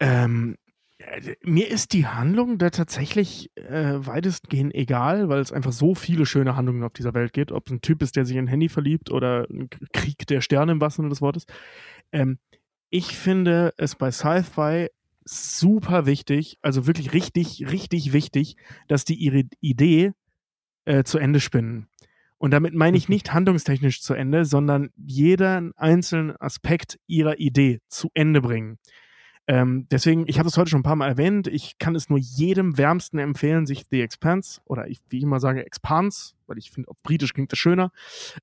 Ähm, 0.00 0.54
äh, 0.54 0.67
mir 1.42 1.68
ist 1.68 1.92
die 1.92 2.06
Handlung 2.06 2.58
da 2.58 2.70
tatsächlich 2.70 3.50
äh, 3.56 3.94
weitestgehend 3.94 4.74
egal, 4.74 5.28
weil 5.28 5.40
es 5.40 5.52
einfach 5.52 5.72
so 5.72 5.94
viele 5.94 6.26
schöne 6.26 6.56
Handlungen 6.56 6.82
auf 6.82 6.92
dieser 6.92 7.14
Welt 7.14 7.32
gibt. 7.32 7.52
Ob 7.52 7.68
es 7.68 7.72
ein 7.72 7.80
Typ 7.80 8.02
ist, 8.02 8.16
der 8.16 8.24
sich 8.24 8.36
in 8.36 8.44
ein 8.44 8.48
Handy 8.48 8.68
verliebt 8.68 9.10
oder 9.10 9.46
ein 9.50 9.68
Krieg 9.92 10.26
der 10.26 10.40
Sterne 10.40 10.72
im 10.72 10.80
wahrsten 10.80 11.02
Sinne 11.02 11.10
des 11.10 11.22
Wortes. 11.22 11.46
Ähm, 12.12 12.38
ich 12.90 13.16
finde 13.16 13.74
es 13.76 13.94
bei 13.96 14.10
Sci-Fi 14.10 14.88
super 15.24 16.06
wichtig, 16.06 16.58
also 16.62 16.86
wirklich 16.86 17.12
richtig, 17.12 17.70
richtig 17.70 18.12
wichtig, 18.12 18.56
dass 18.86 19.04
die 19.04 19.14
ihre 19.14 19.44
Idee 19.60 20.12
äh, 20.86 21.04
zu 21.04 21.18
Ende 21.18 21.40
spinnen. 21.40 21.88
Und 22.38 22.52
damit 22.52 22.72
meine 22.72 22.96
ich 22.96 23.08
nicht 23.08 23.34
handlungstechnisch 23.34 24.00
zu 24.00 24.14
Ende, 24.14 24.44
sondern 24.44 24.90
jeden 24.96 25.76
einzelnen 25.76 26.36
Aspekt 26.36 26.98
ihrer 27.06 27.38
Idee 27.38 27.80
zu 27.88 28.10
Ende 28.14 28.40
bringen. 28.40 28.78
Ähm, 29.50 29.86
deswegen, 29.90 30.24
ich 30.28 30.38
habe 30.38 30.48
es 30.48 30.58
heute 30.58 30.68
schon 30.68 30.80
ein 30.80 30.84
paar 30.84 30.94
Mal 30.94 31.08
erwähnt, 31.08 31.48
ich 31.48 31.78
kann 31.78 31.94
es 31.94 32.10
nur 32.10 32.18
jedem 32.18 32.76
wärmsten 32.76 33.18
empfehlen, 33.18 33.64
sich 33.64 33.86
The 33.90 34.02
Expanse 34.02 34.60
oder 34.66 34.88
ich, 34.88 35.00
wie 35.08 35.16
ich 35.16 35.22
immer 35.22 35.40
sage, 35.40 35.64
Expanse, 35.64 36.34
weil 36.46 36.58
ich 36.58 36.70
finde, 36.70 36.90
auf 36.90 36.96
Britisch 37.02 37.32
klingt 37.32 37.50
das 37.50 37.58
schöner, 37.58 37.90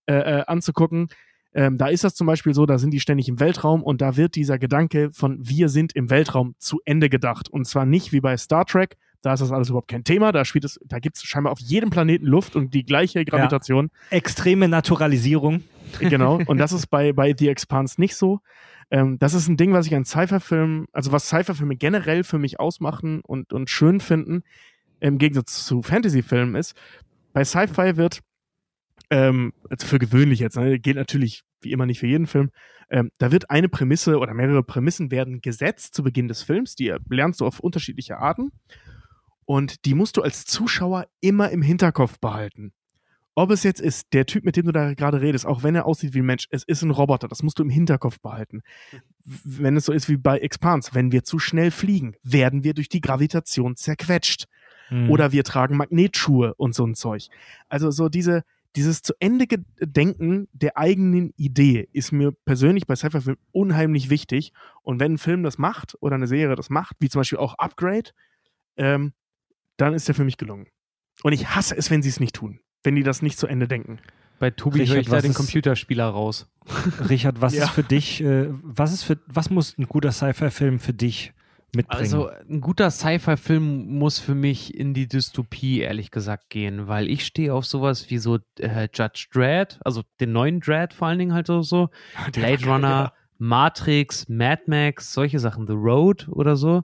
äh, 0.08 0.16
äh, 0.16 0.46
anzugucken. 0.48 1.10
Ähm, 1.54 1.78
da 1.78 1.88
ist 1.88 2.04
das 2.04 2.16
zum 2.16 2.26
Beispiel 2.26 2.56
so, 2.56 2.66
da 2.66 2.80
sind 2.80 2.90
die 2.90 3.00
ständig 3.00 3.30
im 3.30 3.40
Weltraum 3.40 3.84
und 3.84 4.02
da 4.02 4.18
wird 4.18 4.36
dieser 4.36 4.58
Gedanke 4.58 5.12
von 5.14 5.38
wir 5.40 5.70
sind 5.70 5.96
im 5.96 6.10
Weltraum 6.10 6.56
zu 6.58 6.82
Ende 6.86 7.08
gedacht. 7.08 7.50
Und 7.50 7.66
zwar 7.66 7.86
nicht 7.86 8.12
wie 8.12 8.20
bei 8.20 8.36
Star 8.36 8.66
Trek, 8.66 8.98
da 9.26 9.34
ist 9.34 9.40
das 9.40 9.52
alles 9.52 9.70
überhaupt 9.70 9.88
kein 9.88 10.04
Thema, 10.04 10.32
da 10.32 10.46
spielt 10.46 10.66
es, 10.66 10.80
da 10.86 11.00
gibt 11.00 11.18
es 11.18 11.24
scheinbar 11.24 11.52
auf 11.52 11.60
jedem 11.60 11.90
Planeten 11.90 12.28
Luft 12.28 12.56
und 12.56 12.76
die 12.76 12.84
gleiche 12.84 13.26
Gravitation. 13.26 13.90
Extreme 14.12 14.68
Naturalisierung. 14.68 15.64
Genau. 16.00 16.40
Und 16.48 16.58
das 16.58 16.72
ist 16.72 16.88
bei, 16.88 17.12
bei 17.14 17.34
The 17.38 17.50
Expanse 17.50 18.00
nicht 18.00 18.16
so. 18.16 18.42
Ähm, 18.92 19.18
das 19.18 19.34
ist 19.34 19.48
ein 19.48 19.58
Ding, 19.58 19.74
was 19.74 19.88
ich 19.88 19.96
an 19.96 20.06
Sci-Fi-Filmen, 20.06 20.86
also 20.92 21.12
was 21.12 21.28
Sci-Fi-Filme 21.28 21.76
generell 21.76 22.24
für 22.24 22.38
mich 22.38 22.60
ausmachen 22.60 23.22
und, 23.22 23.52
und 23.52 23.70
schön 23.70 24.00
finden, 24.00 24.44
im 25.00 25.18
Gegensatz 25.18 25.66
zu 25.66 25.82
Fantasy-Filmen 25.82 26.56
ist. 26.56 26.76
Bei 27.34 27.44
Sci-Fi 27.44 27.98
wird, 27.98 28.20
ähm, 29.10 29.54
also 29.70 29.88
für 29.88 30.00
gewöhnlich 30.00 30.40
jetzt, 30.40 30.58
ne, 30.58 30.80
geht 30.80 30.98
natürlich 30.98 31.44
wie 31.62 31.72
immer 31.72 31.88
nicht 31.88 32.00
für 32.00 32.08
jeden 32.08 32.28
Film, 32.28 32.52
ähm, 32.92 33.10
da 33.18 33.32
wird 33.32 33.50
eine 33.50 33.70
Prämisse 33.70 34.20
oder 34.20 34.36
mehrere 34.36 34.62
Prämissen 34.62 35.10
werden 35.10 35.42
gesetzt 35.42 35.96
zu 35.96 36.04
Beginn 36.04 36.28
des 36.28 36.44
Films, 36.44 36.76
die 36.76 36.94
lernst 37.10 37.42
du 37.42 37.48
auf 37.48 37.60
unterschiedliche 37.60 38.20
Arten. 38.20 38.52
Und 39.46 39.86
die 39.86 39.94
musst 39.94 40.18
du 40.18 40.22
als 40.22 40.46
Zuschauer 40.46 41.08
immer 41.22 41.50
im 41.52 41.62
Hinterkopf 41.62 42.20
behalten 42.20 42.74
ob 43.36 43.52
es 43.52 43.64
jetzt 43.64 43.82
ist, 43.82 44.14
der 44.14 44.26
Typ, 44.26 44.46
mit 44.46 44.56
dem 44.56 44.66
du 44.66 44.72
da 44.72 44.94
gerade 44.94 45.20
redest, 45.20 45.46
auch 45.46 45.62
wenn 45.62 45.76
er 45.76 45.86
aussieht 45.86 46.14
wie 46.14 46.20
ein 46.20 46.26
Mensch, 46.26 46.48
es 46.52 46.64
ist 46.64 46.82
ein 46.82 46.92
Roboter, 46.92 47.28
das 47.28 47.44
musst 47.44 47.60
du 47.60 47.64
im 47.64 47.70
Hinterkopf 47.70 48.20
behalten. 48.22 48.64
Wenn 49.26 49.76
es 49.76 49.86
so 49.86 49.92
ist 49.92 50.08
wie 50.08 50.16
bei 50.16 50.40
Expanse, 50.40 50.92
wenn 50.94 51.12
wir 51.12 51.26
zu 51.26 51.38
schnell 51.38 51.70
fliegen, 51.70 52.16
werden 52.24 52.64
wir 52.64 52.74
durch 52.74 52.88
die 52.88 53.02
Gravitation 53.02 53.76
zerquetscht. 53.76 54.46
Mhm. 54.90 55.10
Oder 55.10 55.34
wir 55.34 55.44
tragen 55.44 55.76
Magnetschuhe 55.76 56.54
und 56.56 56.74
so 56.74 56.86
ein 56.86 56.96
Zeug. 56.96 57.28
Also 57.68 57.92
so 57.92 58.08
diese, 58.08 58.44
dieses 58.78 59.02
zu 59.02 59.14
Ende 59.20 59.48
Denken 59.82 60.48
der 60.54 60.78
eigenen 60.78 61.34
Idee 61.36 61.90
ist 61.92 62.14
mir 62.14 62.32
persönlich 62.32 62.88
bei 62.88 62.96
Sci-Fi-Filmen 62.96 63.40
unheimlich 63.52 64.10
wichtig. 64.10 64.54
Und 64.82 65.02
wenn 65.02 65.16
ein 65.16 65.18
Film 65.18 65.44
das 65.44 65.58
macht 65.58 65.98
oder 66.00 66.16
eine 66.16 66.28
Serie 66.28 66.56
das 66.56 66.70
macht, 66.70 66.96
wie 67.00 67.10
zum 67.10 67.20
Beispiel 67.20 67.40
auch 67.40 67.56
Upgrade, 67.56 68.12
ähm, 68.78 69.12
dann 69.78 69.94
ist 69.94 70.08
der 70.08 70.16
für 70.16 70.24
mich 70.24 70.38
gelungen. 70.38 70.68
Und 71.24 71.34
ich 71.34 71.48
hasse 71.56 71.76
es, 71.78 71.90
wenn 71.92 72.02
sie 72.02 72.10
es 72.10 72.20
nicht 72.20 72.36
tun. 72.36 72.60
Wenn 72.84 72.96
die 72.96 73.04
das 73.04 73.22
nicht 73.22 73.38
zu 73.40 73.48
Ende 73.48 73.68
denken. 73.68 74.00
Bei 74.40 74.52
Tobi 74.52 74.80
Richard, 74.80 74.96
höre 74.96 75.02
ich 75.02 75.08
da 75.08 75.22
den 75.22 75.34
Computerspieler 75.34 76.06
raus. 76.06 76.48
Richard, 77.10 77.42
was 77.42 77.54
Ja. 77.56 77.64
ist 77.66 77.70
für 77.72 77.84
dich, 77.84 78.22
äh, 78.22 78.48
was 78.50 78.92
ist 78.94 79.04
für, 79.04 79.18
was 79.28 79.50
muss 79.50 79.78
ein 79.78 79.88
guter 79.88 80.12
Sci-Fi-Film 80.12 80.80
für 80.80 80.94
dich 80.94 81.34
mitbringen? 81.74 82.02
Also 82.02 82.30
ein 82.50 82.60
guter 82.60 82.92
Sci-Fi-Film 82.92 83.98
muss 83.98 84.20
für 84.20 84.36
mich 84.36 84.76
in 84.78 84.94
die 84.94 85.08
Dystopie, 85.08 85.80
ehrlich 85.82 86.12
gesagt, 86.12 86.50
gehen, 86.50 86.88
weil 86.88 87.10
ich 87.10 87.26
stehe 87.26 87.54
auf 87.54 87.66
sowas 87.66 88.10
wie 88.10 88.18
so 88.18 88.40
äh, 88.60 88.90
Judge 88.94 89.28
Dredd, 89.32 89.80
also 89.86 90.04
den 90.20 90.34
neuen 90.34 90.60
Dredd 90.60 90.94
vor 90.94 91.08
allen 91.08 91.20
Dingen 91.20 91.34
halt 91.34 91.48
so, 91.48 91.62
so 91.62 91.90
Blade 92.34 92.66
Runner, 92.66 93.14
Matrix, 93.38 94.28
Mad 94.28 94.64
Max, 94.68 95.14
solche 95.14 95.40
Sachen, 95.40 95.66
The 95.66 95.74
Road 95.74 96.28
oder 96.30 96.56
so, 96.58 96.84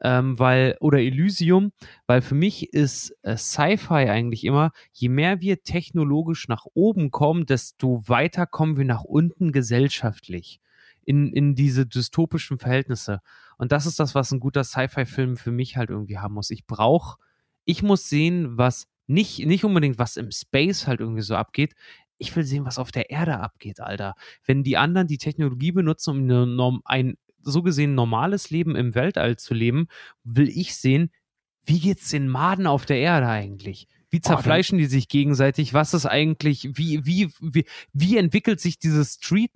ähm, 0.00 0.38
weil, 0.38 0.76
oder 0.80 0.98
Elysium, 0.98 1.72
weil 2.06 2.22
für 2.22 2.34
mich 2.34 2.72
ist 2.72 3.16
äh, 3.22 3.36
Sci-Fi 3.36 4.08
eigentlich 4.08 4.44
immer, 4.44 4.72
je 4.92 5.08
mehr 5.08 5.40
wir 5.40 5.62
technologisch 5.62 6.48
nach 6.48 6.66
oben 6.74 7.10
kommen, 7.10 7.46
desto 7.46 8.02
weiter 8.08 8.46
kommen 8.46 8.76
wir 8.76 8.84
nach 8.84 9.04
unten 9.04 9.52
gesellschaftlich 9.52 10.60
in, 11.04 11.32
in 11.32 11.54
diese 11.54 11.86
dystopischen 11.86 12.58
Verhältnisse. 12.58 13.20
Und 13.58 13.72
das 13.72 13.86
ist 13.86 14.00
das, 14.00 14.14
was 14.14 14.32
ein 14.32 14.40
guter 14.40 14.64
Sci-Fi-Film 14.64 15.36
für 15.36 15.50
mich 15.50 15.76
halt 15.76 15.90
irgendwie 15.90 16.18
haben 16.18 16.34
muss. 16.34 16.50
Ich 16.50 16.66
brauche, 16.66 17.18
ich 17.64 17.82
muss 17.82 18.08
sehen, 18.08 18.56
was 18.56 18.86
nicht, 19.06 19.44
nicht 19.44 19.64
unbedingt, 19.64 19.98
was 19.98 20.16
im 20.16 20.30
Space 20.30 20.86
halt 20.86 21.00
irgendwie 21.00 21.22
so 21.22 21.34
abgeht. 21.34 21.74
Ich 22.16 22.34
will 22.36 22.44
sehen, 22.44 22.64
was 22.64 22.78
auf 22.78 22.92
der 22.92 23.10
Erde 23.10 23.40
abgeht, 23.40 23.80
Alter. 23.80 24.14
Wenn 24.44 24.62
die 24.62 24.76
anderen 24.76 25.08
die 25.08 25.18
Technologie 25.18 25.72
benutzen, 25.72 26.30
um 26.30 26.80
ein 26.84 27.16
so 27.42 27.62
gesehen 27.62 27.94
normales 27.94 28.50
Leben 28.50 28.76
im 28.76 28.94
Weltall 28.94 29.36
zu 29.36 29.54
leben, 29.54 29.88
will 30.24 30.48
ich 30.48 30.76
sehen, 30.76 31.10
wie 31.64 31.80
geht's 31.80 32.10
den 32.10 32.28
Maden 32.28 32.66
auf 32.66 32.86
der 32.86 32.98
Erde 32.98 33.28
eigentlich? 33.28 33.86
Wie 34.12 34.20
zerfleischen 34.20 34.76
die 34.76 34.86
sich 34.86 35.06
gegenseitig? 35.06 35.72
Was 35.72 35.94
ist 35.94 36.04
eigentlich, 36.04 36.68
wie, 36.74 37.06
wie, 37.06 37.30
wie, 37.40 37.64
wie 37.92 38.16
entwickelt 38.16 38.58
sich 38.58 38.76
dieses 38.76 39.14
Street 39.14 39.52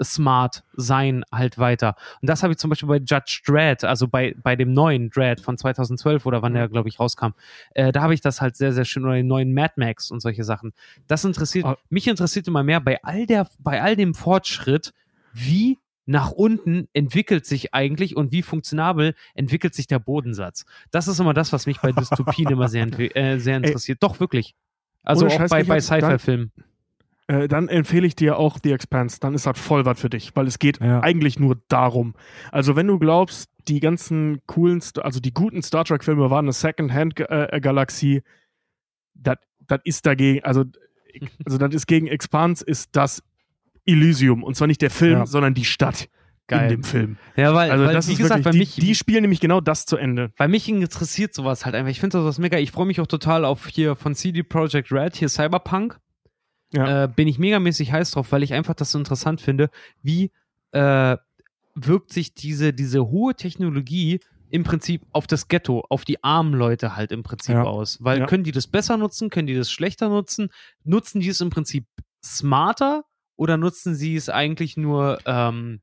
Smart 0.00 0.62
Sein 0.74 1.24
halt 1.32 1.58
weiter? 1.58 1.96
Und 2.22 2.30
das 2.30 2.44
habe 2.44 2.52
ich 2.52 2.58
zum 2.60 2.70
Beispiel 2.70 2.88
bei 2.88 2.98
Judge 2.98 3.40
Dredd, 3.44 3.82
also 3.82 4.06
bei, 4.06 4.36
bei 4.40 4.54
dem 4.54 4.72
neuen 4.72 5.10
Dredd 5.10 5.40
von 5.40 5.58
2012 5.58 6.26
oder 6.26 6.42
wann 6.42 6.54
der, 6.54 6.68
glaube 6.68 6.88
ich, 6.88 7.00
rauskam. 7.00 7.30
Äh, 7.74 7.90
da 7.90 8.02
habe 8.02 8.14
ich 8.14 8.20
das 8.20 8.40
halt 8.40 8.54
sehr, 8.54 8.72
sehr 8.72 8.84
schön, 8.84 9.04
oder 9.04 9.14
den 9.14 9.26
neuen 9.26 9.52
Mad 9.52 9.74
Max 9.76 10.12
und 10.12 10.20
solche 10.20 10.44
Sachen. 10.44 10.72
Das 11.08 11.24
interessiert, 11.24 11.64
Ah. 11.64 11.76
mich 11.90 12.06
interessiert 12.06 12.46
immer 12.46 12.62
mehr 12.62 12.80
bei 12.80 13.02
all 13.02 13.26
der, 13.26 13.48
bei 13.58 13.82
all 13.82 13.96
dem 13.96 14.14
Fortschritt, 14.14 14.94
wie 15.32 15.76
nach 16.08 16.30
unten 16.30 16.88
entwickelt 16.94 17.44
sich 17.44 17.74
eigentlich 17.74 18.16
und 18.16 18.32
wie 18.32 18.40
funktionabel 18.42 19.14
entwickelt 19.34 19.74
sich 19.74 19.86
der 19.86 19.98
Bodensatz. 19.98 20.64
Das 20.90 21.06
ist 21.06 21.20
immer 21.20 21.34
das, 21.34 21.52
was 21.52 21.66
mich 21.66 21.80
bei 21.80 21.92
Dystopien 21.92 22.50
immer 22.50 22.68
sehr, 22.68 22.86
äh, 23.16 23.38
sehr 23.38 23.56
interessiert. 23.62 24.02
Doch, 24.02 24.18
wirklich. 24.18 24.54
Also 25.02 25.26
auch 25.26 25.30
Scheiß, 25.30 25.50
bei, 25.50 25.62
bei 25.64 25.76
dann- 25.76 25.80
Sci-Fi-Filmen. 25.82 26.52
Äh, 27.26 27.46
dann 27.46 27.68
empfehle 27.68 28.06
ich 28.06 28.16
dir 28.16 28.38
auch 28.38 28.58
The 28.62 28.72
Expanse. 28.72 29.20
Dann 29.20 29.34
ist 29.34 29.44
das 29.44 29.58
voll 29.58 29.84
was 29.84 30.00
für 30.00 30.08
dich, 30.08 30.34
weil 30.34 30.46
es 30.46 30.58
geht 30.58 30.80
Ja. 30.80 31.00
eigentlich 31.02 31.38
nur 31.38 31.60
darum. 31.68 32.14
Also 32.52 32.74
wenn 32.74 32.86
du 32.86 32.98
glaubst, 32.98 33.50
die 33.68 33.80
ganzen 33.80 34.40
coolen, 34.46 34.82
also 35.02 35.20
die 35.20 35.34
guten 35.34 35.62
Star 35.62 35.84
Trek-Filme 35.84 36.30
waren 36.30 36.46
eine 36.46 36.52
Second-Hand-Galaxie, 36.54 38.22
das 39.14 39.36
ist 39.84 40.06
dagegen, 40.06 40.42
also, 40.42 40.64
also 41.44 41.58
das 41.58 41.74
ist 41.74 41.86
gegen 41.86 42.06
Expanse, 42.06 42.64
ist 42.64 42.96
das 42.96 43.22
Elysium. 43.88 44.42
Und 44.42 44.54
zwar 44.56 44.66
nicht 44.68 44.82
der 44.82 44.90
Film, 44.90 45.18
Ja. 45.20 45.26
sondern 45.26 45.54
die 45.54 45.64
Stadt 45.64 46.08
Geil. 46.46 46.64
in 46.64 46.68
dem 46.68 46.84
Film. 46.84 47.16
Ja, 47.36 47.54
weil, 47.54 47.70
Also 47.70 47.84
weil 47.84 47.94
das 47.94 48.08
wie 48.08 48.12
ist 48.12 48.18
gesagt, 48.18 48.42
bei 48.44 48.52
wirklich, 48.52 48.68
mich, 48.68 48.74
die, 48.76 48.80
die 48.82 48.94
spielen 48.94 49.22
nämlich 49.22 49.40
genau 49.40 49.60
das 49.60 49.84
zu 49.86 49.96
Ende. 49.96 50.30
bei 50.38 50.48
mich 50.48 50.68
interessiert 50.68 51.34
sowas 51.34 51.64
halt 51.66 51.74
einfach. 51.74 51.90
Ich 51.90 52.00
finde 52.00 52.18
sowas 52.18 52.38
mega. 52.38 52.58
Ich 52.58 52.70
freue 52.70 52.86
mich 52.86 53.00
auch 53.00 53.06
total 53.06 53.44
auf 53.44 53.66
hier 53.66 53.96
von 53.96 54.14
CD 54.14 54.42
Projekt 54.42 54.92
Red, 54.92 55.16
hier 55.16 55.28
Cyberpunk. 55.28 55.98
Ja. 56.72 57.04
äh, 57.04 57.08
bin 57.08 57.26
ich 57.28 57.38
megamäßig 57.38 57.92
heiß 57.92 58.10
drauf, 58.10 58.30
weil 58.30 58.42
ich 58.42 58.52
einfach 58.52 58.74
das 58.74 58.92
so 58.92 58.98
interessant 58.98 59.40
finde, 59.40 59.70
wie 60.02 60.30
äh, 60.72 61.16
wirkt 61.74 62.12
sich 62.12 62.34
diese, 62.34 62.74
diese 62.74 63.08
hohe 63.08 63.34
Technologie 63.34 64.20
im 64.50 64.64
Prinzip 64.64 65.02
auf 65.12 65.26
das 65.26 65.48
Ghetto, 65.48 65.84
auf 65.88 66.04
die 66.04 66.22
armen 66.24 66.52
Leute 66.52 66.94
halt 66.96 67.10
im 67.12 67.22
Prinzip 67.22 67.54
Ja. 67.54 67.62
aus. 67.64 67.98
Weil 68.02 68.18
Ja. 68.20 68.26
können 68.26 68.44
die 68.44 68.52
das 68.52 68.66
besser 68.66 68.96
nutzen, 68.98 69.30
können 69.30 69.46
die 69.46 69.54
das 69.54 69.70
schlechter 69.70 70.08
nutzen? 70.10 70.50
Nutzen 70.84 71.20
die 71.20 71.28
es 71.28 71.40
im 71.40 71.48
Prinzip 71.50 71.84
smarter 72.22 73.04
oder 73.38 73.56
nutzen 73.56 73.94
sie 73.94 74.16
es 74.16 74.28
eigentlich 74.28 74.76
nur, 74.76 75.18
ähm, 75.24 75.80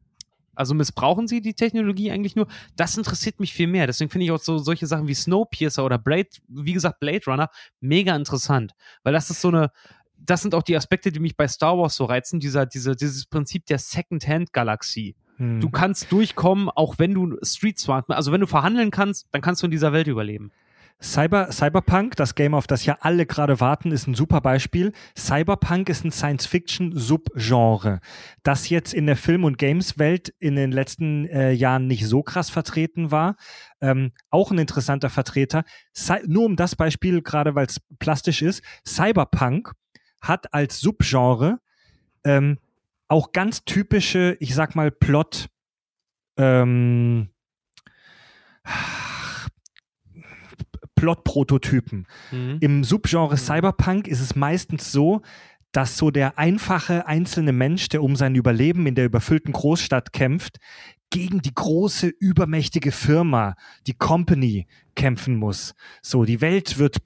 also 0.54 0.74
missbrauchen 0.74 1.28
sie 1.28 1.42
die 1.42 1.54
Technologie 1.54 2.12
eigentlich 2.12 2.36
nur? 2.36 2.48
Das 2.76 2.98
interessiert 2.98 3.40
mich 3.40 3.54
viel 3.54 3.68
mehr. 3.68 3.88
Deswegen 3.88 4.12
finde 4.12 4.26
ich 4.26 4.32
auch 4.32 4.40
so 4.40 4.58
solche 4.58 4.88
Sachen 4.88 5.08
wie 5.08 5.14
Snowpiercer 5.14 5.84
oder 5.84 5.98
Blade, 5.98 6.30
wie 6.48 6.74
gesagt, 6.74 7.00
Blade 7.00 7.26
Runner, 7.26 7.50
mega 7.80 8.16
interessant. 8.16 8.74
Weil 9.04 9.14
das 9.14 9.30
ist 9.30 9.42
so 9.42 9.48
eine, 9.48 9.72
das 10.18 10.42
sind 10.42 10.54
auch 10.54 10.64
die 10.64 10.76
Aspekte, 10.76 11.12
die 11.12 11.20
mich 11.20 11.38
bei 11.38 11.48
Star 11.48 11.78
Wars 11.78 11.96
so 11.96 12.06
reizen, 12.06 12.40
dieser, 12.40 12.66
diese, 12.66 12.96
dieses 12.96 13.26
Prinzip 13.26 13.66
der 13.68 13.80
Second-Hand-Galaxie. 13.80 15.16
Hm. 15.38 15.62
Du 15.62 15.70
kannst 15.70 16.12
durchkommen, 16.12 16.70
auch 16.70 16.96
wenn 17.00 17.14
du 17.14 17.38
Street 17.42 17.80
Smart, 17.80 18.10
also 18.10 18.34
wenn 18.34 18.42
du 18.42 18.48
verhandeln 18.48 18.92
kannst, 18.92 19.28
dann 19.32 19.42
kannst 19.42 19.62
du 19.62 19.68
in 19.68 19.72
dieser 19.72 19.94
Welt 19.94 20.08
überleben. 20.08 20.52
Cyber, 21.02 21.52
Cyberpunk, 21.52 22.16
das 22.16 22.36
Game, 22.36 22.56
auf 22.56 22.68
das 22.68 22.86
ja 22.86 22.98
alle 23.02 23.26
gerade 23.26 23.60
warten, 23.60 23.92
ist 23.92 24.08
ein 24.08 24.16
super 24.16 24.42
Beispiel. 24.42 24.94
Cyberpunk 25.18 25.90
ist 25.90 26.06
ein 26.06 26.12
Science-Fiction-Subgenre, 26.12 28.00
das 28.44 28.70
jetzt 28.70 28.94
in 28.94 29.06
der 29.06 29.18
Film- 29.18 29.44
und 29.44 29.58
Games-Welt 29.58 30.34
in 30.40 30.56
den 30.56 30.72
letzten 30.72 31.26
äh, 31.28 31.52
Jahren 31.52 31.88
nicht 31.88 32.08
so 32.08 32.24
krass 32.24 32.50
vertreten 32.50 33.12
war. 33.12 33.36
Ähm, 33.82 34.14
auch 34.30 34.52
ein 34.52 34.58
interessanter 34.58 35.10
Vertreter. 35.10 35.64
Cy 35.94 36.22
nur 36.28 36.46
um 36.46 36.56
das 36.56 36.76
Beispiel, 36.76 37.22
gerade 37.22 37.56
weil 37.56 37.68
es 37.68 37.82
plastisch 38.00 38.42
ist, 38.42 38.64
Cyberpunk 38.88 39.74
hat 40.22 40.54
als 40.54 40.80
Subgenre 40.80 41.60
ähm, 42.24 42.58
auch 43.08 43.32
ganz 43.32 43.66
typische, 43.66 44.38
ich 44.40 44.56
sag 44.56 44.76
mal, 44.76 44.92
Plot, 44.92 45.50
ähm, 46.38 47.30
Plot-Prototypen. 51.06 52.08
Mhm. 52.32 52.58
Im 52.62 52.84
Subgenre 52.84 53.38
Cyberpunk 53.38 54.08
ist 54.08 54.22
es 54.22 54.36
meistens 54.36 54.92
so, 54.92 55.22
dass 55.72 55.98
so 55.98 56.10
der 56.10 56.40
einfache 56.40 57.06
einzelne 57.06 57.52
Mensch, 57.52 57.90
der 57.90 58.02
um 58.02 58.16
sein 58.16 58.34
Überleben 58.34 58.88
in 58.88 58.96
der 58.96 59.06
überfüllten 59.06 59.52
Großstadt 59.52 60.14
kämpft, 60.14 60.58
gegen 61.12 61.42
die 61.42 61.54
große, 61.54 62.08
übermächtige 62.08 62.92
Firma, 62.92 63.56
die 63.86 63.94
Company, 63.94 64.68
kämpfen 64.96 65.36
muss. 65.36 65.76
So, 66.02 66.26
die 66.26 66.42
Welt 66.42 66.80
wird 66.80 67.06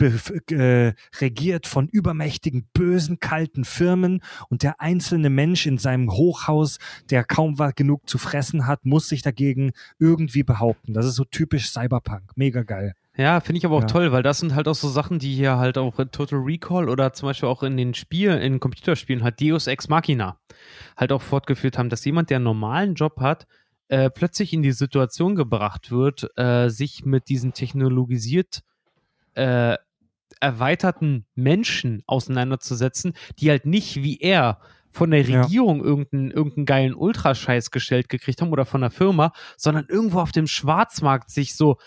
äh, 0.51 0.93
regiert 1.19 1.67
von 1.67 1.87
übermächtigen, 1.87 2.69
bösen, 2.73 3.19
kalten 3.19 3.65
Firmen 3.65 4.21
und 4.49 4.63
der 4.63 4.79
einzelne 4.79 5.29
Mensch 5.29 5.65
in 5.65 5.77
seinem 5.77 6.11
Hochhaus, 6.11 6.77
der 7.09 7.23
kaum 7.23 7.55
genug 7.75 8.07
zu 8.07 8.17
fressen 8.17 8.67
hat, 8.67 8.85
muss 8.85 9.09
sich 9.09 9.23
dagegen 9.23 9.71
irgendwie 9.97 10.43
behaupten. 10.43 10.93
Das 10.93 11.05
ist 11.05 11.15
so 11.15 11.25
typisch 11.25 11.71
Cyberpunk. 11.71 12.31
Mega 12.35 12.63
geil. 12.63 12.93
Ja, 13.17 13.41
finde 13.41 13.57
ich 13.57 13.65
aber 13.65 13.75
auch 13.75 13.81
Ja. 13.81 13.87
toll, 13.87 14.11
weil 14.11 14.23
das 14.23 14.39
sind 14.39 14.55
halt 14.55 14.67
auch 14.67 14.75
so 14.75 14.87
Sachen, 14.87 15.19
die 15.19 15.33
hier 15.35 15.57
halt 15.57 15.77
auch 15.77 15.99
in 15.99 16.11
Total 16.11 16.39
Recall 16.39 16.87
oder 16.89 17.11
zum 17.11 17.27
Beispiel 17.27 17.49
auch 17.49 17.63
in 17.63 17.75
den 17.75 17.93
Spielen, 17.93 18.39
in 18.39 18.59
Computerspielen 18.59 19.23
halt 19.23 19.41
Deus 19.41 19.67
Ex 19.67 19.89
Machina 19.89 20.39
halt 20.95 21.11
auch 21.11 21.21
fortgeführt 21.21 21.77
haben, 21.77 21.89
dass 21.89 22.05
jemand, 22.05 22.29
der 22.29 22.37
einen 22.37 22.45
normalen 22.45 22.93
Job 22.93 23.19
hat, 23.19 23.47
äh, 23.89 24.09
plötzlich 24.09 24.53
in 24.53 24.61
die 24.61 24.71
Situation 24.71 25.35
gebracht 25.35 25.91
wird, 25.91 26.29
äh, 26.37 26.69
sich 26.69 27.03
mit 27.03 27.27
diesen 27.29 27.53
technologisiert 27.53 28.61
äh, 29.35 29.77
erweiterten 30.39 31.25
Menschen 31.35 32.03
auseinanderzusetzen, 32.07 33.13
die 33.39 33.49
halt 33.49 33.65
nicht 33.65 33.97
wie 34.03 34.19
er 34.21 34.59
von 34.91 35.11
der 35.11 35.21
Ja. 35.23 35.41
Regierung 35.43 35.83
irgendeinen, 35.83 36.31
irgendeinen 36.31 36.65
geilen 36.65 36.93
Ultrascheiß 36.95 37.71
gestellt 37.71 38.09
gekriegt 38.09 38.41
haben 38.41 38.51
oder 38.51 38.65
von 38.65 38.81
der 38.81 38.91
Firma, 38.91 39.33
sondern 39.57 39.85
irgendwo 39.89 40.19
auf 40.19 40.31
dem 40.31 40.47
Schwarzmarkt 40.47 41.29
sich 41.31 41.55
so 41.55 41.77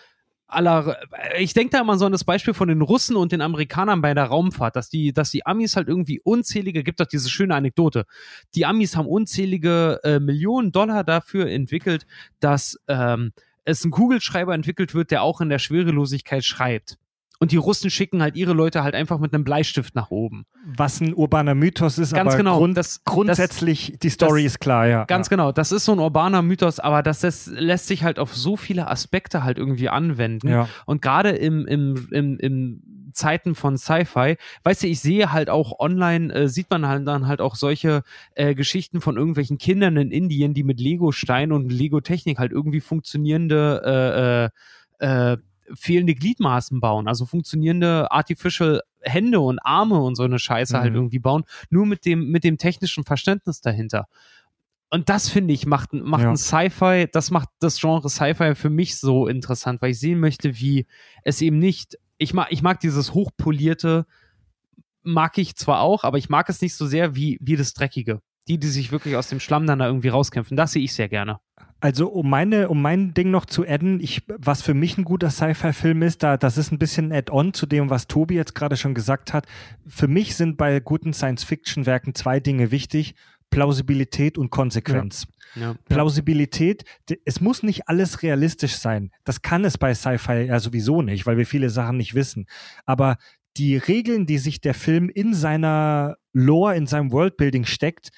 aller, 0.52 0.98
ich 1.38 1.54
denke 1.54 1.70
da 1.70 1.80
immer 1.80 1.98
so 1.98 2.06
an 2.06 2.12
das 2.12 2.24
Beispiel 2.24 2.54
von 2.54 2.68
den 2.68 2.82
Russen 2.82 3.16
und 3.16 3.32
den 3.32 3.40
Amerikanern 3.40 4.02
bei 4.02 4.14
der 4.14 4.24
Raumfahrt, 4.24 4.76
dass 4.76 4.88
die, 4.88 5.12
dass 5.12 5.30
die 5.30 5.46
Amis 5.46 5.76
halt 5.76 5.88
irgendwie 5.88 6.20
unzählige, 6.20 6.82
gibt 6.82 7.00
doch 7.00 7.06
diese 7.06 7.30
schöne 7.30 7.54
Anekdote, 7.54 8.04
die 8.54 8.66
Amis 8.66 8.96
haben 8.96 9.06
unzählige 9.06 10.00
äh, 10.04 10.20
Millionen 10.20 10.72
Dollar 10.72 11.04
dafür 11.04 11.48
entwickelt, 11.48 12.06
dass 12.40 12.78
ähm, 12.88 13.32
es 13.64 13.84
ein 13.84 13.90
Kugelschreiber 13.90 14.54
entwickelt 14.54 14.94
wird, 14.94 15.10
der 15.10 15.22
auch 15.22 15.40
in 15.40 15.48
der 15.48 15.58
Schwerelosigkeit 15.58 16.44
schreibt. 16.44 16.98
Und 17.42 17.50
die 17.50 17.56
Russen 17.56 17.90
schicken 17.90 18.22
halt 18.22 18.36
ihre 18.36 18.52
Leute 18.52 18.84
halt 18.84 18.94
einfach 18.94 19.18
mit 19.18 19.34
einem 19.34 19.42
Bleistift 19.42 19.96
nach 19.96 20.12
oben. 20.12 20.46
Was 20.64 21.00
ein 21.00 21.12
urbaner 21.12 21.56
Mythos 21.56 21.98
ist, 21.98 22.14
Ganz 22.14 22.28
aber 22.28 22.36
genau. 22.36 22.58
Grund, 22.58 22.76
das, 22.76 23.02
grundsätzlich, 23.02 23.98
die 24.00 24.10
Story 24.10 24.44
das- 24.44 24.52
ist 24.52 24.60
klar, 24.60 24.86
ja. 24.86 25.06
Ganz 25.06 25.28
genau, 25.28 25.50
das 25.50 25.72
ist 25.72 25.86
so 25.86 25.90
ein 25.90 25.98
urbaner 25.98 26.40
Mythos, 26.42 26.78
aber 26.78 27.02
das, 27.02 27.18
das 27.18 27.48
lässt 27.48 27.88
sich 27.88 28.04
halt 28.04 28.20
auf 28.20 28.32
so 28.32 28.56
viele 28.56 28.86
Aspekte 28.86 29.42
halt 29.42 29.58
irgendwie 29.58 29.88
anwenden. 29.88 30.50
Ja. 30.50 30.68
Und 30.86 31.02
gerade 31.02 31.30
im, 31.30 31.66
im, 31.66 32.06
im, 32.12 32.38
im 32.38 32.82
Zeiten 33.12 33.56
von 33.56 33.76
Sci-Fi, 33.76 34.36
weißt 34.62 34.84
du, 34.84 34.86
ich 34.86 35.00
sehe 35.00 35.32
halt 35.32 35.50
auch 35.50 35.80
online, 35.80 36.32
äh, 36.32 36.48
sieht 36.48 36.70
man 36.70 36.86
halt 36.86 37.08
dann 37.08 37.26
halt 37.26 37.40
auch 37.40 37.56
solche 37.56 38.04
äh, 38.36 38.54
Geschichten 38.54 39.00
von 39.00 39.16
irgendwelchen 39.16 39.58
Kindern 39.58 39.96
in 39.96 40.12
Indien, 40.12 40.54
die 40.54 40.62
mit 40.62 40.78
Lego-Stein 40.78 41.50
und 41.50 41.72
Lego-Technik 41.72 42.38
halt 42.38 42.52
irgendwie 42.52 42.80
funktionierende 42.80 44.50
äh, 45.00 45.04
äh, 45.04 45.32
äh, 45.32 45.36
fehlende 45.74 46.14
Gliedmaßen 46.14 46.80
bauen, 46.80 47.08
also 47.08 47.26
funktionierende 47.26 48.10
Artificial 48.10 48.82
Hände 49.00 49.40
und 49.40 49.58
Arme 49.60 50.00
und 50.00 50.14
so 50.14 50.22
eine 50.22 50.38
Scheiße 50.38 50.78
halt 50.78 50.90
Mhm. 50.92 50.96
irgendwie 50.96 51.18
bauen, 51.18 51.44
nur 51.70 51.86
mit 51.86 52.04
dem, 52.04 52.30
mit 52.30 52.44
dem 52.44 52.58
technischen 52.58 53.04
Verständnis 53.04 53.60
dahinter. 53.60 54.06
Und 54.90 55.08
das 55.08 55.28
finde 55.28 55.54
ich 55.54 55.64
macht, 55.66 55.92
macht 55.92 56.22
Ja. 56.22 56.30
ein 56.30 56.36
Sci-Fi, 56.36 57.08
das 57.10 57.30
macht 57.30 57.48
das 57.60 57.80
Genre 57.80 58.08
Sci-Fi 58.10 58.54
für 58.54 58.70
mich 58.70 58.96
so 58.98 59.26
interessant, 59.26 59.80
weil 59.82 59.92
ich 59.92 59.98
sehen 59.98 60.20
möchte, 60.20 60.58
wie 60.60 60.86
es 61.24 61.40
eben 61.40 61.58
nicht, 61.58 61.98
ich 62.18 62.34
mag, 62.34 62.48
ich 62.50 62.62
mag 62.62 62.78
dieses 62.80 63.14
hochpolierte, 63.14 64.06
mag 65.02 65.38
ich 65.38 65.56
zwar 65.56 65.80
auch, 65.80 66.04
aber 66.04 66.18
ich 66.18 66.28
mag 66.28 66.48
es 66.48 66.60
nicht 66.60 66.74
so 66.76 66.86
sehr 66.86 67.16
wie, 67.16 67.38
wie 67.40 67.56
das 67.56 67.74
Dreckige. 67.74 68.20
Die, 68.48 68.58
die 68.58 68.68
sich 68.68 68.92
wirklich 68.92 69.16
aus 69.16 69.28
dem 69.28 69.40
Schlamm 69.40 69.66
dann 69.66 69.78
da 69.78 69.86
irgendwie 69.86 70.08
rauskämpfen, 70.08 70.56
das 70.56 70.72
sehe 70.72 70.82
ich 70.82 70.92
sehr 70.94 71.08
gerne. 71.08 71.38
Also 71.82 72.08
um 72.08 72.30
meine, 72.30 72.68
um 72.68 72.80
mein 72.80 73.12
Ding 73.12 73.32
noch 73.32 73.44
zu 73.44 73.66
adden, 73.66 73.98
ich, 73.98 74.22
was 74.28 74.62
für 74.62 74.72
mich 74.72 74.96
ein 74.98 75.04
guter 75.04 75.30
Sci-Fi-Film 75.30 76.02
ist, 76.02 76.22
da, 76.22 76.36
das 76.36 76.56
ist 76.56 76.70
ein 76.70 76.78
bisschen 76.78 77.08
ein 77.08 77.18
Add-on 77.18 77.54
zu 77.54 77.66
dem, 77.66 77.90
was 77.90 78.06
Tobi 78.06 78.36
jetzt 78.36 78.54
gerade 78.54 78.76
schon 78.76 78.94
gesagt 78.94 79.32
hat. 79.32 79.46
Für 79.88 80.06
mich 80.06 80.36
sind 80.36 80.56
bei 80.56 80.78
guten 80.78 81.12
Science-Fiction-Werken 81.12 82.14
zwei 82.14 82.38
Dinge 82.38 82.70
wichtig: 82.70 83.16
Plausibilität 83.50 84.38
und 84.38 84.50
Konsequenz. 84.50 85.26
Ja. 85.56 85.74
Plausibilität, 85.88 86.84
d- 87.10 87.18
es 87.24 87.40
muss 87.40 87.64
nicht 87.64 87.88
alles 87.88 88.22
realistisch 88.22 88.76
sein. 88.76 89.10
Das 89.24 89.42
kann 89.42 89.64
es 89.64 89.76
bei 89.76 89.92
Sci-Fi 89.92 90.46
ja 90.46 90.60
sowieso 90.60 91.02
nicht, 91.02 91.26
weil 91.26 91.36
wir 91.36 91.46
viele 91.46 91.68
Sachen 91.68 91.96
nicht 91.96 92.14
wissen. 92.14 92.46
Aber 92.86 93.16
die 93.56 93.76
Regeln, 93.76 94.24
die 94.24 94.38
sich 94.38 94.60
der 94.60 94.74
Film 94.74 95.08
in 95.08 95.34
seiner 95.34 96.16
Lore, 96.32 96.76
in 96.76 96.86
seinem 96.86 97.10
Worldbuilding 97.10 97.64
steckt, 97.66 98.10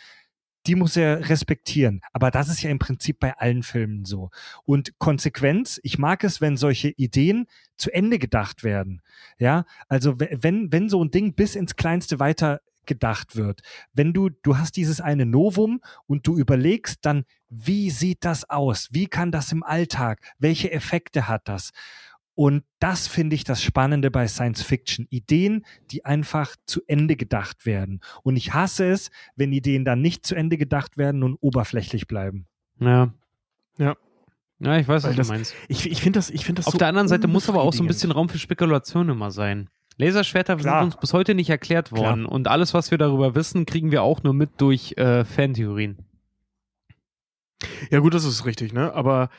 die 0.67 0.75
muss 0.75 0.97
er 0.97 1.29
respektieren. 1.29 2.01
Aber 2.13 2.31
das 2.31 2.49
ist 2.49 2.63
ja 2.63 2.71
im 2.71 2.79
Prinzip 2.79 3.21
bei 3.21 3.37
allen 3.37 3.63
Filmen 3.63 4.05
so. 4.05 4.31
Und 4.65 4.99
Konsequenz, 4.99 5.81
ich 5.83 5.99
mag 5.99 6.25
es, 6.25 6.41
wenn 6.41 6.57
solche 6.57 6.89
Ideen 6.91 7.47
zu 7.77 7.93
Ende 7.93 8.19
gedacht 8.19 8.65
werden. 8.65 9.03
Ja, 9.39 9.65
also 9.89 10.21
we- 10.21 10.37
wenn, 10.41 10.73
wenn 10.73 10.89
so 10.89 11.03
ein 11.05 11.11
Ding 11.11 11.35
bis 11.35 11.55
ins 11.57 11.77
Kleinste 11.77 12.19
weiter 12.21 12.61
gedacht 12.87 13.35
wird. 13.37 13.63
Wenn 13.95 14.13
du, 14.13 14.29
du 14.29 14.59
hast 14.59 14.77
dieses 14.77 15.01
eine 15.01 15.25
Novum 15.27 15.81
und 16.07 16.27
du 16.27 16.37
überlegst 16.37 16.99
dann, 17.03 17.25
wie 17.49 17.91
sieht 17.91 18.25
das 18.25 18.49
aus? 18.51 18.89
Wie 18.93 19.07
kann 19.07 19.33
das 19.33 19.53
im 19.53 19.63
Alltag? 19.63 20.21
Welche 20.39 20.71
Effekte 20.71 21.27
hat 21.29 21.49
das? 21.49 21.71
Und 22.37 22.65
das 22.81 23.07
finde 23.07 23.37
ich 23.37 23.45
das 23.45 23.63
Spannende 23.63 24.11
bei 24.11 24.27
Science 24.27 24.63
Fiction. 24.63 25.07
Ideen, 25.11 25.65
die 25.91 26.05
einfach 26.05 26.57
zu 26.67 26.81
Ende 26.89 27.15
gedacht 27.17 27.65
werden. 27.65 28.01
Und 28.23 28.37
ich 28.37 28.53
hasse 28.55 28.87
es, 28.87 29.11
wenn 29.37 29.53
Ideen 29.53 29.85
dann 29.85 30.01
nicht 30.01 30.27
zu 30.27 30.35
Ende 30.35 30.59
gedacht 30.59 30.97
werden 30.99 31.23
und 31.23 31.37
oberflächlich 31.41 32.09
bleiben. 32.09 32.47
Ja. 32.81 33.13
Ja. 33.79 33.95
Ja, 34.61 34.79
ich 34.79 34.89
weiß, 34.89 35.05
Weil 35.05 35.11
was 35.11 35.17
das- 35.17 35.27
du 35.29 35.33
meinst. 35.33 35.55
Ich, 35.69 35.91
ich 35.91 36.01
finde 36.01 36.19
das, 36.19 36.31
ich 36.31 36.45
find 36.45 36.59
das 36.59 36.67
Auf 36.67 36.73
so 36.73 36.79
der 36.79 36.89
anderen 36.89 37.09
Seite 37.09 37.29
muss 37.29 37.49
aber 37.49 37.63
auch 37.63 37.73
so 37.73 37.83
ein 37.85 37.87
bisschen 37.87 38.11
Raum 38.11 38.29
für 38.29 38.39
Spekulation 38.39 39.09
immer 39.09 39.31
sein. 39.31 39.69
Laserschwerter 39.97 40.57
Klar. 40.57 40.81
sind 40.83 40.93
uns 40.95 41.01
bis 41.01 41.13
heute 41.13 41.35
nicht 41.37 41.51
erklärt 41.51 41.93
worden 41.93 42.27
und 42.27 42.49
alles, 42.49 42.75
was 42.75 42.91
wir 42.91 42.99
darüber 42.99 43.35
wissen, 43.37 43.65
kriegen 43.67 43.93
wir 43.93 44.03
auch 44.03 44.23
nur 44.25 44.33
mit 44.35 44.61
durch 44.61 44.95
äh, 44.97 45.25
Fantheorien. 45.25 45.99
Ja, 47.91 48.01
gut, 48.01 48.15
das 48.15 48.25
ist 48.25 48.45
richtig, 48.45 48.73
ne? 48.73 48.93
Aber 48.93 49.31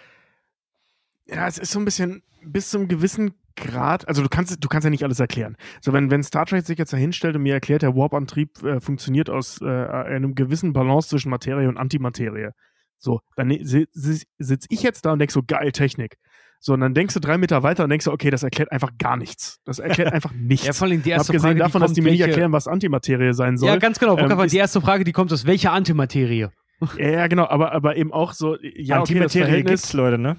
ja, 1.27 1.47
es 1.47 1.57
ist 1.57 1.71
so 1.71 1.79
ein 1.79 1.85
bisschen 1.85 2.21
bis 2.43 2.69
zum 2.69 2.87
gewissen 2.87 3.33
Grad, 3.55 4.07
also 4.07 4.21
du 4.21 4.27
kannst, 4.29 4.61
du 4.63 4.67
kannst 4.67 4.83
ja 4.83 4.89
nicht 4.89 5.03
alles 5.03 5.19
erklären. 5.19 5.55
So, 5.81 5.93
wenn, 5.93 6.11
wenn 6.11 6.21
Star 6.23 6.45
Trek 6.45 6.65
sich 6.65 6.77
jetzt 6.77 6.91
da 6.91 6.97
hinstellt 6.97 7.35
und 7.37 7.43
mir 7.43 7.53
erklärt, 7.53 7.81
der 7.83 7.95
Warp-Antrieb 7.95 8.61
äh, 8.63 8.81
funktioniert 8.81 9.29
aus 9.29 9.61
äh, 9.61 9.65
einem 9.65 10.35
gewissen 10.35 10.73
Balance 10.73 11.07
zwischen 11.09 11.29
Materie 11.29 11.69
und 11.69 11.77
Antimaterie. 11.77 12.49
So, 12.97 13.21
dann 13.37 13.47
ne- 13.47 13.63
si- 13.63 13.87
si- 13.93 14.25
sitze 14.37 14.67
ich 14.69 14.83
jetzt 14.83 15.05
da 15.05 15.13
und 15.13 15.19
denke 15.19 15.31
so, 15.33 15.41
geil, 15.41 15.71
Technik. 15.71 16.17
So, 16.59 16.73
und 16.73 16.81
dann 16.81 16.93
denkst 16.93 17.13
du 17.13 17.19
drei 17.21 17.37
Meter 17.37 17.63
weiter 17.63 17.83
und 17.85 17.89
denkst 17.91 18.05
du, 18.05 18.11
okay, 18.11 18.29
das 18.29 18.43
erklärt 18.43 18.71
einfach 18.71 18.91
gar 18.97 19.15
nichts. 19.17 19.59
Das 19.65 19.79
erklärt 19.79 20.11
einfach 20.13 20.33
nichts. 20.33 20.65
Ja, 20.67 20.73
vor 20.73 20.87
allem 20.87 21.01
die 21.01 21.11
erste 21.11 21.29
Abgesehen 21.29 21.41
Frage, 21.41 21.55
die 21.55 21.59
davon, 21.59 21.81
dass 21.81 21.89
kommt, 21.89 21.97
die 21.97 22.01
mir 22.01 22.11
nicht 22.11 22.19
welche- 22.19 22.31
erklären, 22.31 22.51
was 22.51 22.67
Antimaterie 22.67 23.33
sein 23.33 23.57
soll. 23.57 23.69
Ja, 23.69 23.77
ganz 23.77 23.99
genau. 23.99 24.17
Ähm, 24.17 24.37
ist- 24.41 24.51
die 24.53 24.57
erste 24.57 24.81
Frage, 24.81 25.03
die 25.05 25.11
kommt, 25.13 25.31
ist, 25.31 25.45
welche 25.47 25.71
Antimaterie? 25.71 26.49
Ja, 26.97 27.09
ja, 27.09 27.27
genau, 27.27 27.47
aber, 27.47 27.71
aber 27.71 27.95
eben 27.95 28.11
auch 28.11 28.33
so, 28.33 28.57
ja, 28.61 28.99
okay, 28.99 29.13
das 29.13 29.33
Antimaterie 29.33 29.43
Verhältnis, 29.43 29.81
gibt's, 29.83 29.93
Leute, 29.93 30.17
ne? 30.17 30.35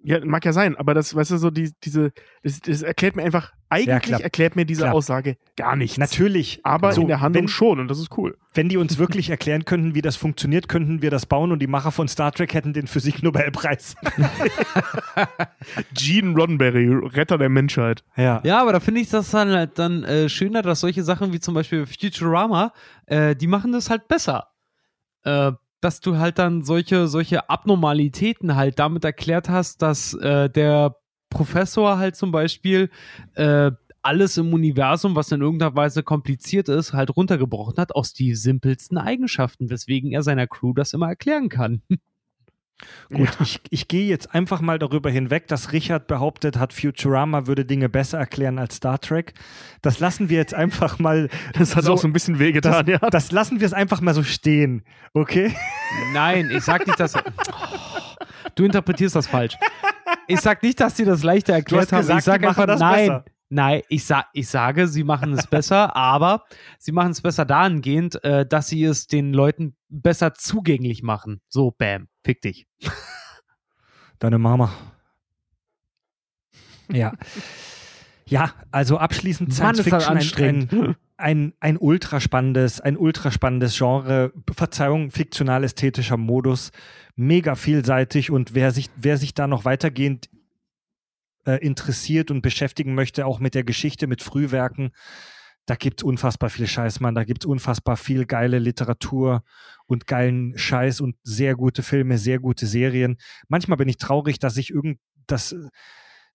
Ja, 0.00 0.24
mag 0.24 0.44
ja 0.44 0.52
sein, 0.52 0.76
aber 0.76 0.94
das, 0.94 1.14
weißt 1.14 1.32
du, 1.32 1.38
so 1.38 1.50
die, 1.50 1.72
diese, 1.84 2.12
das, 2.42 2.60
das 2.60 2.82
erklärt 2.82 3.16
mir 3.16 3.24
einfach, 3.24 3.52
eigentlich 3.68 4.02
klar. 4.02 4.20
erklärt 4.20 4.56
mir 4.56 4.64
diese 4.64 4.82
Klar. 4.82 4.94
Aussage 4.94 5.36
gar 5.56 5.76
nichts. 5.76 5.98
Natürlich. 5.98 6.60
Aber 6.62 6.92
So, 6.92 7.02
in 7.02 7.08
der 7.08 7.20
Handlung 7.20 7.44
wenn, 7.44 7.48
schon 7.48 7.80
und 7.80 7.88
das 7.88 7.98
ist 7.98 8.16
cool. 8.16 8.36
wenn 8.54 8.68
die 8.68 8.76
uns 8.78 8.96
wirklich 8.96 9.28
erklären 9.28 9.64
könnten, 9.66 9.94
wie 9.94 10.00
das 10.00 10.16
funktioniert, 10.16 10.68
könnten 10.68 11.02
wir 11.02 11.10
das 11.10 11.26
bauen 11.26 11.52
und 11.52 11.58
die 11.58 11.66
Macher 11.66 11.90
von 11.92 12.08
Star 12.08 12.32
Trek 12.32 12.54
hätten 12.54 12.72
den 12.72 12.86
Physiknobelpreis. 12.86 13.96
Gene 15.92 16.34
Roddenberry, 16.34 16.88
Retter 16.88 17.38
der 17.38 17.48
Menschheit. 17.48 18.04
ja. 18.16 18.40
Ja, 18.44 18.62
aber 18.62 18.72
da 18.72 18.80
finde 18.80 19.00
ich 19.00 19.10
das 19.10 19.30
dann 19.30 19.50
halt 19.50 19.78
dann 19.78 20.04
äh, 20.04 20.28
schöner, 20.28 20.62
dass 20.62 20.80
solche 20.80 21.02
Sachen 21.02 21.32
wie 21.32 21.40
zum 21.40 21.54
Beispiel 21.54 21.86
Futurama, 21.86 22.72
äh, 23.06 23.34
die 23.36 23.46
machen 23.46 23.72
das 23.72 23.90
halt 23.90 24.08
besser. 24.08 24.48
Äh, 25.24 25.52
dass 25.80 26.00
du 26.00 26.18
halt 26.18 26.38
dann 26.38 26.62
solche, 26.62 27.08
solche 27.08 27.48
Abnormalitäten 27.50 28.56
halt 28.56 28.78
damit 28.78 29.04
erklärt 29.04 29.48
hast, 29.48 29.82
dass 29.82 30.14
äh, 30.14 30.50
der 30.50 30.96
Professor 31.30 31.98
halt 31.98 32.16
zum 32.16 32.32
Beispiel 32.32 32.90
äh, 33.34 33.70
alles 34.02 34.36
im 34.36 34.52
Universum, 34.54 35.16
was 35.16 35.30
in 35.32 35.42
irgendeiner 35.42 35.76
Weise 35.76 36.02
kompliziert 36.02 36.68
ist, 36.68 36.92
halt 36.92 37.14
runtergebrochen 37.16 37.76
hat 37.76 37.94
aus 37.94 38.14
die 38.14 38.34
simpelsten 38.34 38.96
Eigenschaften, 38.96 39.70
weswegen 39.70 40.12
er 40.12 40.22
seiner 40.22 40.46
Crew 40.46 40.72
das 40.72 40.92
immer 40.92 41.08
erklären 41.08 41.48
kann. 41.48 41.82
Gut, 43.12 43.30
ich, 43.40 43.60
ich 43.70 43.88
gehe 43.88 44.06
jetzt 44.06 44.34
einfach 44.34 44.60
mal 44.60 44.78
darüber 44.78 45.10
hinweg, 45.10 45.48
dass 45.48 45.72
Richard 45.72 46.06
behauptet 46.06 46.58
hat, 46.58 46.72
Futurama 46.72 47.46
würde 47.46 47.64
Dinge 47.64 47.88
besser 47.88 48.18
erklären 48.18 48.58
als 48.58 48.76
Star 48.76 49.00
Trek. 49.00 49.34
Das 49.82 49.98
lassen 49.98 50.28
wir 50.28 50.36
jetzt 50.36 50.54
einfach 50.54 50.98
mal. 50.98 51.28
Das 51.58 51.74
hat 51.74 51.84
so, 51.84 51.94
auch 51.94 51.98
so 51.98 52.06
ein 52.06 52.12
bisschen 52.12 52.34
das, 52.34 52.40
wehgetan, 52.40 52.86
ja. 52.86 52.98
das 52.98 53.32
lassen 53.32 53.58
wir 53.58 53.66
es 53.66 53.72
einfach 53.72 54.00
mal 54.00 54.14
so 54.14 54.22
stehen, 54.22 54.84
okay? 55.12 55.52
Nein, 56.12 56.50
ich 56.54 56.62
sag 56.62 56.86
nicht, 56.86 57.00
dass. 57.00 57.14
Du 58.54 58.64
interpretierst 58.64 59.14
das 59.14 59.28
falsch. 59.28 59.56
Ich 60.26 60.40
sag 60.40 60.62
nicht, 60.62 60.80
dass 60.80 60.96
sie 60.96 61.04
das 61.04 61.22
leichter 61.22 61.52
erklärt 61.52 61.92
haben. 61.92 62.00
gesagt, 62.00 62.18
ich 62.18 62.24
sag 62.24 62.40
die 62.40 62.48
einfach, 62.48 62.66
nein. 62.66 63.06
besser. 63.06 63.24
Nein, 63.50 63.82
ich, 63.88 64.04
sa 64.04 64.26
ich 64.34 64.48
sage, 64.48 64.88
sie 64.88 65.04
machen 65.04 65.32
es 65.32 65.46
besser, 65.46 65.96
aber 65.96 66.44
sie 66.78 66.92
machen 66.92 67.12
es 67.12 67.22
besser 67.22 67.44
dahingehend, 67.44 68.22
äh, 68.24 68.46
dass 68.46 68.68
sie 68.68 68.84
es 68.84 69.06
den 69.06 69.32
Leuten 69.32 69.76
besser 69.88 70.34
zugänglich 70.34 71.02
machen. 71.02 71.40
So, 71.48 71.70
bam, 71.70 72.08
fick 72.22 72.42
dich. 72.42 72.66
Deine 74.18 74.38
Mama. 74.38 74.72
Ja. 76.92 77.12
Ja, 78.26 78.52
also 78.70 78.98
abschließend 78.98 79.48
Mann, 79.48 79.74
Science 79.74 79.88
das 79.88 80.06
Fiction 80.06 80.68
ein, 80.68 80.68
ein, 80.68 80.96
ein, 81.16 81.52
ein 81.60 81.76
ultraspannendes, 81.78 82.80
ein 82.80 82.98
ultraspannendes 82.98 83.78
Genre, 83.78 84.32
Verzeihung, 84.54 85.10
fiktional-ästhetischer 85.10 86.18
Modus, 86.18 86.70
mega 87.16 87.54
vielseitig 87.54 88.30
und 88.30 88.54
wer 88.54 88.70
sich, 88.70 88.90
wer 88.96 89.16
sich 89.16 89.32
da 89.32 89.46
noch 89.46 89.64
weitergehend 89.64 90.28
äh, 91.48 91.56
interessiert 91.56 92.30
und 92.30 92.42
beschäftigen 92.42 92.94
möchte, 92.94 93.26
auch 93.26 93.40
mit 93.40 93.54
der 93.54 93.64
Geschichte, 93.64 94.06
mit 94.06 94.22
Frühwerken, 94.22 94.92
da 95.68 95.74
gibt's 95.74 96.02
unfassbar 96.02 96.48
viel 96.48 96.66
Scheiß, 96.66 97.00
Mann. 97.00 97.14
Da 97.14 97.24
gibt's 97.24 97.44
unfassbar 97.44 97.98
viel 97.98 98.24
geile 98.24 98.58
Literatur 98.58 99.42
und 99.86 100.06
geilen 100.06 100.56
Scheiß 100.56 101.02
und 101.02 101.16
sehr 101.22 101.56
gute 101.56 101.82
Filme, 101.82 102.16
sehr 102.16 102.38
gute 102.38 102.66
Serien. 102.66 103.18
Manchmal 103.48 103.76
bin 103.76 103.88
ich 103.88 103.98
traurig, 103.98 104.38
dass 104.38 104.56
ich 104.56 104.70
irgend, 104.70 104.98
dass, 105.26 105.54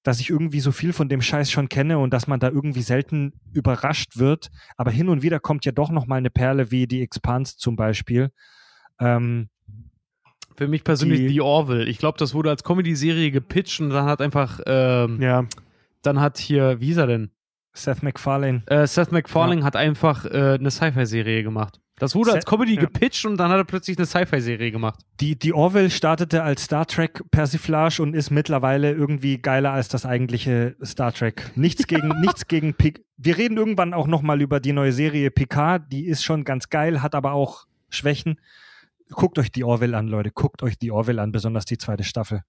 dass 0.03 0.19
ich 0.19 0.29
irgendwie 0.29 0.59
so 0.59 0.71
viel 0.71 0.93
von 0.93 1.09
dem 1.09 1.23
Scheiß 1.23 1.49
schon 1.49 1.67
kenne 1.67 1.97
und 1.97 2.13
dass 2.13 2.27
man 2.27 2.39
da 2.39 2.49
irgendwie 2.49 2.83
selten 2.83 3.33
überrascht 3.51 4.17
wird. 4.17 4.51
Aber 4.77 4.91
hin 4.91 5.09
und 5.09 5.23
wieder 5.23 5.39
kommt 5.39 5.65
ja 5.65 5.71
doch 5.71 5.89
noch 5.89 6.05
mal 6.05 6.17
eine 6.17 6.29
Perle 6.29 6.69
wie 6.69 6.85
die 6.85 7.01
Expanse 7.01 7.57
zum 7.57 7.75
Beispiel. 7.75 8.29
Ähm, 8.99 9.49
Für 10.55 10.67
mich 10.67 10.83
persönlich 10.83 11.19
Die- 11.19 11.29
The 11.29 11.41
Orville. 11.41 11.85
Ich 11.85 11.97
glaube, 11.97 12.17
das 12.17 12.33
wurde 12.33 12.49
als 12.49 12.63
Comedy-Serie 12.63 13.31
gepitcht 13.31 13.79
und 13.81 13.89
dann 13.89 14.05
hat 14.05 14.21
einfach, 14.21 14.59
ähm, 14.65 15.21
Ja, 15.21 15.45
dann 16.01 16.19
hat 16.19 16.37
hier, 16.37 16.79
wie 16.79 16.87
hieß 16.87 16.97
er 16.97 17.07
denn? 17.07 17.29
Seth 17.73 18.03
MacFarlane. 18.03 18.61
Äh, 18.67 18.85
Seth 18.85 19.11
MacFarlane 19.11 19.63
hat 19.63 19.75
einfach 19.75 20.25
äh, 20.25 20.57
eine 20.59 20.69
Sci-Fi-Serie 20.69 21.41
gemacht. 21.43 21.79
Das 21.97 22.13
wurde 22.15 22.31
Seth- 22.31 22.35
als 22.35 22.45
Comedy 22.45 22.75
ja. 22.75 22.81
gepitcht 22.81 23.25
und 23.25 23.37
dann 23.37 23.49
hat 23.49 23.57
er 23.57 23.63
plötzlich 23.63 23.97
eine 23.97 24.05
Sci-Fi-Serie 24.05 24.71
gemacht. 24.71 24.99
Die, 25.21 25.37
die 25.37 25.53
Orville 25.53 25.89
startete 25.89 26.43
als 26.43 26.63
Star 26.65 26.85
Trek 26.85 27.23
Persiflage 27.31 28.01
und 28.03 28.13
ist 28.15 28.29
mittlerweile 28.29 28.91
irgendwie 28.91 29.37
geiler 29.39 29.71
als 29.71 29.87
das 29.89 30.05
eigentliche 30.05 30.75
Star 30.83 31.13
Trek. 31.13 31.51
Nichts 31.55 31.87
gegen, 31.87 32.09
nichts 32.21 32.47
gegen 32.47 32.73
Pic. 32.75 33.03
Wir 33.17 33.37
reden 33.37 33.57
irgendwann 33.57 33.93
auch 33.95 34.05
nochmal 34.07 34.41
über 34.41 34.59
die 34.59 34.73
neue 34.73 34.91
Serie 34.91 35.31
Picard. 35.31 35.83
Die 35.91 36.05
ist 36.05 36.23
schon 36.23 36.43
ganz 36.43 36.69
geil, 36.69 37.01
hat 37.01 37.15
aber 37.15 37.31
auch 37.33 37.65
Schwächen. 37.89 38.39
Guckt 39.11 39.37
euch 39.39 39.51
die 39.51 39.63
Orville 39.63 39.95
an, 39.97 40.07
Leute. 40.07 40.31
Guckt 40.31 40.63
euch 40.63 40.77
die 40.77 40.91
Orville 40.91 41.21
an, 41.21 41.31
besonders 41.31 41.65
die 41.65 41.77
zweite 41.77 42.03
Staffel. 42.03 42.41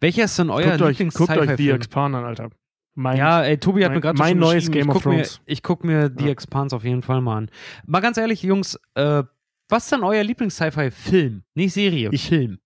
Welcher 0.00 0.24
ist 0.24 0.38
denn 0.38 0.50
euer 0.50 0.72
guckt 0.78 0.82
euch, 0.82 0.98
guckt 0.98 1.10
euch 1.10 1.26
The 1.26 1.32
Lieblings-Sci-Fi-Film? 1.34 1.76
Expander 1.76 2.18
an, 2.18 2.24
Alter. 2.24 2.50
Mein, 2.96 3.16
Ja, 3.16 3.42
ey, 3.42 3.58
Tobi 3.58 3.82
hat 3.84 3.90
mein- 3.90 3.96
mir 3.96 4.00
gerade 4.02 4.18
mein 4.18 4.30
schon 4.32 4.38
neues 4.38 4.70
Game 4.70 4.82
ich 4.82 4.88
of 4.88 4.94
guck 5.02 5.06
mir, 5.06 5.12
Thrones. 5.22 5.40
Ich 5.46 5.62
gucke 5.62 5.86
mir 5.86 6.12
The 6.16 6.26
Ja. 6.26 6.30
Expanse 6.30 6.76
auf 6.76 6.84
jeden 6.84 7.02
Fall 7.02 7.20
mal 7.20 7.38
an. 7.38 7.50
Mal 7.86 8.00
ganz 8.00 8.16
ehrlich, 8.18 8.42
Jungs, 8.42 8.78
äh, 8.94 9.22
was 9.68 9.84
ist 9.84 9.92
denn 9.92 10.04
euer 10.04 10.22
Lieblings-Sci-Fi-Film? 10.22 11.42
Nicht 11.54 11.72
Serie, 11.72 12.10
Ich- 12.12 12.28
Film. 12.28 12.58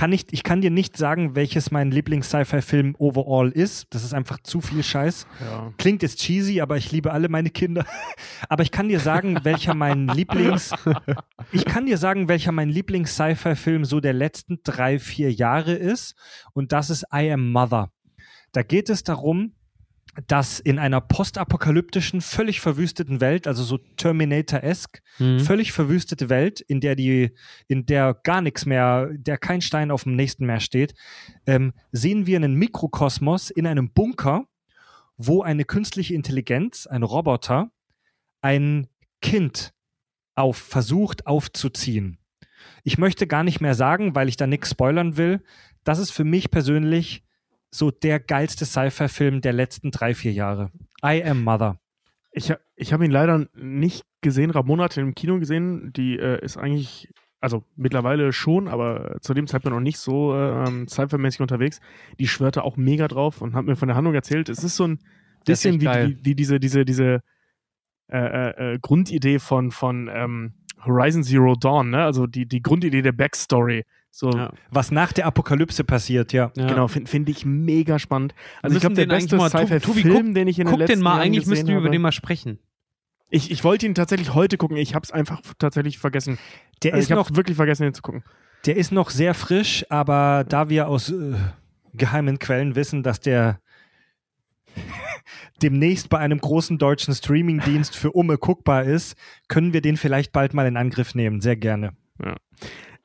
Kann 0.00 0.08
nicht, 0.08 0.32
ich 0.32 0.44
kann 0.44 0.62
dir 0.62 0.70
nicht 0.70 0.96
sagen, 0.96 1.36
welches 1.36 1.70
mein 1.70 1.90
Lieblings-Sci-Fi-Film 1.90 2.96
overall 2.98 3.50
ist. 3.50 3.86
Das 3.90 4.02
ist 4.02 4.14
einfach 4.14 4.38
zu 4.42 4.62
viel 4.62 4.82
Scheiß. 4.82 5.26
ja. 5.42 5.74
Klingt 5.76 6.00
jetzt 6.00 6.20
cheesy, 6.20 6.62
aber 6.62 6.78
ich 6.78 6.90
liebe 6.90 7.12
alle 7.12 7.28
meine 7.28 7.50
Kinder. 7.50 7.84
Aber 8.48 8.62
ich 8.62 8.70
kann 8.70 8.88
dir 8.88 8.98
sagen, 8.98 9.40
welcher 9.42 9.74
mein 9.74 10.08
Lieblings, 10.08 10.72
ich 11.52 11.66
kann 11.66 11.84
dir 11.84 11.98
sagen, 11.98 12.28
welcher 12.28 12.50
mein 12.50 12.70
Lieblings-Sci-Fi-Film 12.70 13.84
so 13.84 14.00
der 14.00 14.14
letzten 14.14 14.60
drei, 14.64 14.98
vier 14.98 15.30
Jahre 15.34 15.74
ist. 15.74 16.14
Und 16.54 16.72
das 16.72 16.88
ist 16.88 17.04
I 17.14 17.30
Am 17.30 17.52
Mother. 17.52 17.92
Da 18.52 18.62
geht 18.62 18.88
es 18.88 19.04
darum, 19.04 19.52
dass 20.26 20.58
in 20.58 20.78
einer 20.78 21.00
postapokalyptischen, 21.00 22.20
völlig 22.20 22.60
verwüsteten 22.60 23.20
Welt, 23.20 23.46
also 23.46 23.62
so 23.62 23.78
Terminator-esque, 23.96 25.00
Mhm. 25.18 25.40
völlig 25.40 25.72
verwüstete 25.72 26.28
Welt, 26.28 26.60
in 26.60 26.80
der 26.80 26.96
die, 26.96 27.30
in 27.68 27.86
der 27.86 28.14
gar 28.14 28.42
nichts 28.42 28.66
mehr, 28.66 29.08
der 29.12 29.38
kein 29.38 29.60
Stein 29.60 29.90
auf 29.90 30.02
dem 30.04 30.16
nächsten 30.16 30.46
mehr 30.46 30.60
steht, 30.60 30.94
ähm, 31.46 31.72
sehen 31.92 32.26
wir 32.26 32.36
einen 32.36 32.54
Mikrokosmos 32.54 33.50
in 33.50 33.66
einem 33.66 33.92
Bunker, 33.92 34.46
wo 35.16 35.42
eine 35.42 35.64
künstliche 35.64 36.14
Intelligenz, 36.14 36.86
ein 36.86 37.02
Roboter, 37.02 37.70
ein 38.42 38.88
Kind 39.22 39.72
auf, 40.34 40.56
versucht 40.56 41.26
aufzuziehen. 41.26 42.18
Ich 42.82 42.98
möchte 42.98 43.26
gar 43.26 43.44
nicht 43.44 43.60
mehr 43.60 43.74
sagen, 43.74 44.14
weil 44.14 44.28
ich 44.28 44.36
da 44.36 44.46
nichts 44.46 44.70
spoilern 44.70 45.16
will. 45.16 45.42
Das 45.84 45.98
ist 45.98 46.10
für 46.10 46.24
mich 46.24 46.50
persönlich 46.50 47.22
so 47.70 47.90
der 47.90 48.20
geilste 48.20 48.64
Sci-Fi-Film 48.64 49.40
der 49.40 49.52
letzten 49.52 49.90
drei, 49.90 50.14
vier 50.14 50.32
Jahre. 50.32 50.70
I 51.04 51.22
Am 51.24 51.42
Mother. 51.42 51.78
Ich, 52.32 52.52
ich 52.76 52.92
habe 52.92 53.04
ihn 53.04 53.10
leider 53.10 53.46
nicht 53.54 54.04
gesehen. 54.20 54.50
Ramona 54.50 54.84
hat 54.84 54.96
ihn 54.96 55.08
im 55.08 55.14
Kino 55.14 55.38
gesehen. 55.38 55.92
Die 55.94 56.18
äh, 56.18 56.44
ist 56.44 56.56
eigentlich, 56.56 57.12
also 57.40 57.64
mittlerweile 57.76 58.32
schon, 58.32 58.68
aber 58.68 59.16
zu 59.20 59.34
dem 59.34 59.46
Zeitpunkt 59.46 59.74
noch 59.74 59.82
nicht 59.82 59.98
so 59.98 60.34
ähm, 60.34 60.86
Sci-Fi-mäßig 60.88 61.40
unterwegs. 61.40 61.80
Die 62.18 62.28
schwörte 62.28 62.64
auch 62.64 62.76
mega 62.76 63.08
drauf 63.08 63.40
und 63.40 63.54
hat 63.54 63.64
mir 63.64 63.76
von 63.76 63.88
der 63.88 63.96
Handlung 63.96 64.14
erzählt. 64.14 64.48
Es 64.48 64.62
ist 64.62 64.76
so 64.76 64.86
ein 64.86 64.98
bisschen 65.44 65.80
wie, 65.80 65.86
wie, 65.86 66.24
wie 66.24 66.34
diese, 66.34 66.60
diese, 66.60 66.84
diese 66.84 67.22
äh, 68.08 68.18
äh, 68.18 68.74
äh, 68.74 68.78
Grundidee 68.80 69.38
von, 69.38 69.70
von 69.70 70.10
ähm, 70.12 70.54
Horizon 70.84 71.22
Zero 71.22 71.54
Dawn, 71.54 71.90
ne? 71.90 72.02
Also 72.02 72.26
die, 72.26 72.46
die 72.46 72.62
Grundidee 72.62 73.02
der 73.02 73.12
Backstory. 73.12 73.84
So, 74.10 74.30
Ja. 74.30 74.52
Was 74.70 74.90
nach 74.90 75.12
der 75.12 75.26
Apokalypse 75.26 75.84
passiert, 75.84 76.32
ja. 76.32 76.50
Ja. 76.56 76.66
Genau, 76.66 76.88
finde 76.88 77.10
find 77.10 77.28
ich 77.28 77.44
mega 77.46 77.98
spannend. 77.98 78.34
Also 78.60 78.76
ich 78.76 78.80
glaube, 78.80 78.96
der 78.96 79.06
beste 79.06 79.38
Sci-Fi-Film, 79.38 80.34
den 80.34 80.48
ich 80.48 80.58
in 80.58 80.66
den 80.66 80.70
Guck 80.70 80.80
letzten 80.80 80.96
den 80.98 81.02
mal, 81.02 81.10
Jahren 81.12 81.20
eigentlich 81.22 81.46
müssten 81.46 81.68
wir 81.68 81.78
über 81.78 81.90
den 81.90 82.02
mal 82.02 82.12
sprechen. 82.12 82.58
Ich, 83.30 83.52
ich 83.52 83.62
wollte 83.62 83.86
ihn 83.86 83.94
tatsächlich 83.94 84.34
heute 84.34 84.56
gucken. 84.56 84.76
Ich 84.76 84.94
habe 84.94 85.04
es 85.04 85.12
einfach 85.12 85.40
tatsächlich 85.58 85.98
vergessen. 85.98 86.38
Der 86.82 86.94
Also 86.94 87.02
ist 87.04 87.10
ich 87.10 87.16
noch 87.16 87.36
wirklich 87.36 87.56
vergessen, 87.56 87.84
ihn 87.86 87.94
zu 87.94 88.02
gucken. 88.02 88.24
Der 88.66 88.76
ist 88.76 88.90
noch 88.90 89.10
sehr 89.10 89.34
frisch, 89.34 89.86
aber 89.88 90.44
da 90.46 90.68
wir 90.68 90.88
aus 90.88 91.10
äh, 91.10 91.34
geheimen 91.94 92.40
Quellen 92.40 92.74
wissen, 92.74 93.04
dass 93.04 93.20
der 93.20 93.60
demnächst 95.62 96.08
bei 96.08 96.18
einem 96.18 96.40
großen 96.40 96.78
deutschen 96.78 97.14
Streamingdienst 97.14 97.96
für 97.96 98.10
Umme 98.12 98.36
guckbar 98.38 98.84
ist, 98.84 99.16
können 99.48 99.72
wir 99.72 99.80
den 99.80 99.96
vielleicht 99.96 100.32
bald 100.32 100.52
mal 100.52 100.66
in 100.66 100.76
Angriff 100.76 101.14
nehmen. 101.14 101.40
Sehr 101.40 101.56
gerne. 101.56 101.92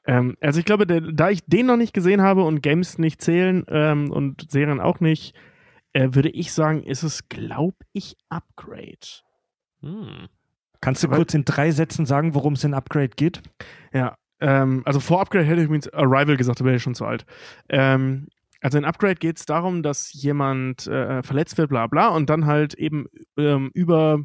Ähm, 0.08 0.36
also 0.42 0.60
ich 0.60 0.66
glaube, 0.66 0.86
der, 0.86 1.02
da 1.02 1.30
ich 1.30 1.46
den 1.46 1.66
noch 1.66 1.78
nicht 1.78 1.94
gesehen 1.94 2.22
habe 2.22 2.44
und 2.44 2.62
Games 2.62 2.98
nicht 2.98 3.22
zählen 3.22 3.66
ähm, 3.70 4.12
und 4.12 4.50
Serien 4.52 4.80
auch 4.80 5.00
nicht, 5.00 5.36
äh, 5.94 6.10
würde 6.12 6.30
ich 6.30 6.52
sagen, 6.54 6.84
ist 6.84 7.04
es, 7.04 7.28
glaube 7.30 7.78
ich, 7.94 8.16
Upgrade. 8.30 9.24
Hm. 9.82 10.28
Kannst 10.82 11.04
du 11.04 11.10
Weil- 11.10 11.18
kurz 11.18 11.34
in 11.34 11.46
drei 11.46 11.72
Sätzen 11.72 12.06
sagen, 12.06 12.36
worum 12.36 12.54
es 12.54 12.64
in 12.64 12.74
Upgrade 12.74 13.10
geht? 13.16 13.42
Ja, 13.94 14.16
ähm, 14.40 14.84
also 14.86 15.00
vor 15.00 15.22
Upgrade 15.22 15.46
hätte 15.46 15.62
ich 15.62 15.66
übrigens 15.66 15.88
Arrival 15.94 16.38
gesagt, 16.38 16.60
da 16.60 16.66
wäre 16.66 16.76
ich 16.76 16.84
schon 16.84 16.96
zu 16.96 17.06
alt. 17.06 17.26
Ähm, 17.70 18.28
Also 18.62 18.78
in 18.80 18.86
Upgrade 18.86 19.16
geht 19.16 19.38
es 19.38 19.46
darum, 19.46 19.84
dass 19.84 20.12
jemand 20.14 20.88
äh, 20.88 21.22
verletzt 21.24 21.58
wird, 21.58 21.70
bla 21.70 21.86
bla, 21.88 22.08
und 22.10 22.30
dann 22.30 22.46
halt 22.48 22.74
eben 22.74 23.06
ähm, 23.38 23.70
über, 23.76 24.24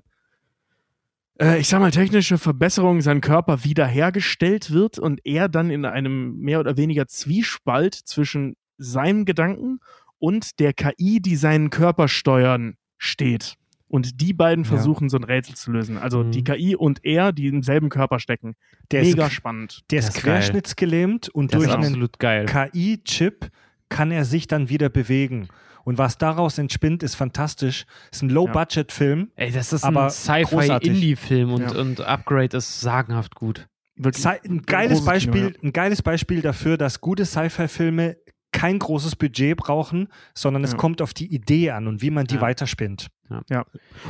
äh, 1.40 1.58
ich 1.58 1.68
sag 1.68 1.80
mal, 1.80 1.90
technische 1.90 2.38
Verbesserungen 2.38 3.00
sein 3.02 3.20
Körper 3.20 3.64
wiederhergestellt 3.64 4.70
wird 4.70 4.98
und 4.98 5.20
er 5.24 5.48
dann 5.48 5.70
in 5.70 5.84
einem 5.84 6.36
mehr 6.38 6.60
oder 6.60 6.76
weniger 6.76 7.06
Zwiespalt 7.06 7.94
zwischen 7.94 8.56
seinem 8.78 9.24
Gedanken 9.24 9.80
und 10.18 10.58
der 10.60 10.72
KI, 10.72 11.20
die 11.20 11.36
seinen 11.36 11.70
Körper 11.70 12.08
steuern, 12.08 12.74
steht. 12.98 13.54
Und 13.88 14.20
die 14.20 14.32
beiden 14.32 14.64
Ja. 14.64 14.68
versuchen, 14.70 15.08
so 15.08 15.16
ein 15.16 15.24
Rätsel 15.24 15.56
zu 15.56 15.72
lösen. 15.72 15.98
Also 15.98 16.22
Mhm. 16.22 16.30
die 16.30 16.44
KI 16.44 16.76
und 16.76 17.04
er, 17.04 17.32
die 17.32 17.46
im 17.48 17.62
selben 17.62 17.88
Körper 17.88 18.20
stecken. 18.20 18.54
Der 18.92 19.02
Mega 19.02 19.26
ist, 19.26 19.32
spannend. 19.32 19.80
der 19.90 19.98
ist 19.98 20.14
querschnittsgelähmt 20.14 21.28
und 21.28 21.52
Das 21.52 21.62
durch 21.62 21.74
einen. 21.74 22.46
KI-Chip 22.46 23.50
kann 23.88 24.12
er 24.12 24.24
sich 24.24 24.46
dann 24.46 24.68
wieder 24.68 24.88
bewegen. 24.90 25.48
Und 25.84 25.98
was 25.98 26.18
daraus 26.18 26.58
entspinnt, 26.58 27.02
ist 27.02 27.14
fantastisch. 27.14 27.84
Ist 28.12 28.22
ein 28.22 28.30
Low-Budget-Film. 28.30 29.30
Ey, 29.36 29.50
das 29.50 29.72
ist 29.72 29.84
Aber 29.84 30.04
ein. 30.04 30.10
Sci-Fi-Indie-Film 30.10 31.52
und, 31.52 31.62
Ja. 31.72 31.80
und 31.80 32.00
Upgrade 32.00 32.56
ist 32.56 32.80
sagenhaft 32.80 33.34
gut. 33.34 33.66
Wirklich. 33.96 34.26
Ein 34.26 34.62
geiles, 34.62 35.04
Beispiel, 35.04 35.52
Kino, 35.52 35.58
ein 35.68 35.72
geiles 35.72 36.02
Beispiel 36.02 36.40
dafür, 36.42 36.76
dass 36.78 37.00
gute 37.00 37.26
Sci-Fi-Filme 37.26 38.16
kein 38.52 38.78
großes 38.78 39.14
Budget 39.16 39.56
brauchen, 39.58 40.08
sondern 40.34 40.64
es 40.64 40.72
Ja. 40.72 40.76
kommt 40.78 41.02
auf 41.02 41.14
die 41.14 41.32
Idee 41.32 41.70
an 41.70 41.86
und 41.86 42.02
wie 42.02 42.10
man 42.10 42.26
die 42.26 42.36
Ja. 42.36 42.40
weiterspinnt. 42.40 43.08
Ja. 43.48 43.64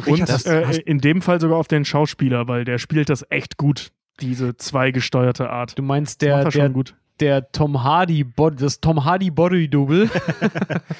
Richard, 0.06 0.08
Und 0.08 0.30
hast- 0.30 0.46
äh, 0.46 0.80
in 0.86 0.98
dem 0.98 1.20
Fall 1.22 1.40
sogar 1.40 1.58
auf 1.58 1.68
den 1.68 1.84
Schauspieler, 1.84 2.48
weil 2.48 2.64
der 2.64 2.78
spielt 2.78 3.10
das 3.10 3.24
echt 3.28 3.58
gut, 3.58 3.90
diese 4.20 4.56
zweigesteuerte 4.56 5.50
Art. 5.50 5.78
Du 5.78 5.82
meinst 5.82 6.22
Das 6.22 6.26
der, 6.26 6.36
er 6.36 6.50
schon 6.52 6.60
der, 6.60 6.70
gut. 6.70 6.96
Der 7.20 7.50
Tom 7.52 7.82
Hardy, 7.84 8.24
Bod 8.24 8.60
das 8.60 8.80
Tom 8.80 9.04
Hardy 9.04 9.30
Body 9.30 9.68
Double. 9.68 10.08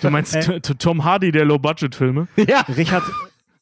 Du 0.02 0.10
meinst 0.10 0.34
Äh. 0.34 0.60
Tom 0.60 1.04
Hardy 1.04 1.32
der 1.32 1.44
Low-Budget-Filme? 1.44 2.28
ja. 2.36 2.60
Richard, 2.76 3.02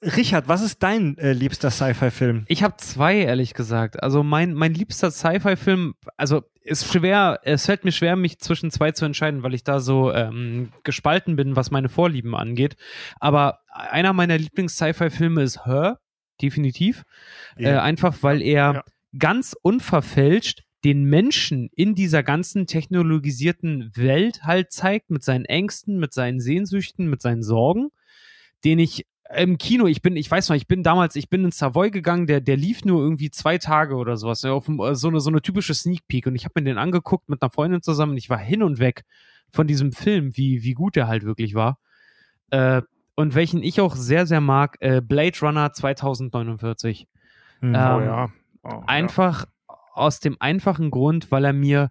Richard, 0.03 0.47
was 0.49 0.63
ist 0.63 0.83
dein 0.83 1.19
äh, 1.19 1.33
liebster 1.33 1.71
Sci-Fi-Film? 1.71 2.45
Ich 2.49 2.63
habe 2.63 2.77
zwei, 2.77 3.17
ehrlich 3.19 3.55
gesagt. 3.55 4.03
Also 4.03 4.23
mein, 4.23 4.55
mein 4.55 4.73
liebster 4.75 5.11
Sci-Fi-Film, 5.11 5.95
also 6.17 6.43
ist 6.63 6.93
schwer, 6.93 7.41
es 7.45 7.67
fällt 7.67 7.85
mir 7.85 7.93
schwer, 7.93 8.15
mich 8.15 8.39
zwischen 8.39 8.71
zwei 8.71 8.93
zu 8.93 9.05
entscheiden, 9.07 9.43
weil 9.43 9.55
ich 9.55 9.65
da 9.65 9.81
so 9.81 10.13
ähm, 10.13 10.71
gespalten 10.85 11.35
bin, 11.35 11.57
was 11.57 11.71
meine 11.71 11.89
Vorlieben 11.89 12.35
angeht. 12.37 12.77
Aber 13.19 13.61
einer 13.73 14.13
meiner 14.13 14.37
Lieblings-Sci-Fi-Filme 14.39 15.43
ist 15.43 15.65
Her, 15.67 15.99
definitiv. 16.43 17.03
Äh, 17.57 17.71
einfach 17.73 18.17
weil 18.21 18.43
er 18.43 18.75
Ja. 18.75 18.85
ganz 19.19 19.57
unverfälscht 19.63 20.63
den 20.85 21.05
Menschen 21.05 21.71
in 21.75 21.95
dieser 21.95 22.23
ganzen 22.23 22.67
technologisierten 22.67 23.91
Welt 23.97 24.45
halt 24.45 24.73
zeigt, 24.73 25.11
mit 25.11 25.23
seinen 25.25 25.45
Ängsten, 25.45 25.99
mit 25.99 26.13
seinen 26.13 26.41
Sehnsüchten, 26.41 27.09
mit 27.11 27.21
seinen 27.21 27.43
Sorgen, 27.43 27.89
den 28.65 28.79
ich 28.79 29.07
im 29.37 29.59
Kino, 29.59 29.87
ich 29.87 30.01
bin, 30.01 30.17
ich 30.17 30.31
weiß 30.31 30.49
noch, 30.49 30.57
ich 30.57 30.67
bin 30.67 30.83
damals, 30.83 31.15
ich 31.15 31.29
bin 31.29 31.45
in 31.45 31.53
Savoy 31.53 31.91
gegangen, 31.91 32.27
der, 32.27 32.41
der 32.41 32.57
lief 32.57 32.85
nur 32.85 33.03
irgendwie 33.03 33.31
zwei 33.31 33.59
Tage 33.59 33.97
oder 33.97 34.17
sowas, 34.17 34.43
ja, 34.43 34.53
auf 34.53 34.69
äh, 34.69 34.95
so, 34.95 35.09
eine, 35.09 35.21
so 35.21 35.29
eine 35.29 35.43
typische 35.43 35.75
Sneak 35.75 36.07
Peek 36.09 36.27
und 36.27 36.35
ich 36.35 36.45
habe 36.45 36.55
mir 36.57 36.65
den 36.65 36.79
angeguckt 36.79 37.29
mit 37.29 37.43
einer 37.43 37.51
Freundin 37.51 37.83
zusammen 37.83 38.13
und 38.13 38.19
ich 38.19 38.31
war 38.31 38.39
hin 38.39 38.63
und 38.63 38.79
weg 38.79 39.05
von 39.51 39.67
diesem 39.67 39.93
Film, 39.93 40.37
wie, 40.37 40.63
wie 40.63 40.73
gut 40.73 40.97
der 40.97 41.09
halt 41.09 41.25
wirklich 41.25 41.55
war. 41.55 41.79
Äh, 42.51 42.83
und 43.17 43.35
welchen 43.35 43.63
ich 43.63 43.81
auch 43.81 43.97
sehr, 43.97 44.27
sehr 44.27 44.41
mag, 44.41 44.77
äh, 44.81 45.03
Blade 45.03 45.37
Runner 45.43 45.73
2049. 45.73 47.09
Hm. 47.61 47.75
Ähm, 47.75 47.75
oh 47.75 48.01
ja. 48.01 48.29
Oh, 48.63 48.69
ja. 48.69 49.49
Aus 49.99 50.21
dem 50.21 50.37
einfachen 50.41 50.91
Grund, 50.91 51.31
weil 51.31 51.45
er 51.45 51.53
mir 51.53 51.91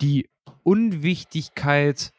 die 0.00 0.28
Unwichtigkeit 0.62 2.12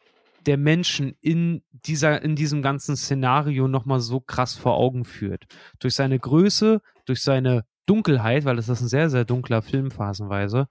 der 0.46 0.56
Menschen 0.56 1.14
in 1.20 1.62
dieser, 1.70 2.22
in 2.22 2.34
diesem 2.34 2.62
ganzen 2.62 2.96
Szenario 2.96 3.68
nochmal 3.68 4.00
so 4.00 4.20
krass 4.20 4.56
vor 4.56 4.74
Augen 4.74 5.04
führt. 5.04 5.44
Durch 5.78 5.94
seine 5.94 6.18
Größe, 6.18 6.80
durch 7.04 7.22
seine 7.22 7.64
Dunkelheit, 7.86 8.44
weil 8.44 8.58
es 8.58 8.68
ist 8.68 8.80
ein 8.80 8.88
sehr, 8.88 9.10
sehr 9.10 9.24
dunkler 9.24 9.62
Film 9.62 9.90
phasenweise, 9.90 10.68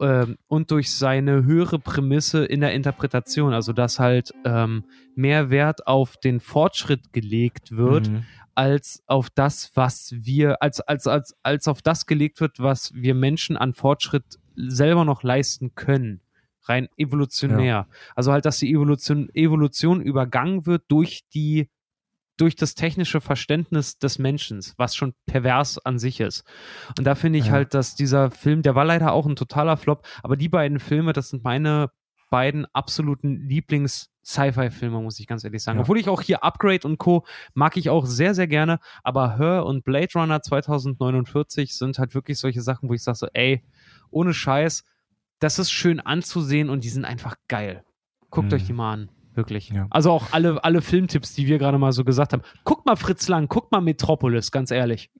ähm, 0.00 0.36
und 0.46 0.70
durch 0.70 0.94
seine 0.94 1.44
höhere 1.44 1.78
Prämisse 1.78 2.44
in 2.44 2.60
der 2.60 2.72
Interpretation, 2.72 3.52
also 3.52 3.72
dass 3.72 3.98
halt 3.98 4.32
ähm, 4.44 4.84
mehr 5.14 5.50
Wert 5.50 5.86
auf 5.86 6.16
den 6.16 6.40
Fortschritt 6.40 7.12
gelegt 7.12 7.76
wird, 7.76 8.08
Mhm. 8.08 8.24
als 8.54 9.02
auf 9.06 9.30
das, 9.30 9.70
was 9.74 10.12
wir, 10.16 10.62
als, 10.62 10.80
als, 10.80 11.06
als, 11.06 11.36
als 11.42 11.68
auf 11.68 11.82
das 11.82 12.06
gelegt 12.06 12.40
wird, 12.40 12.58
was 12.60 12.92
wir 12.94 13.14
Menschen 13.14 13.56
an 13.56 13.72
Fortschritt 13.72 14.38
selber 14.56 15.04
noch 15.04 15.22
leisten 15.22 15.74
können. 15.74 16.20
Rein 16.64 16.88
evolutionär. 16.96 17.86
Also 18.14 18.32
halt, 18.32 18.44
dass 18.44 18.58
die 18.58 18.70
Evolution, 18.72 19.30
Evolution 19.32 20.02
übergangen 20.02 20.66
wird 20.66 20.82
durch 20.88 21.22
die, 21.32 21.70
durch 22.38 22.56
das 22.56 22.74
technische 22.74 23.20
Verständnis 23.20 23.98
des 23.98 24.18
Menschen, 24.18 24.60
was 24.78 24.96
schon 24.96 25.12
pervers 25.26 25.78
an 25.84 25.98
sich 25.98 26.20
ist. 26.20 26.44
Und 26.96 27.04
da 27.04 27.14
finde 27.14 27.38
ich 27.38 27.46
Ja. 27.46 27.52
halt, 27.52 27.74
dass 27.74 27.94
dieser 27.94 28.30
Film, 28.30 28.62
der 28.62 28.74
war 28.74 28.84
leider 28.86 29.12
auch 29.12 29.26
ein 29.26 29.36
totaler 29.36 29.76
Flop, 29.76 30.06
aber 30.22 30.36
die 30.36 30.48
beiden 30.48 30.80
Filme, 30.80 31.12
das 31.12 31.28
sind 31.28 31.44
meine 31.44 31.90
beiden 32.30 32.66
absoluten 32.74 33.48
Lieblings-Sci-Fi-Filme, 33.48 35.00
muss 35.00 35.18
ich 35.18 35.26
ganz 35.26 35.44
ehrlich 35.44 35.62
sagen. 35.62 35.78
Ja. 35.78 35.82
Obwohl 35.82 35.98
ich 35.98 36.08
auch 36.08 36.20
hier 36.20 36.44
Upgrade 36.44 36.86
und 36.86 36.98
Co. 36.98 37.24
mag 37.54 37.76
ich 37.76 37.88
auch 37.90 38.04
sehr, 38.06 38.34
sehr 38.34 38.46
gerne, 38.46 38.78
aber 39.02 39.38
Her 39.38 39.64
und 39.64 39.84
Blade 39.84 40.12
Runner 40.14 40.40
2049 40.42 41.74
sind 41.76 41.98
halt 41.98 42.14
wirklich 42.14 42.38
solche 42.38 42.60
Sachen, 42.62 42.88
wo 42.88 42.94
ich 42.94 43.02
sage 43.02 43.16
so, 43.18 43.28
ey, 43.32 43.64
ohne 44.10 44.34
Scheiß, 44.34 44.84
das 45.38 45.58
ist 45.58 45.70
schön 45.70 46.00
anzusehen 46.00 46.68
und 46.70 46.84
die 46.84 46.88
sind 46.88 47.04
einfach 47.04 47.36
geil. 47.48 47.84
Guckt 48.30 48.48
Mhm. 48.48 48.54
euch 48.56 48.64
die 48.66 48.72
mal 48.74 48.92
an. 48.92 49.10
Wirklich. 49.38 49.70
Ja. 49.70 49.86
Also 49.90 50.10
auch 50.10 50.32
alle, 50.32 50.62
alle 50.64 50.82
Filmtipps, 50.82 51.32
die 51.32 51.46
wir 51.46 51.58
gerade 51.58 51.78
mal 51.78 51.92
so 51.92 52.04
gesagt 52.04 52.32
haben. 52.32 52.42
Guckt 52.64 52.84
mal 52.86 52.96
Fritz 52.96 53.28
Lang, 53.28 53.46
guckt 53.48 53.70
mal 53.70 53.80
Metropolis, 53.80 54.50
ganz 54.50 54.72
ehrlich. 54.72 55.10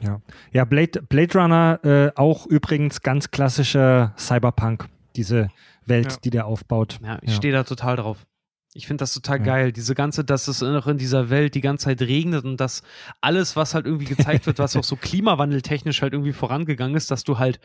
Ja, 0.00 0.20
ja 0.52 0.64
Blade, 0.64 1.02
Blade 1.02 1.38
Runner 1.38 1.80
äh, 1.84 2.10
auch 2.16 2.46
übrigens 2.46 3.02
ganz 3.02 3.30
klassischer 3.30 4.14
Cyberpunk, 4.18 4.88
diese 5.16 5.48
Welt, 5.84 6.12
Ja. 6.12 6.18
die 6.24 6.30
der 6.30 6.46
aufbaut. 6.46 6.98
Ja, 7.04 7.18
ich 7.20 7.30
Ja. 7.30 7.36
stehe 7.36 7.52
da 7.52 7.62
total 7.64 7.96
drauf. 7.96 8.26
Ich 8.76 8.86
finde 8.86 9.02
das 9.02 9.14
total 9.14 9.38
Ja. 9.38 9.44
geil. 9.44 9.72
Diese 9.72 9.94
ganze, 9.94 10.24
dass 10.24 10.48
es 10.48 10.60
noch 10.60 10.86
in 10.86 10.98
dieser 10.98 11.30
Welt 11.30 11.54
die 11.54 11.60
ganze 11.60 11.86
Zeit 11.86 12.02
regnet 12.02 12.44
und 12.44 12.58
dass 12.60 12.82
alles, 13.20 13.56
was 13.56 13.74
halt 13.74 13.86
irgendwie 13.86 14.04
gezeigt 14.04 14.46
wird, 14.46 14.58
was 14.58 14.76
auch 14.76 14.84
so 14.84 14.96
klimawandeltechnisch 15.00 16.02
halt 16.02 16.12
irgendwie 16.12 16.32
vorangegangen 16.32 16.96
ist, 16.96 17.10
dass 17.10 17.24
du 17.24 17.38
halt 17.38 17.58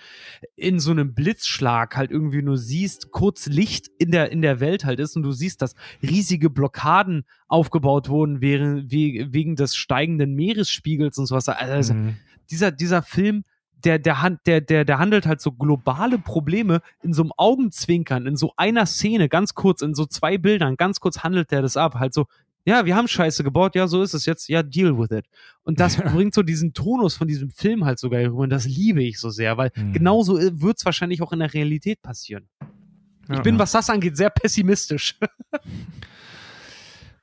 in 0.56 0.80
so 0.80 0.92
einem 0.92 1.14
Blitzschlag 1.14 1.96
halt 1.98 2.12
irgendwie 2.12 2.42
nur 2.42 2.58
siehst, 2.58 3.12
kurz 3.12 3.48
Licht 3.48 3.90
in 4.00 4.12
der, 4.12 4.32
in 4.32 4.42
der 4.42 4.60
Welt 4.60 4.86
halt 4.86 5.00
ist 5.00 5.16
und 5.16 5.24
du 5.24 5.32
siehst, 5.32 5.62
dass 5.62 5.76
riesige 6.02 6.50
Blockaden 6.50 7.26
aufgebaut 7.48 8.08
wurden 8.10 8.40
wegen, 8.42 8.90
wegen 8.90 9.56
des 9.56 9.76
steigenden 9.76 10.34
Meeresspiegels 10.36 11.18
und 11.18 11.26
sowas. 11.26 11.48
Also, 11.50 11.94
Mhm. 11.94 12.16
dieser, 12.50 12.72
dieser 12.72 13.02
Film, 13.02 13.44
der, 13.84 14.00
der, 14.00 14.22
hand- 14.22 14.40
der, 14.46 14.62
der, 14.62 14.86
der 14.86 15.00
handelt 15.00 15.26
halt 15.26 15.42
so 15.42 15.52
globale 15.52 16.18
Probleme 16.20 16.82
in 17.04 17.14
so 17.14 17.22
einem 17.24 17.32
Augenzwinkern, 17.38 18.26
in 18.28 18.36
so 18.36 18.54
einer 18.58 18.86
Szene, 18.86 19.30
ganz 19.30 19.54
kurz, 19.54 19.82
in 19.82 19.94
so 19.96 20.06
zwei 20.06 20.38
Bildern, 20.38 20.76
ganz 20.78 21.00
kurz 21.00 21.20
handelt 21.24 21.52
der 21.52 21.62
das 21.62 21.78
ab. 21.78 21.96
Halt 21.96 22.14
so, 22.14 22.26
ja, 22.64 22.86
wir 22.86 22.96
haben 22.96 23.08
Scheiße 23.08 23.44
gebaut, 23.44 23.74
ja, 23.76 23.88
so 23.88 24.04
ist 24.04 24.14
es 24.14 24.26
jetzt, 24.28 24.48
ja, 24.48 24.62
deal 24.62 24.98
with 24.98 25.10
it. 25.12 25.26
Und 25.64 25.80
das 25.80 25.98
bringt 25.98 26.34
so 26.36 26.44
diesen 26.44 26.74
Tonus 26.74 27.16
von 27.16 27.28
diesem 27.28 27.50
Film 27.50 27.86
halt 27.86 27.98
sogar 28.00 28.22
rüber 28.22 28.38
und 28.44 28.50
das 28.52 28.66
liebe 28.66 29.04
ich 29.04 29.20
so 29.20 29.30
sehr, 29.32 29.58
weil 29.58 29.72
Mhm. 29.76 29.94
genauso 29.94 30.38
wird 30.40 30.78
es 30.78 30.86
wahrscheinlich 30.86 31.22
auch 31.24 31.32
in 31.34 31.40
der 31.40 31.54
Realität 31.54 32.02
passieren. 32.02 32.48
Ich 33.30 33.36
Ja. 33.38 33.42
bin, 33.42 33.58
was 33.58 33.72
das 33.72 33.90
angeht, 33.90 34.16
sehr 34.18 34.30
pessimistisch. 34.30 35.18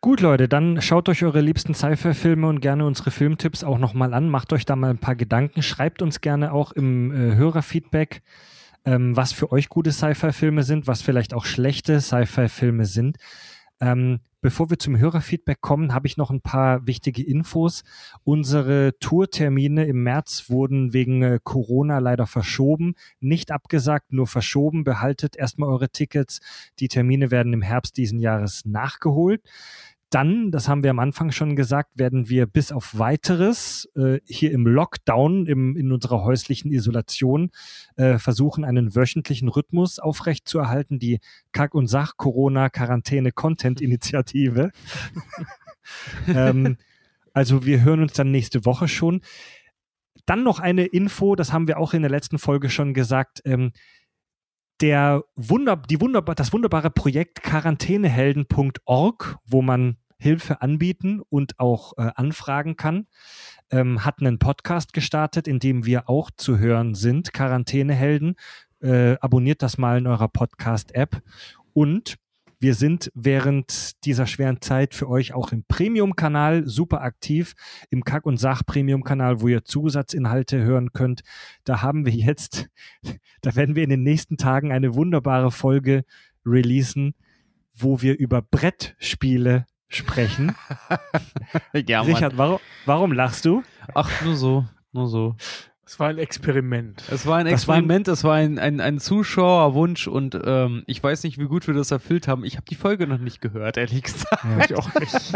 Gut, 0.01 0.21
Leute, 0.21 0.47
dann 0.47 0.81
schaut 0.81 1.09
euch 1.09 1.25
eure 1.25 1.41
liebsten 1.41 1.75
Sci-Fi-Filme 1.75 2.47
und 2.47 2.61
gerne 2.61 2.87
unsere 2.87 3.11
Filmtipps 3.11 3.65
auch 3.65 3.79
nochmal 3.79 4.15
an. 4.15 4.29
Macht 4.29 4.53
euch 4.53 4.65
da 4.65 4.77
mal 4.77 4.91
ein 4.91 4.99
paar 4.99 5.17
Gedanken. 5.17 5.61
Schreibt 5.61 6.03
uns 6.03 6.21
gerne 6.21 6.53
auch 6.53 6.71
im 6.71 7.11
äh, 7.11 7.35
Hörerfeedback, 7.35 8.23
ähm, 8.85 9.17
was 9.17 9.33
für 9.33 9.51
euch 9.51 9.69
gute 9.69 9.91
Sci-Fi-Filme 9.91 10.63
sind, 10.63 10.87
was 10.87 11.03
vielleicht 11.03 11.35
auch 11.35 11.45
schlechte 11.45 12.01
Sci-Fi-Filme 12.01 12.85
sind. 12.85 13.17
Ähm, 13.81 14.21
bevor 14.41 14.71
wir 14.71 14.79
zum 14.79 14.99
Hörerfeedback 14.99 15.61
kommen, 15.61 15.95
habe 15.95 16.07
ich 16.07 16.17
noch 16.17 16.31
ein 16.31 16.41
paar 16.41 16.87
wichtige 16.87 17.23
Infos. 17.23 17.85
Unsere 18.25 18.99
Tourtermine 18.99 19.85
im 19.85 20.03
März 20.03 20.47
wurden 20.49 20.93
wegen 20.93 21.23
äh, 21.23 21.39
Corona 21.43 21.99
leider 21.99 22.27
verschoben. 22.27 22.95
Nicht 23.21 23.53
abgesagt, 23.53 24.13
nur 24.13 24.27
verschoben. 24.27 24.85
Behaltet 24.85 25.37
erstmal 25.37 25.69
eure 25.69 25.91
Tickets. 25.91 26.41
Die 26.81 26.89
Termine 26.89 27.31
werden 27.31 27.53
im 27.53 27.63
Herbst 27.63 27.97
diesen 27.97 28.19
Jahres 28.19 28.65
nachgeholt. 28.65 29.43
Dann, 30.11 30.51
das 30.51 30.69
haben 30.69 30.83
wir 30.83 30.91
am 30.91 30.99
Anfang 31.01 31.33
schon 31.33 31.55
gesagt, 31.55 31.99
werden 31.99 32.31
wir 32.31 32.47
bis 32.47 32.73
auf 32.73 32.99
weiteres 32.99 33.91
äh, 33.95 34.21
hier 34.25 34.53
im 34.53 34.67
Lockdown, 34.67 35.45
im, 35.47 35.77
in 35.77 35.93
unserer 35.93 36.25
häuslichen 36.25 36.73
Isolation, 36.73 37.51
äh, 37.97 38.17
versuchen, 38.19 38.65
einen 38.65 38.95
wöchentlichen 38.95 39.49
Rhythmus 39.49 39.99
aufrechtzuerhalten. 39.99 40.99
Die 40.99 41.21
Kack- 41.53 41.75
und 41.75 41.89
Sach-Corona-Quarantäne-Content-Initiative. 41.89 44.71
ähm, 46.29 46.79
also 47.35 47.67
wir 47.67 47.83
hören 47.83 48.01
uns 48.01 48.15
dann 48.15 48.31
nächste 48.31 48.65
Woche 48.65 48.89
schon. 48.89 49.21
Dann 50.25 50.43
noch 50.43 50.59
eine 50.59 50.87
Info, 50.87 51.37
das 51.37 51.53
haben 51.53 51.69
wir 51.69 51.79
auch 51.79 51.93
in 51.95 52.03
der 52.03 52.11
letzten 52.11 52.39
Folge 52.39 52.71
schon 52.71 52.95
gesagt. 52.95 53.43
Ähm, 53.45 53.73
der 54.81 55.25
Wunder, 55.35 55.77
die 55.77 56.01
wunderbar, 56.01 56.35
das 56.35 56.53
wunderbare 56.53 56.91
Projekt 56.91 57.43
quarantänehelden.org, 57.43 59.39
wo 59.45 59.63
man 59.63 59.97
Hilfe 60.19 60.63
anbieten 60.63 61.23
und 61.29 61.59
auch 61.61 61.97
äh, 61.97 62.11
anfragen 62.15 62.77
kann, 62.77 63.07
ähm, 63.71 64.05
hat 64.05 64.21
einen 64.21 64.39
Podcast 64.39 64.93
gestartet, 64.93 65.47
in 65.47 65.61
dem 65.61 65.87
wir 65.87 66.09
auch 66.09 66.31
zu 66.37 66.59
hören 66.59 66.95
sind. 66.95 67.33
Quarantänehelden. 67.33 68.35
Äh, 68.81 69.17
abonniert 69.21 69.63
das 69.63 69.79
mal 69.79 69.99
in 69.99 70.07
eurer 70.07 70.29
Podcast-App. 70.29 71.23
Und 71.73 72.17
wir 72.61 72.75
sind 72.75 73.11
während 73.15 74.05
dieser 74.05 74.27
schweren 74.27 74.61
Zeit 74.61 74.95
für 74.95 75.09
euch 75.09 75.33
auch 75.33 75.53
im 75.53 75.65
Premium-Kanal 75.69 76.67
super 76.67 77.03
aktiv, 77.03 77.55
im 77.91 78.05
Kack- 78.05 78.27
und 78.27 78.39
Sach-Premium-Kanal, 78.39 79.41
wo 79.41 79.49
ihr 79.49 79.65
Zusatzinhalte 79.65 80.63
hören 80.63 80.93
könnt. 80.93 81.23
Da 81.65 81.83
haben 81.83 82.05
wir 82.05 82.13
jetzt, 82.13 82.69
da 83.43 83.55
werden 83.55 83.77
wir 83.77 83.85
in 83.85 83.91
den 83.91 84.03
nächsten 84.03 84.37
Tagen 84.37 84.73
eine 84.73 84.95
wunderbare 84.95 85.51
Folge 85.51 86.05
releasen, 86.45 87.15
wo 87.75 88.03
wir 88.03 88.19
über 88.19 88.43
Brettspiele 88.43 89.67
sprechen. 89.89 90.55
ja, 91.87 92.03
Richard, 92.03 92.37
warum, 92.37 92.59
warum 92.87 93.13
lachst 93.13 93.45
du? 93.45 93.63
Ach, 93.95 94.11
nur 94.23 94.37
so, 94.37 94.67
nur 94.93 95.09
so. 95.09 95.37
Es 95.89 95.99
war 95.99 96.09
ein 96.09 96.19
Experiment. 96.19 97.03
Es 97.11 97.25
war 97.25 97.39
ein 97.39 97.47
Experiment, 97.47 98.09
es 98.09 98.23
war 98.23 98.35
ein, 98.35 98.59
ein, 98.59 98.79
ein 98.79 99.01
Zuschauerwunsch 99.01 100.07
und 100.07 100.39
ähm, 100.45 100.83
ich 100.87 101.03
weiß 101.03 101.23
nicht, 101.23 101.39
wie 101.39 101.47
gut 101.47 101.67
wir 101.67 101.73
das 101.73 101.91
erfüllt 101.91 102.29
haben. 102.29 102.45
Ich 102.45 102.57
habe 102.57 102.67
die 102.69 102.75
Folge 102.75 103.07
noch 103.07 103.17
nicht 103.17 103.41
gehört, 103.41 103.79
ehrlich 103.79 104.03
gesagt. 104.03 104.45
Ich 104.69 104.77
auch 104.77 104.93
nicht. 105.01 105.33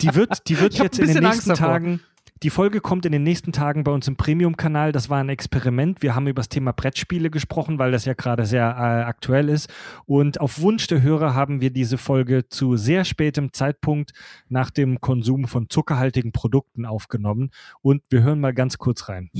Die 0.00 0.12
wird, 0.16 0.48
die 0.48 0.58
wird 0.60 0.74
Ich 0.74 0.80
jetzt 0.80 0.98
in 0.98 1.06
den 1.06 1.22
nächsten. 1.22 1.54
Tagen. 1.54 2.00
Die 2.42 2.50
Folge 2.50 2.80
kommt 2.80 3.06
in 3.06 3.12
den 3.12 3.22
nächsten 3.22 3.52
Tagen 3.52 3.84
bei 3.84 3.92
uns 3.92 4.08
im 4.08 4.16
Premium-Kanal. 4.16 4.90
Das 4.90 5.08
war 5.08 5.20
ein 5.20 5.28
Experiment. 5.28 6.02
Wir 6.02 6.16
haben 6.16 6.26
über 6.26 6.40
das 6.40 6.48
Thema 6.48 6.72
Brettspiele 6.72 7.30
gesprochen, 7.30 7.78
weil 7.78 7.92
das 7.92 8.04
ja 8.04 8.14
gerade 8.14 8.46
sehr 8.46 8.64
äh, 8.64 9.04
aktuell 9.04 9.48
ist. 9.48 9.72
Und 10.06 10.40
auf 10.40 10.60
Wunsch 10.60 10.88
der 10.88 11.02
Hörer 11.02 11.36
haben 11.36 11.60
wir 11.60 11.70
diese 11.70 11.98
Folge 11.98 12.48
zu 12.48 12.76
sehr 12.76 13.04
spätem 13.04 13.52
Zeitpunkt 13.52 14.10
nach 14.48 14.70
dem 14.70 15.00
Konsum 15.00 15.46
von 15.46 15.70
zuckerhaltigen 15.70 16.32
Produkten 16.32 16.84
aufgenommen. 16.84 17.52
Und 17.80 18.02
wir 18.10 18.24
hören 18.24 18.40
mal 18.40 18.52
ganz 18.52 18.76
kurz 18.76 19.08
rein. 19.08 19.30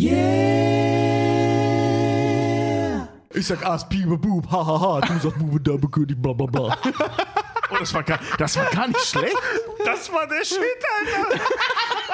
Ich 3.34 3.46
sag 3.46 3.66
Ass, 3.66 3.88
Biber, 3.88 4.16
Bub, 4.16 4.48
hahaha, 4.48 5.00
du 5.00 5.18
sagst 5.18 5.40
Bube, 5.40 5.60
da 5.60 5.76
König, 5.88 6.22
bla 6.22 6.34
bla 6.34 6.46
bla. 6.46 6.78
Oh, 7.72 7.76
das 7.80 7.92
war 7.94 8.02
gar, 8.02 8.20
das 8.38 8.56
war 8.56 8.66
gar 8.66 8.86
nicht 8.86 9.00
schlecht. 9.00 9.36
Das 9.84 10.12
war 10.12 10.28
der 10.28 10.44
Shit, 10.44 10.60
Alter. 10.60 11.40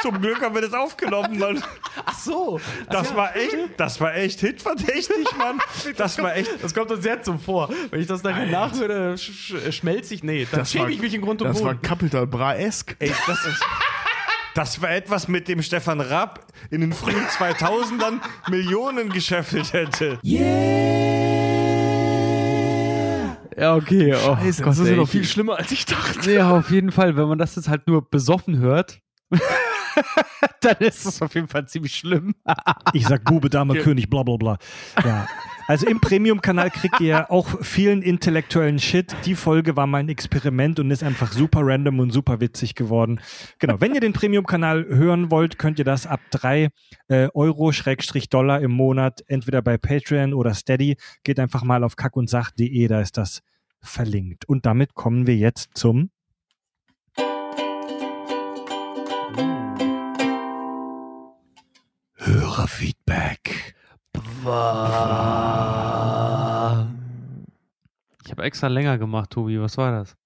Zum 0.02 0.20
Glück 0.20 0.40
haben 0.42 0.54
wir 0.54 0.62
das 0.62 0.72
aufgenommen, 0.74 1.38
Mann. 1.38 1.62
Ach 2.04 2.18
so, 2.18 2.60
Das 2.90 3.14
war 3.16 3.34
echt, 3.34 3.56
das 3.76 4.00
war 4.00 4.14
echt 4.14 4.40
hitverdächtig, 4.40 5.26
Mann. 5.36 5.58
Das 5.96 6.18
war 6.22 6.36
echt. 6.36 6.50
das 6.62 6.72
kommt 6.74 6.90
uns 6.92 7.02
sehr 7.02 7.22
zum 7.22 7.40
Vor. 7.40 7.68
Wenn 7.90 8.00
ich 8.00 8.06
das 8.06 8.22
nachher 8.22 8.46
nachhöre, 8.46 9.16
sch 9.18 9.30
sch 9.32 9.74
schmelze 9.74 10.14
ich. 10.14 10.22
Nee, 10.22 10.46
dann 10.50 10.60
Das 10.60 10.70
schäme 10.72 10.84
war- 10.84 10.90
ich 10.90 11.00
mich 11.00 11.14
in 11.14 11.22
Grund 11.22 11.42
und 11.42 11.48
Das 11.48 11.62
war 11.64 11.72
Boden. 11.74 11.82
Capital 11.82 12.26
Bra-esk. 12.26 12.94
Ey, 12.98 13.12
das 13.26 13.44
ist. 13.44 13.62
Das 14.54 14.80
war 14.82 14.90
etwas, 14.90 15.28
mit 15.28 15.46
dem 15.48 15.62
Stefan 15.62 16.00
Raab 16.00 16.44
in 16.70 16.80
den 16.80 16.92
frühen 16.92 17.26
2000ern 17.28 18.20
Millionen 18.48 19.08
gescheffelt 19.10 19.72
hätte. 19.72 20.18
Ja, 23.56 23.74
okay. 23.74 24.14
Oh, 24.14 24.36
Scheiße, 24.36 24.62
Gott, 24.62 24.70
das 24.72 24.78
ist 24.80 24.88
ja 24.88 24.96
noch 24.96 25.08
viel 25.08 25.24
schlimmer, 25.24 25.56
als 25.58 25.70
ich 25.72 25.84
dachte. 25.84 26.32
Ja, 26.32 26.50
auf 26.56 26.70
jeden 26.70 26.92
Fall. 26.92 27.16
Wenn 27.16 27.26
man 27.28 27.38
das 27.38 27.56
jetzt 27.56 27.68
halt 27.68 27.88
nur 27.88 28.08
besoffen 28.08 28.58
hört, 28.58 29.00
dann 30.60 30.76
ist 30.78 31.06
das 31.06 31.22
auf 31.22 31.34
jeden 31.34 31.48
Fall 31.48 31.66
ziemlich 31.68 31.94
schlimm. 31.94 32.34
Ich 32.92 33.06
sag 33.06 33.24
Bube, 33.24 33.50
Dame, 33.50 33.76
Ja. 33.76 33.82
König, 33.82 34.08
bla 34.08 34.22
bla 34.22 34.36
bla. 34.36 34.58
Ja. 35.04 35.26
Also 35.66 35.86
im 35.86 36.00
Premium-Kanal 36.00 36.70
kriegt 36.70 37.00
ihr 37.00 37.30
auch 37.30 37.46
vielen 37.62 38.00
intellektuellen 38.00 38.78
Shit. 38.78 39.14
Die 39.26 39.34
Folge 39.34 39.76
war 39.76 39.86
mal 39.86 39.98
ein 39.98 40.08
Experiment 40.08 40.80
und 40.80 40.90
ist 40.90 41.02
einfach 41.02 41.32
super 41.32 41.60
random 41.62 42.00
und 42.00 42.10
super 42.10 42.40
witzig 42.40 42.74
geworden. 42.74 43.20
Genau. 43.58 43.78
Wenn 43.80 43.94
ihr 43.94 44.00
den 44.00 44.14
Premium-Kanal 44.14 44.86
hören 44.86 45.30
wollt, 45.30 45.58
könnt 45.58 45.78
ihr 45.78 45.84
das 45.84 46.06
ab 46.06 46.20
drei 46.30 46.70
äh, 47.08 47.28
Euro 47.34 47.72
Schrägstrich 47.72 48.30
Dollar 48.30 48.60
im 48.62 48.70
Monat 48.70 49.22
entweder 49.26 49.60
bei 49.60 49.76
Patreon 49.76 50.32
oder 50.32 50.54
Steady. 50.54 50.96
Geht 51.22 51.38
einfach 51.38 51.62
mal 51.62 51.84
auf 51.84 51.96
kackundsach.de, 51.96 52.88
da 52.88 53.02
ist 53.02 53.18
das 53.18 53.42
verlinkt. 53.80 54.48
Und 54.48 54.64
damit 54.64 54.94
kommen 54.94 55.26
wir 55.26 55.36
jetzt 55.36 55.70
zum 55.74 56.10
Hörerfeedback. 62.58 63.76
Ich 68.24 68.30
habe 68.32 68.42
extra 68.42 68.66
länger 68.66 68.98
gemacht, 68.98 69.30
Tobi. 69.30 69.60
Was 69.60 69.78
war 69.78 69.92
das? 69.92 70.16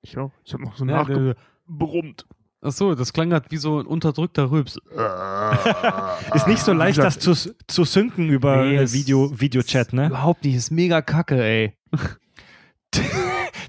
Ich 0.00 0.16
auch. 0.16 0.32
Ich 0.42 0.54
habe 0.54 0.62
noch 0.64 0.74
so 0.74 0.86
Ja, 0.86 1.02
nachgebrummt. 1.04 2.26
Ach 2.62 2.72
so, 2.72 2.94
das 2.94 3.12
klang 3.12 3.32
halt 3.32 3.50
wie 3.50 3.58
so 3.58 3.80
ein 3.80 3.86
unterdrückter 3.86 4.50
Rülps. 4.50 4.78
Ist 6.34 6.46
nicht 6.46 6.62
so 6.62 6.72
leicht, 6.72 6.96
das 6.98 7.18
zu, 7.18 7.34
zu 7.34 7.84
synken 7.84 8.30
über 8.30 8.64
Nee, 8.64 8.90
Video, 8.92 9.38
Videochat, 9.38 9.92
ne? 9.92 10.06
Überhaupt 10.06 10.44
nicht. 10.44 10.54
Ist 10.54 10.70
mega 10.70 11.02
kacke, 11.02 11.42
ey. 11.42 11.76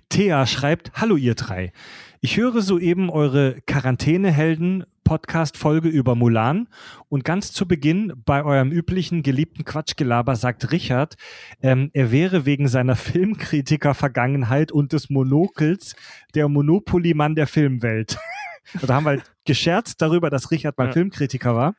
Thea 0.10 0.46
schreibt, 0.46 0.94
hallo 0.94 1.18
ihr 1.18 1.36
drei. 1.36 1.74
Ich 2.26 2.38
höre 2.38 2.62
soeben 2.62 3.10
eure 3.10 3.60
Quarantänehelden-Podcast-Folge 3.68 5.90
über 5.90 6.16
Mulan 6.16 6.70
und 7.10 7.26
ganz 7.26 7.52
zu 7.52 7.68
Beginn 7.68 8.14
bei 8.24 8.46
eurem 8.46 8.72
üblichen 8.72 9.24
geliebten 9.24 9.66
Quatschgelaber 9.66 10.38
sagt 10.38 10.72
Richard, 10.72 11.18
ähm, 11.62 11.90
er 11.92 12.14
wäre 12.14 12.46
wegen 12.46 12.70
seiner 12.70 12.96
Filmkritiker-Vergangenheit 12.96 14.72
und 14.72 14.94
des 14.94 15.10
Monokels 15.10 15.98
der 16.34 16.48
Monopoly-Mann 16.48 17.36
der 17.36 17.48
Filmwelt. 17.48 18.18
da 18.82 18.94
haben 18.96 19.04
wir 19.04 19.10
halt 19.10 19.30
gescherzt 19.44 20.02
darüber, 20.02 20.30
dass 20.30 20.50
Richard 20.50 20.78
mal 20.78 20.88
Ja. 20.88 20.94
Filmkritiker 20.94 21.58
war. 21.58 21.76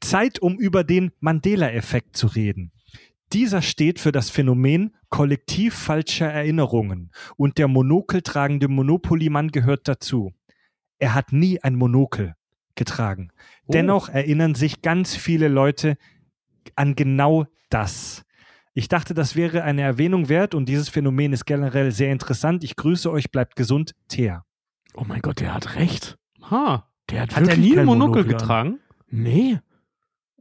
Zeit, 0.00 0.40
um 0.40 0.58
über 0.58 0.82
den 0.82 1.12
Mandela-Effekt 1.20 2.16
zu 2.16 2.26
reden. 2.26 2.72
Dieser 3.32 3.60
steht 3.62 3.98
für 3.98 4.12
das 4.12 4.30
Phänomen 4.30 4.94
kollektiv 5.08 5.74
falscher 5.74 6.30
Erinnerungen 6.30 7.10
und 7.36 7.58
der 7.58 7.68
monokeltragende 7.68 8.68
Monopoly-Mann 8.68 9.50
gehört 9.50 9.88
dazu. 9.88 10.32
Er 10.98 11.14
hat 11.14 11.32
nie 11.32 11.60
ein 11.62 11.74
Monokel 11.74 12.34
getragen. 12.76 13.30
Oh. 13.66 13.72
Dennoch 13.72 14.08
erinnern 14.08 14.54
sich 14.54 14.80
ganz 14.82 15.16
viele 15.16 15.48
Leute 15.48 15.96
an 16.76 16.94
genau 16.94 17.46
das. 17.68 18.22
Ich 18.74 18.88
dachte, 18.88 19.14
das 19.14 19.34
wäre 19.36 19.62
eine 19.64 19.82
Erwähnung 19.82 20.28
wert 20.28 20.54
und 20.54 20.68
dieses 20.68 20.88
Phänomen 20.88 21.32
ist 21.32 21.46
generell 21.46 21.90
sehr 21.92 22.12
interessant. 22.12 22.62
Ich 22.62 22.76
grüße 22.76 23.10
euch, 23.10 23.30
bleibt 23.30 23.56
gesund, 23.56 23.94
Thea. 24.08 24.44
Oh 24.94 25.04
mein 25.06 25.22
Gott, 25.22 25.40
der 25.40 25.54
hat 25.54 25.76
recht. 25.76 26.16
Ha. 26.50 26.88
Der 27.10 27.22
hat, 27.22 27.36
Hat 27.36 27.42
er 27.44 27.48
wirklich 27.56 27.72
nie 27.72 27.78
ein 27.78 27.86
Monokel 27.86 28.22
an. 28.22 28.28
getragen? 28.28 28.80
Nee. 29.08 29.58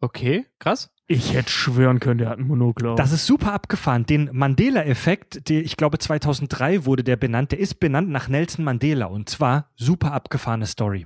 Okay, 0.02 0.46
krass. 0.60 0.92
Ich 1.08 1.34
hätte 1.36 1.52
schwören 1.52 2.00
können, 2.00 2.18
der 2.18 2.30
hat 2.30 2.40
ein 2.40 2.48
Monokel. 2.48 2.88
auf. 2.88 2.98
Das 2.98 3.12
ist 3.12 3.28
super 3.28 3.54
abgefahren. 3.54 4.08
Den 4.08 4.30
Mandela-Effekt, 4.34 5.50
ich 5.50 5.78
glaube 5.78 6.00
2003 6.00 6.86
wurde 6.86 7.04
der 7.04 7.16
benannt, 7.16 7.52
der 7.52 7.60
ist 7.60 7.80
benannt 7.80 8.10
nach 8.10 8.28
Nelson 8.28 8.66
Mandela 8.66 9.06
und 9.06 9.30
zwar 9.30 9.72
super 9.76 10.14
abgefahrene 10.14 10.66
Story. 10.66 11.06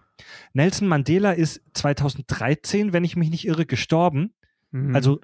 Nelson 0.54 0.88
Mandela 0.88 1.34
ist 1.34 1.62
2013, 1.74 2.94
wenn 2.94 3.04
ich 3.04 3.18
mich 3.18 3.30
nicht 3.30 3.46
irre, 3.46 3.66
gestorben. 3.66 4.34
Mhm. 4.72 4.96
Also 4.96 5.20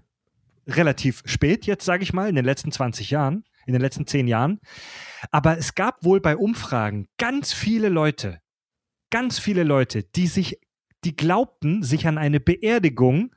relativ 0.68 1.24
spät 1.26 1.66
jetzt, 1.66 1.86
sage 1.86 2.04
ich 2.04 2.12
mal, 2.12 2.28
in 2.28 2.36
den 2.36 2.46
letzten 2.46 2.72
20 2.72 3.12
Jahren, 3.12 3.46
in 3.66 3.74
den 3.74 3.82
letzten 3.82 4.06
10 4.08 4.28
Jahren. 4.28 4.60
Aber 5.32 5.58
es 5.58 5.76
gab 5.76 6.04
wohl 6.04 6.20
bei 6.20 6.36
Umfragen 6.36 7.08
ganz 7.18 7.54
viele 7.54 7.88
Leute, 7.88 8.42
ganz 9.10 9.40
viele 9.40 9.64
Leute, 9.64 10.04
die 10.04 10.28
sich, 10.28 10.60
die 11.06 11.16
glaubten, 11.16 11.82
sich 11.82 12.08
an 12.08 12.18
eine 12.18 12.42
Beerdigung 12.42 13.34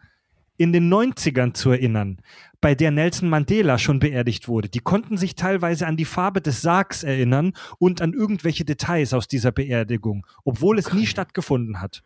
in 0.58 0.72
den 0.72 0.92
90ern 0.92 1.54
zu 1.54 1.70
erinnern, 1.70 2.20
bei 2.60 2.74
der 2.74 2.90
Nelson 2.90 3.30
Mandela 3.30 3.78
schon 3.78 4.00
beerdigt 4.00 4.48
wurde. 4.48 4.68
Die 4.68 4.80
konnten 4.80 5.16
sich 5.16 5.36
teilweise 5.36 5.86
an 5.86 5.96
die 5.96 6.04
Farbe 6.04 6.42
des 6.42 6.60
Sargs 6.60 7.04
erinnern 7.04 7.54
und 7.78 8.02
an 8.02 8.12
irgendwelche 8.12 8.64
Details 8.64 9.14
aus 9.14 9.28
dieser 9.28 9.52
Beerdigung, 9.52 10.26
obwohl 10.44 10.78
es 10.78 10.92
nie 10.92 11.06
stattgefunden 11.06 11.80
hat. 11.80 12.02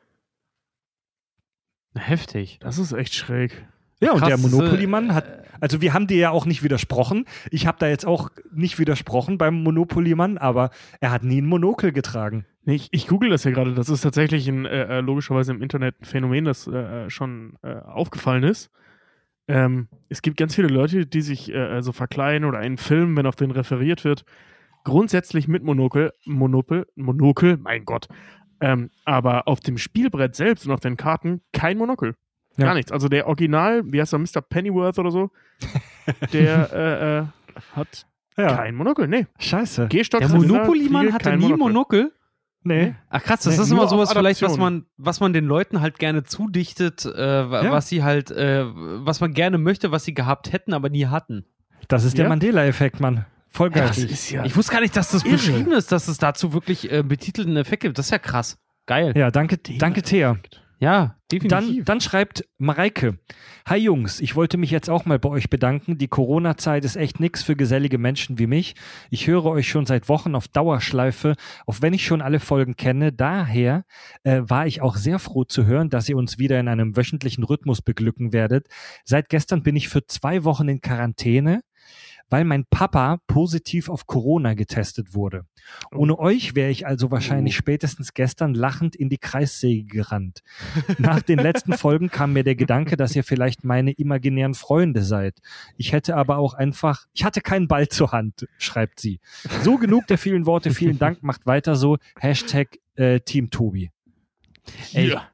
Heftig. 1.95 2.59
das 2.61 2.79
ist 2.79 2.93
echt 2.93 3.15
schräg. 3.15 3.67
Ja, 4.03 4.13
und 4.13 4.19
Krass, 4.19 4.29
der 4.29 4.37
das, 4.37 4.51
Monopoly-Mann 4.51 5.11
äh, 5.11 5.13
hat, 5.13 5.45
also 5.61 5.81
wir 5.81 5.95
haben 5.95 6.09
dir 6.09 6.17
ja 6.17 6.31
auch 6.31 6.45
nicht 6.45 6.65
widersprochen. 6.65 7.25
Ich 7.51 7.69
habe 7.69 7.79
da 7.79 7.87
jetzt 7.87 8.05
auch 8.05 8.31
nicht 8.53 8.81
widersprochen 8.81 9.39
beim 9.39 9.63
Monopoly-Mann, 9.63 10.39
aber 10.39 10.71
er 11.01 11.13
hat 11.13 11.23
nie 11.23 11.41
ein 11.41 11.47
Monokel 11.47 11.93
getragen. 11.93 12.45
Nee, 12.65 12.75
ich, 12.75 12.89
ich 12.91 13.07
google 13.07 13.31
das 13.31 13.45
ja 13.45 13.53
gerade. 13.53 13.75
Das 13.75 13.89
ist 13.89 14.01
tatsächlich 14.01 14.49
ein, 14.49 14.67
äh, 14.67 14.99
äh, 14.99 15.01
logischerweise 15.01 15.53
im 15.53 15.63
Internet 15.63 16.01
ein 16.01 16.05
Phänomen, 16.05 16.45
das 16.45 16.67
äh, 16.67 17.05
äh, 17.05 17.11
schon 17.11 17.59
äh, 17.63 17.75
aufgefallen 17.75 18.43
ist. 18.43 18.71
Ähm, 19.47 19.89
es 20.09 20.21
gibt 20.21 20.37
ganz 20.37 20.55
viele 20.57 20.69
Leute, 20.69 21.07
die 21.07 21.23
sich 21.23 21.53
äh, 21.53 21.79
äh, 21.79 21.83
so 21.83 21.93
verkleiden 21.93 22.45
oder 22.45 22.59
einen 22.59 22.79
Film, 22.79 23.17
wenn 23.17 23.27
auf 23.27 23.37
den 23.37 23.53
referiert 23.53 24.05
wird, 24.05 24.25
grundsätzlich 24.83 25.47
mit 25.47 25.63
Monokel, 25.63 26.13
Monopel, 26.25 26.87
Monokel, 26.97 27.57
mein 27.57 27.85
Gott. 27.85 28.09
Ähm, 28.61 28.91
aber 29.05 29.47
auf 29.47 29.61
dem 29.61 29.79
Spielbrett 29.79 30.35
selbst 30.35 30.67
und 30.67 30.73
auf 30.73 30.81
den 30.81 30.97
Karten 30.97 31.41
kein 31.53 31.79
Monokel. 31.79 32.17
Ja. 32.57 32.67
Gar 32.67 32.75
nichts. 32.75 32.93
Also 32.93 33.09
der 33.09 33.27
Original, 33.27 33.83
wie 33.87 34.01
heißt 34.01 34.13
er, 34.13 34.19
Mr. 34.19 34.41
Pennyworth 34.47 34.99
oder 34.99 35.11
so, 35.11 35.31
der 36.33 36.73
äh, 36.73 37.19
äh, 37.19 37.25
hat 37.75 38.07
Ja, 38.37 38.57
kein 38.57 38.75
Monokel. 38.75 39.09
Nee, 39.09 39.27
scheiße. 39.39 39.89
Gehstock 39.89 40.21
Der 40.21 40.29
Monopoly-Mann 40.29 41.13
hatte 41.13 41.37
nie 41.37 41.53
Monokel. 41.55 42.13
Nee. 42.65 42.95
Ach 43.11 43.23
krass, 43.23 43.41
das 43.41 43.57
Nee, 43.57 43.63
ist 43.65 43.71
immer 43.73 43.89
sowas 43.89 44.13
vielleicht, 44.13 44.41
was 44.43 44.57
man, 44.57 44.87
was 44.97 45.19
man 45.19 45.33
den 45.33 45.47
Leuten 45.47 45.81
halt 45.81 45.99
gerne 45.99 46.23
zudichtet, 46.23 47.05
äh, 47.05 47.41
Ja. 47.43 47.73
was 47.73 47.89
sie 47.89 48.05
halt, 48.05 48.31
äh, 48.31 48.65
was 48.65 49.21
man 49.21 49.33
gerne 49.35 49.59
möchte, 49.59 49.91
was 49.91 50.05
sie 50.05 50.15
gehabt 50.15 50.53
hätten, 50.53 50.73
aber 50.73 50.89
nie 50.89 51.07
hatten. 51.07 51.45
Das 51.89 52.05
ist 52.05 52.17
der? 52.19 52.29
Mandela-Effekt, 52.29 53.01
Mann. 53.01 53.27
Voll 53.49 53.71
geil. 53.71 53.89
Das 53.89 53.99
ist 53.99 54.31
ja. 54.31 54.45
Ich 54.45 54.57
wusste 54.57 54.73
gar 54.73 54.81
nicht, 54.81 54.97
dass 54.97 55.11
das 55.11 55.25
Irre. 55.25 55.33
beschrieben 55.35 55.73
ist, 55.73 55.91
dass 55.93 56.07
es 56.09 56.19
dazu 56.19 56.53
wirklich 56.53 56.91
äh, 56.91 57.03
betitelten 57.03 57.57
Effekt 57.57 57.83
gibt. 57.83 57.99
Das 57.99 58.07
ist 58.07 58.11
ja 58.13 58.19
krass. 58.19 58.59
Geil. 58.87 59.13
ja, 59.17 59.31
danke, 59.31 59.59
danke, 59.59 60.03
Thea. 60.03 60.37
Ja, 60.83 61.17
Dann, 61.31 61.41
definitiv. 61.41 61.85
dann 61.85 62.01
schreibt 62.01 62.45
Mareike, 62.59 63.17
Hi 63.69 63.79
Jungs, 63.79 64.19
ich 64.19 64.35
wollte 64.35 64.57
mich 64.59 64.73
jetzt 64.73 64.91
auch 64.91 65.05
mal 65.05 65.21
bei 65.21 65.29
euch 65.29 65.49
bedanken. 65.49 65.97
Die 65.97 66.09
Corona-Zeit 66.09 66.85
ist 66.85 66.97
echt 66.97 67.21
nix 67.21 67.45
für 67.45 67.55
gesellige 67.55 67.99
Menschen 67.99 68.41
wie 68.41 68.49
mich. 68.49 68.75
Ich 69.09 69.29
höre 69.29 69.45
euch 69.45 69.69
schon 69.69 69.87
seit 69.87 70.09
Wochen 70.09 70.35
auf 70.35 70.49
Dauerschleife, 70.49 71.37
auch 71.69 71.77
wenn 71.83 71.95
ich 71.95 72.05
schon 72.05 72.21
alle 72.21 72.41
Folgen 72.41 72.75
kenne. 72.75 73.13
Daher 73.13 73.85
äh, 74.25 74.41
war 74.43 74.67
ich 74.67 74.83
auch 74.83 74.97
sehr 74.97 75.21
froh 75.21 75.45
zu 75.45 75.67
hören, 75.67 75.89
dass 75.89 76.09
ihr 76.09 76.17
uns 76.17 76.39
wieder 76.39 76.59
in 76.59 76.67
einem 76.67 76.97
wöchentlichen 76.97 77.45
Rhythmus 77.45 77.81
beglücken 77.81 78.33
werdet. 78.33 78.67
Seit 79.05 79.29
gestern 79.29 79.63
bin 79.63 79.77
ich 79.77 79.89
für 79.89 80.05
zwei 80.07 80.43
Wochen 80.43 80.69
in 80.69 80.81
Quarantäne, 80.81 81.61
weil 82.31 82.45
mein 82.45 82.65
Papa 82.67 83.19
positiv 83.27 83.89
auf 83.89 84.07
Corona 84.07 84.55
getestet 84.55 85.15
wurde. 85.15 85.45
Ohne 85.93 86.19
euch 86.19 86.55
wäre 86.55 86.71
ich 86.71 86.87
also 86.87 87.11
wahrscheinlich 87.11 87.55
spätestens 87.57 88.15
gestern 88.15 88.55
lachend 88.55 88.97
in 88.97 89.09
die 89.09 89.19
Kreissäge 89.19 89.85
gerannt. 89.85 90.43
Nach 90.99 91.21
den 91.23 91.39
letzten 91.39 91.75
Folgen 91.75 92.11
kam 92.11 92.33
mir 92.33 92.45
der 92.45 92.57
Gedanke, 92.57 92.97
dass 92.97 93.15
ihr 93.15 93.25
vielleicht 93.25 93.65
meine 93.65 93.93
imaginären 93.93 94.55
Freunde 94.55 95.03
seid. 95.03 95.39
Ich 95.77 95.93
hätte 95.93 96.17
aber 96.17 96.39
auch 96.39 96.55
einfach, 96.55 97.07
ich 97.13 97.25
hatte 97.25 97.41
keinen 97.41 97.69
Ball 97.69 97.89
zur 97.89 98.13
Hand, 98.13 98.47
schreibt 98.59 99.01
sie. 99.01 99.21
So 99.63 99.77
genug 99.77 100.07
der 100.07 100.19
vielen 100.19 100.47
Worte, 100.47 100.73
vielen 100.73 100.99
Dank, 100.99 101.23
macht 101.23 101.47
weiter 101.47 101.77
so. 101.77 101.99
Hashtag 102.19 102.79
äh, 102.97 103.21
Team 103.21 103.51
Tobi. 103.51 103.91
Ey, 104.93 105.11
Ja. 105.11 105.32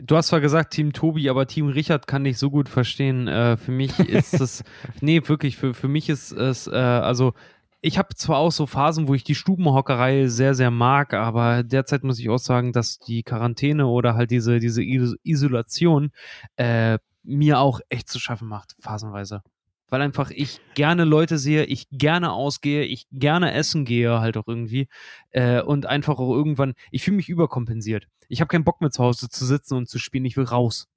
Du 0.00 0.16
hast 0.16 0.28
zwar 0.28 0.40
gesagt 0.40 0.72
Team 0.72 0.92
Tobi, 0.92 1.28
aber 1.28 1.46
Team 1.46 1.68
Richard 1.68 2.06
kann 2.06 2.24
ich 2.24 2.38
so 2.38 2.50
gut 2.50 2.68
verstehen. 2.68 3.26
Äh, 3.26 3.56
für 3.56 3.72
mich 3.72 3.98
ist 3.98 4.34
es, 4.40 4.62
nee, 5.00 5.20
wirklich, 5.26 5.56
für, 5.56 5.74
für 5.74 5.88
mich 5.88 6.08
ist 6.08 6.30
es, 6.30 6.68
äh, 6.68 6.70
also 6.76 7.32
ich 7.80 7.98
habe 7.98 8.14
zwar 8.14 8.38
auch 8.38 8.52
so 8.52 8.66
Phasen, 8.66 9.08
wo 9.08 9.14
ich 9.14 9.24
die 9.24 9.34
Stubenhockerei 9.34 10.26
sehr, 10.28 10.54
sehr 10.54 10.70
mag, 10.70 11.14
aber 11.14 11.62
derzeit 11.62 12.04
muss 12.04 12.18
ich 12.18 12.28
auch 12.28 12.38
sagen, 12.38 12.72
dass 12.72 12.98
die 12.98 13.22
Quarantäne 13.22 13.86
oder 13.86 14.14
halt 14.14 14.30
diese, 14.30 14.58
diese 14.60 14.84
Is- 14.84 15.16
Isolation 15.24 16.10
äh, 16.56 16.98
mir 17.24 17.58
auch 17.60 17.80
echt 17.88 18.08
zu 18.08 18.18
schaffen 18.20 18.48
macht, 18.48 18.74
phasenweise. 18.80 19.42
Weil 19.88 20.02
einfach 20.02 20.30
ich 20.30 20.60
gerne 20.74 21.04
Leute 21.04 21.38
sehe, 21.38 21.64
ich 21.64 21.88
gerne 21.90 22.32
ausgehe, 22.32 22.84
ich 22.84 23.06
gerne 23.10 23.52
essen 23.52 23.84
gehe 23.84 24.20
halt 24.20 24.36
auch 24.36 24.46
irgendwie 24.46 24.88
äh, 25.30 25.62
und 25.62 25.86
einfach 25.86 26.18
auch 26.18 26.34
irgendwann, 26.34 26.74
ich 26.90 27.02
fühle 27.02 27.16
mich 27.16 27.28
überkompensiert. 27.28 28.06
Ich 28.28 28.40
habe 28.40 28.48
keinen 28.48 28.64
Bock 28.64 28.80
mehr 28.80 28.90
zu 28.90 29.02
Hause 29.02 29.28
zu 29.28 29.46
sitzen 29.46 29.74
und 29.74 29.88
zu 29.88 29.98
spielen, 29.98 30.24
ich 30.24 30.36
will 30.36 30.44
raus. 30.44 30.88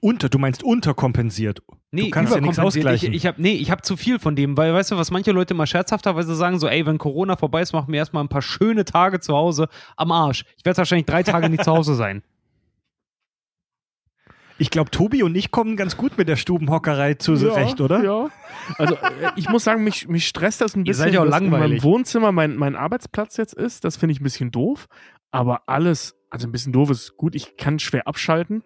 Unter, 0.00 0.28
du 0.28 0.38
meinst 0.38 0.62
unterkompensiert. 0.62 1.62
Nee, 1.90 2.04
du 2.04 2.10
kannst 2.10 2.34
ja 2.34 2.40
nichts 2.40 2.58
ausgleichen. 2.58 3.12
Ich, 3.12 3.18
ich 3.18 3.26
habe 3.26 3.42
nee, 3.42 3.52
ich 3.52 3.70
habe 3.70 3.82
zu 3.82 3.96
viel 3.96 4.18
von 4.18 4.34
dem, 4.34 4.56
weil 4.56 4.72
weißt 4.72 4.92
du, 4.92 4.96
was 4.96 5.10
manche 5.10 5.32
Leute 5.32 5.52
mal 5.52 5.66
scherzhafterweise 5.66 6.34
sagen, 6.34 6.58
so 6.58 6.66
ey, 6.66 6.86
wenn 6.86 6.96
Corona 6.96 7.36
vorbei 7.36 7.60
ist, 7.60 7.72
machen 7.72 7.92
wir 7.92 7.98
erstmal 7.98 8.24
ein 8.24 8.30
paar 8.30 8.40
schöne 8.40 8.86
Tage 8.86 9.20
zu 9.20 9.34
Hause 9.34 9.68
am 9.96 10.10
Arsch. 10.10 10.44
Ich 10.56 10.64
werde 10.64 10.78
wahrscheinlich 10.78 11.06
drei 11.06 11.22
Tage 11.22 11.50
nicht 11.50 11.64
zu 11.64 11.70
Hause 11.70 11.94
sein. 11.94 12.22
Ich 14.62 14.70
glaube, 14.70 14.92
Tobi 14.92 15.24
und 15.24 15.34
ich 15.34 15.50
kommen 15.50 15.76
ganz 15.76 15.96
gut 15.96 16.16
mit 16.16 16.28
der 16.28 16.36
Stubenhockerei 16.36 17.14
zurecht, 17.14 17.80
oder? 17.80 18.04
Ja. 18.04 18.30
Also 18.78 18.94
äh, 18.94 19.32
ich 19.34 19.48
muss 19.48 19.64
sagen, 19.64 19.82
mich, 19.82 20.06
mich 20.06 20.28
stresst 20.28 20.60
das 20.60 20.76
ein 20.76 20.82
Ihr 20.82 20.92
bisschen, 20.92 21.06
seid 21.06 21.14
ja 21.14 21.22
auch 21.22 21.26
langweilig. 21.26 21.82
meinem 21.82 21.82
Wohnzimmer 21.82 22.30
mein, 22.30 22.54
mein 22.54 22.76
Arbeitsplatz 22.76 23.36
jetzt 23.38 23.54
ist. 23.54 23.84
Das 23.84 23.96
finde 23.96 24.12
ich 24.12 24.20
ein 24.20 24.22
bisschen 24.22 24.52
doof. 24.52 24.86
Aber 25.32 25.62
alles, 25.68 26.14
also 26.30 26.46
ein 26.46 26.52
bisschen 26.52 26.72
doof 26.72 26.90
ist 26.90 27.16
gut, 27.16 27.34
ich 27.34 27.56
kann 27.56 27.80
schwer 27.80 28.06
abschalten. 28.06 28.62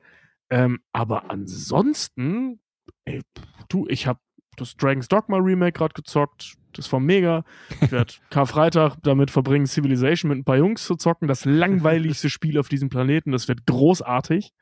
Ähm, 0.50 0.80
aber 0.92 1.30
ansonsten, 1.30 2.60
ey, 3.06 3.22
du, 3.70 3.86
ich 3.88 4.06
habe 4.06 4.20
das 4.58 4.76
Dragon's 4.76 5.08
Dogma 5.08 5.38
Remake 5.38 5.78
gerade 5.78 5.94
gezockt. 5.94 6.56
Das 6.74 6.92
war 6.92 7.00
mega. 7.00 7.42
Ich 7.80 7.90
werde 7.90 8.12
Karfreitag 8.30 8.96
damit 9.02 9.30
verbringen, 9.30 9.64
Civilization 9.64 10.28
mit 10.28 10.40
ein 10.40 10.44
paar 10.44 10.58
Jungs 10.58 10.84
zu 10.84 10.96
zocken. 10.96 11.26
Das 11.26 11.44
langweiligste 11.46 12.28
Spiel 12.28 12.58
auf 12.58 12.68
diesem 12.68 12.90
Planeten. 12.90 13.32
Das 13.32 13.48
wird 13.48 13.64
großartig. 13.64 14.52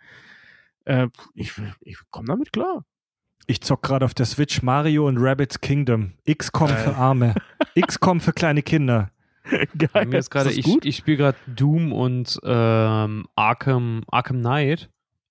Äh, 0.84 1.08
ich 1.34 1.52
ich 1.80 1.96
komme 2.10 2.28
damit 2.28 2.52
klar. 2.52 2.84
Ich 3.46 3.60
zock 3.60 3.82
gerade 3.82 4.04
auf 4.04 4.14
der 4.14 4.26
Switch 4.26 4.62
Mario 4.62 5.06
und 5.06 5.18
Rabbit's 5.18 5.60
Kingdom. 5.60 6.12
XCOM 6.30 6.68
für 6.68 6.96
Arme. 6.96 7.34
XCOM 7.80 8.20
für 8.20 8.32
kleine 8.32 8.62
Kinder. 8.62 9.10
Geil. 9.76 9.88
Bei 9.92 10.06
mir 10.06 10.18
ist 10.18 10.30
gerade, 10.30 10.50
ich, 10.50 10.64
gut? 10.64 10.86
ich 10.86 10.96
spiele 10.96 11.18
gerade 11.18 11.38
Doom 11.46 11.92
und 11.92 12.40
ähm, 12.42 13.26
Arkham, 13.36 14.02
Arkham 14.08 14.38
Knight. 14.40 14.88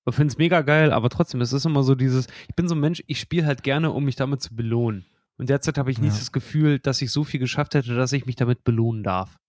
Ich 0.07 0.13
finde 0.15 0.31
es 0.31 0.37
mega 0.37 0.61
geil, 0.61 0.91
aber 0.91 1.09
trotzdem, 1.09 1.41
es 1.41 1.53
ist 1.53 1.65
immer 1.65 1.81
so 1.81 1.95
dieses, 1.95 2.27
ich 2.47 2.55
bin 2.55 2.67
so 2.67 2.75
ein 2.75 2.81
Mensch, 2.81 3.01
ich 3.07 3.19
spiele 3.19 3.47
halt 3.47 3.63
gerne, 3.63 3.89
um 3.91 4.03
mich 4.03 4.15
damit 4.15 4.41
zu 4.41 4.55
belohnen. 4.55 5.05
Und 5.37 5.49
derzeit 5.49 5.79
habe 5.79 5.89
ich 5.89 5.97
nicht 5.99 6.13
Ja. 6.13 6.19
das 6.19 6.31
Gefühl, 6.31 6.77
dass 6.77 7.01
ich 7.01 7.09
so 7.09 7.23
viel 7.23 7.39
geschafft 7.39 7.73
hätte, 7.73 7.95
dass 7.95 8.11
ich 8.13 8.27
mich 8.27 8.35
damit 8.35 8.63
belohnen 8.63 9.01
darf. 9.01 9.39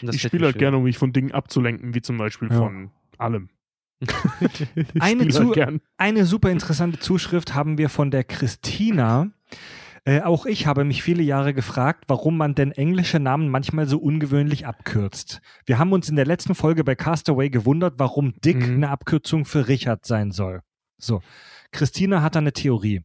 Ich 0.00 0.22
spiele 0.22 0.46
halt 0.46 0.54
schwer. 0.54 0.60
gerne, 0.60 0.76
um 0.78 0.84
mich 0.84 0.96
von 0.96 1.12
Dingen 1.12 1.32
abzulenken, 1.32 1.94
wie 1.94 2.00
zum 2.00 2.16
Beispiel 2.16 2.48
Ja. 2.50 2.56
von 2.56 2.90
allem. 3.18 3.50
Eine, 5.00 5.28
zu, 5.28 5.52
eine 5.96 6.24
super 6.24 6.50
interessante 6.50 6.98
Zuschrift 6.98 7.54
haben 7.54 7.78
wir 7.78 7.88
von 7.88 8.10
der 8.10 8.24
Christina. 8.24 9.30
Äh, 10.04 10.22
auch 10.22 10.46
ich 10.46 10.66
habe 10.66 10.84
mich 10.84 11.02
viele 11.02 11.22
Jahre 11.22 11.52
gefragt, 11.52 12.04
warum 12.08 12.36
man 12.36 12.54
denn 12.54 12.72
englische 12.72 13.18
Namen 13.18 13.48
manchmal 13.48 13.86
so 13.86 13.98
ungewöhnlich 13.98 14.66
abkürzt. 14.66 15.40
Wir 15.66 15.78
haben 15.78 15.92
uns 15.92 16.08
in 16.08 16.16
der 16.16 16.24
letzten 16.26 16.54
Folge 16.54 16.84
bei 16.84 16.94
Castaway 16.94 17.50
gewundert, 17.50 17.94
warum 17.98 18.34
Dick 18.44 18.56
Mhm. 18.66 18.74
eine 18.76 18.90
Abkürzung 18.90 19.44
für 19.44 19.68
Richard 19.68 20.06
sein 20.06 20.30
soll. 20.30 20.62
So, 20.96 21.20
Christina 21.72 22.22
hat 22.22 22.36
da 22.36 22.38
eine 22.38 22.52
Theorie. 22.52 23.02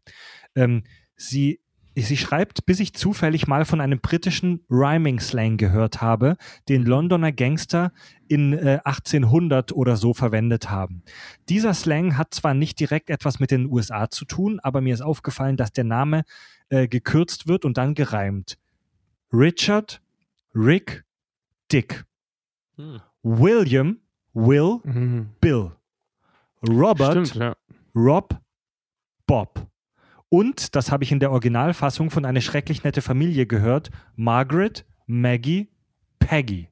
Ähm, 0.56 0.84
sie, 1.16 1.60
sie 1.96 2.18
schreibt, 2.18 2.66
bis 2.66 2.80
ich 2.80 2.94
zufällig 2.94 3.48
mal 3.48 3.66
von 3.66 3.82
einem 3.82 4.00
britischen 4.00 4.64
Rhyming-Slang 4.70 5.58
gehört 5.58 6.02
habe, 6.02 6.38
den 6.70 6.84
Londoner 6.86 7.32
Gangster 7.32 7.92
in 8.34 8.54
äh, 8.54 8.80
1800 8.84 9.72
oder 9.72 9.96
so 9.96 10.14
verwendet 10.14 10.70
haben. 10.70 11.04
Dieser 11.50 11.74
Slang 11.74 12.18
hat 12.18 12.34
zwar 12.34 12.54
nicht 12.54 12.80
direkt 12.80 13.10
etwas 13.10 13.40
mit 13.40 13.52
den 13.52 13.68
USA 13.72 14.10
zu 14.10 14.26
tun, 14.26 14.60
aber 14.62 14.82
mir 14.82 14.94
ist 14.94 15.02
aufgefallen, 15.02 15.56
dass 15.58 15.72
der 15.72 15.84
Name 15.84 16.24
äh, 16.70 16.88
gekürzt 16.88 17.48
wird 17.48 17.66
und 17.66 17.78
dann 17.78 17.94
gereimt. 17.94 18.58
Richard, 19.32 20.02
Rick, 20.56 21.04
Dick. 21.72 22.06
Hm. 22.78 23.00
William, 23.22 24.00
Will, 24.34 24.80
Mhm. 24.84 25.30
Bill. 25.40 25.72
Robert, 26.68 27.28
Stimmt, 27.28 27.36
ja. 27.36 27.56
Rob, 27.96 28.40
Bob. 29.28 29.68
Und, 30.30 30.76
das 30.76 30.92
habe 30.92 31.04
ich 31.04 31.12
in 31.12 31.20
der 31.20 31.32
Originalfassung 31.32 32.10
von 32.10 32.26
einer 32.26 32.42
schrecklich 32.42 32.84
nette 32.84 33.04
Familie 33.04 33.46
gehört, 33.46 33.92
Margaret, 34.16 34.86
Maggie, 35.06 35.70
Peggy. 36.18 36.70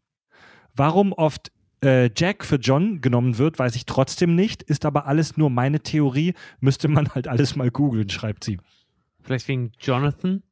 Warum 0.75 1.13
oft 1.13 1.51
äh, 1.83 2.09
Jack 2.15 2.45
für 2.45 2.57
John 2.57 3.01
genommen 3.01 3.37
wird, 3.37 3.59
weiß 3.59 3.75
ich 3.75 3.85
trotzdem 3.85 4.35
nicht, 4.35 4.63
ist 4.63 4.85
aber 4.85 5.07
alles 5.07 5.37
nur 5.37 5.49
meine 5.49 5.79
Theorie, 5.79 6.33
müsste 6.59 6.87
man 6.87 7.09
halt 7.09 7.27
alles 7.27 7.55
mal 7.55 7.71
googeln, 7.71 8.09
schreibt 8.09 8.43
sie. 8.43 8.59
Vielleicht 9.21 9.47
wegen 9.47 9.71
Jonathan? 9.79 10.43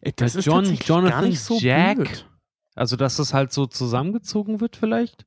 Ey, 0.00 0.12
das 0.14 0.36
ist 0.36 0.44
John, 0.46 0.56
tatsächlich 0.56 0.88
Jonathan, 0.88 1.20
gar 1.20 1.28
nicht 1.28 1.40
so 1.40 1.58
Jack. 1.58 1.96
blöd. 1.96 2.30
Also, 2.76 2.96
dass 2.96 3.18
es 3.18 3.32
halt 3.34 3.52
so 3.52 3.66
zusammengezogen 3.66 4.60
wird, 4.60 4.76
vielleicht? 4.76 5.26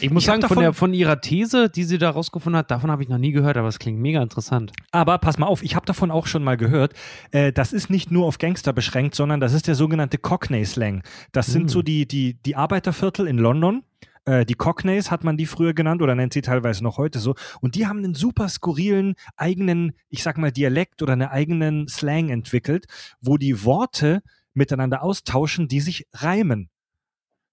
Ich 0.00 0.10
muss 0.10 0.22
Ich 0.22 0.26
sagen, 0.26 0.42
von, 0.42 0.58
der, 0.58 0.72
von 0.72 0.94
ihrer 0.94 1.20
These, 1.20 1.68
die 1.68 1.84
sie 1.84 1.98
da 1.98 2.10
rausgefunden 2.10 2.58
hat, 2.58 2.70
davon 2.70 2.90
habe 2.90 3.02
ich 3.02 3.08
noch 3.08 3.18
nie 3.18 3.32
gehört, 3.32 3.56
aber 3.56 3.68
es 3.68 3.78
klingt 3.78 4.00
mega 4.00 4.22
interessant. 4.22 4.72
Aber 4.90 5.18
pass 5.18 5.38
mal 5.38 5.46
auf, 5.46 5.62
ich 5.62 5.76
habe 5.76 5.86
davon 5.86 6.10
auch 6.10 6.26
schon 6.26 6.44
mal 6.44 6.56
gehört. 6.56 6.94
Äh, 7.30 7.52
das 7.52 7.72
ist 7.72 7.90
nicht 7.90 8.10
nur 8.10 8.26
auf 8.26 8.38
Gangster 8.38 8.72
beschränkt, 8.72 9.14
sondern 9.14 9.40
das 9.40 9.52
ist 9.52 9.66
der 9.66 9.74
sogenannte 9.74 10.18
Cockney-Slang. 10.18 11.02
Das 11.32 11.46
sind 11.46 11.70
so 11.70 11.82
die, 11.82 12.06
die, 12.06 12.34
die 12.34 12.56
Arbeiterviertel 12.56 13.26
in 13.26 13.38
London. 13.38 13.82
Äh, 14.24 14.44
die 14.44 14.54
Cockneys 14.54 15.10
hat 15.10 15.24
man 15.24 15.36
die 15.36 15.46
früher 15.46 15.74
genannt 15.74 16.02
oder 16.02 16.14
nennt 16.14 16.32
sie 16.32 16.42
teilweise 16.42 16.82
noch 16.84 16.98
heute 16.98 17.18
so. 17.18 17.34
Und 17.60 17.74
die 17.74 17.86
haben 17.86 17.98
einen 17.98 18.14
super 18.14 18.48
skurrilen 18.48 19.14
eigenen, 19.36 19.92
ich 20.08 20.22
sag 20.22 20.38
mal, 20.38 20.52
Dialekt 20.52 21.02
oder 21.02 21.14
einen 21.14 21.28
eigenen 21.28 21.88
Slang 21.88 22.28
entwickelt, 22.28 22.86
wo 23.20 23.36
die 23.36 23.64
Worte 23.64 24.22
miteinander 24.54 25.02
austauschen, 25.02 25.68
die 25.68 25.80
sich 25.80 26.06
reimen. 26.12 26.68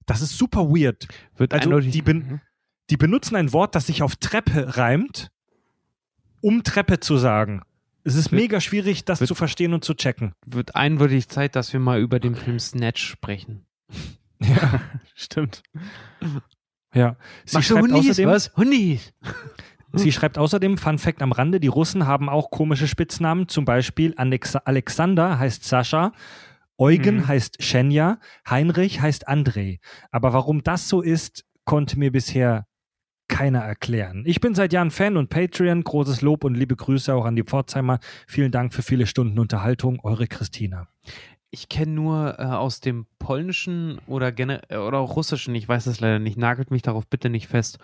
Das 0.09 0.21
ist 0.21 0.37
super 0.37 0.69
weird. 0.69 1.07
Wird 1.37 1.53
Also 1.53 1.79
die, 1.79 2.01
ben 2.01 2.41
die 2.89 2.97
benutzen 2.97 3.35
ein 3.35 3.53
Wort, 3.53 3.75
das 3.75 3.85
sich 3.87 4.01
auf 4.01 4.15
Treppe 4.15 4.75
reimt, 4.77 5.29
um 6.41 6.63
Treppe 6.63 6.99
zu 6.99 7.17
sagen. 7.17 7.61
Es 8.03 8.15
ist 8.15 8.31
Wird- 8.31 8.41
mega 8.41 8.59
schwierig, 8.61 9.05
das 9.05 9.19
wird- 9.19 9.27
zu 9.27 9.35
verstehen 9.35 9.73
und 9.73 9.83
zu 9.85 9.93
checken. 9.93 10.33
wird 10.45 10.75
eindeutig 10.75 11.29
Zeit, 11.29 11.55
dass 11.55 11.71
wir 11.73 11.79
mal 11.79 11.99
über 11.99 12.19
den 12.19 12.35
Film 12.35 12.59
Snatch 12.59 13.03
sprechen. 13.05 13.65
Ja, 14.41 14.79
Stimmt. 15.15 15.63
ja. 16.93 17.17
Sie 17.45 17.57
Machst 17.57 17.69
du 17.69 17.73
schreibt 17.75 17.91
Hundis? 17.91 18.09
außerdem, 18.11 18.29
Was? 18.29 18.55
Hundis? 18.55 19.13
Sie 19.91 20.11
schreibt 20.13 20.37
außerdem, 20.37 20.77
Fun 20.77 20.97
Fact 20.97 21.21
am 21.21 21.33
Rande, 21.33 21.59
die 21.59 21.67
Russen 21.67 22.07
haben 22.07 22.29
auch 22.29 22.49
komische 22.49 22.87
Spitznamen, 22.87 23.49
zum 23.49 23.65
Beispiel 23.65 24.13
Alex 24.15 24.55
Alexander 24.55 25.39
heißt 25.39 25.65
Sascha, 25.65 26.13
Eugen 26.79 27.17
Mhm. 27.17 27.27
heißt 27.27 27.61
Schenja, 27.61 28.19
Heinrich 28.49 29.01
heißt 29.01 29.27
André. 29.29 29.79
Aber 30.11 30.33
warum 30.33 30.63
das 30.63 30.89
so 30.89 31.01
ist, 31.01 31.45
konnte 31.65 31.99
mir 31.99 32.11
bisher 32.11 32.65
keiner 33.27 33.59
erklären. 33.59 34.23
Ich 34.25 34.41
bin 34.41 34.55
seit 34.55 34.73
Jahren 34.73 34.89
Fan 34.89 35.15
und 35.15 35.29
Patreon. 35.29 35.83
Großes 35.83 36.21
Lob 36.21 36.43
und 36.43 36.55
liebe 36.55 36.75
Grüße 36.75 37.13
auch 37.13 37.25
an 37.25 37.35
die 37.35 37.43
Pforzheimer. 37.43 37.99
Vielen 38.27 38.51
Dank 38.51 38.73
für 38.73 38.81
viele 38.81 39.05
Stunden 39.05 39.37
Unterhaltung. 39.37 39.99
Eure 40.03 40.25
Christina. 40.25 40.87
Ich 41.51 41.67
kenne 41.69 41.91
nur 41.91 42.39
äh, 42.39 42.43
aus 42.43 42.79
dem 42.79 43.07
polnischen 43.19 43.99
oder, 44.07 44.37
äh, 44.37 44.77
oder 44.77 44.99
auch 44.99 45.15
russischen, 45.15 45.53
ich 45.55 45.67
weiß 45.67 45.87
es 45.87 45.99
leider 45.99 46.19
nicht, 46.19 46.37
nagelt 46.37 46.71
mich 46.71 46.81
darauf 46.83 47.07
bitte 47.07 47.29
nicht 47.29 47.47
fest. 47.47 47.77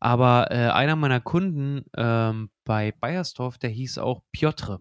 Aber 0.00 0.48
äh, 0.50 0.68
einer 0.70 0.96
meiner 0.96 1.20
Kunden 1.20 1.84
ähm, 1.96 2.50
bei 2.64 2.92
Bayersdorf, 2.92 3.58
der 3.58 3.70
hieß 3.70 3.98
auch 3.98 4.22
Piotr. 4.32 4.80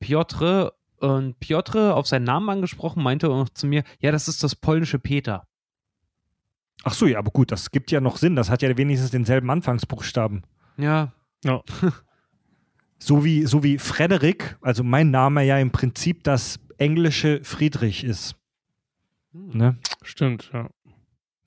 Piotr 0.00 0.72
und 1.00 1.38
Piotr 1.40 1.96
auf 1.96 2.06
seinen 2.06 2.24
Namen 2.24 2.48
angesprochen, 2.48 3.02
meinte 3.02 3.30
auch 3.30 3.48
zu 3.48 3.66
mir, 3.66 3.84
ja, 3.98 4.12
das 4.12 4.28
ist 4.28 4.42
das 4.42 4.54
polnische 4.54 4.98
Peter. 4.98 5.46
Ach 6.84 6.94
so, 6.94 7.06
ja, 7.06 7.18
aber 7.18 7.30
gut, 7.30 7.52
das 7.52 7.70
gibt 7.70 7.90
ja 7.90 8.00
noch 8.00 8.16
Sinn. 8.16 8.36
Das 8.36 8.48
hat 8.48 8.62
ja 8.62 8.76
wenigstens 8.76 9.10
denselben 9.10 9.50
Anfangsbuchstaben. 9.50 10.44
Ja, 10.78 11.12
So 13.02 13.24
wie, 13.24 13.46
so 13.46 13.62
wie 13.62 13.78
Frederik, 13.78 14.58
also 14.60 14.84
mein 14.84 15.10
Name 15.10 15.42
ja 15.44 15.58
im 15.58 15.70
Prinzip 15.70 16.22
das 16.22 16.60
englische 16.76 17.42
Friedrich 17.44 18.04
ist. 18.04 18.36
Ne? 19.32 19.78
Stimmt, 20.02 20.50
ja. 20.52 20.68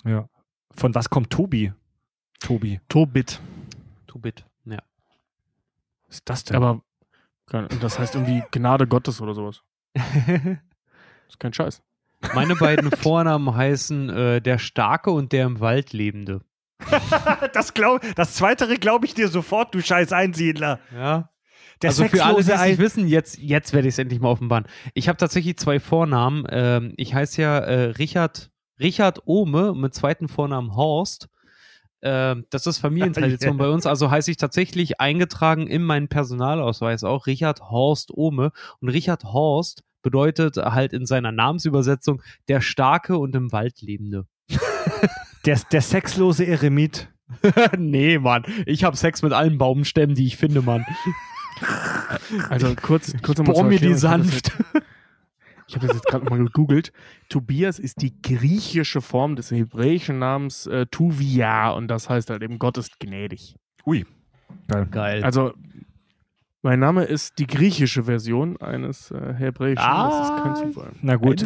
Ja. 0.04 0.30
Von 0.72 0.96
was 0.96 1.12
kommt 1.12 1.30
Tobi? 1.30 1.72
Tobi. 2.40 2.82
Tobit. 2.90 3.40
Tubit. 4.08 4.46
Ja. 4.66 4.80
Was 6.08 6.16
ist 6.16 6.30
das 6.30 6.44
denn? 6.44 6.58
Aber 6.58 6.82
das 7.48 8.00
heißt 8.00 8.16
irgendwie 8.16 8.44
Gnade 8.52 8.88
Gottes 8.88 9.22
oder 9.22 9.34
sowas. 9.34 9.62
ist 11.28 11.40
kein 11.40 11.54
Scheiß. 11.54 11.82
Meine 12.34 12.56
beiden 12.56 12.92
Vornamen 12.98 13.54
heißen 13.56 14.10
äh, 14.10 14.42
der 14.42 14.58
Starke 14.58 15.12
und 15.12 15.32
der 15.32 15.46
im 15.46 15.60
Wald 15.60 15.94
Lebende. 15.94 16.42
das, 17.54 17.74
glaub, 17.74 18.02
das 18.16 18.36
Zweitere 18.36 18.76
glaube 18.76 19.06
ich 19.06 19.14
dir 19.14 19.28
sofort, 19.28 19.74
du 19.76 19.82
scheiß 19.82 20.12
Einsiedler. 20.12 20.80
Ja. 20.94 21.30
Der 21.82 21.90
also 21.90 22.06
für 22.06 22.24
alle, 22.24 22.44
die 22.44 22.52
es 22.52 22.62
nicht 22.62 22.78
wissen, 22.78 23.08
jetzt, 23.08 23.38
jetzt 23.38 23.74
werde 23.74 23.88
ich 23.88 23.96
es 23.96 24.00
endlich 24.00 24.22
mal 24.22 24.30
offenbaren. 24.30 24.66
Ich 24.94 25.10
habe 25.10 25.18
tatsächlich 25.18 25.58
zwei 25.58 25.80
Vornamen. 25.80 26.46
Ähm, 26.50 26.94
ich 26.98 27.14
heiße 27.14 27.42
ja 27.42 27.58
äh, 27.60 27.84
Richard, 27.92 28.52
Richard 28.80 29.22
Ohme 29.26 29.74
mit 29.74 29.94
zweiten 29.94 30.28
Vornamen 30.28 30.76
Horst. 30.76 31.30
Ähm, 32.04 32.46
das 32.50 32.68
ist 32.68 32.78
Familientradition 32.80 33.58
bei 33.58 33.70
uns. 33.70 33.88
Also 33.88 34.12
heiße 34.12 34.30
ich 34.30 34.38
tatsächlich 34.38 35.00
eingetragen 35.00 35.68
in 35.68 35.84
meinen 35.84 36.10
Personalausweis 36.10 37.04
auch 37.04 37.26
Richard 37.26 37.62
Horst 37.62 38.12
Ohme. 38.14 38.52
Und 38.82 38.90
Richard 38.90 39.24
Horst 39.24 39.84
bedeutet 40.04 40.58
halt 40.58 40.94
in 40.94 41.06
seiner 41.06 41.32
Namensübersetzung 41.32 42.22
der 42.50 42.62
Starke 42.62 43.18
und 43.18 43.34
im 43.36 43.52
Wald 43.52 43.82
Lebende. 43.82 44.28
der, 45.46 45.60
der 45.72 45.82
sexlose 45.82 46.46
Eremit. 46.46 47.10
nee, 47.78 48.20
Mann. 48.20 48.44
Ich 48.66 48.84
habe 48.84 48.98
Sex 48.98 49.22
mit 49.22 49.32
allen 49.32 49.58
Baumstämmen, 49.58 50.16
die 50.16 50.28
ich 50.28 50.38
finde, 50.38 50.62
Mann. 50.62 50.86
Also 52.50 52.76
kurz, 52.76 53.14
kurz 53.22 53.40
nochmal 53.40 53.54
Bohr 53.54 53.64
zur 53.64 53.70
mir 53.70 53.80
die 53.80 53.92
Erklärung, 53.92 54.24
sanft. 54.24 54.52
Ich 55.68 55.76
habe 55.76 55.88
das 55.88 55.96
jetzt 55.96 56.08
gerade 56.08 56.26
mal 56.30 56.38
gegoogelt. 56.44 56.92
Tobias 57.30 57.80
ist 57.80 58.02
die 58.02 58.22
griechische 58.22 59.02
Form 59.02 59.36
des 59.36 59.52
hebräischen 59.52 60.20
Namens 60.20 60.68
äh, 60.68 60.86
Tuvia 60.88 61.72
und 61.72 61.88
das 61.88 62.10
heißt 62.10 62.30
halt 62.30 62.42
eben 62.44 62.60
Gott 62.60 62.78
ist 62.78 63.00
gnädig. 63.00 63.56
Ui. 63.86 64.06
Geil. 64.68 64.88
Geil. 64.92 65.24
Also 65.24 65.54
mein 66.66 66.80
Name 66.80 67.04
ist 67.04 67.40
die 67.40 67.48
griechische 67.48 68.04
Version 68.04 68.56
eines 68.62 69.12
äh, 69.12 69.34
hebräischen. 69.34 69.84
das 69.84 70.30
ist 70.30 70.44
kein 70.44 70.52
Ah. 70.52 70.56
Zufall. 70.56 70.92
Na 71.02 71.16
gut, 71.18 71.46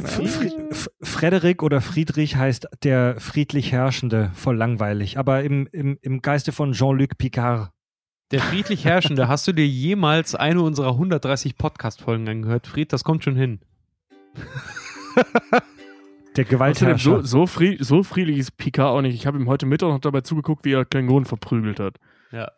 Frederik 1.01 1.63
oder 1.63 1.81
Friedrich 1.81 2.35
heißt 2.35 2.67
der 2.83 3.19
friedlich 3.19 3.71
Herrschende, 3.71 4.29
voll 4.35 4.55
langweilig. 4.57 5.17
Aber 5.17 5.43
im, 5.43 5.67
im, 5.71 5.97
im 6.01 6.21
Geiste 6.21 6.51
von 6.51 6.73
Jean-Luc 6.73 7.17
Picard. 7.17 7.71
Der 8.31 8.41
friedlich 8.41 8.83
Herrschende, 8.85 9.27
hast 9.27 9.47
du 9.47 9.53
dir 9.53 9.65
jemals 9.65 10.35
eine 10.35 10.61
unserer 10.61 10.89
130 10.91 11.57
Podcast-Folgen 11.57 12.27
angehört? 12.27 12.67
Fried, 12.67 12.91
das 12.93 13.03
kommt 13.03 13.23
schon 13.23 13.37
hin. 13.37 13.59
Der 16.35 16.45
Gewaltherrscher. 16.45 17.21
so, 17.21 17.21
so, 17.23 17.47
fried, 17.47 17.83
so 17.83 18.03
friedlich 18.03 18.37
ist 18.37 18.57
Picard 18.57 18.89
auch 18.95 19.01
nicht. 19.01 19.15
Ich 19.15 19.25
habe 19.25 19.39
ihm 19.39 19.47
heute 19.47 19.65
Mittag 19.65 19.89
noch 19.89 19.99
dabei 19.99 20.21
zugeguckt, 20.21 20.65
wie 20.65 20.73
er 20.73 20.85
Klingonen 20.85 21.25
verprügelt 21.25 21.79
hat. 21.79 21.95
Ja. 22.31 22.51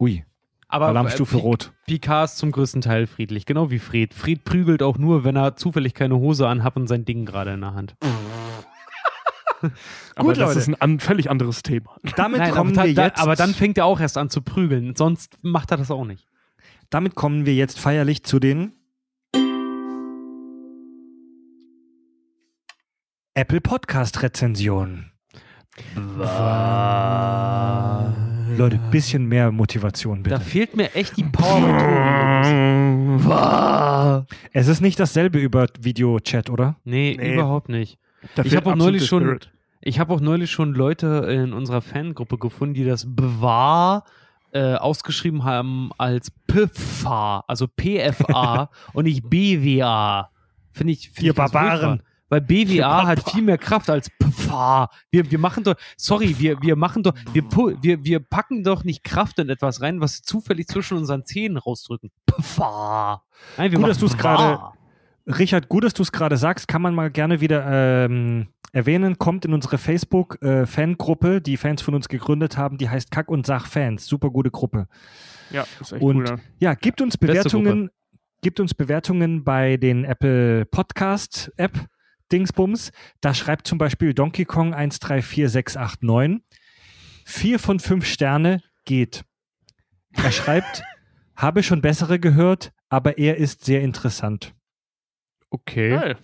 Ui, 0.00 0.24
Aber 0.66 0.86
Alarmstufe 0.88 1.36
äh, 1.36 1.40
rot. 1.40 1.72
Pi- 1.86 1.92
Picard 1.98 2.24
ist 2.30 2.38
zum 2.38 2.50
größten 2.50 2.80
Teil 2.80 3.06
friedlich, 3.06 3.46
genau 3.46 3.70
wie 3.70 3.78
Fried. 3.78 4.12
Fried 4.14 4.42
prügelt 4.42 4.82
auch 4.82 4.98
nur, 4.98 5.22
wenn 5.22 5.36
er 5.36 5.54
zufällig 5.54 5.94
keine 5.94 6.16
Hose 6.16 6.48
anhat 6.48 6.74
und 6.76 6.88
sein 6.88 7.04
Ding 7.04 7.24
gerade 7.24 7.52
in 7.52 7.60
der 7.60 7.74
Hand. 7.74 7.94
Aber 10.16 10.28
Gut, 10.30 10.38
das 10.38 10.48
Leute. 10.48 10.58
ist 10.58 10.68
ein 10.68 10.80
an, 10.80 10.98
völlig 10.98 11.30
anderes 11.30 11.62
Thema. 11.62 11.96
Damit 12.16 12.40
Nein, 12.40 12.50
kommen 12.50 12.76
aber, 12.76 12.88
wir 12.88 12.94
da, 12.94 13.04
jetzt. 13.04 13.18
da, 13.18 13.22
aber 13.22 13.36
dann 13.36 13.54
fängt 13.54 13.78
er 13.78 13.84
auch 13.84 14.00
erst 14.00 14.18
an 14.18 14.28
zu 14.28 14.42
prügeln, 14.42 14.96
sonst 14.96 15.38
macht 15.42 15.70
er 15.70 15.76
das 15.76 15.92
auch 15.92 16.04
nicht. 16.04 16.26
damit 16.90 17.14
kommen 17.14 17.46
wir 17.46 17.54
jetzt 17.54 17.78
feierlich 17.78 18.24
zu 18.24 18.40
den 18.40 18.72
Apple 23.34 23.60
Podcast 23.62 24.22
Rezensionen. 24.22 25.10
Leute, 28.58 28.78
bisschen 28.90 29.24
mehr 29.26 29.50
Motivation 29.50 30.22
Da 30.22 30.36
bitte. 30.36 30.44
fehlt 30.50 30.76
mir 30.76 30.94
echt 30.94 31.16
die 31.16 31.24
Power. 31.24 31.64
Es 34.52 34.68
ist 34.68 34.82
nicht 34.82 35.00
dasselbe 35.00 35.38
über 35.38 35.66
Videochat, 35.80 36.50
oder? 36.50 36.76
nee, 36.84 37.16
Nee. 37.18 37.32
überhaupt 37.34 37.70
nicht. 37.70 37.98
Da 38.34 38.42
Ich 38.42 38.50
fehlt 38.50 38.66
hab 38.66 38.72
auch 38.72 38.76
neulich 38.76 39.06
schon- 39.06 39.22
Spirit. 39.22 39.50
Ich 39.80 39.98
habe 39.98 40.12
auch 40.14 40.20
neulich 40.20 40.50
schon 40.50 40.74
Leute 40.74 41.06
in 41.30 41.52
unserer 41.54 41.80
Fangruppe 41.80 42.36
gefunden, 42.38 42.74
die 42.74 42.84
das 42.84 43.04
Bewahr 43.08 44.04
äh, 44.52 44.74
ausgeschrieben 44.74 45.42
haben 45.44 45.90
als 45.96 46.30
PFA, 46.46 47.42
also 47.48 47.66
PFA 47.66 48.68
und 48.92 49.04
nicht 49.04 49.28
BWA. 49.28 50.30
Finde 50.70 50.92
ich, 50.92 51.08
find 51.10 51.22
Ihr 51.24 51.30
ich 51.30 51.36
Barbaren. 51.36 52.02
Weil 52.32 52.40
BWA 52.40 53.06
hat 53.08 53.30
viel 53.30 53.42
mehr 53.42 53.58
Kraft 53.58 53.90
als 53.90 54.08
PFA. 54.08 54.88
Wir, 55.10 55.30
wir 55.30 55.38
machen 55.38 55.64
doch, 55.64 55.74
sorry, 55.98 56.34
wir, 56.38 56.62
wir 56.62 56.76
machen 56.76 57.02
doch, 57.02 57.12
wir, 57.34 57.44
wir, 57.82 58.02
wir 58.06 58.20
packen 58.20 58.64
doch 58.64 58.84
nicht 58.84 59.04
Kraft 59.04 59.38
in 59.38 59.50
etwas 59.50 59.82
rein, 59.82 60.00
was 60.00 60.22
zufällig 60.22 60.66
zwischen 60.66 60.96
unseren 60.96 61.26
Zähnen 61.26 61.58
rausdrücken. 61.58 62.10
PFA. 62.26 63.22
Nein, 63.58 63.70
wir 63.70 63.76
Gut, 63.78 63.86
machen 63.86 64.00
dass 64.00 64.16
Bewahr. 64.16 64.74
gerade- 65.26 65.38
Richard, 65.38 65.68
gut, 65.68 65.84
dass 65.84 65.92
du 65.92 66.02
es 66.02 66.10
gerade 66.10 66.38
sagst, 66.38 66.68
kann 66.68 66.80
man 66.80 66.94
mal 66.94 67.10
gerne 67.10 67.42
wieder 67.42 68.06
ähm, 68.06 68.48
erwähnen, 68.72 69.18
kommt 69.18 69.44
in 69.44 69.52
unsere 69.52 69.76
Facebook-Fangruppe, 69.76 71.42
die 71.42 71.58
Fans 71.58 71.82
von 71.82 71.94
uns 71.94 72.08
gegründet 72.08 72.56
haben, 72.56 72.78
die 72.78 72.88
heißt 72.88 73.10
Kack 73.10 73.28
und 73.30 73.44
Sach 73.44 73.66
Fans. 73.66 74.06
Super 74.06 74.30
gute 74.30 74.50
Gruppe. 74.50 74.88
Ja, 75.50 75.66
ist 75.80 75.92
echt 75.92 76.02
Und 76.02 76.16
cool. 76.16 76.24
Ja. 76.26 76.70
Ja, 76.70 76.74
gibt 76.76 77.02
uns 77.02 77.18
Bewertungen, 77.18 77.90
gibt 78.40 78.58
uns 78.58 78.72
Bewertungen 78.72 79.44
bei 79.44 79.76
den 79.76 80.04
Apple 80.06 80.64
Podcast 80.64 81.52
App 81.58 81.78
Dingsbums. 82.32 82.90
Da 83.20 83.34
schreibt 83.34 83.66
zum 83.66 83.78
Beispiel 83.78 84.14
Donkey 84.14 84.44
Kong 84.44 84.74
134689. 84.74 86.40
Vier 87.24 87.58
von 87.58 87.78
fünf 87.78 88.06
Sterne 88.06 88.62
geht. 88.84 89.24
Er 90.12 90.32
schreibt, 90.32 90.82
habe 91.36 91.62
schon 91.62 91.80
bessere 91.82 92.18
gehört, 92.18 92.72
aber 92.88 93.18
er 93.18 93.36
ist 93.36 93.64
sehr 93.64 93.82
interessant. 93.82 94.54
Okay. 95.50 95.90
Geil. 95.90 96.16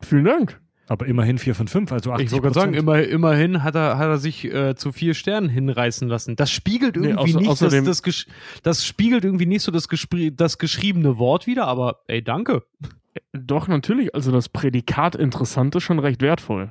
Vielen 0.00 0.24
Dank. 0.24 0.60
Aber 0.90 1.04
immerhin 1.06 1.36
vier 1.36 1.54
von 1.54 1.68
fünf, 1.68 1.92
also 1.92 2.12
80 2.12 2.24
Ich 2.26 2.32
wollte 2.32 2.42
gerade 2.44 2.54
sagen, 2.54 2.72
immer, 2.74 3.02
immerhin 3.02 3.62
hat 3.62 3.74
er, 3.74 3.98
hat 3.98 4.08
er 4.08 4.16
sich 4.16 4.44
äh, 4.46 4.74
zu 4.74 4.90
vier 4.90 5.12
Sternen 5.12 5.50
hinreißen 5.50 6.08
lassen. 6.08 6.34
Das 6.34 6.50
spiegelt 6.50 6.96
Nee, 6.96 7.08
irgendwie 7.08 7.34
außer- 7.34 7.38
nicht 7.40 7.50
das, 7.50 7.62
außerdem- 7.62 7.84
das, 7.84 8.02
gesch- 8.02 8.26
das 8.62 8.86
spiegelt 8.86 9.22
irgendwie 9.24 9.44
nicht 9.44 9.60
so 9.62 9.70
das, 9.70 9.86
das 10.32 10.56
geschriebene 10.56 11.18
Wort 11.18 11.46
wieder, 11.46 11.66
aber 11.66 12.00
ey, 12.06 12.22
danke. 12.24 12.62
Doch, 13.32 13.68
natürlich. 13.68 14.14
Also 14.14 14.32
das 14.32 14.48
Prädikat 14.48 15.14
interessant 15.14 15.74
ist 15.74 15.82
schon 15.82 15.98
recht 15.98 16.22
wertvoll. 16.22 16.70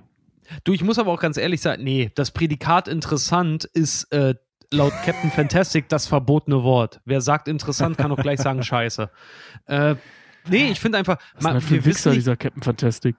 Du, 0.63 0.73
ich 0.73 0.83
muss 0.83 0.97
aber 0.99 1.11
auch 1.11 1.19
ganz 1.19 1.37
ehrlich 1.37 1.61
sagen, 1.61 1.83
nee, 1.83 2.11
das 2.15 2.31
Prädikat 2.31 2.87
interessant 2.87 3.65
ist 3.65 4.11
äh, 4.13 4.35
laut 4.71 4.93
Captain 5.03 5.31
Fantastic 5.31 5.89
das 5.89 6.07
verbotene 6.07 6.63
Wort. 6.63 7.01
Wer 7.05 7.21
sagt 7.21 7.47
interessant, 7.47 7.97
kann 7.97 8.11
auch 8.11 8.21
gleich 8.21 8.39
sagen 8.39 8.63
scheiße. 8.63 9.09
Äh, 9.65 9.95
nee, 10.49 10.71
ich 10.71 10.79
finde 10.79 10.97
einfach, 10.97 11.17
Was 11.35 11.45
ist 11.45 11.51
denn 11.51 11.61
für 11.61 11.69
wir 11.71 11.85
Wichser, 11.85 12.09
nicht, 12.11 12.19
dieser 12.19 12.37
Captain 12.37 12.63
Fantastic? 12.63 13.15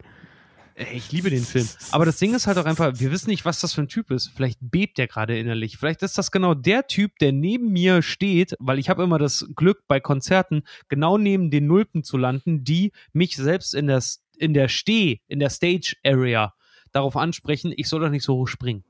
Ey, 0.78 0.96
Ich 0.96 1.10
liebe 1.10 1.28
den 1.28 1.42
Film. 1.42 1.68
Aber 1.90 2.04
das 2.04 2.18
Ding 2.18 2.34
ist 2.34 2.46
halt 2.46 2.56
auch 2.56 2.64
einfach, 2.64 2.92
wir 2.94 3.10
wissen 3.10 3.30
nicht, 3.30 3.44
was 3.44 3.60
das 3.60 3.74
für 3.74 3.82
ein 3.82 3.88
Typ 3.88 4.12
ist. 4.12 4.30
Vielleicht 4.34 4.58
bebt 4.60 4.96
der 4.96 5.08
gerade 5.08 5.36
innerlich. 5.36 5.76
Vielleicht 5.76 6.02
ist 6.02 6.16
das 6.16 6.30
genau 6.30 6.54
der 6.54 6.86
Typ, 6.86 7.18
der 7.18 7.32
neben 7.32 7.72
mir 7.72 8.00
steht, 8.00 8.54
weil 8.60 8.78
ich 8.78 8.88
habe 8.88 9.02
immer 9.02 9.18
das 9.18 9.48
Glück, 9.56 9.82
bei 9.88 9.98
Konzerten 9.98 10.62
genau 10.88 11.18
neben 11.18 11.50
den 11.50 11.66
Nulpen 11.66 12.04
zu 12.04 12.16
landen, 12.16 12.62
die 12.62 12.92
mich 13.12 13.34
selbst 13.36 13.74
in 13.74 13.88
der, 13.88 14.02
in 14.36 14.54
der 14.54 14.68
Steh, 14.68 15.20
in 15.26 15.40
der 15.40 15.50
Stage 15.50 15.96
Area 16.04 16.54
darauf 16.92 17.16
ansprechen, 17.16 17.72
ich 17.76 17.88
soll 17.88 18.00
doch 18.00 18.10
nicht 18.10 18.24
so 18.24 18.36
hoch 18.36 18.48
springen. 18.48 18.84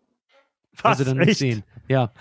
Weil 0.83 0.97
sie 0.97 1.05
dann 1.07 1.17
nicht 1.17 1.39
sehen. 1.39 1.65
Ja. 1.89 2.12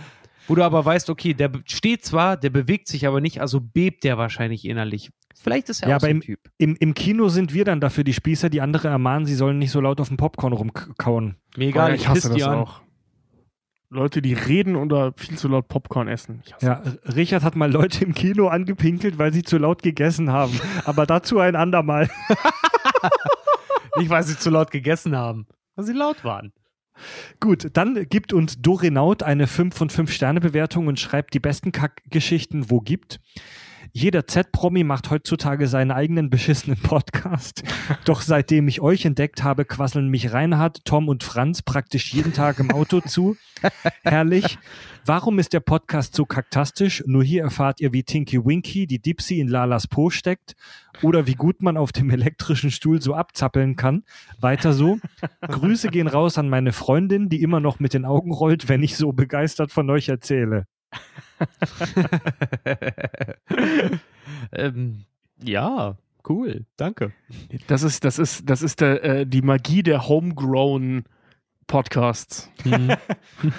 Wo 0.47 0.55
du 0.55 0.63
aber 0.63 0.83
weißt, 0.85 1.09
okay, 1.09 1.33
der 1.33 1.51
steht 1.65 2.05
zwar, 2.05 2.37
der 2.37 2.49
bewegt 2.49 2.87
sich 2.87 3.05
aber 3.05 3.21
nicht, 3.21 3.41
also 3.41 3.59
bebt 3.61 4.03
der 4.03 4.17
wahrscheinlich 4.17 4.65
innerlich. 4.65 5.11
Vielleicht 5.39 5.69
ist 5.69 5.83
er 5.83 5.89
Ja, 5.89 5.95
auch 5.97 5.99
so 6.01 6.05
aber 6.07 6.11
ein 6.11 6.15
im, 6.17 6.21
Typ. 6.21 6.39
im, 6.57 6.75
im 6.79 6.93
Kino 6.93 7.29
sind 7.29 7.53
wir 7.53 7.65
dann 7.65 7.79
dafür 7.81 8.03
die 8.03 8.13
Spießer, 8.13 8.49
die 8.49 8.61
andere 8.61 8.87
ermahnen, 8.87 9.25
sie 9.25 9.35
sollen 9.35 9.59
nicht 9.59 9.71
so 9.71 9.81
laut 9.81 9.99
auf 10.01 10.07
dem 10.07 10.17
Popcorn 10.17 10.53
rumkauen. 10.53 11.35
Mir 11.57 11.67
egal, 11.69 11.85
Oh 11.85 11.89
ja, 11.89 11.95
ich, 11.95 12.01
ich 12.01 12.07
hasse 12.07 12.29
das 12.33 12.41
an. 12.43 12.55
auch. 12.55 12.81
Leute, 13.89 14.21
die 14.21 14.33
reden 14.33 14.75
oder 14.75 15.13
viel 15.15 15.37
zu 15.37 15.47
laut 15.47 15.69
Popcorn 15.69 16.09
essen. 16.09 16.43
Ja, 16.61 16.81
Richard 17.15 17.43
hat 17.43 17.55
mal 17.55 17.71
Leute 17.71 18.03
im 18.03 18.13
Kino 18.13 18.47
angepinkelt, 18.49 19.17
weil 19.17 19.31
sie 19.31 19.43
zu 19.43 19.57
laut 19.57 19.81
gegessen 19.81 20.29
haben. 20.31 20.59
Aber 20.83 21.05
dazu 21.05 21.39
ein 21.39 21.55
andermal. 21.55 22.09
Nicht, 23.97 24.09
weil 24.09 24.23
sie 24.23 24.37
zu 24.37 24.49
laut 24.49 24.71
gegessen 24.71 25.15
haben, 25.15 25.47
weil 25.75 25.85
sie 25.85 25.93
laut 25.93 26.23
waren. 26.23 26.51
Gut, 27.39 27.69
dann 27.73 28.07
gibt 28.09 28.33
uns 28.33 28.61
Dorenaut 28.61 29.23
eine 29.23 29.47
5 29.47 29.75
von 29.75 29.89
5 29.89 30.11
Sterne 30.11 30.39
Bewertung 30.41 30.87
und 30.87 30.99
schreibt 30.99 31.33
die 31.33 31.39
besten 31.39 31.71
Kackgeschichten, 31.71 32.69
wo 32.69 32.79
gibt. 32.79 33.19
Jeder 33.93 34.27
Z-Promi 34.27 34.83
macht 34.83 35.09
heutzutage 35.09 35.67
seinen 35.67 35.91
eigenen 35.91 36.29
beschissenen 36.29 36.79
Podcast. 36.79 37.63
Doch 38.05 38.21
seitdem 38.21 38.67
ich 38.67 38.81
euch 38.81 39.05
entdeckt 39.05 39.43
habe, 39.43 39.65
quasseln 39.65 40.09
mich 40.09 40.33
Reinhard, 40.33 40.85
Tom 40.85 41.07
und 41.09 41.23
Franz 41.23 41.61
praktisch 41.61 42.13
jeden 42.13 42.33
Tag 42.33 42.59
im 42.59 42.71
Auto 42.71 43.01
zu. 43.01 43.37
Herrlich. 44.03 44.57
Warum 45.05 45.39
ist 45.39 45.53
der 45.53 45.61
Podcast 45.61 46.15
so 46.15 46.25
kaktastisch? 46.25 47.03
Nur 47.05 47.23
hier 47.23 47.43
erfahrt 47.43 47.79
ihr, 47.79 47.93
wie 47.93 48.03
Tinky 48.03 48.43
Winky 48.45 48.87
die 48.87 48.99
Dipsy 48.99 49.39
in 49.39 49.47
Lalas 49.47 49.87
Po 49.87 50.09
steckt 50.09 50.55
oder 51.01 51.27
wie 51.27 51.35
gut 51.35 51.61
man 51.61 51.77
auf 51.77 51.91
dem 51.91 52.09
elektrischen 52.09 52.71
Stuhl 52.71 53.01
so 53.01 53.13
abzappeln 53.13 53.75
kann. 53.75 54.03
Weiter 54.39 54.73
so. 54.73 54.99
Grüße 55.41 55.89
gehen 55.89 56.07
raus 56.07 56.37
an 56.37 56.49
meine 56.49 56.73
Freundin, 56.73 57.29
die 57.29 57.41
immer 57.41 57.59
noch 57.59 57.79
mit 57.79 57.93
den 57.93 58.05
Augen 58.05 58.31
rollt, 58.31 58.69
wenn 58.69 58.83
ich 58.83 58.97
so 58.97 59.13
begeistert 59.13 59.71
von 59.71 59.89
euch 59.89 60.09
erzähle. 60.09 60.65
ähm, 64.51 65.05
ja, 65.41 65.97
cool, 66.27 66.65
danke. 66.77 67.13
Das 67.67 67.83
ist, 67.83 68.03
das 68.03 68.19
ist, 68.19 68.49
das 68.49 68.61
ist 68.61 68.81
der, 68.81 69.03
äh, 69.03 69.25
die 69.25 69.41
Magie 69.41 69.83
der 69.83 70.07
Homegrown 70.07 71.05
Podcasts. 71.67 72.49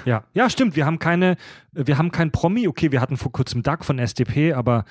Ja, 0.04 0.24
ja, 0.34 0.50
stimmt. 0.50 0.74
Wir 0.74 0.86
haben 0.86 0.98
keine, 0.98 1.36
wir 1.72 1.98
haben 1.98 2.10
kein 2.10 2.32
Promi. 2.32 2.66
Okay, 2.66 2.90
wir 2.90 3.00
hatten 3.00 3.16
vor 3.16 3.30
kurzem 3.30 3.62
Doug 3.62 3.78
von 3.82 3.98
SDP, 3.98 4.54
aber 4.54 4.84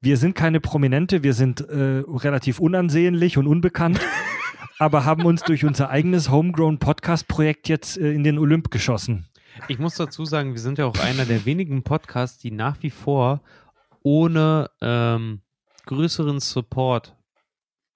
wir 0.00 0.16
sind 0.16 0.34
keine 0.34 0.58
Prominente. 0.58 1.22
Wir 1.22 1.32
sind 1.32 1.60
äh, 1.60 2.02
relativ 2.08 2.58
unansehnlich 2.58 3.38
und 3.38 3.46
unbekannt, 3.46 4.00
aber 4.80 5.04
haben 5.04 5.24
uns 5.24 5.42
durch 5.42 5.64
unser 5.64 5.90
eigenes 5.90 6.28
Homegrown 6.28 6.78
Podcast-Projekt 6.78 7.68
jetzt 7.68 7.98
äh, 7.98 8.10
in 8.10 8.24
den 8.24 8.38
Olymp 8.38 8.72
geschossen. 8.72 9.26
Ich 9.68 9.78
muss 9.78 9.94
dazu 9.96 10.24
sagen, 10.24 10.52
wir 10.52 10.60
sind 10.60 10.78
ja 10.78 10.86
auch 10.86 10.98
einer 10.98 11.24
der 11.24 11.44
wenigen 11.44 11.82
Podcasts, 11.82 12.38
die 12.38 12.50
nach 12.50 12.76
wie 12.80 12.90
vor 12.90 13.40
ohne 14.02 14.70
ähm, 14.80 15.40
größeren 15.86 16.40
Support 16.40 17.16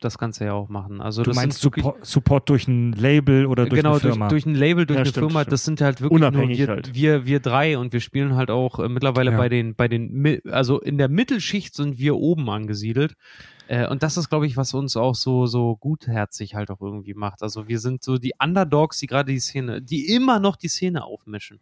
das 0.01 0.19
Ganze 0.19 0.45
ja 0.45 0.53
auch 0.53 0.69
machen. 0.69 1.01
Also 1.01 1.23
Du 1.23 1.33
meinst 1.33 1.61
Support, 1.61 2.05
Support 2.05 2.49
durch 2.51 2.69
ein 2.69 2.93
Label 2.93 3.47
oder 3.47 3.65
durch 3.65 3.79
genau, 3.81 3.93
eine 3.93 4.01
durch, 4.01 4.13
Firma? 4.13 4.29
durch 4.29 4.45
ein 4.45 4.55
Label, 4.55 4.85
durch 4.85 4.97
Ja, 4.97 5.01
eine 5.03 5.11
stimmt, 5.11 5.27
Firma, 5.29 5.41
stimmt. 5.41 5.53
das 5.53 5.65
sind 5.65 5.81
halt 5.81 6.01
wirklich 6.03 6.17
Unabhängig 6.21 6.59
nur 6.59 6.69
wir, 6.69 6.75
halt. 6.75 6.95
wir, 6.95 7.27
wir 7.27 7.41
drei 7.41 7.79
und 7.79 7.93
wir 7.95 8.01
spielen 8.01 8.37
halt 8.37 8.51
auch 8.51 8.79
äh, 8.79 8.89
mittlerweile 8.91 9.31
Ja. 9.33 9.37
bei 9.39 9.49
den, 9.49 9.75
bei 9.75 9.89
den, 9.89 10.41
also 10.51 10.81
in 10.81 10.99
der 10.99 11.09
Mittelschicht 11.09 11.75
sind 11.75 11.99
wir 11.99 12.17
oben 12.17 12.49
angesiedelt. 12.51 13.15
Äh, 13.69 13.89
und 13.89 14.03
das 14.03 14.17
ist, 14.17 14.29
glaube 14.29 14.47
ich, 14.47 14.57
was 14.57 14.75
uns 14.75 14.97
auch 14.97 15.15
so, 15.15 15.47
so 15.47 15.77
gutherzig 15.77 16.55
halt 16.55 16.71
auch 16.71 16.81
irgendwie 16.81 17.15
macht. 17.15 17.43
Also 17.43 17.69
wir 17.69 17.79
sind 17.79 18.03
so 18.03 18.19
die 18.19 18.33
Underdogs, 18.39 18.99
die 18.99 19.07
gerade 19.07 19.33
die 19.33 19.41
Szene, 19.41 19.83
die 19.83 20.15
immer 20.15 20.39
noch 20.39 20.57
die 20.57 20.69
Szene 20.69 21.05
aufmischen. 21.05 21.61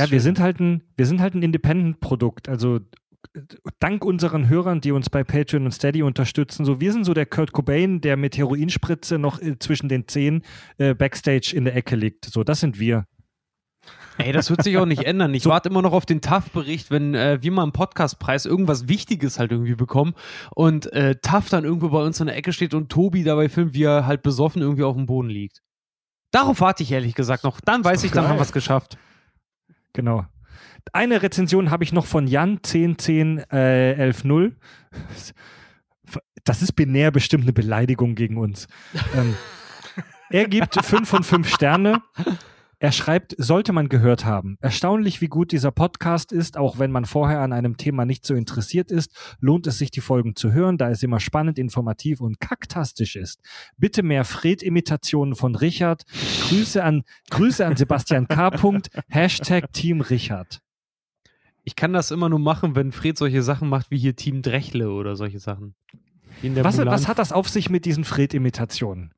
Ja, 0.00 0.10
wir 0.10 0.20
sind 0.20 0.40
halt 0.40 0.60
ein, 0.60 0.82
wir 0.96 1.06
sind 1.06 1.20
halt 1.20 1.34
ein 1.34 1.42
Independent-Produkt. 1.42 2.48
Also 2.48 2.80
dank 3.78 4.04
unseren 4.04 4.48
Hörern, 4.48 4.80
die 4.80 4.92
uns 4.92 5.08
bei 5.08 5.24
Patreon 5.24 5.64
und 5.64 5.72
Steady 5.72 6.02
unterstützen, 6.02 6.64
so 6.64 6.80
wir 6.80 6.92
sind 6.92 7.04
so 7.04 7.14
der 7.14 7.26
Kurt 7.26 7.52
Cobain, 7.52 8.00
der 8.00 8.16
mit 8.16 8.36
Heroinspritze 8.36 9.18
noch 9.18 9.40
äh, 9.40 9.58
zwischen 9.58 9.88
den 9.88 10.08
Zehen 10.08 10.42
äh, 10.78 10.94
backstage 10.94 11.52
in 11.54 11.64
der 11.64 11.74
Ecke 11.76 11.96
liegt. 11.96 12.26
So, 12.26 12.44
das 12.44 12.60
sind 12.60 12.78
wir. 12.78 13.06
Ey, 14.18 14.32
das 14.32 14.50
wird 14.50 14.62
sich 14.62 14.76
auch 14.76 14.86
nicht 14.86 15.04
ändern. 15.04 15.32
Ich 15.34 15.46
warte 15.46 15.68
immer 15.68 15.82
noch 15.82 15.92
auf 15.92 16.06
den 16.06 16.20
TAF-Bericht, 16.20 16.90
wenn 16.90 17.14
äh, 17.14 17.38
wir 17.40 17.50
mal 17.50 17.64
im 17.64 17.72
Podcastpreis 17.72 18.44
irgendwas 18.44 18.88
Wichtiges 18.88 19.38
halt 19.38 19.52
irgendwie 19.52 19.74
bekommen 19.74 20.14
und 20.54 20.92
äh, 20.92 21.16
TAF 21.20 21.48
dann 21.48 21.64
irgendwo 21.64 21.88
bei 21.88 22.02
uns 22.02 22.20
in 22.20 22.26
der 22.26 22.36
Ecke 22.36 22.52
steht 22.52 22.74
und 22.74 22.90
Tobi 22.90 23.24
dabei 23.24 23.48
filmt, 23.48 23.74
wie 23.74 23.84
er 23.84 24.06
halt 24.06 24.22
besoffen 24.22 24.60
irgendwie 24.60 24.84
auf 24.84 24.96
dem 24.96 25.06
Boden 25.06 25.28
liegt. 25.28 25.62
Darauf 26.30 26.60
warte 26.60 26.82
ich 26.82 26.92
ehrlich 26.92 27.14
gesagt 27.14 27.44
noch. 27.44 27.60
Dann 27.60 27.84
weiß 27.84 28.04
ich, 28.04 28.12
dann 28.12 28.28
haben 28.28 28.38
wir 28.38 28.42
es 28.42 28.52
geschafft. 28.52 28.96
Genau. 29.92 30.26
Eine 30.92 31.22
Rezension 31.22 31.70
habe 31.70 31.84
ich 31.84 31.92
noch 31.92 32.06
von 32.06 32.26
Jan 32.26 32.58
1010 32.64 33.38
äh, 33.50 33.94
110. 33.98 34.56
Das 36.44 36.62
ist 36.62 36.72
binär 36.72 37.10
bestimmt 37.10 37.44
eine 37.44 37.52
Beleidigung 37.52 38.14
gegen 38.14 38.36
uns. 38.36 38.66
ähm, 39.14 39.36
er 40.30 40.48
gibt 40.48 40.74
5 40.74 41.08
von 41.08 41.22
5 41.22 41.48
Sterne. 41.48 42.02
Er 42.82 42.90
schreibt, 42.90 43.36
sollte 43.38 43.72
man 43.72 43.88
gehört 43.88 44.24
haben. 44.24 44.58
Erstaunlich, 44.60 45.20
wie 45.20 45.28
gut 45.28 45.52
dieser 45.52 45.70
Podcast 45.70 46.32
ist, 46.32 46.56
auch 46.56 46.80
wenn 46.80 46.90
man 46.90 47.04
vorher 47.04 47.38
an 47.38 47.52
einem 47.52 47.76
Thema 47.76 48.04
nicht 48.04 48.26
so 48.26 48.34
interessiert 48.34 48.90
ist, 48.90 49.36
lohnt 49.38 49.68
es 49.68 49.78
sich, 49.78 49.92
die 49.92 50.00
Folgen 50.00 50.34
zu 50.34 50.52
hören, 50.52 50.78
da 50.78 50.90
es 50.90 51.04
immer 51.04 51.20
spannend, 51.20 51.60
informativ 51.60 52.20
und 52.20 52.40
kaktastisch 52.40 53.14
ist. 53.14 53.40
Bitte 53.76 54.02
mehr 54.02 54.24
Fred-Imitationen 54.24 55.36
von 55.36 55.54
Richard. 55.54 56.02
Grüße 56.48 56.82
an, 56.82 57.04
Grüße 57.30 57.64
an 57.64 57.76
Sebastian 57.76 58.26
K. 58.26 58.50
Hashtag 59.08 59.72
Team 59.72 60.00
Richard. 60.00 60.58
Ich 61.62 61.76
kann 61.76 61.92
das 61.92 62.10
immer 62.10 62.28
nur 62.28 62.40
machen, 62.40 62.74
wenn 62.74 62.90
Fred 62.90 63.16
solche 63.16 63.44
Sachen 63.44 63.68
macht 63.68 63.92
wie 63.92 63.98
hier 63.98 64.16
Team 64.16 64.42
Drechle 64.42 64.90
oder 64.90 65.14
solche 65.14 65.38
Sachen. 65.38 65.76
Was, 66.42 66.78
was 66.78 67.06
hat 67.06 67.20
das 67.20 67.30
auf 67.30 67.48
sich 67.48 67.70
mit 67.70 67.84
diesen 67.84 68.02
Fred-Imitationen? 68.02 69.14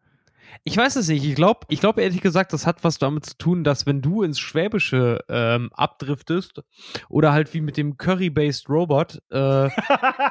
Ich 0.63 0.77
weiß 0.77 0.97
es 0.97 1.09
nicht. 1.09 1.25
Ich 1.25 1.35
glaube, 1.35 1.67
ich 1.69 1.81
glaub 1.81 1.99
ehrlich 1.99 2.21
gesagt, 2.21 2.53
das 2.53 2.67
hat 2.67 2.85
was 2.85 2.99
damit 2.99 3.27
zu 3.27 3.37
tun, 3.37 3.65
dass 3.65 3.87
wenn 3.87 4.01
du 4.01 4.23
ins 4.23 4.39
Schwäbische 4.39 5.21
ähm, 5.29 5.71
abdriftest 5.73 6.63
oder 7.09 7.33
halt 7.33 7.53
wie 7.55 7.61
mit 7.61 7.77
dem 7.77 7.97
Curry-based 7.97 8.69
Robot, 8.69 9.21
äh, 9.31 9.69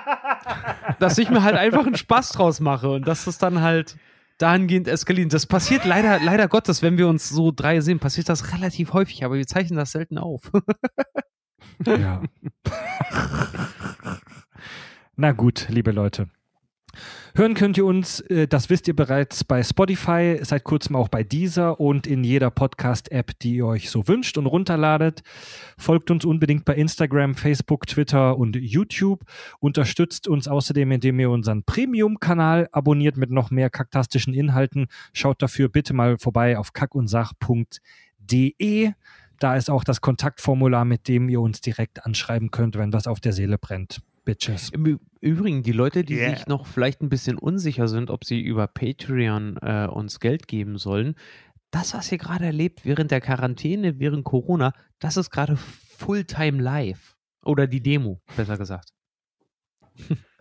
dass 1.00 1.18
ich 1.18 1.30
mir 1.30 1.44
halt 1.44 1.56
einfach 1.56 1.86
einen 1.86 1.98
Spaß 1.98 2.30
draus 2.30 2.60
mache 2.60 2.90
und 2.90 3.08
dass 3.08 3.26
das 3.26 3.38
dann 3.38 3.62
halt 3.62 3.98
dahingehend 4.38 4.88
eskaliert. 4.88 5.34
Das 5.34 5.46
passiert 5.46 5.86
leider, 5.86 6.20
leider 6.20 6.48
Gottes, 6.48 6.82
wenn 6.82 6.98
wir 6.98 7.08
uns 7.08 7.30
so 7.30 7.52
drei 7.52 7.82
sehen, 7.82 8.00
passiert 8.00 8.30
das 8.30 8.54
relativ 8.54 8.94
häufig, 8.94 9.24
aber 9.26 9.36
wir 9.36 9.48
zeichnen 9.48 9.78
das 9.78 9.92
selten 9.92 10.18
auf. 10.18 10.52
Ja. 11.86 12.22
Na 15.16 15.32
gut, 15.32 15.68
liebe 15.70 15.92
Leute. 15.92 16.30
Hören 17.36 17.56
könnt 17.56 17.78
ihr 17.78 17.86
uns, 17.86 18.20
äh, 18.20 18.48
das 18.48 18.70
wisst 18.70 18.88
ihr 18.88 18.96
bereits 18.96 19.44
bei 19.44 19.64
Spotify, 19.64 20.38
seit 20.44 20.64
kurzem 20.64 20.96
auch 20.96 21.08
bei 21.08 21.24
Deezer 21.24 21.80
und 21.80 22.06
in 22.06 22.24
jeder 22.24 22.52
Podcast-App, 22.52 23.32
die 23.40 23.56
ihr 23.56 23.66
euch 23.66 23.90
so 23.90 24.08
wünscht 24.08 24.38
und 24.38 24.46
runterladet. 24.46 25.24
Folgt 25.76 26.12
uns 26.12 26.26
unbedingt 26.26 26.64
bei 26.64 26.76
Instagram, 26.76 27.34
Facebook, 27.34 27.88
Twitter 27.88 28.38
und 28.38 28.56
YouTube. 28.56 29.24
Unterstützt 29.60 30.28
uns 30.28 30.48
außerdem, 30.48 30.92
indem 30.92 31.20
ihr 31.20 31.32
unseren 31.32 31.64
Premium-Kanal 31.64 32.70
abonniert 32.72 33.18
mit 33.18 33.32
noch 33.32 33.50
mehr 33.50 33.72
kaktastischen 33.72 34.36
Inhalten. 34.36 34.86
Schaut 35.12 35.42
dafür 35.42 35.70
bitte 35.70 35.96
mal 35.96 36.20
vorbei 36.20 36.60
auf 36.60 36.74
kackundsach.de. 36.74 38.92
Da 39.40 39.56
ist 39.56 39.72
auch 39.72 39.84
das 39.84 40.02
Kontaktformular, 40.02 40.86
mit 40.86 41.08
dem 41.08 41.30
ihr 41.30 41.42
uns 41.42 41.62
direkt 41.62 42.06
anschreiben 42.06 42.52
könnt, 42.52 42.78
wenn 42.78 42.94
was 42.94 43.08
auf 43.08 43.20
der 43.20 43.34
Seele 43.34 43.58
brennt. 43.58 44.04
Bitches. 44.26 44.70
Im 44.70 45.00
Übrigen, 45.20 45.64
die 45.64 45.72
Leute, 45.72 46.04
die 46.04 46.16
Yeah. 46.16 46.36
sich 46.36 46.48
noch 46.48 46.66
vielleicht 46.66 47.02
ein 47.02 47.10
bisschen 47.10 47.38
unsicher 47.38 47.88
sind, 47.88 48.10
ob 48.10 48.24
sie 48.26 48.42
über 48.42 48.68
Patreon 48.68 49.58
äh, 49.62 49.88
uns 49.88 50.20
Geld 50.20 50.48
geben 50.48 50.78
sollen, 50.78 51.16
das, 51.72 51.94
was 51.94 52.12
ihr 52.12 52.18
gerade 52.20 52.46
erlebt 52.46 52.86
während 52.86 53.12
der 53.12 53.20
Quarantäne, 53.20 54.00
während 54.00 54.24
Corona, 54.24 54.74
das 55.00 55.18
ist 55.18 55.32
gerade 55.32 55.58
Fulltime 55.58 56.62
live. 56.62 57.16
Oder 57.44 57.68
die 57.68 57.82
Demo, 57.82 58.22
besser 58.36 58.58
gesagt. 58.58 58.90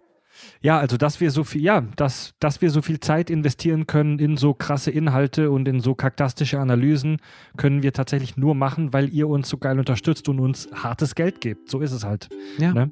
Ja, 0.60 0.78
also 0.78 0.96
dass 0.96 1.20
wir 1.20 1.30
so 1.30 1.44
viel, 1.44 1.62
ja, 1.62 1.82
dass, 1.96 2.34
dass 2.40 2.62
wir 2.62 2.70
so 2.70 2.82
viel 2.82 2.98
Zeit 3.00 3.30
investieren 3.30 3.86
können 3.86 4.18
in 4.18 4.36
so 4.36 4.54
krasse 4.54 4.90
Inhalte 4.90 5.50
und 5.50 5.68
in 5.68 5.80
so 5.80 5.94
kaktastische 5.94 6.58
Analysen, 6.58 7.18
können 7.56 7.82
wir 7.82 7.92
tatsächlich 7.92 8.36
nur 8.36 8.54
machen, 8.54 8.92
weil 8.92 9.12
ihr 9.12 9.28
uns 9.28 9.48
so 9.48 9.58
geil 9.58 9.78
unterstützt 9.78 10.28
und 10.28 10.40
uns 10.40 10.68
hartes 10.72 11.14
Geld 11.14 11.40
gebt. 11.40 11.70
So 11.70 11.80
ist 11.80 11.92
es 11.92 12.04
halt. 12.04 12.28
Ja. 12.58 12.72
Ne? 12.72 12.90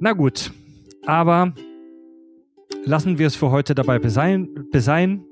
Na 0.00 0.12
gut, 0.12 0.52
aber 1.06 1.52
lassen 2.84 3.18
wir 3.18 3.26
es 3.26 3.36
für 3.36 3.50
heute 3.50 3.74
dabei 3.74 3.98
besein, 3.98 4.48
besein 4.70 5.24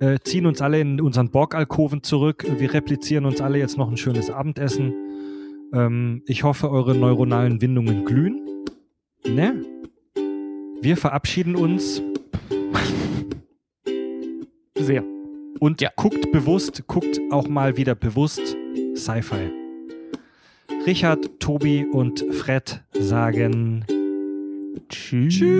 äh, 0.00 0.18
ziehen 0.24 0.46
uns 0.46 0.60
alle 0.60 0.80
in 0.80 1.00
unseren 1.00 1.30
Borgalkoven 1.30 2.02
zurück. 2.02 2.44
Wir 2.58 2.72
replizieren 2.72 3.24
uns 3.24 3.40
alle 3.40 3.58
jetzt 3.58 3.76
noch 3.78 3.90
ein 3.90 3.96
schönes 3.96 4.30
Abendessen. 4.30 4.94
Ähm, 5.72 6.22
ich 6.26 6.44
hoffe, 6.44 6.70
eure 6.70 6.94
neuronalen 6.94 7.60
Windungen 7.60 8.04
glühen. 8.04 8.42
Ne? 9.26 9.62
Wir 10.80 10.96
verabschieden 10.96 11.56
uns 11.56 12.02
Sehr. 14.78 15.02
und 15.58 15.80
Ja. 15.80 15.90
guckt 15.96 16.30
bewusst, 16.32 16.86
guckt 16.86 17.20
auch 17.30 17.48
mal 17.48 17.76
wieder 17.76 17.94
bewusst 17.94 18.56
Sci-Fi. 18.94 19.65
Richard, 20.86 21.40
Tobi 21.40 21.84
und 21.84 22.24
Fred 22.32 22.82
sagen 22.92 23.84
Tschüss. 24.88 25.34
Tschüss. 25.34 25.56